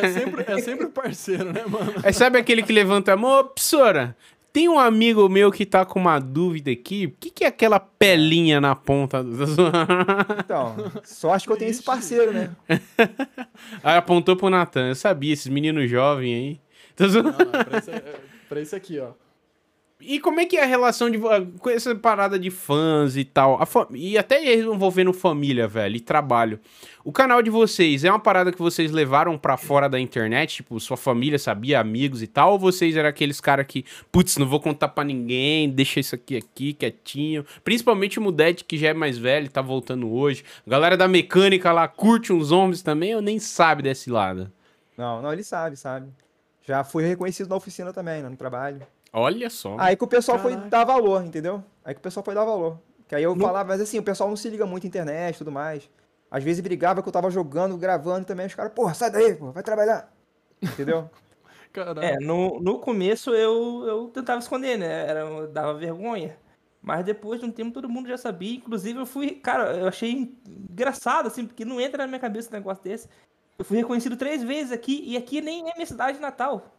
É 0.02 0.08
sempre, 0.08 0.44
é 0.46 0.58
sempre 0.60 0.86
o 0.86 0.90
parceiro, 0.90 1.52
né, 1.52 1.62
mano? 1.66 1.92
Aí 2.02 2.12
sabe 2.12 2.38
aquele 2.38 2.62
que 2.62 2.72
levanta 2.72 3.12
a 3.12 3.16
mão, 3.16 3.40
"Ô, 3.40 3.44
professora, 3.44 4.16
tem 4.52 4.68
um 4.68 4.78
amigo 4.78 5.28
meu 5.28 5.50
que 5.52 5.64
tá 5.64 5.84
com 5.84 5.98
uma 6.00 6.18
dúvida 6.18 6.70
aqui. 6.70 7.06
O 7.06 7.10
que, 7.18 7.30
que 7.30 7.44
é 7.44 7.46
aquela 7.48 7.78
pelinha 7.80 8.60
na 8.60 8.74
ponta 8.74 9.22
do. 9.22 9.44
Então, 10.44 10.76
sorte 11.04 11.46
que 11.46 11.52
eu 11.52 11.56
tenho 11.56 11.70
esse 11.70 11.82
parceiro, 11.82 12.32
né? 12.32 12.50
Aí 13.82 13.96
apontou 13.96 14.36
pro 14.36 14.50
Natan. 14.50 14.88
Eu 14.88 14.94
sabia, 14.94 15.32
esses 15.32 15.46
meninos 15.46 15.88
jovens 15.88 16.34
aí. 16.34 16.60
Não, 16.98 17.22
não, 17.22 17.32
pra, 17.32 17.78
esse, 17.78 17.90
é- 17.90 18.20
pra 18.48 18.60
esse 18.60 18.76
aqui, 18.76 18.98
ó. 18.98 19.12
E 20.02 20.18
como 20.18 20.40
é 20.40 20.46
que 20.46 20.56
é 20.56 20.62
a 20.62 20.66
relação 20.66 21.10
de 21.10 21.18
vo- 21.18 21.28
com 21.58 21.68
essa 21.68 21.94
parada 21.94 22.38
de 22.38 22.50
fãs 22.50 23.16
e 23.16 23.24
tal? 23.24 23.60
A 23.62 23.66
fa- 23.66 23.86
E 23.92 24.16
até 24.16 24.54
envolvendo 24.54 25.12
família, 25.12 25.68
velho, 25.68 25.96
e 25.96 26.00
trabalho. 26.00 26.58
O 27.04 27.12
canal 27.12 27.42
de 27.42 27.50
vocês 27.50 28.02
é 28.04 28.10
uma 28.10 28.18
parada 28.18 28.50
que 28.50 28.58
vocês 28.58 28.90
levaram 28.92 29.36
pra 29.36 29.56
fora 29.58 29.88
da 29.88 30.00
internet? 30.00 30.56
Tipo, 30.56 30.80
sua 30.80 30.96
família 30.96 31.38
sabia, 31.38 31.78
amigos 31.80 32.22
e 32.22 32.26
tal? 32.26 32.52
Ou 32.52 32.58
vocês 32.58 32.96
eram 32.96 33.08
aqueles 33.10 33.40
caras 33.40 33.66
que, 33.66 33.84
putz, 34.10 34.36
não 34.38 34.46
vou 34.46 34.58
contar 34.60 34.88
pra 34.88 35.04
ninguém, 35.04 35.68
deixa 35.68 36.00
isso 36.00 36.14
aqui 36.14 36.36
aqui, 36.36 36.72
quietinho? 36.72 37.44
Principalmente 37.62 38.18
o 38.18 38.22
Mudete, 38.22 38.64
que 38.64 38.78
já 38.78 38.88
é 38.88 38.94
mais 38.94 39.18
velho, 39.18 39.50
tá 39.50 39.60
voltando 39.60 40.10
hoje. 40.10 40.44
A 40.66 40.70
galera 40.70 40.96
da 40.96 41.06
mecânica 41.08 41.72
lá 41.72 41.86
curte 41.86 42.32
uns 42.32 42.46
zombies 42.46 42.80
também 42.82 43.14
ou 43.14 43.20
nem 43.20 43.38
sabe 43.38 43.82
desse 43.82 44.10
lado? 44.10 44.50
Não, 44.96 45.20
não, 45.20 45.32
ele 45.32 45.44
sabe, 45.44 45.76
sabe. 45.76 46.08
Já 46.66 46.84
fui 46.84 47.04
reconhecido 47.06 47.48
na 47.50 47.56
oficina 47.56 47.92
também, 47.92 48.22
né, 48.22 48.28
no 48.28 48.36
trabalho. 48.36 48.80
Olha 49.12 49.50
só. 49.50 49.76
Aí 49.78 49.96
que 49.96 50.04
o 50.04 50.06
pessoal 50.06 50.38
foi 50.38 50.52
Caraca. 50.52 50.70
dar 50.70 50.84
valor, 50.84 51.24
entendeu? 51.24 51.64
Aí 51.84 51.94
que 51.94 52.00
o 52.00 52.02
pessoal 52.02 52.24
foi 52.24 52.34
dar 52.34 52.44
valor. 52.44 52.78
Que 53.08 53.16
aí 53.16 53.24
eu 53.24 53.36
falava, 53.36 53.68
mas 53.68 53.80
assim, 53.80 53.98
o 53.98 54.02
pessoal 54.02 54.28
não 54.28 54.36
se 54.36 54.48
liga 54.48 54.64
muito 54.64 54.84
à 54.84 54.86
internet 54.86 55.34
e 55.34 55.38
tudo 55.38 55.50
mais. 55.50 55.90
Às 56.30 56.44
vezes 56.44 56.60
brigava 56.60 57.02
que 57.02 57.08
eu 57.08 57.12
tava 57.12 57.28
jogando, 57.28 57.76
gravando 57.76 58.24
também, 58.24 58.46
os 58.46 58.54
caras, 58.54 58.72
porra, 58.72 58.94
sai 58.94 59.10
daí, 59.10 59.34
porra, 59.34 59.50
vai 59.50 59.62
trabalhar. 59.64 60.12
Entendeu? 60.62 61.10
Caralho. 61.72 62.00
É, 62.00 62.18
no, 62.18 62.60
no 62.60 62.78
começo 62.78 63.30
eu, 63.30 63.84
eu 63.86 64.08
tentava 64.08 64.38
esconder, 64.38 64.78
né? 64.78 65.08
Era, 65.08 65.46
dava 65.48 65.74
vergonha. 65.74 66.36
Mas 66.82 67.04
depois 67.04 67.40
de 67.40 67.46
um 67.46 67.50
tempo 67.50 67.72
todo 67.72 67.88
mundo 67.88 68.08
já 68.08 68.16
sabia. 68.16 68.56
Inclusive 68.56 69.00
eu 69.00 69.06
fui, 69.06 69.32
cara, 69.32 69.76
eu 69.76 69.88
achei 69.88 70.36
engraçado, 70.46 71.26
assim, 71.26 71.46
porque 71.46 71.64
não 71.64 71.80
entra 71.80 72.04
na 72.04 72.06
minha 72.06 72.20
cabeça 72.20 72.48
um 72.48 72.52
negócio 72.52 72.82
desse. 72.82 73.08
Eu 73.58 73.64
fui 73.64 73.76
reconhecido 73.76 74.16
três 74.16 74.42
vezes 74.42 74.72
aqui, 74.72 75.02
e 75.04 75.16
aqui 75.16 75.40
nem 75.40 75.68
é 75.68 75.74
minha 75.74 75.86
cidade 75.86 76.18
natal. 76.18 76.74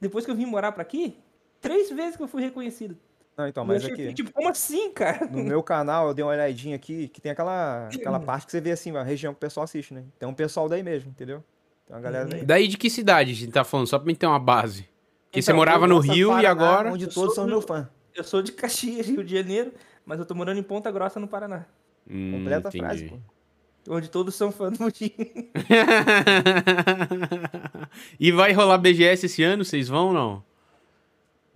Depois 0.00 0.24
que 0.24 0.30
eu 0.30 0.34
vim 0.34 0.44
morar 0.44 0.72
pra 0.72 0.82
aqui, 0.82 1.18
três 1.60 1.90
vezes 1.90 2.16
que 2.16 2.22
eu 2.22 2.28
fui 2.28 2.42
reconhecido. 2.42 2.96
Não, 3.36 3.46
então, 3.46 3.66
mas 3.66 3.84
aqui, 3.84 4.14
Tipo, 4.14 4.32
como 4.32 4.48
assim, 4.48 4.90
cara? 4.92 5.26
no 5.26 5.44
meu 5.44 5.62
canal, 5.62 6.08
eu 6.08 6.14
dei 6.14 6.24
uma 6.24 6.32
olhadinha 6.32 6.74
aqui, 6.74 7.08
que 7.08 7.20
tem 7.20 7.30
aquela, 7.32 7.86
aquela 7.94 8.18
parte 8.20 8.46
que 8.46 8.52
você 8.52 8.62
vê 8.62 8.70
assim, 8.70 8.96
a 8.96 9.02
região 9.02 9.34
que 9.34 9.36
o 9.36 9.40
pessoal 9.40 9.64
assiste, 9.64 9.92
né? 9.92 10.04
Tem 10.18 10.26
um 10.26 10.32
pessoal 10.32 10.70
daí 10.70 10.82
mesmo, 10.82 11.10
entendeu? 11.10 11.44
Tem 11.86 11.94
uma 11.94 12.00
galera 12.02 12.24
daí. 12.26 12.42
Daí 12.44 12.66
de 12.66 12.78
que 12.78 12.88
cidade 12.88 13.32
a 13.32 13.34
gente 13.34 13.52
tá 13.52 13.62
falando? 13.62 13.88
Só 13.88 13.98
pra 13.98 14.06
mim 14.06 14.14
ter 14.14 14.26
uma 14.26 14.38
base. 14.38 14.88
Porque 15.26 15.42
você 15.42 15.50
Então, 15.50 15.56
morava 15.58 15.84
eu 15.84 15.88
no 15.88 15.98
Rio 15.98 16.28
e 16.30 16.42
Paraná, 16.42 16.50
agora. 16.50 16.92
Onde 16.92 17.06
todos 17.08 17.34
são 17.34 17.44
do- 17.44 17.50
meu 17.50 17.60
fã. 17.60 17.86
Eu 18.14 18.24
sou 18.24 18.40
de 18.40 18.52
Caxias, 18.52 19.06
Rio 19.06 19.22
de 19.22 19.36
Janeiro, 19.36 19.70
mas 20.06 20.18
eu 20.18 20.24
tô 20.24 20.34
morando 20.34 20.58
em 20.58 20.62
Ponta 20.62 20.90
Grossa, 20.90 21.20
no 21.20 21.28
Paraná. 21.28 21.66
Hum, 22.10 22.32
Completa 22.38 22.68
a 22.68 22.70
entendi. 22.70 22.84
frase, 22.84 23.04
pô. 23.10 23.18
Onde 23.94 24.08
todos 24.08 24.34
são 24.34 24.50
fãs 24.50 24.78
do 24.78 24.82
Mudinho. 24.84 25.10
e 28.18 28.30
vai 28.32 28.52
rolar 28.52 28.78
BGS 28.78 29.26
esse 29.26 29.42
ano? 29.42 29.64
Vocês 29.64 29.88
vão 29.88 30.08
ou 30.08 30.12
não? 30.12 30.44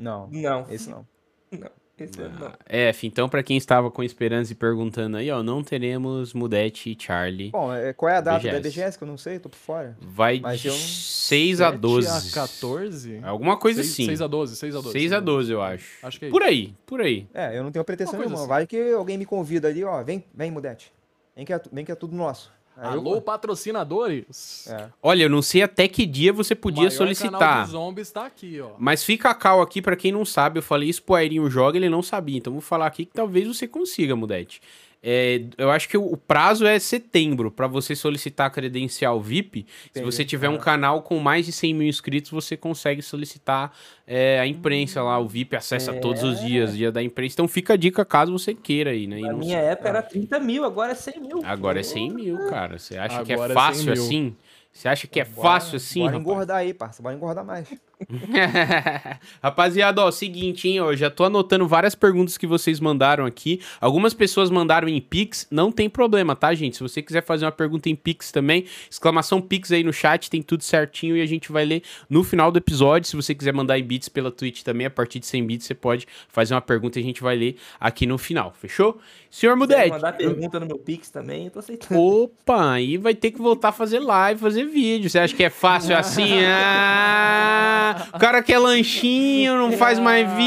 Não, 0.00 0.28
Não, 0.30 0.66
esse 0.70 0.88
não. 0.90 1.06
não. 1.52 1.70
Esse 1.98 2.18
ano 2.22 2.38
não. 2.40 2.52
F, 2.66 3.06
então 3.06 3.28
pra 3.28 3.42
quem 3.42 3.58
estava 3.58 3.90
com 3.90 4.02
esperança 4.02 4.50
e 4.52 4.54
perguntando 4.54 5.18
aí, 5.18 5.30
ó, 5.30 5.42
não 5.42 5.62
teremos 5.62 6.32
Mudete 6.32 6.90
e 6.90 6.96
Charlie. 6.98 7.50
Bom, 7.50 7.70
é, 7.74 7.92
qual 7.92 8.08
é 8.08 8.16
a 8.16 8.20
data 8.22 8.42
da 8.42 8.52
BGS? 8.58 8.62
BGS 8.80 8.96
que 8.98 9.04
eu 9.04 9.08
não 9.08 9.18
sei, 9.18 9.38
tô 9.38 9.50
por 9.50 9.58
fora. 9.58 9.98
Vai 10.00 10.40
Mas 10.40 10.60
de 10.60 10.68
eu- 10.68 10.72
6 10.72 11.60
a 11.60 11.66
7 11.72 11.78
12. 11.78 12.08
a 12.30 12.32
14? 12.42 13.20
Alguma 13.22 13.58
coisa 13.58 13.82
6, 13.82 13.92
assim. 13.92 14.06
6 14.06 14.22
a 14.22 14.26
12, 14.26 14.56
6 14.56 14.74
a 14.74 14.78
12. 14.80 14.92
6 14.92 15.12
a 15.12 15.20
12, 15.20 15.52
eu 15.52 15.60
acho. 15.60 15.98
Acho 16.02 16.18
que 16.18 16.24
é 16.24 16.30
Por 16.30 16.42
aí, 16.42 16.74
por 16.86 17.02
aí. 17.02 17.28
É, 17.34 17.58
eu 17.58 17.62
não 17.62 17.70
tenho 17.70 17.84
pretensão 17.84 18.18
nenhuma. 18.18 18.38
assim. 18.38 18.48
Vai 18.48 18.66
que 18.66 18.92
alguém 18.92 19.18
me 19.18 19.26
convida 19.26 19.68
ali, 19.68 19.84
ó, 19.84 20.02
vem, 20.02 20.24
vem, 20.34 20.50
Mudete. 20.50 20.90
Vem 21.36 21.44
que 21.44 21.52
é, 21.52 21.60
vem 21.70 21.84
que 21.84 21.92
é 21.92 21.94
tudo 21.94 22.16
nosso. 22.16 22.50
Aí 22.76 22.86
eu 22.94 23.00
Alô, 23.00 23.10
vou. 23.12 23.22
patrocinadores. 23.22 24.66
É. 24.68 24.88
Olha, 25.02 25.24
eu 25.24 25.28
não 25.30 25.42
sei 25.42 25.62
até 25.62 25.86
que 25.86 26.06
dia 26.06 26.32
você 26.32 26.54
O 26.54 26.56
podia 26.56 26.84
maior 26.84 26.90
canal 26.90 26.98
solicitar. 26.98 27.64
de 27.64 27.70
zombies 27.70 28.10
tá 28.10 28.26
aqui, 28.26 28.60
ó. 28.60 28.70
Mas 28.78 29.04
fica 29.04 29.30
a 29.30 29.34
cal 29.34 29.60
aqui 29.60 29.82
pra 29.82 29.96
quem 29.96 30.12
não 30.12 30.24
sabe. 30.24 30.58
Eu 30.58 30.62
falei 30.62 30.88
isso 30.88 31.02
pro 31.02 31.14
Airinho 31.14 31.48
Joga, 31.50 31.76
ele 31.76 31.88
não 31.88 32.02
sabia. 32.02 32.38
Então 32.38 32.52
vou 32.52 32.62
falar 32.62 32.86
aqui 32.86 33.04
que 33.04 33.12
talvez 33.12 33.46
você 33.46 33.66
consiga, 33.68 34.16
Mudete. 34.16 34.60
É, 35.02 35.42
eu 35.56 35.70
acho 35.70 35.88
que 35.88 35.96
o 35.96 36.14
prazo 36.16 36.66
é 36.66 36.78
setembro 36.78 37.50
pra 37.50 37.66
você 37.66 37.96
solicitar 37.96 38.48
a 38.48 38.50
credencial 38.50 39.18
VIP. 39.20 39.64
Se 39.84 39.88
Entendi. 39.90 40.04
você 40.04 40.24
tiver 40.24 40.48
um 40.50 40.58
canal 40.58 41.00
com 41.02 41.18
mais 41.18 41.46
de 41.46 41.52
100 41.52 41.72
mil 41.74 41.88
inscritos, 41.88 42.30
você 42.30 42.54
consegue 42.56 43.00
solicitar 43.00 43.72
é, 44.06 44.38
a 44.38 44.46
imprensa 44.46 45.02
lá. 45.02 45.18
O 45.18 45.26
VIP 45.26 45.56
acessa 45.56 45.94
todos 45.94 46.22
os 46.22 46.40
dias, 46.40 46.76
dia 46.76 46.92
da 46.92 47.02
imprensa. 47.02 47.34
Então 47.36 47.48
fica 47.48 47.72
a 47.72 47.76
dica 47.76 48.04
caso 48.04 48.30
você 48.30 48.52
queira 48.52 48.90
aí, 48.90 49.06
né? 49.06 49.20
Na 49.20 49.32
não 49.32 49.38
minha 49.38 49.58
época 49.58 49.88
era 49.88 50.02
30 50.02 50.38
mil, 50.38 50.64
agora 50.64 50.92
é 50.92 50.94
100 50.94 51.20
mil. 51.20 51.40
Agora 51.44 51.80
é 51.80 51.82
100 51.82 52.10
mil, 52.12 52.36
cara. 52.50 52.78
Você 52.78 52.98
acha 52.98 53.24
que 53.24 53.32
é 53.32 53.34
Agora 53.36 53.52
é 53.52 53.56
100 53.56 53.62
fácil 53.64 53.92
assim? 53.94 54.36
Você 54.72 54.86
acha 54.88 55.06
que 55.06 55.18
é 55.18 55.24
Bora- 55.24 55.42
fácil 55.48 55.76
assim, 55.76 56.00
Bora 56.00 56.12
rapaz? 56.12 56.26
engordar 56.30 56.56
aí, 56.58 56.74
parça. 56.74 57.02
Bora 57.02 57.14
engordar 57.14 57.44
mais. 57.44 57.66
Rapaziada, 59.42 60.02
ó, 60.02 60.10
seguinte, 60.10 60.68
hein, 60.68 60.80
ó, 60.80 60.94
já 60.94 61.10
tô 61.10 61.24
anotando 61.24 61.66
várias 61.66 61.94
perguntas 61.94 62.36
que 62.36 62.46
vocês 62.46 62.80
mandaram 62.80 63.24
aqui. 63.24 63.60
Algumas 63.80 64.14
pessoas 64.14 64.50
mandaram 64.50 64.88
em 64.88 65.00
Pix, 65.00 65.46
não 65.50 65.70
tem 65.70 65.88
problema, 65.88 66.34
tá, 66.34 66.52
gente? 66.54 66.76
Se 66.76 66.82
você 66.82 67.02
quiser 67.02 67.22
fazer 67.22 67.44
uma 67.44 67.52
pergunta 67.52 67.88
em 67.88 67.94
Pix 67.94 68.30
também, 68.32 68.64
exclamação 68.90 69.40
Pix 69.40 69.72
aí 69.72 69.82
no 69.82 69.92
chat, 69.92 70.30
tem 70.30 70.42
tudo 70.42 70.62
certinho 70.62 71.16
e 71.16 71.20
a 71.20 71.26
gente 71.26 71.52
vai 71.52 71.64
ler 71.64 71.82
no 72.08 72.22
final 72.24 72.50
do 72.50 72.58
episódio. 72.58 73.08
Se 73.08 73.16
você 73.16 73.34
quiser 73.34 73.52
mandar 73.52 73.78
em 73.78 73.84
bits 73.84 74.08
pela 74.08 74.30
Twitch 74.30 74.62
também, 74.62 74.86
a 74.86 74.90
partir 74.90 75.18
de 75.18 75.26
100 75.26 75.46
bits 75.46 75.66
você 75.66 75.74
pode 75.74 76.06
fazer 76.28 76.54
uma 76.54 76.60
pergunta 76.60 76.98
e 76.98 77.02
a 77.02 77.04
gente 77.04 77.22
vai 77.22 77.36
ler 77.36 77.56
aqui 77.78 78.06
no 78.06 78.18
final, 78.18 78.52
fechou? 78.58 78.98
Senhor 79.30 79.52
Se 79.52 79.58
Mudete. 79.58 79.90
mandar 79.90 80.12
pergunta 80.14 80.58
no 80.58 80.66
meu 80.66 80.78
Pix 80.78 81.08
também, 81.10 81.44
eu 81.44 81.50
tô 81.50 81.60
aceitando. 81.60 82.00
Opa, 82.00 82.72
aí 82.72 82.96
vai 82.96 83.14
ter 83.14 83.30
que 83.30 83.38
voltar 83.38 83.68
a 83.68 83.72
fazer 83.72 84.00
live, 84.00 84.40
fazer 84.40 84.64
vídeo. 84.64 85.08
Você 85.08 85.18
acha 85.18 85.34
que 85.34 85.44
é 85.44 85.50
fácil 85.50 85.96
assim? 85.96 86.30
Ah, 86.52 87.89
o 88.14 88.18
cara 88.18 88.42
quer 88.42 88.58
lanchinho, 88.58 89.56
não 89.56 89.72
faz 89.72 89.98
mais 89.98 90.26
Ah, 90.26 90.30
tá 90.30 90.32
achando 90.34 90.46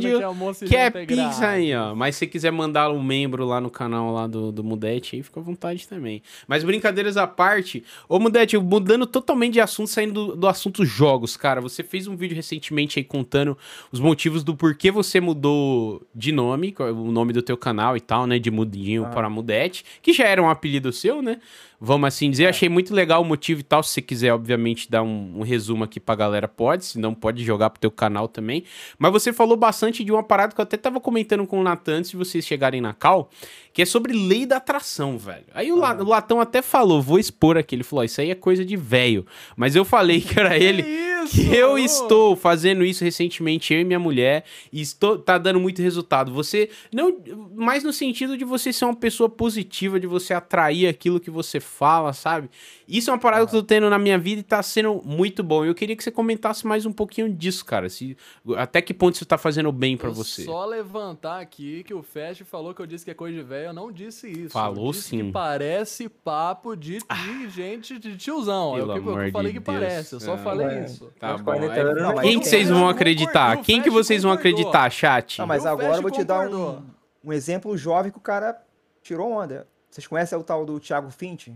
vídeo. 0.00 0.18
que 0.18 0.24
almoço 0.24 0.64
e 0.64 0.68
Quer 0.68 0.96
é 0.96 1.06
grátis. 1.06 1.42
aí, 1.42 1.74
ó. 1.74 1.94
Mas 1.94 2.14
se 2.16 2.20
você 2.20 2.26
quiser 2.26 2.50
mandar 2.52 2.90
um 2.90 3.02
membro 3.02 3.44
lá 3.44 3.60
no 3.60 3.70
canal 3.70 4.12
lá 4.12 4.26
do, 4.26 4.50
do 4.52 4.62
Mudete, 4.64 5.16
aí 5.16 5.22
fica 5.22 5.40
à 5.40 5.42
vontade 5.42 5.86
também. 5.88 6.22
Mas 6.46 6.64
brincadeiras 6.64 7.16
à 7.16 7.26
parte, 7.26 7.84
ô 8.08 8.18
Mudete, 8.18 8.56
mudando 8.58 9.06
totalmente 9.06 9.54
de 9.54 9.60
assunto, 9.60 9.88
saindo 9.90 10.12
do, 10.28 10.36
do 10.36 10.46
assunto 10.48 10.84
jogos, 10.84 11.36
cara. 11.36 11.60
Você 11.60 11.82
fez 11.82 12.06
um 12.06 12.16
vídeo 12.16 12.34
recentemente 12.34 12.98
aí 12.98 13.04
contando 13.04 13.56
os 13.90 14.00
motivos 14.00 14.42
do 14.44 14.54
porquê 14.56 14.90
você 14.90 15.20
mudou 15.20 16.02
de 16.14 16.32
nome, 16.32 16.74
é 16.78 16.82
o 16.84 17.10
nome 17.10 17.32
do 17.32 17.42
teu 17.42 17.56
canal 17.56 17.96
e 17.96 18.00
tal, 18.00 18.26
né? 18.26 18.38
De 18.38 18.50
Mudinho 18.50 19.04
Ah. 19.06 19.08
para 19.08 19.28
Mudete, 19.30 19.84
que 20.02 20.12
já 20.12 20.24
era 20.24 20.42
um 20.42 20.48
apelido 20.48 20.92
seu, 20.92 21.20
né? 21.22 21.38
Vamos 21.84 22.06
assim 22.06 22.30
dizer, 22.30 22.46
achei 22.46 22.68
muito 22.68 22.94
legal 22.94 23.22
o 23.22 23.24
motivo 23.24 23.58
e 23.58 23.64
tal. 23.64 23.82
Se 23.82 23.90
você 23.90 24.00
quiser, 24.00 24.32
obviamente, 24.32 24.88
dar 24.88 25.02
um, 25.02 25.40
um 25.40 25.42
resumo 25.42 25.82
aqui 25.82 25.98
pra 25.98 26.14
galera, 26.14 26.46
pode. 26.46 26.84
Se 26.84 26.96
não, 26.96 27.12
pode 27.12 27.42
jogar 27.42 27.70
pro 27.70 27.80
teu 27.80 27.90
canal 27.90 28.28
também. 28.28 28.62
Mas 28.96 29.10
você 29.10 29.32
falou 29.32 29.56
bastante 29.56 30.04
de 30.04 30.12
uma 30.12 30.22
parada 30.22 30.54
que 30.54 30.60
eu 30.60 30.62
até 30.62 30.76
tava 30.76 31.00
comentando 31.00 31.44
com 31.44 31.58
o 31.58 31.62
Natan, 31.64 32.04
se 32.04 32.16
vocês 32.16 32.46
chegarem 32.46 32.80
na 32.80 32.94
cal, 32.94 33.28
que 33.72 33.82
é 33.82 33.84
sobre 33.84 34.12
lei 34.12 34.44
da 34.44 34.58
atração, 34.58 35.16
velho. 35.16 35.46
Aí 35.54 35.72
o, 35.72 35.76
o 35.76 36.04
Latão 36.04 36.40
até 36.40 36.60
falou, 36.60 37.00
vou 37.00 37.18
expor 37.18 37.56
aqui. 37.56 37.74
Ele 37.74 37.82
falou, 37.82 38.04
isso 38.04 38.20
aí 38.20 38.30
é 38.30 38.34
coisa 38.34 38.64
de 38.64 38.76
velho. 38.76 39.26
Mas 39.56 39.74
eu 39.74 39.84
falei 39.84 40.20
que 40.20 40.38
era 40.38 40.58
ele. 40.58 40.82
isso? 40.82 41.34
Que 41.34 41.54
eu 41.54 41.78
estou 41.78 42.36
fazendo 42.36 42.84
isso 42.84 43.04
recentemente, 43.04 43.72
eu 43.72 43.80
e 43.80 43.84
minha 43.84 43.98
mulher, 43.98 44.44
e 44.72 44.80
estou, 44.80 45.18
tá 45.18 45.38
dando 45.38 45.60
muito 45.60 45.80
resultado. 45.80 46.32
Você, 46.32 46.68
não, 46.92 47.16
mais 47.54 47.84
no 47.84 47.92
sentido 47.92 48.36
de 48.36 48.44
você 48.44 48.72
ser 48.72 48.84
uma 48.84 48.96
pessoa 48.96 49.28
positiva, 49.28 50.00
de 50.00 50.06
você 50.06 50.34
atrair 50.34 50.86
aquilo 50.86 51.20
que 51.20 51.30
você 51.30 51.60
fala, 51.60 52.12
sabe? 52.12 52.50
Isso 52.92 53.08
é 53.10 53.12
uma 53.14 53.18
parada 53.18 53.46
que 53.46 53.56
eu 53.56 53.60
tô 53.62 53.66
tendo 53.66 53.88
na 53.88 53.98
minha 53.98 54.18
vida 54.18 54.40
e 54.40 54.44
tá 54.44 54.62
sendo 54.62 55.00
muito 55.04 55.42
bom. 55.42 55.64
Eu 55.64 55.74
queria 55.74 55.96
que 55.96 56.04
você 56.04 56.10
comentasse 56.10 56.66
mais 56.66 56.84
um 56.84 56.92
pouquinho 56.92 57.32
disso, 57.32 57.64
cara. 57.64 57.88
Se, 57.88 58.16
até 58.56 58.82
que 58.82 58.92
ponto 58.92 59.14
isso 59.14 59.24
tá 59.24 59.38
fazendo 59.38 59.72
bem 59.72 59.96
pra 59.96 60.08
Eu 60.10 60.14
você. 60.14 60.44
Só 60.44 60.64
levantar 60.66 61.40
aqui 61.40 61.82
que 61.84 61.94
o 61.94 62.02
Fast 62.02 62.44
falou 62.44 62.74
que 62.74 62.82
eu 62.82 62.86
disse 62.86 63.04
que 63.04 63.10
é 63.10 63.14
coisa 63.14 63.36
de 63.36 63.42
velho. 63.42 63.68
Eu 63.68 63.72
não 63.72 63.90
disse 63.90 64.28
isso. 64.30 64.50
Falou 64.50 64.86
eu 64.88 64.92
disse 64.92 65.08
sim. 65.08 65.24
Que 65.26 65.32
parece 65.32 66.08
papo 66.08 66.76
de, 66.76 66.98
de 66.98 67.48
gente 67.48 67.98
de 67.98 68.16
tiozão. 68.16 68.76
É 68.76 68.80
Pelo 68.80 68.90
o 68.90 68.94
que 69.02 69.08
eu 69.08 69.12
amor 69.14 69.30
falei 69.32 69.52
de 69.52 69.58
que 69.58 69.64
Deus. 69.64 69.78
parece. 69.80 70.12
Eu 70.14 70.20
só 70.20 70.34
Ah. 70.34 70.38
falei 70.38 70.66
Ué. 70.66 70.84
isso. 70.84 71.10
Tá 71.18 71.36
bom. 71.38 71.44
40 71.44 71.72
Aí- 71.72 71.80
anos, 71.80 72.02
Não, 72.02 72.14
mas 72.14 72.20
Quem 72.22 72.34
eu 72.34 72.40
que 72.40 72.48
vocês 72.48 72.68
vão 72.68 72.88
acreditar? 72.88 73.56
Quem 73.62 73.80
que 73.80 73.88
vocês 73.90 74.22
vão 74.22 74.32
acreditar, 74.32 74.90
chat? 74.90 75.38
Não, 75.38 75.46
mas 75.46 75.64
agora 75.64 75.96
eu 75.96 76.02
vou 76.02 76.10
te 76.10 76.22
dar 76.24 76.46
um, 76.48 76.82
um 77.24 77.32
exemplo 77.32 77.74
jovem 77.76 78.12
que 78.12 78.18
o 78.18 78.20
cara 78.20 78.60
tirou 79.02 79.32
onda. 79.32 79.66
Vocês 79.90 80.06
conhecem 80.06 80.36
o 80.38 80.42
tal 80.42 80.66
do 80.66 80.78
Thiago 80.78 81.10
Finch? 81.10 81.52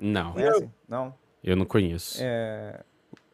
Não, 0.00 0.32
Conhecem? 0.32 0.72
Não. 0.88 1.14
eu 1.44 1.54
não 1.54 1.66
conheço. 1.66 2.18
É, 2.20 2.82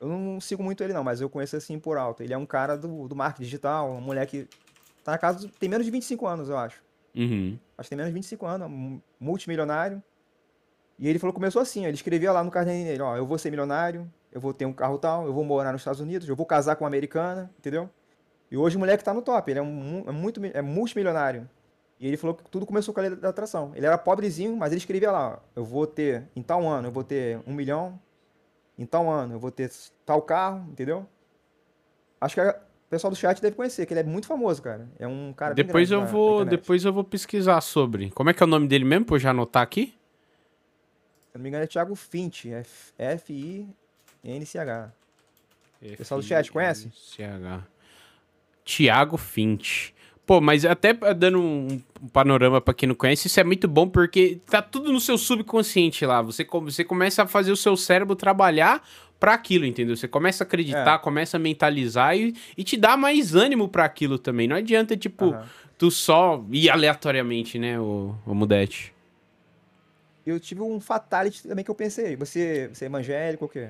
eu 0.01 0.09
não 0.09 0.40
sigo 0.40 0.62
muito 0.62 0.82
ele 0.82 0.93
não, 0.93 1.05
mas 1.05 1.20
eu 1.20 1.30
conheço 1.30 1.56
assim 1.56 1.78
por 1.78 1.97
alto. 1.97 2.22
Ele 2.22 2.34
é 2.34 2.38
um 2.38 2.47
cara 2.47 2.76
do, 2.76 3.06
do 3.09 3.14
marketing 3.14 3.44
digital, 3.44 3.93
um 3.93 4.01
moleque 4.01 4.48
tá 5.05 5.12
na 5.12 5.18
casa, 5.18 5.48
tem 5.59 5.68
menos 5.68 5.86
de 5.86 5.93
25 5.93 6.26
anos, 6.26 6.48
eu 6.48 6.59
acho. 6.59 6.82
Uhum. 7.14 7.59
Acho 7.78 7.86
que 7.86 7.90
tem 7.90 7.97
menos 7.97 8.10
de 8.10 8.14
25 8.14 8.47
anos, 8.47 8.68
um 8.68 9.01
multimilionário. 9.20 10.02
E 10.98 11.09
ele 11.09 11.18
falou 11.18 11.32
que 11.32 11.38
começou 11.38 11.62
assim, 11.62 11.84
ele 11.84 11.94
escrevia 11.94 12.32
lá 12.32 12.43
no 12.43 12.51
caderninho 12.51 12.86
dele, 12.86 13.02
ó, 13.02 13.16
eu 13.16 13.26
vou 13.26 13.38
ser 13.38 13.51
milionário, 13.51 14.10
eu 14.32 14.40
vou 14.40 14.52
ter 14.52 14.64
um 14.64 14.72
carro 14.72 14.98
tal, 14.98 15.26
eu 15.26 15.32
vou 15.32 15.44
morar 15.44 15.72
nos 15.72 15.82
Estados 15.82 16.01
Unidos, 16.01 16.28
eu 16.28 16.34
vou 16.34 16.47
casar 16.47 16.74
com 16.76 16.84
uma 16.84 16.88
americana, 16.88 17.51
entendeu? 17.59 17.88
E 18.51 18.56
hoje 18.56 18.76
o 18.76 18.78
moleque 18.78 19.05
tá 19.05 19.12
no 19.12 19.22
top, 19.22 19.51
ele 19.51 19.59
é, 19.59 19.62
um, 19.62 20.05
é 20.06 20.12
muito, 20.12 20.40
é 20.44 20.62
multimilionário. 20.62 21.48
E 21.98 22.06
ele 22.06 22.16
falou 22.16 22.36
que 22.36 22.44
tudo 22.51 22.66
começou 22.66 22.93
com 22.93 23.01
a 23.01 23.05
lei 23.05 23.16
da 23.16 23.31
atração. 23.31 23.73
Ele 23.74 23.86
era 23.86 23.97
pobrezinho, 23.97 24.55
mas 24.56 24.70
ele 24.73 24.78
escrevia 24.78 25.10
lá, 25.10 25.39
eu 25.55 25.64
vou 25.64 25.86
ter, 25.86 26.28
em 26.36 26.43
tal 26.43 26.66
ano, 26.68 26.89
eu 26.89 26.93
vou 26.93 27.02
ter 27.02 27.40
um 27.47 27.55
milhão, 27.55 27.98
em 28.78 28.85
tal 28.85 29.09
ano, 29.09 29.35
eu 29.35 29.39
vou 29.39 29.51
ter 29.51 29.70
tal 30.05 30.20
carro, 30.20 30.68
entendeu? 30.70 31.06
Acho 32.20 32.35
que 32.35 32.40
a- 32.43 32.60
o 32.86 32.89
pessoal 32.90 33.10
do 33.10 33.16
chat 33.16 33.40
deve 33.40 33.56
conhecer, 33.56 33.85
que 33.86 33.93
ele 33.94 34.01
é 34.01 34.05
muito 34.05 34.27
famoso, 34.27 34.60
cara. 34.62 34.86
É 34.98 35.06
um 35.09 35.32
cara 35.32 35.55
Depois 35.55 35.90
eu 35.90 36.05
vou, 36.05 36.44
depois 36.44 36.85
eu 36.85 36.93
vou 36.93 37.02
pesquisar 37.02 37.60
sobre. 37.62 38.10
Como 38.10 38.28
é 38.31 38.35
que 38.35 38.43
é 38.43 38.47
o 38.47 38.48
nome 38.48 38.68
dele 38.68 38.85
mesmo, 38.85 39.06
pra 39.06 39.16
eu 39.16 39.20
já 39.20 39.31
anotar 39.31 39.62
aqui? 39.62 39.94
Se 41.32 41.39
não 41.39 41.43
me 41.43 41.48
engano, 41.48 41.64
é 41.64 41.66
Thiago 41.66 41.94
Finch. 41.94 42.52
É 42.52 42.62
F-I-N-C-H. 43.14 44.93
Pessoal 45.97 46.20
do 46.20 46.27
chat, 46.27 46.51
conhece? 46.52 46.90
CH. 46.94 47.64
Tiago 48.64 49.16
Finch. 49.16 49.94
Pô, 50.26 50.40
mas 50.40 50.64
até 50.64 50.92
dando 50.92 51.40
um 51.40 51.80
um 52.02 52.08
panorama 52.08 52.60
pra 52.60 52.74
quem 52.74 52.88
não 52.88 52.94
conhece, 52.94 53.26
isso 53.26 53.40
é 53.40 53.44
muito 53.44 53.66
bom 53.66 53.88
porque 53.88 54.38
tá 54.50 54.60
tudo 54.60 54.92
no 54.92 55.00
seu 55.00 55.16
subconsciente 55.16 56.04
lá. 56.04 56.22
Você, 56.22 56.44
você 56.44 56.84
começa 56.84 57.22
a 57.22 57.26
fazer 57.26 57.50
o 57.52 57.56
seu 57.56 57.76
cérebro 57.76 58.14
trabalhar 58.14 58.86
pra 59.18 59.34
aquilo, 59.34 59.64
entendeu? 59.64 59.96
Você 59.96 60.06
começa 60.06 60.44
a 60.44 60.46
acreditar, 60.46 60.96
É. 60.96 60.98
começa 60.98 61.36
a 61.36 61.40
mentalizar 61.40 62.16
e, 62.16 62.34
e 62.56 62.62
te 62.62 62.76
dá 62.76 62.96
mais 62.96 63.34
ânimo 63.34 63.68
pra 63.68 63.84
aquilo 63.84 64.18
também. 64.18 64.46
Não 64.46 64.56
adianta, 64.56 64.96
tipo, 64.96 65.26
Aham. 65.30 65.46
tu 65.78 65.90
só 65.90 66.44
ir 66.50 66.68
aleatoriamente, 66.68 67.58
né, 67.58 67.80
o, 67.80 68.14
o 68.26 68.34
Mudete? 68.34 68.92
Eu 70.26 70.38
tive 70.40 70.60
um 70.60 70.78
fatality 70.80 71.44
também 71.48 71.64
que 71.64 71.70
eu 71.70 71.74
pensei. 71.74 72.14
Você, 72.16 72.68
você 72.72 72.84
é 72.84 72.88
evangélico 72.88 73.44
ou 73.44 73.48
o 73.48 73.52
quê? 73.52 73.68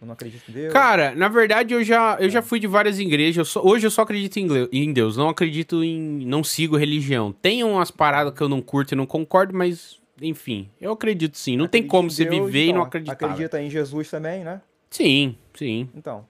Eu 0.00 0.06
não 0.06 0.14
acredito 0.14 0.48
em 0.48 0.52
Deus? 0.52 0.72
Cara, 0.72 1.14
na 1.14 1.28
verdade 1.28 1.74
eu 1.74 1.84
já, 1.84 2.16
eu 2.18 2.26
É. 2.26 2.30
já 2.30 2.40
fui 2.40 2.58
de 2.58 2.66
várias 2.66 2.98
igrejas. 2.98 3.36
eu 3.36 3.44
só- 3.44 3.62
hoje 3.62 3.86
eu 3.86 3.90
só 3.90 4.02
acredito 4.02 4.38
em, 4.38 4.92
Deus, 4.92 5.16
não 5.16 5.28
acredito 5.28 5.84
em. 5.84 6.24
Não 6.26 6.42
sigo 6.42 6.76
religião. 6.76 7.32
Tem 7.32 7.62
umas 7.62 7.90
paradas 7.90 8.32
que 8.34 8.40
eu 8.40 8.48
não 8.48 8.62
curto 8.62 8.92
e 8.92 8.96
não 8.96 9.04
concordo, 9.06 9.54
mas 9.56 9.98
enfim, 10.22 10.68
eu 10.80 10.92
acredito 10.92 11.36
sim. 11.36 11.56
Não 11.56 11.66
tem 11.68 11.80
Acredita 11.80 11.90
como 11.96 12.10
você 12.10 12.24
Deus, 12.24 12.46
viver 12.46 12.64
e 12.64 12.66
não 12.68 12.72
então, 12.78 12.82
acreditar. 12.82 13.14
velho. 13.16 13.32
Acredita 13.32 13.60
em 13.62 13.68
Jesus 13.70 14.08
também, 14.10 14.42
né? 14.44 14.60
Sim, 14.90 15.36
sim. 15.54 15.88
Então, 15.94 16.26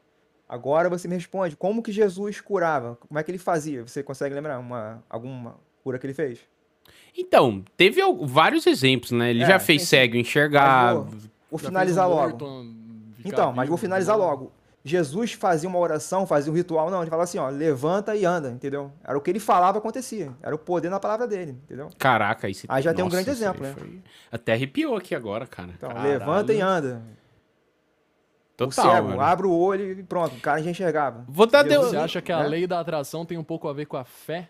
agora 0.48 0.88
você 0.88 1.06
me 1.08 1.14
responde, 1.14 1.56
como 1.56 1.82
que 1.82 1.92
Jesus 1.92 2.40
curava? 2.40 2.96
Como 3.08 3.18
é 3.18 3.22
que 3.22 3.30
ele 3.30 3.38
fazia? 3.38 3.82
Você 3.86 4.02
consegue 4.02 4.34
lembrar 4.34 4.58
uma, 4.58 5.02
alguma 5.08 5.56
cura 5.84 5.98
que 5.98 6.06
ele 6.06 6.14
fez? 6.14 6.40
Então, 7.16 7.64
teve 7.76 8.00
vários 8.22 8.66
exemplos, 8.66 9.10
né? 9.12 9.30
Ele 9.30 9.42
É, 9.42 9.46
já 9.46 9.58
fez 9.60 9.82
sim, 9.82 9.88
cego 9.88 10.16
enxergar. 10.16 10.94
Vou 10.94 11.58
fez 11.58 11.62
finalizar 11.66 12.08
logo. 12.08 12.64
Então, 13.24 13.52
mas 13.52 13.68
vou 13.68 13.76
finalizar 13.78 14.16
logo. 14.16 14.52
Jesus 14.82 15.34
fazia 15.34 15.68
uma 15.68 15.78
oração, 15.78 16.26
fazia 16.26 16.50
um 16.50 16.56
ritual, 16.56 16.90
não, 16.90 17.02
ele 17.02 17.10
falava 17.10 17.24
assim, 17.24 17.36
ó, 17.38 17.48
levanta 17.50 18.16
e 18.16 18.24
anda, 18.24 18.48
entendeu? 18.50 18.90
Era 19.04 19.18
o 19.18 19.20
que 19.20 19.28
ele 19.30 19.38
falava 19.38 19.76
acontecia, 19.76 20.32
era 20.42 20.54
o 20.54 20.58
poder 20.58 20.88
na 20.88 20.98
palavra 20.98 21.28
dele, 21.28 21.50
entendeu? 21.64 21.90
Caraca, 21.98 22.46
aí 22.46 22.54
você 22.54 22.66
Aí 22.66 22.82
já 22.82 22.94
tem 22.94 23.04
um 23.04 23.08
Nossa, 23.08 23.16
grande 23.18 23.30
isso 23.30 23.42
exemplo, 23.44 23.62
né? 23.62 23.74
foi- 23.76 24.00
Até 24.32 24.54
arrepiou 24.54 24.96
aqui 24.96 25.14
agora, 25.14 25.46
cara. 25.46 25.68
Então, 25.76 25.90
Caralho. 25.90 26.08
levanta 26.08 26.54
e 26.54 26.60
anda. 26.62 27.02
o 28.52 28.66
Total. 28.66 28.90
cego, 28.94 29.08
mano. 29.08 29.20
abre 29.20 29.46
o 29.46 29.52
olho 29.52 29.98
e 29.98 30.02
pronto, 30.02 30.36
o 30.36 30.40
cara 30.40 30.62
já 30.62 30.70
enxergava. 30.70 31.24
Vou 31.28 31.46
dar 31.46 31.62
Jesus, 31.62 31.80
deu- 31.80 31.90
Você 31.90 31.96
acha 31.96 32.22
que 32.22 32.32
a 32.32 32.38
né? 32.42 32.48
lei 32.48 32.66
da 32.66 32.80
atração 32.80 33.24
tem 33.26 33.36
um 33.38 33.44
pouco 33.44 33.68
a 33.68 33.72
ver 33.74 33.84
com 33.86 33.96
a 33.98 34.04
fé? 34.04 34.48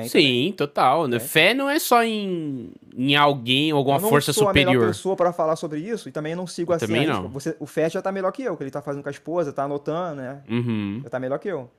Tem, 0.00 0.08
Sim, 0.08 0.54
total. 0.56 1.06
né? 1.06 1.16
É. 1.16 1.20
Fé 1.20 1.52
não 1.54 1.68
é 1.68 1.78
só 1.78 2.02
em, 2.02 2.70
em 2.96 3.14
alguém, 3.16 3.70
alguma 3.70 3.98
Eu 3.98 4.02
não 4.02 4.08
força 4.08 4.32
sou 4.32 4.44
a 4.44 4.46
superior. 4.48 4.86
pessoa 4.86 5.14
para 5.16 5.32
falar 5.32 5.56
sobre 5.56 5.80
isso 5.80 6.08
e 6.08 6.12
também 6.12 6.34
não 6.34 6.46
sigo 6.46 6.72
Eu 6.72 6.76
assim. 6.76 6.86
também 6.86 7.04
a 7.04 7.12
não. 7.14 7.22
risca. 7.22 7.28
Você, 7.32 7.56
o 7.60 7.66
Fett 7.66 7.92
já 7.94 8.02
tá 8.02 8.10
melhor 8.10 8.32
que 8.32 8.42
eu, 8.42 8.56
que 8.56 8.62
ele 8.62 8.70
tá 8.70 8.80
fazendo 8.80 9.02
com 9.02 9.08
a 9.08 9.12
esposa, 9.12 9.52
tá 9.52 9.64
anotando, 9.64 10.16
né? 10.22 10.40
Uhum. 10.48 11.00
Já 11.04 11.10
tá 11.10 11.20
melhor 11.20 11.38
que 11.38 11.48
eu. 11.48 11.70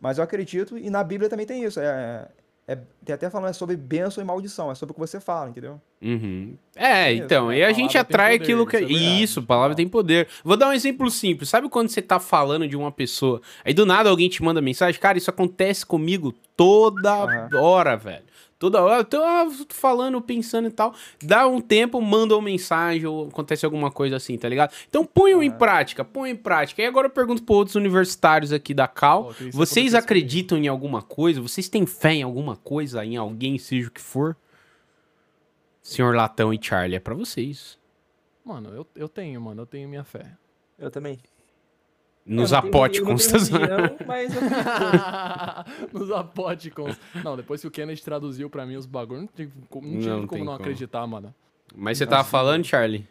Mas 0.00 0.16
eu 0.18 0.24
acredito, 0.24 0.78
e 0.78 0.88
na 0.88 1.04
Bíblia 1.04 1.28
também 1.28 1.44
tem 1.46 1.62
isso. 1.62 1.78
É, 1.78 2.26
é- 2.72 2.78
tem 3.04 3.14
até 3.14 3.28
falando 3.30 3.50
é 3.50 3.52
sobre 3.52 3.76
bênção 3.76 4.22
e 4.22 4.26
maldição, 4.26 4.70
é 4.70 4.74
sobre 4.74 4.92
o 4.92 4.94
que 4.94 5.00
você 5.00 5.18
fala, 5.20 5.50
entendeu? 5.50 5.80
Uhum. 6.02 6.56
É, 6.76 7.12
Isso, 7.12 7.24
então, 7.24 7.48
né? 7.48 7.58
e 7.58 7.64
a 7.64 7.68
A 7.68 7.72
gente 7.72 7.98
atrai 7.98 8.32
poder, 8.38 8.44
aquilo 8.44 8.66
que. 8.66 8.76
isso 8.78 8.84
é 8.84 8.88
verdade. 8.88 9.22
Isso, 9.22 9.42
palavra 9.42 9.76
tem 9.76 9.88
poder. 9.88 10.28
Vou 10.44 10.56
dar 10.56 10.68
um 10.68 10.72
exemplo 10.72 11.10
simples. 11.10 11.48
Sabe 11.48 11.68
quando 11.68 11.88
você 11.88 12.00
tá 12.00 12.18
falando 12.20 12.66
de 12.68 12.76
uma 12.76 12.90
pessoa, 12.92 13.40
aí 13.64 13.74
do 13.74 13.84
nada 13.84 14.08
alguém 14.08 14.28
te 14.28 14.42
manda 14.42 14.60
mensagem? 14.60 15.00
Cara, 15.00 15.18
isso 15.18 15.30
acontece 15.30 15.84
comigo 15.84 16.32
toda 16.56 17.12
Aham. 17.24 17.48
hora, 17.54 17.96
velho. 17.96 18.24
Toda 18.60 18.82
hora, 18.82 19.00
eu 19.00 19.04
tô 19.06 19.16
ah, 19.22 19.46
tô 19.66 19.74
falando, 19.74 20.20
pensando 20.20 20.68
e 20.68 20.70
tal. 20.70 20.94
Dá 21.24 21.46
um 21.48 21.62
tempo, 21.62 21.98
manda 22.02 22.36
uma 22.36 22.42
mensagem 22.42 23.06
ou 23.06 23.28
acontece 23.28 23.64
alguma 23.64 23.90
coisa 23.90 24.16
assim, 24.16 24.36
tá 24.36 24.50
ligado? 24.50 24.74
Então 24.86 25.02
ponham 25.02 25.42
em 25.42 25.48
Aham. 25.48 25.56
prática, 25.56 26.04
ponham 26.04 26.34
em 26.34 26.36
prática. 26.36 26.82
E 26.82 26.84
agora 26.84 27.06
eu 27.06 27.10
pergunto 27.10 27.42
para 27.42 27.54
outros 27.54 27.74
universitários 27.74 28.52
aqui 28.52 28.74
da 28.74 28.86
Cal: 28.86 29.30
isso 29.40 29.56
vocês 29.56 29.94
acreditam 29.94 30.58
em 30.58 30.68
alguma 30.68 31.00
coisa? 31.00 31.40
Vocês 31.40 31.70
têm 31.70 31.86
fé 31.86 32.16
em 32.16 32.22
alguma 32.22 32.54
coisa, 32.54 33.02
em 33.02 33.16
alguém, 33.16 33.56
seja 33.56 33.88
o 33.88 33.90
que 33.90 34.00
for? 34.00 34.36
Senhor 35.82 36.14
Latão 36.14 36.52
e 36.52 36.58
Charlie, 36.62 36.96
é 36.96 37.00
pra 37.00 37.14
vocês. 37.14 37.78
Mano, 38.44 38.68
eu, 38.74 38.86
eu 38.94 39.08
tenho, 39.08 39.40
mano, 39.40 39.62
eu 39.62 39.66
tenho 39.66 39.88
minha 39.88 40.04
fé. 40.04 40.32
Eu 40.78 40.90
também. 40.90 41.18
Nos 42.30 42.52
apóticos. 42.52 43.28
Nos 45.92 46.10
apóticos. 46.12 46.96
Não, 47.24 47.36
depois 47.36 47.60
que 47.60 47.66
o 47.66 47.70
Kennedy 47.70 48.02
traduziu 48.02 48.48
pra 48.48 48.64
mim 48.64 48.76
os 48.76 48.86
bagulhos, 48.86 49.22
não 49.22 49.28
tive 49.34 49.52
como 49.68 49.86
não, 49.88 49.98
tive 49.98 50.10
Não 50.10 50.26
como 50.26 50.44
não 50.44 50.52
como. 50.52 50.60
acreditar, 50.62 51.06
mano. 51.06 51.34
Mas 51.74 51.98
você 51.98 52.06
tava 52.06 52.22
falando, 52.24 52.64
Charlie? 52.64 53.06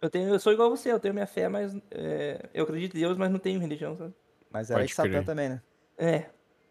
Eu, 0.00 0.10
tenho, 0.10 0.28
eu 0.28 0.40
sou 0.40 0.52
igual 0.52 0.68
você, 0.68 0.90
eu 0.90 0.98
tenho 0.98 1.14
minha 1.14 1.26
fé, 1.26 1.48
mas 1.48 1.76
é, 1.92 2.48
eu 2.52 2.64
acredito 2.64 2.96
em 2.96 3.00
Deus, 3.00 3.16
mas 3.16 3.30
não 3.30 3.38
tenho 3.38 3.60
religião, 3.60 3.96
sabe? 3.96 4.12
Mas 4.50 4.70
era 4.70 4.80
Pode 4.80 4.88
de 4.88 4.94
Satã 4.94 5.22
também, 5.22 5.48
né? 5.48 5.62
É. 5.96 6.26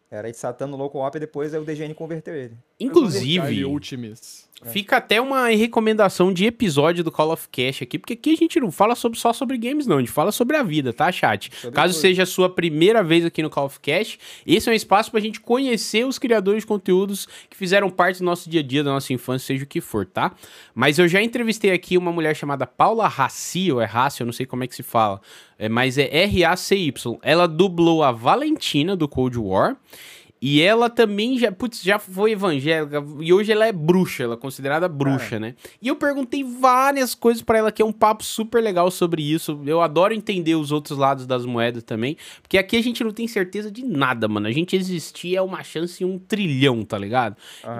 Era 0.09 0.29
de 0.29 0.37
Satã 0.37 0.67
no 0.67 0.75
Loco 0.75 0.99
Op 0.99 1.15
e 1.15 1.19
depois 1.21 1.53
o 1.53 1.63
DGN 1.63 1.93
converteu 1.93 2.35
ele. 2.35 2.57
Inclusive, 2.77 3.63
Ultimis. 3.63 4.49
Fica 4.65 4.97
até 4.97 5.19
uma 5.19 5.47
recomendação 5.47 6.31
de 6.31 6.45
episódio 6.45 7.03
do 7.03 7.11
Call 7.11 7.31
of 7.31 7.47
Cash 7.49 7.81
aqui, 7.81 7.97
porque 7.97 8.13
aqui 8.13 8.33
a 8.33 8.35
gente 8.35 8.59
não 8.59 8.71
fala 8.71 8.95
sobre, 8.95 9.17
só 9.17 9.33
sobre 9.33 9.57
games, 9.57 9.87
não. 9.87 9.97
A 9.97 9.99
gente 9.99 10.11
fala 10.11 10.31
sobre 10.31 10.57
a 10.57 10.63
vida, 10.63 10.93
tá, 10.93 11.11
chat? 11.11 11.51
Sobre 11.53 11.75
Caso 11.75 11.93
tudo. 11.93 12.01
seja 12.01 12.23
a 12.23 12.25
sua 12.25 12.49
primeira 12.49 13.03
vez 13.03 13.25
aqui 13.25 13.41
no 13.41 13.49
Call 13.49 13.65
of 13.65 13.79
Cash, 13.79 14.17
esse 14.45 14.69
é 14.69 14.71
um 14.71 14.75
espaço 14.75 15.11
pra 15.11 15.19
gente 15.19 15.39
conhecer 15.39 16.05
os 16.05 16.19
criadores 16.19 16.63
de 16.63 16.67
conteúdos 16.67 17.27
que 17.49 17.57
fizeram 17.57 17.89
parte 17.89 18.19
do 18.19 18.25
nosso 18.25 18.49
dia 18.49 18.59
a 18.59 18.63
dia, 18.63 18.83
da 18.83 18.91
nossa 18.91 19.13
infância, 19.13 19.47
seja 19.47 19.63
o 19.63 19.67
que 19.67 19.81
for, 19.81 20.05
tá? 20.05 20.31
Mas 20.73 20.99
eu 20.99 21.07
já 21.07 21.21
entrevistei 21.21 21.71
aqui 21.71 21.97
uma 21.97 22.11
mulher 22.11 22.35
chamada 22.35 22.65
Paula 22.67 23.07
Raci, 23.07 23.71
ou 23.71 23.81
é 23.81 23.85
Raci, 23.85 24.21
eu 24.21 24.25
não 24.25 24.33
sei 24.33 24.45
como 24.45 24.63
é 24.63 24.67
que 24.67 24.75
se 24.75 24.83
fala, 24.83 25.21
é, 25.57 25.69
mas 25.69 25.97
é 25.97 26.09
R-A-C-Y. 26.23 27.19
Ela 27.21 27.47
dublou 27.47 28.03
a 28.03 28.11
Valentina 28.11 28.95
do 28.95 29.07
Cold 29.07 29.37
War. 29.37 29.77
E 30.41 30.59
ela 30.59 30.89
também 30.89 31.37
já, 31.37 31.51
putz, 31.51 31.83
já 31.83 31.99
foi 31.99 32.31
evangélica 32.31 33.03
e 33.19 33.31
hoje 33.31 33.51
ela 33.51 33.67
é 33.67 33.71
bruxa, 33.71 34.23
ela 34.23 34.33
é 34.33 34.37
considerada 34.37 34.87
bruxa, 34.89 35.39
né? 35.39 35.53
E 35.79 35.87
eu 35.87 35.95
perguntei 35.95 36.43
várias 36.43 37.13
coisas 37.13 37.43
pra 37.43 37.59
ela 37.59 37.71
que 37.71 37.79
é 37.79 37.85
um 37.85 37.91
papo 37.91 38.23
super 38.23 38.59
legal 38.59 38.89
sobre 38.89 39.21
isso. 39.21 39.61
Eu 39.67 39.81
adoro 39.81 40.15
entender 40.15 40.55
os 40.55 40.71
outros 40.71 40.97
lados 40.97 41.27
das 41.27 41.45
moedas 41.45 41.83
também, 41.83 42.17
porque 42.41 42.57
aqui 42.57 42.75
a 42.75 42.81
gente 42.81 43.03
não 43.03 43.11
tem 43.11 43.27
certeza 43.27 43.69
de 43.69 43.85
nada, 43.85 44.27
mano. 44.27 44.47
A 44.47 44.51
gente 44.51 44.75
existir 44.75 45.35
é 45.35 45.41
uma 45.43 45.61
chance 45.63 46.03
em 46.03 46.07
um 46.07 46.17
trilhão, 46.17 46.83
tá 46.83 46.97
ligado? 46.97 47.37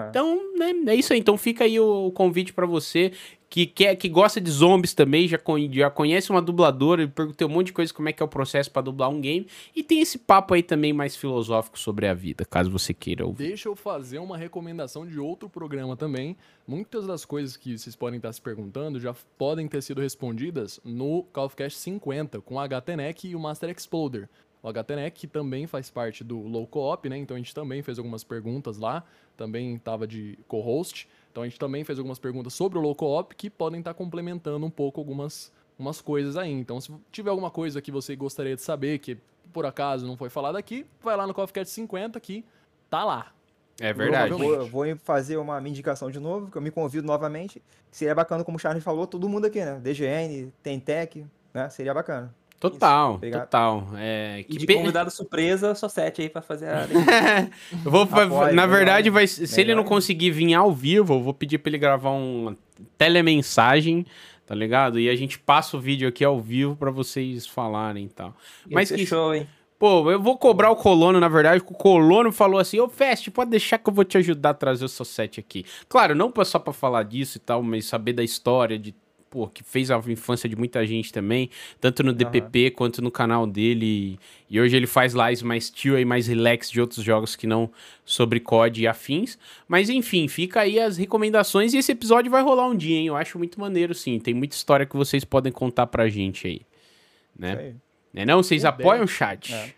Então, 0.09 0.39
né, 0.55 0.71
é 0.91 0.95
isso 0.95 1.13
aí. 1.13 1.19
Então 1.19 1.37
fica 1.39 1.63
aí 1.63 1.79
o, 1.79 2.07
o 2.07 2.11
convite 2.11 2.53
pra 2.53 2.67
você 2.67 3.11
que 3.51 3.65
quer 3.65 3.97
que 3.97 4.07
gosta 4.07 4.39
de 4.39 4.49
zombies 4.49 4.93
também, 4.93 5.27
já, 5.27 5.37
con- 5.37 5.69
já 5.73 5.89
conhece 5.91 6.31
uma 6.31 6.41
dubladora, 6.41 7.05
perguntei 7.05 7.45
um 7.45 7.49
monte 7.49 7.67
de 7.67 7.73
coisa 7.73 7.93
como 7.93 8.07
é 8.07 8.13
que 8.13 8.23
é 8.23 8.25
o 8.25 8.29
processo 8.29 8.71
pra 8.71 8.81
dublar 8.81 9.09
um 9.09 9.19
game 9.19 9.45
e 9.75 9.83
tem 9.83 9.99
esse 9.99 10.17
papo 10.17 10.53
aí 10.53 10.63
também 10.63 10.93
mais 10.93 11.17
filosófico 11.17 11.77
sobre 11.77 12.07
a 12.07 12.13
vida, 12.13 12.45
caso 12.45 12.71
você 12.71 12.93
queira 12.93 13.25
ouvir. 13.25 13.49
Deixa 13.49 13.67
eu 13.67 13.75
fazer 13.75 14.19
uma 14.19 14.37
recomendação 14.37 15.05
de 15.05 15.19
outro 15.19 15.49
programa 15.49 15.97
também. 15.97 16.37
Muitas 16.65 17.05
das 17.05 17.25
coisas 17.25 17.57
que 17.57 17.77
vocês 17.77 17.93
podem 17.93 18.15
estar 18.17 18.31
se 18.31 18.41
perguntando 18.41 19.01
já 19.01 19.13
podem 19.37 19.67
ter 19.67 19.83
sido 19.83 19.99
respondidas 19.99 20.79
no 20.85 21.23
Call 21.33 21.47
of 21.47 21.55
Cast 21.57 21.77
50, 21.77 22.39
com 22.39 22.55
o 22.55 22.59
HTNEC 22.59 23.27
e 23.27 23.35
o 23.35 23.39
Master 23.39 23.69
Exploder. 23.69 24.29
O 24.63 24.71
HTNEC 24.71 25.19
que 25.21 25.27
também 25.27 25.67
faz 25.67 25.89
parte 25.89 26.23
do 26.23 26.39
Low 26.39 26.65
Co-op, 26.67 27.09
né? 27.09 27.17
Então 27.17 27.35
a 27.35 27.37
gente 27.39 27.53
também 27.53 27.81
fez 27.81 27.97
algumas 27.97 28.23
perguntas 28.23 28.77
lá, 28.77 29.03
também 29.35 29.75
estava 29.75 30.07
de 30.07 30.39
co-host. 30.47 31.05
Então 31.31 31.43
a 31.43 31.47
gente 31.47 31.57
também 31.57 31.83
fez 31.83 31.97
algumas 31.97 32.19
perguntas 32.19 32.53
sobre 32.53 32.77
o 32.77 32.81
Low 32.81 32.93
Co-op 32.93 33.35
que 33.35 33.49
podem 33.49 33.79
estar 33.79 33.93
complementando 33.93 34.65
um 34.65 34.69
pouco 34.69 34.99
algumas 34.99 35.51
umas 35.79 36.01
coisas 36.01 36.37
aí. 36.37 36.51
Então 36.51 36.79
se 36.79 36.93
tiver 37.11 37.29
alguma 37.29 37.49
coisa 37.49 37.81
que 37.81 37.91
você 37.91 38.15
gostaria 38.15 38.55
de 38.55 38.61
saber, 38.61 38.99
que 38.99 39.17
por 39.51 39.65
acaso 39.65 40.05
não 40.05 40.15
foi 40.15 40.29
falado 40.29 40.57
aqui, 40.57 40.85
vai 41.01 41.15
lá 41.15 41.25
no 41.25 41.33
Cast 41.33 41.73
50 41.73 42.19
que 42.19 42.45
tá 42.89 43.03
lá. 43.03 43.31
É 43.79 43.91
verdade. 43.93 44.33
Vou, 44.33 44.67
vou 44.67 44.95
fazer 44.97 45.37
uma 45.37 45.59
minha 45.59 45.71
indicação 45.71 46.11
de 46.11 46.19
novo, 46.19 46.51
que 46.51 46.57
eu 46.57 46.61
me 46.61 46.69
convido 46.69 47.07
novamente. 47.07 47.61
Seria 47.89 48.13
bacana, 48.13 48.43
como 48.43 48.57
o 48.57 48.59
Charles 48.59 48.83
falou, 48.83 49.07
todo 49.07 49.27
mundo 49.27 49.45
aqui, 49.45 49.63
né? 49.63 49.79
DGN, 49.79 50.53
Tentec, 50.61 51.25
né? 51.53 51.67
Seria 51.69 51.93
bacana. 51.93 52.33
Total, 52.61 53.15
Obrigado. 53.15 53.41
total. 53.41 53.87
É, 53.97 54.39
E 54.41 54.43
que 54.43 54.57
de 54.59 54.65
pe- 54.67 54.75
convidado 54.75 55.09
surpresa, 55.11 55.73
só 55.75 55.89
sete 55.89 56.21
aí 56.21 56.29
pra 56.29 56.41
fazer 56.41 56.67
a. 56.69 56.85
Eu 57.83 57.91
vou, 57.91 58.03
Apoio, 58.03 58.29
na 58.29 58.45
melhor, 58.51 58.67
verdade, 58.69 59.09
vai, 59.09 59.25
se 59.27 59.43
ele 59.59 59.71
não 59.73 59.81
melhor. 59.83 59.89
conseguir 59.89 60.29
vir 60.31 60.53
ao 60.53 60.71
vivo, 60.71 61.15
eu 61.15 61.21
vou 61.21 61.33
pedir 61.33 61.57
pra 61.57 61.69
ele 61.71 61.77
gravar 61.79 62.11
uma 62.11 62.55
telemensagem, 62.97 64.05
tá 64.45 64.55
ligado? 64.55 64.99
E 64.99 65.09
a 65.09 65.15
gente 65.15 65.37
passa 65.39 65.75
o 65.75 65.79
vídeo 65.79 66.07
aqui 66.07 66.23
ao 66.23 66.39
vivo 66.39 66.75
pra 66.75 66.91
vocês 66.91 67.45
falarem 67.47 68.05
e 68.05 68.09
tal. 68.09 68.33
Mas 68.69 68.89
que, 68.91 68.97
Fechou, 68.99 69.33
hein? 69.35 69.47
pô, 69.79 70.09
eu 70.11 70.21
vou 70.21 70.37
cobrar 70.37 70.69
o 70.71 70.75
Colono, 70.75 71.19
na 71.19 71.27
verdade, 71.27 71.63
que 71.63 71.71
o 71.71 71.75
Colono 71.75 72.31
falou 72.31 72.59
assim, 72.59 72.79
ô 72.79 72.87
Fest, 72.87 73.29
pode 73.31 73.49
deixar 73.51 73.77
que 73.77 73.89
eu 73.89 73.93
vou 73.93 74.03
te 74.05 74.17
ajudar 74.17 74.51
a 74.51 74.53
trazer 74.53 74.85
o 74.85 74.89
seu 74.89 75.03
set 75.05 75.39
aqui. 75.39 75.65
Claro, 75.89 76.13
não 76.15 76.31
só 76.45 76.59
pra 76.59 76.73
falar 76.73 77.03
disso 77.03 77.37
e 77.37 77.41
tal, 77.41 77.61
mas 77.63 77.85
saber 77.85 78.13
da 78.13 78.23
história 78.23 78.77
de 78.77 78.93
pô, 79.31 79.47
que 79.47 79.63
fez 79.63 79.89
a 79.89 79.97
infância 80.07 80.47
de 80.49 80.57
muita 80.57 80.85
gente 80.85 81.11
também, 81.11 81.49
tanto 81.79 82.03
no 82.03 82.11
DPP 82.13 82.71
quanto 82.71 83.01
no 83.01 83.09
canal 83.09 83.47
dele. 83.47 84.19
E 84.49 84.59
hoje 84.59 84.75
ele 84.75 84.85
faz 84.85 85.13
lives 85.13 85.41
mais 85.41 85.71
chill 85.73 85.97
e 85.97 86.03
mais 86.03 86.27
relax 86.27 86.69
de 86.69 86.81
outros 86.81 87.03
jogos 87.03 87.35
que 87.35 87.47
não 87.47 87.71
sobre 88.03 88.41
COD 88.41 88.81
e 88.81 88.87
afins. 88.87 89.39
Mas 89.69 89.89
enfim, 89.89 90.27
fica 90.27 90.59
aí 90.59 90.77
as 90.77 90.97
recomendações 90.97 91.73
e 91.73 91.77
esse 91.77 91.93
episódio 91.93 92.29
vai 92.29 92.43
rolar 92.43 92.67
um 92.67 92.75
dia, 92.75 92.97
hein? 92.97 93.07
Eu 93.07 93.15
acho 93.15 93.37
muito 93.39 93.57
maneiro, 93.57 93.95
sim. 93.95 94.19
Tem 94.19 94.33
muita 94.33 94.53
história 94.53 94.85
que 94.85 94.97
vocês 94.97 95.23
podem 95.23 95.51
contar 95.51 95.87
pra 95.87 96.09
gente 96.09 96.45
aí. 96.45 96.53
Isso 96.55 96.65
Né? 97.39 97.53
aí. 97.57 97.75
Né 98.13 98.25
não? 98.25 98.43
Vocês 98.43 98.63
Ideia. 98.63 98.75
apoiam 98.75 99.05
o 99.05 99.07
chat? 99.07 99.53
É. 99.53 99.73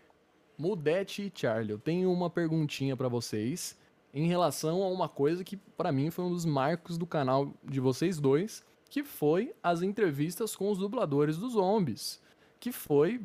Mudete 0.58 1.22
e 1.24 1.40
Charlie, 1.40 1.72
eu 1.72 1.78
tenho 1.80 2.12
uma 2.12 2.30
perguntinha 2.30 2.98
pra 2.98 3.08
vocês 3.08 3.78
em 4.14 4.28
relação 4.28 4.82
a 4.82 4.88
uma 4.88 5.08
coisa 5.08 5.44
que 5.44 5.58
pra 5.58 5.92
mim 5.92 6.10
foi 6.10 6.26
um 6.26 6.30
dos 6.32 6.46
marcos 6.46 6.98
do 6.98 7.06
canal 7.06 7.54
de 7.64 7.80
vocês 7.80 8.20
dois, 8.20 8.64
que 8.94 9.04
foi 9.04 9.56
as 9.64 9.82
entrevistas 9.82 10.56
com 10.56 10.70
os 10.70 10.78
dubladores 10.78 11.36
dos 11.36 11.54
zombies, 11.54 12.22
que 12.60 12.72
foi 12.72 13.20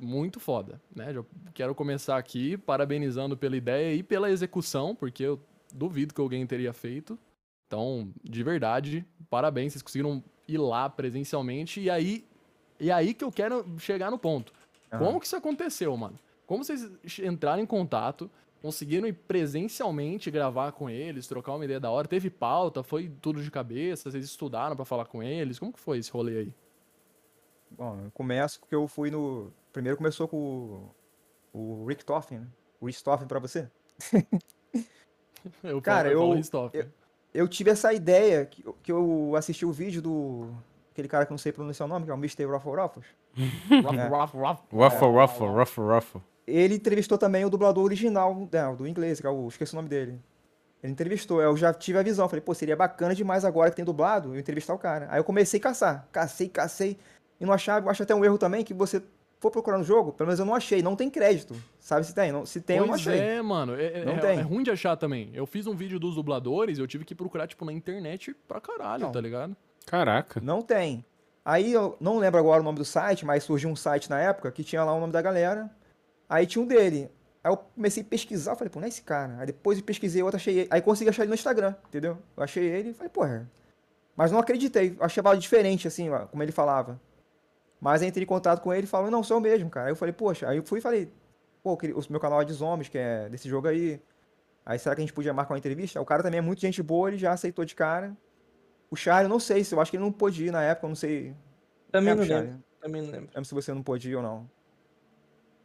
muito 0.00 0.40
foda, 0.40 0.80
né? 0.96 1.12
Já 1.12 1.22
quero 1.52 1.74
começar 1.74 2.16
aqui 2.16 2.56
parabenizando 2.56 3.36
pela 3.36 3.54
ideia 3.54 3.94
e 3.94 4.02
pela 4.02 4.30
execução, 4.30 4.94
porque 4.94 5.22
eu 5.22 5.38
duvido 5.74 6.14
que 6.14 6.20
alguém 6.22 6.46
teria 6.46 6.72
feito. 6.72 7.18
Então, 7.66 8.10
de 8.24 8.42
verdade, 8.42 9.04
parabéns, 9.28 9.74
vocês 9.74 9.82
conseguiram 9.82 10.24
ir 10.48 10.56
lá 10.56 10.88
presencialmente 10.88 11.82
e 11.82 11.90
aí 11.90 12.24
e 12.80 12.90
aí 12.90 13.12
que 13.12 13.22
eu 13.24 13.30
quero 13.30 13.66
chegar 13.78 14.10
no 14.10 14.18
ponto. 14.18 14.54
Aham. 14.90 15.04
Como 15.04 15.20
que 15.20 15.26
isso 15.26 15.36
aconteceu, 15.36 15.94
mano? 15.98 16.18
Como 16.46 16.64
vocês 16.64 16.90
entraram 17.22 17.62
em 17.62 17.66
contato, 17.66 18.30
conseguiram 18.62 19.06
ir 19.06 19.12
presencialmente 19.12 20.30
gravar 20.30 20.72
com 20.72 20.88
eles, 20.90 21.26
trocar 21.26 21.54
uma 21.54 21.64
ideia 21.64 21.80
da 21.80 21.90
hora? 21.90 22.06
Teve 22.08 22.28
pauta, 22.30 22.82
foi 22.82 23.08
tudo 23.20 23.42
de 23.42 23.50
cabeça, 23.50 24.10
vocês 24.10 24.24
estudaram 24.24 24.74
pra 24.76 24.84
falar 24.84 25.06
com 25.06 25.22
eles? 25.22 25.58
Como 25.58 25.72
que 25.72 25.80
foi 25.80 25.98
esse 25.98 26.10
rolê 26.10 26.38
aí? 26.38 26.54
Bom, 27.70 28.00
eu 28.04 28.10
começo 28.12 28.60
porque 28.60 28.74
eu 28.74 28.86
fui 28.88 29.10
no. 29.10 29.52
Primeiro 29.72 29.96
começou 29.96 30.26
com 30.26 30.90
o, 31.52 31.82
o 31.82 31.86
Rick 31.86 32.04
Toffin, 32.04 32.36
né? 32.38 32.46
O 32.80 32.86
Rick 32.86 33.02
Toffin 33.02 33.26
pra 33.26 33.38
você. 33.38 33.68
Eu 35.62 35.80
Cara, 35.80 36.10
eu- 36.10 36.20
eu- 36.74 36.86
Eu 37.32 37.46
tive 37.46 37.70
essa 37.70 37.92
ideia 37.92 38.44
que, 38.44 38.66
eu- 38.66 38.76
que 38.82 38.90
eu 38.90 39.34
assisti 39.36 39.64
o 39.64 39.70
vídeo 39.72 40.02
do. 40.02 40.50
Aquele 40.90 41.06
cara 41.08 41.24
que 41.24 41.30
eu 41.30 41.34
não 41.34 41.38
sei 41.38 41.52
pronunciar 41.52 41.86
o 41.86 41.88
nome, 41.88 42.04
que 42.04 42.10
é 42.10 42.14
o 42.14 42.16
Mr. 42.16 42.44
Ruffle 42.44 42.72
Ruffles. 42.74 43.06
Ruff, 43.36 43.96
É. 43.98 44.08
ruff, 44.08 44.36
ruff. 44.36 44.62
Ruffle, 44.72 45.08
ruffle, 45.08 45.46
ruffle, 45.46 45.84
ruffle. 45.84 46.20
Ele 46.48 46.74
entrevistou 46.76 47.18
também 47.18 47.44
o 47.44 47.50
dublador 47.50 47.84
original, 47.84 48.34
né, 48.50 48.74
do 48.76 48.86
inglês, 48.86 49.20
que 49.20 49.26
é 49.26 49.30
o. 49.30 49.48
Esqueci 49.48 49.72
o 49.72 49.76
nome 49.76 49.88
dele. 49.88 50.18
Ele 50.82 50.92
entrevistou, 50.92 51.42
eu 51.42 51.56
já 51.56 51.74
tive 51.74 51.98
a 51.98 52.02
visão. 52.02 52.28
Falei, 52.28 52.40
pô, 52.40 52.54
seria 52.54 52.76
bacana 52.76 53.14
demais 53.14 53.44
agora 53.44 53.68
que 53.70 53.76
tem 53.76 53.84
dublado 53.84 54.34
eu 54.34 54.38
entrevistar 54.38 54.74
o 54.74 54.78
cara. 54.78 55.08
Aí 55.10 55.18
eu 55.18 55.24
comecei 55.24 55.58
a 55.58 55.62
caçar. 55.62 56.08
Cacei, 56.12 56.48
cacei. 56.48 56.96
E 57.40 57.44
não 57.44 57.52
achava, 57.52 57.86
eu 57.86 57.90
acho 57.90 58.02
até 58.02 58.14
um 58.14 58.24
erro 58.24 58.38
também 58.38 58.64
que 58.64 58.72
você 58.72 59.02
for 59.40 59.50
procurar 59.50 59.78
no 59.78 59.84
jogo, 59.84 60.12
pelo 60.12 60.26
menos 60.26 60.40
eu 60.40 60.46
não 60.46 60.54
achei, 60.54 60.82
não 60.82 60.96
tem 60.96 61.08
crédito. 61.08 61.54
Sabe 61.78 62.04
se 62.06 62.12
tem? 62.14 62.32
Não, 62.32 62.44
se 62.44 62.60
tem, 62.60 62.76
eu 62.78 62.82
não 62.82 62.88
Pois 62.90 63.06
achei. 63.06 63.20
é, 63.20 63.42
mano. 63.42 63.74
É, 63.76 64.00
é- 64.00 64.04
Não 64.04 64.14
é- 64.14 64.18
tem. 64.18 64.38
é 64.38 64.42
ruim 64.42 64.62
de 64.64 64.70
achar 64.70 64.96
também. 64.96 65.30
Eu 65.32 65.46
fiz 65.46 65.66
um 65.66 65.74
vídeo 65.76 65.98
dos 66.00 66.14
dubladores 66.16 66.78
e 66.78 66.80
eu 66.80 66.86
tive 66.88 67.04
que 67.04 67.14
procurar, 67.14 67.46
tipo, 67.46 67.64
na 67.64 67.72
internet 67.72 68.34
pra 68.48 68.60
caralho, 68.60 69.04
Não. 69.04 69.12
tá 69.12 69.20
ligado? 69.20 69.56
Caraca. 69.86 70.40
Não 70.40 70.60
tem. 70.62 71.04
Aí 71.44 71.72
eu 71.72 71.96
não 72.00 72.18
lembro 72.18 72.38
agora 72.40 72.60
o 72.60 72.64
nome 72.64 72.78
do 72.78 72.84
site, 72.84 73.24
mas 73.24 73.44
surgiu 73.44 73.70
um 73.70 73.76
site 73.76 74.10
na 74.10 74.20
época 74.20 74.50
que 74.50 74.62
tinha 74.64 74.82
lá 74.84 74.92
o 74.92 75.00
nome 75.00 75.12
da 75.12 75.22
galera. 75.22 75.70
Aí 76.28 76.46
tinha 76.46 76.62
um 76.62 76.66
dele. 76.66 77.10
Aí 77.42 77.52
eu 77.52 77.56
comecei 77.56 78.02
a 78.02 78.06
pesquisar, 78.06 78.56
falei, 78.56 78.70
pô, 78.70 78.80
não 78.80 78.86
é 78.86 78.88
esse 78.88 79.02
cara. 79.02 79.36
Aí 79.38 79.46
depois 79.46 79.78
eu 79.78 79.84
pesquisei 79.84 80.22
outro, 80.22 80.36
achei 80.36 80.60
ele. 80.60 80.68
Aí 80.70 80.82
consegui 80.82 81.10
achar 81.10 81.22
ele 81.22 81.30
no 81.30 81.34
Instagram, 81.34 81.74
entendeu? 81.86 82.18
Eu 82.36 82.42
achei 82.42 82.64
ele 82.64 82.90
e 82.90 82.94
falei, 82.94 83.08
porra. 83.08 83.50
Mas 84.16 84.32
não 84.32 84.38
acreditei, 84.38 84.96
achava 85.00 85.36
diferente, 85.36 85.86
assim, 85.86 86.08
como 86.30 86.42
ele 86.42 86.52
falava. 86.52 87.00
Mas 87.80 88.02
entrei 88.02 88.24
em 88.24 88.26
contato 88.26 88.60
com 88.60 88.74
ele 88.74 88.84
e 88.84 88.88
falou, 88.88 89.10
não, 89.10 89.22
sou 89.22 89.36
eu 89.36 89.40
mesmo, 89.40 89.70
cara. 89.70 89.86
Aí 89.86 89.92
eu 89.92 89.96
falei, 89.96 90.12
poxa, 90.12 90.48
aí 90.48 90.56
eu 90.56 90.64
fui 90.64 90.80
e 90.80 90.82
falei, 90.82 91.12
pô, 91.62 91.74
o 91.74 92.02
meu 92.10 92.20
canal 92.20 92.42
é 92.42 92.44
de 92.44 92.52
zombies, 92.52 92.88
que 92.88 92.98
é 92.98 93.28
desse 93.28 93.48
jogo 93.48 93.68
aí. 93.68 94.00
Aí 94.66 94.78
será 94.78 94.94
que 94.94 95.00
a 95.00 95.04
gente 95.04 95.14
podia 95.14 95.32
marcar 95.32 95.54
uma 95.54 95.58
entrevista? 95.58 96.00
O 96.00 96.04
cara 96.04 96.22
também 96.22 96.38
é 96.38 96.42
muito 96.42 96.60
gente 96.60 96.82
boa, 96.82 97.08
ele 97.08 97.16
já 97.16 97.32
aceitou 97.32 97.64
de 97.64 97.74
cara. 97.74 98.14
O 98.90 98.96
Charlie, 98.96 99.26
eu 99.26 99.28
não 99.28 99.38
sei, 99.38 99.62
se 99.62 99.74
eu 99.74 99.80
acho 99.80 99.90
que 99.90 99.96
ele 99.96 100.04
não 100.04 100.12
pôde 100.12 100.46
ir 100.46 100.50
na 100.50 100.62
época, 100.62 100.86
eu 100.86 100.88
não 100.88 100.96
sei. 100.96 101.34
Também 101.92 102.12
É, 102.12 102.14
não 102.16 102.24
lembro. 102.24 102.64
Também 102.80 103.02
não 103.02 103.10
lembro. 103.10 103.28
Lembro 103.28 103.44
se 103.44 103.54
você 103.54 103.72
não 103.72 103.82
pôde 103.82 104.10
ir 104.10 104.16
ou 104.16 104.22
não. 104.22 104.50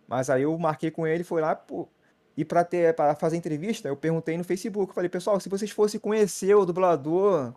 Mas 0.07 0.30
aí 0.30 0.43
eu 0.43 0.57
marquei 0.57 0.91
com 0.91 1.05
ele, 1.07 1.23
foi 1.23 1.41
lá, 1.41 1.55
pô. 1.55 1.88
E 2.35 2.43
pra, 2.43 2.63
ter, 2.63 2.95
pra 2.95 3.13
fazer 3.15 3.38
entrevista, 3.38 3.88
eu 3.88 3.95
perguntei 3.95 4.38
no 4.38 4.43
Facebook. 4.43 4.93
Falei, 4.93 5.09
pessoal, 5.09 5.39
se 5.39 5.49
vocês 5.49 5.69
fossem 5.71 5.99
conhecer 5.99 6.55
o 6.55 6.65
dublador, 6.65 7.53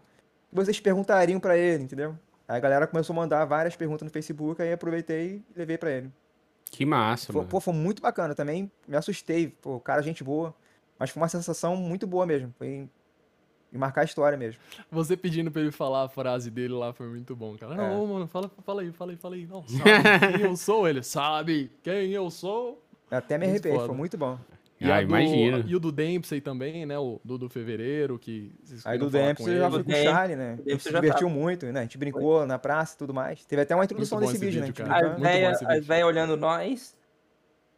vocês 0.52 0.78
perguntariam 0.80 1.40
pra 1.40 1.56
ele, 1.56 1.84
entendeu? 1.84 2.16
Aí 2.46 2.56
a 2.56 2.60
galera 2.60 2.86
começou 2.86 3.12
a 3.14 3.16
mandar 3.16 3.44
várias 3.46 3.74
perguntas 3.74 4.04
no 4.04 4.10
Facebook, 4.12 4.60
aí 4.62 4.72
aproveitei 4.72 5.42
e 5.54 5.58
levei 5.58 5.76
pra 5.78 5.90
ele. 5.90 6.12
Que 6.70 6.84
massa, 6.84 7.26
Foi, 7.32 7.36
mano. 7.36 7.48
pô, 7.48 7.60
foi 7.60 7.72
muito 7.74 8.02
bacana 8.02 8.34
também. 8.34 8.70
Me 8.86 8.96
assustei, 8.96 9.48
pô, 9.48 9.80
cara, 9.80 10.02
gente 10.02 10.22
boa. 10.22 10.54
Mas 10.98 11.10
foi 11.10 11.22
uma 11.22 11.28
sensação 11.28 11.76
muito 11.76 12.06
boa 12.06 12.26
mesmo. 12.26 12.52
Foi 12.58 12.88
e 13.76 13.78
marcar 13.78 14.00
a 14.00 14.04
história 14.04 14.36
mesmo. 14.36 14.60
Você 14.90 15.16
pedindo 15.16 15.50
pra 15.50 15.62
ele 15.62 15.70
falar 15.70 16.04
a 16.04 16.08
frase 16.08 16.50
dele 16.50 16.74
lá 16.74 16.92
foi 16.92 17.06
muito 17.08 17.36
bom, 17.36 17.56
cara. 17.56 17.74
É. 17.74 17.76
Não, 17.76 18.06
mano, 18.06 18.26
fala, 18.26 18.50
fala 18.64 18.82
aí, 18.82 18.90
fala 18.92 19.12
aí, 19.12 19.16
fala 19.16 19.34
aí. 19.34 19.46
Não, 19.46 19.62
sabe 19.68 20.32
quem 20.38 20.46
eu 20.46 20.56
sou? 20.56 20.88
Ele 20.88 21.02
sabe 21.02 21.70
quem 21.82 22.12
eu 22.12 22.30
sou. 22.30 22.82
Eu 23.10 23.18
até 23.18 23.38
me 23.38 23.46
foda. 23.58 23.86
foi 23.86 23.94
muito 23.94 24.16
bom. 24.18 24.38
E 24.78 24.90
Ah, 24.90 24.96
a 24.98 25.02
do-. 25.02 25.68
E 25.68 25.74
o 25.74 25.80
do 25.80 25.90
Dempsey 25.90 26.40
também, 26.40 26.84
né? 26.84 26.98
O 26.98 27.18
do, 27.24 27.38
do 27.38 27.48
Fevereiro, 27.48 28.18
que 28.18 28.52
vocês 28.62 28.86
Aí 28.86 28.98
do 28.98 29.08
Dempsey 29.08 29.56
já 29.56 29.70
fui 29.70 29.82
com 29.82 29.90
o 29.90 29.94
Charlie, 29.94 30.36
né? 30.36 30.58
A 30.66 30.70
gente 30.70 30.82
se 30.82 30.90
já 30.90 31.00
divertiu 31.00 31.28
tava. 31.28 31.40
muito, 31.40 31.66
né? 31.66 31.80
A 31.80 31.82
gente 31.82 31.96
brincou 31.96 32.44
na 32.46 32.58
praça 32.58 32.94
e 32.94 32.98
tudo 32.98 33.14
mais. 33.14 33.42
Teve 33.46 33.62
até 33.62 33.74
uma 33.74 33.84
introdução 33.84 34.18
bom 34.18 34.26
nesse 34.26 34.36
esse 34.36 34.44
vídeo, 34.44 34.60
né? 34.60 34.66
A 34.66 34.68
vídeo, 34.68 34.84
gente 34.84 34.88
cara. 34.90 35.06
A 35.06 35.08
Muito 35.08 35.20
brincando. 35.22 35.32
bom 35.34 35.40
véia, 35.40 35.50
esse 35.52 35.64
a 35.64 35.68
vídeo. 35.68 35.84
véia 35.84 36.06
olhando 36.06 36.36
nós. 36.36 36.94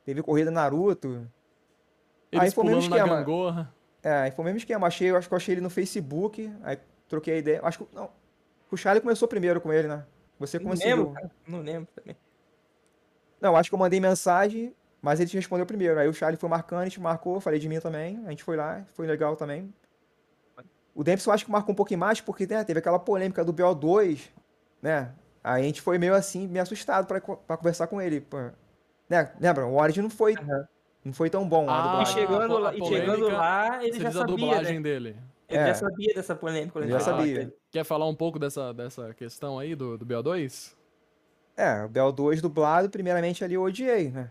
Teve 0.04 0.22
corrida 0.22 0.50
Naruto. 0.50 1.28
Eles 2.32 2.44
Aí 2.46 2.50
foi 2.50 2.64
o 2.64 2.66
mesmo 2.66 2.82
pulando 2.82 2.90
na 2.90 2.96
esquema. 2.96 3.22
É, 4.02 4.30
foi 4.30 4.42
o 4.42 4.44
mesmo 4.44 4.58
esquema. 4.58 4.86
Achei, 4.86 5.10
eu 5.10 5.16
acho 5.16 5.28
que 5.28 5.34
eu 5.34 5.36
achei 5.36 5.54
ele 5.54 5.60
no 5.60 5.70
Facebook. 5.70 6.52
Aí 6.62 6.78
troquei 7.08 7.34
a 7.34 7.38
ideia. 7.38 7.60
Acho 7.62 7.84
que. 7.84 7.94
Não. 7.94 8.10
O 8.70 8.76
Charlie 8.76 9.00
começou 9.00 9.26
primeiro 9.26 9.60
com 9.60 9.72
ele, 9.72 9.88
né? 9.88 10.04
Você 10.38 10.58
Não 10.58 10.70
conseguiu. 10.70 10.96
lembro, 10.96 11.12
cara. 11.12 11.30
Não 11.46 11.60
lembro 11.60 11.88
também. 11.94 12.16
Não, 13.40 13.56
acho 13.56 13.70
que 13.70 13.74
eu 13.74 13.78
mandei 13.78 14.00
mensagem. 14.00 14.74
Mas 15.00 15.20
ele 15.20 15.30
te 15.30 15.36
respondeu 15.36 15.64
primeiro. 15.64 15.98
Aí 15.98 16.08
o 16.08 16.12
Charlie 16.12 16.38
foi 16.38 16.48
marcando, 16.48 16.80
a 16.80 16.84
gente 16.84 17.00
marcou, 17.00 17.40
falei 17.40 17.60
de 17.60 17.68
mim 17.68 17.78
também. 17.78 18.20
A 18.26 18.30
gente 18.30 18.42
foi 18.42 18.56
lá, 18.56 18.84
foi 18.94 19.06
legal 19.06 19.36
também. 19.36 19.72
O 20.94 21.04
Dempsey 21.04 21.30
eu 21.30 21.32
acho 21.32 21.44
que 21.44 21.50
marcou 21.50 21.72
um 21.72 21.76
pouquinho 21.76 22.00
mais, 22.00 22.20
porque 22.20 22.46
né, 22.46 22.64
teve 22.64 22.80
aquela 22.80 22.98
polêmica 22.98 23.44
do 23.44 23.54
BO2, 23.54 24.28
né? 24.82 25.12
Aí 25.44 25.62
a 25.62 25.64
gente 25.64 25.80
foi 25.80 25.98
meio 25.98 26.14
assim, 26.14 26.48
meio 26.48 26.64
assustado 26.64 27.06
pra 27.06 27.20
conversar 27.56 27.86
com 27.86 28.02
ele. 28.02 28.26
Né? 29.08 29.32
Lembra? 29.40 29.66
O 29.66 29.80
Origin 29.80 30.02
não 30.02 30.10
foi, 30.10 30.34
não 31.04 31.12
foi 31.12 31.30
tão 31.30 31.48
bom. 31.48 31.68
a 31.68 32.00
Ah, 32.00 32.02
E 32.02 32.06
chegando, 32.06 32.56
a 32.56 32.60
lá, 32.60 32.74
e 32.74 32.84
chegando 32.84 33.14
polêmica, 33.18 33.36
lá, 33.36 33.84
ele 33.84 33.92
já 34.00 34.08
diz 34.08 34.16
a 34.16 34.20
sabia, 34.20 34.36
dublagem 34.36 34.74
né? 34.76 34.80
dele. 34.82 35.16
Ele 35.48 35.58
É. 35.58 35.66
já 35.68 35.74
sabia 35.74 36.14
dessa 36.14 36.34
polêmica. 36.34 36.72
quando 36.72 36.84
Ele 36.84 36.92
já 36.92 37.00
falar 37.00 37.16
sabia. 37.18 37.54
Quer 37.70 37.84
falar 37.84 38.06
um 38.06 38.14
pouco 38.14 38.38
dessa, 38.38 38.72
dessa 38.74 39.14
questão 39.14 39.58
aí 39.58 39.74
do, 39.74 39.96
do 39.96 40.04
BO2? 40.04 40.74
É, 41.56 41.84
o 41.84 41.88
BO2 41.88 42.40
dublado, 42.40 42.88
primeiramente 42.90 43.42
ali 43.42 43.54
eu 43.54 43.62
odiei, 43.62 44.10
né? 44.10 44.30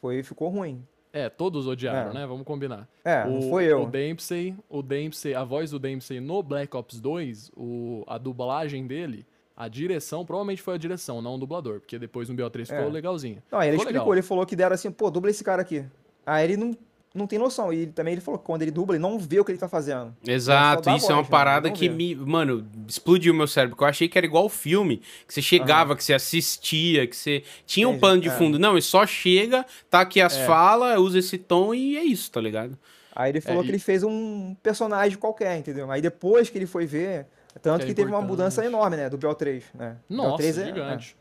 Foi, 0.00 0.22
ficou 0.22 0.48
ruim. 0.50 0.86
É, 1.12 1.28
todos 1.28 1.66
odiaram, 1.66 2.10
É. 2.10 2.14
né? 2.14 2.26
Vamos 2.26 2.44
combinar. 2.44 2.88
É, 3.04 3.24
o, 3.24 3.30
não 3.30 3.42
foi 3.50 3.64
eu. 3.64 3.82
O 3.84 3.86
Dempsey, 3.86 4.54
o 4.68 4.82
Dempsey, 4.82 5.34
a 5.34 5.44
voz 5.44 5.70
do 5.70 5.78
Dempsey 5.78 6.20
no 6.20 6.42
Black 6.42 6.76
Ops 6.76 7.00
2, 7.00 7.52
o, 7.56 8.04
a 8.06 8.18
dublagem 8.18 8.86
dele, 8.86 9.24
a 9.56 9.68
direção, 9.68 10.24
provavelmente 10.24 10.60
foi 10.62 10.74
a 10.74 10.78
direção, 10.78 11.22
não 11.22 11.36
o 11.36 11.38
dublador, 11.38 11.80
porque 11.80 11.98
depois 11.98 12.28
no 12.28 12.34
BO3 12.34 12.66
ficou 12.66 12.88
É. 12.88 12.90
legalzinho. 12.90 13.42
Não, 13.50 13.58
aí 13.58 13.68
ele 13.68 13.76
Ficou 13.78 13.84
explicou, 13.90 14.04
legal. 14.10 14.14
ele 14.14 14.22
falou 14.26 14.46
que 14.46 14.56
deram 14.56 14.74
assim, 14.74 14.90
pô, 14.90 15.10
dubla 15.10 15.30
esse 15.30 15.44
cara 15.44 15.62
aqui. 15.62 15.84
Aí 16.26 16.44
ele 16.44 16.56
não, 16.56 16.76
não 17.14 17.26
tem 17.28 17.38
noção. 17.38 17.72
E 17.72 17.76
ele- 17.82 17.92
também 17.92 18.12
ele 18.14 18.20
falou 18.20 18.38
que 18.40 18.44
quando 18.46 18.62
ele 18.62 18.72
dubla, 18.72 18.96
ele 18.96 19.02
não 19.02 19.16
vê 19.16 19.38
o 19.38 19.44
que 19.44 19.52
ele 19.52 19.58
tá 19.58 19.68
fazendo. 19.68 20.12
Exato, 20.26 20.90
isso 20.90 21.06
é 21.06 21.14
uma 21.14 21.22
voz, 21.22 21.26
né? 21.26 21.30
parada 21.30 21.70
que 21.70 21.88
me, 21.88 22.16
mano, 22.16 22.66
explodiu 22.88 23.32
meu 23.32 23.46
cérebro. 23.46 23.76
Que 23.76 23.84
eu 23.84 23.86
achei 23.86 24.08
que 24.08 24.18
era 24.18 24.26
igual 24.26 24.48
filme, 24.48 25.00
que 25.26 25.32
você 25.32 25.40
chegava, 25.40 25.94
que 25.94 26.02
você 26.02 26.14
assistia, 26.14 27.06
que 27.06 27.14
você 27.16 27.44
tinha 27.64 27.86
um 27.86 27.92
Entendi, 27.92 28.00
pano 28.00 28.20
de 28.22 28.28
é. 28.28 28.32
fundo. 28.32 28.58
Não, 28.58 28.72
ele 28.72 28.82
só 28.82 29.06
chega, 29.06 29.64
tá 29.88 30.00
aqui 30.00 30.20
as 30.20 30.36
É. 30.36 30.46
falas, 30.46 30.98
usa 30.98 31.20
esse 31.20 31.38
tom 31.38 31.72
e 31.72 31.96
é 31.96 32.02
isso, 32.02 32.28
tá 32.32 32.40
ligado? 32.40 32.76
Aí 33.14 33.30
ele 33.30 33.40
falou 33.40 33.62
e- 33.62 33.66
que 33.66 33.70
ele 33.70 33.78
fez 33.78 34.02
um 34.02 34.56
personagem 34.60 35.16
qualquer, 35.16 35.56
entendeu? 35.56 35.88
Aí 35.92 36.02
depois 36.02 36.50
que 36.50 36.58
ele 36.58 36.66
foi 36.66 36.84
ver, 36.86 37.26
tanto 37.60 37.80
Que 37.80 37.86
que, 37.86 37.92
é 37.92 37.94
teve 37.94 38.10
uma 38.10 38.22
mudança 38.22 38.64
enorme, 38.64 38.96
né, 38.96 39.08
do 39.08 39.18
BO3, 39.18 39.62
né? 39.74 39.96
Nossa, 40.08 40.42
BO3 40.42 40.48
é- 40.48 40.66
gigante. 40.66 41.16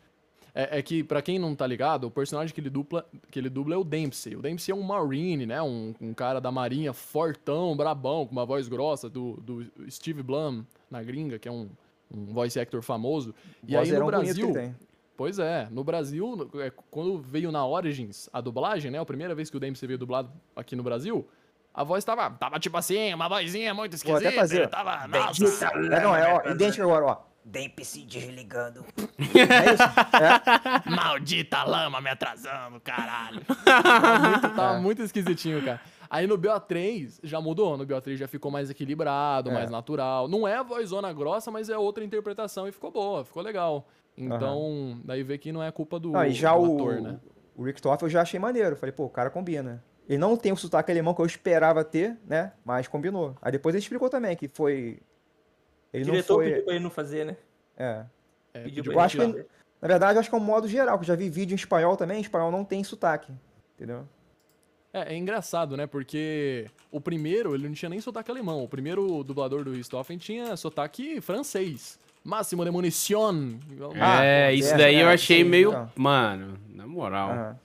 É, 0.55 0.77
é 0.77 0.81
que, 0.83 1.03
pra 1.03 1.19
quem 1.21 1.39
não 1.39 1.55
tá 1.55 1.65
ligado, 1.65 2.05
o 2.05 2.11
personagem 2.11 2.53
que 2.53 2.61
ele, 2.61 2.69
dupla, 2.69 3.03
que 3.31 3.39
ele 3.39 3.49
dubla 3.49 3.73
é 3.73 3.77
o 3.77 3.83
Dempsey. 3.83 4.35
O 4.35 4.41
Dempsey 4.41 4.71
é 4.71 4.75
um 4.75 4.83
Marine, 4.83 5.47
né? 5.47 5.59
Um, 5.63 5.95
um 5.99 6.13
cara 6.13 6.39
da 6.39 6.51
marinha 6.51 6.93
fortão, 6.93 7.75
brabão, 7.75 8.25
com 8.27 8.31
uma 8.31 8.45
voz 8.45 8.67
grossa, 8.67 9.09
do, 9.09 9.33
do 9.41 9.65
Steve 9.89 10.21
Blum, 10.21 10.63
na 10.91 11.01
gringa, 11.01 11.39
que 11.39 11.47
é 11.47 11.51
um, 11.51 11.69
um 12.13 12.25
voice 12.25 12.59
actor 12.59 12.83
famoso. 12.83 13.33
E 13.67 13.75
aí 13.75 13.91
no 13.91 14.05
que 14.05 14.05
Brasil. 14.05 14.53
Pois 15.15 15.39
é, 15.39 15.67
no 15.71 15.83
Brasil, 15.83 16.49
é, 16.55 16.71
quando 16.89 17.19
veio 17.19 17.51
na 17.51 17.65
Origins 17.65 18.29
a 18.31 18.41
dublagem, 18.41 18.91
né? 18.91 18.99
A 18.99 19.05
primeira 19.05 19.33
vez 19.33 19.49
que 19.49 19.57
o 19.57 19.59
Dempsey 19.59 19.87
veio 19.87 19.97
dublado 19.97 20.31
aqui 20.55 20.75
no 20.75 20.83
Brasil, 20.83 21.27
a 21.73 21.83
voz 21.83 22.03
tava, 22.03 22.29
tava 22.31 22.59
tipo 22.59 22.77
assim, 22.77 23.13
uma 23.13 23.27
vozinha 23.27 23.73
muito 23.73 23.97
Vou 24.05 24.15
até 24.15 24.29
esquisita. 24.29 24.41
fazer. 24.41 24.67
Tava, 24.69 25.07
nossa. 25.07 25.65
É, 25.67 25.99
não, 26.01 26.15
é, 26.15 26.33
ó, 26.33 26.49
idêntico 26.51 26.83
agora, 26.83 27.05
ó. 27.05 27.17
Dempsey 27.45 28.05
desligando. 28.05 28.85
É 29.19 29.73
isso? 29.73 29.83
É, 30.17 30.89
Maldita 30.95 31.63
lama 31.63 31.99
me 31.99 32.09
atrasando, 32.09 32.79
caralho. 32.79 33.41
tava, 33.65 34.19
muito, 34.29 34.49
tava 34.55 34.77
É. 34.77 34.79
muito 34.79 35.01
esquisitinho, 35.01 35.63
cara. 35.63 35.81
Aí 36.09 36.25
no 36.27 36.37
BO3 36.37 37.19
já 37.23 37.41
mudou, 37.41 37.75
no 37.75 37.85
BO3 37.85 38.15
já 38.17 38.27
ficou 38.27 38.49
mais 38.51 38.69
equilibrado, 38.69 39.49
É. 39.49 39.53
mais 39.53 39.69
natural. 39.69 40.27
Não 40.29 40.47
é 40.47 40.55
a 40.57 40.63
vozona 40.63 41.11
grossa, 41.11 41.51
mas 41.51 41.69
é 41.69 41.77
outra 41.77 42.03
interpretação 42.03 42.67
e 42.67 42.71
ficou 42.71 42.91
boa, 42.91 43.25
ficou 43.25 43.41
legal. 43.43 43.87
Então, 44.15 45.01
daí 45.03 45.23
vê 45.23 45.37
que 45.37 45.51
não 45.51 45.61
é 45.63 45.71
culpa 45.71 45.99
do, 45.99 46.11
Não, 46.11 46.23
e 46.23 46.31
já 46.31 46.53
do 46.53 46.61
o, 46.61 46.75
ator, 46.75 47.01
né? 47.01 47.19
o 47.57 47.63
Rick 47.63 47.81
Toff 47.81 48.03
eu 48.03 48.09
já 48.09 48.21
achei 48.21 48.39
maneiro. 48.39 48.75
Falei, 48.75 48.93
pô, 48.93 49.05
o 49.05 49.09
cara 49.09 49.29
combina. 49.29 49.83
Ele 50.07 50.17
não 50.17 50.35
tem 50.35 50.51
o 50.51 50.57
sotaque 50.57 50.91
alemão 50.91 51.13
que 51.13 51.21
eu 51.21 51.25
esperava 51.25 51.83
ter, 51.83 52.17
né? 52.27 52.51
Mas 52.65 52.87
combinou. 52.87 53.35
Aí 53.41 53.51
depois 53.51 53.73
ele 53.73 53.81
explicou 53.81 54.09
também 54.09 54.35
que 54.35 54.47
foi. 54.47 54.99
Ele 55.93 56.03
O 56.03 56.07
não 56.07 56.13
diretor 56.13 56.35
foi. 56.35 56.49
pediu 56.49 56.63
pra 56.63 56.73
ele 56.73 56.83
não 56.83 56.89
fazer, 56.89 57.25
né? 57.25 57.37
É. 57.77 58.05
É, 58.53 58.63
Pediu 58.63 58.83
Eu 58.91 58.99
acho 58.99 59.17
que 59.17 59.45
Na 59.81 59.87
verdade, 59.87 60.15
eu 60.15 60.19
acho 60.19 60.29
que 60.29 60.35
é 60.35 60.37
um 60.37 60.41
modo 60.41 60.67
geral, 60.67 60.97
que 60.97 61.03
eu 61.03 61.07
já 61.07 61.15
vi 61.15 61.29
vídeo 61.29 61.53
em 61.53 61.55
espanhol 61.55 61.95
também, 61.95 62.17
em 62.17 62.21
espanhol 62.21 62.51
não 62.51 62.63
tem 62.63 62.83
sotaque. 62.83 63.31
Entendeu? 63.75 64.07
É, 64.93 65.13
é 65.13 65.17
engraçado, 65.17 65.75
né? 65.75 65.87
Porque 65.87 66.67
o 66.91 67.01
primeiro, 67.01 67.55
ele 67.55 67.67
não 67.67 67.73
tinha 67.73 67.89
nem 67.89 67.99
sotaque 67.99 68.29
alemão. 68.29 68.63
O 68.63 68.67
primeiro 68.67 69.23
dublador 69.23 69.63
do 69.63 69.71
Richthofen 69.71 70.17
tinha 70.17 70.55
sotaque 70.55 71.19
francês. 71.19 71.97
Máximo 72.23 72.63
de 72.63 72.71
munition. 72.71 73.55
Ah, 73.99 74.23
é, 74.23 74.49
pô, 74.49 74.55
isso 74.55 74.73
é, 74.73 74.77
daí 74.77 74.99
eu 74.99 75.09
achei 75.09 75.43
sim, 75.43 75.49
meio. 75.49 75.69
então. 75.69 75.91
Mano, 75.95 76.59
na 76.69 76.87
moral. 76.87 77.31
Aham. 77.31 77.59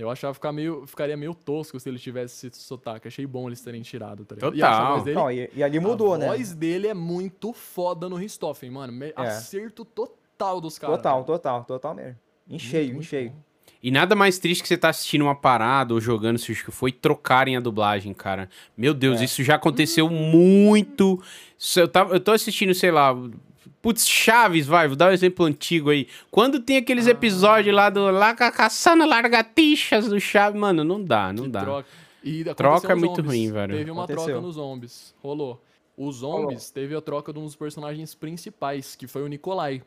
Eu 0.00 0.10
achava 0.10 0.32
ficar 0.34 0.52
meio, 0.52 0.86
ficaria 0.86 1.16
meio 1.16 1.34
tosco 1.34 1.78
se 1.80 1.88
ele 1.88 1.98
tivesse 1.98 2.46
esse 2.46 2.60
sotaque. 2.60 3.08
Achei 3.08 3.26
bom 3.26 3.48
eles 3.48 3.60
terem 3.60 3.82
tirado, 3.82 4.24
tá 4.24 4.34
ligado? 4.36 4.54
E 4.56 4.60
Total. 4.60 4.82
a 4.86 4.90
voz 4.92 5.02
dele, 5.04 5.16
Não, 5.16 5.30
e, 5.30 5.50
e 5.54 5.62
ali 5.62 5.80
mudou, 5.80 6.14
a 6.14 6.18
né? 6.18 6.26
voz 6.28 6.54
dele 6.54 6.86
é 6.88 6.94
muito 6.94 7.52
foda 7.52 8.08
no 8.08 8.16
Richthofen, 8.16 8.70
mano. 8.70 8.92
Me- 8.92 9.08
É. 9.08 9.12
Acerto 9.16 9.84
total 9.84 10.60
dos 10.60 10.78
caras. 10.78 10.96
Total, 10.96 11.24
total, 11.24 11.64
total 11.64 11.94
mesmo. 11.94 12.16
Em 12.48 12.58
cheio, 12.58 12.96
em 12.96 13.02
cheio. 13.02 13.32
E 13.82 13.90
nada 13.90 14.16
mais 14.16 14.38
triste 14.38 14.62
que 14.62 14.68
você 14.68 14.76
tá 14.76 14.88
assistindo 14.88 15.22
uma 15.22 15.34
parada 15.36 15.94
ou 15.94 16.00
jogando, 16.00 16.38
se 16.38 16.52
que 16.52 16.70
foi, 16.72 16.90
trocarem 16.90 17.56
a 17.56 17.60
dublagem, 17.60 18.12
cara. 18.12 18.48
Meu 18.76 18.92
Deus, 18.92 19.20
É. 19.20 19.24
isso 19.24 19.42
já 19.44 19.54
aconteceu 19.54 20.08
muito. 20.08 21.22
Eu, 21.76 21.86
tava, 21.88 22.14
eu 22.14 22.20
tô 22.20 22.32
assistindo, 22.32 22.74
sei 22.74 22.90
lá. 22.90 23.14
Putz, 23.80 24.06
Chaves, 24.08 24.66
vai, 24.66 24.88
vou 24.88 24.96
dar 24.96 25.08
um 25.10 25.12
exemplo 25.12 25.44
antigo 25.46 25.90
aí. 25.90 26.08
Quando 26.30 26.58
tem 26.60 26.76
aqueles 26.78 27.06
Ah. 27.06 27.10
episódios 27.12 27.74
lá 27.74 27.88
do 27.90 28.10
lá 28.10 28.34
ca- 28.34 28.50
caçando 28.50 29.06
largatichas 29.06 30.08
do 30.08 30.18
Chaves, 30.20 30.60
mano, 30.60 30.82
não 30.84 31.02
dá, 31.02 31.32
não 31.32 31.44
Que 31.44 31.50
dá. 31.50 31.60
troca. 31.60 31.88
E 32.24 32.44
Troca 32.54 32.92
é 32.92 32.94
muito 32.96 33.22
ruim, 33.22 33.50
velho. 33.52 33.76
Teve 33.76 33.90
uma 33.90 34.02
Aconteceu. 34.04 34.24
troca 34.26 34.40
nos 34.40 34.54
zombies. 34.56 35.14
Rolou. 35.22 35.62
Os 35.96 36.16
zombies 36.16 36.70
teve 36.70 36.94
a 36.94 37.00
troca 37.00 37.32
de 37.32 37.38
um 37.38 37.44
dos 37.44 37.56
personagens 37.56 38.14
principais, 38.14 38.94
que 38.96 39.06
foi 39.06 39.22
o 39.22 39.28
Nikolai. 39.28 39.82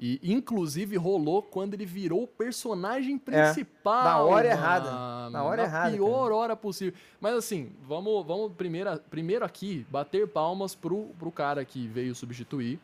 E 0.00 0.18
inclusive 0.24 0.96
rolou 0.96 1.40
quando 1.40 1.74
ele 1.74 1.86
virou 1.86 2.24
o 2.24 2.26
personagem 2.26 3.16
principal. 3.16 4.04
na 4.04 4.18
hora 4.22 4.48
errada. 4.48 4.90
mano. 4.90 5.30
Na 5.30 5.44
hora 5.44 5.62
errada, 5.62 5.92
pior 5.96 6.32
hora 6.32 6.56
possível. 6.56 6.92
Mas 7.20 7.34
assim, 7.34 7.70
vamos, 7.86 8.26
vamos 8.26 8.52
primeiro, 8.56 8.98
primeiro 9.08 9.44
aqui 9.44 9.86
bater 9.90 10.26
palmas 10.26 10.74
pro, 10.74 11.10
pro 11.18 11.30
cara 11.30 11.64
que 11.64 11.86
veio 11.86 12.14
substituir. 12.14 12.80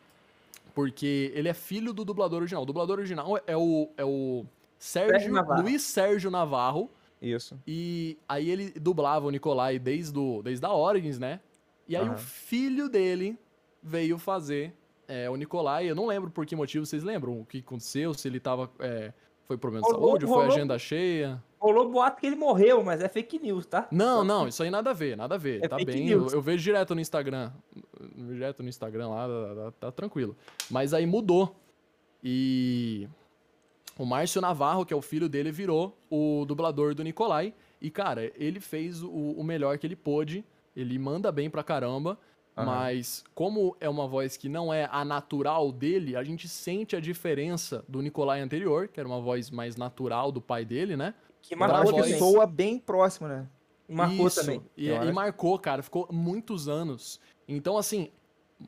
Porque 0.73 1.31
ele 1.35 1.49
é 1.49 1.53
filho 1.53 1.93
do 1.93 2.05
dublador 2.05 2.39
original. 2.39 2.63
O 2.63 2.65
dublador 2.65 2.97
original 2.99 3.37
é 3.45 3.57
o, 3.57 3.89
é 3.97 4.05
o 4.05 4.45
Sérgio, 4.77 5.11
Sérgio 5.11 5.33
Navarro. 5.33 5.61
Luiz 5.63 5.81
Sérgio 5.83 6.31
Navarro. 6.31 6.89
Isso. 7.21 7.59
E 7.67 8.17
aí 8.27 8.49
ele 8.49 8.71
dublava 8.71 9.27
o 9.27 9.29
Nikolai 9.29 9.77
desde, 9.77 10.17
o, 10.17 10.41
desde 10.41 10.65
a 10.65 10.73
Origins, 10.73 11.19
né? 11.19 11.39
E 11.87 11.95
aí 11.95 12.03
o 12.03 12.07
Aham. 12.11 12.17
filho 12.17 12.89
dele 12.89 13.37
veio 13.83 14.17
fazer 14.17 14.73
é, 15.07 15.29
o 15.29 15.35
Nikolai. 15.35 15.89
Eu 15.89 15.95
não 15.95 16.07
lembro 16.07 16.31
por 16.31 16.45
que 16.45 16.55
motivo, 16.55 16.85
vocês 16.85 17.03
lembram 17.03 17.39
o 17.41 17.45
que 17.45 17.59
aconteceu? 17.59 18.13
Se 18.13 18.27
ele 18.27 18.39
tava. 18.39 18.71
é, 18.79 19.13
foi 19.43 19.57
problema 19.57 19.85
de 19.85 19.91
Rolou- 19.93 20.09
saúde, 20.11 20.25
ou 20.25 20.31
foi 20.31 20.41
rolou- 20.43 20.55
agenda 20.55 20.79
cheia? 20.79 21.43
Rolou 21.61 21.87
boato 21.91 22.19
que 22.19 22.25
ele 22.25 22.35
morreu, 22.35 22.83
mas 22.83 23.03
é 23.03 23.07
fake 23.07 23.37
news, 23.37 23.67
tá? 23.67 23.87
Não, 23.91 24.23
não, 24.23 24.47
isso 24.47 24.63
aí 24.63 24.71
nada 24.71 24.89
a 24.89 24.93
ver, 24.93 25.15
nada 25.15 25.35
a 25.35 25.37
ver. 25.37 25.63
É 25.63 25.67
tá 25.67 25.77
fake 25.77 25.91
bem. 25.91 26.09
Eu, 26.09 26.21
news. 26.21 26.33
eu 26.33 26.41
vejo 26.41 26.63
direto 26.63 26.95
no 26.95 26.99
Instagram. 27.01 27.51
eu 27.99 28.09
vejo 28.15 28.33
Direto 28.33 28.63
no 28.63 28.69
Instagram 28.69 29.09
lá, 29.09 29.27
tá, 29.27 29.55
tá- 29.55 29.71
tá 29.79 29.91
tranquilo. 29.91 30.35
Mas 30.71 30.91
aí 30.91 31.05
mudou. 31.05 31.55
E 32.23 33.07
o 33.95 34.05
Márcio 34.07 34.41
Navarro, 34.41 34.83
que 34.87 34.93
é 34.93 34.97
o 34.97 35.03
filho 35.03 35.29
dele, 35.29 35.51
virou 35.51 35.95
o 36.09 36.45
dublador 36.47 36.95
do 36.95 37.03
Nikolai. 37.03 37.53
E, 37.79 37.91
cara, 37.91 38.31
ele 38.35 38.59
fez 38.59 39.03
o, 39.03 39.09
o 39.11 39.43
melhor 39.43 39.77
que 39.77 39.85
ele 39.85 39.95
pôde. 39.95 40.43
Ele 40.75 40.97
manda 40.97 41.31
bem 41.31 41.47
pra 41.47 41.63
caramba. 41.63 42.17
Aham. 42.57 42.65
Mas, 42.65 43.23
como 43.35 43.77
é 43.79 43.87
uma 43.87 44.07
voz 44.07 44.35
que 44.35 44.49
não 44.49 44.73
é 44.73 44.89
a 44.91 45.05
natural 45.05 45.71
dele, 45.71 46.15
a 46.15 46.23
gente 46.23 46.47
sente 46.47 46.95
a 46.95 46.99
diferença 46.99 47.85
do 47.87 48.01
Nikolai 48.01 48.41
anterior, 48.41 48.87
que 48.87 48.99
era 48.99 49.07
uma 49.07 49.21
voz 49.21 49.51
mais 49.51 49.75
natural 49.75 50.31
do 50.31 50.41
pai 50.41 50.65
dele, 50.65 50.97
né? 50.97 51.13
Que 51.41 51.55
marcou 51.55 51.77
Acho 51.79 51.85
que 51.87 51.99
voz- 51.99 52.05
também. 52.05 52.19
soa 52.19 52.45
bem 52.47 52.79
próximo, 52.79 53.27
né? 53.27 53.47
Marcou 53.89 54.27
Isso, 54.27 54.39
também. 54.39 54.61
E, 54.77 54.89
e 54.89 55.11
marcou, 55.11 55.57
cara. 55.59 55.83
Ficou 55.83 56.07
muitos 56.11 56.69
anos. 56.69 57.19
Então, 57.47 57.77
assim, 57.77 58.09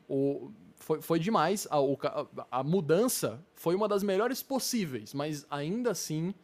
o, 0.08 0.50
foi, 0.76 1.00
foi 1.00 1.18
demais. 1.18 1.66
A, 1.70 1.78
o 1.78 1.96
ca- 1.96 2.26
a 2.50 2.62
mudança 2.62 3.42
foi 3.54 3.74
uma 3.74 3.88
das 3.88 4.02
melhores 4.02 4.42
possíveis, 4.42 5.14
mas 5.14 5.46
ainda 5.50 5.92
assim 5.92 6.34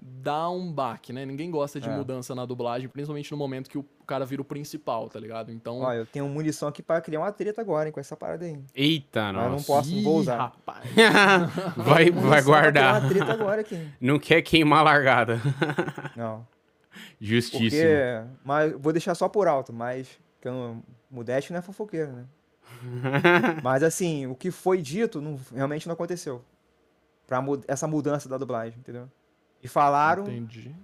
dá 0.00 0.48
um 0.50 0.72
baque, 0.72 1.12
né? 1.12 1.24
Ninguém 1.26 1.50
gosta 1.50 1.80
de 1.80 1.88
É. 1.88 1.96
mudança 1.96 2.34
na 2.34 2.44
dublagem, 2.46 2.88
principalmente 2.88 3.30
no 3.32 3.36
momento 3.36 3.68
que 3.68 3.76
o 3.78 3.84
cara 4.06 4.24
vira 4.24 4.40
o 4.42 4.44
principal, 4.44 5.08
tá 5.08 5.18
ligado? 5.18 5.50
Então. 5.50 5.80
Ó, 5.80 5.92
eu 5.92 6.06
tenho 6.06 6.28
munição 6.28 6.68
aqui 6.68 6.82
pra 6.82 7.00
criar 7.00 7.20
uma 7.20 7.32
treta 7.32 7.60
agora, 7.60 7.88
hein, 7.88 7.92
com 7.92 8.00
essa 8.00 8.16
parada 8.16 8.44
aí. 8.44 8.58
Eita, 8.74 9.32
Mas 9.32 9.34
eu 9.34 9.42
não 9.42 9.50
nossa. 9.52 9.66
posso, 9.66 9.94
não 9.94 10.02
vou 10.02 10.16
Ih, 10.18 10.20
usar. 10.20 10.36
rapaz. 10.36 10.84
vai, 11.76 12.10
vai 12.10 12.42
guardar. 12.42 13.00
uma 13.00 13.08
treta 13.08 13.32
agora 13.32 13.60
aqui. 13.60 13.76
Não 14.00 14.18
quer 14.18 14.42
queimar 14.42 14.80
a 14.80 14.82
largada. 14.82 15.40
Não. 16.16 16.46
Justíssimo. 17.20 17.68
Porque. 17.70 18.38
Mas 18.44 18.72
vou 18.78 18.92
deixar 18.92 19.14
só 19.14 19.28
por 19.28 19.46
alto, 19.48 19.72
mas. 19.72 20.08
Que 20.40 20.48
eu 20.48 20.52
não, 20.52 20.82
Modeste 21.10 21.52
não 21.52 21.58
é 21.58 21.62
fofoqueiro, 21.62 22.12
né? 22.12 22.24
mas 23.62 23.82
assim, 23.82 24.26
o 24.26 24.34
que 24.34 24.50
foi 24.50 24.80
dito 24.80 25.20
não- 25.20 25.38
realmente 25.54 25.86
não 25.88 25.94
aconteceu. 25.94 26.44
Pra 27.26 27.40
mu- 27.42 27.60
essa 27.66 27.86
mudança 27.86 28.28
da 28.28 28.38
dublagem, 28.38 28.78
entendeu? 28.78 29.08
E 29.62 29.68
falaram. 29.68 30.22
Entendi. 30.24 30.74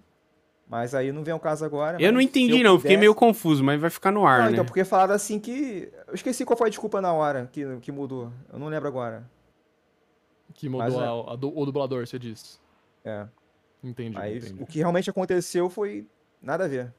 Mas 0.68 0.94
aí 0.94 1.12
não 1.12 1.22
vem 1.22 1.32
ao 1.32 1.38
caso 1.38 1.64
agora. 1.64 2.01
Eu 2.01 2.10
não 2.10 2.16
mas 2.18 2.24
entendi, 2.26 2.59
eu 2.59 2.64
não. 2.64 2.76
Fiquei 2.78 2.90
pudesse- 2.92 2.96
meio 3.01 3.14
confuso, 3.14 3.62
mas 3.62 3.80
vai 3.80 3.90
ficar 3.90 4.10
no 4.10 4.26
ar, 4.26 4.38
Não, 4.38 4.46
né? 4.46 4.52
então, 4.52 4.64
porque 4.64 4.84
falaram 4.84 5.14
assim 5.14 5.38
que. 5.38 5.92
Eu 6.09 6.14
esqueci 6.14 6.44
qual 6.44 6.56
foi 6.56 6.66
a 6.68 6.70
desculpa 6.70 7.01
na 7.01 7.12
hora 7.12 7.48
que, 7.52 7.64
que 7.80 7.92
mudou. 7.92 8.32
Eu 8.52 8.59
não 8.59 8.68
lembro 8.68 8.88
agora. 8.88 9.28
Que 10.55 10.68
Mas 10.68 10.92
mudou 10.92 11.05
é- 11.05 11.06
a- 11.09 11.32
a 11.32 11.34
o 11.34 11.66
dublador, 11.66 12.06
você 12.06 12.18
disse. 12.18 12.59
É. 13.05 13.26
Entendi, 13.82 14.14
Mas 14.16 14.44
entendi. 14.46 14.62
o 14.62 14.66
que 14.66 14.78
realmente 14.78 15.10
aconteceu 15.10 15.68
foi 15.68 16.06
nada 16.40 16.64
a 16.64 16.68
ver. 16.68 16.92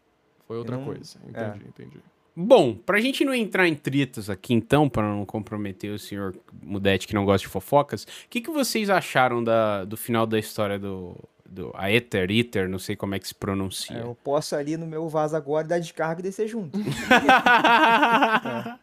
Foi 0.48 0.58
outra 0.58 0.78
não- 0.78 0.86
coisa. 0.86 1.18
é. 1.34 1.48
Entendi, 1.48 1.66
entendi. 1.68 1.98
Bom, 2.36 2.76
pra 2.76 3.00
gente 3.00 3.24
não 3.26 3.34
entrar 3.34 3.66
em 3.68 3.74
tretas 3.76 4.30
aqui 4.30 4.54
então, 4.54 4.88
pra 4.90 5.02
não 5.04 5.26
comprometer 5.26 5.92
o 5.92 5.98
senhor 5.98 6.36
Mudete 6.62 7.08
que 7.08 7.16
não 7.16 7.24
gosta 7.26 7.48
de 7.48 7.52
fofocas, 7.52 8.04
o 8.04 8.08
que, 8.30 8.42
que 8.42 8.52
vocês 8.52 8.90
acharam 8.90 9.42
da, 9.44 9.86
do 9.86 9.96
final 9.98 10.28
da 10.28 10.38
história 10.38 10.78
do, 10.78 11.16
do 11.48 11.72
Aether, 11.76 12.30
Ether, 12.32 12.68
não 12.68 12.80
sei 12.80 12.96
como 12.96 13.14
é 13.16 13.20
que 13.20 13.28
se 13.28 13.34
É, 13.34 13.38
pronuncia. 13.40 13.98
eu 13.98 14.16
posso 14.24 14.56
ali 14.56 14.76
no 14.78 14.88
meu 14.88 15.08
vaso 15.08 15.36
agora 15.36 15.68
dar 15.68 15.80
descarga 15.80 16.20
e 16.20 16.24
descer 16.24 16.48
junto. 16.48 16.78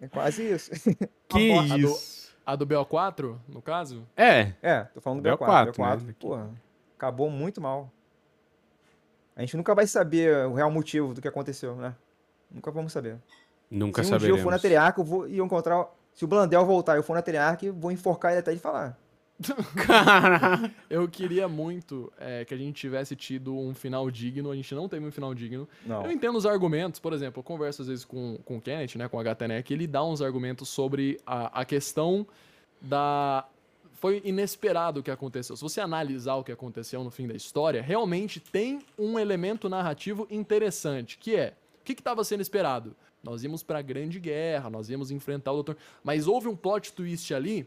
É 0.00 0.08
quase 0.08 0.42
isso. 0.42 0.70
que 1.28 1.52
A 1.52 1.62
do- 1.62 1.76
isso. 1.78 2.34
A 2.44 2.56
do 2.56 2.66
BO4, 2.66 3.38
no 3.48 3.62
caso? 3.62 4.06
É, 4.16 4.52
É, 4.60 4.84
tô 4.92 5.00
falando 5.00 5.22
do 5.22 5.28
BO4, 5.30 5.38
BO4. 5.38 5.72
BO4, 5.72 6.02
né? 6.02 6.14
porra, 6.20 6.50
acabou 6.96 7.30
muito 7.30 7.60
mal. 7.60 7.90
A 9.34 9.40
gente 9.40 9.56
nunca 9.56 9.74
vai 9.74 9.86
saber 9.86 10.46
o 10.46 10.52
real 10.52 10.70
motivo 10.70 11.14
do 11.14 11.22
que 11.22 11.28
aconteceu, 11.28 11.74
né? 11.76 11.94
Nunca 12.50 12.70
vamos 12.70 12.92
saber. 12.92 13.16
nunca 13.70 14.02
Se 14.02 14.08
um 14.08 14.10
dia 14.10 14.18
saberemos. 14.18 14.38
eu 14.40 14.44
for 14.44 14.50
na 14.50 14.58
Triarca, 14.58 15.00
eu 15.00 15.04
vou 15.04 15.26
e 15.26 15.38
eu 15.38 15.44
encontrar. 15.44 15.86
Se 16.12 16.24
o 16.24 16.28
Blandel 16.28 16.64
voltar 16.66 16.94
e 16.94 16.98
eu 16.98 17.02
for 17.02 17.14
na 17.14 17.22
Triarca, 17.22 17.64
eu 17.64 17.72
vou 17.74 17.90
enforcar 17.90 18.32
ele 18.32 18.40
até 18.40 18.52
de 18.52 18.60
falar. 18.60 18.96
Cara, 19.86 20.70
Eu 20.88 21.08
queria 21.08 21.48
muito 21.48 22.12
é, 22.18 22.44
que 22.44 22.54
a 22.54 22.56
gente 22.56 22.74
tivesse 22.74 23.16
tido 23.16 23.56
um 23.56 23.74
final 23.74 24.10
digno. 24.10 24.50
A 24.50 24.56
gente 24.56 24.74
não 24.74 24.88
teve 24.88 25.04
um 25.04 25.10
final 25.10 25.34
digno. 25.34 25.68
Não. 25.84 26.04
Eu 26.04 26.12
entendo 26.12 26.36
os 26.36 26.46
argumentos, 26.46 27.00
por 27.00 27.12
exemplo, 27.12 27.40
eu 27.40 27.44
converso 27.44 27.82
às 27.82 27.88
vezes 27.88 28.04
com, 28.04 28.38
com 28.44 28.58
o 28.58 28.60
Kenneth, 28.60 28.96
né, 28.96 29.08
com 29.08 29.16
o 29.16 29.20
HTNEC, 29.22 29.72
ele 29.72 29.86
dá 29.86 30.04
uns 30.04 30.22
argumentos 30.22 30.68
sobre 30.68 31.20
a, 31.26 31.60
a 31.60 31.64
questão 31.64 32.26
da. 32.80 33.46
Foi 33.94 34.20
inesperado 34.24 35.00
o 35.00 35.02
que 35.02 35.10
aconteceu. 35.10 35.56
Se 35.56 35.62
você 35.62 35.80
analisar 35.80 36.34
o 36.34 36.44
que 36.44 36.52
aconteceu 36.52 37.02
no 37.02 37.10
fim 37.10 37.26
da 37.26 37.34
história, 37.34 37.80
realmente 37.80 38.38
tem 38.38 38.80
um 38.98 39.18
elemento 39.18 39.68
narrativo 39.68 40.26
interessante, 40.30 41.16
que 41.16 41.34
é 41.34 41.54
o 41.80 41.84
que 41.84 41.92
estava 41.92 42.22
sendo 42.22 42.40
esperado? 42.40 42.94
Nós 43.22 43.42
íamos 43.42 43.62
pra 43.62 43.80
Grande 43.80 44.20
Guerra, 44.20 44.68
nós 44.68 44.90
íamos 44.90 45.10
enfrentar 45.10 45.52
o 45.52 45.54
Doutor. 45.54 45.78
Mas 46.02 46.26
houve 46.26 46.46
um 46.46 46.54
plot 46.54 46.92
twist 46.92 47.32
ali 47.32 47.66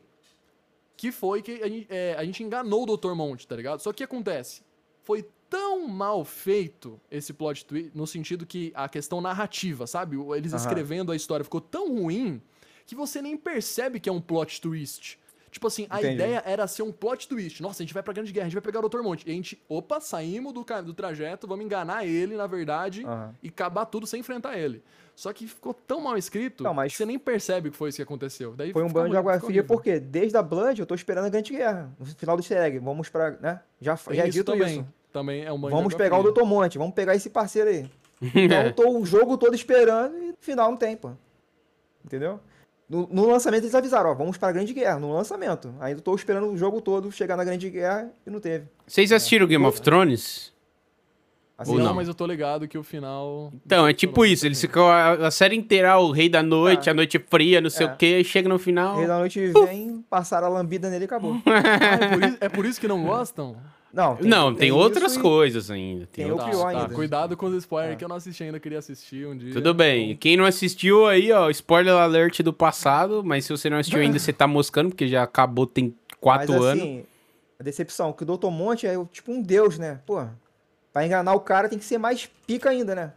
que 0.97 1.11
foi 1.11 1.41
que 1.43 1.61
a 1.63 1.67
gente, 1.69 1.87
é, 1.89 2.15
a 2.17 2.25
gente 2.25 2.43
enganou 2.43 2.83
o 2.83 2.97
Dr. 2.97 3.13
Monte, 3.13 3.47
tá 3.47 3.55
ligado? 3.55 3.79
Só 3.79 3.91
que 3.91 3.95
o 3.95 3.97
que 3.99 4.03
acontece? 4.03 4.63
Foi 5.03 5.23
tão 5.49 5.87
mal 5.87 6.25
feito 6.25 6.99
esse 7.09 7.31
plot 7.31 7.63
twist, 7.63 7.91
no 7.95 8.05
sentido 8.07 8.45
que 8.45 8.73
a 8.75 8.89
questão 8.89 9.21
narrativa, 9.21 9.85
sabe? 9.87 10.17
Eles 10.35 10.53
Aham. 10.53 10.61
escrevendo 10.61 11.11
a 11.11 11.15
história 11.15 11.43
ficou 11.43 11.61
tão 11.61 11.95
ruim 11.95 12.41
que 12.85 12.95
você 12.95 13.21
nem 13.21 13.37
percebe 13.37 13.99
que 13.99 14.09
é 14.09 14.11
um 14.11 14.19
plot 14.19 14.59
twist. 14.59 15.19
Tipo 15.49 15.67
assim, 15.67 15.87
a 15.89 15.99
Entendi. 15.99 16.15
ideia 16.15 16.43
era 16.45 16.67
ser 16.67 16.83
um 16.83 16.91
plot 16.91 17.27
twist. 17.27 17.61
Nossa, 17.61 17.81
a 17.81 17.85
gente 17.85 17.93
vai 17.93 18.03
pra 18.03 18.13
Grande 18.13 18.31
Guerra, 18.33 18.47
a 18.47 18.49
gente 18.49 18.55
vai 18.55 18.61
pegar 18.61 18.83
o 18.83 18.89
Dr. 18.89 19.01
Monte. 19.01 19.25
E 19.25 19.31
a 19.31 19.33
gente, 19.33 19.61
opa, 19.69 19.99
saímos 20.01 20.51
do, 20.53 20.65
do 20.83 20.93
trajeto, 20.93 21.47
vamos 21.47 21.65
enganar 21.65 22.05
ele, 22.05 22.35
na 22.35 22.47
verdade, 22.47 23.05
Aham. 23.05 23.33
e 23.41 23.47
acabar 23.47 23.85
tudo 23.85 24.05
sem 24.05 24.19
enfrentar 24.19 24.57
ele. 24.57 24.83
Só 25.17 25.33
que 25.33 25.47
ficou 25.47 25.73
tão 25.73 25.99
mal 25.99 26.15
escrito 26.15 26.63
Não, 26.63 26.75
mas- 26.75 26.91
que 26.91 26.97
você 26.99 27.05
nem 27.05 27.17
percebe 27.17 27.71
que 27.71 27.75
foi 27.75 27.89
isso 27.89 27.95
que 27.95 28.03
aconteceu. 28.03 28.53
Daí 28.55 28.71
Foi 28.71 28.83
um 28.83 28.87
banho 28.87 29.09
de 29.09 29.17
água 29.17 29.39
fria, 29.39 29.63
porque 29.63 29.99
desde 29.99 30.37
a 30.37 30.43
Blood 30.43 30.79
eu 30.79 30.85
tô 30.85 30.93
esperando 30.93 31.25
a 31.25 31.29
Grande 31.29 31.51
Guerra. 31.53 31.89
No 31.99 32.05
final 32.05 32.37
do 32.37 32.41
easter 32.41 32.59
egg. 32.59 32.77
Vamos 32.77 33.09
pra. 33.09 33.31
né? 33.31 33.59
Já, 33.81 33.97
Tem 33.97 34.15
já 34.15 34.23
é 34.25 34.27
isso 34.29 34.37
dito 34.37 34.51
também. 34.51 34.73
isso. 34.81 34.87
Também 35.11 35.43
é 35.43 35.51
um 35.51 35.59
banho 35.59 35.73
de 35.73 35.77
Vamos 35.79 35.95
pegar 35.95 36.19
fria. 36.19 36.29
o 36.29 36.33
Dr. 36.33 36.43
Monte, 36.43 36.77
vamos 36.77 36.93
pegar 36.93 37.15
esse 37.15 37.31
parceiro 37.31 37.67
aí. 37.69 37.89
Então 38.35 38.61
eu 38.61 38.73
tô 38.73 38.89
o 38.99 39.03
jogo 39.07 39.37
todo 39.39 39.55
esperando 39.55 40.15
e 40.19 40.27
no 40.27 40.37
final 40.39 40.69
não 40.69 40.77
tem, 40.77 40.95
pô. 40.95 41.09
Entendeu? 42.05 42.39
No, 42.87 43.07
no 43.11 43.27
lançamento 43.27 43.63
eles 43.63 43.75
avisaram, 43.75 44.11
ó, 44.11 44.13
vamos 44.13 44.37
pra 44.37 44.51
Grande 44.51 44.73
Guerra, 44.73 44.99
no 44.99 45.11
lançamento. 45.13 45.73
Ainda 45.79 45.99
tô 46.01 46.15
esperando 46.15 46.47
o 46.47 46.55
jogo 46.55 46.79
todo 46.79 47.11
chegar 47.11 47.35
na 47.35 47.43
Grande 47.43 47.69
Guerra 47.69 48.11
e 48.25 48.29
não 48.29 48.39
teve. 48.39 48.65
Vocês 48.85 49.11
assistiram 49.11 49.45
Game 49.47 49.65
of 49.65 49.81
Thrones? 49.81 50.53
Assim, 51.57 51.71
Ou 51.71 51.79
não, 51.79 51.85
não? 51.85 51.93
mas 51.95 52.07
eu 52.07 52.13
tô 52.13 52.25
ligado 52.27 52.67
que 52.67 52.77
o 52.77 52.83
final. 52.83 53.51
Então, 53.65 53.87
é 53.87 53.91
tipo 53.91 54.23
isso, 54.23 54.45
eles 54.45 54.61
ficam 54.61 54.87
a, 54.87 55.13
a 55.27 55.31
série 55.31 55.55
inteira, 55.55 55.97
o 55.97 56.11
rei 56.11 56.29
da 56.29 56.43
noite, 56.43 56.87
É. 56.87 56.91
a 56.91 56.93
noite 56.95 57.17
fria, 57.17 57.59
não 57.59 57.69
sei 57.71 57.87
É. 57.87 57.89
o 57.91 57.95
quê, 57.97 58.23
chega 58.23 58.47
no 58.47 58.59
final... 58.59 58.97
Rei 58.97 59.07
da 59.07 59.17
Noite 59.17 59.39
vem, 59.47 60.05
passaram 60.07 60.45
a 60.47 60.49
lambida 60.51 60.87
nele 60.89 61.05
e 61.05 61.07
acabou. 61.07 61.35
Ah, 61.47 61.95
é, 61.95 62.07
por 62.09 62.23
isso, 62.23 62.37
é 62.41 62.49
por 62.49 62.65
isso 62.65 62.79
que 62.79 62.87
não 62.87 63.03
gostam? 63.03 63.57
Não, 63.91 64.17
não, 64.21 64.53
tem, 64.53 64.71
outras 64.71 65.13
isso 65.13 65.19
e- 65.19 65.23
coisas 65.23 65.71
ainda. 65.71 66.05
Tem 66.11 66.25
tem 66.25 66.31
outras- 66.31 66.49
o 66.55 66.59
pior 66.59 66.71
tá, 66.73 66.81
ainda. 66.83 66.93
Cuidado 66.93 67.35
com 67.35 67.47
os 67.47 67.55
spoilers 67.55 67.93
É. 67.93 67.95
que 67.95 68.03
eu 68.05 68.09
não 68.09 68.17
assisti 68.17 68.43
ainda, 68.43 68.59
queria 68.59 68.77
assistir 68.77 69.25
um 69.25 69.35
dia. 69.35 69.51
Tudo 69.53 69.73
bem. 69.73 70.15
Quem 70.15 70.37
não 70.37 70.45
assistiu 70.45 71.07
aí, 71.07 71.31
ó, 71.31 71.49
spoiler 71.49 71.95
alert 71.95 72.41
do 72.43 72.53
passado, 72.53 73.23
mas 73.25 73.45
se 73.45 73.49
você 73.51 73.67
não 73.67 73.77
assistiu 73.77 73.99
ainda, 73.99 74.19
você 74.19 74.31
tá 74.31 74.45
moscando, 74.45 74.89
porque 74.89 75.07
já 75.07 75.23
acabou 75.23 75.65
tem 75.65 75.95
quatro 76.21 76.53
Mas 76.53 76.61
anos. 76.63 76.83
assim, 76.83 77.03
a 77.59 77.63
decepção, 77.63 78.13
que 78.13 78.21
o 78.23 78.37
Dr. 78.37 78.51
Monte 78.51 78.85
é 78.85 78.93
tipo 79.11 79.31
um 79.31 79.41
deus, 79.41 79.79
né? 79.79 79.99
Pô, 80.05 80.23
pra 80.97 81.05
enganar 81.05 81.33
o 81.35 81.39
cara 81.39 81.69
tem 81.69 81.77
que 81.77 81.85
ser 81.85 81.97
mais 81.99 82.25
pica 82.47 82.69
ainda, 82.71 82.95
né? 82.95 83.13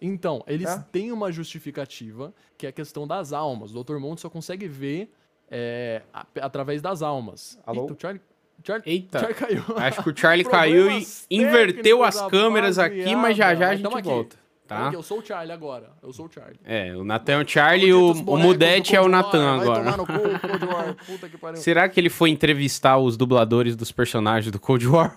Então, 0.00 0.42
eles 0.46 0.66
Tá? 0.66 0.84
têm 0.92 1.10
uma 1.12 1.30
justificativa, 1.32 2.34
que 2.58 2.66
é 2.66 2.68
a 2.68 2.72
questão 2.72 3.06
das 3.06 3.32
almas. 3.32 3.74
O 3.74 3.82
Dr. 3.82 3.96
Monte 3.98 4.20
só 4.20 4.28
consegue 4.28 4.68
ver 4.68 5.10
é, 5.50 6.02
a- 6.12 6.26
através 6.40 6.80
das 6.82 7.02
almas. 7.02 7.58
Alô? 7.66 7.82
Eita, 7.82 7.92
o 7.92 7.96
Charlie, 8.00 8.20
Charlie, 8.64 8.90
Eita. 8.90 9.18
Charlie 9.20 9.34
caiu. 9.38 9.62
Acho 9.78 10.02
que 10.02 10.10
o 10.10 10.16
Charlie 10.16 10.44
caiu 10.48 10.90
e 10.90 11.06
inverteu 11.30 12.02
as 12.04 12.20
câmeras 12.26 12.78
aqui, 12.78 13.14
mas 13.16 13.36
já 13.36 13.54
já 13.54 13.68
a 13.70 13.74
gente 13.74 13.84
tamo 13.84 13.96
aqui. 13.98 14.28
Tá? 14.72 14.90
Eu 14.92 15.02
sou 15.02 15.18
o 15.18 15.24
Charlie 15.24 15.52
agora. 15.52 15.90
Eu 16.02 16.12
sou 16.12 16.26
o 16.26 16.30
Charlie. 16.32 16.58
É, 16.64 16.96
o 16.96 17.04
Natan 17.04 17.32
é 17.32 17.42
o 17.44 17.48
Charlie 17.48 17.88
e 17.88 17.92
o, 17.94 18.12
o 18.12 18.38
Mudete 18.38 18.94
é 18.96 19.00
o 19.00 19.08
Natan 19.08 19.58
vai 19.58 19.66
agora. 19.68 19.92
tomar 19.92 19.96
no 19.98 20.06
cu, 20.06 20.48
Cold 20.48 20.64
War, 20.66 20.94
puta 21.06 21.28
que 21.28 21.38
pariu. 21.38 21.60
Será 21.60 21.88
que 21.88 21.98
ele 22.00 22.10
foi 22.10 22.30
entrevistar 22.30 22.98
os 22.98 23.16
dubladores 23.16 23.74
dos 23.76 23.90
personagens 23.92 24.50
do 24.52 24.58
Cold 24.60 24.86
War? 24.86 25.16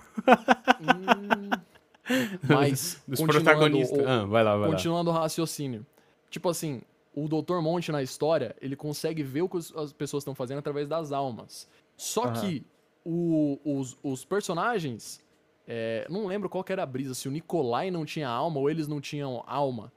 Mas, 2.47 3.01
Dos 3.07 3.21
protagonistas. 3.21 3.99
o- 3.99 4.07
Ah, 4.07 4.25
vai 4.25 4.43
lá, 4.43 4.55
vai 4.57 4.67
lá. 4.67 4.73
Continuando 4.75 5.09
o 5.09 5.13
raciocínio. 5.13 5.85
Tipo 6.29 6.49
assim, 6.49 6.81
o 7.15 7.27
Dr. 7.27 7.59
Monte 7.61 7.91
na 7.91 8.03
história, 8.03 8.55
ele 8.61 8.75
consegue 8.75 9.23
ver 9.23 9.41
o 9.41 9.49
que 9.49 9.57
as 9.57 9.93
pessoas 9.93 10.21
estão 10.21 10.35
fazendo 10.35 10.59
através 10.59 10.87
das 10.87 11.11
almas. 11.11 11.67
Só 11.97 12.25
Aham. 12.25 12.41
que 12.41 12.65
o- 13.03 13.59
os, 13.63 13.97
os 14.03 14.25
personagens. 14.25 15.23
É, 15.67 16.05
não 16.09 16.25
lembro 16.27 16.49
qual 16.49 16.63
que 16.63 16.71
era 16.71 16.83
a 16.83 16.85
brisa, 16.85 17.13
se 17.13 17.27
o 17.27 17.31
Nikolai 17.31 17.89
não 17.91 18.05
tinha 18.05 18.27
alma 18.29 18.59
ou 18.59 18.69
eles 18.69 18.87
não 18.87 19.01
tinham 19.01 19.43
alma. 19.47 19.91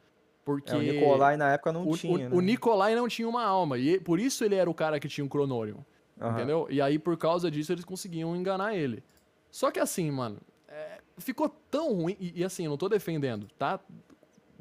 Porque. 0.44 0.70
É, 0.72 0.76
o 0.76 0.80
Nicolai 0.82 1.36
na 1.36 1.52
época 1.52 1.72
não 1.72 1.86
o, 1.88 1.96
tinha, 1.96 2.12
o- 2.14 2.18
né? 2.18 2.28
o 2.32 2.40
Nikolai 2.40 2.94
não 2.94 3.06
tinha 3.08 3.28
uma 3.28 3.44
alma. 3.44 3.76
E 3.78 4.00
por 4.00 4.18
isso 4.18 4.44
ele 4.44 4.54
era 4.54 4.68
o 4.70 4.74
cara 4.74 4.98
que 4.98 5.08
tinha 5.08 5.24
o 5.24 5.28
Cronorium. 5.28 5.84
Aham. 6.20 6.32
Entendeu? 6.32 6.66
E 6.70 6.80
aí, 6.80 6.98
por 6.98 7.16
causa 7.16 7.50
disso, 7.50 7.70
eles 7.72 7.84
conseguiam 7.84 8.34
enganar 8.34 8.74
ele. 8.74 9.02
Só 9.50 9.70
que 9.70 9.78
assim, 9.78 10.10
mano, 10.10 10.38
é, 10.66 10.98
ficou 11.18 11.48
tão 11.70 11.92
ruim. 11.94 12.16
E, 12.18 12.40
e 12.40 12.44
assim, 12.44 12.64
eu 12.64 12.70
não 12.70 12.76
tô 12.78 12.88
defendendo, 12.88 13.46
tá? 13.58 13.78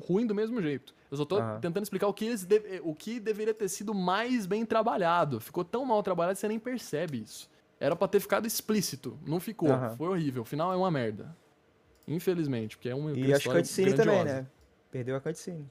Ruim 0.08 0.28
do 0.28 0.36
mesmo 0.36 0.62
jeito. 0.62 0.94
Eu 1.10 1.18
só 1.18 1.26
tô 1.26 1.38
Aham. 1.38 1.60
tentando 1.62 1.84
explicar 1.84 2.08
o 2.08 2.14
que, 2.14 2.26
eles 2.26 2.44
deve- 2.46 2.82
o 2.84 2.94
que 2.94 3.20
deveria 3.20 3.54
ter 3.54 3.68
sido 3.70 3.94
mais 3.94 4.46
bem 4.46 4.66
trabalhado. 4.66 5.40
Ficou 5.40 5.64
tão 5.64 5.84
mal 5.86 6.04
trabalhado 6.04 6.36
que 6.36 6.42
você 6.42 6.48
nem 6.48 6.60
percebe 6.60 7.22
isso. 7.22 7.50
Era 7.80 7.96
pra 7.96 8.08
ter 8.08 8.20
ficado 8.20 8.48
explícito. 8.48 9.18
Não 9.26 9.40
ficou. 9.40 9.70
Aham. 9.72 9.96
Foi 9.96 10.08
horrível. 10.08 10.42
O 10.42 10.46
final 10.46 10.74
é 10.74 10.76
uma 10.76 10.90
merda. 10.90 11.36
Infelizmente, 12.08 12.78
porque 12.78 12.90
é 12.90 12.96
uma 12.96 13.12
E 13.12 13.32
as 13.34 13.40
história 13.40 13.62
cutscenes 13.62 13.94
também, 13.94 14.16
grandiosa. 14.16 14.42
né? 14.42 14.48
Perdeu 14.90 15.16
a 15.16 15.22
cutscene. 15.22 15.70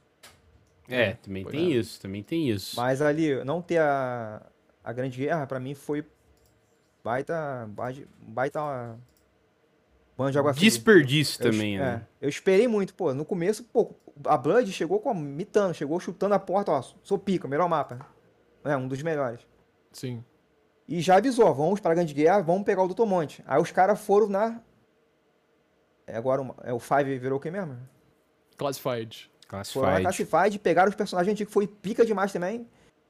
É, 0.87 1.13
também 1.15 1.43
Pois 1.43 1.53
tem 1.55 1.73
é. 1.73 1.75
isso, 1.75 1.99
também 1.99 2.23
tem 2.23 2.49
isso. 2.49 2.75
Mas 2.77 3.01
ali, 3.01 3.43
não 3.43 3.61
ter 3.61 3.79
a, 3.79 4.41
a 4.83 4.93
Grande 4.93 5.17
Guerra, 5.17 5.45
pra 5.47 5.59
mim, 5.59 5.73
foi 5.73 6.05
baita. 7.03 7.67
baita. 7.71 8.07
baita 8.21 8.97
banho 10.17 10.31
de 10.31 10.39
água 10.39 10.53
fria. 10.53 10.69
Desperdício 10.69 11.43
Eu, 11.43 11.51
também, 11.51 11.75
é, 11.77 11.79
né? 11.81 12.07
eu 12.21 12.29
esperei 12.29 12.67
muito, 12.67 12.93
pô. 12.93 13.13
No 13.13 13.25
começo, 13.25 13.63
pô, 13.65 13.91
a 14.25 14.37
Blood 14.37 14.71
chegou 14.71 14.99
com 14.99 15.13
mitando, 15.13 15.73
chegou 15.73 15.99
chutando 15.99 16.35
a 16.35 16.39
porta, 16.39 16.71
ó. 16.71 16.81
Sou 17.03 17.17
pica, 17.19 17.47
melhor 17.47 17.67
mapa. 17.67 17.99
É, 18.63 18.75
um 18.77 18.87
dos 18.87 19.01
melhores. 19.03 19.41
Sim. 19.91 20.23
E 20.87 21.01
já 21.01 21.17
avisou, 21.17 21.53
vamos 21.53 21.79
pra 21.79 21.93
Grande 21.93 22.13
Guerra, 22.13 22.41
vamos 22.41 22.63
pegar 22.63 22.81
o 22.83 22.87
Dr. 22.87 23.05
Monte. 23.05 23.43
Aí 23.45 23.61
os 23.61 23.71
caras 23.71 23.99
foram 23.99 24.27
na. 24.27 24.61
É 26.05 26.15
agora 26.15 26.41
o- 26.41 26.55
é, 26.63 26.71
o 26.73 26.79
Five 26.79 27.17
virou 27.17 27.37
o 27.37 27.41
que 27.41 27.51
mesmo? 27.51 27.77
Classified. 28.57 29.29
Foram 29.71 29.87
na 29.91 30.01
Classified. 30.01 30.03
Classified, 30.03 30.59
pegaram 30.59 30.89
os 30.89 30.95
personagens 30.95 31.33
antigos, 31.33 31.53
foi 31.53 31.67
pica 31.67 32.05
demais 32.05 32.31
também. 32.31 32.61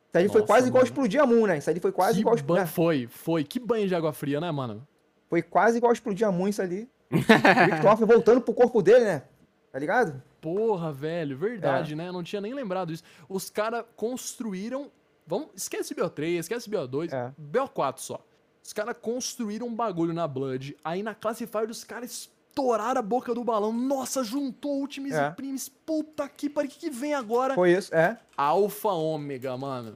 Isso 0.09 0.17
ali 0.17 0.29
foi 0.29 0.45
quase 0.45 0.67
igual 0.67 0.81
mano. 0.81 0.87
explodir 0.91 1.21
a 1.21 1.25
Moon, 1.27 1.45
né? 1.45 1.57
Isso 1.57 1.69
ali 1.69 1.79
foi 1.79 1.91
quase 1.91 2.13
que 2.15 2.21
igual 2.21 2.35
ban- 2.35 2.39
explodir. 2.39 2.67
Foi, 2.67 3.07
foi. 3.07 3.43
Que 3.43 3.59
banho 3.59 3.87
de 3.87 3.93
água 3.93 4.11
fria, 4.13 4.39
né, 4.41 4.49
mano? 4.51 4.87
Foi 5.29 5.41
quase 5.41 5.77
igual 5.77 5.91
explodir 5.93 6.27
a 6.27 6.31
Moon 6.31 6.47
isso 6.47 6.61
ali. 6.61 6.89
o 7.11 7.15
Victor 7.95 8.07
voltando 8.07 8.41
pro 8.41 8.53
corpo 8.53 8.81
dele, 8.81 9.05
né? 9.05 9.23
Tá 9.71 9.77
ligado? 9.77 10.21
Porra, 10.41 10.91
velho, 10.91 11.37
verdade, 11.37 11.93
É. 11.93 11.95
né? 11.95 12.11
Não 12.11 12.23
tinha 12.23 12.41
nem 12.41 12.53
lembrado 12.53 12.89
disso. 12.89 13.03
Os 13.29 13.49
caras 13.49 13.85
construíram. 13.95 14.89
Vamos, 15.27 15.49
esquece 15.55 15.93
BO3, 15.93 16.39
esquece 16.39 16.69
BO2, 16.69 17.11
É. 17.13 17.31
BO4 17.39 17.99
só. 17.99 18.19
Os 18.63 18.73
caras 18.73 18.95
construíram 19.01 19.67
um 19.67 19.75
bagulho 19.75 20.13
na 20.13 20.27
Blood, 20.27 20.75
aí 20.83 21.03
na 21.03 21.13
Classified 21.13 21.69
os 21.69 21.83
caras 21.83 22.11
estourar 22.11 22.97
a 22.97 23.01
boca 23.01 23.33
do 23.33 23.43
balão. 23.43 23.71
Nossa, 23.73 24.23
juntou 24.23 24.79
Ultimis 24.79 25.13
É. 25.13 25.27
e 25.27 25.31
Primes. 25.31 25.69
Puta 25.69 26.27
que 26.27 26.49
pariu, 26.49 26.69
o 26.69 26.73
que, 26.73 26.79
que 26.79 26.89
vem 26.89 27.13
agora? 27.13 27.53
Foi 27.55 27.71
isso, 27.71 27.93
é. 27.93 28.17
Alfa 28.35 28.89
Ômega, 28.89 29.55
mano. 29.57 29.95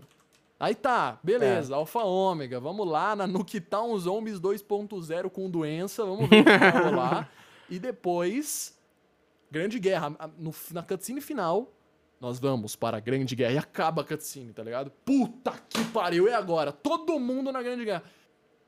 Aí 0.60 0.76
tá, 0.76 1.18
beleza, 1.24 1.76
Alfa 1.76 2.04
Ômega. 2.04 2.60
Vamos 2.60 2.88
lá 2.88 3.16
na 3.16 3.26
Nuketown 3.26 3.98
Zombies 3.98 4.40
2.0 4.40 5.30
com 5.32 5.50
doença. 5.50 6.06
Vamos 6.06 6.30
ver 6.30 6.42
o 6.42 6.44
que 6.44 6.58
vai 6.58 6.84
rolar. 6.84 7.30
E 7.70 7.80
depois, 7.80 8.78
Grande 9.50 9.80
Guerra. 9.80 10.10
No- 10.38 10.54
na 10.74 10.84
cutscene 10.84 11.22
final, 11.22 11.72
nós 12.22 12.40
vamos 12.40 12.76
para 12.76 12.98
a 12.98 13.00
Grande 13.00 13.36
Guerra. 13.36 13.54
E 13.54 13.58
acaba 13.58 14.04
a 14.04 14.06
cutscene, 14.06 14.54
tá 14.54 14.64
ligado? 14.64 14.92
Puta 15.04 15.54
que 15.68 15.84
pariu, 15.86 16.28
e 16.28 16.34
agora? 16.34 16.72
Todo 16.72 17.20
mundo 17.20 17.52
na 17.52 17.64
Grande 17.64 17.84
Guerra. 17.84 18.04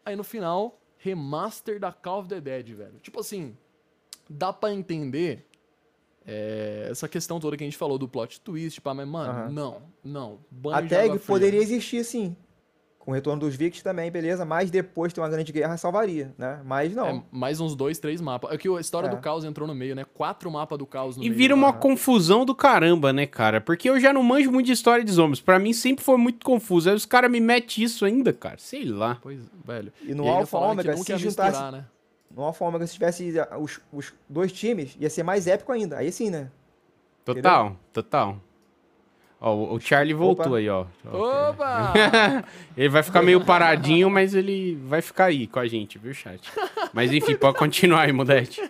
Aí 0.03 0.15
no 0.15 0.23
final, 0.23 0.81
remaster 0.97 1.79
da 1.79 1.91
Call 1.93 2.21
of 2.21 2.29
the 2.29 2.41
Dead, 2.41 2.73
velho. 2.73 2.99
Tipo 2.99 3.19
assim, 3.19 3.55
dá 4.27 4.51
pra 4.51 4.73
entender 4.73 5.47
é, 6.25 6.87
essa 6.89 7.07
questão 7.07 7.39
toda 7.39 7.55
que 7.55 7.63
a 7.63 7.67
gente 7.67 7.77
falou 7.77 7.99
do 7.99 8.07
plot 8.07 8.41
twist, 8.41 8.81
pá, 8.81 8.93
mas, 8.93 9.07
mano, 9.07 9.51
não, 9.51 9.83
não. 10.03 10.39
Banho 10.49 10.77
A 10.77 10.87
tag 10.87 11.19
poderia 11.19 11.61
existir 11.61 12.03
sim. 12.03 12.35
Com 13.03 13.11
o 13.11 13.13
retorno 13.13 13.41
dos 13.41 13.53
Vicks 13.53 13.83
também, 13.83 14.09
beleza. 14.09 14.45
Mas 14.45 14.71
depois 14.71 15.09
de 15.09 15.15
ter 15.15 15.19
uma 15.19 15.27
grande 15.27 15.51
guerra 15.51 15.75
salvaria, 15.75 16.33
né? 16.37 16.61
Mas 16.63 16.95
não. 16.95 17.07
É, 17.07 17.23
mais 17.29 17.59
uns 17.59 17.75
dois, 17.75 17.99
três 17.99 18.21
mapas. 18.21 18.49
É 18.53 18.57
que 18.57 18.69
a 18.69 18.79
história 18.79 19.07
É. 19.07 19.09
do 19.09 19.17
caos 19.17 19.43
entrou 19.43 19.67
no 19.67 19.75
meio, 19.75 19.93
né? 19.93 20.05
Quatro 20.13 20.49
mapas 20.49 20.77
do 20.79 20.85
caos 20.85 21.17
no 21.17 21.21
E 21.23 21.25
meio. 21.27 21.37
vira 21.37 21.53
uma 21.53 21.73
né? 21.73 21.77
confusão 21.81 22.45
do 22.45 22.55
caramba, 22.55 23.11
né, 23.11 23.25
cara? 23.25 23.59
Porque 23.59 23.89
eu 23.89 23.99
já 23.99 24.13
não 24.13 24.23
manjo 24.23 24.49
muito 24.49 24.67
de 24.67 24.71
história 24.71 25.03
de 25.03 25.11
zombies. 25.11 25.41
Pra 25.41 25.59
mim 25.59 25.73
sempre 25.73 26.01
foi 26.01 26.15
muito 26.17 26.45
confuso. 26.45 26.89
Aí 26.89 26.95
os 26.95 27.05
caras 27.05 27.29
me 27.29 27.41
metem 27.41 27.83
isso 27.83 28.05
ainda, 28.05 28.31
cara. 28.31 28.55
Sei 28.57 28.85
lá. 28.85 29.17
Pois, 29.21 29.41
velho. 29.65 29.91
E 30.01 30.15
no 30.15 30.25
Alpha 30.29 30.57
nunca 30.59 30.95
se 30.95 31.11
ia 31.11 31.17
juntasse. 31.17 31.49
misturar, 31.49 31.71
né? 31.73 31.85
No 32.33 32.41
Alpha 32.43 32.63
Ômega, 32.63 32.87
se 32.87 32.93
tivesse 32.93 33.37
ah, 33.37 33.57
os, 33.59 33.81
os 33.91 34.13
dois 34.29 34.53
times, 34.53 34.95
ia 34.97 35.09
ser 35.09 35.23
mais 35.23 35.45
épico 35.45 35.73
ainda. 35.73 35.97
Aí 35.97 36.09
sim, 36.09 36.29
né? 36.29 36.49
Total, 37.25 37.75
total. 37.91 38.37
Ó, 39.45 39.75
o- 39.75 39.79
Charlie 39.79 40.13
voltou 40.13 40.45
Opa. 40.45 40.57
aí, 40.57 40.69
ó. 40.69 40.85
Opa! 41.11 41.93
Ele 42.77 42.87
vai 42.87 43.03
ficar 43.03 43.21
meio 43.21 43.43
paradinho, 43.43 44.09
mas 44.09 44.33
ele 44.33 44.79
vai 44.87 45.01
ficar 45.01 45.25
aí 45.25 45.47
com 45.47 45.59
a 45.59 45.67
gente, 45.67 45.99
viu, 45.99 46.13
chat? 46.13 46.49
Mas 46.93 47.11
enfim, 47.11 47.35
pode 47.35 47.57
continuar 47.57 48.03
aí, 48.03 48.11
Modete. 48.13 48.61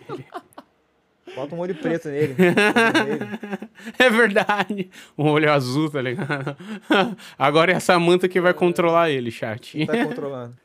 Bota 1.36 1.56
um 1.56 1.60
olho 1.60 1.76
preto 1.76 2.10
nele. 2.10 2.36
É 4.00 4.10
verdade. 4.10 4.90
Um 5.18 5.30
olho 5.30 5.52
azul, 5.52 5.90
tá 5.92 6.02
ligado? 6.02 6.56
Agora 7.38 7.72
é 7.72 7.76
a 7.76 7.80
Samantha 7.80 8.28
que 8.28 8.42
vai 8.42 8.54
controlar 8.54 9.10
ele, 9.12 9.30
chat. 9.32 9.86
Tá 9.86 10.06
controlando? 10.06 10.56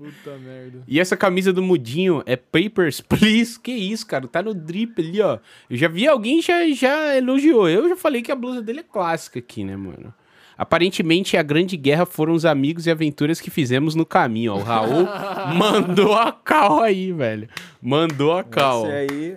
Puta 0.00 0.38
merda. 0.38 0.82
E 0.88 0.98
essa 0.98 1.14
camisa 1.14 1.52
do 1.52 1.62
Mudinho 1.62 2.22
é 2.24 2.34
Papers, 2.34 3.02
Please. 3.06 3.60
Que 3.60 3.70
isso, 3.70 4.06
cara? 4.06 4.26
Tá 4.26 4.42
no 4.42 4.54
drip 4.54 4.98
ali, 4.98 5.20
ó. 5.20 5.38
Eu 5.68 5.76
já 5.76 5.88
vi 5.88 6.08
alguém 6.08 6.40
já, 6.40 6.66
já 6.70 7.14
elogiou. 7.14 7.68
Eu 7.68 7.86
já 7.86 7.96
falei 7.96 8.22
que 8.22 8.32
a 8.32 8.34
blusa 8.34 8.62
dele 8.62 8.80
é 8.80 8.82
clássica 8.82 9.38
aqui, 9.38 9.62
né, 9.62 9.76
mano? 9.76 10.14
Aparentemente, 10.56 11.36
a 11.36 11.42
grande 11.42 11.76
guerra 11.76 12.06
foram 12.06 12.32
os 12.32 12.46
amigos 12.46 12.86
e 12.86 12.90
aventuras 12.90 13.42
que 13.42 13.50
fizemos 13.50 13.94
no 13.94 14.06
caminho, 14.06 14.54
ó. 14.54 14.56
O 14.56 14.62
Raul 14.62 15.06
mandou 15.54 16.14
a 16.14 16.32
cal 16.32 16.80
aí, 16.80 17.12
velho. 17.12 17.46
Mandou 17.82 18.32
a 18.32 18.42
cal. 18.42 18.86
Esse 18.86 19.12
aí 19.12 19.36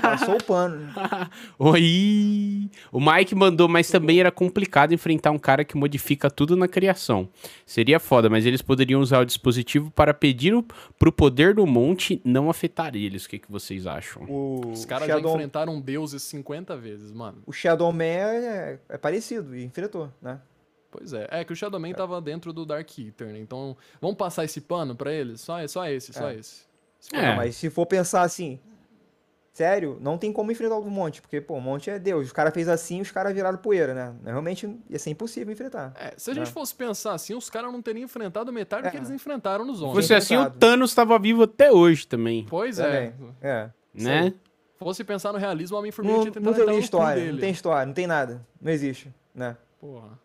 passou 0.00 0.36
o 0.36 0.44
pano. 0.44 0.76
né? 0.76 0.92
Oi! 1.58 2.70
O 2.92 3.00
Mike 3.00 3.34
mandou, 3.34 3.68
mas 3.68 3.90
também 3.90 4.20
era 4.20 4.30
complicado 4.30 4.92
enfrentar 4.92 5.30
um 5.30 5.38
cara 5.38 5.64
que 5.64 5.76
modifica 5.76 6.30
tudo 6.30 6.56
na 6.56 6.68
criação. 6.68 7.28
Seria 7.66 7.98
foda, 7.98 8.28
mas 8.30 8.46
eles 8.46 8.62
poderiam 8.62 9.00
usar 9.00 9.20
o 9.20 9.24
dispositivo 9.26 9.90
para 9.90 10.14
pedir 10.14 10.54
o, 10.54 10.64
pro 10.98 11.12
poder 11.12 11.54
do 11.54 11.66
monte 11.66 12.20
não 12.24 12.48
afetar 12.50 12.94
eles. 12.94 13.24
O 13.24 13.28
que, 13.28 13.38
que 13.38 13.50
vocês 13.50 13.86
acham? 13.86 14.22
O 14.28 14.70
Os 14.72 14.84
caras 14.84 15.08
já 15.08 15.14
Shadow, 15.14 15.34
enfrentaram 15.34 15.80
deuses 15.80 16.22
50 16.22 16.76
vezes, 16.76 17.12
mano. 17.12 17.42
o 17.46 17.52
Shadow 17.52 17.92
Man 17.92 18.04
é, 18.04 18.78
é 18.88 18.98
parecido 18.98 19.56
e 19.56 19.64
enfrentou, 19.64 20.12
né? 20.22 20.40
Pois 20.90 21.12
é. 21.12 21.28
É 21.30 21.44
que 21.44 21.52
o 21.52 21.56
Shadowman 21.56 21.92
tava 21.92 22.18
dentro 22.18 22.50
do 22.50 22.64
Dark 22.64 22.88
Eater, 22.98 23.28
né? 23.28 23.38
Então, 23.38 23.76
vamos 24.00 24.16
passar 24.16 24.44
esse 24.44 24.58
pano 24.62 24.94
pra 24.96 25.12
eles? 25.12 25.42
Só, 25.42 25.66
só 25.66 25.86
esse, 25.86 26.14
só 26.14 26.30
É. 26.30 26.36
esse. 26.36 26.62
Se 26.98 27.14
É. 27.14 27.28
Não, 27.28 27.36
mas 27.36 27.56
se 27.56 27.68
for 27.68 27.84
pensar 27.84 28.22
assim, 28.22 28.58
sério, 29.58 29.98
não 30.00 30.16
tem 30.16 30.32
como 30.32 30.52
enfrentar 30.52 30.76
o 30.76 30.88
monte, 30.88 31.20
porque, 31.20 31.40
pô, 31.40 31.54
o 31.54 31.60
monte 31.60 31.90
é 31.90 31.98
Deus. 31.98 32.26
Os 32.26 32.32
caras 32.32 32.54
fez 32.54 32.68
assim, 32.68 33.00
os 33.00 33.10
caras 33.10 33.34
viraram 33.34 33.58
poeira, 33.58 33.92
né? 33.92 34.14
Realmente 34.24 34.72
ia 34.88 34.98
ser 35.00 35.10
impossível 35.10 35.52
enfrentar. 35.52 35.92
É, 35.98 36.14
se 36.16 36.30
a 36.30 36.34
gente 36.34 36.48
É. 36.48 36.52
fosse 36.52 36.72
pensar 36.74 37.12
assim, 37.14 37.34
os 37.34 37.50
caras 37.50 37.72
não 37.72 37.82
teriam 37.82 38.04
enfrentado 38.04 38.52
metade 38.52 38.84
do 38.84 38.90
que 38.90 38.96
É. 38.96 39.00
eles 39.00 39.10
enfrentaram 39.10 39.64
nos 39.64 39.76
Se 39.76 39.80
zombies. 39.80 39.96
fosse 40.06 40.14
assim, 40.14 40.36
o. 40.36 40.48
Thanos 40.48 40.90
estava 40.90 41.18
vivo 41.18 41.42
até 41.42 41.72
hoje 41.72 42.06
também, 42.06 42.46
Pois 42.48 42.78
é. 42.78 43.10
Também. 43.10 43.34
É. 43.42 43.70
né? 43.94 44.32
Fosse 44.76 45.02
pensar 45.02 45.32
no 45.32 45.38
realismo, 45.40 45.76
o 45.76 45.80
Homem-Formiga 45.80 46.16
Não, 46.16 46.22
tinha 46.22 46.34
não 46.40 46.52
tentado 46.52 46.56
tem 46.56 46.66
no 46.66 46.72
cu 46.74 46.78
história, 46.84 47.32
não 47.32 47.38
tem 47.40 47.50
história, 47.50 47.86
não 47.86 47.92
tem 47.94 48.06
nada. 48.06 48.46
Não 48.62 48.70
existe, 48.70 49.12
né? 49.34 49.56
Porra. 49.80 50.16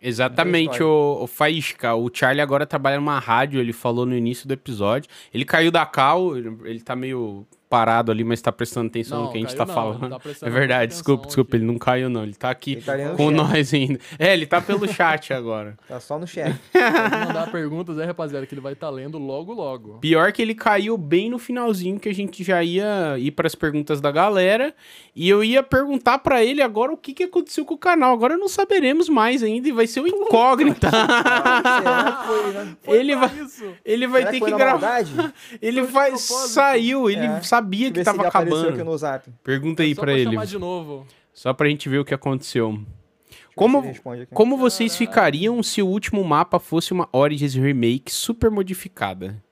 Exatamente, 0.00 0.82
o, 0.82 1.18
o 1.22 1.26
Faísca. 1.26 1.94
O 1.94 2.08
Charlie 2.12 2.40
agora 2.40 2.66
trabalha 2.66 2.96
numa 2.96 3.18
rádio, 3.18 3.58
ele 3.60 3.72
falou 3.72 4.06
no 4.06 4.14
início 4.14 4.46
do 4.46 4.54
episódio. 4.54 5.10
Ele 5.34 5.44
caiu 5.44 5.70
da 5.72 5.84
cal, 5.84 6.36
ele, 6.36 6.56
ele 6.64 6.80
tá 6.80 6.94
meio 6.94 7.44
parado 7.76 8.10
ali, 8.10 8.24
mas 8.24 8.40
tá 8.40 8.50
prestando 8.50 8.86
atenção 8.86 9.18
no 9.18 9.24
Não, 9.24 9.32
que 9.32 9.36
a 9.36 9.40
gente 9.42 9.54
tá 9.54 9.66
não, 9.66 9.74
falando. 9.74 10.08
tá 10.08 10.20
é 10.42 10.50
verdade, 10.50 10.92
desculpa, 10.92 11.26
desculpa, 11.26 11.50
aqui. 11.50 11.56
ele 11.58 11.70
não 11.70 11.78
caiu 11.78 12.08
não, 12.08 12.22
ele 12.22 12.34
tá 12.34 12.48
aqui 12.48 12.72
Ele 12.72 12.80
tá 12.80 12.96
no 12.96 13.16
com 13.16 13.28
chat. 13.28 13.36
nós 13.36 13.74
ainda. 13.74 13.98
É, 14.18 14.32
ele 14.32 14.46
tá 14.46 14.62
pelo 14.62 14.88
chat 14.88 15.32
agora. 15.34 15.76
Tá 15.86 16.00
só 16.00 16.18
no 16.18 16.26
chat. 16.26 16.54
Pode 16.72 17.26
mandar 17.26 17.50
perguntas 17.50 17.98
aí, 17.98 18.06
rapaziada, 18.06 18.46
que 18.46 18.54
ele 18.54 18.60
vai 18.60 18.72
estar 18.72 18.88
lendo 18.90 19.18
logo, 19.18 19.52
logo. 19.52 19.98
Pior 19.98 20.32
que 20.32 20.40
ele 20.42 20.54
caiu 20.54 20.96
bem 20.96 21.28
no 21.30 21.38
finalzinho, 21.38 22.00
que 22.00 22.08
a 22.08 22.14
gente 22.14 22.42
já 22.42 22.62
ia 22.62 23.16
ir 23.18 23.30
pras 23.32 23.54
perguntas 23.54 24.00
da 24.00 24.10
galera. 24.10 24.74
E 25.14 25.28
eu 25.28 25.44
ia 25.44 25.62
perguntar 25.62 26.18
pra 26.18 26.42
ele 26.44 26.62
agora 26.62 26.92
o 26.92 26.96
que, 26.96 27.12
que 27.12 27.24
aconteceu 27.24 27.64
com 27.64 27.74
o 27.74 27.78
canal. 27.78 28.12
Agora 28.12 28.36
não 28.36 28.48
saberemos 28.48 29.08
mais 29.08 29.42
ainda 29.42 29.68
e 29.68 29.72
vai 29.72 29.86
ser 29.86 30.00
o 30.00 30.06
incógnita. 30.08 30.90
Foi, 32.26 32.52
né? 32.52 32.76
ele 32.88 33.16
vai, 33.16 33.30
ele 33.84 34.06
vai 34.06 34.20
Será 34.22 34.32
ter 34.32 34.40
que 34.40 34.44
que 34.46 34.56
gravar. 34.56 35.04
Ele 35.62 35.82
vai, 35.82 36.16
saiu, 36.16 37.08
ele 37.10 37.26
É. 37.26 37.40
sabia 37.66 37.90
que 37.92 38.02
tava 38.04 38.26
acabando. 38.28 38.68
aqui 38.68 38.82
no 38.82 38.96
zap. 38.98 39.30
Pergunta 39.42 39.82
aí 39.82 39.94
Só 39.94 40.00
pra 40.00 40.12
ele, 40.18 40.46
de 40.46 40.58
novo. 40.58 41.06
só 41.32 41.52
pra 41.52 41.68
gente 41.68 41.88
ver 41.88 41.98
o 41.98 42.04
que 42.04 42.14
aconteceu. 42.14 42.80
Como, 43.54 43.82
como 44.32 44.56
vocês 44.56 44.96
ficariam 44.96 45.62
se 45.62 45.80
o 45.82 45.86
último 45.86 46.22
mapa 46.22 46.58
fosse 46.60 46.92
uma 46.92 47.08
Origins 47.12 47.54
Remake 47.54 48.12
super 48.12 48.50
modificada? 48.50 49.42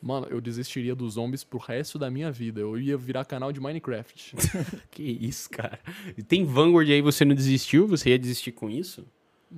Mano, 0.00 0.28
eu 0.30 0.40
desistiria 0.40 0.94
dos 0.94 1.14
zombies 1.14 1.42
pro 1.42 1.58
resto 1.58 1.98
da 1.98 2.08
minha 2.08 2.30
vida. 2.30 2.60
Eu 2.60 2.78
ia 2.78 2.96
virar 2.96 3.24
canal 3.24 3.52
de 3.52 3.60
Minecraft. 3.60 4.36
Que 4.92 5.02
isso, 5.02 5.50
cara. 5.50 5.78
E 6.16 6.22
Tem 6.22 6.44
Vanguard 6.44 6.88
aí, 6.88 7.02
você 7.02 7.24
não 7.24 7.34
desistiu? 7.34 7.86
Você 7.88 8.10
ia 8.10 8.18
desistir 8.18 8.52
com 8.52 8.70
isso? 8.70 9.04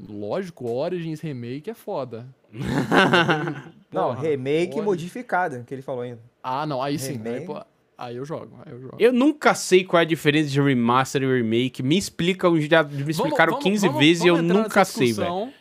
Lógico, 0.08 0.70
Origins 0.70 1.20
Remake 1.20 1.68
é 1.68 1.74
foda. 1.74 2.26
Não, 3.92 4.14
Porra, 4.14 4.22
remake 4.22 4.68
Origins- 4.68 4.84
modificada, 4.84 5.62
que 5.66 5.74
ele 5.74 5.82
falou 5.82 6.02
ainda. 6.02 6.20
Ah, 6.42 6.64
não, 6.64 6.80
aí 6.82 6.98
sim. 6.98 7.12
Aí, 7.12 7.16
Remake. 7.18 7.46
pô, 7.46 7.60
aí 8.00 8.16
eu 8.16 8.24
jogo, 8.24 8.58
aí 8.64 8.72
eu 8.72 8.80
jogo. 8.80 8.96
Eu 8.98 9.12
nunca 9.12 9.54
sei 9.54 9.84
qual 9.84 10.00
é 10.00 10.02
a 10.02 10.06
diferença 10.06 10.48
de 10.50 10.60
remaster 10.60 11.22
e 11.22 11.26
remake. 11.26 11.82
Me 11.82 11.96
explicam, 11.98 12.60
já 12.60 12.82
me 12.82 13.10
explicaram 13.10 13.58
15 13.58 13.88
vezes 13.90 14.24
e 14.24 14.28
eu 14.28 14.42
nunca 14.42 14.84
sei, 14.84 15.12
velho. 15.12 15.52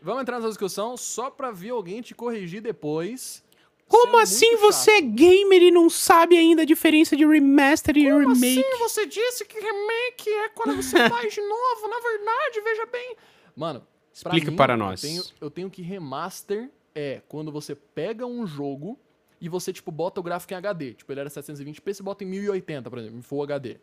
Vamos 0.00 0.22
entrar 0.22 0.36
nessa 0.36 0.48
discussão 0.48 0.96
só 0.96 1.28
pra 1.30 1.50
ver 1.50 1.70
alguém 1.70 2.00
te 2.00 2.14
corrigir 2.14 2.60
depois. 2.62 3.42
Como 3.88 4.12
Sendo 4.12 4.22
assim 4.22 4.56
você 4.56 4.90
é 4.90 5.00
chato. 5.00 5.10
gamer 5.12 5.62
e 5.62 5.70
não 5.70 5.88
sabe 5.88 6.36
ainda 6.36 6.60
a 6.62 6.64
diferença 6.64 7.16
de 7.16 7.24
remaster 7.26 7.96
e 7.96 8.04
Como 8.04 8.18
remake? 8.34 8.60
assim 8.60 8.78
você 8.78 9.06
disse 9.06 9.44
que 9.46 9.58
remake 9.58 10.28
é 10.28 10.48
quando 10.50 10.76
você 10.76 11.08
faz 11.08 11.32
de 11.34 11.40
novo? 11.42 11.88
Na 11.88 11.98
verdade, 12.00 12.60
veja 12.62 12.86
bem. 12.86 13.16
Mano, 13.56 13.82
Explique 14.12 14.50
mim, 14.50 14.56
para 14.56 14.74
eu 14.74 14.76
nós. 14.78 15.00
tenho- 15.00 15.24
eu 15.40 15.50
tenho 15.50 15.70
que 15.70 15.80
remaster 15.82 16.68
é 16.94 17.22
quando 17.28 17.50
você 17.50 17.74
pega 17.74 18.26
um 18.26 18.46
jogo 18.46 18.98
e 19.40 19.48
você, 19.48 19.72
tipo, 19.72 19.90
bota 19.90 20.20
o 20.20 20.22
gráfico 20.22 20.52
em 20.52 20.56
HD. 20.56 20.94
Tipo, 20.94 21.12
ele 21.12 21.20
era 21.20 21.30
720p, 21.30 21.94
você 21.94 22.02
bota 22.02 22.24
em 22.24 22.26
1080, 22.26 22.90
por 22.90 22.98
exemplo, 22.98 23.18
em 23.18 23.22
Full 23.22 23.42
HD. 23.42 23.78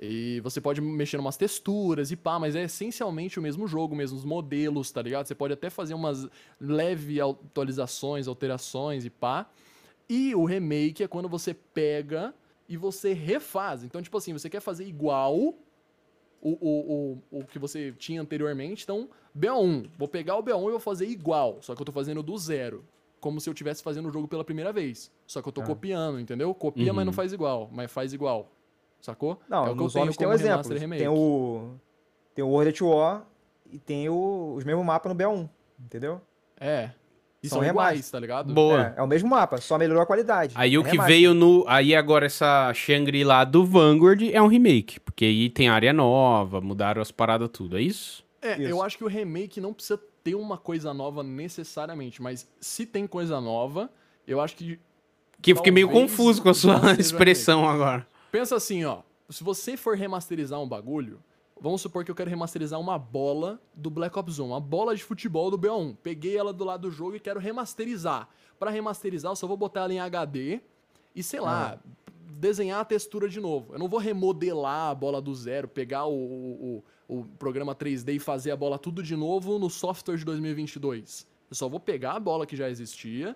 E 0.00 0.40
você 0.40 0.60
pode 0.60 0.80
mexer 0.80 1.16
em 1.16 1.20
umas 1.20 1.36
texturas 1.36 2.12
e 2.12 2.16
pá, 2.16 2.38
mas 2.38 2.54
é 2.54 2.62
essencialmente 2.62 3.38
o 3.38 3.42
mesmo 3.42 3.66
jogo, 3.66 3.96
mesmos 3.96 4.24
modelos, 4.24 4.92
tá 4.92 5.02
ligado? 5.02 5.26
Você 5.26 5.34
pode 5.34 5.54
até 5.54 5.68
fazer 5.68 5.94
umas 5.94 6.28
leve 6.60 7.20
atualizações, 7.20 8.28
alterações 8.28 9.04
e 9.04 9.10
pá. 9.10 9.50
E 10.08 10.34
o 10.36 10.44
remake 10.44 11.02
é 11.02 11.08
quando 11.08 11.28
você 11.28 11.52
pega 11.52 12.32
e 12.68 12.76
você 12.76 13.12
refaz. 13.12 13.82
Então, 13.82 14.00
tipo 14.00 14.16
assim, 14.16 14.32
você 14.32 14.48
quer 14.48 14.60
fazer 14.60 14.86
igual 14.86 15.36
o, 15.36 15.56
o, 16.40 17.18
o, 17.30 17.38
o 17.40 17.44
que 17.44 17.58
você 17.58 17.92
tinha 17.98 18.20
anteriormente. 18.20 18.84
Então, 18.84 19.10
BO1. 19.36 19.90
Vou 19.98 20.06
pegar 20.06 20.36
o 20.36 20.42
BO1 20.44 20.68
e 20.68 20.70
vou 20.70 20.80
fazer 20.80 21.06
igual. 21.06 21.58
Só 21.60 21.74
que 21.74 21.82
eu 21.82 21.86
tô 21.86 21.92
fazendo 21.92 22.22
do 22.22 22.38
zero. 22.38 22.84
Como 23.20 23.40
se 23.40 23.48
eu 23.48 23.52
estivesse 23.52 23.82
fazendo 23.82 24.08
o 24.08 24.12
jogo 24.12 24.28
pela 24.28 24.44
primeira 24.44 24.72
vez. 24.72 25.10
Só 25.26 25.42
que 25.42 25.48
eu 25.48 25.52
tô 25.52 25.60
Ah. 25.62 25.64
copiando, 25.64 26.20
entendeu? 26.20 26.54
Copia, 26.54 26.92
mas 26.92 27.00
Uhum. 27.02 27.06
não 27.06 27.12
faz 27.12 27.32
igual. 27.32 27.68
Mas 27.72 27.90
faz 27.90 28.12
igual. 28.12 28.50
Sacou? 29.00 29.40
Não, 29.48 29.66
é 29.66 29.70
o 29.70 29.76
que 29.76 29.82
eu 29.82 29.88
tenho 29.90 30.12
tem 30.14 30.26
um 30.28 30.32
exemplo. 30.32 30.50
remaster 30.50 30.76
e 30.76 30.80
remake. 30.80 30.98
Tem 31.02 31.08
o. 31.08 31.70
Tem 32.34 32.44
o 32.44 32.48
World 32.48 32.70
at 32.70 32.80
War 32.80 33.26
e 33.70 33.78
tem 33.78 34.08
o, 34.08 34.54
os 34.56 34.64
mesmos 34.64 34.84
mapas 34.84 35.12
no 35.12 35.18
B1, 35.18 35.48
entendeu? 35.80 36.20
É. 36.60 36.90
E 37.40 37.48
São 37.48 37.60
são 37.60 37.68
iguais, 37.68 37.90
remaster. 37.96 38.12
tá 38.12 38.18
ligado? 38.20 38.52
Boa. 38.52 38.94
É, 38.96 39.00
é 39.00 39.02
o 39.02 39.06
mesmo 39.06 39.28
mapa, 39.28 39.58
só 39.58 39.78
melhorou 39.78 40.02
a 40.02 40.06
qualidade. 40.06 40.52
Aí 40.56 40.76
o 40.76 40.80
É 40.80 40.84
que 40.84 40.90
remaster. 40.90 41.14
veio 41.14 41.34
no. 41.34 41.64
Aí 41.68 41.94
agora 41.94 42.26
essa 42.26 42.72
Shangri-La 42.74 43.44
do 43.44 43.64
Vanguard 43.64 44.22
é 44.22 44.42
um 44.42 44.48
remake. 44.48 44.98
Porque 45.00 45.24
aí 45.24 45.48
tem 45.50 45.68
área 45.68 45.92
nova, 45.92 46.60
mudaram 46.60 47.00
as 47.00 47.10
paradas 47.12 47.48
tudo, 47.52 47.78
é 47.78 47.82
isso? 47.82 48.24
É, 48.42 48.52
Isso. 48.52 48.62
eu 48.62 48.82
acho 48.82 48.96
que 48.98 49.02
o 49.04 49.08
remake 49.08 49.60
não 49.60 49.72
precisa 49.72 50.00
ter 50.30 50.34
uma 50.34 50.56
coisa 50.58 50.92
nova 50.94 51.22
necessariamente, 51.22 52.20
mas 52.22 52.46
se 52.60 52.84
tem 52.86 53.06
coisa 53.06 53.40
nova, 53.40 53.90
eu 54.26 54.40
acho 54.40 54.56
que. 54.56 54.78
Que 55.40 55.52
eu 55.52 55.56
fiquei 55.56 55.70
meio 55.72 55.88
confuso 55.88 56.42
com 56.42 56.48
a 56.48 56.54
sua 56.54 56.92
expressão 56.98 57.68
agora. 57.68 58.06
Pensa 58.32 58.56
assim, 58.56 58.84
ó. 58.84 59.02
Se 59.30 59.44
você 59.44 59.76
for 59.76 59.96
remasterizar 59.96 60.60
um 60.60 60.66
bagulho, 60.68 61.20
vamos 61.60 61.80
supor 61.80 62.04
que 62.04 62.10
eu 62.10 62.14
quero 62.14 62.28
remasterizar 62.30 62.80
uma 62.80 62.98
bola 62.98 63.60
do 63.74 63.88
Black 63.90 64.18
Ops 64.18 64.38
1, 64.38 64.46
uma 64.46 64.60
bola 64.60 64.96
de 64.96 65.04
futebol 65.04 65.50
do 65.50 65.58
BO1. 65.58 65.96
Peguei 66.02 66.36
ela 66.36 66.52
do 66.52 66.64
lado 66.64 66.82
do 66.82 66.90
jogo 66.90 67.14
e 67.16 67.20
quero 67.20 67.38
remasterizar. 67.38 68.28
Pra 68.58 68.70
remasterizar, 68.70 69.30
eu 69.30 69.36
só 69.36 69.46
vou 69.46 69.56
botar 69.56 69.82
ela 69.82 69.92
em 69.94 70.00
HD 70.00 70.60
e, 71.14 71.22
sei 71.22 71.38
lá, 71.40 71.78
desenhar 72.30 72.80
a 72.80 72.84
textura 72.84 73.28
de 73.28 73.38
novo. 73.40 73.74
Eu 73.74 73.78
não 73.78 73.88
vou 73.88 74.00
remodelar 74.00 74.90
a 74.90 74.94
bola 74.94 75.20
do 75.22 75.32
zero, 75.34 75.68
pegar 75.68 76.06
o, 76.06 76.12
o, 76.14 76.76
o- 76.78 76.84
o 77.08 77.24
programa 77.24 77.74
3D 77.74 78.16
e 78.16 78.18
fazer 78.18 78.50
a 78.50 78.56
bola 78.56 78.78
tudo 78.78 79.02
de 79.02 79.16
novo 79.16 79.58
no 79.58 79.70
software 79.70 80.18
de 80.18 80.24
2022. 80.24 81.26
Eu 81.50 81.56
só 81.56 81.68
vou 81.68 81.80
pegar 81.80 82.12
a 82.12 82.20
bola 82.20 82.46
que 82.46 82.54
já 82.54 82.68
existia, 82.68 83.34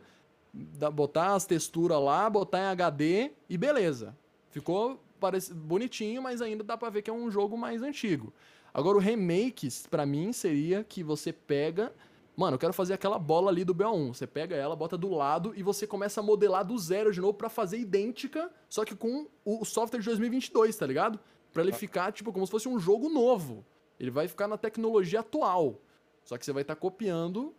botar 0.93 1.35
as 1.35 1.47
texturas 1.47 2.01
lá, 2.01 2.29
botar 2.29 2.59
em 2.61 2.67
HD 2.67 3.33
e 3.49 3.57
beleza. 3.57 4.15
Ficou 4.51 5.01
parece, 5.19 5.55
bonitinho, 5.55 6.21
mas 6.21 6.43
ainda 6.43 6.63
dá 6.63 6.77
pra 6.77 6.91
ver 6.91 7.01
que 7.01 7.09
é 7.09 7.13
um 7.13 7.31
jogo 7.31 7.57
mais 7.57 7.83
antigo. 7.83 8.33
Agora, 8.75 8.99
o 8.99 9.01
remake, 9.01 9.69
pra 9.89 10.05
mim, 10.05 10.33
seria 10.33 10.83
que 10.85 11.03
você 11.03 11.33
pega. 11.33 11.93
Mano, 12.37 12.55
eu 12.55 12.59
quero 12.59 12.73
fazer 12.73 12.95
aquela 12.95 13.19
bola 13.19 13.51
ali 13.51 13.65
do 13.65 13.75
BO1. 13.75 14.15
Você 14.15 14.27
pega 14.27 14.57
ela, 14.57 14.75
bota 14.75 14.97
do 14.99 15.11
lado 15.11 15.53
e 15.55 15.63
você 15.63 15.87
começa 15.87 16.21
a 16.21 16.23
modelar 16.23 16.65
do 16.65 16.77
zero 16.79 17.13
de 17.13 17.21
novo 17.21 17.35
pra 17.35 17.49
fazer 17.49 17.79
idêntica, 17.79 18.51
só 18.69 18.85
que 18.85 18.97
com 18.97 19.29
o 19.45 19.65
software 19.65 20.01
de 20.01 20.07
2022, 20.07 20.75
tá 20.77 20.87
ligado? 20.87 21.21
Pra 21.53 21.63
ele 21.63 21.73
ficar, 21.73 22.13
tipo, 22.13 22.33
como 22.33 22.47
se 22.47 22.51
fosse 22.51 22.69
um 22.69 22.79
jogo 22.79 23.09
novo. 23.09 23.65
Ele 24.01 24.11
vai 24.11 24.27
ficar 24.29 24.49
na 24.49 24.57
tecnologia 24.57 25.21
atual. 25.21 25.81
Só 26.25 26.37
que 26.39 26.45
você 26.45 26.53
vai 26.53 26.63
estar 26.63 26.77
copiando 26.77 27.55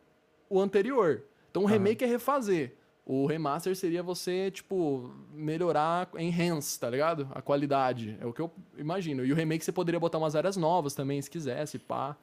o 0.50 0.60
anterior. 0.60 1.24
Então 1.52 1.64
o 1.64 1.66
remake 1.66 2.04
é 2.04 2.08
refazer. 2.08 2.74
O 3.06 3.26
remaster 3.26 3.76
seria 3.76 4.02
você, 4.02 4.50
tipo, 4.50 5.12
melhorar, 5.34 6.10
enhance, 6.18 6.80
tá 6.80 6.90
ligado? 6.90 7.28
A 7.32 7.42
qualidade. 7.42 8.18
É 8.22 8.26
o 8.26 8.32
que 8.32 8.42
eu 8.42 8.50
imagino. 8.78 9.26
E 9.26 9.32
o 9.32 9.36
remake 9.36 9.64
você 9.66 9.72
poderia 9.74 10.00
botar 10.00 10.18
umas 10.18 10.36
áreas 10.36 10.56
novas 10.56 10.94
também, 10.94 11.22
se 11.22 11.30
quisesse, 11.30 11.78
pá. 11.78 12.16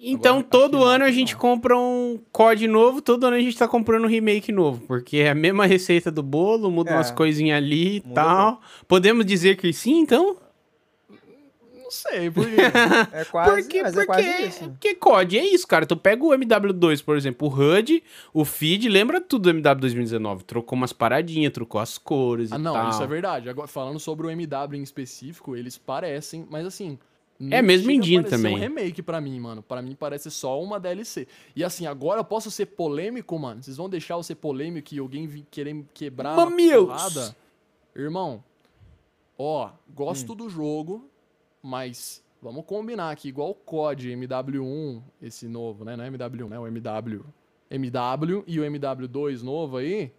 Então, 0.00 0.34
Agora, 0.38 0.48
todo 0.48 0.84
ano 0.84 1.04
a 1.04 1.10
gente 1.10 1.36
compra 1.36 1.76
um 1.76 2.20
COD 2.30 2.68
novo, 2.68 3.02
todo 3.02 3.24
ano 3.26 3.34
a 3.34 3.40
gente 3.40 3.58
tá 3.58 3.66
comprando 3.66 4.04
um 4.04 4.08
remake 4.08 4.52
novo. 4.52 4.86
Porque 4.86 5.16
é 5.16 5.30
a 5.30 5.34
mesma 5.34 5.66
receita 5.66 6.08
do 6.08 6.22
bolo, 6.22 6.70
muda 6.70 6.90
É. 6.92 6.94
umas 6.94 7.10
coisinhas 7.10 7.56
ali 7.56 7.96
e 7.96 8.00
tal. 8.00 8.60
Podemos 8.86 9.26
dizer 9.26 9.56
que 9.56 9.72
sim, 9.72 9.98
então? 9.98 10.36
Não 11.88 11.92
sei, 11.92 12.30
por? 12.30 12.44
É 13.12 13.24
quase, 13.24 13.62
porque, 13.62 13.82
mas 13.82 13.94
porque, 13.94 14.02
é 14.02 14.06
quase 14.06 14.46
isso. 14.46 14.68
porque 14.68 14.94
COD 14.94 15.38
é 15.38 15.44
isso, 15.46 15.66
cara. 15.66 15.86
Tu 15.86 15.96
pega 15.96 16.22
o 16.22 16.28
MW2, 16.28 17.02
por 17.02 17.16
exemplo, 17.16 17.48
o 17.48 17.50
HUD, 17.50 18.04
o 18.34 18.44
feed, 18.44 18.90
lembra 18.90 19.22
tudo 19.22 19.44
do 19.44 19.50
MW 19.50 19.80
2019. 19.80 20.44
Trocou 20.44 20.76
umas 20.76 20.92
paradinhas, 20.92 21.50
trocou 21.50 21.80
as 21.80 21.96
cores 21.96 22.52
ah, 22.52 22.56
e 22.56 22.58
não, 22.58 22.74
tal. 22.74 22.90
isso 22.90 23.02
é 23.02 23.06
verdade. 23.06 23.48
Agora, 23.48 23.66
falando 23.66 23.98
sobre 23.98 24.26
o 24.26 24.30
MW 24.30 24.76
em 24.76 24.82
específico, 24.82 25.56
eles 25.56 25.78
parecem, 25.78 26.46
mas 26.50 26.66
assim. 26.66 26.98
É 27.40 27.62
não 27.62 27.68
mesmo 27.68 27.90
a 27.90 27.94
parecer 27.94 28.24
também. 28.24 28.54
um 28.54 28.58
remake 28.58 29.00
pra 29.00 29.20
mim, 29.20 29.40
mano. 29.40 29.62
Pra 29.62 29.80
mim 29.80 29.96
parece 29.98 30.30
só 30.30 30.60
uma 30.60 30.78
DLC. 30.78 31.26
E 31.56 31.64
assim, 31.64 31.86
agora 31.86 32.20
eu 32.20 32.24
posso 32.24 32.50
ser 32.50 32.66
polêmico, 32.66 33.38
mano. 33.38 33.62
Vocês 33.62 33.78
vão 33.78 33.88
deixar 33.88 34.14
eu 34.14 34.22
ser 34.22 34.34
polêmico 34.34 34.92
e 34.92 34.98
alguém 34.98 35.26
vir 35.26 35.46
querer 35.50 35.84
quebrar 35.94 36.36
Mamilos! 36.36 36.88
porrada? 36.88 37.36
Irmão, 37.96 38.44
ó, 39.38 39.70
gosto 39.94 40.34
do 40.34 40.50
jogo, 40.50 41.07
mas 41.68 42.24
vamos 42.40 42.64
combinar 42.64 43.10
aqui, 43.10 43.28
igual 43.28 43.50
o 43.50 43.54
COD 43.54 44.08
MW1, 44.16 45.02
esse 45.20 45.46
novo, 45.46 45.84
né? 45.84 45.94
Não 45.96 46.04
é 46.04 46.10
MW1, 46.10 46.48
né? 46.48 46.58
O 46.58 46.66
MW. 46.66 47.24
MW 47.70 48.44
e 48.46 48.58
o 48.58 48.64
MW2 48.64 49.42
novo 49.42 49.76
aí. 49.76 50.10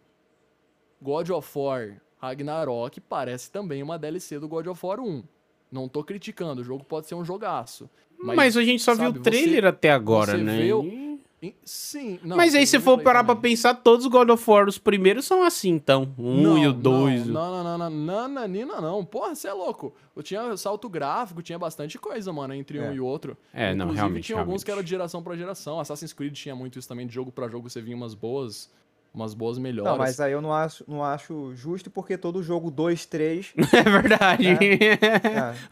God 1.01 1.29
of 1.31 1.57
War 1.57 1.99
Ragnarok 2.21 2.99
parece 3.01 3.49
também 3.51 3.81
uma 3.81 3.97
DLC 3.97 4.37
do 4.39 4.47
God 4.47 4.67
of 4.67 4.85
War 4.85 4.99
1. 4.99 5.23
Não 5.71 5.87
tô 5.87 6.03
criticando, 6.03 6.61
o 6.61 6.63
jogo 6.63 6.83
pode 6.83 7.07
ser 7.07 7.15
um 7.15 7.23
jogaço. 7.25 7.89
Mas, 8.21 8.57
a 8.57 8.63
gente 8.63 8.83
só 8.83 8.93
viu 8.93 9.05
sabe, 9.05 9.19
o 9.19 9.21
trailer 9.23 9.61
você- 9.63 9.67
até 9.67 9.91
agora, 9.91 10.37
né? 10.37 10.57
vê 10.57 10.67
E- 10.67 11.08
Sim, 11.63 12.19
não, 12.21 12.35
Mas 12.35 12.53
aí, 12.53 12.67
se 12.67 12.79
for 12.79 13.01
parar 13.01 13.23
pra 13.23 13.33
também. 13.33 13.51
pensar, 13.51 13.73
todos 13.75 14.05
os 14.05 14.11
God 14.11 14.29
of 14.29 14.43
War, 14.49 14.67
os 14.67 14.77
primeiros 14.77 15.25
são 15.25 15.41
assim, 15.43 15.69
então. 15.69 16.13
O 16.17 16.23
um 16.27 16.57
e 16.57 16.67
o 16.67 16.73
dois. 16.73 17.25
Não, 17.27 17.63
não, 17.63 17.77
não, 17.77 17.89
não, 17.89 18.27
não, 18.27 18.47
não, 18.47 18.65
não, 18.67 18.81
não. 18.81 19.05
Porra, 19.05 19.33
você 19.35 19.47
é 19.47 19.53
louco. 19.53 19.93
Eu 20.15 20.21
tinha 20.21 20.57
salto 20.57 20.89
gráfico, 20.89 21.41
tinha 21.41 21.57
bastante 21.57 21.97
coisa, 21.97 22.33
mano, 22.33 22.53
entre 22.53 22.77
um 22.79 22.91
É. 22.91 22.93
e 22.95 22.99
o 22.99 23.05
outro. 23.05 23.37
É, 23.53 23.67
não, 23.73 23.85
Inclusive, 23.85 23.95
realmente, 23.95 24.25
tinha 24.25 24.37
alguns 24.37 24.47
realmente. 24.47 24.65
que 24.65 24.71
era 24.71 24.83
de 24.83 24.89
geração 24.89 25.23
pra 25.23 25.35
geração. 25.37 25.79
Assassin's 25.79 26.11
Creed 26.11 26.33
tinha 26.33 26.55
muito 26.55 26.77
isso 26.77 26.87
também, 26.87 27.07
de 27.07 27.13
jogo 27.13 27.31
pra 27.31 27.47
jogo 27.47 27.69
você 27.69 27.81
vinha 27.81 27.95
umas 27.95 28.13
boas, 28.13 28.69
umas 29.19 29.33
boas 29.33 29.57
melhores. 29.57 29.91
Não, 29.91 29.97
mas 29.97 30.19
aí 30.19 30.31
eu 30.31 30.41
não 30.41 30.53
acho, 30.53 30.83
não 30.87 31.03
acho 31.03 31.53
justo 31.55 31.89
porque 31.91 32.17
todo 32.17 32.41
jogo 32.41 32.71
2, 32.71 33.05
3. 33.05 33.53
É 33.73 33.83
verdade. 33.89 34.47
É, 34.49 34.95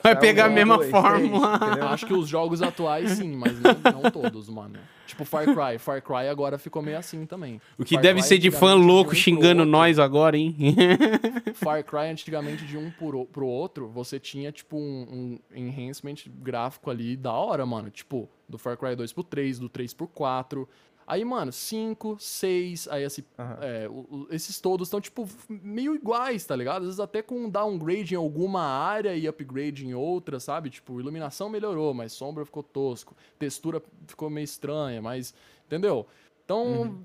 Vai 0.03 0.14
saiu 0.14 0.17
pegar 0.19 0.45
a 0.45 0.50
um, 0.50 0.53
mesma 0.53 0.77
dois, 0.77 0.90
fórmula. 0.90 1.59
três? 1.59 1.77
Acho 1.85 2.06
que 2.06 2.14
os 2.14 2.27
jogos 2.27 2.61
atuais 2.61 3.11
sim, 3.11 3.35
mas 3.35 3.53
não, 3.59 4.01
não 4.01 4.11
todos, 4.11 4.50
mano. 4.50 4.80
Tipo 5.06 5.24
Far 5.24 5.45
Cry. 5.45 5.77
Far 5.80 6.01
Cry 6.01 6.27
agora 6.30 6.58
ficou 6.58 6.82
meio 6.82 6.98
assim 6.98 7.26
também. 7.26 7.61
O 7.77 7.85
que 7.85 7.95
Far 7.95 8.01
deve 8.03 8.19
Cry 8.19 8.27
ser 8.27 8.38
de 8.38 8.51
fã 8.51 8.74
louco 8.74 9.11
um 9.11 9.14
pro 9.14 9.16
xingando 9.16 9.61
outro- 9.61 9.72
nós 9.72 9.98
agora, 10.00 10.38
hein? 10.38 10.56
Far 11.56 11.84
Cry 11.84 12.09
antigamente 12.11 12.66
de 12.66 12.77
um 12.77 12.92
pro, 12.92 13.26
pro 13.26 13.45
outro, 13.48 13.88
você 13.88 14.19
tinha 14.19 14.51
tipo 14.51 14.77
um, 14.77 15.40
um 15.53 15.58
enhancement 15.58 16.16
gráfico 16.42 16.90
ali 16.90 17.16
da 17.16 17.32
hora, 17.32 17.66
mano. 17.66 17.90
Tipo, 17.90 18.30
do 18.50 18.58
Far 18.58 18.77
Cry 18.77 18.95
2 18.95 19.14
pro 19.14 19.24
3, 19.24 19.59
do 19.59 19.69
3 19.69 19.93
pro 19.93 20.08
4. 20.08 20.67
Aí, 21.09 21.23
mano, 21.23 21.53
5, 21.53 22.17
6, 22.19 22.85
aí 22.89 23.03
esse, 23.03 23.23
Aham. 23.39 23.57
é, 23.61 23.87
o- 23.87 23.93
o- 24.11 24.27
esses 24.29 24.59
todos 24.59 24.89
estão, 24.89 24.99
tipo, 24.99 25.25
meio 25.47 25.95
iguais, 25.95 26.45
tá 26.45 26.53
ligado? 26.53 26.79
Às 26.79 26.83
vezes 26.87 26.99
até 26.99 27.21
com 27.21 27.49
downgrade 27.49 28.13
em 28.13 28.17
alguma 28.17 28.61
área 28.61 29.15
e 29.15 29.25
upgrade 29.25 29.87
em 29.87 29.93
outra, 29.93 30.37
sabe? 30.37 30.69
Tipo, 30.69 30.99
iluminação 30.99 31.47
melhorou, 31.47 31.93
mas 31.93 32.11
sombra 32.11 32.43
ficou 32.43 32.61
tosco. 32.61 33.15
Textura 33.39 33.81
ficou 34.05 34.29
meio 34.29 34.43
estranha, 34.43 35.01
mas. 35.01 35.33
Entendeu? 35.65 36.05
Então, 36.43 36.99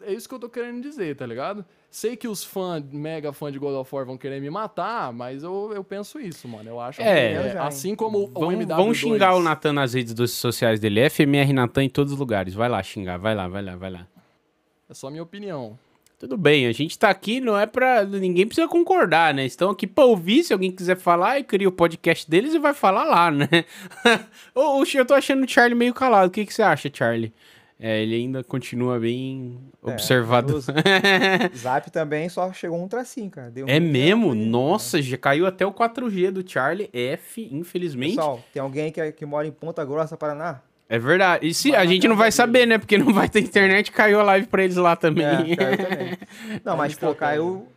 é 0.00 0.12
isso 0.12 0.26
que 0.28 0.34
eu 0.34 0.38
tô 0.38 0.48
querendo 0.48 0.82
dizer, 0.82 1.14
tá 1.14 1.26
ligado? 1.26 1.64
Sei 1.90 2.16
que 2.16 2.28
os 2.28 2.44
fãs, 2.44 2.84
mega 2.92 3.32
fã 3.32 3.50
de 3.50 3.58
God 3.58 3.74
of 3.74 3.94
War 3.94 4.04
vão 4.04 4.18
querer 4.18 4.40
me 4.42 4.50
matar, 4.50 5.10
mas 5.12 5.42
eu, 5.42 5.72
eu 5.74 5.82
penso 5.82 6.20
isso, 6.20 6.46
mano. 6.46 6.68
Eu 6.68 6.78
acho 6.78 7.00
É. 7.00 7.28
que, 7.28 7.34
já, 7.34 7.48
hein? 7.50 7.56
assim 7.66 7.94
como 7.94 8.24
o 8.34 8.40
Vão, 8.40 8.50
MW2... 8.52 8.76
vão 8.76 8.92
xingar 8.94 9.34
o 9.34 9.42
Natan 9.42 9.72
nas 9.72 9.94
redes 9.94 10.12
dos- 10.12 10.32
sociais 10.32 10.78
dele. 10.78 11.08
FMR 11.08 11.50
Natan 11.52 11.84
em 11.84 11.88
todos 11.88 12.12
os 12.12 12.18
lugares. 12.18 12.52
Vai 12.52 12.68
lá 12.68 12.82
xingar, 12.82 13.16
vai 13.16 13.34
lá, 13.34 13.48
vai 13.48 13.62
lá, 13.62 13.74
vai 13.74 13.90
lá. 13.90 14.06
É 14.88 14.92
só 14.94 15.08
minha 15.10 15.22
opinião. 15.22 15.78
Tudo 16.18 16.36
bem, 16.36 16.66
a 16.66 16.72
gente 16.72 16.98
tá 16.98 17.08
aqui, 17.08 17.40
não 17.40 17.56
é 17.56 17.64
pra. 17.64 18.04
Ninguém 18.04 18.44
precisa 18.44 18.66
concordar, 18.68 19.32
né? 19.32 19.46
Estão 19.46 19.70
aqui 19.70 19.86
pra 19.86 20.04
ouvir. 20.04 20.42
Se 20.42 20.52
alguém 20.52 20.70
quiser 20.72 20.96
falar, 20.96 21.38
e 21.38 21.44
cria 21.44 21.68
o 21.68 21.72
podcast 21.72 22.28
deles 22.28 22.52
e 22.54 22.58
vai 22.58 22.74
falar 22.74 23.04
lá, 23.04 23.30
né? 23.30 23.48
Eu 24.94 25.06
tô 25.06 25.14
achando 25.14 25.44
o 25.44 25.48
Charlie 25.48 25.76
meio 25.78 25.94
calado. 25.94 26.26
O 26.28 26.30
que, 26.30 26.44
que 26.44 26.52
você 26.52 26.62
acha, 26.62 26.90
Charlie? 26.92 27.32
É, 27.80 28.02
ele 28.02 28.16
ainda 28.16 28.42
continua 28.42 28.98
bem 28.98 29.56
É, 29.86 29.90
observador. 29.92 30.56
no 30.56 30.60
Zap 31.56 31.90
também 31.92 32.28
só 32.28 32.52
chegou 32.52 32.82
um 32.82 32.88
tracinho, 32.88 33.30
cara. 33.30 33.50
Deu 33.50 33.66
É 33.68 33.78
um 33.78 33.80
mesmo? 33.80 34.32
aí, 34.32 34.38
Nossa, 34.46 35.00
já 35.00 35.16
caiu 35.16 35.46
até 35.46 35.64
o 35.64 35.72
4G 35.72 36.30
do 36.32 36.48
Charlie 36.50 36.90
F, 36.92 37.48
infelizmente. 37.52 38.16
Pessoal, 38.16 38.42
tem 38.52 38.60
alguém 38.60 38.90
que, 38.90 39.12
que 39.12 39.24
mora 39.24 39.46
em 39.46 39.52
Ponta 39.52 39.84
Grossa, 39.84 40.16
Paraná? 40.16 40.60
É 40.88 40.98
verdade. 40.98 41.46
E 41.46 41.54
se 41.54 41.74
a 41.76 41.84
gente 41.86 42.08
não 42.08 42.16
vai 42.16 42.32
saber, 42.32 42.66
né? 42.66 42.78
Porque 42.78 42.98
não 42.98 43.12
vai 43.12 43.28
ter 43.28 43.40
internet, 43.40 43.92
caiu 43.92 44.18
a 44.18 44.22
live 44.24 44.46
pra 44.48 44.64
eles 44.64 44.76
lá 44.76 44.96
também. 44.96 45.52
É, 45.52 45.56
caiu 45.56 45.76
também. 45.76 46.18
Não, 46.64 46.76
mas, 46.78 46.94
pô, 46.94 47.14
caiu, 47.14 47.68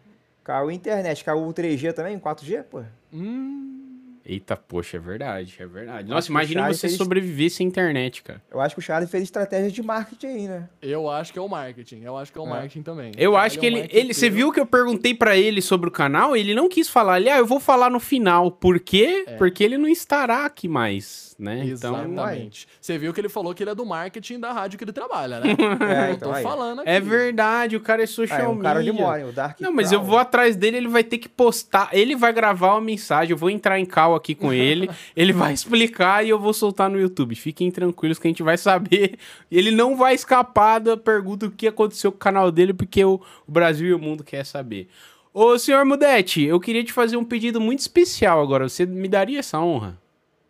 caiu 0.44 0.70
a 0.70 0.74
internet. 0.74 1.24
Caiu 1.24 1.46
o 1.46 1.54
3G 1.54 1.92
também, 1.94 2.18
4G, 2.18 2.64
pô. 2.64 2.82
Hum, 3.14 3.81
Eita, 4.26 4.56
poxa, 4.56 4.98
é 4.98 5.00
verdade, 5.00 5.56
é 5.60 5.66
verdade. 5.66 6.08
Nossa, 6.10 6.30
o 6.30 6.32
imagina 6.32 6.68
você 6.72 6.88
fez- 6.88 6.96
sobreviver 6.98 7.50
sem 7.50 7.66
internet, 7.68 8.22
cara. 8.22 8.42
Eu 8.52 8.62
acho 8.62 8.76
que 8.76 8.80
o 8.80 8.82
Charlie 8.82 9.10
fez 9.10 9.24
estratégia 9.24 9.72
de 9.72 9.82
marketing 9.82 10.28
aí, 10.28 10.48
né? 10.48 10.70
eu 10.82 11.10
acho 11.10 11.34
que 11.34 11.40
é 11.40 11.42
o 11.42 11.48
marketing. 11.50 12.02
Eu 12.04 12.16
acho 12.18 12.32
que 12.32 12.38
é 12.38 12.42
o 12.42 12.46
É. 12.46 12.50
marketing 12.50 12.82
também. 12.84 13.12
Eu 13.18 13.36
acho 13.36 13.58
que 13.60 13.66
é 13.66 13.70
ele, 13.70 13.90
ele. 13.92 14.14
Você 14.14 14.30
viu 14.30 14.52
que 14.52 14.60
eu 14.60 14.66
perguntei 14.66 15.14
pra 15.16 15.36
ele 15.36 15.62
sobre 15.62 15.90
o 15.90 15.92
canal? 15.92 16.36
Ele 16.36 16.54
não 16.54 16.70
quis 16.70 16.88
falar. 16.88 17.20
Ele, 17.20 17.30
ah, 17.30 17.38
eu 17.40 17.46
vou 17.46 17.60
falar 17.60 17.90
no 17.90 18.00
final. 18.00 18.52
Por 18.52 18.80
quê? 18.80 19.26
É. 19.28 19.36
Porque 19.38 19.64
ele 19.64 19.78
não 19.78 19.88
estará 19.90 20.46
aqui 20.46 20.68
mais, 20.68 21.36
né? 21.40 21.64
Então. 21.66 21.96
Exatamente. 21.96 22.68
Você 22.80 22.98
viu 22.98 23.12
que 23.14 23.20
ele 23.22 23.30
falou 23.30 23.54
que 23.56 23.64
ele 23.64 23.72
é 23.72 23.76
do 23.76 23.86
marketing 23.86 24.40
da 24.40 24.52
rádio 24.54 24.78
que 24.78 24.84
ele 24.84 24.94
trabalha, 24.94 25.40
né? 25.40 25.48
É, 25.82 26.10
eu 26.12 26.14
então 26.14 26.30
tô 26.30 26.36
aí. 26.36 26.44
falando 26.44 26.80
aqui. 26.82 26.90
É 26.90 27.00
verdade, 27.00 27.76
o 27.76 27.80
cara 27.82 28.04
é 28.04 28.06
social 28.06 28.40
é 28.40 28.48
um 28.48 28.60
cara 28.60 28.84
de 28.84 28.92
media. 28.92 29.06
More, 29.08 29.24
o 29.24 29.32
Dark 29.32 29.60
Não, 29.60 29.72
mas 29.72 29.92
eu 29.92 30.00
Crown. 30.00 30.10
vou 30.10 30.20
atrás 30.20 30.56
dele, 30.56 30.78
ele 30.78 30.88
vai 30.88 31.04
ter 31.04 31.18
que 31.18 31.28
postar. 31.28 31.90
Ele 31.92 32.16
vai 32.16 32.32
gravar 32.32 32.74
uma 32.76 32.82
mensagem, 32.82 33.32
eu 33.32 33.38
vou 33.38 33.50
entrar 33.50 33.80
em 33.80 33.86
call 33.86 34.11
real 34.12 34.16
aqui 34.16 34.36
com 34.36 34.54
ele. 34.54 34.90
ele 35.16 35.34
vai 35.34 35.54
explicar 35.54 36.26
e 36.26 36.30
eu 36.30 36.40
vou 36.40 36.54
soltar 36.54 36.90
no 36.90 37.00
YouTube. 37.00 37.36
Fiquem 37.36 37.72
tranquilos 37.72 38.20
que 38.20 38.28
a 38.28 38.30
gente 38.30 38.44
vai 38.44 38.58
saber. 38.58 39.18
Ele 39.52 39.72
não 39.72 39.96
vai 39.96 40.14
escapar 40.14 40.80
da 40.80 40.98
pergunta 40.98 41.48
do 41.48 41.56
que 41.56 41.68
aconteceu 41.68 42.12
com 42.12 42.18
o 42.18 42.20
canal 42.20 42.52
dele, 42.52 42.74
porque 42.74 43.04
o, 43.04 43.20
o 43.48 43.52
Brasil 43.52 43.88
e 43.88 43.94
o 43.94 44.00
mundo 44.00 44.24
quer 44.24 44.46
saber. 44.46 44.88
Ô, 45.34 45.58
senhor 45.58 45.86
Mudete, 45.86 46.44
eu 46.44 46.60
queria 46.60 46.84
te 46.84 46.92
fazer 46.92 47.16
um 47.16 47.24
pedido 47.24 47.62
muito 47.62 47.80
especial 47.80 48.42
agora. 48.42 48.68
Você 48.68 48.86
me 48.86 49.08
daria 49.08 49.40
essa 49.40 49.60
honra? 49.60 49.98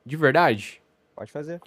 De 0.06 0.17
verdade? 0.17 0.81
Pode 1.15 1.31
fazer. 1.31 1.61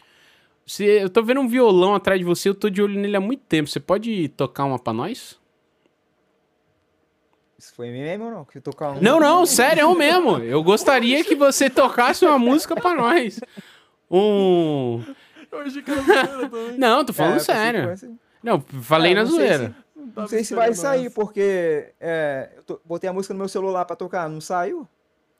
Você, 0.67 1.03
eu 1.03 1.11
tô 1.11 1.23
vendo 1.23 1.41
um 1.41 1.49
violão 1.49 1.95
atrás 1.95 2.19
de 2.19 2.25
você, 2.25 2.49
eu 2.49 2.55
tô 2.55 2.71
de 2.71 2.83
olho 2.83 2.99
nele 2.99 3.17
há 3.17 3.21
muito 3.21 3.43
tempo. 3.43 3.69
Você 3.69 3.79
pode 3.79 4.29
tocar 4.31 4.65
uma 4.65 4.79
pra 4.79 4.93
nós? 4.93 5.39
Isso 7.65 7.73
foi 7.75 7.89
mesmo 7.91 8.27
ou 8.27 8.31
não? 8.31 8.45
Que 8.45 8.61
tocar 8.61 8.91
um... 8.91 9.01
Não, 9.01 9.19
não, 9.19 9.47
sério, 9.47 9.81
é 9.81 9.87
o 9.87 9.95
mesmo. 9.97 10.37
Eu 10.39 10.63
gostaria 10.63 11.25
que 11.25 11.35
você 11.35 11.71
tocasse 11.71 12.23
uma 12.23 12.39
música 12.39 12.77
pra 12.77 12.95
nós. 12.95 13.41
Um. 14.11 15.03
Eu 15.51 15.59
achei 15.61 15.83
que 15.83 15.91
era 15.91 16.03
zoeira 16.03 16.27
também. 16.51 16.77
Não, 16.79 17.05
tô 17.05 17.13
É, 17.13 17.15
falando 17.15 17.33
eu 17.35 17.39
pensei 17.39 17.55
que 17.55 17.61
sério. 17.61 17.89
fosse- 17.91 18.11
Não, 18.43 18.61
falei 18.83 19.13
É, 19.13 19.15
na 19.15 19.23
não 19.25 19.31
sei 19.31 19.39
zoeira. 19.39 19.77
Não 20.15 20.27
sei 20.29 20.45
se 20.45 20.55
vai 20.55 20.75
sair, 20.75 21.11
porque 21.11 21.93
é, 22.01 22.51
eu 22.57 22.63
tô- 22.65 22.81
botei 22.85 23.09
a 23.09 23.13
música 23.13 23.33
no 23.33 23.39
meu 23.39 23.49
celular 23.49 23.85
pra 23.87 23.97
tocar, 23.97 24.29
não 24.29 24.41
saiu? 24.41 24.87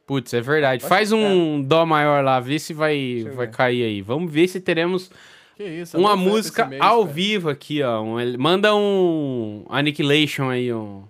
Putz, 0.07 0.33
é 0.33 0.41
verdade. 0.41 0.81
Pode 0.83 0.89
Faz 0.89 1.09
ser, 1.11 1.15
um 1.15 1.63
dó 1.63 1.85
maior 1.85 2.25
lá, 2.25 2.41
vê 2.41 2.59
se 2.59 2.73
vai, 2.73 2.97
eu 3.27 3.35
vai 3.35 3.47
ver. 3.47 3.53
cair 3.55 3.83
aí. 3.85 4.01
Vamos 4.03 4.33
ver 4.33 4.49
se 4.49 4.61
teremos 4.61 5.11
Que 5.57 5.65
isso, 5.65 5.99
uma 5.99 6.17
música 6.17 6.69
ao 6.81 7.03
cara. 7.03 7.13
vivo 7.13 7.51
aqui, 7.51 7.83
ó. 7.83 8.01
Um- 8.03 8.39
manda 8.39 8.75
um 8.75 9.65
Annihilation 9.69 10.49
aí, 10.49 10.73
um. 10.73 11.05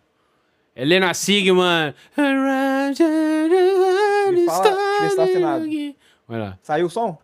Helena 0.76 1.12
Sigma. 1.14 1.94
Me 2.16 2.22
fala, 4.46 4.62
deixa 4.62 4.72
eu 4.72 5.00
ver 5.02 5.10
se 5.10 5.16
tá 5.16 5.24
afinado. 5.24 5.64
Olha 6.28 6.38
lá. 6.38 6.58
Saiu 6.62 6.86
o 6.86 6.90
som? 6.90 7.18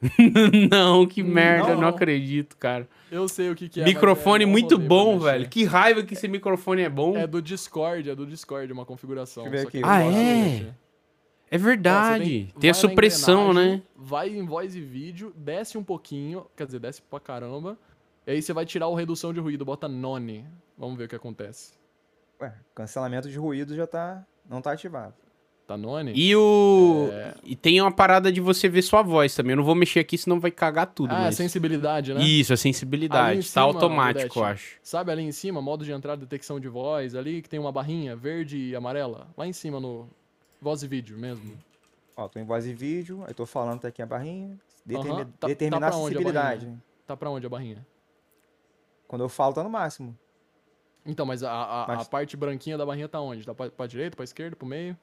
não, 0.70 1.06
que 1.06 1.22
merda, 1.22 1.70
eu 1.70 1.74
não 1.74 1.82
Não. 1.82 1.88
acredito, 1.88 2.56
cara. 2.56 2.88
Eu 3.12 3.28
sei 3.28 3.50
o 3.50 3.54
que, 3.54 3.68
que 3.68 3.82
é. 3.82 3.84
microfone 3.84 4.44
é 4.44 4.46
muito 4.46 4.78
bom, 4.78 5.14
mexer. 5.18 5.24
velho. 5.24 5.48
Que 5.48 5.64
raiva 5.64 6.02
que 6.02 6.14
esse 6.14 6.26
microfone 6.26 6.82
é 6.82 6.88
bom. 6.88 7.14
É 7.16 7.26
do 7.26 7.42
Discord, 7.42 8.08
é 8.08 8.14
do 8.14 8.24
Discord, 8.26 8.72
uma 8.72 8.86
configuração. 8.86 9.44
Deixa 9.44 9.56
eu 9.56 9.58
ver 9.58 9.62
só 9.62 9.68
aqui. 9.68 9.78
que 9.80 9.84
Ah, 9.84 10.02
é? 10.02 10.72
É 11.50 11.58
verdade. 11.58 12.48
tem, 12.58 12.60
vai 12.60 12.70
a 12.70 12.74
supressão, 12.74 13.52
né? 13.52 13.82
Vai 13.94 14.30
em 14.30 14.46
voz 14.46 14.74
e 14.74 14.80
vídeo, 14.80 15.34
desce 15.36 15.76
um 15.76 15.84
pouquinho, 15.84 16.46
quer 16.56 16.64
dizer, 16.64 16.78
desce 16.78 17.02
pra 17.02 17.20
caramba. 17.20 17.76
E 18.26 18.30
aí 18.30 18.40
você 18.40 18.52
vai 18.54 18.64
tirar 18.64 18.86
o 18.86 18.94
redução 18.94 19.34
de 19.34 19.40
ruído, 19.40 19.64
bota 19.66 19.86
none. 19.88 20.46
Vamos 20.78 20.96
ver 20.96 21.04
o 21.04 21.08
que 21.08 21.16
acontece. 21.16 21.72
Ué, 22.40 22.54
cancelamento 22.74 23.28
de 23.28 23.38
ruído 23.38 23.74
já 23.74 23.86
tá. 23.86 24.24
Não 24.48 24.60
tá 24.62 24.72
ativado. 24.72 25.14
Tá 25.66 25.76
none? 25.76 26.12
E 26.16 26.34
o. 26.34 27.08
É. 27.12 27.34
E 27.44 27.54
tem 27.54 27.80
uma 27.80 27.92
parada 27.92 28.32
de 28.32 28.40
você 28.40 28.68
ver 28.68 28.82
sua 28.82 29.02
voz 29.02 29.34
também. 29.36 29.52
Eu 29.52 29.58
não 29.58 29.64
vou 29.64 29.74
mexer 29.76 30.00
aqui, 30.00 30.18
senão 30.18 30.40
vai 30.40 30.50
cagar 30.50 30.86
tudo. 30.88 31.12
ah, 31.14 31.20
mas... 31.20 31.36
sensibilidade, 31.36 32.12
né? 32.12 32.20
Isso, 32.24 32.52
a 32.52 32.54
Ali 32.54 32.60
sensibilidade. 32.60 33.38
tá 33.38 33.44
cima, 33.44 33.62
automático, 33.66 34.40
eu 34.40 34.44
acho. 34.44 34.78
Sabe 34.82 35.12
ali 35.12 35.22
em 35.22 35.30
cima, 35.30 35.62
modo 35.62 35.84
de 35.84 35.92
entrada, 35.92 36.20
detecção 36.22 36.58
de 36.58 36.66
voz, 36.68 37.14
ali 37.14 37.40
que 37.40 37.48
tem 37.48 37.60
uma 37.60 37.70
barrinha 37.70 38.16
verde 38.16 38.56
e 38.58 38.74
amarela? 38.74 39.28
Lá 39.36 39.46
em 39.46 39.52
cima 39.52 39.78
no 39.78 40.08
voz 40.60 40.82
e 40.82 40.88
vídeo 40.88 41.16
mesmo. 41.16 41.56
Ó, 42.16 42.26
tô 42.26 42.40
em 42.40 42.44
voz 42.44 42.66
e 42.66 42.74
vídeo, 42.74 43.22
aí 43.28 43.32
tô 43.32 43.46
falando 43.46 43.80
tá 43.82 43.88
aqui 43.88 44.02
a 44.02 44.06
barrinha. 44.06 44.58
Determi- 44.84 45.24
tá- 45.24 45.30
tá 45.38 45.46
determinar 45.46 45.78
pra 45.86 45.96
a 45.96 45.98
onde 46.00 46.06
a 46.06 46.18
sensibilidade. 46.18 46.78
Tá 47.06 47.16
pra 47.16 47.30
onde 47.30 47.46
a 47.46 47.48
barrinha? 47.48 47.86
Quando 49.06 49.22
eu 49.22 49.28
falo, 49.28 49.54
tá 49.54 49.62
no 49.62 49.70
máximo. 49.70 50.18
Então, 51.06 51.24
mas 51.24 51.42
a, 51.42 51.50
a, 51.50 51.84
a 51.84 51.96
Mas- 51.96 52.08
parte 52.08 52.36
branquinha 52.36 52.76
da 52.76 52.84
barrinha 52.84 53.08
tá 53.08 53.20
onde? 53.20 53.44
Tá 53.44 53.54
pra, 53.54 53.70
pra 53.70 53.86
direita, 53.86 54.16
pra 54.16 54.24
esquerda, 54.24 54.54
pro 54.54 54.66
meio? 54.66 54.96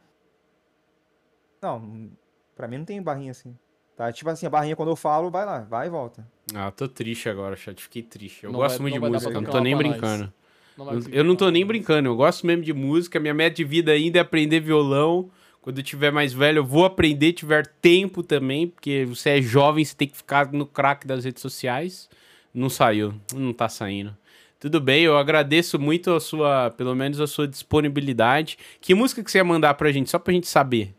Não, 1.61 2.09
pra 2.55 2.67
mim 2.67 2.77
não 2.79 2.85
tem 2.85 3.01
barrinha 3.01 3.31
assim. 3.31 3.55
Tá, 3.95 4.11
tipo 4.11 4.29
assim, 4.29 4.45
a 4.45 4.49
barrinha 4.49 4.75
quando 4.75 4.89
eu 4.89 4.95
falo, 4.95 5.31
vai 5.31 5.43
lá, 5.43 5.61
vai 5.61 5.87
e 5.87 5.89
volta. 5.89 6.25
Ah, 6.53 6.69
tô 6.69 6.87
triste 6.87 7.27
agora, 7.29 7.55
chat. 7.55 7.81
Fiquei 7.81 8.03
triste. 8.03 8.43
Eu 8.43 8.51
Não 8.51 8.59
gosto 8.59 8.75
vai- 8.77 8.81
muito 8.91 8.93
de 8.93 8.99
música, 9.09 9.31
não 9.41 9.43
tô 9.49 9.59
nem 9.59 9.75
brincando. 9.75 10.31
Não 10.77 10.99
Eu, 11.11 11.23
não 11.23 11.35
tô 11.35 11.49
nem 11.49 11.65
brincando, 11.65 12.07
eu 12.07 12.15
gosto 12.15 12.45
mesmo 12.45 12.63
de 12.63 12.71
música. 12.73 13.19
Minha 13.19 13.33
meta 13.33 13.55
de 13.55 13.63
vida 13.63 13.91
ainda 13.91 14.19
é 14.19 14.21
aprender 14.21 14.59
violão. 14.59 15.31
Quando 15.59 15.79
eu 15.79 15.83
tiver 15.83 16.11
mais 16.11 16.31
velho, 16.31 16.59
eu 16.59 16.65
vou 16.65 16.85
aprender, 16.85 17.33
tiver 17.33 17.65
tempo 17.81 18.21
também, 18.21 18.67
porque 18.67 19.03
você 19.05 19.31
é 19.31 19.41
jovem, 19.41 19.83
você 19.83 19.95
tem 19.95 20.07
que 20.07 20.15
ficar 20.15 20.51
no 20.53 20.65
crack 20.67 21.05
das 21.07 21.25
redes 21.25 21.41
sociais. 21.41 22.07
Não 22.53 22.69
saiu, 22.69 23.15
não 23.35 23.51
tá 23.51 23.67
saindo. 23.67 24.15
Tudo 24.59 24.81
bem, 24.81 25.03
eu 25.03 25.17
agradeço 25.17 25.77
muito 25.77 26.11
a 26.13 26.19
sua, 26.19 26.71
pelo 26.71 26.95
menos 26.95 27.21
a 27.21 27.27
sua 27.27 27.47
disponibilidade. 27.47 28.57
Que 28.81 28.95
música 28.95 29.23
que 29.23 29.29
você 29.29 29.37
ia 29.37 29.43
mandar 29.43 29.75
pra 29.75 29.91
gente, 29.91 30.09
só 30.09 30.17
pra 30.17 30.33
gente 30.33 30.47
saber? 30.47 30.95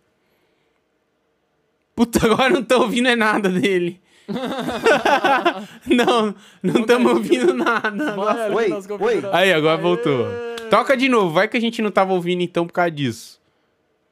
Puta, 1.94 2.20
agora 2.30 2.50
não 2.50 2.62
tô 2.62 2.82
ouvindo 2.82 3.08
é 3.08 3.16
nada 3.16 3.48
dele. 3.48 4.00
não, 5.86 6.34
não 6.62 6.80
estamos 6.82 7.12
ouvindo 7.12 7.52
nada. 7.54 8.14
Ali 8.44 8.54
Oi, 8.54 8.70
oi. 9.00 9.22
Aí, 9.32 9.52
agora 9.52 9.76
Aê! 9.76 9.82
voltou. 9.82 10.26
Toca 10.70 10.96
de 10.96 11.08
novo, 11.08 11.30
vai 11.30 11.48
que 11.48 11.56
a 11.56 11.60
gente 11.60 11.82
não 11.82 11.90
tava 11.90 12.12
ouvindo 12.12 12.42
então 12.42 12.66
por 12.66 12.72
causa 12.72 12.90
disso. 12.90 13.40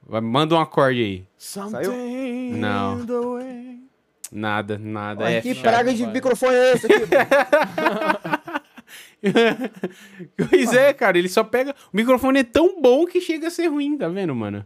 Vai, 0.05 0.21
manda 0.21 0.55
um 0.55 0.61
acorde 0.61 1.01
aí. 1.01 1.25
Something 1.37 2.53
Não. 2.59 3.05
Nada, 4.33 4.79
nada. 4.79 5.25
Olha, 5.25 5.35
é 5.35 5.41
que 5.41 5.55
praga 5.55 5.95
de 5.95 6.05
microfone 6.07 6.55
é 6.55 6.73
esse 6.73 6.87
aqui? 6.87 7.05
pois 10.51 10.73
é, 10.73 10.93
cara, 10.93 11.19
ele 11.19 11.29
só 11.29 11.43
pega. 11.43 11.75
O 11.93 11.97
microfone 11.97 12.41
é 12.41 12.45
tão 12.45 12.81
bom 12.81 13.07
que 13.07 13.21
chega 13.21 13.49
a 13.49 13.51
ser 13.51 13.67
ruim, 13.69 13.97
tá 13.97 14.09
vendo, 14.09 14.35
mano? 14.35 14.65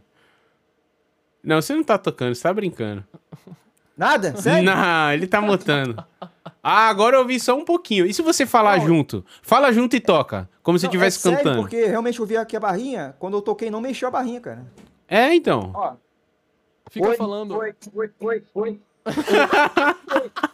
Não, 1.43 1.61
você 1.61 1.73
não 1.73 1.83
tá 1.83 1.97
tocando, 1.97 2.35
você 2.35 2.43
tá 2.43 2.53
brincando. 2.53 3.03
Nada? 3.97 4.35
Sério? 4.37 4.63
Não, 4.63 5.11
ele 5.11 5.27
tá 5.27 5.41
mutando. 5.41 6.03
Ah, 6.63 6.87
agora 6.87 7.15
eu 7.17 7.21
ouvi 7.21 7.39
só 7.39 7.55
um 7.57 7.65
pouquinho. 7.65 8.05
E 8.05 8.13
se 8.13 8.21
você 8.21 8.45
falar 8.45 8.77
Não. 8.79 8.87
junto? 8.87 9.25
Fala 9.41 9.71
junto 9.71 9.95
e 9.95 9.99
toca, 9.99 10.49
como 10.61 10.77
se 10.77 10.85
estivesse 10.85 11.17
é 11.17 11.21
sério, 11.21 11.37
cantando. 11.39 11.61
porque 11.61 11.85
realmente 11.85 12.19
eu 12.19 12.25
vi 12.25 12.37
aqui 12.37 12.55
a 12.55 12.59
barrinha, 12.59 13.15
quando 13.19 13.37
eu 13.37 13.41
toquei 13.41 13.69
não 13.71 13.81
mexeu 13.81 14.07
a 14.07 14.11
barrinha, 14.11 14.39
cara. 14.39 14.65
É, 15.07 15.33
então. 15.33 15.71
Ó, 15.73 15.95
Fica 16.89 17.07
oi, 17.09 17.15
falando. 17.15 17.57
Oi, 17.57 17.73
oi, 17.93 18.11
oi, 18.19 18.43
oi. 18.53 18.81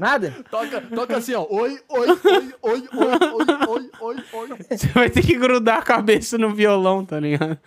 Nada? 0.00 0.34
Toca, 0.50 0.80
toca 0.80 1.16
assim, 1.16 1.34
ó. 1.34 1.46
Oi, 1.48 1.78
oi, 1.88 2.08
oi, 2.08 2.54
oi, 2.62 2.88
oi, 2.92 3.18
oi, 3.32 3.46
oi, 3.68 3.90
oi, 4.00 4.16
oi. 4.32 4.48
Você 4.70 4.86
vai 4.88 5.10
ter 5.10 5.22
que 5.22 5.36
grudar 5.36 5.78
a 5.78 5.82
cabeça 5.82 6.38
no 6.38 6.54
violão, 6.54 7.04
tá 7.04 7.18
ligado? 7.18 7.58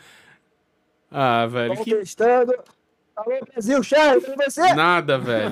Ah, 1.11 1.45
velho, 1.48 1.74
Estamos 1.74 1.86
que 1.86 1.95
testando. 1.95 2.53
Alô, 3.18 3.34
Brasil, 3.52 3.82
Charles, 3.82 4.24
você? 4.38 4.74
nada, 4.76 5.18
velho. 5.18 5.50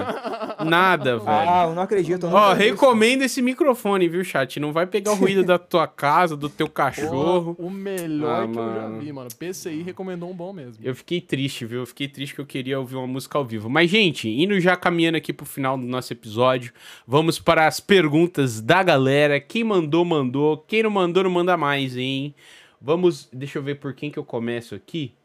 Nada, 0.64 1.18
velho. 1.18 1.28
Ah, 1.28 1.66
eu 1.68 1.74
não 1.74 1.82
acredito. 1.82 2.28
eu 2.28 2.30
não 2.30 2.38
Ó, 2.38 2.52
acredito. 2.52 2.72
recomendo 2.74 3.24
esse 3.24 3.42
microfone, 3.42 4.08
viu, 4.08 4.24
chat? 4.24 4.60
Não 4.60 4.72
vai 4.72 4.86
pegar 4.86 5.14
o 5.14 5.16
ruído 5.16 5.44
da 5.44 5.58
tua 5.58 5.88
casa, 5.88 6.38
do 6.38 6.48
teu 6.48 6.70
cachorro. 6.70 7.56
Porra, 7.56 7.68
o 7.68 7.72
melhor 7.72 8.44
Ah, 8.44 8.48
que 8.48 8.52
eu 8.60 8.64
já 8.76 8.82
mano. 8.82 9.00
vi, 9.00 9.12
mano. 9.12 9.30
PCI 9.40 9.82
recomendou 9.82 10.30
um 10.30 10.34
bom 10.36 10.54
mesmo. 10.54 10.76
Eu 10.86 10.94
fiquei 10.96 11.20
triste, 11.20 11.66
viu? 11.66 11.80
Eu 11.80 11.86
fiquei 11.88 12.08
triste 12.08 12.36
que 12.36 12.42
eu 12.42 12.46
queria 12.46 12.80
ouvir 12.80 12.98
uma 12.98 13.08
música 13.08 13.36
ao 13.38 13.44
vivo. 13.44 13.68
Mas, 13.68 13.90
gente, 13.90 14.30
indo 14.30 14.60
já 14.60 14.76
caminhando 14.76 15.18
aqui 15.18 15.34
pro 15.34 15.46
final 15.46 15.76
do 15.76 15.86
nosso 15.88 16.14
episódio, 16.14 16.72
vamos 17.08 17.40
para 17.40 17.66
as 17.66 17.80
perguntas 17.80 18.62
da 18.62 18.84
galera. 18.84 19.40
Quem 19.40 19.64
mandou, 19.64 20.06
mandou. 20.06 20.58
Quem 20.68 20.84
não 20.84 20.92
mandou, 20.92 21.24
não 21.24 21.32
manda 21.32 21.58
mais, 21.58 21.98
hein? 21.98 22.36
Vamos. 22.80 23.28
Deixa 23.34 23.58
eu 23.58 23.64
ver 23.64 23.80
por 23.80 23.96
quem 23.96 24.12
que 24.12 24.20
eu 24.20 24.24
começo 24.24 24.76
aqui. 24.76 25.16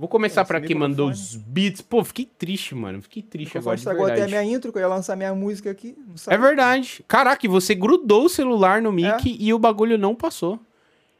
Vou 0.00 0.08
começar 0.08 0.46
para 0.46 0.62
quem 0.62 0.74
mandou 0.74 1.10
os 1.10 1.36
beats. 1.36 1.82
Pô, 1.82 2.02
fiquei 2.02 2.24
triste, 2.24 2.74
mano. 2.74 3.02
Fiquei 3.02 3.22
triste 3.22 3.58
agora, 3.58 3.76
de 3.76 3.80
estragou 3.82 4.04
até 4.06 4.12
a 4.14 4.16
verdade. 4.24 4.44
minha 4.46 4.56
intro, 4.56 4.72
que 4.72 4.78
eu 4.78 4.80
ia 4.80 4.88
lançar 4.88 5.14
minha 5.14 5.34
música 5.34 5.70
aqui. 5.70 5.94
É 6.26 6.38
verdade. 6.38 7.04
Caraca, 7.06 7.46
você 7.46 7.74
grudou 7.74 8.24
o 8.24 8.28
celular 8.30 8.80
no 8.80 8.90
mic 8.90 9.06
É. 9.30 9.36
e 9.38 9.52
o 9.52 9.58
bagulho 9.58 9.98
não 9.98 10.14
passou. 10.14 10.58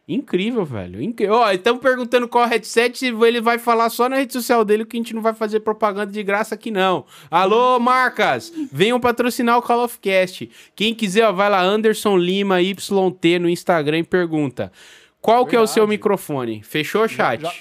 Incrível, 0.08 0.64
velho. 0.64 1.00
Incrível. 1.02 1.34
Ó, 1.36 1.52
estamos 1.52 1.82
perguntando 1.82 2.26
qual 2.26 2.46
headset 2.48 2.98
se 2.98 3.06
ele 3.08 3.40
vai 3.40 3.58
falar 3.58 3.90
só 3.90 4.08
na 4.08 4.16
rede 4.16 4.32
social 4.32 4.64
dele 4.64 4.86
que 4.86 4.96
a 4.96 4.98
gente 4.98 5.14
não 5.14 5.20
vai 5.20 5.34
fazer 5.34 5.60
propaganda 5.60 6.10
de 6.10 6.22
graça 6.22 6.54
aqui 6.54 6.70
não. 6.70 7.04
Alô, 7.30 7.78
marcas, 7.78 8.50
venham 8.72 8.98
patrocinar 8.98 9.58
o 9.58 9.62
Call 9.62 9.84
of 9.84 9.98
Cast. 10.00 10.50
Quem 10.74 10.94
quiser, 10.94 11.26
ó, 11.28 11.32
vai 11.32 11.50
lá 11.50 11.62
Anderson 11.62 12.16
Lima 12.16 12.60
YT 12.62 13.38
no 13.40 13.48
Instagram 13.48 13.98
e 13.98 14.04
pergunta: 14.04 14.72
"Qual 15.20 15.44
que 15.46 15.54
é 15.54 15.60
o 15.60 15.66
seu 15.66 15.82
Verdade. 15.82 15.98
microfone?" 15.98 16.62
Fechou, 16.64 17.06
chat? 17.06 17.42
Já, 17.42 17.48
já 17.50 17.54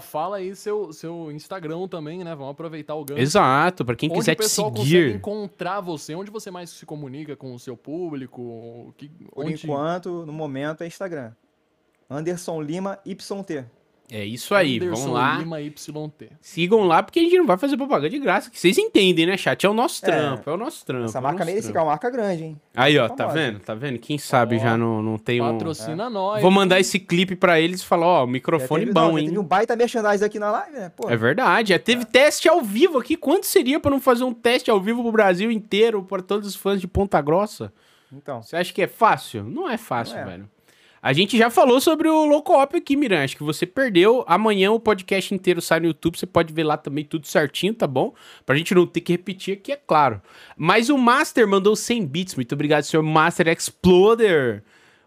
fala 0.00 0.36
aí 0.36 0.54
seu, 0.54 0.92
seu 0.92 1.30
Instagram 1.32 1.88
também, 1.88 2.22
né? 2.22 2.34
Vamos 2.34 2.52
aproveitar 2.52 2.94
o 2.94 3.04
gancho. 3.04 3.20
Exato, 3.20 3.84
para 3.84 3.96
quem 3.96 4.10
Onde 4.10 4.18
quiser 4.20 4.32
o 4.32 4.34
te 4.36 4.38
pessoal 4.38 4.70
consegue 4.70 4.88
seguir. 4.90 5.16
encontrar 5.16 5.80
você? 5.80 6.14
Onde 6.14 6.30
você 6.30 6.50
mais 6.50 6.70
se 6.70 6.84
comunica 6.84 7.34
com 7.34 7.54
o 7.54 7.58
seu 7.58 7.76
público? 7.76 8.42
O 8.42 8.94
Que, 8.96 9.08
Por 9.08 9.44
onde... 9.46 9.54
enquanto, 9.54 10.26
no 10.26 10.32
momento, 10.32 10.82
é 10.82 10.86
Instagram. 10.86 11.32
Anderson 12.08 12.60
Lima 12.60 12.98
YT. 13.06 13.64
É 14.10 14.22
isso 14.24 14.54
aí, 14.54 14.76
Anderson 14.76 15.02
vamos 15.04 15.14
lá. 15.14 15.38
Lima 15.38 15.60
YT. 15.60 16.30
Sigam 16.40 16.84
lá, 16.84 17.02
porque 17.02 17.18
a 17.18 17.22
gente 17.22 17.38
não 17.38 17.46
vai 17.46 17.56
fazer 17.56 17.78
propaganda 17.78 18.10
de 18.10 18.18
graça. 18.18 18.50
Que 18.50 18.58
vocês 18.60 18.76
entendem, 18.76 19.24
né, 19.24 19.38
chat? 19.38 19.64
É 19.64 19.68
o 19.68 19.72
nosso 19.72 20.04
É. 20.04 20.08
trampo, 20.10 20.50
é, 20.50 20.52
o 20.52 20.56
nosso 20.58 20.84
trampo. 20.84 21.06
Essa 21.06 21.16
é 21.16 21.20
marca 21.20 21.44
trampo. 21.46 21.68
é 21.68 21.80
uma 21.80 21.84
marca 21.86 22.10
grande, 22.10 22.44
hein? 22.44 22.60
Aí, 22.76 22.98
ó, 22.98 23.08
tá 23.08 23.26
vendo? 23.28 23.60
Tá 23.60 23.74
vendo? 23.74 23.98
Quem 23.98 24.18
sabe 24.18 24.56
Ó, 24.56 24.58
já 24.58 24.76
não, 24.76 25.00
não 25.02 25.16
tem 25.16 25.40
um... 25.40 25.52
Patrocina 25.52 26.10
nós. 26.10 26.42
Vou 26.42 26.50
mandar 26.50 26.78
esse 26.78 26.98
clipe 26.98 27.34
pra 27.34 27.58
eles 27.58 27.80
e 27.80 27.84
falar, 27.86 28.06
ó, 28.06 28.26
microfone 28.26 28.82
teve, 28.82 28.92
bom, 28.92 29.00
não, 29.12 29.18
hein? 29.18 29.26
Teve 29.28 29.38
um 29.38 29.44
baita 29.44 29.74
merchandising 29.74 30.24
aqui 30.24 30.38
na 30.38 30.50
live, 30.50 30.76
né? 30.76 30.92
Pô, 30.94 31.08
É 31.08 31.16
verdade, 31.16 31.70
já 31.70 31.78
teve 31.78 32.04
teste 32.04 32.48
ao 32.48 32.60
vivo 32.60 32.98
aqui. 32.98 33.16
Quanto 33.16 33.46
seria 33.46 33.80
pra 33.80 33.90
não 33.90 34.00
fazer 34.00 34.24
um 34.24 34.34
teste 34.34 34.70
ao 34.70 34.78
vivo 34.80 35.02
pro 35.02 35.12
Brasil 35.12 35.50
inteiro, 35.50 36.02
para 36.02 36.20
todos 36.20 36.46
os 36.48 36.54
fãs 36.54 36.80
de 36.80 36.86
Ponta 36.86 37.20
Grossa? 37.22 37.72
então. 38.12 38.42
Você 38.42 38.56
acha 38.56 38.72
que 38.74 38.82
é 38.82 38.86
fácil? 38.86 39.44
Não 39.44 39.70
é 39.70 39.78
fácil, 39.78 40.16
Não 40.16 40.22
é. 40.22 40.26
velho. 40.26 40.50
A 41.02 41.12
gente 41.12 41.36
já 41.36 41.50
falou 41.50 41.80
sobre 41.80 42.08
o 42.08 42.24
Loco 42.24 42.52
Op 42.52 42.76
aqui, 42.76 42.94
Miran. 42.94 43.24
Acho 43.24 43.36
que 43.36 43.42
você 43.42 43.66
perdeu. 43.66 44.24
Amanhã 44.24 44.70
o 44.70 44.78
podcast 44.78 45.34
inteiro 45.34 45.60
sai 45.60 45.80
no 45.80 45.86
YouTube. 45.86 46.16
Você 46.16 46.26
pode 46.26 46.52
ver 46.52 46.62
lá 46.62 46.76
também 46.76 47.04
tudo 47.04 47.26
certinho, 47.26 47.74
tá 47.74 47.88
bom? 47.88 48.14
Pra 48.46 48.56
gente 48.56 48.72
não 48.72 48.86
ter 48.86 49.00
que 49.00 49.10
repetir 49.10 49.54
aqui, 49.54 49.72
é 49.72 49.76
claro. 49.76 50.22
Mas 50.56 50.88
o 50.90 50.96
Master 50.96 51.48
mandou 51.48 51.74
100 51.74 52.06
bits. 52.06 52.36
Muito 52.36 52.52
obrigado, 52.52 52.84
senhor 52.84 53.02
Master 53.02 53.48
Exploder. 53.48 54.62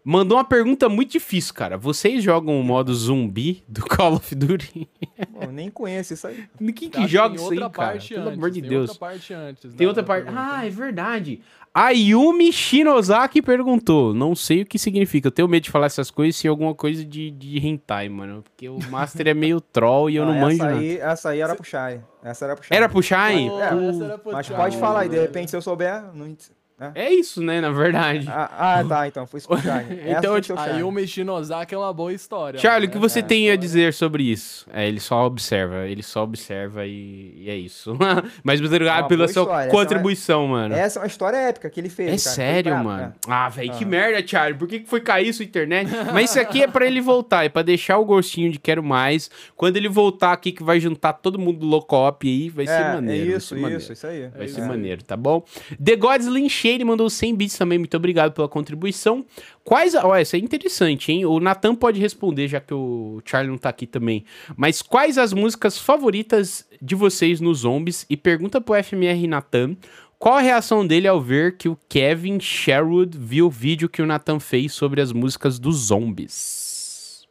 Mandou 0.08 0.38
uma 0.38 0.44
pergunta 0.44 0.88
muito 0.88 1.12
difícil, 1.14 1.52
cara. 1.56 1.80
Vocês 1.80 2.24
jogam 2.24 2.60
o 2.60 2.64
modo 2.64 2.94
zumbi 2.94 3.64
do 3.68 3.82
Call 3.90 4.14
of 4.14 4.36
Duty? 4.36 4.88
Pô, 5.34 5.48
nem 5.52 5.72
conheço 5.72 6.14
isso 6.14 6.28
aí. 6.28 6.46
Quem 6.76 6.90
que 6.92 7.00
Acho 7.00 7.08
joga 7.08 7.36
isso 7.36 7.46
aí, 7.52 7.58
outra 7.58 7.70
cara? 7.72 7.92
parte 7.94 8.14
Pelo 8.14 8.28
antes, 8.28 8.38
amor 8.38 8.52
de 8.52 8.62
tem 8.62 8.70
Deus. 8.70 8.90
outra 8.92 9.00
parte 9.08 9.34
antes. 9.34 9.74
Tem 9.74 9.88
outra 9.88 10.04
parte. 10.04 10.28
Ah, 10.36 10.64
é 10.64 10.70
verdade. 10.70 11.42
A 11.74 11.90
Yumi 11.90 12.54
Shinozaki 12.54 13.42
perguntou. 13.42 14.14
Não 14.14 14.36
sei 14.36 14.62
o 14.62 14.66
que 14.66 14.78
significa. 14.78 15.28
Eu 15.28 15.32
tenho 15.32 15.48
medo 15.48 15.64
de 15.64 15.72
falar 15.72 15.88
essas 15.88 16.12
coisas 16.12 16.36
se 16.36 16.46
é 16.46 16.50
alguma 16.52 16.76
coisa 16.76 17.04
de, 17.04 17.32
de 17.32 17.58
hentai, 17.68 18.08
mano. 18.08 18.44
Porque 18.44 18.70
o 18.70 18.78
Master 18.92 19.28
é 19.28 19.34
meio 19.34 19.60
troll 19.74 20.10
e 20.12 20.18
eu 20.18 20.26
não 20.26 20.34
Ah, 20.34 20.40
manjo 20.40 20.56
essa 20.58 20.66
nada. 20.66 20.80
aí, 20.80 20.98
essa 21.00 21.30
aí 21.32 21.40
era 21.42 21.56
pro 21.56 21.66
Shai. 21.66 22.02
Essa 22.24 22.46
era 22.46 22.56
pro 22.56 22.64
Shai. 22.64 22.78
Era 22.78 22.88
pro 22.90 23.02
Shine? 23.02 23.50
Pô, 23.50 23.60
É, 23.60 23.90
essa 23.90 24.04
era 24.06 24.18
pro 24.20 24.32
Mas 24.32 24.50
pode 24.50 24.78
falar 24.78 25.00
aí, 25.02 25.10
de 25.10 25.20
repente, 25.20 25.50
se 25.50 25.58
eu 25.58 25.62
souber. 25.64 26.02
Não... 26.14 26.34
né? 26.80 26.92
É 26.96 27.10
isso, 27.14 27.42
né? 27.42 27.62
Na 27.62 27.72
verdade. 27.72 28.28
Ah, 28.30 28.80
ah, 28.80 28.84
tá, 28.84 29.08
então. 29.08 29.26
Foi 29.26 29.38
isso. 29.40 29.48
Essa 29.54 30.20
Então, 30.20 30.34
tem 30.34 30.42
que 30.42 30.48
ser 30.48 30.54
o 30.54 30.60
Aí 30.60 30.84
o 30.84 30.92
Meshinosaki 30.92 31.74
é 31.74 31.78
uma 31.78 31.94
boa 31.94 32.12
história. 32.14 32.60
Charlie, 32.60 32.88
o 32.88 32.92
que 32.92 32.98
você 32.98 33.20
É, 33.20 33.22
tem 33.22 33.38
a 33.38 33.54
história- 33.54 33.58
dizer 33.58 33.94
sobre 33.94 34.24
isso? 34.24 34.68
É, 34.74 34.88
ele 34.88 35.00
só 35.00 35.26
observa. 35.26 35.88
Ele 35.88 36.04
só 36.04 36.24
observa 36.24 36.86
e, 36.86 37.34
e 37.38 37.50
é 37.50 37.56
isso. 37.56 37.96
Mas 38.44 38.60
muito 38.60 38.72
obrigado 38.74 39.04
Uma 39.04 39.08
pela 39.08 39.18
boa 39.26 39.34
sua 39.34 39.42
história, 39.44 39.60
essa 39.68 39.70
é 39.70 39.72
uma- 39.78 39.84
contribuição, 39.84 40.48
mano. 40.48 40.76
Essa 40.76 41.00
é 41.00 41.02
uma 41.02 41.08
história 41.08 41.38
épica 41.38 41.70
que 41.70 41.80
ele 41.80 41.90
fez. 41.90 42.08
É 42.22 42.24
cara. 42.24 42.36
Sério, 42.36 42.78
mano. 42.84 42.98
né? 43.04 43.14
Ah, 43.28 43.50
velho, 43.50 43.72
que 43.74 43.84
Ah. 43.84 43.88
merda, 43.88 44.28
Charlie. 44.28 44.58
Por 44.60 44.68
que, 44.68 44.84
foi 44.86 45.00
cair 45.02 45.34
sua 45.34 45.46
internet? 45.46 45.90
Mas 46.14 46.30
isso 46.32 46.40
aqui 46.40 46.62
é 46.64 46.68
pra 46.68 46.86
ele 46.86 47.00
voltar, 47.02 47.46
é 47.46 47.50
pra 47.50 47.62
deixar 47.62 47.98
o 47.98 48.06
gostinho 48.06 48.52
de 48.52 48.60
quero 48.60 48.84
mais. 48.84 49.30
Quando 49.56 49.78
ele 49.78 49.88
voltar 49.90 50.34
aqui, 50.34 50.52
que 50.52 50.64
vai 50.64 50.80
juntar 50.80 51.14
todo 51.14 51.40
mundo 51.40 51.60
do 51.60 51.66
Locop 51.66 52.28
aí, 52.28 52.50
vai 52.50 52.66
ser 52.68 52.74
É, 52.74 52.94
maneiro. 52.96 53.34
é 53.34 53.38
isso, 53.38 53.48
ser 53.48 53.56
maneiro. 53.56 53.82
isso, 53.82 53.94
isso 53.94 54.08
aí. 54.08 54.28
Vai 54.28 54.44
É 54.44 54.48
ser 54.48 54.60
isso. 54.60 54.68
maneiro, 54.68 55.04
tá 55.04 55.16
bom? 55.16 55.44
The 55.84 55.96
Gods 55.96 56.28
Lincheire 56.66 56.84
mandou 56.84 57.10
100 57.10 57.36
bits 57.36 57.58
também, 57.58 57.78
muito 57.78 57.96
obrigado 57.96 58.34
pela 58.34 58.50
contribuição. 58.50 59.24
Quais. 59.64 59.94
Ó, 59.94 60.16
essa 60.16 60.36
é 60.36 60.40
interessante, 60.40 61.12
hein? 61.12 61.24
O 61.26 61.40
Nathan 61.40 61.76
pode 61.76 62.00
responder, 62.00 62.48
já 62.48 62.60
que 62.60 62.74
o 62.74 63.22
Charlie 63.24 63.52
não 63.52 63.58
tá 63.58 63.70
aqui 63.70 63.86
também. 63.86 64.26
Mas 64.58 64.82
quais 64.82 65.18
as 65.20 65.32
músicas 65.32 65.78
favoritas 65.78 66.68
de 66.82 66.96
vocês 66.96 67.40
nos 67.40 67.60
Zombies? 67.60 68.06
E 68.10 68.18
pergunta 68.18 68.60
pro 68.60 68.82
FMR 68.84 69.28
Nathan. 69.28 69.78
Qual 70.18 70.36
a 70.36 70.42
reação 70.42 70.88
dele 70.88 71.08
ao 71.08 71.22
ver 71.22 71.56
que 71.58 71.70
o 71.70 71.78
Kevin 71.88 72.40
Sherwood 72.40 73.16
viu 73.18 73.46
o 73.48 73.50
vídeo 73.50 73.88
que 73.88 74.02
o 74.02 74.06
Nathan 74.08 74.40
fez 74.40 74.74
sobre 74.74 75.02
as 75.02 75.12
músicas 75.12 75.60
dos 75.60 75.76
zombies? 75.76 77.28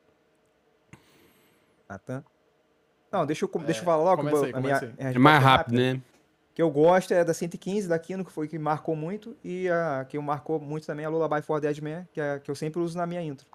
Natan. 1.88 2.22
Não, 3.10 3.24
deixa 3.26 3.44
eu, 3.46 3.50
deixa 3.64 3.80
eu 3.80 3.84
falar 3.84 4.02
logo. 4.04 4.22
aí, 4.44 4.52
a 4.52 4.60
minha, 4.60 4.94
É 4.98 5.18
mais 5.18 5.42
rápido, 5.42 5.76
rápida. 5.78 5.94
né? 5.94 6.02
Que 6.54 6.62
eu 6.62 6.70
gosto 6.70 7.12
é 7.12 7.24
da 7.24 7.34
115 7.34 7.88
da 7.88 7.98
Kino, 7.98 8.24
que 8.24 8.30
foi 8.30 8.46
que 8.46 8.58
marcou 8.58 8.94
muito, 8.94 9.36
e 9.44 9.68
a 9.68 10.06
que 10.08 10.18
marcou 10.18 10.60
muito 10.60 10.86
também 10.86 11.04
é 11.04 11.06
a 11.06 11.10
Lullaby 11.10 11.42
for 11.42 11.60
Dead 11.60 11.78
Man, 11.80 12.06
que, 12.12 12.20
é, 12.20 12.38
que 12.38 12.50
eu 12.50 12.54
sempre 12.54 12.80
uso 12.80 12.96
na 12.96 13.06
minha 13.06 13.20
intro. 13.22 13.46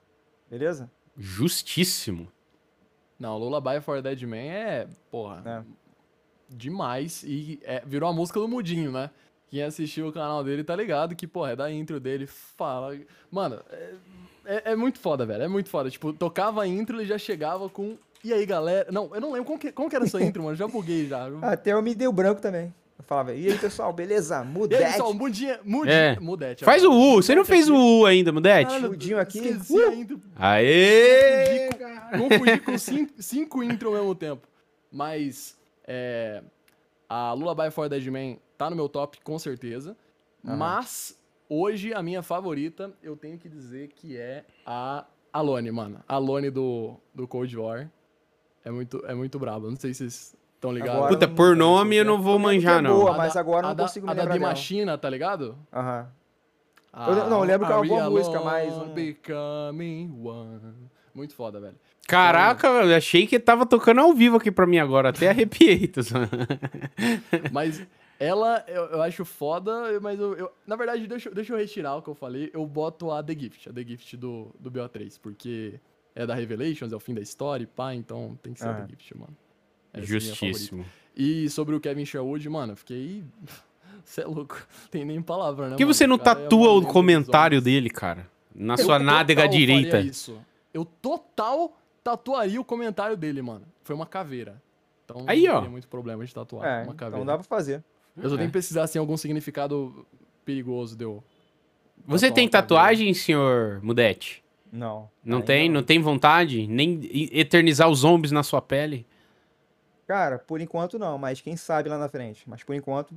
Beleza? 0.49 0.91
Justíssimo. 1.17 2.27
Não, 3.19 3.37
Lullaby 3.37 3.81
for 3.81 4.01
Dead 4.01 4.21
Man 4.23 4.35
é, 4.37 4.87
porra, 5.11 5.41
É. 5.45 5.63
demais. 6.49 7.23
E 7.23 7.59
é, 7.63 7.81
virou 7.85 8.09
a 8.09 8.13
música 8.13 8.39
do 8.39 8.47
Mudinho, 8.47 8.91
né? 8.91 9.09
Quem 9.49 9.63
assistiu 9.63 10.07
o 10.07 10.13
canal 10.13 10.43
dele 10.43 10.63
tá 10.63 10.75
ligado 10.75 11.15
que, 11.15 11.25
porra, 11.27 11.51
é 11.51 11.55
da 11.55 11.71
intro 11.71 11.99
dele. 11.99 12.27
Fala. 12.27 12.95
Mano, 13.31 13.59
é, 13.71 13.93
é- 14.45 14.71
é 14.71 14.75
muito 14.75 14.99
foda, 14.99 15.25
velho. 15.25 15.43
É 15.43 15.47
muito 15.47 15.69
foda. 15.69 15.89
Tipo, 15.89 16.13
tocava 16.13 16.61
a 16.63 16.67
intro, 16.67 16.97
ele 16.97 17.05
já 17.07 17.17
chegava 17.17 17.67
com. 17.67 17.97
E 18.23 18.31
aí, 18.31 18.45
galera? 18.45 18.91
Não, 18.91 19.09
eu 19.15 19.19
não 19.21 19.31
lembro 19.31 19.45
como 19.47 19.57
que, 19.59 19.71
como 19.71 19.89
que 19.89 19.95
era 19.95 20.05
essa 20.05 20.21
intro, 20.23 20.43
mano. 20.43 20.55
Já 20.55 20.67
buguei 20.67 21.07
já. 21.07 21.27
Até 21.41 21.71
eu 21.73 21.81
me 21.81 21.95
dei 21.95 22.07
o 22.07 22.11
branco 22.13 22.39
também. 22.41 22.73
Eu 22.99 23.03
falava, 23.05 23.33
e 23.33 23.47
aí 23.47 23.57
pessoal, 23.57 23.93
beleza? 23.93 24.35
E 24.43 24.45
aí, 24.45 24.53
Mudete. 24.53 24.83
pessoal, 24.83 25.13
Mudinha. 25.13 25.59
Mudinha. 25.63 25.95
É. 25.95 26.19
Mudete. 26.19 26.65
Faz 26.65 26.83
o. 26.83 26.91
U. 26.91 27.15
Você 27.15 27.33
não 27.33 27.43
Mudete 27.43 27.55
fez 27.55 27.69
o 27.69 27.73
aqui. 27.73 27.81
U 27.81 28.05
ainda, 28.05 28.31
Mudete? 28.33 28.67
Caralho, 28.67 28.89
Mudinho 28.89 29.19
aqui. 29.19 29.39
Esqueci 29.39 29.81
a 29.81 29.95
intro. 29.95 30.21
Aê! 30.35 31.69
Confundi 32.17 32.59
com 32.59 32.77
cinco, 32.77 33.13
cinco 33.21 33.63
intro 33.63 33.89
ao 33.89 33.95
mesmo 33.95 34.13
tempo. 34.13 34.47
Mas 34.91 35.57
é, 35.87 36.43
a 37.07 37.31
Lullaby 37.31 37.71
for 37.71 37.87
Dead 37.87 38.05
Man 38.07 38.37
tá 38.57 38.69
no 38.69 38.75
meu 38.75 38.89
top, 38.89 39.19
com 39.23 39.39
certeza. 39.39 39.95
Aham. 40.45 40.57
Mas 40.57 41.17
hoje 41.47 41.93
a 41.93 42.03
minha 42.03 42.21
favorita, 42.21 42.91
eu 43.01 43.15
tenho 43.15 43.37
que 43.37 43.47
dizer 43.47 43.89
que 43.89 44.17
é 44.17 44.43
a 44.65 45.05
Alone, 45.31 45.71
mano. 45.71 46.03
Alone 46.07 46.49
do, 46.49 46.95
do 47.15 47.27
Cold 47.27 47.55
War. 47.55 47.89
É 48.65 48.71
muito, 48.71 49.05
é 49.05 49.15
muito 49.15 49.39
braba. 49.39 49.69
Não 49.69 49.77
sei 49.77 49.93
se 49.93 49.99
vocês 49.99 50.35
estão 50.59 50.71
ligados. 50.73 50.95
Agora 50.95 51.13
Puta, 51.13 51.27
por 51.27 51.55
nome 51.55 51.95
eu 51.95 52.05
não 52.05 52.21
vou 52.21 52.33
Eu 52.33 52.37
lembro 52.37 52.49
que 52.51 52.55
manjar, 52.65 52.79
é 52.79 52.81
não. 52.81 52.95
boa, 52.99 53.13
A 53.13 53.17
mas 53.17 53.33
da- 53.33 53.39
agora 53.39 53.67
a 53.67 53.69
não 53.69 53.75
consigo 53.77 54.05
me 54.05 54.11
A 54.11 54.15
da 54.15 54.21
lembrar. 54.23 54.37
Dimachina, 54.37 54.97
tá 54.97 55.09
ligado? 55.09 55.57
Aham. 55.73 56.07
Ah, 56.91 57.09
Eu 57.11 57.29
não 57.29 57.41
lembro 57.41 57.67
que 57.67 57.71
é 57.71 57.75
uma 57.75 57.81
Are 57.81 57.87
boa 57.89 58.03
we 58.05 58.09
música, 58.09 58.39
mas 58.41 58.73
um- 58.73 58.93
Becoming 58.93 60.11
one. 60.23 60.59
Muito 61.13 61.33
foda, 61.35 61.59
velho. 61.59 61.75
Caraca, 62.07 62.67
eu 62.67 62.95
achei 62.95 63.27
que 63.27 63.39
tava 63.39 63.65
tocando 63.65 64.01
ao 64.01 64.13
vivo 64.13 64.37
aqui 64.37 64.51
pra 64.51 64.65
mim 64.65 64.79
agora. 64.79 65.09
Até 65.09 65.29
arrepiei. 65.29 65.87
tá. 65.93 66.01
Mas 67.51 67.85
ela, 68.19 68.63
eu, 68.67 68.85
eu 68.85 69.01
acho 69.01 69.23
foda, 69.23 69.99
mas 70.01 70.19
eu, 70.19 70.35
eu- 70.35 70.51
na 70.65 70.75
verdade, 70.75 71.05
deixa, 71.07 71.29
eu- 71.29 71.35
deixa 71.35 71.53
eu 71.53 71.57
retirar 71.57 71.95
o 71.95 72.01
que 72.01 72.09
eu 72.09 72.15
falei. 72.15 72.49
Eu 72.53 72.65
boto 72.65 73.11
a 73.11 73.21
The 73.23 73.33
Gift, 73.33 73.69
a 73.69 73.73
The 73.73 73.83
Gift 73.83 74.17
do, 74.17 74.53
do 74.59 74.71
BO3, 74.71 75.19
porque 75.21 75.79
é 76.15 76.25
da 76.25 76.33
Revelations, 76.33 76.91
é 76.91 76.95
o 76.95 76.99
fim 76.99 77.13
da 77.13 77.21
história 77.21 77.63
e 77.63 77.67
pá, 77.67 77.93
então 77.93 78.37
tem 78.41 78.53
que 78.53 78.59
ser 78.59 78.67
a 78.67 78.71
Aham. 78.71 78.81
The 78.81 78.87
Gift, 78.89 79.15
mano. 79.17 79.37
Justíssimo. 80.05 80.85
E 81.15 81.49
sobre 81.49 81.75
o 81.75 81.79
Kevin 81.79 82.05
Sherwood, 82.05 82.47
mano, 82.49 82.73
eu 82.73 82.77
fiquei. 82.77 83.23
Você 84.03 84.21
é 84.21 84.25
louco. 84.25 84.57
Tem 84.89 85.05
nem 85.05 85.21
palavra, 85.21 85.65
né? 85.65 85.71
Por 85.71 85.77
que 85.77 85.83
mano? 85.85 85.93
você 85.93 86.07
não 86.07 86.17
cara 86.17 86.39
é 86.39 86.43
tatua 86.43 86.69
o 86.69 86.73
lenda 86.75 86.85
dos 86.85 86.93
comentário 86.93 87.61
dele, 87.61 87.89
cara? 87.89 88.27
Na 88.55 88.73
Eu 88.73 88.77
sua 88.77 88.97
total 88.99 89.05
nádega 89.13 89.41
faria 89.43 89.57
direita. 89.59 89.99
Isso. 89.99 90.39
Eu 90.73 90.83
total 90.85 91.77
tatuaria 92.03 92.59
o 92.59 92.65
comentário 92.65 93.15
dele, 93.15 93.41
mano. 93.41 93.65
Foi 93.83 93.95
uma 93.95 94.05
caveira. 94.07 94.59
Então 95.05 95.23
Aí, 95.27 95.43
não 95.43 95.51
ó. 95.53 95.55
teria 95.57 95.69
muito 95.71 95.87
problema 95.87 96.25
de 96.25 96.33
tatuar 96.33 96.65
É, 96.65 96.83
uma 96.83 96.95
caveira. 96.95 97.17
então 97.17 97.25
dá 97.25 97.35
pra 97.37 97.43
fazer. 97.43 97.83
Eu 98.17 98.29
só 98.29 98.35
É. 98.35 98.37
tenho 98.39 98.49
que 98.49 98.53
precisar, 98.53 98.83
assim, 98.83 98.97
algum 98.97 99.15
significado 99.17 100.05
perigoso 100.43 100.95
deu. 100.97 101.23
Você 102.07 102.31
tem 102.31 102.45
uma 102.45 102.49
caveira. 102.51 102.67
tatuagem, 102.67 103.13
senhor 103.13 103.79
Mudete? 103.83 104.43
Não. 104.71 105.09
Não 105.23 105.41
tem? 105.41 105.69
Não 105.69 105.83
tem 105.83 105.99
vontade? 105.99 106.65
Nem 106.67 106.99
eternizar 107.31 107.89
os 107.89 107.99
zombies 107.99 108.31
na 108.31 108.41
sua 108.43 108.61
pele? 108.61 109.05
Cara, 110.09 110.39
por 110.39 110.59
enquanto 110.59 110.97
não, 110.97 111.19
mas 111.19 111.39
quem 111.39 111.55
sabe 111.55 111.87
lá 111.87 111.95
na 111.95 112.09
frente. 112.09 112.49
Mas 112.49 112.63
por 112.63 112.73
enquanto. 112.73 113.13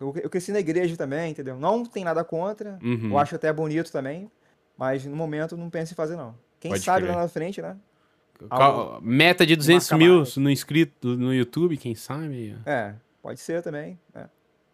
Eu, 0.00 0.14
eu 0.22 0.30
cresci 0.30 0.52
na 0.52 0.60
igreja 0.60 0.96
também, 0.96 1.32
entendeu? 1.32 1.58
Não 1.58 1.84
tem 1.84 2.04
nada 2.04 2.22
contra. 2.22 2.78
Uhum. 2.80 3.10
Eu 3.10 3.18
acho 3.18 3.34
até 3.34 3.52
bonito 3.52 3.90
também. 3.90 4.30
Mas 4.78 5.04
no 5.04 5.16
momento 5.16 5.56
não 5.56 5.68
penso 5.68 5.94
em 5.94 5.96
fazer, 5.96 6.14
não. 6.14 6.36
Quem 6.60 6.70
Pode 6.70 6.84
sabe 6.84 7.06
crer. 7.06 7.16
lá 7.16 7.22
na 7.22 7.28
frente, 7.28 7.60
né? 7.60 7.76
Qual- 8.48 9.00
meta 9.02 9.44
de 9.44 9.56
200 9.56 9.90
marca 9.90 10.04
mil 10.04 10.18
mais. 10.18 10.36
no 10.36 10.48
inscrito 10.48 11.16
no 11.16 11.34
YouTube, 11.34 11.76
quem 11.76 11.96
sabe? 11.96 12.56
É, 12.64 12.94
pode 13.20 13.40
ser 13.40 13.62
também. 13.64 13.98
é. 14.14 14.26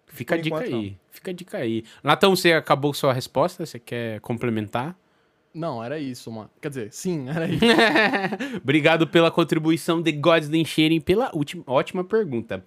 Fica 0.07 0.35
a 0.35 0.39
Por 0.39 0.43
dica 0.45 0.57
enquanto, 0.57 0.75
aí. 0.75 0.99
Fica 1.11 1.31
a 1.31 1.35
dica 1.35 1.59
aí. 1.59 1.85
Natão, 2.03 2.37
você 2.37 2.53
acabou 2.53 2.93
sua 2.93 3.15
resposta? 3.15 3.65
Você 3.65 3.79
quer 3.79 4.21
complementar? 4.21 4.95
Não, 5.59 5.83
era 5.83 5.99
isso, 5.99 6.31
mano. 6.31 6.49
Quer 6.61 6.69
dizer, 6.69 6.93
sim, 6.93 7.29
era 7.29 7.47
isso. 7.51 7.65
Obrigado 8.63 9.07
pela 9.07 9.31
contribuição 9.31 10.01
de 10.01 10.13
Gods 10.13 10.49
Sharing 10.69 11.01
pela 11.01 11.31
última, 11.35 11.63
ótima 11.67 12.05
pergunta. 12.05 12.65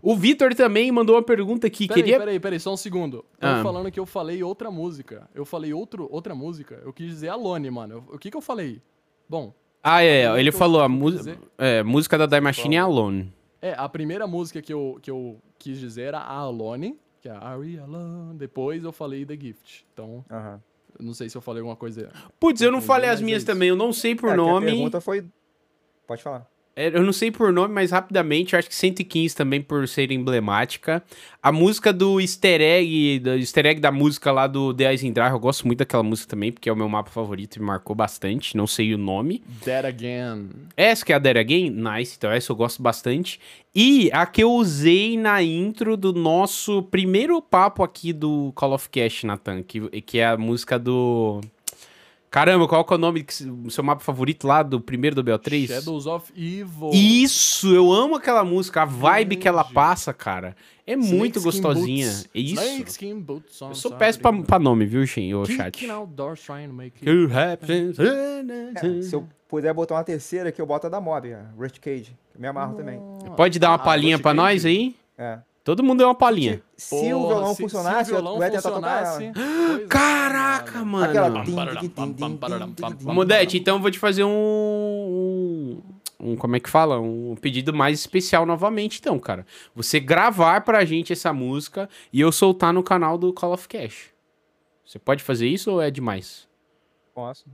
O 0.00 0.14
Vitor 0.14 0.54
também 0.54 0.92
mandou 0.92 1.16
uma 1.16 1.22
pergunta 1.22 1.66
aqui. 1.66 1.88
Peraí, 1.88 2.02
queria... 2.02 2.18
peraí, 2.20 2.38
peraí, 2.40 2.60
só 2.60 2.72
um 2.72 2.76
segundo. 2.76 3.24
Estão 3.34 3.50
Ah. 3.60 3.62
falando 3.64 3.90
que 3.90 3.98
eu 3.98 4.06
falei 4.06 4.42
outra 4.44 4.70
música. 4.70 5.28
Eu 5.34 5.44
falei 5.44 5.72
outro, 5.74 6.06
outra 6.10 6.34
música. 6.36 6.80
Eu 6.84 6.92
quis 6.92 7.08
dizer 7.08 7.28
Alone, 7.30 7.68
mano. 7.70 7.94
Eu- 8.08 8.14
O 8.14 8.18
que 8.18 8.30
que 8.30 8.36
eu 8.36 8.40
falei? 8.40 8.80
Bom, 9.28 9.52
Ah, 9.82 10.02
é. 10.02 10.26
Eu- 10.26 10.38
Ele 10.38 10.52
falou 10.52 10.80
a 10.82 10.88
música. 10.88 11.36
É, 11.56 11.82
música 11.82 12.16
da 12.16 12.26
Die 12.26 12.40
Machine 12.40 12.76
é 12.76 12.78
Alone. 12.78 13.32
é, 13.60 13.74
a 13.76 13.88
primeira 13.88 14.26
música 14.26 14.62
que 14.62 14.72
eu, 14.72 14.98
que 15.02 15.10
eu 15.10 15.40
quis 15.58 15.78
dizer 15.80 16.02
era 16.02 16.18
a 16.18 16.34
Alone, 16.38 16.96
que 17.20 17.28
é 17.28 17.32
a 17.32 17.38
Are 17.38 17.58
We 17.60 17.78
Alone. 17.80 18.38
Depois 18.38 18.84
eu 18.84 18.92
falei 18.92 19.24
The 19.26 19.34
Gift. 19.36 19.84
Então, 19.92 20.24
Aham. 20.30 20.54
eu 20.54 20.60
não 20.98 21.14
sei 21.14 21.28
se 21.28 21.36
eu 21.36 21.40
falei 21.40 21.60
alguma 21.60 21.76
coisa. 21.76 22.10
Putz, 22.40 22.60
eu 22.60 22.72
não 22.72 22.80
falei 22.80 23.08
as 23.08 23.20
é 23.20 23.24
minhas 23.24 23.42
é 23.42 23.46
também, 23.46 23.68
eu 23.68 23.76
não 23.76 23.92
sei 23.92 24.14
por 24.14 24.30
é, 24.30 24.36
nome. 24.36 24.66
A 24.66 24.70
pergunta 24.70 25.00
foi. 25.00 25.24
Pode 26.06 26.22
falar. 26.22 26.48
É, 26.78 26.96
Eu 26.96 27.02
não 27.02 27.12
sei 27.12 27.28
por 27.32 27.52
nome, 27.52 27.74
mas 27.74 27.90
rapidamente, 27.90 28.54
acho 28.54 28.68
que 28.68 28.74
115 28.74 29.34
também 29.34 29.60
por 29.60 29.88
ser 29.88 30.12
emblemática. 30.12 31.02
A 31.42 31.50
música 31.50 31.92
do 31.92 32.20
easter 32.20 32.60
egg, 32.60 33.18
do 33.18 33.30
easter 33.30 33.66
egg 33.66 33.80
da 33.80 33.90
música 33.90 34.30
lá 34.30 34.46
do 34.46 34.72
The 34.72 34.94
Drive, 34.94 35.32
eu 35.32 35.40
gosto 35.40 35.66
muito 35.66 35.80
daquela 35.80 36.04
música 36.04 36.30
também, 36.30 36.52
porque 36.52 36.68
é 36.68 36.72
o 36.72 36.76
meu 36.76 36.88
mapa 36.88 37.10
favorito 37.10 37.56
e 37.56 37.58
me 37.58 37.66
marcou 37.66 37.96
bastante, 37.96 38.56
não 38.56 38.66
sei 38.68 38.94
o 38.94 38.98
nome. 38.98 39.42
Dead 39.64 39.84
Again. 39.84 40.50
Essa 40.76 41.04
que 41.04 41.12
é 41.12 41.16
a 41.16 41.18
Dead 41.18 41.36
Again? 41.36 41.70
Nice, 41.70 42.14
então 42.16 42.30
essa 42.30 42.52
eu 42.52 42.56
gosto 42.56 42.80
bastante. 42.80 43.40
E 43.74 44.08
a 44.12 44.24
que 44.24 44.42
eu 44.44 44.52
usei 44.52 45.18
na 45.18 45.42
intro 45.42 45.96
do 45.96 46.12
nosso 46.12 46.84
primeiro 46.84 47.42
papo 47.42 47.82
aqui 47.82 48.12
do 48.12 48.52
Call 48.54 48.72
of 48.72 48.88
Cast, 48.88 49.26
Nathan, 49.26 49.64
que, 49.64 49.80
que 50.02 50.18
é 50.18 50.26
a 50.26 50.36
música 50.36 50.78
do... 50.78 51.40
Caramba, 52.30 52.68
qual 52.68 52.84
que 52.84 52.92
é 52.92 52.96
o 52.96 52.98
nome 52.98 53.24
do 53.40 53.70
seu 53.70 53.82
mapa 53.82 54.02
favorito 54.02 54.46
lá 54.46 54.62
do 54.62 54.80
primeiro 54.80 55.16
do 55.16 55.24
BO3? 55.24 55.66
Shadows 55.66 56.06
of 56.06 56.30
Evil. 56.36 56.90
Isso, 56.92 57.74
eu 57.74 57.90
amo 57.90 58.16
aquela 58.16 58.44
música, 58.44 58.82
a 58.82 58.84
vibe 58.84 59.36
que 59.36 59.48
ela 59.48 59.64
passa, 59.64 60.12
cara. 60.12 60.54
É 60.86 60.94
muito 60.94 61.38
Snakeskin 61.38 61.42
gostosinha. 61.62 62.06
Boots. 62.06 62.28
É 62.34 62.38
isso. 62.38 62.62
Snakeskin 62.62 63.20
Boots 63.20 63.62
on 63.62 63.68
Eu 63.68 63.74
sou 63.74 63.92
péssimo 63.92 64.22
pra, 64.22 64.42
pra 64.42 64.58
nome, 64.58 64.84
viu, 64.86 65.06
Shin, 65.06 65.32
ô 65.34 65.44
chat. 65.46 65.78
Que 65.78 65.86
É, 68.76 69.02
se 69.02 69.14
eu 69.14 69.26
puder 69.48 69.72
botar 69.72 69.94
uma 69.96 70.04
terceira 70.04 70.50
aqui, 70.50 70.60
eu 70.60 70.66
boto 70.66 70.86
a 70.86 70.90
da 70.90 71.00
Mob, 71.00 71.32
a 71.32 71.46
Rich 71.58 71.80
Cage. 71.80 72.16
que 72.32 72.38
Me 72.40 72.46
amarro 72.46 72.74
também. 72.76 73.00
Pode 73.36 73.58
dar 73.58 73.70
uma 73.70 73.74
Ah, 73.76 73.78
palhinha 73.78 74.18
pra 74.18 74.32
Cage? 74.32 74.36
nós 74.36 74.64
aí? 74.66 74.94
É. 75.16 75.38
Todo 75.68 75.82
mundo 75.84 75.98
deu 75.98 76.08
uma 76.08 76.14
palhinha. 76.14 76.62
Se 76.78 76.94
o 77.12 77.28
violão 77.28 77.54
funcionasse, 77.54 78.06
se 78.06 78.12
o 78.12 78.14
violão 78.14 78.36
eu 78.36 78.42
ia 78.42 78.50
tentar 78.52 78.70
tocar 78.70 79.04
funcionasse, 79.04 79.24
ela. 79.24 79.34
pois 79.34 79.80
é, 79.82 79.86
Caraca, 79.86 80.82
mano. 80.82 81.04
Aquela. 81.04 81.44
Modete, 83.02 83.58
então 83.58 83.76
eu 83.76 83.82
vou 83.82 83.90
te 83.90 83.98
fazer 83.98 84.24
um, 84.24 84.30
um. 84.30 85.82
um- 86.30 86.36
Como 86.36 86.56
é 86.56 86.60
que 86.60 86.70
fala? 86.70 86.98
Um 86.98 87.36
pedido 87.38 87.74
mais 87.74 88.00
especial 88.00 88.46
novamente, 88.46 88.98
então, 88.98 89.18
cara. 89.18 89.44
Você 89.74 90.00
gravar 90.00 90.62
pra 90.62 90.86
gente 90.86 91.12
essa 91.12 91.34
música 91.34 91.86
e 92.10 92.18
eu 92.18 92.32
soltar 92.32 92.72
no 92.72 92.82
canal 92.82 93.18
do 93.18 93.30
Call 93.30 93.52
of 93.52 93.68
Cash. 93.68 94.06
Você 94.86 94.98
pode 94.98 95.22
fazer 95.22 95.48
isso 95.48 95.70
ou 95.70 95.82
é 95.82 95.90
demais? 95.90 96.48
Posso. 97.14 97.44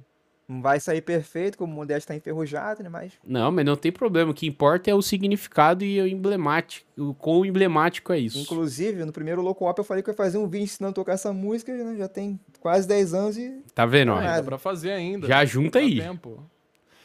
Não 0.47 0.61
vai 0.61 0.79
sair 0.79 1.01
perfeito, 1.01 1.57
como 1.57 1.73
o 1.73 1.77
Modeste 1.77 2.09
tá 2.09 2.15
enferrujado, 2.15 2.83
né? 2.83 2.89
Mas 2.91 3.15
Não, 3.27 3.51
mas 3.51 3.65
não 3.65 3.77
tem 3.77 3.91
problema. 3.91 4.31
O 4.31 4.35
que 4.35 4.47
importa 4.47 4.91
é 4.91 4.95
o 4.95 5.01
significado 5.01 5.83
e 5.85 5.99
o 6.01 6.07
emblemático. 6.07 6.87
O 6.99 7.15
quão 7.15 7.47
emblemático 7.47 8.13
é 8.13 8.19
isso. 8.19 8.39
Inclusive, 8.39 9.05
no 9.07 9.13
primeiro 9.13 9.41
Loco 9.41 9.69
Op 9.69 9.79
eu 9.79 9.85
falei 9.85 10.03
que 10.03 10.11
eu 10.11 10.13
ia 10.13 10.17
fazer 10.17 10.37
um 10.37 10.47
vídeo 10.47 10.65
ensinando 10.65 10.91
a 10.91 10.95
tocar 10.95 11.13
essa 11.15 11.33
música, 11.33 11.73
né? 11.73 11.97
Já 11.97 12.09
tem 12.09 12.39
quase 12.61 12.87
10 12.87 13.15
anos 13.15 13.39
e. 13.39 13.63
Tá 13.75 13.87
vendo? 13.87 14.13
ó? 14.13 14.17
Não, 14.17 14.23
Dá 14.23 14.37
é. 14.37 14.43
pra 14.43 14.59
fazer 14.59 14.93
ainda. 14.93 15.27
Já 15.27 15.45
junta 15.47 15.79
Dá 15.79 15.85
aí. 15.85 15.99
tempo. 15.99 16.45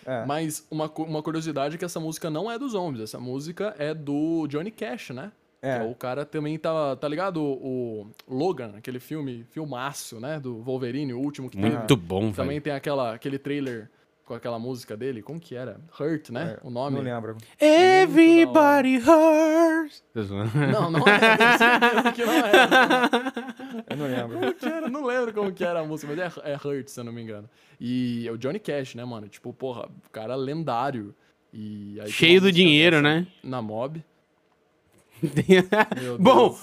É. 0.05 0.25
Mas 0.25 0.65
uma, 0.69 0.91
uma 0.97 1.21
curiosidade 1.21 1.75
é 1.75 1.77
que 1.77 1.85
essa 1.85 1.99
música 1.99 2.29
não 2.29 2.51
é 2.51 2.59
dos 2.59 2.73
Zombies. 2.73 3.03
Essa 3.03 3.19
música 3.19 3.73
é 3.77 3.93
do 3.93 4.47
Johnny 4.47 4.71
Cash, 4.71 5.11
né? 5.11 5.31
É. 5.61 5.77
Que 5.79 5.85
é 5.85 5.87
o 5.87 5.95
cara 5.95 6.25
também 6.25 6.57
tá, 6.57 6.95
tá 6.95 7.07
ligado? 7.07 7.41
O, 7.41 8.07
o 8.27 8.33
Logan, 8.33 8.73
aquele 8.77 8.99
filme, 8.99 9.45
filmaço, 9.51 10.19
né? 10.19 10.39
Do 10.39 10.61
Wolverine, 10.61 11.13
o 11.13 11.19
último 11.19 11.49
que 11.49 11.57
teve. 11.57 11.75
Muito 11.75 11.97
bom, 11.97 12.21
velho. 12.21 12.35
Também 12.35 12.61
tem 12.61 12.73
aquela, 12.73 13.13
aquele 13.13 13.37
trailer 13.37 13.89
com 14.29 14.35
aquela 14.35 14.59
música 14.59 14.95
dele. 14.95 15.23
Como 15.23 15.39
que 15.39 15.55
era? 15.55 15.81
Hurt, 15.99 16.29
né? 16.29 16.57
É, 16.57 16.67
o 16.67 16.69
nome. 16.69 16.97
Não 16.97 17.03
lembro. 17.03 17.35
Everybody 17.59 18.97
hurts. 18.97 20.03
Não, 20.71 20.91
não 20.91 21.03
é. 21.07 22.11
que 22.13 22.23
não 22.23 22.33
é. 22.33 22.51
Eu 23.89 23.97
não 23.97 24.05
lembro. 24.05 24.39
Como 24.39 24.53
que 24.53 24.65
era? 24.65 24.89
Não 24.89 25.05
lembro 25.05 25.33
como 25.33 25.51
que 25.51 25.63
era 25.63 25.79
a 25.79 25.83
música, 25.83 26.13
mas 26.15 26.37
é, 26.37 26.51
é 26.51 26.55
Hurt, 26.55 26.89
se 26.89 26.99
eu 26.99 27.03
não 27.03 27.11
me 27.11 27.23
engano. 27.23 27.49
E 27.79 28.27
é 28.27 28.31
o 28.31 28.37
Johnny 28.37 28.59
Cash, 28.59 28.93
né, 28.93 29.03
mano? 29.03 29.27
Tipo, 29.27 29.51
porra, 29.51 29.87
o 29.87 30.09
cara 30.11 30.35
lendário. 30.35 31.15
E 31.51 31.97
Cheio 32.05 32.39
do 32.39 32.51
dinheiro, 32.51 32.97
dessa 32.97 33.09
né? 33.15 33.27
Na 33.43 33.63
mob. 33.63 34.05
Bom, 36.19 36.55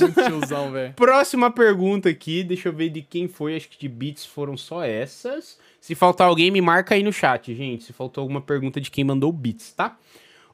muito 0.00 0.22
tiozão. 0.22 0.72
Próxima 0.94 1.50
pergunta 1.50 2.08
aqui, 2.08 2.42
deixa 2.42 2.68
eu 2.68 2.72
ver 2.72 2.88
de 2.90 3.02
quem 3.02 3.28
foi, 3.28 3.56
acho 3.56 3.68
que 3.68 3.78
de 3.78 3.88
Beats 3.88 4.24
foram 4.24 4.56
só 4.56 4.82
essas. 4.82 5.58
Se 5.80 5.94
faltar 5.94 6.28
alguém, 6.28 6.50
me 6.50 6.60
marca 6.60 6.94
aí 6.94 7.02
no 7.02 7.12
chat, 7.12 7.54
gente. 7.54 7.84
Se 7.84 7.92
faltou 7.92 8.22
alguma 8.22 8.40
pergunta 8.40 8.80
de 8.80 8.90
quem 8.90 9.04
mandou 9.04 9.32
Beats, 9.32 9.72
tá? 9.72 9.96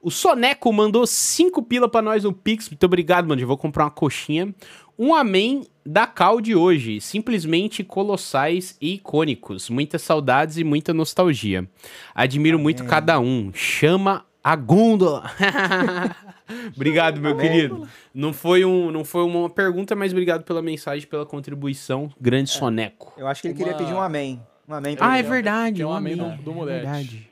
O 0.04 0.10
Soneco 0.10 0.70
mandou 0.70 1.06
5 1.06 1.62
pila 1.62 1.88
pra 1.88 2.02
nós 2.02 2.24
no 2.24 2.32
Pix. 2.32 2.68
Muito 2.68 2.84
obrigado, 2.84 3.26
mano. 3.26 3.40
Eu 3.40 3.46
vou 3.46 3.56
comprar 3.56 3.84
uma 3.84 3.90
coxinha. 3.90 4.54
Um 4.98 5.14
amém 5.14 5.64
da 5.84 6.06
Cal 6.06 6.42
de 6.42 6.54
hoje. 6.54 7.00
Simplesmente 7.00 7.82
colossais 7.82 8.76
e 8.82 8.96
icônicos. 8.96 9.70
Muitas 9.70 10.02
saudades 10.02 10.58
e 10.58 10.62
muita 10.62 10.92
nostalgia. 10.92 11.66
Admiro 12.14 12.58
muito 12.58 12.84
cada 12.84 13.18
um. 13.18 13.50
Chama 13.54 14.26
a 14.44 14.54
gôndola. 14.54 15.24
obrigado, 16.76 17.20
meu 17.20 17.36
querido. 17.36 17.88
Não 18.12 18.32
foi, 18.32 18.64
um, 18.64 18.90
não 18.90 19.04
foi 19.04 19.22
uma 19.24 19.48
pergunta, 19.48 19.96
mas 19.96 20.12
obrigado 20.12 20.44
pela 20.44 20.60
mensagem, 20.62 21.06
pela 21.08 21.24
contribuição. 21.26 22.12
Grande 22.20 22.50
Soneco. 22.50 23.12
Eu 23.16 23.26
acho 23.26 23.40
que 23.42 23.48
ele 23.48 23.54
Uma- 23.54 23.58
queria 23.64 23.76
pedir 23.78 23.94
um 23.94 24.00
amém. 24.00 24.42
Um 24.68 24.74
amém 24.74 24.96
Ah, 25.00 25.18
é 25.18 25.22
que 25.22 25.26
é- 25.26 25.30
verdade. 25.30 25.82
é 25.82 25.86
um 25.86 25.90
um 25.90 25.94
amém 25.94 26.12
amém. 26.20 26.36
do- 26.36 26.52
do 26.52 26.62
é 26.68 26.74
verdade. 26.74 27.30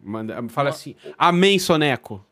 Manda, 0.00 0.34
fala 0.48 0.70
Uma- 0.70 0.74
assim, 0.74 0.96
amém, 1.18 1.58
Soneco. 1.58 2.24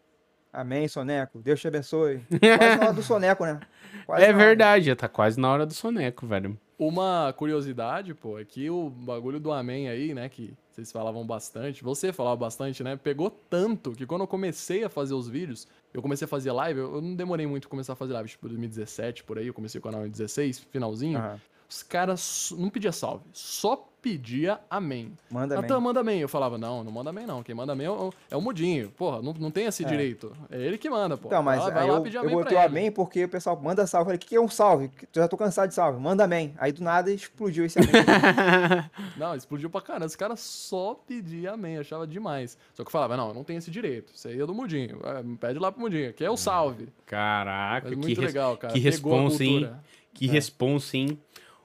Amém, 0.52 0.88
Soneco. 0.88 1.38
Deus 1.40 1.60
te 1.60 1.68
abençoe. 1.68 2.20
Quase 2.40 2.76
na 2.78 2.84
hora 2.86 2.92
do 2.94 3.02
Soneco, 3.02 3.44
né? 3.44 3.60
Quase 4.06 4.24
é 4.24 4.32
verdade, 4.32 4.86
já 4.86 4.96
tá 4.96 5.06
quase 5.08 5.38
na 5.38 5.48
hora 5.50 5.66
do 5.66 5.74
Soneco, 5.74 6.26
velho. 6.26 6.58
Uma 6.78 7.34
curiosidade, 7.36 8.14
pô, 8.14 8.38
é 8.38 8.44
que 8.44 8.70
o 8.70 8.88
bagulho 8.88 9.38
do 9.38 9.52
Amém 9.52 9.88
aí, 9.88 10.14
né, 10.14 10.28
que 10.28 10.54
vocês 10.78 10.92
falavam 10.92 11.26
bastante, 11.26 11.82
você 11.82 12.12
falava 12.12 12.36
bastante, 12.36 12.84
né, 12.84 12.96
pegou 12.96 13.30
tanto 13.30 13.92
que 13.92 14.06
quando 14.06 14.20
eu 14.20 14.28
comecei 14.28 14.84
a 14.84 14.88
fazer 14.88 15.14
os 15.14 15.28
vídeos, 15.28 15.66
eu 15.92 16.00
comecei 16.00 16.24
a 16.24 16.28
fazer 16.28 16.52
live, 16.52 16.78
eu 16.78 17.00
não 17.00 17.16
demorei 17.16 17.46
muito 17.46 17.66
a 17.66 17.70
começar 17.70 17.94
a 17.94 17.96
fazer 17.96 18.12
live, 18.12 18.28
tipo 18.28 18.46
2017, 18.46 19.24
por 19.24 19.38
aí, 19.38 19.48
eu 19.48 19.54
comecei 19.54 19.78
o 19.80 19.82
canal 19.82 20.06
em 20.06 20.10
16, 20.10 20.60
finalzinho, 20.70 21.18
Aham. 21.18 21.40
os 21.68 21.82
caras 21.82 22.54
não 22.56 22.70
pedia 22.70 22.92
salve, 22.92 23.24
só 23.32 23.87
pedia 24.00 24.60
amém. 24.70 25.12
Manda 25.30 25.58
amém. 25.58 25.80
Manda 25.80 26.00
amém. 26.00 26.20
Eu 26.20 26.28
falava, 26.28 26.56
não, 26.56 26.82
não 26.84 26.92
manda 26.92 27.10
amém 27.10 27.26
não, 27.26 27.42
quem 27.42 27.54
manda 27.54 27.72
amém 27.72 27.86
é 27.86 27.90
o, 27.90 28.12
é 28.30 28.36
o 28.36 28.40
Mudinho, 28.40 28.90
porra, 28.90 29.20
não, 29.22 29.32
não 29.34 29.50
tem 29.50 29.66
esse 29.66 29.84
direito, 29.84 30.32
é 30.50 30.60
ele 30.60 30.78
que 30.78 30.88
manda, 30.88 31.16
pô. 31.16 31.28
Então, 31.28 31.42
mas 31.42 31.62
vai, 31.62 31.72
vai 31.72 31.90
eu, 31.90 32.00
pedir 32.02 32.16
eu 32.16 32.22
amém 32.22 32.34
botei 32.34 32.56
o 32.56 32.60
pra 32.60 32.64
ele. 32.66 32.78
amém 32.78 32.92
porque 32.92 33.24
o 33.24 33.28
pessoal 33.28 33.60
manda 33.60 33.86
salve. 33.86 34.02
Eu 34.02 34.06
falei, 34.06 34.16
o 34.16 34.20
que 34.20 34.26
que 34.28 34.36
é 34.36 34.40
um 34.40 34.48
salve? 34.48 34.90
Eu 35.14 35.22
já 35.22 35.28
tô 35.28 35.36
cansado 35.36 35.68
de 35.68 35.74
salve. 35.74 36.00
Manda 36.00 36.24
amém. 36.24 36.54
Aí 36.58 36.72
do 36.72 36.82
nada 36.82 37.10
explodiu 37.12 37.64
esse 37.64 37.78
amém. 37.78 37.90
Não, 39.16 39.34
explodiu 39.34 39.68
pra 39.70 39.80
caramba. 39.80 40.06
Os 40.06 40.16
caras 40.16 40.40
só 40.40 40.94
pediam 40.94 41.54
amém, 41.54 41.74
eu 41.74 41.80
achava 41.80 42.06
demais. 42.06 42.56
Só 42.74 42.82
que 42.82 42.88
eu 42.88 42.92
falava, 42.92 43.16
não, 43.16 43.28
eu 43.28 43.34
não 43.34 43.44
tenho 43.44 43.58
esse 43.58 43.70
direito. 43.70 44.12
Isso 44.14 44.28
aí 44.28 44.40
é 44.40 44.46
do 44.46 44.54
Mudinho. 44.54 44.98
É, 45.04 45.22
pede 45.40 45.58
lá 45.58 45.70
pro 45.72 45.80
Mudinho, 45.80 46.12
que 46.12 46.24
é 46.24 46.30
o 46.30 46.36
salve. 46.36 46.88
Caraca, 47.06 47.88
Mas 47.88 47.94
que, 47.98 48.00
muito 48.00 48.20
res- 48.20 48.32
legal, 48.32 48.56
cara. 48.56 48.72
que 48.72 48.78
responsa, 48.80 49.44
hein? 49.44 49.70
Que 50.14 50.26
responsa, 50.26 50.96
hein? 50.96 51.18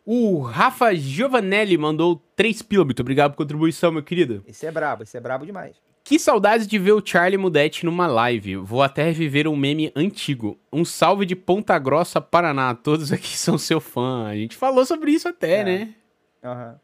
O 0.06 0.41
Rafa 0.41 0.93
Giovanelli 0.93 1.77
mandou 1.77 2.22
3 2.35 2.61
pila. 2.61 2.83
Muito 2.85 2.99
obrigado 3.01 3.32
por 3.32 3.38
contribuição, 3.38 3.91
meu 3.91 4.03
querido. 4.03 4.43
esse 4.48 4.65
é 4.65 4.72
brabo, 4.72 5.03
esse 5.03 5.15
é 5.17 5.19
brabo 5.22 5.45
demais. 5.45 5.75
Que 6.03 6.19
saudades 6.19 6.67
de 6.67 6.77
ver 6.77 6.91
o 6.91 7.01
Charlie 7.06 7.38
Mudete 7.38 7.85
numa 7.85 8.06
live. 8.07 8.57
Vou 8.57 8.83
até 8.83 9.03
reviver 9.06 9.48
um 9.48 9.56
meme 9.56 9.90
antigo. 9.95 10.59
Um 10.72 10.83
salve 10.83 11.25
de 11.25 11.33
Ponta 11.33 11.80
Grossa, 11.80 12.19
Paraná. 12.19 12.75
Todos 12.75 13.14
aqui 13.14 13.30
são 13.38 13.57
seu 13.57 13.80
fã. 13.80 14.25
A 14.27 14.35
gente 14.35 14.57
falou 14.57 14.85
sobre 14.85 15.11
isso 15.11 15.30
até, 15.30 15.59
É. 15.59 15.64
né? 15.64 15.95
Aham. 16.43 16.77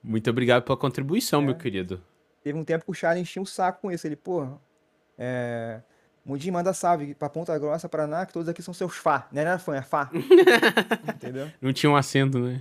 Muito 0.00 0.30
obrigado 0.30 0.62
pela 0.62 0.76
contribuição, 0.76 1.42
É. 1.42 1.46
meu 1.46 1.54
querido. 1.56 2.00
Teve 2.44 2.56
um 2.56 2.62
tempo 2.64 2.84
que 2.84 2.90
o 2.92 2.94
Charlie 2.94 3.22
enchia 3.22 3.42
um 3.42 3.46
saco 3.46 3.80
com 3.82 3.90
isso. 3.90 4.06
Ele, 4.06 4.14
pô, 4.16 4.46
é... 5.18 5.80
Mundinho 6.24 6.52
manda 6.52 6.72
salve 6.72 7.14
pra 7.14 7.28
Ponta 7.28 7.58
Grossa, 7.58 7.88
Paraná, 7.88 8.24
que 8.24 8.32
todos 8.32 8.48
aqui 8.48 8.62
são 8.62 8.72
seus 8.72 8.94
fã. 8.94 9.24
Não 9.32 9.42
era 9.42 9.58
fã, 9.58 9.74
é 9.74 9.82
fã. 9.82 10.08
Entendeu? 11.16 11.48
Não 11.60 11.72
tinha 11.72 11.90
um 11.90 11.96
acento, 11.96 12.38
né? 12.38 12.60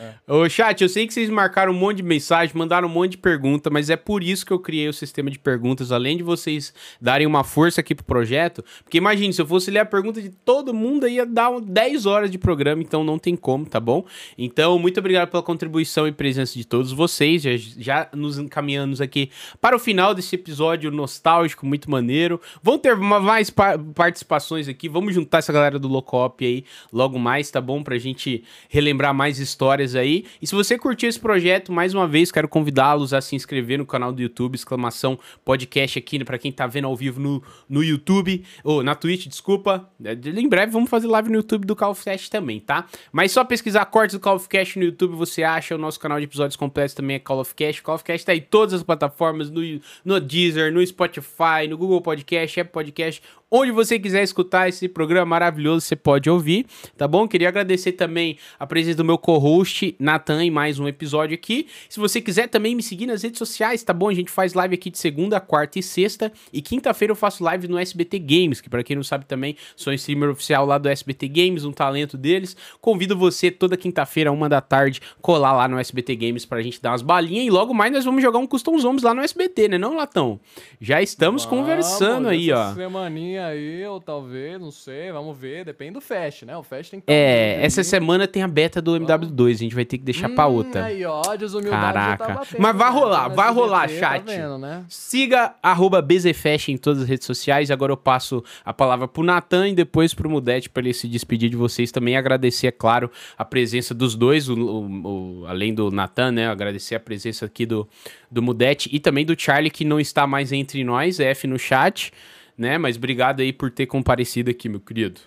É. 0.00 0.14
Ô, 0.26 0.48
chat, 0.48 0.82
eu 0.82 0.88
sei 0.88 1.06
que 1.06 1.14
vocês 1.14 1.30
marcaram 1.30 1.72
um 1.72 1.76
monte 1.76 1.98
de 1.98 2.02
mensagem, 2.02 2.56
mandaram 2.56 2.88
um 2.88 2.90
monte 2.90 3.12
de 3.12 3.18
pergunta, 3.18 3.70
mas 3.70 3.90
é 3.90 3.96
por 3.96 4.24
isso 4.24 4.44
que 4.44 4.52
eu 4.52 4.58
criei 4.58 4.88
o 4.88 4.92
sistema 4.92 5.30
de 5.30 5.38
perguntas, 5.38 5.92
além 5.92 6.16
de 6.16 6.24
vocês 6.24 6.74
darem 7.00 7.28
uma 7.28 7.44
força 7.44 7.80
aqui 7.80 7.94
pro 7.94 8.04
projeto. 8.04 8.64
Porque 8.82 8.98
imagine, 8.98 9.32
se 9.32 9.40
eu 9.40 9.46
fosse 9.46 9.70
ler 9.70 9.80
a 9.80 9.86
pergunta 9.86 10.20
de 10.20 10.30
todo 10.30 10.74
mundo, 10.74 11.06
ia 11.06 11.24
dar 11.24 11.50
um 11.50 11.60
10 11.60 12.06
horas 12.06 12.28
de 12.28 12.38
programa, 12.38 12.82
então 12.82 13.04
não 13.04 13.20
tem 13.20 13.36
como, 13.36 13.66
tá 13.66 13.78
bom? 13.78 14.04
Então, 14.36 14.80
muito 14.80 14.98
obrigado 14.98 15.30
pela 15.30 15.44
contribuição 15.44 16.08
e 16.08 16.12
presença 16.12 16.54
de 16.54 16.64
todos 16.64 16.90
vocês. 16.90 17.40
Já, 17.40 17.50
já 17.56 18.08
nos 18.12 18.36
encaminhamos 18.36 19.00
aqui 19.00 19.30
para 19.60 19.76
o 19.76 19.78
final 19.78 20.12
desse 20.12 20.34
episódio 20.34 20.90
nostálgico, 20.90 21.64
muito 21.64 21.88
maneiro. 21.88 22.40
Vão 22.60 22.76
ter 22.76 22.95
mais 22.96 23.50
pa- 23.50 23.78
participações 23.94 24.68
aqui. 24.68 24.88
Vamos 24.88 25.14
juntar 25.14 25.38
essa 25.38 25.52
galera 25.52 25.78
do 25.78 25.88
Locop 25.88 26.44
aí 26.44 26.64
logo 26.92 27.18
mais, 27.18 27.50
tá 27.50 27.60
bom? 27.60 27.82
Pra 27.82 27.98
gente 27.98 28.42
relembrar 28.68 29.14
mais 29.14 29.38
histórias 29.38 29.94
aí. 29.94 30.24
E 30.40 30.46
se 30.46 30.54
você 30.54 30.78
curtiu 30.78 31.08
esse 31.08 31.20
projeto, 31.20 31.72
mais 31.72 31.94
uma 31.94 32.06
vez, 32.08 32.32
quero 32.32 32.48
convidá-los 32.48 33.12
a 33.12 33.20
se 33.20 33.36
inscrever 33.36 33.78
no 33.78 33.86
canal 33.86 34.12
do 34.12 34.20
YouTube, 34.22 34.54
exclamação 34.54 35.18
podcast 35.44 35.98
aqui, 35.98 36.24
pra 36.24 36.38
quem 36.38 36.50
tá 36.50 36.66
vendo 36.66 36.86
ao 36.86 36.96
vivo 36.96 37.20
no, 37.20 37.42
no 37.68 37.82
YouTube, 37.84 38.44
ou 38.64 38.82
na 38.82 38.94
Twitch, 38.94 39.26
desculpa. 39.26 39.88
É, 40.02 40.12
Em 40.12 40.48
breve 40.48 40.72
vamos 40.72 40.88
fazer 40.90 41.06
live 41.06 41.28
no 41.28 41.36
YouTube 41.36 41.66
do 41.66 41.76
Call 41.76 41.90
of 41.90 42.02
Cast 42.04 42.30
também, 42.30 42.60
tá? 42.60 42.86
Mas 43.12 43.32
só 43.32 43.44
pesquisar 43.44 43.84
cortes 43.86 44.14
do 44.16 44.20
Call 44.20 44.36
of 44.36 44.48
Cast 44.48 44.78
no 44.78 44.84
YouTube, 44.84 45.14
você 45.14 45.42
acha 45.42 45.74
o 45.74 45.78
nosso 45.78 46.00
canal 46.00 46.18
de 46.18 46.24
episódios 46.24 46.56
completos 46.56 46.94
também 46.94 47.16
é 47.16 47.18
Call 47.18 47.40
of 47.40 47.54
Cast. 47.54 47.82
Call 47.82 47.94
of 47.96 48.04
Cast 48.04 48.26
tá 48.26 48.34
em 48.34 48.40
todas 48.40 48.74
as 48.74 48.82
plataformas, 48.82 49.50
no, 49.50 49.60
no 50.04 50.20
Deezer, 50.20 50.72
no 50.72 50.84
Spotify, 50.86 51.66
no 51.68 51.76
Google 51.76 52.00
Podcast, 52.00 52.60
Apple 52.60 52.72
Podcast, 52.72 52.85
podcast 52.92 53.20
onde 53.50 53.70
você 53.70 53.98
quiser 53.98 54.22
escutar 54.22 54.68
esse 54.68 54.88
programa 54.88 55.26
maravilhoso, 55.26 55.86
você 55.86 55.94
pode 55.94 56.28
ouvir, 56.28 56.66
tá 56.96 57.06
bom? 57.06 57.28
Queria 57.28 57.48
agradecer 57.48 57.92
também 57.92 58.38
a 58.58 58.66
presença 58.66 58.96
do 58.96 59.04
meu 59.04 59.16
co-host, 59.16 59.94
Nathan, 60.00 60.44
em 60.44 60.50
mais 60.50 60.78
um 60.78 60.88
episódio 60.88 61.34
aqui. 61.34 61.68
Se 61.88 62.00
você 62.00 62.20
quiser 62.20 62.48
também 62.48 62.74
me 62.74 62.82
seguir 62.82 63.06
nas 63.06 63.22
redes 63.22 63.38
sociais, 63.38 63.82
tá 63.82 63.92
bom? 63.92 64.08
A 64.08 64.14
gente 64.14 64.30
faz 64.30 64.52
live 64.54 64.74
aqui 64.74 64.90
de 64.90 64.98
segunda, 64.98 65.40
quarta 65.40 65.78
e 65.78 65.82
sexta. 65.82 66.32
E 66.52 66.60
quinta-feira 66.60 67.12
eu 67.12 67.16
faço 67.16 67.44
live 67.44 67.68
no 67.68 67.78
SBT 67.78 68.18
Games, 68.18 68.60
que 68.60 68.68
pra 68.68 68.82
quem 68.82 68.96
não 68.96 69.04
sabe 69.04 69.24
também, 69.26 69.56
sou 69.76 69.92
streamer 69.92 70.30
oficial 70.30 70.66
lá 70.66 70.76
do 70.76 70.88
SBT 70.88 71.28
Games, 71.28 71.64
um 71.64 71.72
talento 71.72 72.16
deles. 72.16 72.56
Convido 72.80 73.16
você 73.16 73.50
toda 73.50 73.76
quinta-feira, 73.76 74.32
uma 74.32 74.48
da 74.48 74.60
tarde, 74.60 75.00
colar 75.22 75.52
lá 75.52 75.68
no 75.68 75.78
SBT 75.78 76.16
Games 76.16 76.44
pra 76.44 76.60
gente 76.62 76.82
dar 76.82 76.90
umas 76.90 77.02
balinhas. 77.02 77.46
E 77.46 77.50
logo 77.50 77.72
mais 77.72 77.92
nós 77.92 78.04
vamos 78.04 78.22
jogar 78.22 78.38
um 78.38 78.46
Custom 78.46 78.78
Zombies 78.78 79.04
lá 79.04 79.14
no 79.14 79.22
SBT, 79.22 79.68
né 79.68 79.78
não, 79.78 79.94
Latão? 79.94 80.40
Já 80.80 81.00
estamos 81.00 81.44
Vamos, 81.44 81.58
conversando 81.60 82.28
aí, 82.28 82.50
ó. 82.50 82.74
semaninha 82.74 83.35
aí, 83.38 83.84
ou 83.86 84.00
talvez, 84.00 84.60
não 84.60 84.70
sei, 84.70 85.10
vamos 85.12 85.36
ver. 85.36 85.64
Depende 85.64 85.92
do 85.92 86.00
Fast, 86.00 86.44
né? 86.44 86.56
O 86.56 86.62
Fast 86.62 86.90
tem 86.90 87.00
que 87.00 87.06
tá 87.06 87.12
É, 87.12 87.58
essa 87.64 87.82
semana 87.82 88.26
tem 88.26 88.42
a 88.42 88.48
beta 88.48 88.80
do 88.82 88.92
MW2, 88.98 89.50
a 89.50 89.58
gente 89.58 89.74
vai 89.74 89.84
ter 89.84 89.98
que 89.98 90.04
deixar 90.04 90.28
pra 90.28 90.46
Hum, 90.46 90.54
outra. 90.54 90.84
Aí, 90.84 91.04
ó, 91.04 91.22
já 91.24 91.60
Caraca. 91.70 92.26
tá 92.26 92.34
batendo, 92.34 92.60
Mas 92.62 92.76
vai 92.76 92.90
né? 92.92 92.98
rolar, 92.98 93.28
No 93.30 93.34
vai 93.36 93.52
rolar, 93.52 93.84
SBT, 93.84 94.00
chat. 94.00 94.24
Tá 94.24 94.32
vendo, 94.32 94.58
né? 94.58 94.84
Siga 94.88 95.54
arroba 95.62 96.00
BZFest 96.02 96.68
em 96.68 96.76
todas 96.76 97.02
as 97.02 97.08
redes 97.08 97.26
sociais. 97.26 97.70
Agora 97.70 97.92
eu 97.92 97.96
passo 97.96 98.42
a 98.64 98.72
palavra 98.72 99.08
pro 99.08 99.22
Natan 99.22 99.68
e 99.68 99.74
depois 99.74 100.14
pro 100.14 100.28
Mudete 100.30 100.68
para 100.70 100.82
ele 100.82 100.92
se 100.94 101.08
despedir 101.08 101.50
de 101.50 101.56
vocês 101.56 101.90
também. 101.92 102.16
Agradecer, 102.16 102.66
é 102.68 102.72
claro, 102.72 103.10
a 103.36 103.44
presença 103.44 103.94
dos 103.94 104.14
dois, 104.14 104.48
o, 104.48 104.54
o- 104.54 105.40
o- 105.42 105.46
além 105.46 105.74
do 105.74 105.90
Natan, 105.90 106.32
né? 106.32 106.48
Agradecer 106.48 106.94
a 106.94 107.00
presença 107.00 107.46
aqui 107.46 107.64
do, 107.66 107.88
do 108.30 108.42
Mudete 108.42 108.88
e 108.92 108.98
também 109.00 109.24
do 109.24 109.38
Charlie, 109.38 109.70
que 109.70 109.84
não 109.84 110.00
está 110.00 110.26
mais 110.26 110.52
entre 110.52 110.82
nós, 110.84 111.20
F 111.20 111.46
no 111.46 111.58
chat, 111.58 112.12
né? 112.56 112.78
Mas 112.78 112.96
obrigado 112.96 113.40
aí 113.40 113.52
por 113.52 113.70
ter 113.70 113.86
comparecido 113.86 114.50
aqui, 114.50 114.68
meu 114.68 114.80
querido. 114.80 115.20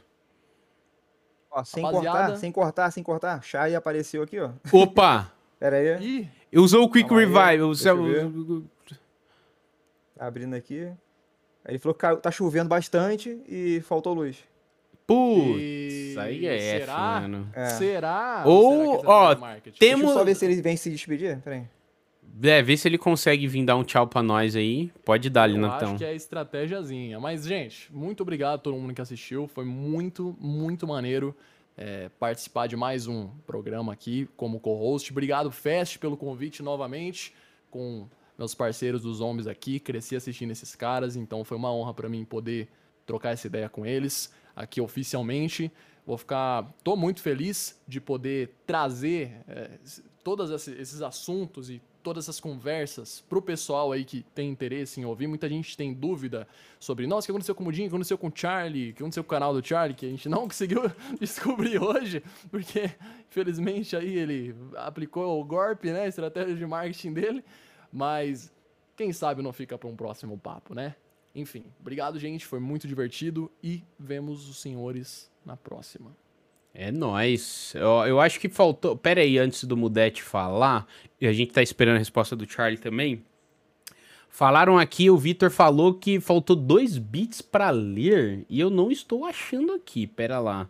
Ó, 1.52 1.64
sem 1.64 1.84
Rapaziada. 1.84 2.18
cortar, 2.20 2.38
sem 2.38 2.52
cortar, 2.52 2.92
sem 2.92 3.04
cortar. 3.04 3.44
Shai 3.44 3.76
apareceu 3.76 4.22
aqui, 4.24 4.40
ó. 4.40 4.52
Opa! 4.72 5.32
Pera 5.60 5.78
aí. 5.78 6.30
Ih, 6.52 6.58
Usou 6.60 6.84
o 6.84 6.90
Quick 6.92 7.10
Calma 7.10 7.22
Revive. 7.22 7.64
o 7.64 7.68
deixa 7.68 7.84
céu- 7.84 8.08
eu 8.08 8.64
Tá 10.16 10.26
abrindo 10.28 10.54
aqui. 10.56 10.84
Aí 11.66 11.72
ele 11.74 11.80
falou 11.80 11.94
que 11.96 12.16
tá 12.18 12.32
chovendo 12.32 12.70
bastante 12.70 13.42
e 13.48 13.82
faltou 13.82 14.14
luz. 14.14 14.38
Putz, 15.06 15.58
E- 15.60 16.16
aí 16.20 16.46
é 16.46 16.56
F, 16.56 16.80
será? 16.86 17.22
mano. 17.22 17.50
É. 17.54 17.66
será? 17.70 18.44
Ou, 18.46 18.98
será 19.00 19.10
ó, 19.10 19.32
estratégia 19.32 19.36
de 19.36 19.42
marketing? 19.42 19.64
tem- 19.64 19.90
Deixa 19.90 19.96
eu 19.96 20.00
Temos- 20.00 20.14
só 20.14 20.24
ver 20.24 20.36
se 20.36 20.46
ele 20.46 20.62
vem 20.62 20.78
se 20.78 20.90
despedir. 20.90 21.40
Pera 21.40 21.56
aí. 21.58 21.64
É, 22.42 22.62
vê 22.62 22.78
se 22.78 22.88
ele 22.88 22.98
consegue 22.98 23.48
vir 23.48 23.66
dar 23.66 23.76
um 23.76 23.84
tchau 23.84 24.08
pra 24.08 24.22
nós 24.24 24.56
aí. 24.56 24.92
Pode 25.04 25.30
dar 25.30 25.44
ali, 25.44 25.58
Eu 25.58 25.66
acho 25.72 25.98
que 25.98 26.06
é 26.06 26.16
estratégiazinha. 26.16 27.20
Mas, 27.20 27.46
gente, 27.46 27.92
muito 27.94 28.22
obrigado 28.22 28.56
a 28.56 28.58
todo 28.58 28.78
mundo 28.78 28.94
que 28.94 29.02
assistiu. 29.02 29.48
Foi 29.48 29.66
muito, 29.66 30.36
muito 30.40 30.88
maneiro 30.88 31.36
é, 31.76 32.10
participar 32.20 32.68
de 32.68 32.76
mais 32.78 33.08
um 33.08 33.28
programa 33.46 33.92
aqui 33.94 34.30
como 34.38 34.60
co-host. 34.60 35.12
Obrigado, 35.12 35.52
Fest, 35.52 35.98
pelo 35.98 36.16
convite 36.16 36.62
novamente. 36.64 37.34
Com 37.70 38.08
meus 38.38 38.56
parceiros 38.56 39.02
dos 39.02 39.18
Zombies 39.18 39.48
aqui. 39.48 39.80
Cresci 39.80 40.16
assistindo 40.16 40.52
esses 40.52 40.76
caras, 40.76 41.16
então 41.16 41.44
foi 41.44 41.58
uma 41.58 41.74
honra 41.74 41.94
pra 41.94 42.08
mim 42.08 42.24
poder 42.24 42.70
trocar 43.06 43.32
essa 43.32 43.48
ideia 43.48 43.68
com 43.68 43.86
eles 43.86 44.32
aqui 44.56 44.80
oficialmente. 44.80 45.72
Vou 46.06 46.18
ficar. 46.18 46.72
Tô 46.84 46.96
muito 46.96 47.22
feliz 47.22 47.80
de 47.88 48.00
poder 48.00 48.56
trazer 48.66 49.42
é, 49.48 49.72
todos 50.24 50.50
esse- 50.52 50.72
esses 50.80 51.02
assuntos 51.02 51.70
e 51.70 51.82
todas 52.10 52.26
essas 52.26 52.40
conversas 52.40 53.24
pro 53.30 53.40
pessoal 53.40 53.92
aí 53.92 54.04
que 54.04 54.24
tem 54.34 54.50
interesse 54.50 55.00
em 55.00 55.06
ouvir. 55.06 55.28
Muita 55.28 55.48
gente 55.48 55.78
tem 55.78 55.94
dúvida 55.94 56.48
sobre, 56.80 57.06
nossa, 57.06 57.26
o 57.26 57.28
que 57.28 57.32
aconteceu 57.32 57.54
com 57.54 57.62
o 57.62 57.66
Mudinho, 57.66 57.86
o 57.86 57.90
que 57.90 57.96
aconteceu 57.96 58.18
com 58.18 58.30
o 58.30 58.32
Charlie, 58.34 58.90
o 58.90 58.94
que 58.96 59.04
aconteceu 59.04 59.24
com 59.24 59.28
o 59.28 59.30
canal 59.30 59.54
do 59.54 59.64
Charlie, 59.64 59.96
que 59.96 60.08
a 60.08 60.10
gente 60.10 60.28
não 60.28 60.42
conseguiu 60.50 60.82
descobrir 61.22 61.78
hoje, 61.78 62.24
porque 62.50 62.90
infelizmente 63.30 63.96
aí 63.96 64.18
ele 64.18 64.56
aplicou 64.76 65.40
o 65.40 65.46
golpe, 65.46 65.92
né, 65.92 66.06
a 66.06 66.08
estratégia 66.08 66.56
de 66.56 66.66
marketing 66.66 67.14
dele, 67.14 67.46
mas 67.94 68.52
quem 68.98 69.14
sabe 69.14 69.44
não 69.44 69.54
fica 69.54 69.78
para 69.78 69.88
um 69.88 69.96
próximo 69.96 70.36
papo, 70.36 70.74
né? 70.74 70.96
Enfim, 71.36 71.64
obrigado, 71.80 72.18
gente, 72.18 72.44
foi 72.44 72.60
muito 72.60 72.88
divertido 72.88 73.52
e 73.62 73.84
vemos 74.00 74.50
os 74.50 74.60
senhores 74.60 75.30
na 75.46 75.56
próxima. 75.56 76.10
É 76.74 76.92
nóis. 76.92 77.74
Eu, 77.76 78.08
eu 78.08 78.20
acho 78.20 78.40
que 78.40 78.48
faltou. 78.48 78.96
Pera 78.96 79.22
aí, 79.22 79.38
antes 79.38 79.64
do 79.64 79.76
Mudete 79.76 80.22
falar, 80.22 80.88
e 81.20 81.28
a 81.28 81.34
gente 81.34 81.52
tá 81.52 81.62
esperando 81.62 81.96
a 81.96 82.00
resposta 82.00 82.36
do 82.36 82.50
Charlie 82.50 82.80
também. 82.80 83.24
Falaram 84.30 84.78
aqui, 84.78 85.10
o 85.10 85.18
Vitor 85.18 85.50
falou 85.50 85.94
que 85.96 86.20
faltou 86.20 86.56
dois 86.56 86.98
bits 86.98 87.42
pra 87.42 87.72
ler, 87.72 88.46
e 88.48 88.60
eu 88.60 88.70
não 88.70 88.92
estou 88.92 89.26
achando 89.26 89.74
aqui. 89.74 90.08
Pera 90.08 90.40
lá. 90.40 90.70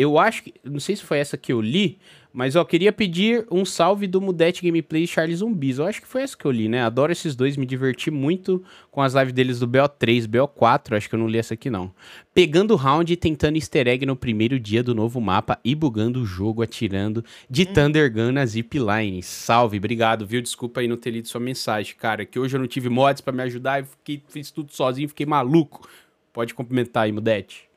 Eu 0.00 0.18
acho 0.18 0.44
que. 0.44 0.54
Não 0.64 0.80
sei 0.80 0.96
se 0.96 1.04
foi 1.04 1.18
essa 1.18 1.36
que 1.36 1.52
eu 1.52 1.60
li, 1.60 1.98
mas 2.32 2.56
ó, 2.56 2.64
queria 2.64 2.90
pedir 2.90 3.46
um 3.50 3.66
salve 3.66 4.06
do 4.06 4.18
Mudete 4.18 4.64
Gameplay 4.64 5.02
e 5.02 5.06
Charles 5.06 5.40
Zumbis. 5.40 5.78
Eu 5.78 5.84
acho 5.84 6.00
que 6.00 6.06
foi 6.06 6.22
essa 6.22 6.34
que 6.34 6.44
eu 6.46 6.50
li, 6.50 6.68
né? 6.68 6.80
Adoro 6.80 7.12
esses 7.12 7.36
dois, 7.36 7.54
me 7.54 7.66
diverti 7.66 8.10
muito 8.10 8.62
com 8.90 9.02
as 9.02 9.12
lives 9.12 9.34
deles 9.34 9.58
do 9.58 9.68
BO3, 9.68 10.26
BO4. 10.26 10.96
Acho 10.96 11.06
que 11.06 11.14
eu 11.14 11.18
não 11.18 11.28
li 11.28 11.36
essa 11.36 11.52
aqui, 11.52 11.68
não. 11.68 11.92
Pegando 12.32 12.76
round 12.76 13.12
e 13.12 13.16
tentando 13.16 13.56
easter 13.56 13.88
egg 13.88 14.06
no 14.06 14.16
primeiro 14.16 14.58
dia 14.58 14.82
do 14.82 14.94
novo 14.94 15.20
mapa 15.20 15.58
e 15.62 15.74
bugando 15.74 16.22
o 16.22 16.24
jogo, 16.24 16.62
atirando 16.62 17.22
de 17.50 17.66
Thunder 17.66 18.10
Gun 18.10 18.32
na 18.32 18.46
zipline. 18.46 19.22
Salve, 19.22 19.76
obrigado, 19.76 20.24
viu? 20.24 20.40
Desculpa 20.40 20.80
aí 20.80 20.88
não 20.88 20.96
ter 20.96 21.10
lido 21.10 21.28
sua 21.28 21.40
mensagem, 21.42 21.94
cara. 21.94 22.24
Que 22.24 22.38
hoje 22.38 22.56
eu 22.56 22.60
não 22.60 22.66
tive 22.66 22.88
mods 22.88 23.20
pra 23.20 23.34
me 23.34 23.42
ajudar 23.42 23.82
e 23.82 23.84
fiquei, 23.84 24.22
fiz 24.28 24.50
tudo 24.50 24.72
sozinho, 24.72 25.08
fiquei 25.08 25.26
maluco. 25.26 25.86
Pode 26.32 26.54
complementar 26.54 27.04
aí, 27.04 27.12
Mudete. 27.12 27.69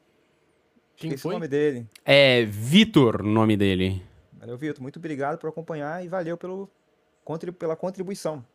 Quem 0.95 1.09
Esqueci 1.09 1.23
foi? 1.23 1.31
o 1.31 1.37
nome 1.37 1.47
dele. 1.47 1.87
É 2.05 2.45
Vitor 2.45 3.21
o 3.21 3.27
nome 3.27 3.57
dele. 3.57 4.01
Valeu, 4.33 4.57
Vitor. 4.57 4.81
Muito 4.81 4.97
obrigado 4.99 5.37
por 5.37 5.49
acompanhar 5.49 6.03
e 6.03 6.07
valeu 6.07 6.37
pelo, 6.37 6.69
pela 7.57 7.75
contribuição. 7.75 8.45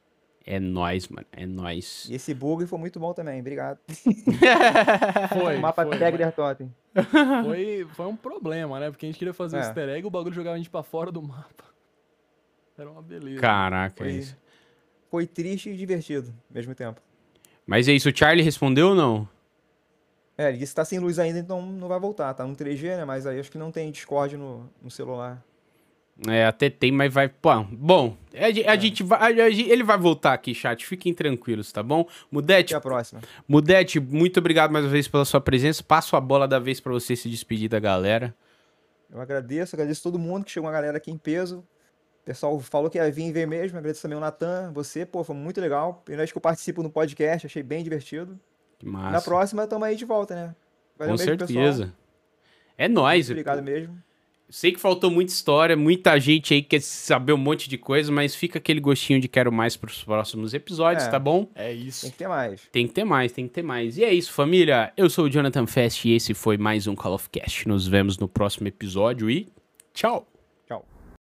É 0.46 0.58
nóis, 0.58 1.08
mano. 1.08 1.26
É 1.32 1.44
nóis. 1.44 2.06
E 2.08 2.14
esse 2.14 2.32
bug 2.32 2.66
foi 2.66 2.78
muito 2.78 2.98
bom 2.98 3.12
também. 3.12 3.38
Obrigado. 3.40 3.78
Foi, 5.38 5.56
o 5.56 5.60
mapa 5.60 5.84
foi, 5.84 5.98
Tag 5.98 6.32
Totem. 6.34 6.74
foi, 7.44 7.86
foi 7.94 8.06
um 8.06 8.16
problema, 8.16 8.80
né? 8.80 8.90
Porque 8.90 9.04
a 9.04 9.08
gente 9.10 9.18
queria 9.18 9.34
fazer 9.34 9.56
um 9.56 9.60
É. 9.60 9.62
easter 9.62 9.88
egg 9.90 10.04
e 10.04 10.06
o 10.06 10.10
bagulho 10.10 10.34
jogava 10.34 10.54
a 10.54 10.58
gente 10.58 10.70
pra 10.70 10.82
fora 10.82 11.12
do 11.12 11.20
mapa. 11.20 11.64
Era 12.78 12.90
uma 12.90 13.02
beleza. 13.02 13.40
Caraca, 13.40 13.96
Foi, 14.04 14.12
isso. 14.12 14.36
foi 15.10 15.26
triste 15.26 15.68
e 15.68 15.76
divertido 15.76 16.28
ao 16.48 16.54
mesmo 16.54 16.74
tempo. 16.74 17.00
Mas 17.66 17.86
é 17.88 17.92
isso, 17.92 18.08
o 18.08 18.16
Charlie 18.16 18.42
respondeu 18.44 18.90
ou 18.90 18.94
não? 18.94 19.28
É, 20.38 20.50
ele 20.50 20.58
disse 20.58 20.70
que 20.72 20.76
tá 20.76 20.84
sem 20.84 21.00
luz 21.00 21.18
ainda, 21.18 21.38
então 21.38 21.60
não 21.60 21.88
vai 21.88 21.98
voltar. 21.98 22.32
Tá 22.32 22.46
no 22.46 22.54
3G, 22.54 22.96
né? 22.96 23.04
Mas 23.04 23.26
aí 23.26 23.40
acho 23.40 23.50
que 23.50 23.58
não 23.58 23.72
tem 23.72 23.90
Discord 23.90 24.36
no, 24.36 24.70
no 24.80 24.88
celular. 24.90 25.42
É, 26.28 26.46
até 26.46 26.70
tem, 26.70 26.90
mas 26.92 27.12
vai. 27.12 27.28
Pô, 27.28 27.62
bom, 27.70 28.16
a, 28.34 28.72
a 28.72 28.76
gente 28.76 29.02
vai. 29.02 29.18
a- 29.40 29.44
a 29.44 29.48
ele 29.50 29.82
vai 29.84 29.98
voltar 29.98 30.32
aqui, 30.32 30.54
chat. 30.54 30.84
Fiquem 30.86 31.12
tranquilos, 31.12 31.70
tá 31.72 31.82
bom? 31.82 32.06
Mudete, 32.30 32.74
Até 32.74 32.78
a 32.78 32.80
próxima. 32.80 33.20
Mudete, 33.46 34.00
muito 34.00 34.38
obrigado 34.38 34.70
mais 34.72 34.84
uma 34.84 34.90
vez 34.90 35.06
pela 35.08 35.24
sua 35.24 35.40
presença. 35.40 35.82
Passo 35.82 36.16
a 36.16 36.20
bola 36.20 36.46
da 36.48 36.58
vez 36.58 36.80
pra 36.80 36.92
você 36.92 37.14
se 37.16 37.28
despedir 37.28 37.68
da 37.68 37.78
galera. 37.80 38.34
Eu 39.10 39.20
agradeço, 39.20 39.74
agradeço 39.76 40.02
todo 40.02 40.18
mundo 40.18 40.44
que 40.44 40.50
chegou 40.50 40.66
uma 40.68 40.72
galera 40.72 40.98
aqui 40.98 41.10
em 41.10 41.16
peso. 41.18 41.58
O 42.22 42.24
pessoal 42.24 42.58
falou 42.60 42.90
que 42.90 42.98
ia 42.98 43.10
vir 43.10 43.26
e 43.28 43.32
veio 43.32 43.48
mesmo. 43.48 43.78
Agradeço 43.78 44.02
também 44.02 44.18
o 44.18 44.20
Natan, 44.20 44.70
você, 44.72 45.06
pô, 45.06 45.22
foi 45.24 45.34
muito 45.36 45.60
legal. 45.60 46.02
Primeira 46.04 46.22
vez 46.22 46.32
que 46.32 46.36
eu 46.38 46.42
participo 46.42 46.82
no 46.82 46.90
podcast, 46.90 47.46
achei 47.46 47.62
bem 47.62 47.82
divertido. 47.82 48.38
Que 48.78 48.86
Na 48.86 48.92
massa. 48.92 49.24
próxima, 49.28 49.66
tamo 49.66 49.84
aí 49.84 49.96
de 49.96 50.04
volta, 50.04 50.34
né? 50.34 50.54
Valeu 50.98 51.14
Com 51.16 51.18
mesmo, 51.24 51.38
pessoal. 51.38 51.64
certeza. 51.64 51.94
É 52.76 52.88
nóis. 52.88 53.28
Obrigado 53.30 53.62
mesmo. 53.62 53.96
Sei 54.50 54.72
que 54.72 54.80
faltou 54.80 55.10
muita 55.10 55.30
história, 55.30 55.76
muita 55.76 56.18
gente 56.18 56.54
aí 56.54 56.62
quer 56.62 56.80
saber 56.80 57.34
um 57.34 57.36
monte 57.36 57.68
de 57.68 57.76
coisa, 57.76 58.10
mas 58.10 58.34
fica 58.34 58.58
aquele 58.58 58.80
gostinho 58.80 59.20
de 59.20 59.28
quero 59.28 59.52
mais 59.52 59.76
pros 59.76 60.02
próximos 60.02 60.54
episódios, 60.54 61.04
É. 61.06 61.10
tá 61.10 61.18
bom? 61.18 61.50
É 61.54 61.68
Tem 61.74 61.86
isso. 61.86 62.10
que 62.10 62.16
ter 62.16 62.28
mais. 62.28 62.62
Tem 62.72 62.86
que 62.86 62.94
ter 62.94 63.04
mais, 63.04 63.30
tem 63.32 63.46
que 63.46 63.52
ter 63.52 63.62
mais. 63.62 63.98
E 63.98 64.04
é 64.04 64.12
isso, 64.14 64.32
família. 64.32 64.90
Eu 64.96 65.10
sou 65.10 65.26
o 65.26 65.30
Jonathan 65.30 65.66
Fest 65.66 66.06
e 66.06 66.12
esse 66.14 66.32
foi 66.32 66.56
mais 66.56 66.86
um 66.86 66.94
Call 66.94 67.12
of 67.12 67.28
Cast. 67.28 67.68
Nos 67.68 67.86
vemos 67.86 68.16
no 68.16 68.26
próximo 68.26 68.68
episódio 68.68 69.28
e 69.28 69.48
tchau! 69.92 70.26